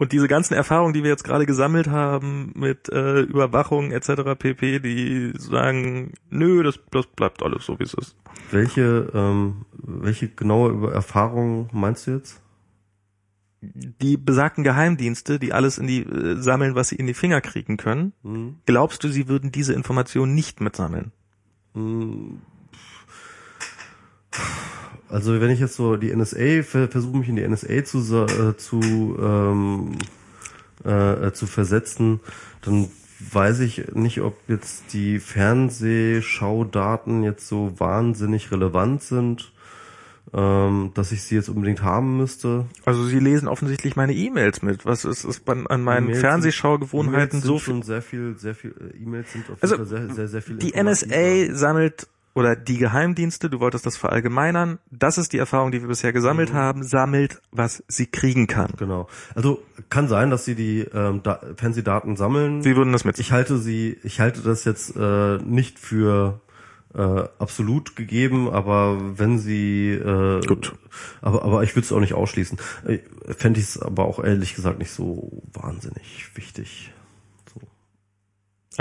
und 0.01 0.11
diese 0.13 0.27
ganzen 0.27 0.55
Erfahrungen, 0.55 0.93
die 0.93 1.03
wir 1.03 1.11
jetzt 1.11 1.23
gerade 1.23 1.45
gesammelt 1.45 1.87
haben 1.87 2.51
mit 2.55 2.89
äh, 2.89 3.19
Überwachung 3.21 3.91
etc. 3.91 4.33
pp, 4.35 4.79
die 4.79 5.31
sagen, 5.37 6.13
nö, 6.31 6.63
das, 6.63 6.79
das 6.89 7.05
bleibt 7.05 7.43
alles 7.43 7.67
so 7.67 7.77
wie 7.77 7.83
es 7.83 7.93
ist. 7.93 8.15
Welche, 8.49 9.11
ähm, 9.13 9.65
welche 9.73 10.27
genaue 10.29 10.71
Über- 10.71 10.91
Erfahrung 10.91 11.69
meinst 11.71 12.07
du 12.07 12.11
jetzt? 12.15 12.41
Die 13.61 14.17
besagten 14.17 14.63
Geheimdienste, 14.63 15.37
die 15.37 15.53
alles 15.53 15.77
in 15.77 15.85
die 15.85 16.01
äh, 16.01 16.41
sammeln, 16.41 16.73
was 16.73 16.89
sie 16.89 16.95
in 16.95 17.05
die 17.05 17.13
Finger 17.13 17.39
kriegen 17.39 17.77
können, 17.77 18.13
Hm? 18.23 18.55
glaubst 18.65 19.03
du, 19.03 19.07
sie 19.07 19.27
würden 19.27 19.51
diese 19.51 19.73
Informationen 19.75 20.33
nicht 20.33 20.61
mitsammeln? 20.61 21.11
Hm. 21.75 22.41
Also 25.11 25.39
wenn 25.41 25.49
ich 25.51 25.59
jetzt 25.59 25.75
so 25.75 25.97
die 25.97 26.15
NSA 26.15 26.63
ver- 26.63 26.87
versuche 26.87 27.17
mich 27.17 27.29
in 27.29 27.35
die 27.35 27.47
NSA 27.47 27.83
zu 27.83 27.99
äh, 28.25 28.55
zu 28.57 29.15
ähm, 29.21 29.97
äh, 30.85 31.27
äh, 31.27 31.33
zu 31.33 31.45
versetzen, 31.47 32.19
dann 32.61 32.87
weiß 33.31 33.59
ich 33.59 33.93
nicht, 33.93 34.21
ob 34.21 34.35
jetzt 34.47 34.93
die 34.93 35.19
Fernsehschaudaten 35.19 37.23
jetzt 37.23 37.47
so 37.47 37.73
wahnsinnig 37.79 38.51
relevant 38.51 39.03
sind, 39.03 39.51
ähm, 40.33 40.91
dass 40.93 41.11
ich 41.11 41.23
sie 41.23 41.35
jetzt 41.35 41.49
unbedingt 41.49 41.83
haben 41.83 42.17
müsste. 42.17 42.65
Also 42.85 43.03
sie 43.05 43.19
lesen 43.19 43.47
offensichtlich 43.47 43.95
meine 43.95 44.13
E-Mails 44.13 44.61
mit. 44.61 44.85
Was 44.85 45.05
ist, 45.05 45.23
ist 45.23 45.47
an, 45.49 45.81
meinen 45.83 46.07
sind- 46.13 46.21
Fernsehschaugewohnheiten 46.21 47.39
E-Mails 47.39 47.45
so 47.45 47.57
viel? 47.59 47.73
schon 47.73 47.81
sehr 47.83 48.01
viel, 48.01 48.37
sehr 48.37 48.55
viel 48.55 48.73
äh, 48.79 48.97
E-Mails 48.97 49.31
sind 49.33 49.43
auf 49.49 49.49
jeden 49.49 49.61
Also, 49.61 49.75
Fall 49.77 49.85
sehr, 49.85 50.09
sehr, 50.15 50.27
sehr 50.27 50.41
viel. 50.41 50.55
Die. 50.57 50.73
NSA 50.81 51.55
sammelt 51.55 52.07
oder 52.33 52.55
die 52.55 52.77
Geheimdienste, 52.77 53.49
du 53.49 53.59
wolltest 53.59 53.85
das 53.85 53.97
verallgemeinern, 53.97 54.79
das 54.89 55.17
ist 55.17 55.33
die 55.33 55.37
Erfahrung, 55.37 55.71
die 55.71 55.81
wir 55.81 55.87
bisher 55.87 56.13
gesammelt 56.13 56.53
haben, 56.53 56.83
sammelt, 56.83 57.41
was 57.51 57.83
sie 57.87 58.05
kriegen 58.05 58.47
kann. 58.47 58.71
Genau. 58.77 59.07
Also 59.35 59.61
kann 59.89 60.07
sein, 60.07 60.29
dass 60.29 60.45
sie 60.45 60.55
die 60.55 60.81
ähm, 60.93 61.21
da 61.23 61.41
Fernsehdaten 61.57 62.15
sammeln. 62.15 62.61
Sie 62.61 62.75
würden 62.75 62.93
das 62.93 63.03
mit 63.05 63.19
ich 63.19 63.31
halte 63.31 63.57
sie, 63.57 63.97
ich 64.03 64.19
halte 64.19 64.41
das 64.41 64.63
jetzt 64.65 64.95
äh, 64.95 65.37
nicht 65.37 65.79
für 65.79 66.39
äh, 66.93 67.23
absolut 67.39 67.95
gegeben, 67.95 68.49
aber 68.49 69.17
wenn 69.17 69.37
sie 69.39 69.91
äh, 69.91 70.45
Gut. 70.45 70.73
aber 71.21 71.43
aber 71.43 71.63
ich 71.63 71.75
würde 71.75 71.85
es 71.85 71.91
auch 71.91 71.99
nicht 71.99 72.13
ausschließen. 72.13 72.57
Äh, 72.85 72.99
Fände 73.37 73.59
ich 73.59 73.67
es 73.67 73.81
aber 73.81 74.05
auch 74.05 74.23
ehrlich 74.23 74.55
gesagt 74.55 74.79
nicht 74.79 74.91
so 74.91 75.43
wahnsinnig 75.53 76.31
wichtig. 76.35 76.91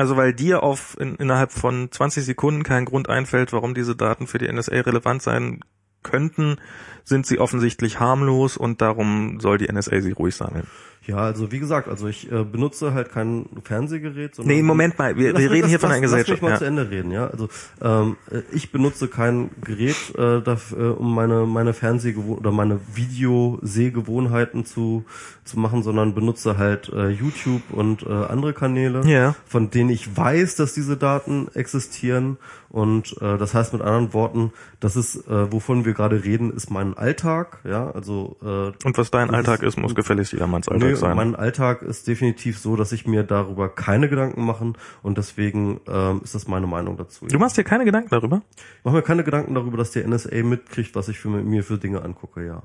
So. 0.06 0.14
Also 0.14 0.16
weil 0.16 0.32
dir 0.32 0.62
auf 0.62 0.96
in, 0.98 1.16
innerhalb 1.16 1.52
von 1.52 1.90
20 1.90 2.24
Sekunden 2.24 2.62
kein 2.62 2.84
Grund 2.84 3.08
einfällt, 3.08 3.52
warum 3.52 3.74
diese 3.74 3.94
Daten 3.94 4.26
für 4.26 4.38
die 4.38 4.50
NSA 4.50 4.80
relevant 4.80 5.22
sein 5.22 5.60
könnten, 6.02 6.56
sind 7.04 7.26
sie 7.26 7.38
offensichtlich 7.38 8.00
harmlos 8.00 8.56
und 8.56 8.80
darum 8.80 9.40
soll 9.40 9.58
die 9.58 9.70
NSA 9.70 10.00
sie 10.00 10.12
ruhig 10.12 10.34
sammeln. 10.34 10.66
Ja, 11.10 11.16
also 11.18 11.50
wie 11.52 11.58
gesagt, 11.58 11.88
also 11.88 12.06
ich 12.08 12.30
äh, 12.30 12.44
benutze 12.44 12.94
halt 12.94 13.10
kein 13.12 13.46
Fernsehgerät, 13.64 14.34
sondern 14.34 14.54
Nee, 14.56 14.62
Moment 14.62 14.98
mal, 14.98 15.16
wir, 15.16 15.36
wir 15.36 15.50
reden 15.50 15.68
hier 15.68 15.78
lass- 15.78 15.80
von 15.82 15.90
einer 15.90 16.00
lass- 16.02 16.10
Lass 16.12 16.20
Gesellschaft. 16.20 16.30
mich 16.30 16.42
mal 16.42 16.50
Ja. 16.52 16.58
zu 16.58 16.64
Ende 16.64 16.90
reden, 16.90 17.10
ja. 17.10 17.26
Also 17.26 17.48
ähm, 17.82 18.16
äh, 18.30 18.42
ich 18.52 18.70
benutze 18.72 19.08
kein 19.08 19.50
Gerät, 19.64 19.96
äh, 20.16 20.40
dafür, 20.42 21.00
um 21.00 21.14
meine 21.14 21.46
meine 21.46 21.72
Fernsehgewohn 21.74 22.38
oder 22.38 22.52
meine 22.52 22.80
Videosehgewohnheiten 22.94 24.64
zu 24.64 25.04
zu 25.44 25.58
machen, 25.58 25.82
sondern 25.82 26.14
benutze 26.14 26.58
halt 26.58 26.90
äh, 26.90 27.08
YouTube 27.08 27.62
und 27.72 28.04
äh, 28.04 28.08
andere 28.12 28.52
Kanäle, 28.52 29.02
Ja. 29.04 29.34
von 29.48 29.68
denen 29.70 29.90
ich 29.90 30.16
weiß, 30.16 30.54
dass 30.54 30.74
diese 30.74 30.96
Daten 30.96 31.48
existieren. 31.54 32.36
Und 32.68 33.16
äh, 33.20 33.36
das 33.36 33.52
heißt 33.52 33.72
mit 33.72 33.82
anderen 33.82 34.12
Worten, 34.14 34.52
das 34.78 34.94
ist, 34.94 35.26
äh, 35.26 35.50
wovon 35.52 35.84
wir 35.84 35.92
gerade 35.92 36.22
reden, 36.22 36.52
ist 36.52 36.70
mein 36.70 36.96
Alltag, 36.96 37.58
ja. 37.64 37.90
Also 37.90 38.36
äh, 38.42 38.86
Und 38.86 38.96
was 38.96 39.10
dein 39.10 39.26
Das 39.26 39.38
Alltag 39.38 39.64
ist- 39.64 39.76
muss 39.76 39.96
gefälligst 39.96 40.32
jedermanns 40.32 40.68
Alltag 40.68 40.88
Nö, 40.90 40.96
sein. 41.00 41.16
mein 41.16 41.34
Alltag 41.34 41.82
ist 41.82 42.06
definitiv 42.06 42.58
so, 42.58 42.76
dass 42.76 42.92
ich 42.92 43.06
mir 43.06 43.22
darüber 43.22 43.68
keine 43.68 44.08
Gedanken 44.08 44.44
machen 44.44 44.76
und 45.02 45.18
deswegen 45.18 45.80
ähm, 45.88 46.20
ist 46.22 46.34
das 46.34 46.48
meine 46.48 46.66
Meinung 46.66 46.96
dazu. 46.96 47.26
Du 47.26 47.38
machst 47.38 47.56
dir 47.56 47.64
keine 47.64 47.84
Gedanken 47.84 48.10
darüber? 48.10 48.42
Ich 48.78 48.84
mache 48.84 48.96
mir 48.96 49.02
keine 49.02 49.24
Gedanken 49.24 49.54
darüber, 49.54 49.76
dass 49.76 49.90
der 49.90 50.06
NSA 50.06 50.42
mitkriegt, 50.42 50.94
was 50.94 51.08
ich 51.08 51.18
für 51.18 51.28
mir 51.28 51.64
für 51.64 51.78
Dinge 51.78 52.02
angucke, 52.02 52.44
ja. 52.46 52.62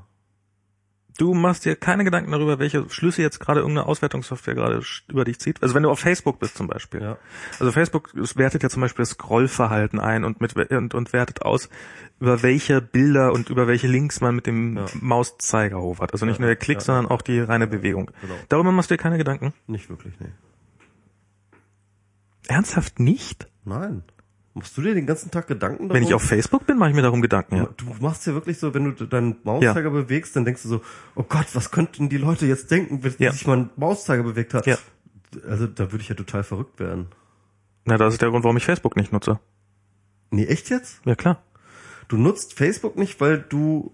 Du 1.17 1.33
machst 1.33 1.63
dir 1.63 1.77
keine 1.77 2.03
Gedanken 2.03 2.31
darüber, 2.31 2.59
welche 2.59 2.89
Schlüsse 2.89 3.21
jetzt 3.21 3.39
gerade 3.39 3.61
irgendeine 3.61 3.87
Auswertungssoftware 3.87 4.53
gerade 4.53 4.81
über 5.07 5.23
dich 5.23 5.39
zieht. 5.39 5.63
Also 5.63 5.73
wenn 5.73 5.83
du 5.83 5.89
auf 5.89 5.99
Facebook 5.99 6.39
bist 6.39 6.57
zum 6.57 6.67
Beispiel. 6.67 7.01
Ja. 7.01 7.17
Also 7.57 7.71
Facebook 7.71 8.11
wertet 8.13 8.63
ja 8.63 8.69
zum 8.69 8.81
Beispiel 8.81 9.03
das 9.03 9.11
Scrollverhalten 9.11 9.99
ein 9.99 10.25
und, 10.25 10.41
mit, 10.41 10.55
und, 10.71 10.93
und 10.93 11.13
wertet 11.13 11.41
aus, 11.43 11.69
über 12.19 12.43
welche 12.43 12.81
Bilder 12.81 13.31
und 13.31 13.49
über 13.49 13.65
welche 13.67 13.87
Links 13.87 14.19
man 14.19 14.35
mit 14.35 14.45
dem 14.45 14.75
Ja. 14.75 14.85
Mauszeiger 14.99 15.79
hovert. 15.79 16.11
Also 16.11 16.25
nicht 16.25 16.35
Ja, 16.35 16.41
nur 16.41 16.47
der 16.47 16.57
Klick, 16.57 16.79
ja, 16.79 16.81
sondern 16.83 17.07
auch 17.07 17.21
die 17.21 17.39
reine 17.39 17.67
Bewegung. 17.67 18.11
Genau. 18.21 18.35
Darüber 18.49 18.71
machst 18.73 18.91
du 18.91 18.95
dir 18.95 19.01
keine 19.01 19.17
Gedanken? 19.17 19.53
Nicht 19.67 19.89
wirklich, 19.89 20.19
nee. 20.19 20.31
Ernsthaft 22.47 22.99
nicht? 22.99 23.47
Nein. 23.63 24.03
Machst 24.57 24.77
du 24.77 24.81
dir 24.81 24.95
den 24.95 25.05
ganzen 25.05 25.31
Tag 25.31 25.47
Gedanken 25.47 25.89
Wenn 25.89 26.01
ich 26.01 26.13
auf 26.13 26.21
Facebook 26.23 26.65
bin, 26.65 26.77
mache 26.77 26.89
ich 26.89 26.95
mir 26.95 27.01
darum 27.01 27.21
Gedanken, 27.21 27.57
ja. 27.57 27.69
Du 27.75 27.87
machst 27.99 28.25
ja 28.25 28.33
wirklich 28.33 28.57
so, 28.57 28.73
wenn 28.73 28.95
du 28.95 29.05
deinen 29.05 29.35
Mauszeiger 29.43 29.89
bewegst, 29.89 30.33
dann 30.37 30.45
denkst 30.45 30.63
du 30.63 30.69
so, 30.69 30.81
oh 31.15 31.23
Gott, 31.27 31.47
was 31.53 31.71
könnten 31.71 32.07
die 32.07 32.17
Leute 32.17 32.45
jetzt 32.45 32.71
denken, 32.71 33.03
wenn 33.03 33.13
Ja. 33.19 33.33
sich 33.33 33.45
mein 33.45 33.69
Mauszeiger 33.75 34.23
bewegt 34.23 34.53
hat? 34.53 34.65
Ja. 34.65 34.77
Also 35.47 35.67
da 35.67 35.91
würde 35.91 36.01
ich 36.01 36.07
ja 36.07 36.15
total 36.15 36.43
verrückt 36.43 36.79
werden. 36.79 37.07
Na, 37.83 37.97
das 37.97 38.13
ist 38.13 38.21
der 38.21 38.29
Grund, 38.29 38.45
warum 38.45 38.55
ich 38.55 38.63
Facebook 38.63 38.95
nicht 38.95 39.11
nutze. 39.11 39.39
Nee, 40.31 40.45
echt 40.45 40.69
jetzt? 40.69 41.01
Ja, 41.03 41.15
klar. 41.15 41.43
Du 42.07 42.15
nutzt 42.15 42.53
Facebook 42.53 42.95
nicht, 42.97 43.19
weil 43.19 43.39
du 43.39 43.91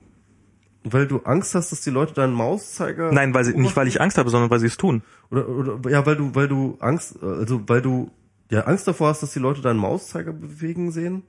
weil 0.84 1.08
du 1.08 1.20
Angst 1.24 1.54
hast, 1.56 1.72
dass 1.72 1.82
die 1.82 1.90
Leute 1.92 2.14
deinen 2.14 2.34
Mauszeiger 2.34 3.12
Nein, 3.12 3.34
weil 3.34 3.44
sie, 3.46 3.54
nicht 3.54 3.76
weil 3.76 3.88
ich 3.88 4.02
Angst 4.02 4.18
habe, 4.18 4.30
sondern 4.30 4.50
weil 4.50 4.60
sie 4.60 4.66
es 4.68 4.78
tun. 4.78 5.04
oder, 5.30 5.48
oder 5.48 5.90
ja, 5.90 6.06
weil 6.06 6.16
du 6.16 6.34
weil 6.36 6.48
du 6.48 6.78
Angst 6.80 7.22
also 7.22 7.62
weil 7.68 7.82
du 7.82 8.12
ja 8.52 8.62
Angst 8.62 8.88
davor 8.88 9.10
hast, 9.10 9.24
dass 9.24 9.34
die 9.34 9.40
Leute 9.40 9.62
deinen 9.62 9.80
Mauszeiger 9.80 10.34
bewegen 10.34 10.92
sehen 10.92 11.24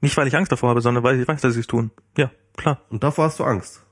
Nicht 0.00 0.16
weil 0.16 0.26
ich 0.28 0.36
Angst 0.36 0.50
davor 0.50 0.70
habe, 0.70 0.80
sondern 0.80 1.04
weil 1.04 1.20
ich 1.20 1.28
weiß, 1.28 1.42
dass 1.42 1.54
sie 1.54 1.60
es 1.60 1.66
tun. 1.66 1.90
Ja, 2.16 2.30
klar. 2.56 2.80
und 2.88 3.02
davor 3.02 3.26
hast 3.26 3.38
du 3.38 3.44
Angst, 3.44 3.84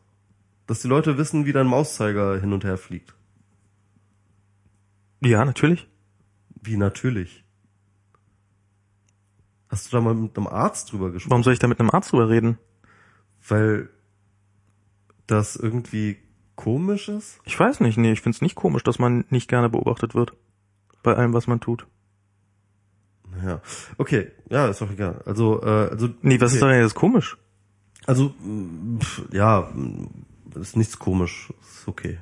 dass 0.66 0.80
die 0.80 0.88
Leute 0.88 1.18
wissen, 1.18 1.44
wie 1.44 1.52
dein 1.52 1.66
Mauszeiger 1.66 2.40
hin 2.40 2.52
und 2.52 2.64
her 2.64 2.78
fliegt. 2.78 3.14
Ja, 5.20 5.44
natürlich. 5.44 5.88
Wie 6.62 6.76
natürlich. 6.76 7.44
Hast 9.68 9.92
du 9.92 9.96
da 9.96 10.00
mal 10.00 10.14
mit 10.14 10.36
einem 10.36 10.46
Arzt 10.46 10.92
drüber 10.92 11.10
gesprochen? 11.10 11.30
Warum 11.30 11.44
soll 11.44 11.52
ich 11.52 11.58
da 11.58 11.66
mit 11.66 11.80
einem 11.80 11.90
Arzt 11.90 12.12
drüber 12.12 12.28
reden? 12.28 12.58
Weil 13.46 13.90
das 15.26 15.56
irgendwie 15.56 16.16
komisch 16.56 17.08
ist? 17.08 17.40
Ich 17.44 17.58
weiß 17.58 17.80
nicht, 17.80 17.98
nee, 17.98 18.12
ich 18.12 18.20
find's 18.20 18.40
nicht 18.40 18.54
komisch, 18.54 18.82
dass 18.82 18.98
man 18.98 19.24
nicht 19.28 19.48
gerne 19.48 19.68
beobachtet 19.68 20.14
wird. 20.14 20.32
Bei 21.08 21.16
allem, 21.16 21.32
was 21.32 21.46
man 21.46 21.58
tut. 21.60 21.86
Ja. 23.42 23.62
Okay, 23.96 24.30
ja, 24.50 24.66
ist 24.68 24.80
doch 24.82 24.90
egal. 24.90 25.22
Also, 25.24 25.62
äh, 25.62 25.88
also 25.90 26.08
Nee, 26.20 26.38
was 26.38 26.52
ist 26.52 26.58
okay. 26.62 26.68
daran 26.70 26.82
jetzt 26.84 26.94
komisch? 26.94 27.38
Also, 28.06 28.34
mh, 28.44 29.00
pf, 29.00 29.22
ja, 29.32 29.70
mh, 29.74 30.08
ist 30.60 30.76
nichts 30.76 30.98
komisch, 30.98 31.50
ist 31.62 31.88
okay. 31.88 32.18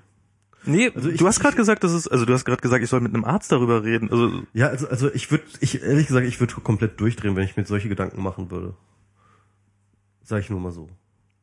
Nee, 0.64 0.92
Also 0.94 1.10
ich- 1.10 1.18
du 1.18 1.26
hast 1.26 1.40
gerade 1.40 1.56
gesagt, 1.56 1.82
das 1.82 1.92
ist, 1.92 2.06
also 2.06 2.24
du 2.26 2.32
hast 2.32 2.44
gerade 2.44 2.60
gesagt, 2.62 2.84
ich 2.84 2.90
soll 2.90 3.00
mit 3.00 3.12
einem 3.12 3.24
Arzt 3.24 3.50
darüber 3.50 3.82
reden. 3.82 4.08
Also, 4.10 4.42
Ja, 4.52 4.68
also, 4.68 4.86
also 4.88 5.12
ich 5.12 5.30
würde, 5.32 5.42
ich 5.60 5.82
ehrlich 5.82 6.06
gesagt, 6.06 6.26
ich 6.28 6.38
würde 6.38 6.54
komplett 6.54 7.00
durchdrehen, 7.00 7.34
wenn 7.34 7.44
ich 7.44 7.56
mir 7.56 7.64
solche 7.66 7.88
Gedanken 7.88 8.22
machen 8.22 8.50
würde. 8.52 8.74
Sag 10.22 10.40
ich 10.42 10.50
nur 10.50 10.60
mal 10.60 10.72
so. 10.72 10.88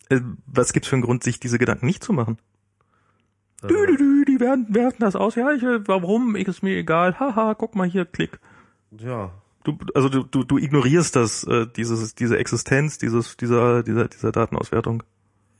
äh, 0.09 0.21
was 0.45 0.71
gibt's 0.71 0.87
für 0.87 0.95
einen 0.95 1.03
Grund, 1.03 1.23
sich 1.23 1.39
diese 1.41 1.57
Gedanken 1.57 1.85
nicht 1.87 2.03
zu 2.03 2.13
machen? 2.13 2.37
Dü, 3.69 3.87
dü, 3.87 3.97
dü, 3.97 4.25
die 4.25 4.39
werten, 4.39 4.73
werten 4.73 5.01
das 5.03 5.15
aus. 5.15 5.35
Ja, 5.35 5.51
ich, 5.51 5.63
warum? 5.63 6.35
Ich, 6.35 6.47
ist 6.47 6.63
mir 6.63 6.75
egal. 6.77 7.19
Haha, 7.19 7.53
guck 7.53 7.75
mal 7.75 7.87
hier, 7.87 8.05
klick. 8.05 8.39
Ja. 8.99 9.31
Du, 9.63 9.77
also 9.95 10.09
du, 10.09 10.23
du, 10.23 10.43
du 10.43 10.57
ignorierst 10.57 11.15
das, 11.15 11.45
äh, 11.45 11.65
dieses, 11.73 12.15
diese 12.15 12.37
Existenz 12.37 12.97
dieses, 12.97 13.37
dieser, 13.37 13.81
dieser, 13.83 14.09
dieser 14.09 14.31
Datenauswertung. 14.33 15.03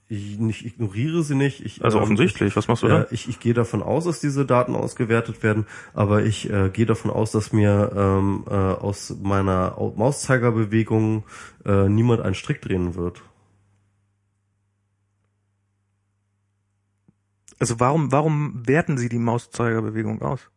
Ich, 0.10 0.38
nicht 0.38 0.66
ignoriere 0.66 1.24
sie 1.24 1.34
nicht. 1.36 1.62
Ich, 1.66 1.84
Also 1.84 1.98
ähm, 1.98 2.04
offensichtlich. 2.04 2.56
Was 2.58 2.68
machst 2.68 2.84
du 2.84 2.88
da? 2.90 3.08
ich, 3.12 3.30
ich 3.30 3.40
gehe 3.40 3.54
davon 3.54 3.82
aus, 3.82 4.04
dass 4.04 4.20
diese 4.20 4.46
Daten 4.46 4.76
ausgewertet 4.76 5.42
werden, 5.42 5.66
aber 5.94 6.24
ich 6.24 6.50
äh, 6.52 6.70
gehe 6.70 6.86
davon 6.86 7.10
aus, 7.10 7.32
dass 7.32 7.54
mir 7.54 7.92
ähm, 7.96 8.44
äh, 8.50 8.54
aus 8.54 9.16
meiner 9.24 9.78
Au- 9.78 9.94
Mauszeigerbewegung 9.96 11.24
äh, 11.66 11.88
niemand 11.88 12.22
einen 12.22 12.36
Strick 12.36 12.62
drehen 12.62 12.96
wird. 12.96 13.22
Also 17.64 17.80
warum, 17.80 18.12
warum 18.12 18.68
werten 18.68 18.98
sie 18.98 19.08
die 19.08 19.20
Mauszeigerbewegung 19.20 20.22
aus? 20.22 20.50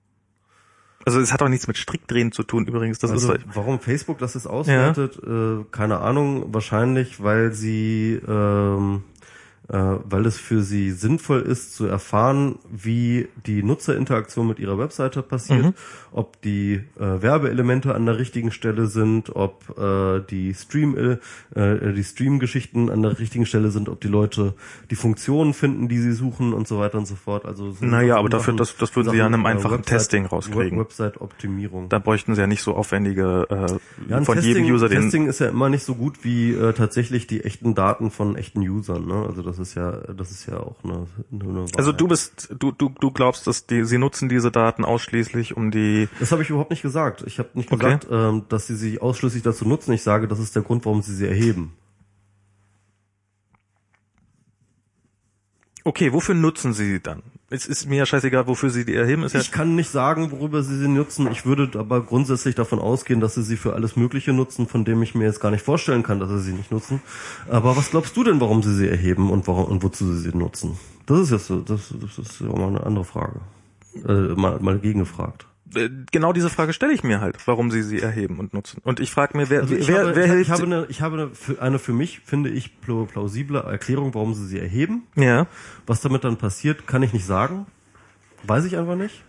Also 1.04 1.20
es 1.20 1.32
hat 1.32 1.40
doch 1.40 1.48
nichts 1.48 1.68
mit 1.68 1.78
Strickdrehen 1.78 2.32
zu 2.32 2.42
tun 2.42 2.66
übrigens. 2.66 2.98
Das 2.98 3.12
also 3.12 3.32
ist 3.32 3.44
warum 3.54 3.78
Facebook 3.78 4.18
das 4.18 4.34
jetzt 4.34 4.48
auswertet, 4.48 5.20
äh, 5.22 5.64
keine 5.70 6.00
Ahnung. 6.00 6.52
Wahrscheinlich, 6.52 7.22
weil 7.22 7.52
sie, 7.52 8.20
ähm, 8.26 9.04
äh, 9.15 9.15
weil 9.68 10.26
es 10.26 10.38
für 10.38 10.62
sie 10.62 10.92
sinnvoll 10.92 11.40
ist 11.42 11.74
zu 11.74 11.86
erfahren, 11.86 12.58
wie 12.70 13.26
die 13.46 13.62
Nutzerinteraktion 13.64 14.46
mit 14.46 14.58
ihrer 14.60 14.78
Webseite 14.78 15.22
passiert, 15.22 15.64
Mhm. 15.64 15.74
ob 16.12 16.40
die 16.42 16.74
äh, 17.00 17.22
Werbeelemente 17.22 17.94
an 17.94 18.06
der 18.06 18.16
richtigen 18.18 18.52
Stelle 18.52 18.86
sind, 18.86 19.34
ob 19.34 19.76
äh, 19.78 20.20
die 20.30 20.54
Stream, 20.54 20.96
äh, 20.96 21.60
äh, 21.60 21.92
die 21.92 22.04
Stream-Geschichten 22.04 22.90
an 22.90 23.02
der 23.02 23.18
richtigen 23.18 23.44
Stelle 23.44 23.70
sind, 23.70 23.88
ob 23.88 24.00
die 24.00 24.08
Leute 24.08 24.54
die 24.90 24.94
Funktionen 24.96 25.52
finden, 25.52 25.88
die 25.88 25.98
sie 25.98 26.12
suchen 26.12 26.52
und 26.52 26.68
so 26.68 26.78
weiter 26.78 26.98
und 26.98 27.06
so 27.06 27.16
fort. 27.16 27.44
Also 27.44 27.72
so 27.72 27.84
Naja, 27.84 28.08
Sachen- 28.14 28.18
aber 28.20 28.28
dafür- 28.28 28.44
Sachen- 28.52 28.56
das- 28.58 28.76
das 28.76 28.94
würden 28.96 29.10
sie 29.10 29.16
ja 29.16 29.26
in 29.26 29.34
einem 29.34 29.44
äh, 29.44 29.48
einfachen 29.48 29.78
Website- 29.78 29.86
Testing 29.98 30.26
rauskriegen. 30.26 30.78
Web- 30.78 30.86
Website-Optimierung. 30.86 31.88
da 31.88 31.98
bräuchten 31.98 32.34
sie 32.34 32.40
ja 32.40 32.46
nicht 32.46 32.62
so 32.62 32.74
aufwendige 32.74 33.46
äh, 33.50 34.10
Ja, 34.10 34.22
von 34.22 34.36
Testing, 34.36 34.64
jedem 34.64 34.74
User 34.74 34.88
den. 34.88 35.02
Testing 35.02 35.26
ist 35.26 35.40
ja 35.40 35.48
immer 35.48 35.68
nicht 35.68 35.84
so 35.84 35.94
gut 35.94 36.24
wie 36.24 36.52
äh, 36.52 36.72
tatsächlich 36.72 37.26
die 37.26 37.42
echten 37.44 37.74
Daten 37.74 38.10
von 38.10 38.36
echten 38.36 38.60
Usern. 38.60 39.06
Ne? 39.06 39.24
Also 39.26 39.42
das 39.42 39.55
ist 39.58 39.74
ja, 39.74 39.92
das 39.92 40.30
ist 40.30 40.46
ja 40.46 40.58
auch 40.58 40.76
eine, 40.84 41.06
eine 41.32 41.66
Also 41.76 41.92
du 41.92 42.08
bist, 42.08 42.54
du, 42.58 42.72
du, 42.72 42.90
du 43.00 43.10
glaubst, 43.10 43.46
dass 43.46 43.66
die, 43.66 43.84
sie 43.84 43.98
nutzen 43.98 44.28
diese 44.28 44.50
Daten 44.50 44.84
ausschließlich, 44.84 45.56
um 45.56 45.70
die. 45.70 46.08
Das 46.20 46.32
habe 46.32 46.42
ich 46.42 46.50
überhaupt 46.50 46.70
nicht 46.70 46.82
gesagt. 46.82 47.24
Ich 47.26 47.38
habe 47.38 47.50
nicht 47.54 47.70
Okay. 47.72 47.84
gesagt, 47.98 48.06
ähm, 48.10 48.42
dass 48.48 48.66
sie 48.66 48.76
sie 48.76 49.00
ausschließlich 49.00 49.42
dazu 49.42 49.66
nutzen. 49.66 49.92
Ich 49.92 50.02
sage, 50.02 50.28
das 50.28 50.38
ist 50.38 50.54
der 50.54 50.62
Grund, 50.62 50.84
warum 50.84 51.02
sie 51.02 51.14
sie 51.14 51.26
erheben. 51.26 51.72
Okay, 55.86 56.12
wofür 56.12 56.34
nutzen 56.34 56.72
sie 56.72 56.84
sie 56.84 57.00
dann? 57.00 57.22
Es 57.48 57.64
ist 57.64 57.88
mir 57.88 57.98
ja 57.98 58.06
scheißegal, 58.06 58.48
wofür 58.48 58.70
sie 58.70 58.84
die 58.84 58.96
erheben. 58.96 59.22
Ist 59.22 59.34
ja, 59.34 59.40
Ich 59.40 59.52
kann 59.52 59.76
nicht 59.76 59.88
sagen, 59.88 60.32
worüber 60.32 60.64
sie 60.64 60.76
sie 60.76 60.88
nutzen. 60.88 61.30
Ich 61.30 61.46
würde 61.46 61.78
aber 61.78 62.00
grundsätzlich 62.00 62.56
davon 62.56 62.80
ausgehen, 62.80 63.20
dass 63.20 63.36
sie 63.36 63.44
sie 63.44 63.56
für 63.56 63.74
alles 63.74 63.94
Mögliche 63.94 64.32
nutzen, 64.32 64.66
von 64.66 64.84
dem 64.84 65.00
ich 65.04 65.14
mir 65.14 65.26
jetzt 65.26 65.38
gar 65.38 65.52
nicht 65.52 65.62
vorstellen 65.62 66.02
kann, 66.02 66.18
dass 66.18 66.28
sie 66.28 66.40
sie 66.40 66.54
nicht 66.54 66.72
nutzen. 66.72 67.00
Aber 67.48 67.76
was 67.76 67.90
glaubst 67.90 68.16
du 68.16 68.24
denn, 68.24 68.40
warum 68.40 68.64
sie 68.64 68.74
sie 68.74 68.88
erheben 68.88 69.30
und 69.30 69.46
warum 69.46 69.66
und 69.66 69.84
wozu 69.84 70.12
sie 70.12 70.28
sie 70.28 70.36
nutzen? 70.36 70.76
Das 71.06 71.20
ist 71.20 71.30
jetzt 71.30 71.46
so, 71.46 71.60
das, 71.60 71.94
das 72.00 72.18
ist 72.18 72.40
ja 72.40 72.48
mal 72.48 72.66
eine 72.66 72.82
andere 72.82 73.04
Frage. 73.04 73.38
Äh, 73.94 74.34
mal, 74.34 74.58
mal 74.58 74.80
gegengefragt. 74.80 75.46
Äh, 75.74 75.88
genau 76.12 76.32
diese 76.32 76.50
Frage 76.50 76.72
stelle 76.72 76.92
ich 76.92 77.02
mir 77.02 77.20
halt, 77.20 77.38
warum 77.46 77.70
sie 77.70 77.82
sie 77.82 78.00
erheben 78.00 78.38
und 78.38 78.54
nutzen. 78.54 78.80
Und 78.84 79.00
ich 79.00 79.10
frage 79.10 79.36
mir, 79.36 79.50
wer, 79.50 79.62
Also 79.62 79.74
ich 79.74 79.88
wer, 79.88 80.00
habe, 80.00 80.16
wer 80.16 80.24
ich, 80.26 80.30
hilft? 80.30 80.44
ich 80.46 80.50
habe 80.52 80.62
eine, 80.64 80.86
ich 80.88 81.00
habe 81.02 81.14
eine 81.16 81.28
für, 81.34 81.60
eine 81.62 81.78
für 81.78 81.92
mich 81.92 82.20
finde 82.24 82.50
ich 82.50 82.80
plau- 82.80 83.04
plausible 83.06 83.58
Erklärung, 83.60 84.14
warum 84.14 84.34
sie 84.34 84.46
sie 84.46 84.58
erheben. 84.58 85.04
ja. 85.16 85.46
Was 85.86 86.00
damit 86.00 86.24
dann 86.24 86.36
passiert, 86.36 86.86
kann 86.86 87.02
ich 87.02 87.12
nicht 87.12 87.26
sagen. 87.26 87.66
Weiß 88.44 88.64
ich 88.64 88.76
einfach 88.76 88.96
nicht. 88.96 89.22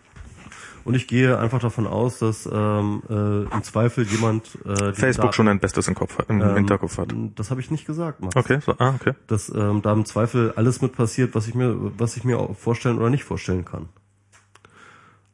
Und 0.83 0.93
ich 0.95 1.07
gehe 1.07 1.37
einfach 1.37 1.59
davon 1.59 1.85
aus, 1.85 2.19
dass 2.19 2.47
ähm, 2.51 3.03
äh, 3.09 3.13
im 3.53 3.63
Zweifel 3.63 4.05
jemand 4.05 4.57
äh, 4.65 4.93
Facebook 4.93 5.25
Daten, 5.25 5.33
schon 5.33 5.47
ein 5.49 5.59
Bestes 5.59 5.87
im 5.89 5.95
Kopf 5.95 6.17
hat, 6.17 6.29
im 6.29 6.39
ähm, 6.41 6.55
Hinterkopf 6.55 6.97
hat. 6.97 7.13
Das 7.35 7.51
habe 7.51 7.59
ich 7.59 7.69
nicht 7.71 7.85
gesagt, 7.85 8.21
Max. 8.21 8.35
Okay, 8.37 8.59
so, 8.65 8.73
ah, 8.79 8.93
okay. 8.95 9.11
Dass 9.27 9.49
ähm, 9.53 9.81
da 9.81 9.91
im 9.91 10.05
Zweifel 10.05 10.53
alles 10.55 10.81
mit 10.81 10.93
passiert, 10.95 11.35
was 11.35 11.47
ich 11.49 11.55
mir, 11.55 11.75
was 11.99 12.15
ich 12.15 12.23
mir 12.23 12.39
vorstellen 12.57 12.99
oder 12.99 13.09
nicht 13.09 13.25
vorstellen 13.25 13.65
kann. 13.65 13.89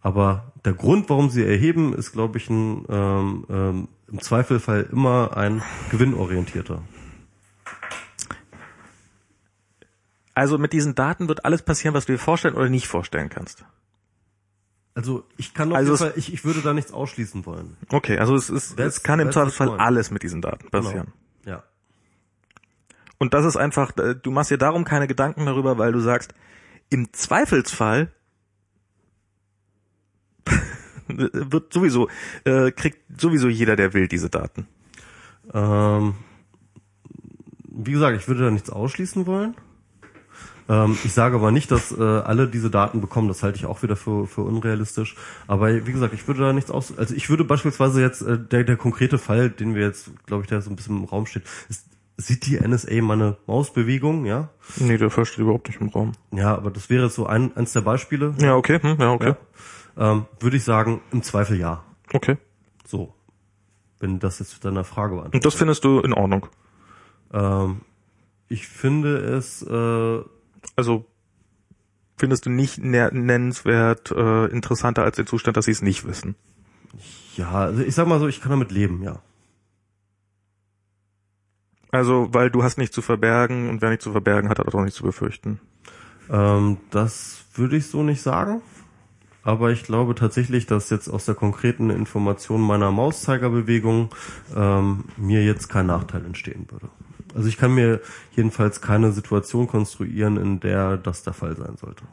Aber 0.03 0.51
der 0.65 0.73
Grund, 0.73 1.09
warum 1.09 1.29
sie 1.29 1.43
erheben, 1.45 1.93
ist, 1.93 2.11
glaube 2.11 2.37
ich, 2.37 2.49
ein, 2.49 2.85
ähm, 2.89 3.45
ähm, 3.49 3.87
im 4.11 4.19
Zweifelfall 4.21 4.89
immer 4.91 5.35
ein 5.37 5.63
gewinnorientierter. 5.89 6.83
Also 10.35 10.57
mit 10.57 10.73
diesen 10.73 10.93
Daten 10.93 11.29
wird 11.29 11.45
alles 11.45 11.61
passieren, 11.61 11.93
was 11.95 12.05
du 12.05 12.11
dir 12.11 12.19
vorstellen 12.19 12.55
oder 12.55 12.69
nicht 12.69 12.87
vorstellen 12.87 13.29
kannst. 13.29 13.65
Also 14.93 15.23
ich 15.37 15.53
kann 15.53 15.71
auf 15.71 15.77
Also 15.77 15.93
jeden 15.93 15.97
Fall, 16.03 16.13
ich, 16.17 16.33
ich 16.33 16.43
würde 16.43 16.61
da 16.61 16.73
nichts 16.73 16.91
ausschließen 16.91 17.45
wollen. 17.45 17.77
Okay, 17.89 18.17
also 18.19 18.35
es 18.35 18.49
ist, 18.49 18.77
es 18.79 19.03
kann 19.03 19.19
im 19.19 19.31
Zweifelsfall 19.31 19.79
alles 19.79 20.11
mit 20.11 20.21
diesen 20.21 20.41
Daten 20.41 20.69
passieren. 20.69 21.13
Ja. 21.45 21.63
Und 23.19 23.33
das 23.33 23.45
ist 23.45 23.55
einfach, 23.55 23.95
äh, 23.97 24.15
du 24.15 24.31
machst 24.31 24.51
dir 24.51 24.57
darum 24.57 24.83
keine 24.83 25.07
Gedanken 25.07 25.45
darüber, 25.45 25.77
weil 25.77 25.93
du 25.93 25.99
sagst, 25.99 26.33
im 26.89 27.13
Zweifelsfall 27.13 28.11
wird 31.07 31.73
sowieso, 31.73 32.09
äh, 32.45 32.71
kriegt 32.71 32.99
sowieso 33.19 33.47
jeder, 33.47 33.75
der 33.75 33.93
will, 33.93 34.07
diese 34.07 34.29
Daten. 34.29 34.67
Ähm, 35.53 36.15
wie 37.69 37.91
gesagt, 37.91 38.17
ich 38.17 38.27
würde 38.27 38.43
da 38.43 38.51
nichts 38.51 38.69
ausschließen 38.69 39.25
wollen. 39.25 39.55
Ähm, 40.69 40.97
ich 41.03 41.13
sage 41.13 41.35
aber 41.35 41.51
nicht, 41.51 41.71
dass 41.71 41.91
äh, 41.91 42.01
alle 42.01 42.47
diese 42.47 42.69
Daten 42.69 43.01
bekommen. 43.01 43.27
Das 43.27 43.43
halte 43.43 43.57
ich 43.57 43.65
auch 43.65 43.83
wieder 43.83 43.95
für, 43.95 44.27
für 44.27 44.41
unrealistisch. 44.41 45.15
Aber 45.47 45.85
wie 45.85 45.91
gesagt, 45.91 46.13
ich 46.13 46.27
würde 46.27 46.41
da 46.41 46.53
nichts 46.53 46.71
aus. 46.71 46.97
Also 46.97 47.13
ich 47.15 47.29
würde 47.29 47.43
beispielsweise 47.43 48.01
jetzt 48.01 48.21
äh, 48.21 48.37
der, 48.39 48.63
der 48.63 48.77
konkrete 48.77 49.17
Fall, 49.17 49.49
den 49.49 49.75
wir 49.75 49.81
jetzt, 49.81 50.11
glaube 50.25 50.43
ich, 50.43 50.49
der 50.49 50.61
so 50.61 50.69
ein 50.69 50.75
bisschen 50.75 50.97
im 50.97 51.03
Raum 51.03 51.25
steht, 51.25 51.43
ist, 51.69 51.87
sieht 52.15 52.45
die 52.45 52.59
NSA 52.59 53.01
meine 53.01 53.37
Mausbewegung, 53.47 54.25
ja? 54.25 54.49
Nee, 54.77 54.97
der 54.97 55.09
Fall 55.09 55.25
steht 55.25 55.39
überhaupt 55.39 55.67
nicht 55.67 55.81
im 55.81 55.89
Raum. 55.89 56.13
Ja, 56.31 56.55
aber 56.55 56.71
das 56.71 56.89
wäre 56.89 57.09
so 57.09 57.25
ein, 57.25 57.55
eins 57.57 57.73
der 57.73 57.81
Beispiele. 57.81 58.35
Ja, 58.39 58.55
okay, 58.55 58.79
hm, 58.81 58.97
ja, 58.99 59.11
okay. 59.11 59.29
Ja. 59.29 59.37
Ähm, 59.97 60.25
würde 60.39 60.57
ich 60.57 60.63
sagen, 60.63 61.01
im 61.11 61.21
Zweifel 61.23 61.59
ja. 61.59 61.83
Okay. 62.13 62.37
So. 62.85 63.13
Wenn 63.99 64.19
das 64.19 64.39
jetzt 64.39 64.51
zu 64.51 64.59
deiner 64.59 64.83
Frage 64.83 65.15
beantwortet. 65.15 65.35
Und 65.35 65.45
das 65.45 65.53
findest 65.55 65.83
du 65.83 65.99
in 65.99 66.13
Ordnung. 66.13 66.47
Ähm, 67.31 67.81
ich 68.47 68.67
finde 68.67 69.17
es 69.17 69.61
äh, 69.61 70.21
Also 70.75 71.05
findest 72.17 72.45
du 72.45 72.49
nicht 72.49 72.77
nennenswert 72.77 74.11
äh, 74.11 74.45
interessanter 74.45 75.03
als 75.03 75.15
den 75.15 75.27
Zustand, 75.27 75.57
dass 75.57 75.65
sie 75.65 75.71
es 75.71 75.81
nicht 75.81 76.05
wissen. 76.05 76.35
Ja, 77.35 77.51
also 77.51 77.81
ich 77.81 77.95
sag 77.95 78.07
mal 78.07 78.19
so, 78.19 78.27
ich 78.27 78.41
kann 78.41 78.51
damit 78.51 78.71
leben, 78.71 79.01
ja. 79.03 79.19
Also, 81.91 82.29
weil 82.31 82.49
du 82.49 82.63
hast 82.63 82.77
nichts 82.77 82.95
zu 82.95 83.01
verbergen 83.01 83.69
und 83.69 83.81
wer 83.81 83.89
nichts 83.89 84.03
zu 84.03 84.11
verbergen 84.11 84.49
hat, 84.49 84.59
hat 84.59 84.73
auch 84.73 84.81
nichts 84.81 84.97
zu 84.97 85.03
befürchten. 85.03 85.59
Ähm, 86.29 86.77
das 86.89 87.45
würde 87.53 87.77
ich 87.77 87.87
so 87.87 88.03
nicht 88.03 88.21
sagen. 88.21 88.61
Aber 89.43 89.71
ich 89.71 89.83
glaube 89.83 90.15
tatsächlich, 90.15 90.65
dass 90.65 90.89
jetzt 90.89 91.09
aus 91.09 91.25
der 91.25 91.35
konkreten 91.35 91.89
Information 91.89 92.61
meiner 92.61 92.91
Mauszeigerbewegung 92.91 94.09
ähm, 94.55 95.03
mir 95.17 95.43
jetzt 95.43 95.67
kein 95.67 95.87
Nachteil 95.87 96.25
entstehen 96.25 96.65
würde. 96.71 96.89
Also 97.35 97.49
ich 97.49 97.57
kann 97.57 97.75
mir 97.75 97.99
jedenfalls 98.35 98.79
keine 98.79 99.11
Situation 99.11 99.67
konstruieren, 99.67 100.37
in 100.37 100.59
der 100.61 100.97
das 100.97 101.23
der 101.23 101.33
Fall 101.33 101.57
sein 101.57 101.75
sollte. 101.77 102.03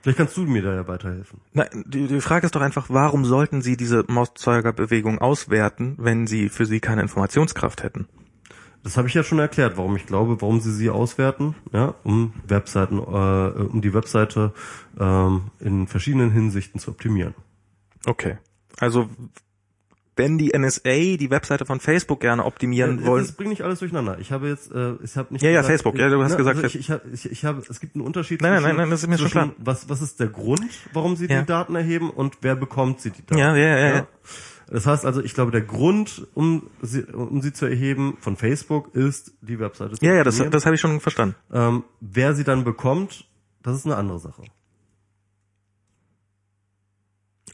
Vielleicht 0.00 0.18
kannst 0.18 0.36
du 0.36 0.42
mir 0.42 0.62
da 0.62 0.74
ja 0.74 0.86
weiterhelfen. 0.86 1.40
Na, 1.54 1.64
die, 1.72 2.06
die 2.06 2.20
Frage 2.20 2.44
ist 2.46 2.54
doch 2.54 2.60
einfach, 2.60 2.90
warum 2.90 3.24
sollten 3.24 3.62
sie 3.62 3.76
diese 3.76 4.04
Mauszeigerbewegung 4.06 5.18
auswerten, 5.18 5.96
wenn 5.98 6.26
sie 6.26 6.50
für 6.50 6.66
sie 6.66 6.80
keine 6.80 7.00
Informationskraft 7.00 7.82
hätten? 7.82 8.06
Das 8.84 8.96
habe 8.98 9.08
ich 9.08 9.14
ja 9.14 9.22
schon 9.24 9.38
erklärt, 9.38 9.76
warum 9.76 9.96
ich 9.96 10.06
glaube, 10.06 10.40
warum 10.42 10.60
sie 10.60 10.72
sie 10.72 10.90
auswerten, 10.90 11.54
ja, 11.72 11.94
um 12.04 12.34
Webseiten, 12.46 12.98
äh, 12.98 13.00
um 13.00 13.80
die 13.80 13.92
Webseite 13.94 14.52
ähm, 15.00 15.44
in 15.58 15.86
verschiedenen 15.88 16.30
Hinsichten 16.30 16.78
zu 16.78 16.90
optimieren. 16.90 17.34
Okay. 18.06 18.36
Also, 18.78 19.08
wenn 20.16 20.38
die 20.38 20.52
NSA 20.56 21.16
die 21.16 21.30
Webseite 21.30 21.64
von 21.66 21.80
Facebook 21.80 22.20
gerne 22.20 22.44
optimieren 22.44 23.00
Ja, 23.00 23.06
wollen. 23.06 23.24
Das 23.24 23.32
bringt 23.32 23.50
nicht 23.50 23.62
alles 23.62 23.80
durcheinander. 23.80 24.18
Ich 24.20 24.30
habe 24.30 24.48
jetzt, 24.48 24.70
äh, 24.70 24.92
ich 25.02 25.16
habe 25.16 25.32
nicht. 25.32 25.42
Ja, 25.42 25.50
ja, 25.50 25.62
Facebook. 25.64 25.96
Ja, 25.98 26.08
du 26.08 26.22
hast 26.22 26.36
gesagt, 26.36 26.56
also 26.62 26.66
ich, 26.68 26.76
ich, 26.78 26.90
habe- 26.90 27.02
ich, 27.12 27.28
ich 27.30 27.44
habe, 27.44 27.62
es 27.68 27.80
gibt 27.80 27.96
einen 27.96 28.04
Unterschied. 28.04 28.40
Nein, 28.42 28.52
nein, 28.52 28.60
zwischen- 28.62 28.68
nein, 28.68 28.84
nein, 28.84 28.90
das 28.90 29.02
ist 29.02 29.08
mir 29.08 29.18
schon 29.18 29.28
zwischen 29.30 29.52
Was, 29.58 29.88
was 29.88 30.02
ist 30.02 30.20
der 30.20 30.28
Grund, 30.28 30.70
warum 30.92 31.16
sie 31.16 31.26
Ja. 31.26 31.40
die 31.40 31.46
Daten 31.46 31.74
erheben 31.74 32.10
und 32.10 32.36
wer 32.42 32.54
bekommt 32.54 33.00
sie 33.00 33.10
die 33.10 33.24
Daten? 33.26 33.38
Ja, 33.38 33.56
ja, 33.56 33.78
ja, 33.78 33.94
ja. 33.96 34.06
Das 34.70 34.86
heißt 34.86 35.04
also, 35.04 35.22
ich 35.22 35.34
glaube, 35.34 35.50
der 35.50 35.60
Grund, 35.60 36.26
um 36.34 36.70
sie, 36.80 37.04
um 37.04 37.42
sie 37.42 37.52
zu 37.52 37.66
erheben 37.66 38.16
von 38.20 38.36
Facebook, 38.36 38.94
ist 38.94 39.34
die 39.40 39.58
Webseite. 39.58 39.94
zu 39.94 40.04
Ja, 40.04 40.14
ja, 40.14 40.24
das, 40.24 40.38
das 40.50 40.64
habe 40.64 40.74
ich 40.74 40.80
schon 40.80 41.00
verstanden. 41.00 41.36
Ähm, 41.52 41.84
wer 42.00 42.34
sie 42.34 42.44
dann 42.44 42.64
bekommt, 42.64 43.26
das 43.62 43.76
ist 43.76 43.86
eine 43.86 43.96
andere 43.96 44.18
Sache. 44.18 44.42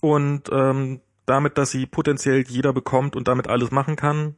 Und 0.01 0.49
ähm, 0.53 1.01
damit, 1.27 1.59
dass 1.59 1.71
sie 1.71 1.87
potenziell 1.87 2.45
jeder 2.49 2.73
bekommt 2.73 3.17
und 3.17 3.29
damit 3.29 3.49
alles 3.49 3.71
machen 3.71 3.97
kann, 3.97 4.37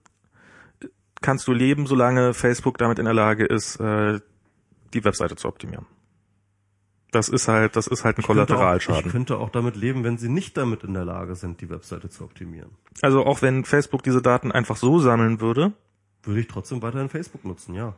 kannst 1.21 1.47
du 1.47 1.53
leben, 1.53 1.87
solange 1.87 2.35
Facebook 2.35 2.79
damit 2.79 2.99
in 2.99 3.05
der 3.05 3.15
Lage 3.15 3.47
ist, 3.47 3.77
äh, 3.81 4.21
die 4.93 5.05
Webseite 5.05 5.37
zu 5.37 5.49
optimieren. 5.49 5.87
Das 7.13 7.29
ist 7.29 7.47
halt, 7.47 7.77
das 7.77 7.87
ist 7.87 8.05
halt 8.05 8.17
ein 8.19 8.23
Kollateralschaden. 8.23 9.05
Ich 9.05 9.13
könnte 9.13 9.37
auch 9.37 9.51
damit 9.51 9.77
leben, 9.77 10.03
wenn 10.03 10.17
sie 10.17 10.31
nicht 10.31 10.57
damit 10.57 10.83
in 10.83 10.95
der 10.95 11.05
Lage 11.05 11.35
sind, 11.35 11.61
die 11.61 11.69
Webseite 11.69 12.09
zu 12.09 12.25
optimieren. 12.25 12.71
Also 13.03 13.27
auch 13.27 13.43
wenn 13.43 13.67
Facebook 13.67 14.03
diese 14.03 14.23
Daten 14.23 14.51
einfach 14.51 14.77
so 14.77 14.99
sammeln 14.99 15.43
würde, 15.43 15.75
würde 16.23 16.41
ich 16.41 16.49
trotzdem 16.49 16.81
weiterhin 16.81 17.11
Facebook 17.11 17.45
nutzen, 17.45 17.75
ja. 17.75 17.95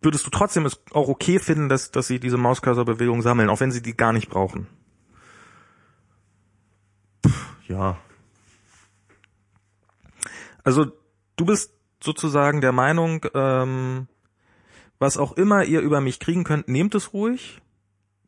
Würdest 0.00 0.24
du 0.24 0.30
trotzdem 0.30 0.64
es 0.64 0.80
auch 0.92 1.08
okay 1.08 1.40
finden, 1.40 1.68
dass, 1.68 1.90
dass 1.90 2.06
sie 2.06 2.20
diese 2.20 2.36
Mauscursor-Bewegung 2.36 3.20
sammeln, 3.20 3.50
auch 3.50 3.58
wenn 3.58 3.72
sie 3.72 3.82
die 3.82 3.96
gar 3.96 4.12
nicht 4.12 4.30
brauchen? 4.30 4.68
Ja. 7.66 7.98
Also 10.62 10.86
du 11.34 11.46
bist 11.46 11.72
sozusagen 12.00 12.60
der 12.60 12.72
Meinung, 12.72 13.26
ähm, 13.34 14.06
was 15.00 15.16
auch 15.16 15.32
immer 15.32 15.64
ihr 15.64 15.80
über 15.80 16.00
mich 16.00 16.20
kriegen 16.20 16.44
könnt, 16.44 16.68
nehmt 16.68 16.94
es 16.94 17.12
ruhig 17.12 17.60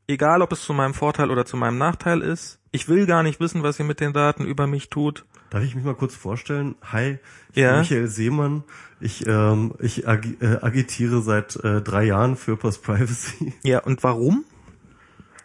egal 0.09 0.43
ob 0.43 0.53
es 0.53 0.63
zu 0.63 0.73
meinem 0.73 0.95
Vorteil 0.95 1.31
oder 1.31 1.45
zu 1.45 1.57
meinem 1.57 1.79
Nachteil 1.79 2.23
ist. 2.23 2.59
Ich 2.73 2.89
will 2.89 3.07
gar 3.07 3.23
nicht 3.23 3.41
wissen, 3.41 3.63
was 3.63 3.79
ihr 3.79 3.85
mit 3.85 4.01
den 4.01 4.13
Daten 4.13 4.45
über 4.45 4.67
mich 4.67 4.91
tut. 4.91 5.25
Darf 5.51 5.63
ich 5.63 5.75
mich 5.75 5.85
mal 5.85 5.95
kurz 5.95 6.15
vorstellen? 6.15 6.75
Hi, 6.93 7.19
ich 7.51 7.57
Ja. 7.57 7.73
bin 7.73 7.81
Michael 7.81 8.09
Seemann. 8.09 8.65
Ich, 9.01 9.27
ähm, 9.27 9.75
ich 9.79 10.09
agi 10.09 10.37
äh, 10.41 10.59
agitiere 10.63 11.23
seit 11.23 11.57
äh, 11.57 11.81
drei 11.83 12.05
Jahren 12.05 12.37
für 12.37 12.57
Post 12.57 12.83
Privacy. 12.83 13.55
Ja, 13.63 13.81
und 13.81 14.03
warum? 14.03 14.45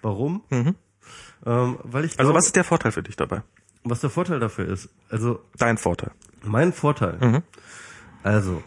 Warum? 0.02 0.44
Mhm. 0.50 0.76
Ähm, 1.46 1.78
weil 1.84 2.06
ich 2.06 2.12
Also 2.20 2.30
glaube, 2.30 2.38
was 2.40 2.46
ist 2.48 2.56
der 2.56 2.64
Vorteil 2.64 2.92
für 2.92 3.04
dich 3.04 3.16
dabei? 3.16 3.44
was 3.84 4.00
der 4.02 4.12
Vorteil 4.12 4.40
dafür 4.40 4.68
ist. 4.68 4.90
Also 5.10 5.40
Dein 5.58 5.78
Vorteil. 5.78 6.12
mein 6.44 6.72
Vorteil. 6.72 7.18
Mhm. 7.20 7.42
Also 8.24 8.62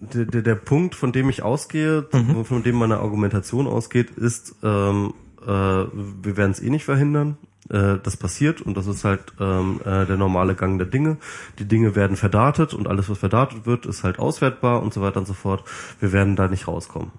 der, 0.00 0.24
der, 0.24 0.42
der 0.42 0.54
Punkt, 0.54 0.94
von 0.94 1.12
dem 1.12 1.28
ich 1.28 1.42
ausgehe, 1.42 2.06
Mhm. 2.12 2.44
von 2.44 2.62
dem 2.62 2.76
meine 2.76 2.98
Argumentation 2.98 3.66
ausgeht, 3.66 4.10
ist, 4.10 4.54
ähm, 4.62 5.14
äh, 5.42 5.46
wir 5.46 6.36
werden 6.36 6.50
es 6.52 6.60
eh 6.60 6.70
nicht 6.70 6.84
verhindern. 6.84 7.36
Äh, 7.68 7.98
das 8.02 8.16
passiert 8.16 8.62
und 8.62 8.76
das 8.76 8.86
ist 8.86 9.04
halt 9.04 9.20
ähm, 9.38 9.80
äh, 9.84 10.06
der 10.06 10.16
normale 10.16 10.54
Gang 10.54 10.78
der 10.78 10.86
Dinge. 10.88 11.18
Die 11.58 11.66
Dinge 11.66 11.94
werden 11.94 12.16
verdatet 12.16 12.74
und 12.74 12.88
alles, 12.88 13.08
was 13.10 13.18
verdatet 13.18 13.66
wird, 13.66 13.86
ist 13.86 14.02
halt 14.02 14.18
auswertbar 14.18 14.82
und 14.82 14.92
so 14.94 15.02
weiter 15.02 15.20
und 15.20 15.26
so 15.26 15.34
fort. 15.34 15.62
Wir 16.00 16.12
werden 16.12 16.34
da 16.36 16.48
nicht 16.48 16.66
rauskommen. 16.66 17.12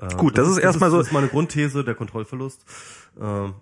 Ähm, 0.00 0.16
Gut, 0.16 0.38
das 0.38 0.48
ist 0.48 0.58
erstmal 0.58 0.90
so- 0.90 0.96
Das 0.98 1.08
ist 1.08 1.12
meine 1.12 1.28
Grundthese, 1.28 1.84
der 1.84 1.94
Kontrollverlust. 1.94 2.64
Ähm, 3.20 3.54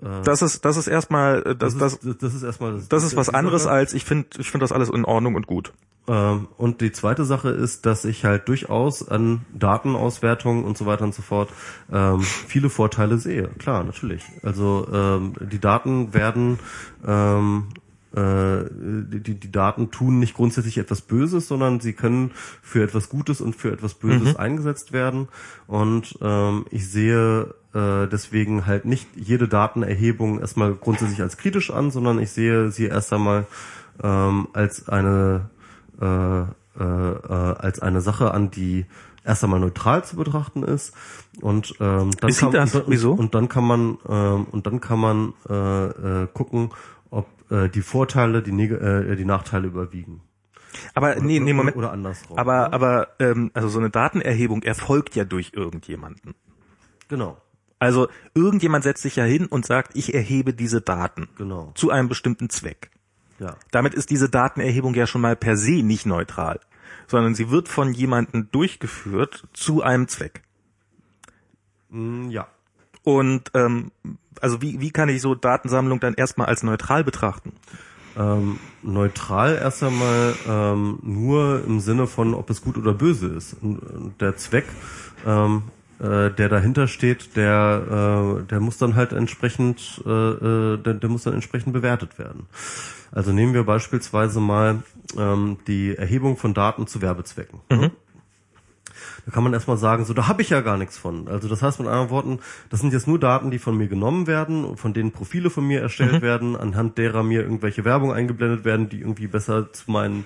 Das 0.00 0.40
ist 0.40 0.64
das 0.64 0.76
ist 0.76 0.86
erstmal 0.86 1.42
äh, 1.42 1.56
das 1.56 1.76
das 1.76 1.94
ist, 1.94 2.22
das 2.22 2.34
ist 2.34 2.42
erstmal 2.42 2.80
das 2.88 3.04
ist 3.04 3.16
was 3.16 3.28
anderes 3.28 3.64
Sache. 3.64 3.74
als 3.74 3.92
ich 3.92 4.04
finde 4.04 4.28
ich 4.38 4.50
finde 4.50 4.64
das 4.64 4.72
alles 4.72 4.88
in 4.88 5.04
Ordnung 5.04 5.34
und 5.34 5.46
gut. 5.46 5.72
Ähm, 6.08 6.48
und 6.56 6.80
die 6.80 6.92
zweite 6.92 7.24
Sache 7.24 7.50
ist, 7.50 7.84
dass 7.84 8.04
ich 8.04 8.24
halt 8.24 8.48
durchaus 8.48 9.06
an 9.06 9.42
Datenauswertung 9.52 10.64
und 10.64 10.78
so 10.78 10.86
weiter 10.86 11.04
und 11.04 11.14
so 11.14 11.22
fort 11.22 11.50
ähm, 11.92 12.20
viele 12.20 12.70
Vorteile 12.70 13.18
sehe. 13.18 13.48
Klar, 13.58 13.84
natürlich. 13.84 14.24
Also 14.42 14.88
ähm, 14.92 15.34
die 15.40 15.60
Daten 15.60 16.14
werden 16.14 16.58
ähm, 17.06 17.68
äh, 18.14 18.64
die, 18.72 19.34
die 19.34 19.52
Daten 19.52 19.90
tun 19.90 20.18
nicht 20.18 20.34
grundsätzlich 20.34 20.78
etwas 20.78 21.02
Böses, 21.02 21.46
sondern 21.46 21.80
sie 21.80 21.92
können 21.92 22.32
für 22.62 22.82
etwas 22.82 23.08
Gutes 23.08 23.40
und 23.40 23.54
für 23.54 23.70
etwas 23.70 23.94
Böses 23.94 24.34
eingesetzt 24.36 24.92
werden. 24.92 25.28
Und 25.68 26.18
ähm, 26.20 26.64
ich 26.70 26.90
sehe 26.90 27.54
äh, 27.74 28.06
deswegen 28.08 28.66
halt 28.66 28.84
nicht 28.84 29.08
jede 29.14 29.48
Datenerhebung 29.48 30.40
erstmal 30.40 30.74
grundsätzlich 30.74 31.20
als 31.22 31.36
kritisch 31.36 31.70
an, 31.70 31.90
sondern 31.90 32.18
ich 32.18 32.30
sehe 32.30 32.70
sie 32.70 32.86
erst 32.86 33.12
einmal 33.12 33.46
ähm, 34.02 34.48
als 34.52 34.88
eine 34.88 35.50
äh, 36.00 36.40
äh, 36.42 36.44
äh, 36.78 37.54
als 37.58 37.80
eine 37.80 38.00
Sache 38.00 38.32
an, 38.32 38.50
die 38.50 38.86
erst 39.24 39.44
einmal 39.44 39.60
neutral 39.60 40.04
zu 40.04 40.16
betrachten 40.16 40.62
ist 40.62 40.94
und 41.42 41.74
ähm, 41.80 42.10
dann 42.20 42.30
Ist 42.30 42.40
kann, 42.40 42.52
das? 42.52 42.74
Und, 42.74 42.84
Wieso? 42.88 43.12
und 43.12 43.34
dann 43.34 43.48
kann 43.48 43.64
man 43.64 43.98
ähm, 44.08 44.46
und 44.50 44.66
dann 44.66 44.80
kann 44.80 44.98
man 44.98 45.34
äh, 45.48 46.22
äh, 46.22 46.26
gucken, 46.32 46.70
ob 47.10 47.26
äh, 47.50 47.68
die 47.68 47.82
Vorteile 47.82 48.42
die, 48.42 48.52
Neg 48.52 48.70
äh, 48.72 49.14
die 49.16 49.24
Nachteile 49.26 49.66
überwiegen. 49.68 50.22
Aber 50.94 51.16
nee, 51.16 51.38
nee, 51.40 51.50
Oder- 51.50 51.54
Moment. 51.54 51.76
Oder 51.76 51.92
andersrum. 51.92 52.38
Aber 52.38 52.72
aber 52.72 53.08
ähm, 53.18 53.50
also 53.54 53.68
so 53.68 53.78
eine 53.78 53.90
Datenerhebung 53.90 54.62
erfolgt 54.62 55.16
ja 55.16 55.24
durch 55.24 55.52
irgendjemanden. 55.54 56.34
genau, 57.08 57.36
Also 57.80 58.08
irgendjemand 58.34 58.84
setzt 58.84 59.02
sich 59.02 59.16
ja 59.16 59.24
hin 59.24 59.46
und 59.46 59.66
sagt, 59.66 59.96
ich 59.96 60.14
erhebe 60.14 60.52
diese 60.52 60.82
Daten 60.82 61.28
genau, 61.36 61.72
zu 61.74 61.90
einem 61.90 62.08
bestimmten 62.08 62.50
Zweck. 62.50 62.90
ja. 63.40 63.56
Damit 63.72 63.94
ist 63.94 64.10
diese 64.10 64.28
Datenerhebung 64.28 64.94
ja 64.94 65.06
schon 65.06 65.22
mal 65.22 65.34
per 65.34 65.56
se 65.56 65.82
nicht 65.82 66.04
neutral, 66.04 66.60
sondern 67.08 67.34
sie 67.34 67.50
wird 67.50 67.68
von 67.68 67.92
jemandem 67.92 68.50
durchgeführt 68.52 69.48
zu 69.54 69.82
einem 69.82 70.08
Zweck. 70.08 70.42
Mm, 71.88 72.28
ja. 72.28 72.48
Und 73.02 73.50
ähm, 73.54 73.90
also 74.42 74.60
wie, 74.60 74.80
wie 74.80 74.90
kann 74.90 75.08
ich 75.08 75.22
so 75.22 75.34
Datensammlung 75.34 76.00
dann 76.00 76.14
erstmal 76.14 76.48
als 76.48 76.62
neutral 76.62 77.02
betrachten? 77.02 77.54
Ähm, 78.14 78.58
neutral 78.82 79.54
erst 79.54 79.82
einmal 79.82 80.34
ähm, 80.46 80.98
nur 81.02 81.64
im 81.64 81.80
Sinne 81.80 82.06
von, 82.06 82.34
ob 82.34 82.50
es 82.50 82.60
gut 82.60 82.76
oder 82.76 82.92
böse 82.92 83.28
ist. 83.28 83.56
Und, 83.62 83.78
und 83.78 84.20
der 84.20 84.36
Zweck, 84.36 84.66
ähm, 85.26 85.62
äh, 86.00 86.30
der 86.30 86.48
dahinter 86.48 86.88
steht, 86.88 87.36
der, 87.36 88.40
äh, 88.40 88.46
der 88.46 88.60
muss 88.60 88.78
dann 88.78 88.94
halt 88.94 89.12
entsprechend, 89.12 90.02
äh, 90.06 90.10
äh, 90.10 90.76
der, 90.78 90.94
der 90.94 91.08
muss 91.08 91.24
dann 91.24 91.34
entsprechend 91.34 91.72
bewertet 91.72 92.18
werden. 92.18 92.46
Also 93.12 93.32
nehmen 93.32 93.54
wir 93.54 93.64
beispielsweise 93.64 94.40
mal 94.40 94.82
ähm, 95.18 95.58
die 95.66 95.96
Erhebung 95.96 96.36
von 96.36 96.54
Daten 96.54 96.86
zu 96.86 97.02
Werbezwecken. 97.02 97.60
Da 99.26 99.32
kann 99.32 99.44
man 99.44 99.52
erstmal 99.52 99.76
sagen, 99.76 100.04
so, 100.04 100.14
da 100.14 100.28
habe 100.28 100.42
ich 100.42 100.50
ja 100.50 100.60
gar 100.60 100.76
nichts 100.76 100.96
von. 100.96 101.28
Also 101.28 101.48
das 101.48 101.62
heißt 101.62 101.78
mit 101.80 101.88
anderen 101.88 102.10
Worten, 102.10 102.38
das 102.70 102.80
sind 102.80 102.92
jetzt 102.92 103.06
nur 103.06 103.18
Daten, 103.18 103.50
die 103.50 103.58
von 103.58 103.76
mir 103.76 103.88
genommen 103.88 104.26
werden, 104.26 104.76
von 104.76 104.94
denen 104.94 105.12
Profile 105.12 105.50
von 105.50 105.66
mir 105.66 105.80
erstellt 105.80 106.22
werden, 106.22 106.56
anhand 106.56 106.98
derer 106.98 107.22
mir 107.22 107.42
irgendwelche 107.42 107.84
Werbung 107.84 108.12
eingeblendet 108.12 108.64
werden, 108.64 108.88
die 108.88 109.00
irgendwie 109.00 109.26
besser 109.26 109.72
zu 109.72 109.90
meinem 109.90 110.24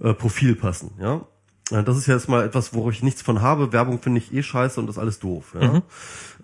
äh, 0.00 0.12
Profil 0.12 0.56
passen. 0.56 0.92
Ja, 1.00 1.26
das 1.70 1.96
ist 1.96 2.06
ja 2.06 2.14
jetzt 2.14 2.28
mal 2.28 2.44
etwas, 2.44 2.74
wo 2.74 2.90
ich 2.90 3.02
nichts 3.02 3.22
von 3.22 3.40
habe. 3.40 3.72
Werbung 3.72 4.00
finde 4.00 4.18
ich 4.18 4.32
eh 4.34 4.42
scheiße 4.42 4.78
und 4.78 4.86
das 4.86 4.96
ist 4.96 5.00
alles 5.00 5.18
doof. 5.18 5.54
Ja? 5.58 5.82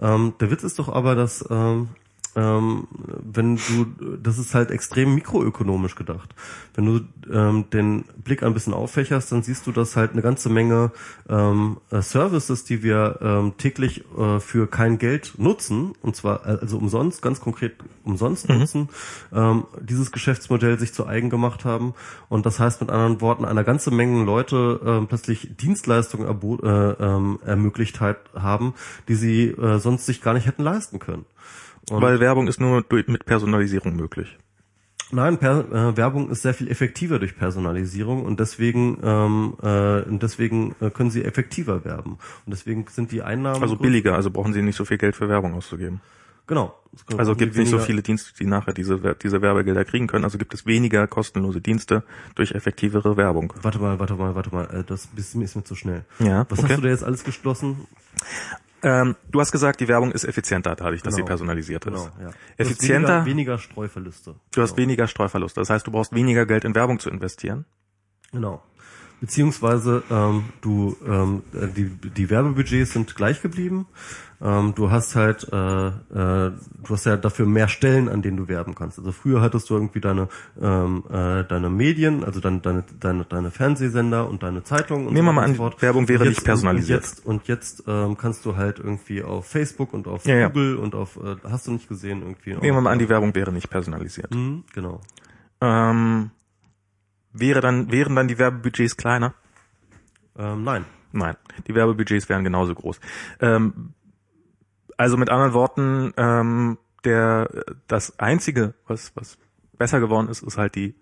Ähm, 0.00 0.34
der 0.40 0.50
Witz 0.50 0.62
ist 0.62 0.78
doch 0.78 0.88
aber, 0.88 1.14
dass 1.14 1.44
ähm, 1.50 1.90
ähm, 2.36 2.86
wenn 2.90 3.56
du, 3.56 4.16
das 4.22 4.38
ist 4.38 4.54
halt 4.54 4.70
extrem 4.70 5.14
mikroökonomisch 5.14 5.94
gedacht. 5.94 6.34
Wenn 6.74 6.86
du 6.86 7.00
ähm, 7.32 7.64
den 7.70 8.04
Blick 8.22 8.42
ein 8.42 8.54
bisschen 8.54 8.74
auffächerst, 8.74 9.32
dann 9.32 9.42
siehst 9.42 9.66
du, 9.66 9.72
dass 9.72 9.96
halt 9.96 10.12
eine 10.12 10.22
ganze 10.22 10.48
Menge 10.48 10.92
ähm, 11.28 11.78
äh, 11.90 12.02
Services, 12.02 12.64
die 12.64 12.82
wir 12.82 13.18
ähm, 13.20 13.54
täglich 13.58 14.04
äh, 14.16 14.38
für 14.40 14.68
kein 14.68 14.98
Geld 14.98 15.34
nutzen, 15.38 15.92
und 16.02 16.16
zwar 16.16 16.46
äh, 16.46 16.58
also 16.60 16.78
umsonst, 16.78 17.22
ganz 17.22 17.40
konkret 17.40 17.74
umsonst 18.04 18.48
nutzen, 18.48 18.88
ähm, 19.32 19.64
dieses 19.80 20.12
Geschäftsmodell 20.12 20.78
sich 20.78 20.92
zu 20.92 21.06
eigen 21.06 21.30
gemacht 21.30 21.64
haben. 21.64 21.94
Und 22.28 22.46
das 22.46 22.60
heißt 22.60 22.80
mit 22.80 22.90
anderen 22.90 23.20
Worten, 23.20 23.44
eine 23.44 23.64
ganze 23.64 23.90
Menge 23.90 24.24
Leute 24.24 24.80
ähm, 24.84 25.06
plötzlich 25.08 25.56
Dienstleistungen 25.56 26.28
äh, 26.62 26.66
ähm, 26.68 27.38
ermöglicht 27.44 28.00
halt 28.00 28.18
haben, 28.34 28.74
die 29.08 29.14
sie 29.14 29.48
äh, 29.48 29.78
sonst 29.78 30.06
sich 30.06 30.22
gar 30.22 30.34
nicht 30.34 30.46
hätten 30.46 30.62
leisten 30.62 30.98
können. 30.98 31.24
Und 31.90 32.02
Weil 32.02 32.20
Werbung 32.20 32.46
ist 32.48 32.60
nur 32.60 32.82
durch, 32.82 33.06
mit 33.08 33.26
Personalisierung 33.26 33.96
möglich. 33.96 34.38
Nein, 35.12 35.38
per, 35.38 35.64
äh, 35.72 35.96
Werbung 35.96 36.30
ist 36.30 36.42
sehr 36.42 36.54
viel 36.54 36.68
effektiver 36.70 37.18
durch 37.18 37.36
Personalisierung 37.36 38.24
und 38.24 38.38
deswegen 38.38 38.98
ähm, 39.02 39.54
äh, 39.60 40.02
und 40.02 40.22
deswegen 40.22 40.76
äh, 40.80 40.90
können 40.90 41.10
sie 41.10 41.24
effektiver 41.24 41.84
werben 41.84 42.12
und 42.46 42.52
deswegen 42.52 42.86
sind 42.88 43.10
die 43.10 43.22
Einnahmen 43.22 43.60
Also 43.60 43.76
billiger, 43.76 44.14
also 44.14 44.30
brauchen 44.30 44.52
sie 44.52 44.62
nicht 44.62 44.76
so 44.76 44.84
viel 44.84 44.98
Geld 44.98 45.16
für 45.16 45.28
Werbung 45.28 45.54
auszugeben. 45.54 46.00
Genau. 46.46 46.74
Also 47.16 47.36
gibt 47.36 47.52
es 47.52 47.58
nicht 47.58 47.70
so 47.70 47.78
viele 47.78 48.02
Dienste, 48.02 48.32
die 48.38 48.44
nachher 48.46 48.72
diese, 48.72 49.16
diese 49.22 49.40
Werbegelder 49.40 49.84
kriegen 49.84 50.08
können. 50.08 50.24
Also 50.24 50.36
gibt 50.36 50.52
es 50.52 50.66
weniger 50.66 51.06
kostenlose 51.06 51.60
Dienste 51.60 52.02
durch 52.34 52.52
effektivere 52.52 53.16
Werbung. 53.16 53.52
Warte 53.62 53.78
mal, 53.78 54.00
warte 54.00 54.14
mal, 54.14 54.34
warte 54.34 54.52
mal. 54.52 54.64
äh, 54.66 54.84
Das 54.84 55.08
ist 55.16 55.36
mir 55.36 55.44
ist 55.44 55.54
mir 55.54 55.62
zu 55.64 55.76
schnell. 55.76 56.04
Ja, 56.18 56.46
Was 56.48 56.58
okay. 56.58 56.68
hast 56.70 56.78
du 56.78 56.82
da 56.82 56.88
jetzt 56.88 57.04
alles 57.04 57.22
geschlossen? 57.22 57.86
Ähm, 58.82 59.16
du 59.30 59.40
hast 59.40 59.52
gesagt, 59.52 59.80
die 59.80 59.88
Werbung 59.88 60.12
ist 60.12 60.24
effizienter 60.24 60.74
dadurch, 60.74 61.02
dass 61.02 61.14
Genau. 61.14 61.26
sie 61.26 61.28
personalisiert 61.28 61.84
ist. 61.86 61.92
Genau, 61.92 62.04
ja. 62.04 62.10
Du 62.18 62.24
hast 62.26 62.36
Effizienter, 62.58 63.08
Weniger, 63.08 63.26
weniger 63.26 63.58
Streuverluste. 63.58 64.34
du 64.54 64.62
hast 64.62 64.70
genau. 64.70 64.82
weniger 64.82 65.06
Streuverluste. 65.06 65.60
Das 65.60 65.70
heißt, 65.70 65.86
du 65.86 65.90
brauchst 65.90 66.14
weniger 66.14 66.46
Geld 66.46 66.64
in 66.64 66.74
Werbung 66.74 66.98
zu 66.98 67.10
investieren. 67.10 67.64
Genau. 68.32 68.62
Beziehungsweise 69.20 70.02
ähm, 70.10 70.44
du 70.62 70.96
ähm, 71.06 71.42
äh, 71.52 71.66
die, 71.68 71.90
die 71.90 72.30
Werbebudgets 72.30 72.92
sind 72.92 73.14
gleich 73.14 73.42
geblieben. 73.42 73.86
Ähm, 74.42 74.74
du 74.74 74.90
hast 74.90 75.16
halt 75.16 75.46
äh, 75.52 75.88
äh, 75.88 75.92
du 76.10 76.88
hast 76.88 77.04
ja 77.04 77.16
dafür 77.16 77.44
mehr 77.46 77.68
Stellen, 77.68 78.08
an 78.08 78.22
denen 78.22 78.38
du 78.38 78.48
werben 78.48 78.74
kannst. 78.74 78.98
Also 78.98 79.12
früher 79.12 79.42
hattest 79.42 79.68
du 79.68 79.74
irgendwie 79.74 80.00
deine 80.00 80.28
ähm, 80.60 81.04
äh, 81.10 81.44
deine 81.44 81.68
Medien, 81.68 82.24
also 82.24 82.40
deine 82.40 82.60
deine 82.60 82.84
deine, 82.98 83.24
deine 83.26 83.50
Fernsehsender 83.50 84.28
und 84.28 84.42
deine 84.42 84.64
Zeitungen. 84.64 85.08
Und 85.08 85.12
Nehmen 85.12 85.26
wir 85.26 85.32
so 85.32 85.34
mal 85.34 85.42
weiter 85.42 85.50
an, 85.50 85.56
fort. 85.56 85.82
Werbung 85.82 86.08
wäre 86.08 86.22
Und 86.22 86.28
nicht 86.30 86.44
personalisiert. 86.44 87.00
Und 87.00 87.04
jetzt, 87.04 87.26
und 87.26 87.48
jetzt 87.48 87.84
ähm, 87.86 88.16
kannst 88.16 88.46
du 88.46 88.56
halt 88.56 88.78
irgendwie 88.78 89.22
auf 89.22 89.46
Facebook 89.46 89.92
und 89.92 90.08
auf 90.08 90.24
Ja, 90.24 90.36
ja. 90.36 90.48
Google 90.48 90.76
und 90.76 90.94
auf 90.94 91.16
äh, 91.16 91.36
hast 91.44 91.66
du 91.66 91.72
nicht 91.72 91.88
gesehen 91.88 92.22
irgendwie. 92.22 92.54
Nehmen 92.54 92.76
wir 92.76 92.80
mal 92.80 92.92
an, 92.92 92.98
die 92.98 93.08
Werbung 93.08 93.34
wäre 93.34 93.52
nicht 93.52 93.68
personalisiert. 93.68 94.34
Mhm, 94.34 94.64
genau. 94.72 95.00
Ähm, 95.60 96.30
wäre 97.32 97.60
dann, 97.60 97.92
wären 97.92 98.16
dann 98.16 98.28
die 98.28 98.38
Werbebudgets 98.38 98.96
kleiner? 98.96 99.34
Ähm, 100.38 100.64
nein. 100.64 100.84
Nein, 101.12 101.36
die 101.66 101.74
Werbebudgets 101.74 102.28
wären 102.28 102.44
genauso 102.44 102.74
groß. 102.74 103.00
Ähm, 103.40 103.94
also 105.00 105.16
mit 105.16 105.30
anderen 105.30 105.52
Worten, 105.54 106.12
ähm, 106.16 106.78
der 107.04 107.48
das 107.88 108.18
einzige, 108.18 108.74
was 108.86 109.12
was 109.16 109.38
besser 109.78 109.98
geworden 110.00 110.28
ist, 110.28 110.42
ist 110.42 110.58
halt 110.58 110.74
die 110.74 110.94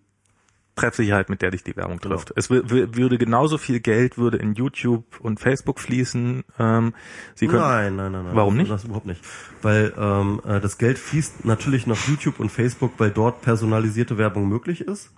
Treffsicherheit, 0.76 1.28
mit 1.28 1.42
der 1.42 1.50
dich 1.50 1.64
die 1.64 1.74
Werbung 1.76 1.98
Genau. 1.98 2.14
trifft. 2.14 2.32
Es 2.36 2.48
wür- 2.50 2.94
würde 2.94 3.18
genauso 3.18 3.58
viel 3.58 3.80
Geld 3.80 4.16
würde 4.16 4.36
in 4.36 4.54
YouTube 4.54 5.18
und 5.20 5.40
Facebook 5.40 5.80
fließen. 5.80 6.44
Ähm, 6.60 6.94
Sie 7.34 7.48
können, 7.48 7.62
Nein, 7.62 7.96
nein, 7.96 8.12
nein, 8.12 8.24
nein. 8.26 8.36
Warum 8.36 8.56
nicht? 8.56 8.70
Das 8.70 8.84
überhaupt 8.84 9.06
nicht. 9.06 9.20
Weil 9.60 9.92
ähm, 9.98 10.40
äh, 10.46 10.60
das 10.60 10.78
Geld 10.78 10.98
fließt 11.00 11.44
natürlich 11.44 11.88
nach 11.88 12.06
YouTube 12.06 12.38
und 12.38 12.50
Facebook, 12.52 12.92
weil 12.98 13.10
dort 13.10 13.42
personalisierte 13.42 14.18
Werbung 14.18 14.48
möglich 14.48 14.80
ist, 14.82 15.10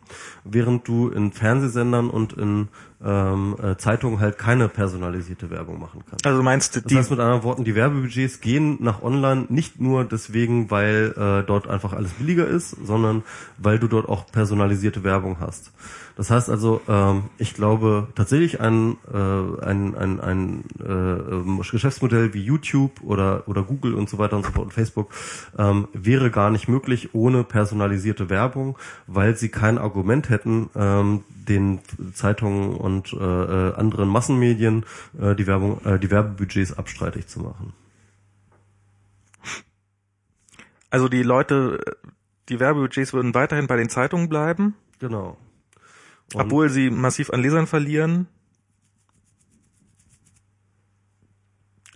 während 0.44 0.88
du 0.88 1.10
in 1.10 1.30
Fernsehsendern 1.32 2.08
und 2.08 2.32
in 2.32 2.68
ähm, 3.02 3.56
äh, 3.62 3.76
Zeitungen 3.76 4.20
halt 4.20 4.36
keine 4.36 4.68
personalisierte 4.68 5.50
Werbung 5.50 5.80
machen 5.80 6.02
kannst. 6.08 6.26
Also 6.26 6.42
meinst 6.42 6.76
du, 6.76 6.80
Das 6.80 6.88
die, 6.88 6.96
heißt 6.96 7.10
mit 7.10 7.20
anderen 7.20 7.42
Worten, 7.42 7.64
die 7.64 7.74
Werbebudgets 7.74 8.40
gehen 8.40 8.76
nach 8.80 9.02
online 9.02 9.46
nicht 9.48 9.80
nur 9.80 10.04
deswegen, 10.04 10.70
weil 10.70 11.14
äh, 11.16 11.46
dort 11.46 11.66
einfach 11.66 11.94
alles 11.94 12.12
billiger 12.12 12.46
ist, 12.46 12.76
sondern 12.84 13.22
weil 13.56 13.78
du 13.78 13.88
dort 13.88 14.08
auch 14.08 14.26
personalisierte 14.26 15.02
Werbung 15.02 15.38
hast. 15.40 15.72
Das 16.20 16.30
heißt 16.30 16.50
also, 16.50 16.82
ähm, 16.86 17.30
ich 17.38 17.54
glaube 17.54 18.08
tatsächlich 18.14 18.60
ein, 18.60 18.98
äh, 19.10 19.64
ein, 19.64 19.94
ein, 19.94 20.20
ein 20.20 20.64
äh, 20.78 20.92
ähm, 20.92 21.62
Geschäftsmodell 21.62 22.34
wie 22.34 22.42
YouTube 22.42 23.00
oder, 23.00 23.48
oder 23.48 23.62
Google 23.62 23.94
und 23.94 24.10
so 24.10 24.18
weiter 24.18 24.36
und 24.36 24.44
so 24.44 24.52
fort 24.52 24.66
und 24.66 24.74
Facebook 24.74 25.14
ähm, 25.56 25.88
wäre 25.94 26.30
gar 26.30 26.50
nicht 26.50 26.68
möglich 26.68 27.14
ohne 27.14 27.42
personalisierte 27.42 28.28
Werbung, 28.28 28.76
weil 29.06 29.34
sie 29.34 29.48
kein 29.48 29.78
Argument 29.78 30.28
hätten, 30.28 30.68
ähm, 30.76 31.24
den 31.30 31.78
Zeitungen 32.12 32.76
und 32.76 33.14
äh, 33.14 33.16
äh, 33.16 33.74
anderen 33.76 34.10
Massenmedien 34.10 34.84
äh, 35.18 35.34
die 35.34 35.46
Werbung, 35.46 35.82
äh, 35.86 35.98
die 35.98 36.10
Werbebudgets 36.10 36.76
abstreitig 36.76 37.28
zu 37.28 37.40
machen. 37.40 37.72
also 40.90 41.08
die 41.08 41.22
Leute, 41.22 41.80
die 42.50 42.60
Werbebudgets 42.60 43.14
würden 43.14 43.32
weiterhin 43.32 43.66
bei 43.66 43.78
den 43.78 43.88
Zeitungen 43.88 44.28
bleiben, 44.28 44.74
Genau. 44.98 45.38
Und- 46.34 46.40
obwohl 46.42 46.68
sie 46.70 46.90
massiv 46.90 47.30
an 47.30 47.42
Lesern 47.42 47.66
verlieren. 47.66 48.28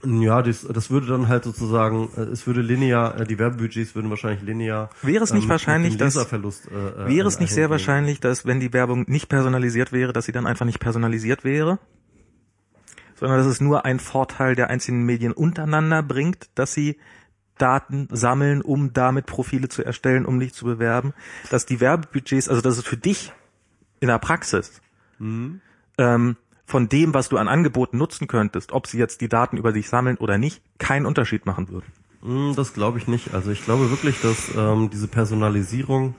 Ja, 0.07 0.43
das, 0.43 0.67
das 0.71 0.91
würde 0.91 1.07
dann 1.07 1.29
halt 1.29 1.45
sozusagen, 1.45 2.11
äh, 2.17 2.21
es 2.25 2.47
würde 2.47 2.61
linear, 2.61 3.19
äh, 3.21 3.25
die 3.27 3.39
Werbebudgets 3.39 3.95
würden 3.95 4.11
wahrscheinlich 4.11 4.43
linear. 4.43 4.91
Wäre 5.01 5.25
es 5.25 5.33
nicht 5.33 5.45
ähm, 5.45 5.49
wahrscheinlich, 5.51 5.97
dass- 5.97 6.15
Leserverlust, 6.15 6.69
äh, 6.71 6.75
äh, 6.75 7.09
Wäre 7.09 7.27
es 7.29 7.41
nicht 7.41 7.53
sehr 7.55 7.71
wahrscheinlich, 7.71 8.21
dass 8.21 8.45
wenn 8.45 8.61
die 8.61 8.75
Werbung 8.75 9.07
nicht 9.09 9.29
personalisiert 9.31 9.93
wäre, 9.93 10.13
dass 10.13 10.27
sie 10.27 10.33
dann 10.33 10.47
einfach 10.47 10.67
nicht 10.67 10.79
personalisiert 10.79 11.43
wäre? 11.43 11.79
Sondern 13.15 13.39
dass 13.39 13.47
es 13.47 13.63
nur 13.63 13.87
ein 13.87 13.99
Vorteil 13.99 14.55
der 14.57 14.69
einzelnen 14.69 15.05
Medien 15.07 15.33
untereinander 15.33 16.03
bringt, 16.03 16.51
dass 16.55 16.75
sie 16.75 16.99
Daten 17.57 18.09
sammeln, 18.11 18.61
um 18.61 18.93
damit 18.93 19.25
Profile 19.25 19.69
zu 19.71 19.83
erstellen, 19.85 20.27
um 20.27 20.39
dich 20.39 20.53
zu 20.53 20.67
bewerben. 20.67 21.15
Dass 21.51 21.65
die 21.65 21.81
Werbebudgets, 21.81 22.49
also 22.51 22.61
dass 22.61 22.77
es 22.77 22.85
für 22.85 22.97
dich 22.99 23.33
in 24.01 24.09
der 24.09 24.19
Praxis 24.19 24.81
ähm, 25.21 26.37
von 26.67 26.89
dem, 26.89 27.15
was 27.15 27.29
du 27.29 27.37
an 27.39 27.49
Angeboten 27.49 27.99
nutzen 27.99 28.27
könntest, 28.27 28.73
ob 28.73 28.87
sie 28.87 28.99
jetzt 28.99 29.21
die 29.21 29.29
Daten 29.29 29.57
über 29.57 29.73
dich 29.73 29.89
sammeln 29.89 30.17
oder 30.17 30.39
nicht, 30.39 30.63
keinen 30.79 31.07
Unterschied 31.07 31.47
machen 31.47 31.69
würden. 31.69 31.87
Mm, 32.23 32.55
Das 32.57 32.73
glaube 32.73 32.99
ich 32.99 33.07
nicht. 33.07 33.35
Also 33.35 33.51
ich 33.51 33.65
glaube 33.65 33.91
wirklich, 33.91 34.21
dass 34.23 34.51
ähm, 34.57 34.91
diese 34.91 35.09
Personalisierung 35.09 36.15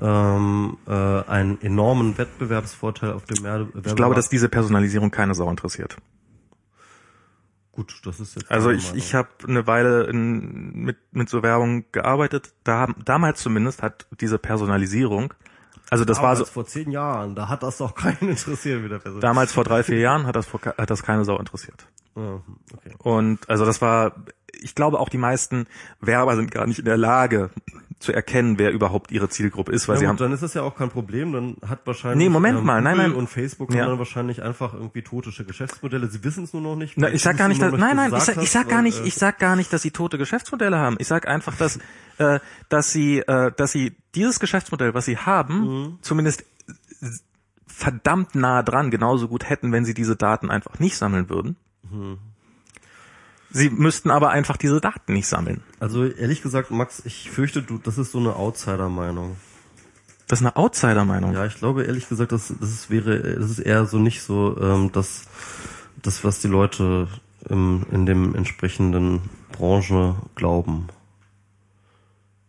ähm, 0.00 0.76
äh, 0.86 0.90
einen 0.92 1.60
enormen 1.62 2.16
Wettbewerbsvorteil 2.18 3.12
auf 3.12 3.24
dem 3.24 3.42
Werbe 3.42 3.72
Ich 3.84 3.96
glaube, 3.96 4.14
dass 4.14 4.28
diese 4.28 4.48
Personalisierung 4.48 5.10
keine 5.10 5.34
Sau 5.34 5.48
interessiert. 5.50 5.96
gut, 7.72 8.00
das 8.04 8.20
ist 8.20 8.36
jetzt. 8.36 8.50
Also 8.50 8.70
ich, 8.70 8.94
ich 8.94 9.14
habe 9.14 9.28
eine 9.48 9.66
Weile 9.66 10.04
in, 10.04 10.72
mit, 10.74 10.98
mit 11.12 11.28
so 11.28 11.42
Werbung 11.42 11.84
gearbeitet. 11.92 12.52
Da 12.64 12.88
damals 13.04 13.40
zumindest 13.40 13.82
hat 13.82 14.06
diese 14.20 14.38
Personalisierung, 14.38 15.32
also 15.90 16.04
das 16.04 16.20
war 16.20 16.34
so, 16.36 16.42
Damals 16.42 16.50
vor 16.50 16.66
zehn 16.66 16.90
Jahren, 16.90 17.34
da 17.34 17.48
hat 17.48 17.62
das 17.62 17.78
doch 17.78 17.94
keinen 17.94 18.18
interessiert 18.30 18.82
wie 18.82 18.88
der 18.88 18.98
Person. 18.98 19.20
damals 19.20 19.52
vor 19.52 19.64
drei, 19.64 19.82
vier 19.82 19.98
Jahren 19.98 20.26
hat 20.26 20.36
das, 20.36 20.46
vor, 20.46 20.60
hat 20.60 20.90
das 20.90 21.02
keine 21.02 21.24
Sau 21.24 21.38
interessiert. 21.38 21.86
Okay. 22.14 22.94
Und 22.98 23.48
also 23.50 23.66
das 23.66 23.82
war, 23.82 24.12
ich 24.52 24.74
glaube 24.74 24.98
auch 24.98 25.10
die 25.10 25.18
meisten 25.18 25.66
Werber 26.00 26.34
sind 26.36 26.50
gar 26.50 26.66
nicht 26.66 26.78
in 26.78 26.86
der 26.86 26.96
Lage 26.96 27.50
zu 27.98 28.12
erkennen, 28.12 28.58
wer 28.58 28.72
überhaupt 28.72 29.10
ihre 29.10 29.28
Zielgruppe 29.30 29.72
ist, 29.72 29.88
weil 29.88 29.94
Ja, 29.96 30.00
sie 30.00 30.04
gut, 30.04 30.10
haben, 30.10 30.16
dann 30.18 30.32
ist 30.32 30.42
das 30.42 30.52
ja 30.52 30.62
auch 30.62 30.76
kein 30.76 30.90
Problem. 30.90 31.32
Dann 31.32 31.56
hat 31.66 31.80
wahrscheinlich 31.86 32.18
Nee, 32.26 32.28
Moment 32.30 32.62
mal, 32.62 32.82
nein, 32.82 32.94
Google 32.96 33.08
nein. 33.10 33.16
und 33.18 33.26
Facebook 33.28 33.72
Ja. 33.72 33.82
haben 33.82 33.90
dann 33.90 33.98
wahrscheinlich 33.98 34.42
einfach 34.42 34.74
irgendwie 34.74 35.00
totische 35.02 35.44
Geschäftsmodelle. 35.46 36.06
Sie 36.08 36.22
wissen 36.22 36.44
es 36.44 36.52
nur 36.52 36.60
noch 36.62 36.76
nicht. 36.76 36.98
Na, 36.98 37.08
ich 37.10 37.22
sag 37.22 37.38
gar 37.38 37.48
nicht, 37.48 37.62
dass, 37.62 37.72
nein, 37.72 37.96
nein, 37.96 38.12
ich 38.14 38.22
sag, 38.22 38.36
ich 38.42 38.50
sag 38.50 38.68
gar 38.68 38.82
nicht, 38.82 39.00
äh, 39.00 39.06
ich 39.06 39.14
sag 39.14 39.38
gar 39.38 39.56
nicht, 39.56 39.72
dass 39.72 39.80
sie 39.80 39.92
tote 39.92 40.18
Geschäftsmodelle 40.18 40.76
haben. 40.78 40.96
Ich 40.98 41.06
sag 41.08 41.26
einfach, 41.26 41.56
dass, 41.56 41.78
äh, 42.18 42.38
dass 42.68 42.92
sie, 42.92 43.20
äh, 43.20 43.50
dass 43.56 43.72
sie 43.72 43.96
dieses 44.14 44.40
Geschäftsmodell, 44.40 44.92
was 44.92 45.06
sie 45.06 45.16
haben, 45.16 45.60
Mhm. 45.60 45.98
zumindest 46.02 46.44
verdammt 47.66 48.34
nah 48.34 48.62
dran 48.62 48.90
genauso 48.90 49.28
gut 49.28 49.48
hätten, 49.48 49.72
wenn 49.72 49.84
sie 49.84 49.94
diese 49.94 50.16
Daten 50.16 50.50
einfach 50.50 50.78
nicht 50.78 50.96
sammeln 50.96 51.28
würden. 51.28 51.56
Mhm. 51.90 52.18
Sie 53.56 53.70
müssten 53.70 54.10
aber 54.10 54.30
einfach 54.30 54.58
diese 54.58 54.82
Daten 54.82 55.14
nicht 55.14 55.26
sammeln. 55.26 55.62
Also 55.80 56.04
ehrlich 56.04 56.42
gesagt, 56.42 56.70
Max, 56.70 57.00
ich 57.06 57.30
fürchte, 57.30 57.62
du, 57.62 57.78
das 57.78 57.96
ist 57.96 58.12
so 58.12 58.18
eine 58.18 58.36
Outsider-Meinung. 58.36 59.36
Das 60.28 60.40
ist 60.40 60.46
eine 60.46 60.56
Outsider-Meinung. 60.56 61.32
Ja, 61.32 61.46
ich 61.46 61.56
glaube 61.56 61.84
ehrlich 61.84 62.06
gesagt, 62.06 62.32
das, 62.32 62.52
das 62.60 62.70
ist, 62.70 62.90
wäre, 62.90 63.18
das 63.38 63.50
ist 63.50 63.60
eher 63.60 63.86
so 63.86 63.98
nicht 63.98 64.20
so 64.22 64.60
ähm, 64.60 64.90
das, 64.92 65.24
das, 66.02 66.22
was 66.22 66.40
die 66.40 66.48
Leute 66.48 67.08
im, 67.48 67.86
in 67.90 68.04
dem 68.04 68.34
entsprechenden 68.34 69.22
Branche 69.52 70.16
glauben. 70.34 70.88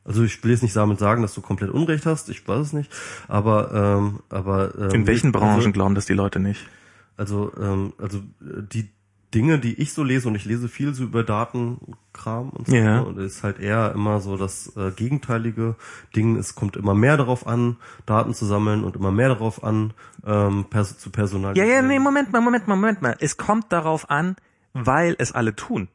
Also 0.03 0.24
ich 0.24 0.44
will 0.44 0.52
jetzt 0.52 0.64
nicht 0.64 0.76
damit 0.76 1.00
sagen, 1.00 1.22
dass 1.22 1.34
du 1.36 1.42
komplett 1.42 1.69
Unrecht 1.69 2.06
hast, 2.06 2.27
ich 2.30 2.45
weiß 2.45 2.68
es 2.68 2.74
nicht, 2.74 2.92
aber 3.30 3.72
ähm, 3.74 4.19
aber 4.30 4.76
ähm, 4.77 4.92
In 4.92 5.08
welchen 5.08 5.34
also- 5.34 5.40
Branchen 5.40 5.72
glauben 5.72 5.95
das 5.95 6.06
die 6.06 6.14
Leute 6.14 6.40
nicht? 6.42 6.68
Also, 7.16 7.52
ähm, 7.60 7.94
also 7.98 8.22
die 8.42 8.90
Dinge, 9.33 9.59
die 9.59 9.73
ich 9.81 9.91
so 9.93 10.03
lese, 10.03 10.27
und 10.30 10.35
ich 10.35 10.45
lese 10.45 10.69
viel 10.69 10.93
so 10.93 11.03
über 11.03 11.23
Datenkram 11.23 12.49
und 12.49 12.67
so, 12.67 12.75
Ja. 12.75 13.01
und 13.01 13.17
es 13.17 13.35
ist 13.38 13.43
halt 13.43 13.59
eher 13.59 13.91
immer 13.93 14.22
so 14.22 14.38
das 14.38 14.75
äh, 14.77 14.91
gegenteilige 14.91 15.75
Ding. 16.15 16.38
Es 16.38 16.56
kommt 16.56 16.77
immer 16.77 16.93
mehr 16.95 17.17
darauf 17.17 17.45
an, 17.45 17.75
Daten 18.06 18.33
zu 18.33 18.45
sammeln 18.45 18.83
und 18.85 18.95
immer 18.95 19.11
mehr 19.11 19.27
darauf 19.30 19.64
an, 19.64 19.93
ähm, 20.25 20.65
pers 20.69 20.97
zu 20.97 21.09
Ja, 21.09 21.14
personalisieren. 21.14 21.69
ja, 21.69 21.81
nee, 21.81 21.99
Moment 21.99 22.31
mal, 22.31 22.41
Moment 22.41 22.67
mal, 22.67 22.75
Moment 22.75 23.01
mal. 23.01 23.17
Es 23.19 23.35
kommt 23.35 23.72
darauf 23.73 24.09
an, 24.09 24.38
weil 24.73 25.15
es 25.19 25.33
alle 25.33 25.56
tun. 25.56 25.89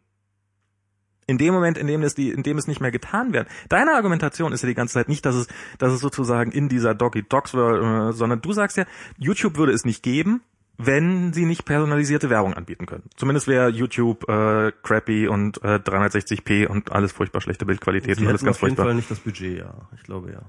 In 1.26 1.38
dem 1.38 1.54
Moment, 1.54 1.78
in 1.78 1.86
dem 1.86 2.02
es 2.02 2.14
die, 2.14 2.30
in 2.30 2.42
dem 2.42 2.58
es 2.58 2.66
nicht 2.66 2.80
mehr 2.80 2.90
getan 2.90 3.32
wird. 3.32 3.46
Deine 3.68 3.92
Argumentation 3.94 4.52
ist 4.52 4.62
ja 4.62 4.68
die 4.68 4.74
ganze 4.74 4.94
Zeit 4.94 5.08
nicht, 5.08 5.24
dass 5.24 5.36
es, 5.36 5.46
dass 5.78 5.92
es 5.92 6.00
sozusagen 6.00 6.50
in 6.50 6.68
dieser 6.68 6.94
Doggy 6.94 7.22
Dogs 7.22 7.54
äh, 7.54 8.12
sondern 8.12 8.42
du 8.42 8.52
sagst 8.52 8.76
ja, 8.76 8.84
YouTube 9.18 9.56
würde 9.56 9.72
es 9.72 9.84
nicht 9.84 10.02
geben, 10.02 10.42
wenn 10.78 11.32
sie 11.32 11.44
nicht 11.44 11.64
personalisierte 11.64 12.30
Werbung 12.30 12.54
anbieten 12.54 12.86
können. 12.86 13.04
Zumindest 13.16 13.46
wäre 13.46 13.68
YouTube 13.68 14.28
äh, 14.28 14.72
crappy 14.82 15.28
und 15.28 15.62
äh, 15.62 15.76
360p 15.76 16.66
und 16.66 16.92
alles 16.92 17.12
furchtbar 17.12 17.40
schlechte 17.40 17.66
Bildqualität 17.66 18.16
Sie 18.16 18.22
und 18.22 18.28
alles 18.28 18.42
ganz 18.42 18.56
auf 18.56 18.62
jeden 18.62 18.76
furchtbar. 18.76 18.86
Fall 18.86 18.94
nicht 18.94 19.10
das 19.10 19.20
Budget, 19.20 19.58
ja. 19.58 19.74
Ich 19.96 20.02
glaube 20.02 20.32
ja. 20.32 20.42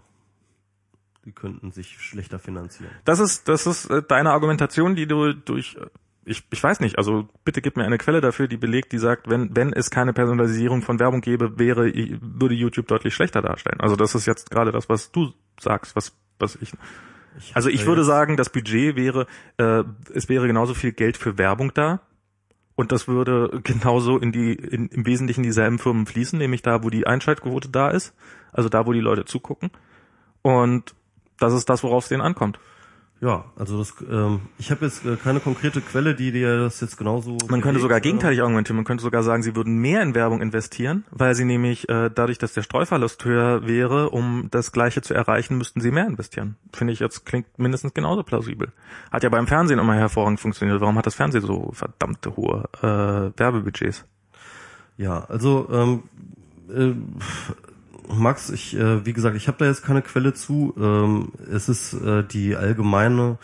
Die 1.26 1.32
könnten 1.32 1.72
sich 1.72 2.00
schlechter 2.00 2.40
finanzieren. 2.40 2.92
Das 3.06 3.20
ist, 3.20 3.48
das 3.48 3.66
ist 3.66 3.86
äh, 3.90 4.02
deine 4.02 4.32
Argumentation, 4.32 4.96
die 4.96 5.08
du 5.08 5.34
durch, 5.34 5.76
äh, 5.76 5.88
ich, 6.26 6.44
ich 6.52 6.64
weiß 6.64 6.80
nicht, 6.80 6.98
also 6.98 7.28
bitte 7.46 7.62
gib 7.62 7.78
mir 7.78 7.86
eine 7.86 7.98
Quelle 7.98 8.22
dafür, 8.22 8.48
die 8.48 8.58
belegt, 8.58 8.92
die 8.92 8.98
sagt, 8.98 9.30
wenn, 9.30 9.56
wenn 9.56 9.72
es 9.74 9.90
keine 9.90 10.14
Personalisierung 10.14 10.82
von 10.82 11.00
Werbung 11.00 11.22
gäbe, 11.22 11.60
wäre, 11.60 11.92
würde 12.22 12.56
YouTube 12.56 12.88
deutlich 12.88 13.14
schlechter 13.14 13.42
darstellen. 13.42 13.80
Also 13.80 13.96
das 13.96 14.16
ist 14.16 14.26
jetzt 14.26 14.50
gerade 14.50 14.72
das, 14.72 14.90
was 14.90 15.12
du 15.12 15.34
sagst, 15.60 15.96
was, 15.96 16.14
was 16.40 16.58
ich, 16.62 16.72
also 17.54 17.70
ich 17.70 17.86
würde 17.86 18.04
sagen, 18.04 18.38
das 18.38 18.50
Budget 18.50 18.96
wäre, 18.96 19.28
äh, 19.58 19.84
es 20.14 20.30
wäre 20.30 20.48
genauso 20.48 20.74
viel 20.74 20.92
Geld 20.92 21.18
für 21.18 21.38
Werbung 21.38 21.74
da. 21.74 22.02
Und 22.76 22.92
das 22.92 23.08
würde 23.08 23.62
genauso 23.64 24.18
in 24.18 24.32
die, 24.32 24.54
in, 24.54 24.88
im 24.88 25.06
Wesentlichen 25.06 25.44
dieselben 25.44 25.80
Firmen 25.80 26.06
fließen, 26.06 26.40
nämlich 26.40 26.62
da, 26.62 26.84
wo 26.84 26.90
die 26.90 27.06
Einschaltquote 27.06 27.70
da 27.70 27.90
ist, 27.90 28.16
also 28.52 28.70
da, 28.70 28.86
wo 28.86 28.94
die 28.94 29.00
Leute 29.00 29.26
zugucken. 29.26 29.72
Und 30.42 30.96
das 31.40 31.54
ist 31.54 31.70
das, 31.70 31.84
worauf 31.84 32.04
es 32.04 32.10
denen 32.10 32.22
ankommt. 32.22 32.60
Ja, 33.24 33.46
also 33.56 33.78
das, 33.78 33.96
ähm, 34.12 34.42
ich 34.58 34.70
habe 34.70 34.84
jetzt 34.84 35.06
äh, 35.06 35.16
keine 35.16 35.40
konkrete 35.40 35.80
Quelle, 35.80 36.14
die 36.14 36.34
dir 36.34 36.58
das 36.58 36.82
jetzt 36.82 36.98
genauso. 36.98 37.38
Man 37.48 37.62
könnte 37.62 37.80
sogar 37.80 38.02
gegenteilig 38.02 38.42
argumentieren. 38.42 38.76
Man 38.76 38.84
könnte 38.84 39.02
sogar 39.02 39.24
sagen, 39.24 39.42
sie 39.44 39.56
würden 39.56 39.78
mehr 39.78 40.02
in 40.02 40.14
Werbung 40.14 40.42
investieren, 40.42 41.06
weil 41.10 41.34
sie 41.34 41.46
nämlich 41.46 41.88
äh, 41.88 42.12
dadurch, 42.14 42.38
dass 42.38 42.52
der 42.52 42.64
Streuverlust 42.64 43.24
höher 43.24 43.66
wäre, 43.66 44.10
um 44.10 44.50
das 44.52 44.74
Gleiche 44.74 45.02
zu 45.02 45.14
erreichen, 45.14 45.58
müssten 45.58 45.80
sie 45.80 45.92
mehr 45.92 46.06
investieren. 46.06 46.58
Finde 46.74 46.92
ich 46.92 47.00
jetzt 47.00 47.26
klingt 47.26 47.48
mindestens 47.58 47.94
genauso 47.94 48.24
plausibel. 48.24 48.74
Hat 49.10 49.24
ja 49.24 49.30
beim 49.30 49.48
Fernsehen 49.48 49.80
immer 49.80 49.96
hervorragend 49.96 50.42
funktioniert. 50.42 50.82
Warum 50.82 50.98
hat 50.98 51.06
das 51.06 51.16
Fernsehen 51.16 51.46
so 51.46 51.72
verdammte 51.72 52.36
hohe 52.36 52.66
äh, 52.82 53.40
Werbebudgets? 53.40 54.04
Ja, 54.98 55.24
also 55.30 55.70
ähm, 55.72 56.04
äh, 56.70 56.94
Max, 58.08 58.50
ich, 58.50 58.76
äh, 58.76 59.06
wie 59.06 59.14
gesagt, 59.14 59.36
ich 59.36 59.48
habe 59.48 59.58
da 59.60 59.66
jetzt 59.66 59.84
keine 59.84 60.02
Quelle 60.02 60.34
zu. 60.34 60.74
Ähm, 60.78 61.32
es 61.52 61.70
ist 61.70 61.94
äh, 61.94 62.24
die 62.24 62.56
allgemeine 62.56 63.38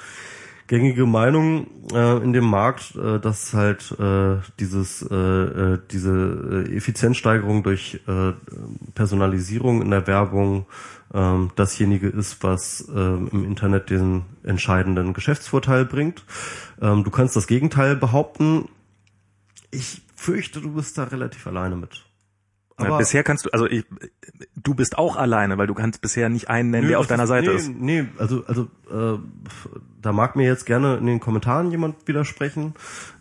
gängige 0.69 1.07
Meinung 1.07 1.67
äh, 1.91 2.23
in 2.23 2.31
dem 2.31 2.45
Markt, 2.45 2.95
äh, 2.95 3.19
dass 3.19 3.53
halt 3.53 3.91
äh, 3.99 4.37
dieses 4.59 5.01
äh, 5.01 5.15
äh, 5.15 5.79
diese 5.91 6.65
äh, 6.67 6.75
Effizienzsteigerung 6.75 7.63
durch 7.63 7.99
äh, 8.07 8.33
Personalisierung 8.93 9.81
in 9.81 9.89
der 9.89 10.05
Werbung 10.05 10.67
äh, 11.11 11.37
dasjenige 11.55 12.07
ist, 12.07 12.43
was 12.43 12.87
äh, 12.87 12.99
im 12.99 13.43
Internet 13.43 13.89
den 13.89 14.25
entscheidenden 14.43 15.13
Geschäftsvorteil 15.13 15.85
bringt. 15.85 16.23
Ähm, 16.79 17.03
du 17.03 17.09
kannst 17.09 17.35
das 17.35 17.47
Gegenteil 17.47 17.95
behaupten. 17.95 18.69
Ich 19.71 20.03
fürchte, 20.15 20.61
du 20.61 20.75
bist 20.75 20.99
da 20.99 21.05
relativ 21.05 21.47
alleine 21.47 21.77
mit. 21.77 22.05
Aber 22.87 22.97
bisher 22.97 23.23
kannst 23.23 23.45
du, 23.45 23.49
also 23.51 23.65
ich, 23.67 23.85
du 24.55 24.73
bist 24.73 24.97
auch 24.97 25.15
alleine, 25.15 25.57
weil 25.57 25.67
du 25.67 25.73
kannst 25.73 26.01
bisher 26.01 26.29
nicht 26.29 26.49
einen 26.49 26.69
nennen, 26.71 26.83
Nö, 26.85 26.89
der 26.89 26.99
auf 26.99 27.07
deiner 27.07 27.23
ist- 27.23 27.29
Seite 27.29 27.49
nee, 27.49 27.55
ist. 27.55 27.69
Nee, 27.69 28.05
also, 28.17 28.43
also 28.45 28.63
äh, 28.89 29.19
da 30.01 30.11
mag 30.13 30.35
mir 30.35 30.45
jetzt 30.45 30.65
gerne 30.65 30.97
in 30.97 31.05
den 31.05 31.19
Kommentaren 31.19 31.71
jemand 31.71 32.07
widersprechen. 32.07 32.73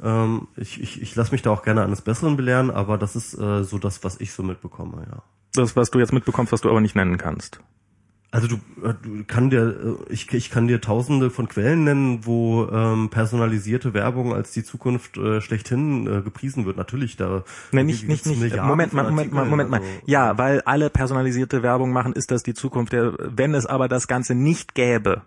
Ähm, 0.02 0.48
ich 0.56 0.80
ich, 0.80 1.02
ich 1.02 1.14
lasse 1.16 1.32
mich 1.32 1.42
da 1.42 1.50
auch 1.50 1.62
gerne 1.62 1.82
eines 1.84 2.02
Besseren 2.02 2.36
belehren, 2.36 2.70
aber 2.70 2.98
das 2.98 3.16
ist 3.16 3.34
äh, 3.38 3.64
so 3.64 3.78
das, 3.78 4.04
was 4.04 4.20
ich 4.20 4.32
so 4.32 4.42
mitbekomme, 4.42 5.06
ja. 5.10 5.22
Das, 5.54 5.74
was 5.76 5.90
du 5.90 5.98
jetzt 5.98 6.12
mitbekommst, 6.12 6.52
was 6.52 6.60
du 6.60 6.68
aber 6.70 6.80
nicht 6.80 6.94
nennen 6.94 7.18
kannst. 7.18 7.60
Also 8.30 8.46
du, 8.46 8.56
äh, 8.86 8.92
du 9.02 9.24
kann 9.26 9.48
dir, 9.48 9.98
äh, 10.08 10.12
ich, 10.12 10.30
ich 10.34 10.50
kann 10.50 10.68
dir 10.68 10.82
tausende 10.82 11.30
von 11.30 11.48
Quellen 11.48 11.84
nennen, 11.84 12.26
wo 12.26 12.66
ähm, 12.66 13.08
personalisierte 13.08 13.94
Werbung 13.94 14.34
als 14.34 14.50
die 14.52 14.62
Zukunft 14.62 15.16
äh, 15.16 15.40
schlechthin 15.40 16.06
äh, 16.06 16.20
gepriesen 16.20 16.66
wird. 16.66 16.76
Natürlich, 16.76 17.16
da 17.16 17.44
Nee, 17.72 17.84
nicht, 17.84 18.06
nicht, 18.06 18.26
nicht. 18.26 18.38
Milliarden 18.40 18.68
Moment 18.68 18.92
mal, 18.92 19.04
Moment 19.04 19.32
mal, 19.32 19.46
Moment 19.46 19.70
mal. 19.70 19.80
also, 19.80 19.90
Ja, 20.04 20.36
weil 20.36 20.60
alle 20.62 20.90
personalisierte 20.90 21.62
Werbung 21.62 21.90
machen, 21.90 22.12
ist 22.12 22.30
das 22.30 22.42
die 22.42 22.54
Zukunft. 22.54 22.92
Der, 22.92 23.14
wenn 23.18 23.54
es 23.54 23.64
aber 23.64 23.88
das 23.88 24.08
Ganze 24.08 24.34
nicht 24.34 24.74
gäbe, 24.74 25.22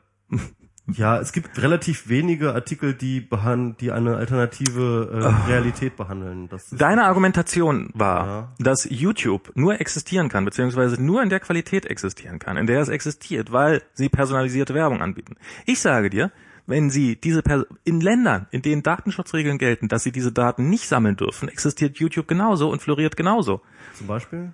Ja, 0.88 1.20
es 1.20 1.32
gibt 1.32 1.62
relativ 1.62 2.10
wenige 2.10 2.54
Artikel, 2.54 2.94
die 2.94 3.22
behan 3.22 3.78
die 3.78 3.92
eine 3.92 4.18
alternative 4.18 5.10
äh, 5.46 5.50
Realität 5.50 5.96
behandeln. 5.96 6.50
Deine 6.72 7.06
Argumentation 7.06 7.92
war, 7.94 8.26
Ja. 8.28 8.52
dass 8.60 8.88
YouTube 8.90 9.52
nur 9.56 9.80
existieren 9.80 10.28
kann, 10.28 10.44
beziehungsweise 10.44 11.02
nur 11.02 11.22
in 11.22 11.30
der 11.30 11.40
Qualität 11.40 11.86
existieren 11.86 12.40
kann, 12.40 12.58
in 12.58 12.68
der 12.68 12.82
es 12.82 12.90
existiert, 12.90 13.52
weil 13.52 13.84
sie 13.94 14.10
personalisierte 14.10 14.74
Werbung 14.74 15.02
anbieten. 15.02 15.36
Ich 15.66 15.80
sage 15.80 16.10
dir, 16.10 16.32
wenn 16.68 16.90
sie 16.90 17.16
diese 17.16 17.42
Pers 17.42 17.66
in 17.84 18.02
Ländern, 18.02 18.48
in 18.52 18.62
denen 18.62 18.84
Datenschutzregeln 18.84 19.58
gelten, 19.60 19.88
dass 19.88 20.04
sie 20.04 20.12
diese 20.12 20.32
Daten 20.32 20.70
nicht 20.70 20.88
sammeln 20.88 21.16
dürfen, 21.16 21.48
existiert 21.48 21.98
YouTube 22.00 22.28
genauso 22.28 22.70
und 22.70 22.82
floriert 22.82 23.16
genauso. 23.16 23.62
zum 23.98 24.08
Beispiel. 24.08 24.52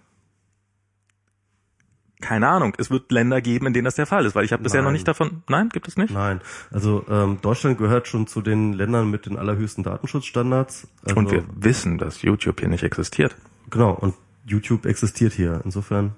Keine 2.20 2.48
Ahnung, 2.50 2.74
es 2.80 2.90
wird 2.90 3.12
Länder 3.12 3.42
geben, 3.42 3.68
in 3.68 3.74
denen 3.74 3.86
das 3.86 3.94
der 3.96 4.08
Fall 4.08 4.26
ist, 4.26 4.34
weil 4.34 4.44
ich 4.44 4.52
habe 4.52 4.64
bisher 4.64 4.82
noch 4.82 4.88
Nein. 4.88 4.94
nicht 4.94 5.08
davon. 5.08 5.44
Nein, 5.48 5.70
gibt 5.70 5.88
es 5.88 5.98
nicht? 5.98 6.12
Nein, 6.12 6.42
also 6.72 7.06
ähm, 7.10 7.40
Deutschland 7.42 7.78
gehört 7.78 8.08
schon 8.08 8.26
zu 8.26 8.42
den 8.42 8.74
Ländern 8.74 9.12
mit 9.12 9.28
den 9.28 9.38
allerhöchsten 9.38 9.84
Datenschutzstandards. 9.84 10.88
Also, 11.04 11.16
Und 11.16 11.30
wir 11.32 11.44
wissen, 11.56 12.00
dass 12.00 12.24
YouTube 12.24 12.60
hier 12.60 12.70
nicht 12.70 12.84
existiert. 12.84 13.36
genau 13.70 13.92
und 13.92 14.16
YouTube 14.46 14.86
existiert 14.88 15.34
hier. 15.34 15.62
Insofern, 15.64 16.16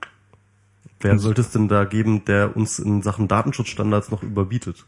wer 1.01 1.19
sollte 1.19 1.41
es 1.41 1.51
denn 1.51 1.67
da 1.67 1.83
geben, 1.83 2.23
der 2.23 2.55
uns 2.55 2.79
in 2.79 3.01
Sachen 3.01 3.27
Datenschutzstandards 3.27 4.09
noch 4.09 4.23
überbietet? 4.23 4.85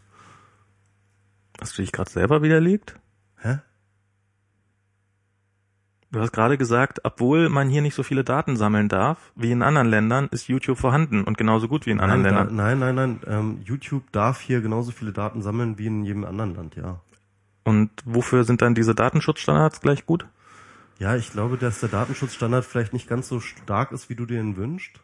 Hast 1.59 1.77
du 1.77 1.81
dich 1.81 1.91
gerade 1.91 2.09
selber 2.09 2.41
widerlegt? 2.41 2.97
Hä? 3.41 3.59
Du 6.11 6.19
hast 6.19 6.33
gerade 6.33 6.57
gesagt, 6.57 6.99
obwohl 7.03 7.47
man 7.47 7.69
hier 7.69 7.81
nicht 7.81 7.95
so 7.95 8.03
viele 8.03 8.25
Daten 8.25 8.57
sammeln 8.57 8.89
darf 8.89 9.31
wie 9.35 9.51
in 9.51 9.61
anderen 9.61 9.87
Ländern, 9.87 10.27
ist 10.31 10.49
YouTube 10.49 10.77
vorhanden 10.77 11.23
und 11.23 11.37
genauso 11.37 11.69
gut 11.69 11.85
wie 11.85 11.91
in 11.91 12.01
anderen 12.01 12.21
Nein, 12.21 12.33
da, 12.33 12.39
Ländern. 12.39 12.55
nein, 12.57 12.79
nein, 12.79 12.95
nein. 12.95 13.19
Ähm, 13.27 13.61
YouTube 13.63 14.11
darf 14.11 14.41
hier 14.41 14.59
genauso 14.59 14.91
viele 14.91 15.13
Daten 15.13 15.41
sammeln 15.41 15.77
wie 15.77 15.87
in 15.87 16.03
jedem 16.03 16.25
anderen 16.25 16.53
Land, 16.53 16.75
ja. 16.75 16.99
Und 17.63 17.91
wofür 18.03 18.43
sind 18.43 18.61
dann 18.61 18.75
diese 18.75 18.93
Datenschutzstandards 18.93 19.79
gleich 19.79 20.05
gut? 20.05 20.25
Ja, 20.99 21.15
ich 21.15 21.31
glaube, 21.31 21.57
dass 21.57 21.79
der 21.79 21.89
Datenschutzstandard 21.89 22.65
vielleicht 22.65 22.91
nicht 22.91 23.07
ganz 23.07 23.29
so 23.29 23.39
stark 23.39 23.93
ist, 23.93 24.09
wie 24.09 24.15
du 24.15 24.25
dir 24.25 24.41
ihn 24.41 24.57
wünschst. 24.57 24.99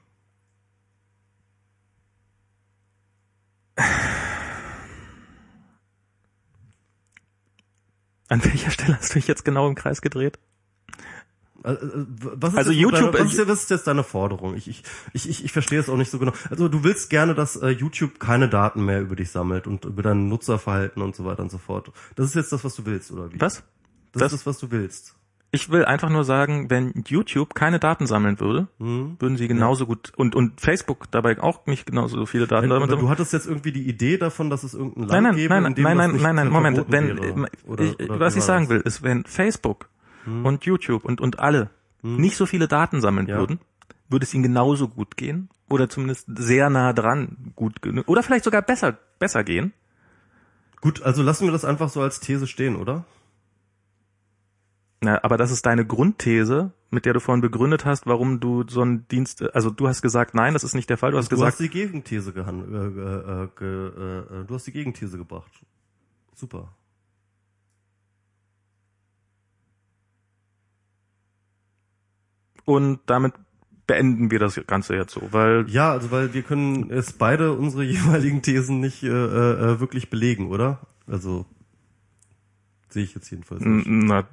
An 8.29 8.43
welcher 8.43 8.71
Stelle 8.71 8.97
hast 8.97 9.11
du 9.11 9.19
dich 9.19 9.27
jetzt 9.27 9.45
genau 9.45 9.67
im 9.67 9.75
Kreis 9.75 10.01
gedreht? 10.01 10.37
Also, 11.67 11.85
äh, 11.85 12.05
was 12.35 12.51
ist 12.53 12.57
Also 12.57 12.71
jetzt 12.71 12.81
YouTube- 12.81 13.11
deine, 13.11 13.25
was, 13.25 13.33
ist, 13.33 13.47
was 13.47 13.63
ist 13.63 13.69
jetzt 13.69 13.87
deine 13.87 14.03
Forderung? 14.03 14.55
Ich, 14.55 14.67
ich, 14.69 14.83
ich, 15.13 15.43
ich, 15.45 15.51
verstehe 15.51 15.79
es 15.79 15.89
auch 15.89 15.97
nicht 15.97 16.09
so 16.11 16.17
genau. 16.19 16.31
Also 16.49 16.67
du 16.69 16.83
willst 16.83 17.09
gerne, 17.09 17.35
dass 17.35 17.55
äh, 17.57 17.69
YouTube 17.69 18.19
keine 18.19 18.47
Daten 18.49 18.85
mehr 18.85 19.01
über 19.01 19.15
dich 19.15 19.29
sammelt 19.31 19.67
und 19.67 19.85
über 19.85 20.01
dein 20.01 20.29
Nutzerverhalten 20.29 21.01
und 21.01 21.15
so 21.15 21.25
weiter 21.25 21.43
und 21.43 21.51
so 21.51 21.57
fort. 21.57 21.91
Das 22.15 22.27
ist 22.27 22.35
jetzt 22.35 22.51
das, 22.53 22.63
was 22.63 22.75
du 22.75 22.85
willst, 22.85 23.11
oder 23.11 23.31
wie? 23.33 23.41
Was? 23.41 23.63
Das, 24.13 24.21
Das- 24.21 24.33
ist 24.33 24.39
das, 24.39 24.45
was 24.45 24.57
du 24.59 24.71
willst. 24.71 25.13
Ich 25.49 25.69
will 25.69 25.85
einfach 25.85 26.09
nur 26.09 26.25
sagen, 26.25 26.69
wenn 26.69 26.93
YouTube 27.07 27.55
keine 27.55 27.79
Daten 27.79 28.05
sammeln 28.05 28.37
würde, 28.41 28.67
Hm? 28.79 29.15
würden 29.19 29.37
sie 29.37 29.47
genauso 29.47 29.85
gut 29.85 30.11
und 30.17 30.35
und 30.35 30.59
Facebook 30.59 31.09
dabei 31.09 31.41
auch 31.41 31.65
nicht 31.67 31.85
genauso 31.85 32.25
viele 32.25 32.47
Daten 32.47 32.67
damit 32.69 32.89
oder 32.89 32.99
du 32.99 33.07
hattest 33.07 33.31
jetzt 33.31 33.47
irgendwie 33.47 33.71
die 33.71 33.87
Idee 33.87 34.17
davon, 34.17 34.49
dass 34.49 34.63
es 34.65 34.73
irgendein 34.73 35.03
Land 35.07 35.11
Nein, 35.11 35.23
nein, 35.23 35.35
gäbe, 35.35 35.53
nein, 35.53 35.63
nein, 35.63 35.83
nein, 36.11 36.21
nein, 36.21 36.35
nein, 36.35 36.49
Moment. 36.49 36.85
Wenn 36.89 37.07
wäre. 37.17 37.25
äh, 37.25 37.45
Oder- 37.65 37.83
ich, 37.85 37.97
oder 37.97 38.19
was 38.19 38.35
ich 38.35 38.43
sagen 38.43 38.67
will, 38.67 38.81
ist, 38.81 39.03
wenn 39.03 39.23
Facebook 39.23 39.87
und 40.27 40.65
YouTube 40.65 41.05
und 41.05 41.21
und 41.21 41.39
alle 41.39 41.69
nicht 42.03 42.35
so 42.37 42.45
viele 42.45 42.67
Daten 42.67 43.01
sammeln 43.01 43.27
Ja. 43.27 43.37
würden, 43.37 43.59
würde 44.09 44.23
es 44.25 44.33
ihnen 44.33 44.43
genauso 44.43 44.87
gut 44.87 45.17
gehen 45.17 45.49
oder 45.69 45.89
zumindest 45.89 46.27
sehr 46.37 46.69
nah 46.69 46.93
dran 46.93 47.53
gut 47.55 47.79
oder 48.05 48.21
vielleicht 48.23 48.43
sogar 48.45 48.61
besser 48.61 48.97
besser 49.19 49.43
gehen. 49.43 49.73
Gut, 50.79 51.01
also 51.01 51.23
lassen 51.23 51.45
wir 51.45 51.51
das 51.51 51.65
einfach 51.65 51.89
so 51.89 52.01
als 52.01 52.19
These 52.19 52.45
stehen, 52.45 52.75
oder? 52.75 53.03
Na, 55.01 55.23
aber 55.23 55.37
das 55.37 55.51
ist 55.51 55.65
deine 55.65 55.85
Grundthese, 55.85 56.71
mit 56.89 57.05
der 57.05 57.13
du 57.13 57.19
vorhin 57.19 57.41
begründet 57.41 57.85
hast, 57.85 58.05
warum 58.07 58.39
du 58.39 58.63
so 58.67 58.81
einen 58.81 59.07
Dienst, 59.07 59.43
also 59.55 59.69
du 59.69 59.87
hast 59.87 60.01
gesagt, 60.01 60.33
nein, 60.33 60.53
das 60.53 60.63
ist 60.63 60.73
nicht 60.75 60.89
der 60.89 60.97
Fall. 60.97 61.11
Du 61.11 61.17
hast 61.17 61.31
Du 61.31 61.35
gesagt, 61.35 61.53
hast 61.53 61.59
die 61.59 61.69
Gegenthese 61.69 62.33
gehan 62.33 62.73
äh, 62.73 62.77
äh, 62.77 63.65
äh, 63.65 63.65
äh, 63.65 64.41
äh, 64.41 64.45
du 64.45 64.55
hast 64.55 64.65
die 64.67 64.71
Gegenthese 64.71 65.17
gebracht. 65.17 65.51
Super. 66.35 66.69
Und 72.67 72.99
damit 73.07 73.33
beenden 73.87 74.29
wir 74.29 74.39
das 74.39 74.59
Ganze 74.67 74.95
jetzt 74.95 75.13
so, 75.13 75.21
weil 75.31 75.65
Ja, 75.69 75.91
also 75.93 76.11
weil 76.11 76.33
wir 76.33 76.43
können 76.43 76.91
es 76.91 77.13
beide 77.13 77.53
unsere 77.53 77.83
jeweiligen 77.95 78.41
Thesen 78.41 78.79
nicht 78.81 79.01
äh, 79.03 79.07
äh, 79.07 79.79
wirklich 79.79 80.09
belegen, 80.09 80.49
oder? 80.49 80.81
Also 81.07 81.45
sehe 82.89 83.03
ich 83.03 83.15
jetzt 83.15 83.29
jedenfalls 83.31 83.61
nicht. 83.61 83.87
na, 83.89 84.25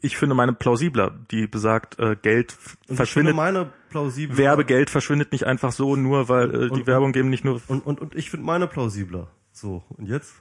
ich 0.00 0.16
finde 0.16 0.34
meine 0.34 0.52
plausibler, 0.52 1.14
die 1.30 1.46
besagt, 1.46 1.98
äh, 2.00 2.16
Geld 2.20 2.56
Und 2.88 2.90
ich 2.90 2.96
verschwindet, 2.96 3.30
finde 3.30 3.34
meine 3.34 3.72
plausibel. 3.90 4.36
Werbegeld 4.36 4.90
verschwindet 4.90 5.30
nicht 5.30 5.44
einfach 5.46 5.70
so, 5.70 5.94
nur 5.94 6.28
weil 6.28 6.50
äh, 6.52 6.58
die 6.70 6.80
Und- 6.80 6.86
Werbung 6.88 7.12
geben 7.12 7.30
nicht 7.30 7.44
nur. 7.44 7.60
Und, 7.68 7.86
und, 7.86 8.00
und 8.00 8.14
ich 8.16 8.28
finde 8.30 8.44
meine 8.46 8.66
plausibler. 8.66 9.28
So, 9.52 9.84
und 9.90 10.08
jetzt? 10.08 10.34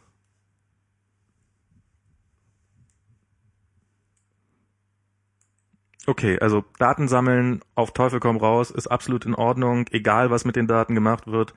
Okay, 6.08 6.40
also 6.40 6.64
Daten 6.80 7.08
sammeln 7.08 7.62
auf 7.76 7.94
Teufel 7.94 8.20
komm 8.20 8.38
raus 8.38 8.72
ist 8.72 8.88
absolut 8.88 9.26
in 9.26 9.36
Ordnung, 9.36 9.86
egal 9.92 10.32
was 10.32 10.46
mit 10.46 10.56
den 10.56 10.68
Daten 10.68 10.96
gemacht 10.96 11.28
wird. 11.28 11.54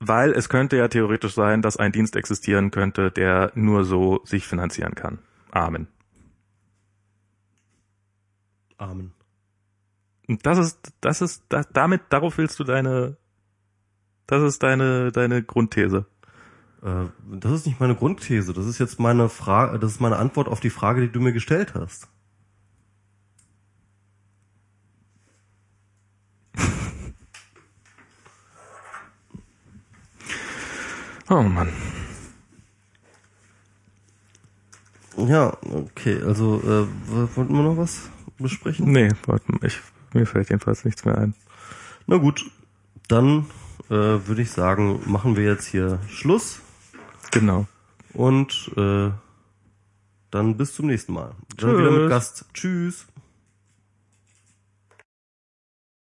Weil 0.00 0.32
es 0.32 0.48
könnte 0.48 0.76
ja 0.76 0.88
theoretisch 0.88 1.34
sein, 1.34 1.62
dass 1.62 1.76
ein 1.76 1.92
Dienst 1.92 2.16
existieren 2.16 2.70
könnte, 2.70 3.10
der 3.10 3.52
nur 3.54 3.84
so 3.84 4.20
sich 4.24 4.46
finanzieren 4.46 4.94
kann. 4.94 5.20
Amen. 5.52 5.86
Amen. 8.76 9.12
Und 10.26 10.44
das 10.44 10.58
ist, 10.58 10.92
das 11.00 11.22
ist, 11.22 11.44
das, 11.48 11.68
damit, 11.72 12.02
darauf 12.10 12.38
willst 12.38 12.58
du 12.58 12.64
deine, 12.64 13.16
das 14.26 14.42
ist 14.42 14.62
deine, 14.62 15.12
deine 15.12 15.42
Grundthese. 15.42 16.06
Äh, 16.82 17.06
das 17.30 17.52
ist 17.52 17.66
nicht 17.66 17.78
meine 17.78 17.94
Grundthese. 17.94 18.52
Das 18.52 18.66
ist 18.66 18.78
jetzt 18.80 18.98
meine 18.98 19.28
Frage, 19.28 19.78
das 19.78 19.92
ist 19.92 20.00
meine 20.00 20.16
Antwort 20.16 20.48
auf 20.48 20.60
die 20.60 20.70
Frage, 20.70 21.02
die 21.02 21.12
du 21.12 21.20
mir 21.20 21.32
gestellt 21.32 21.74
hast. 21.74 22.08
Oh 31.34 31.42
Mann. 31.42 31.68
Ja, 35.16 35.56
okay, 35.72 36.22
also 36.22 36.60
äh, 36.60 36.86
wollten 37.36 37.54
wir 37.54 37.62
noch 37.62 37.76
was 37.76 38.08
besprechen? 38.38 38.92
Nee, 38.92 39.08
warte, 39.26 39.44
ich, 39.62 39.80
mir 40.12 40.26
fällt 40.26 40.50
jedenfalls 40.50 40.84
nichts 40.84 41.04
mehr 41.04 41.18
ein. 41.18 41.34
Na 42.06 42.18
gut, 42.18 42.48
dann 43.08 43.46
äh, 43.90 43.94
würde 43.94 44.42
ich 44.42 44.52
sagen, 44.52 45.00
machen 45.06 45.34
wir 45.36 45.42
jetzt 45.44 45.66
hier 45.66 45.98
Schluss 46.08 46.60
Genau. 47.32 47.66
und 48.12 48.70
äh, 48.76 49.10
dann 50.30 50.56
bis 50.56 50.74
zum 50.74 50.86
nächsten 50.86 51.14
Mal. 51.14 51.32
Dann 51.56 51.70
Tschüss. 51.70 51.78
wieder 51.80 51.90
mit 51.90 52.08
Gast. 52.10 52.44
Tschüss. 52.54 53.06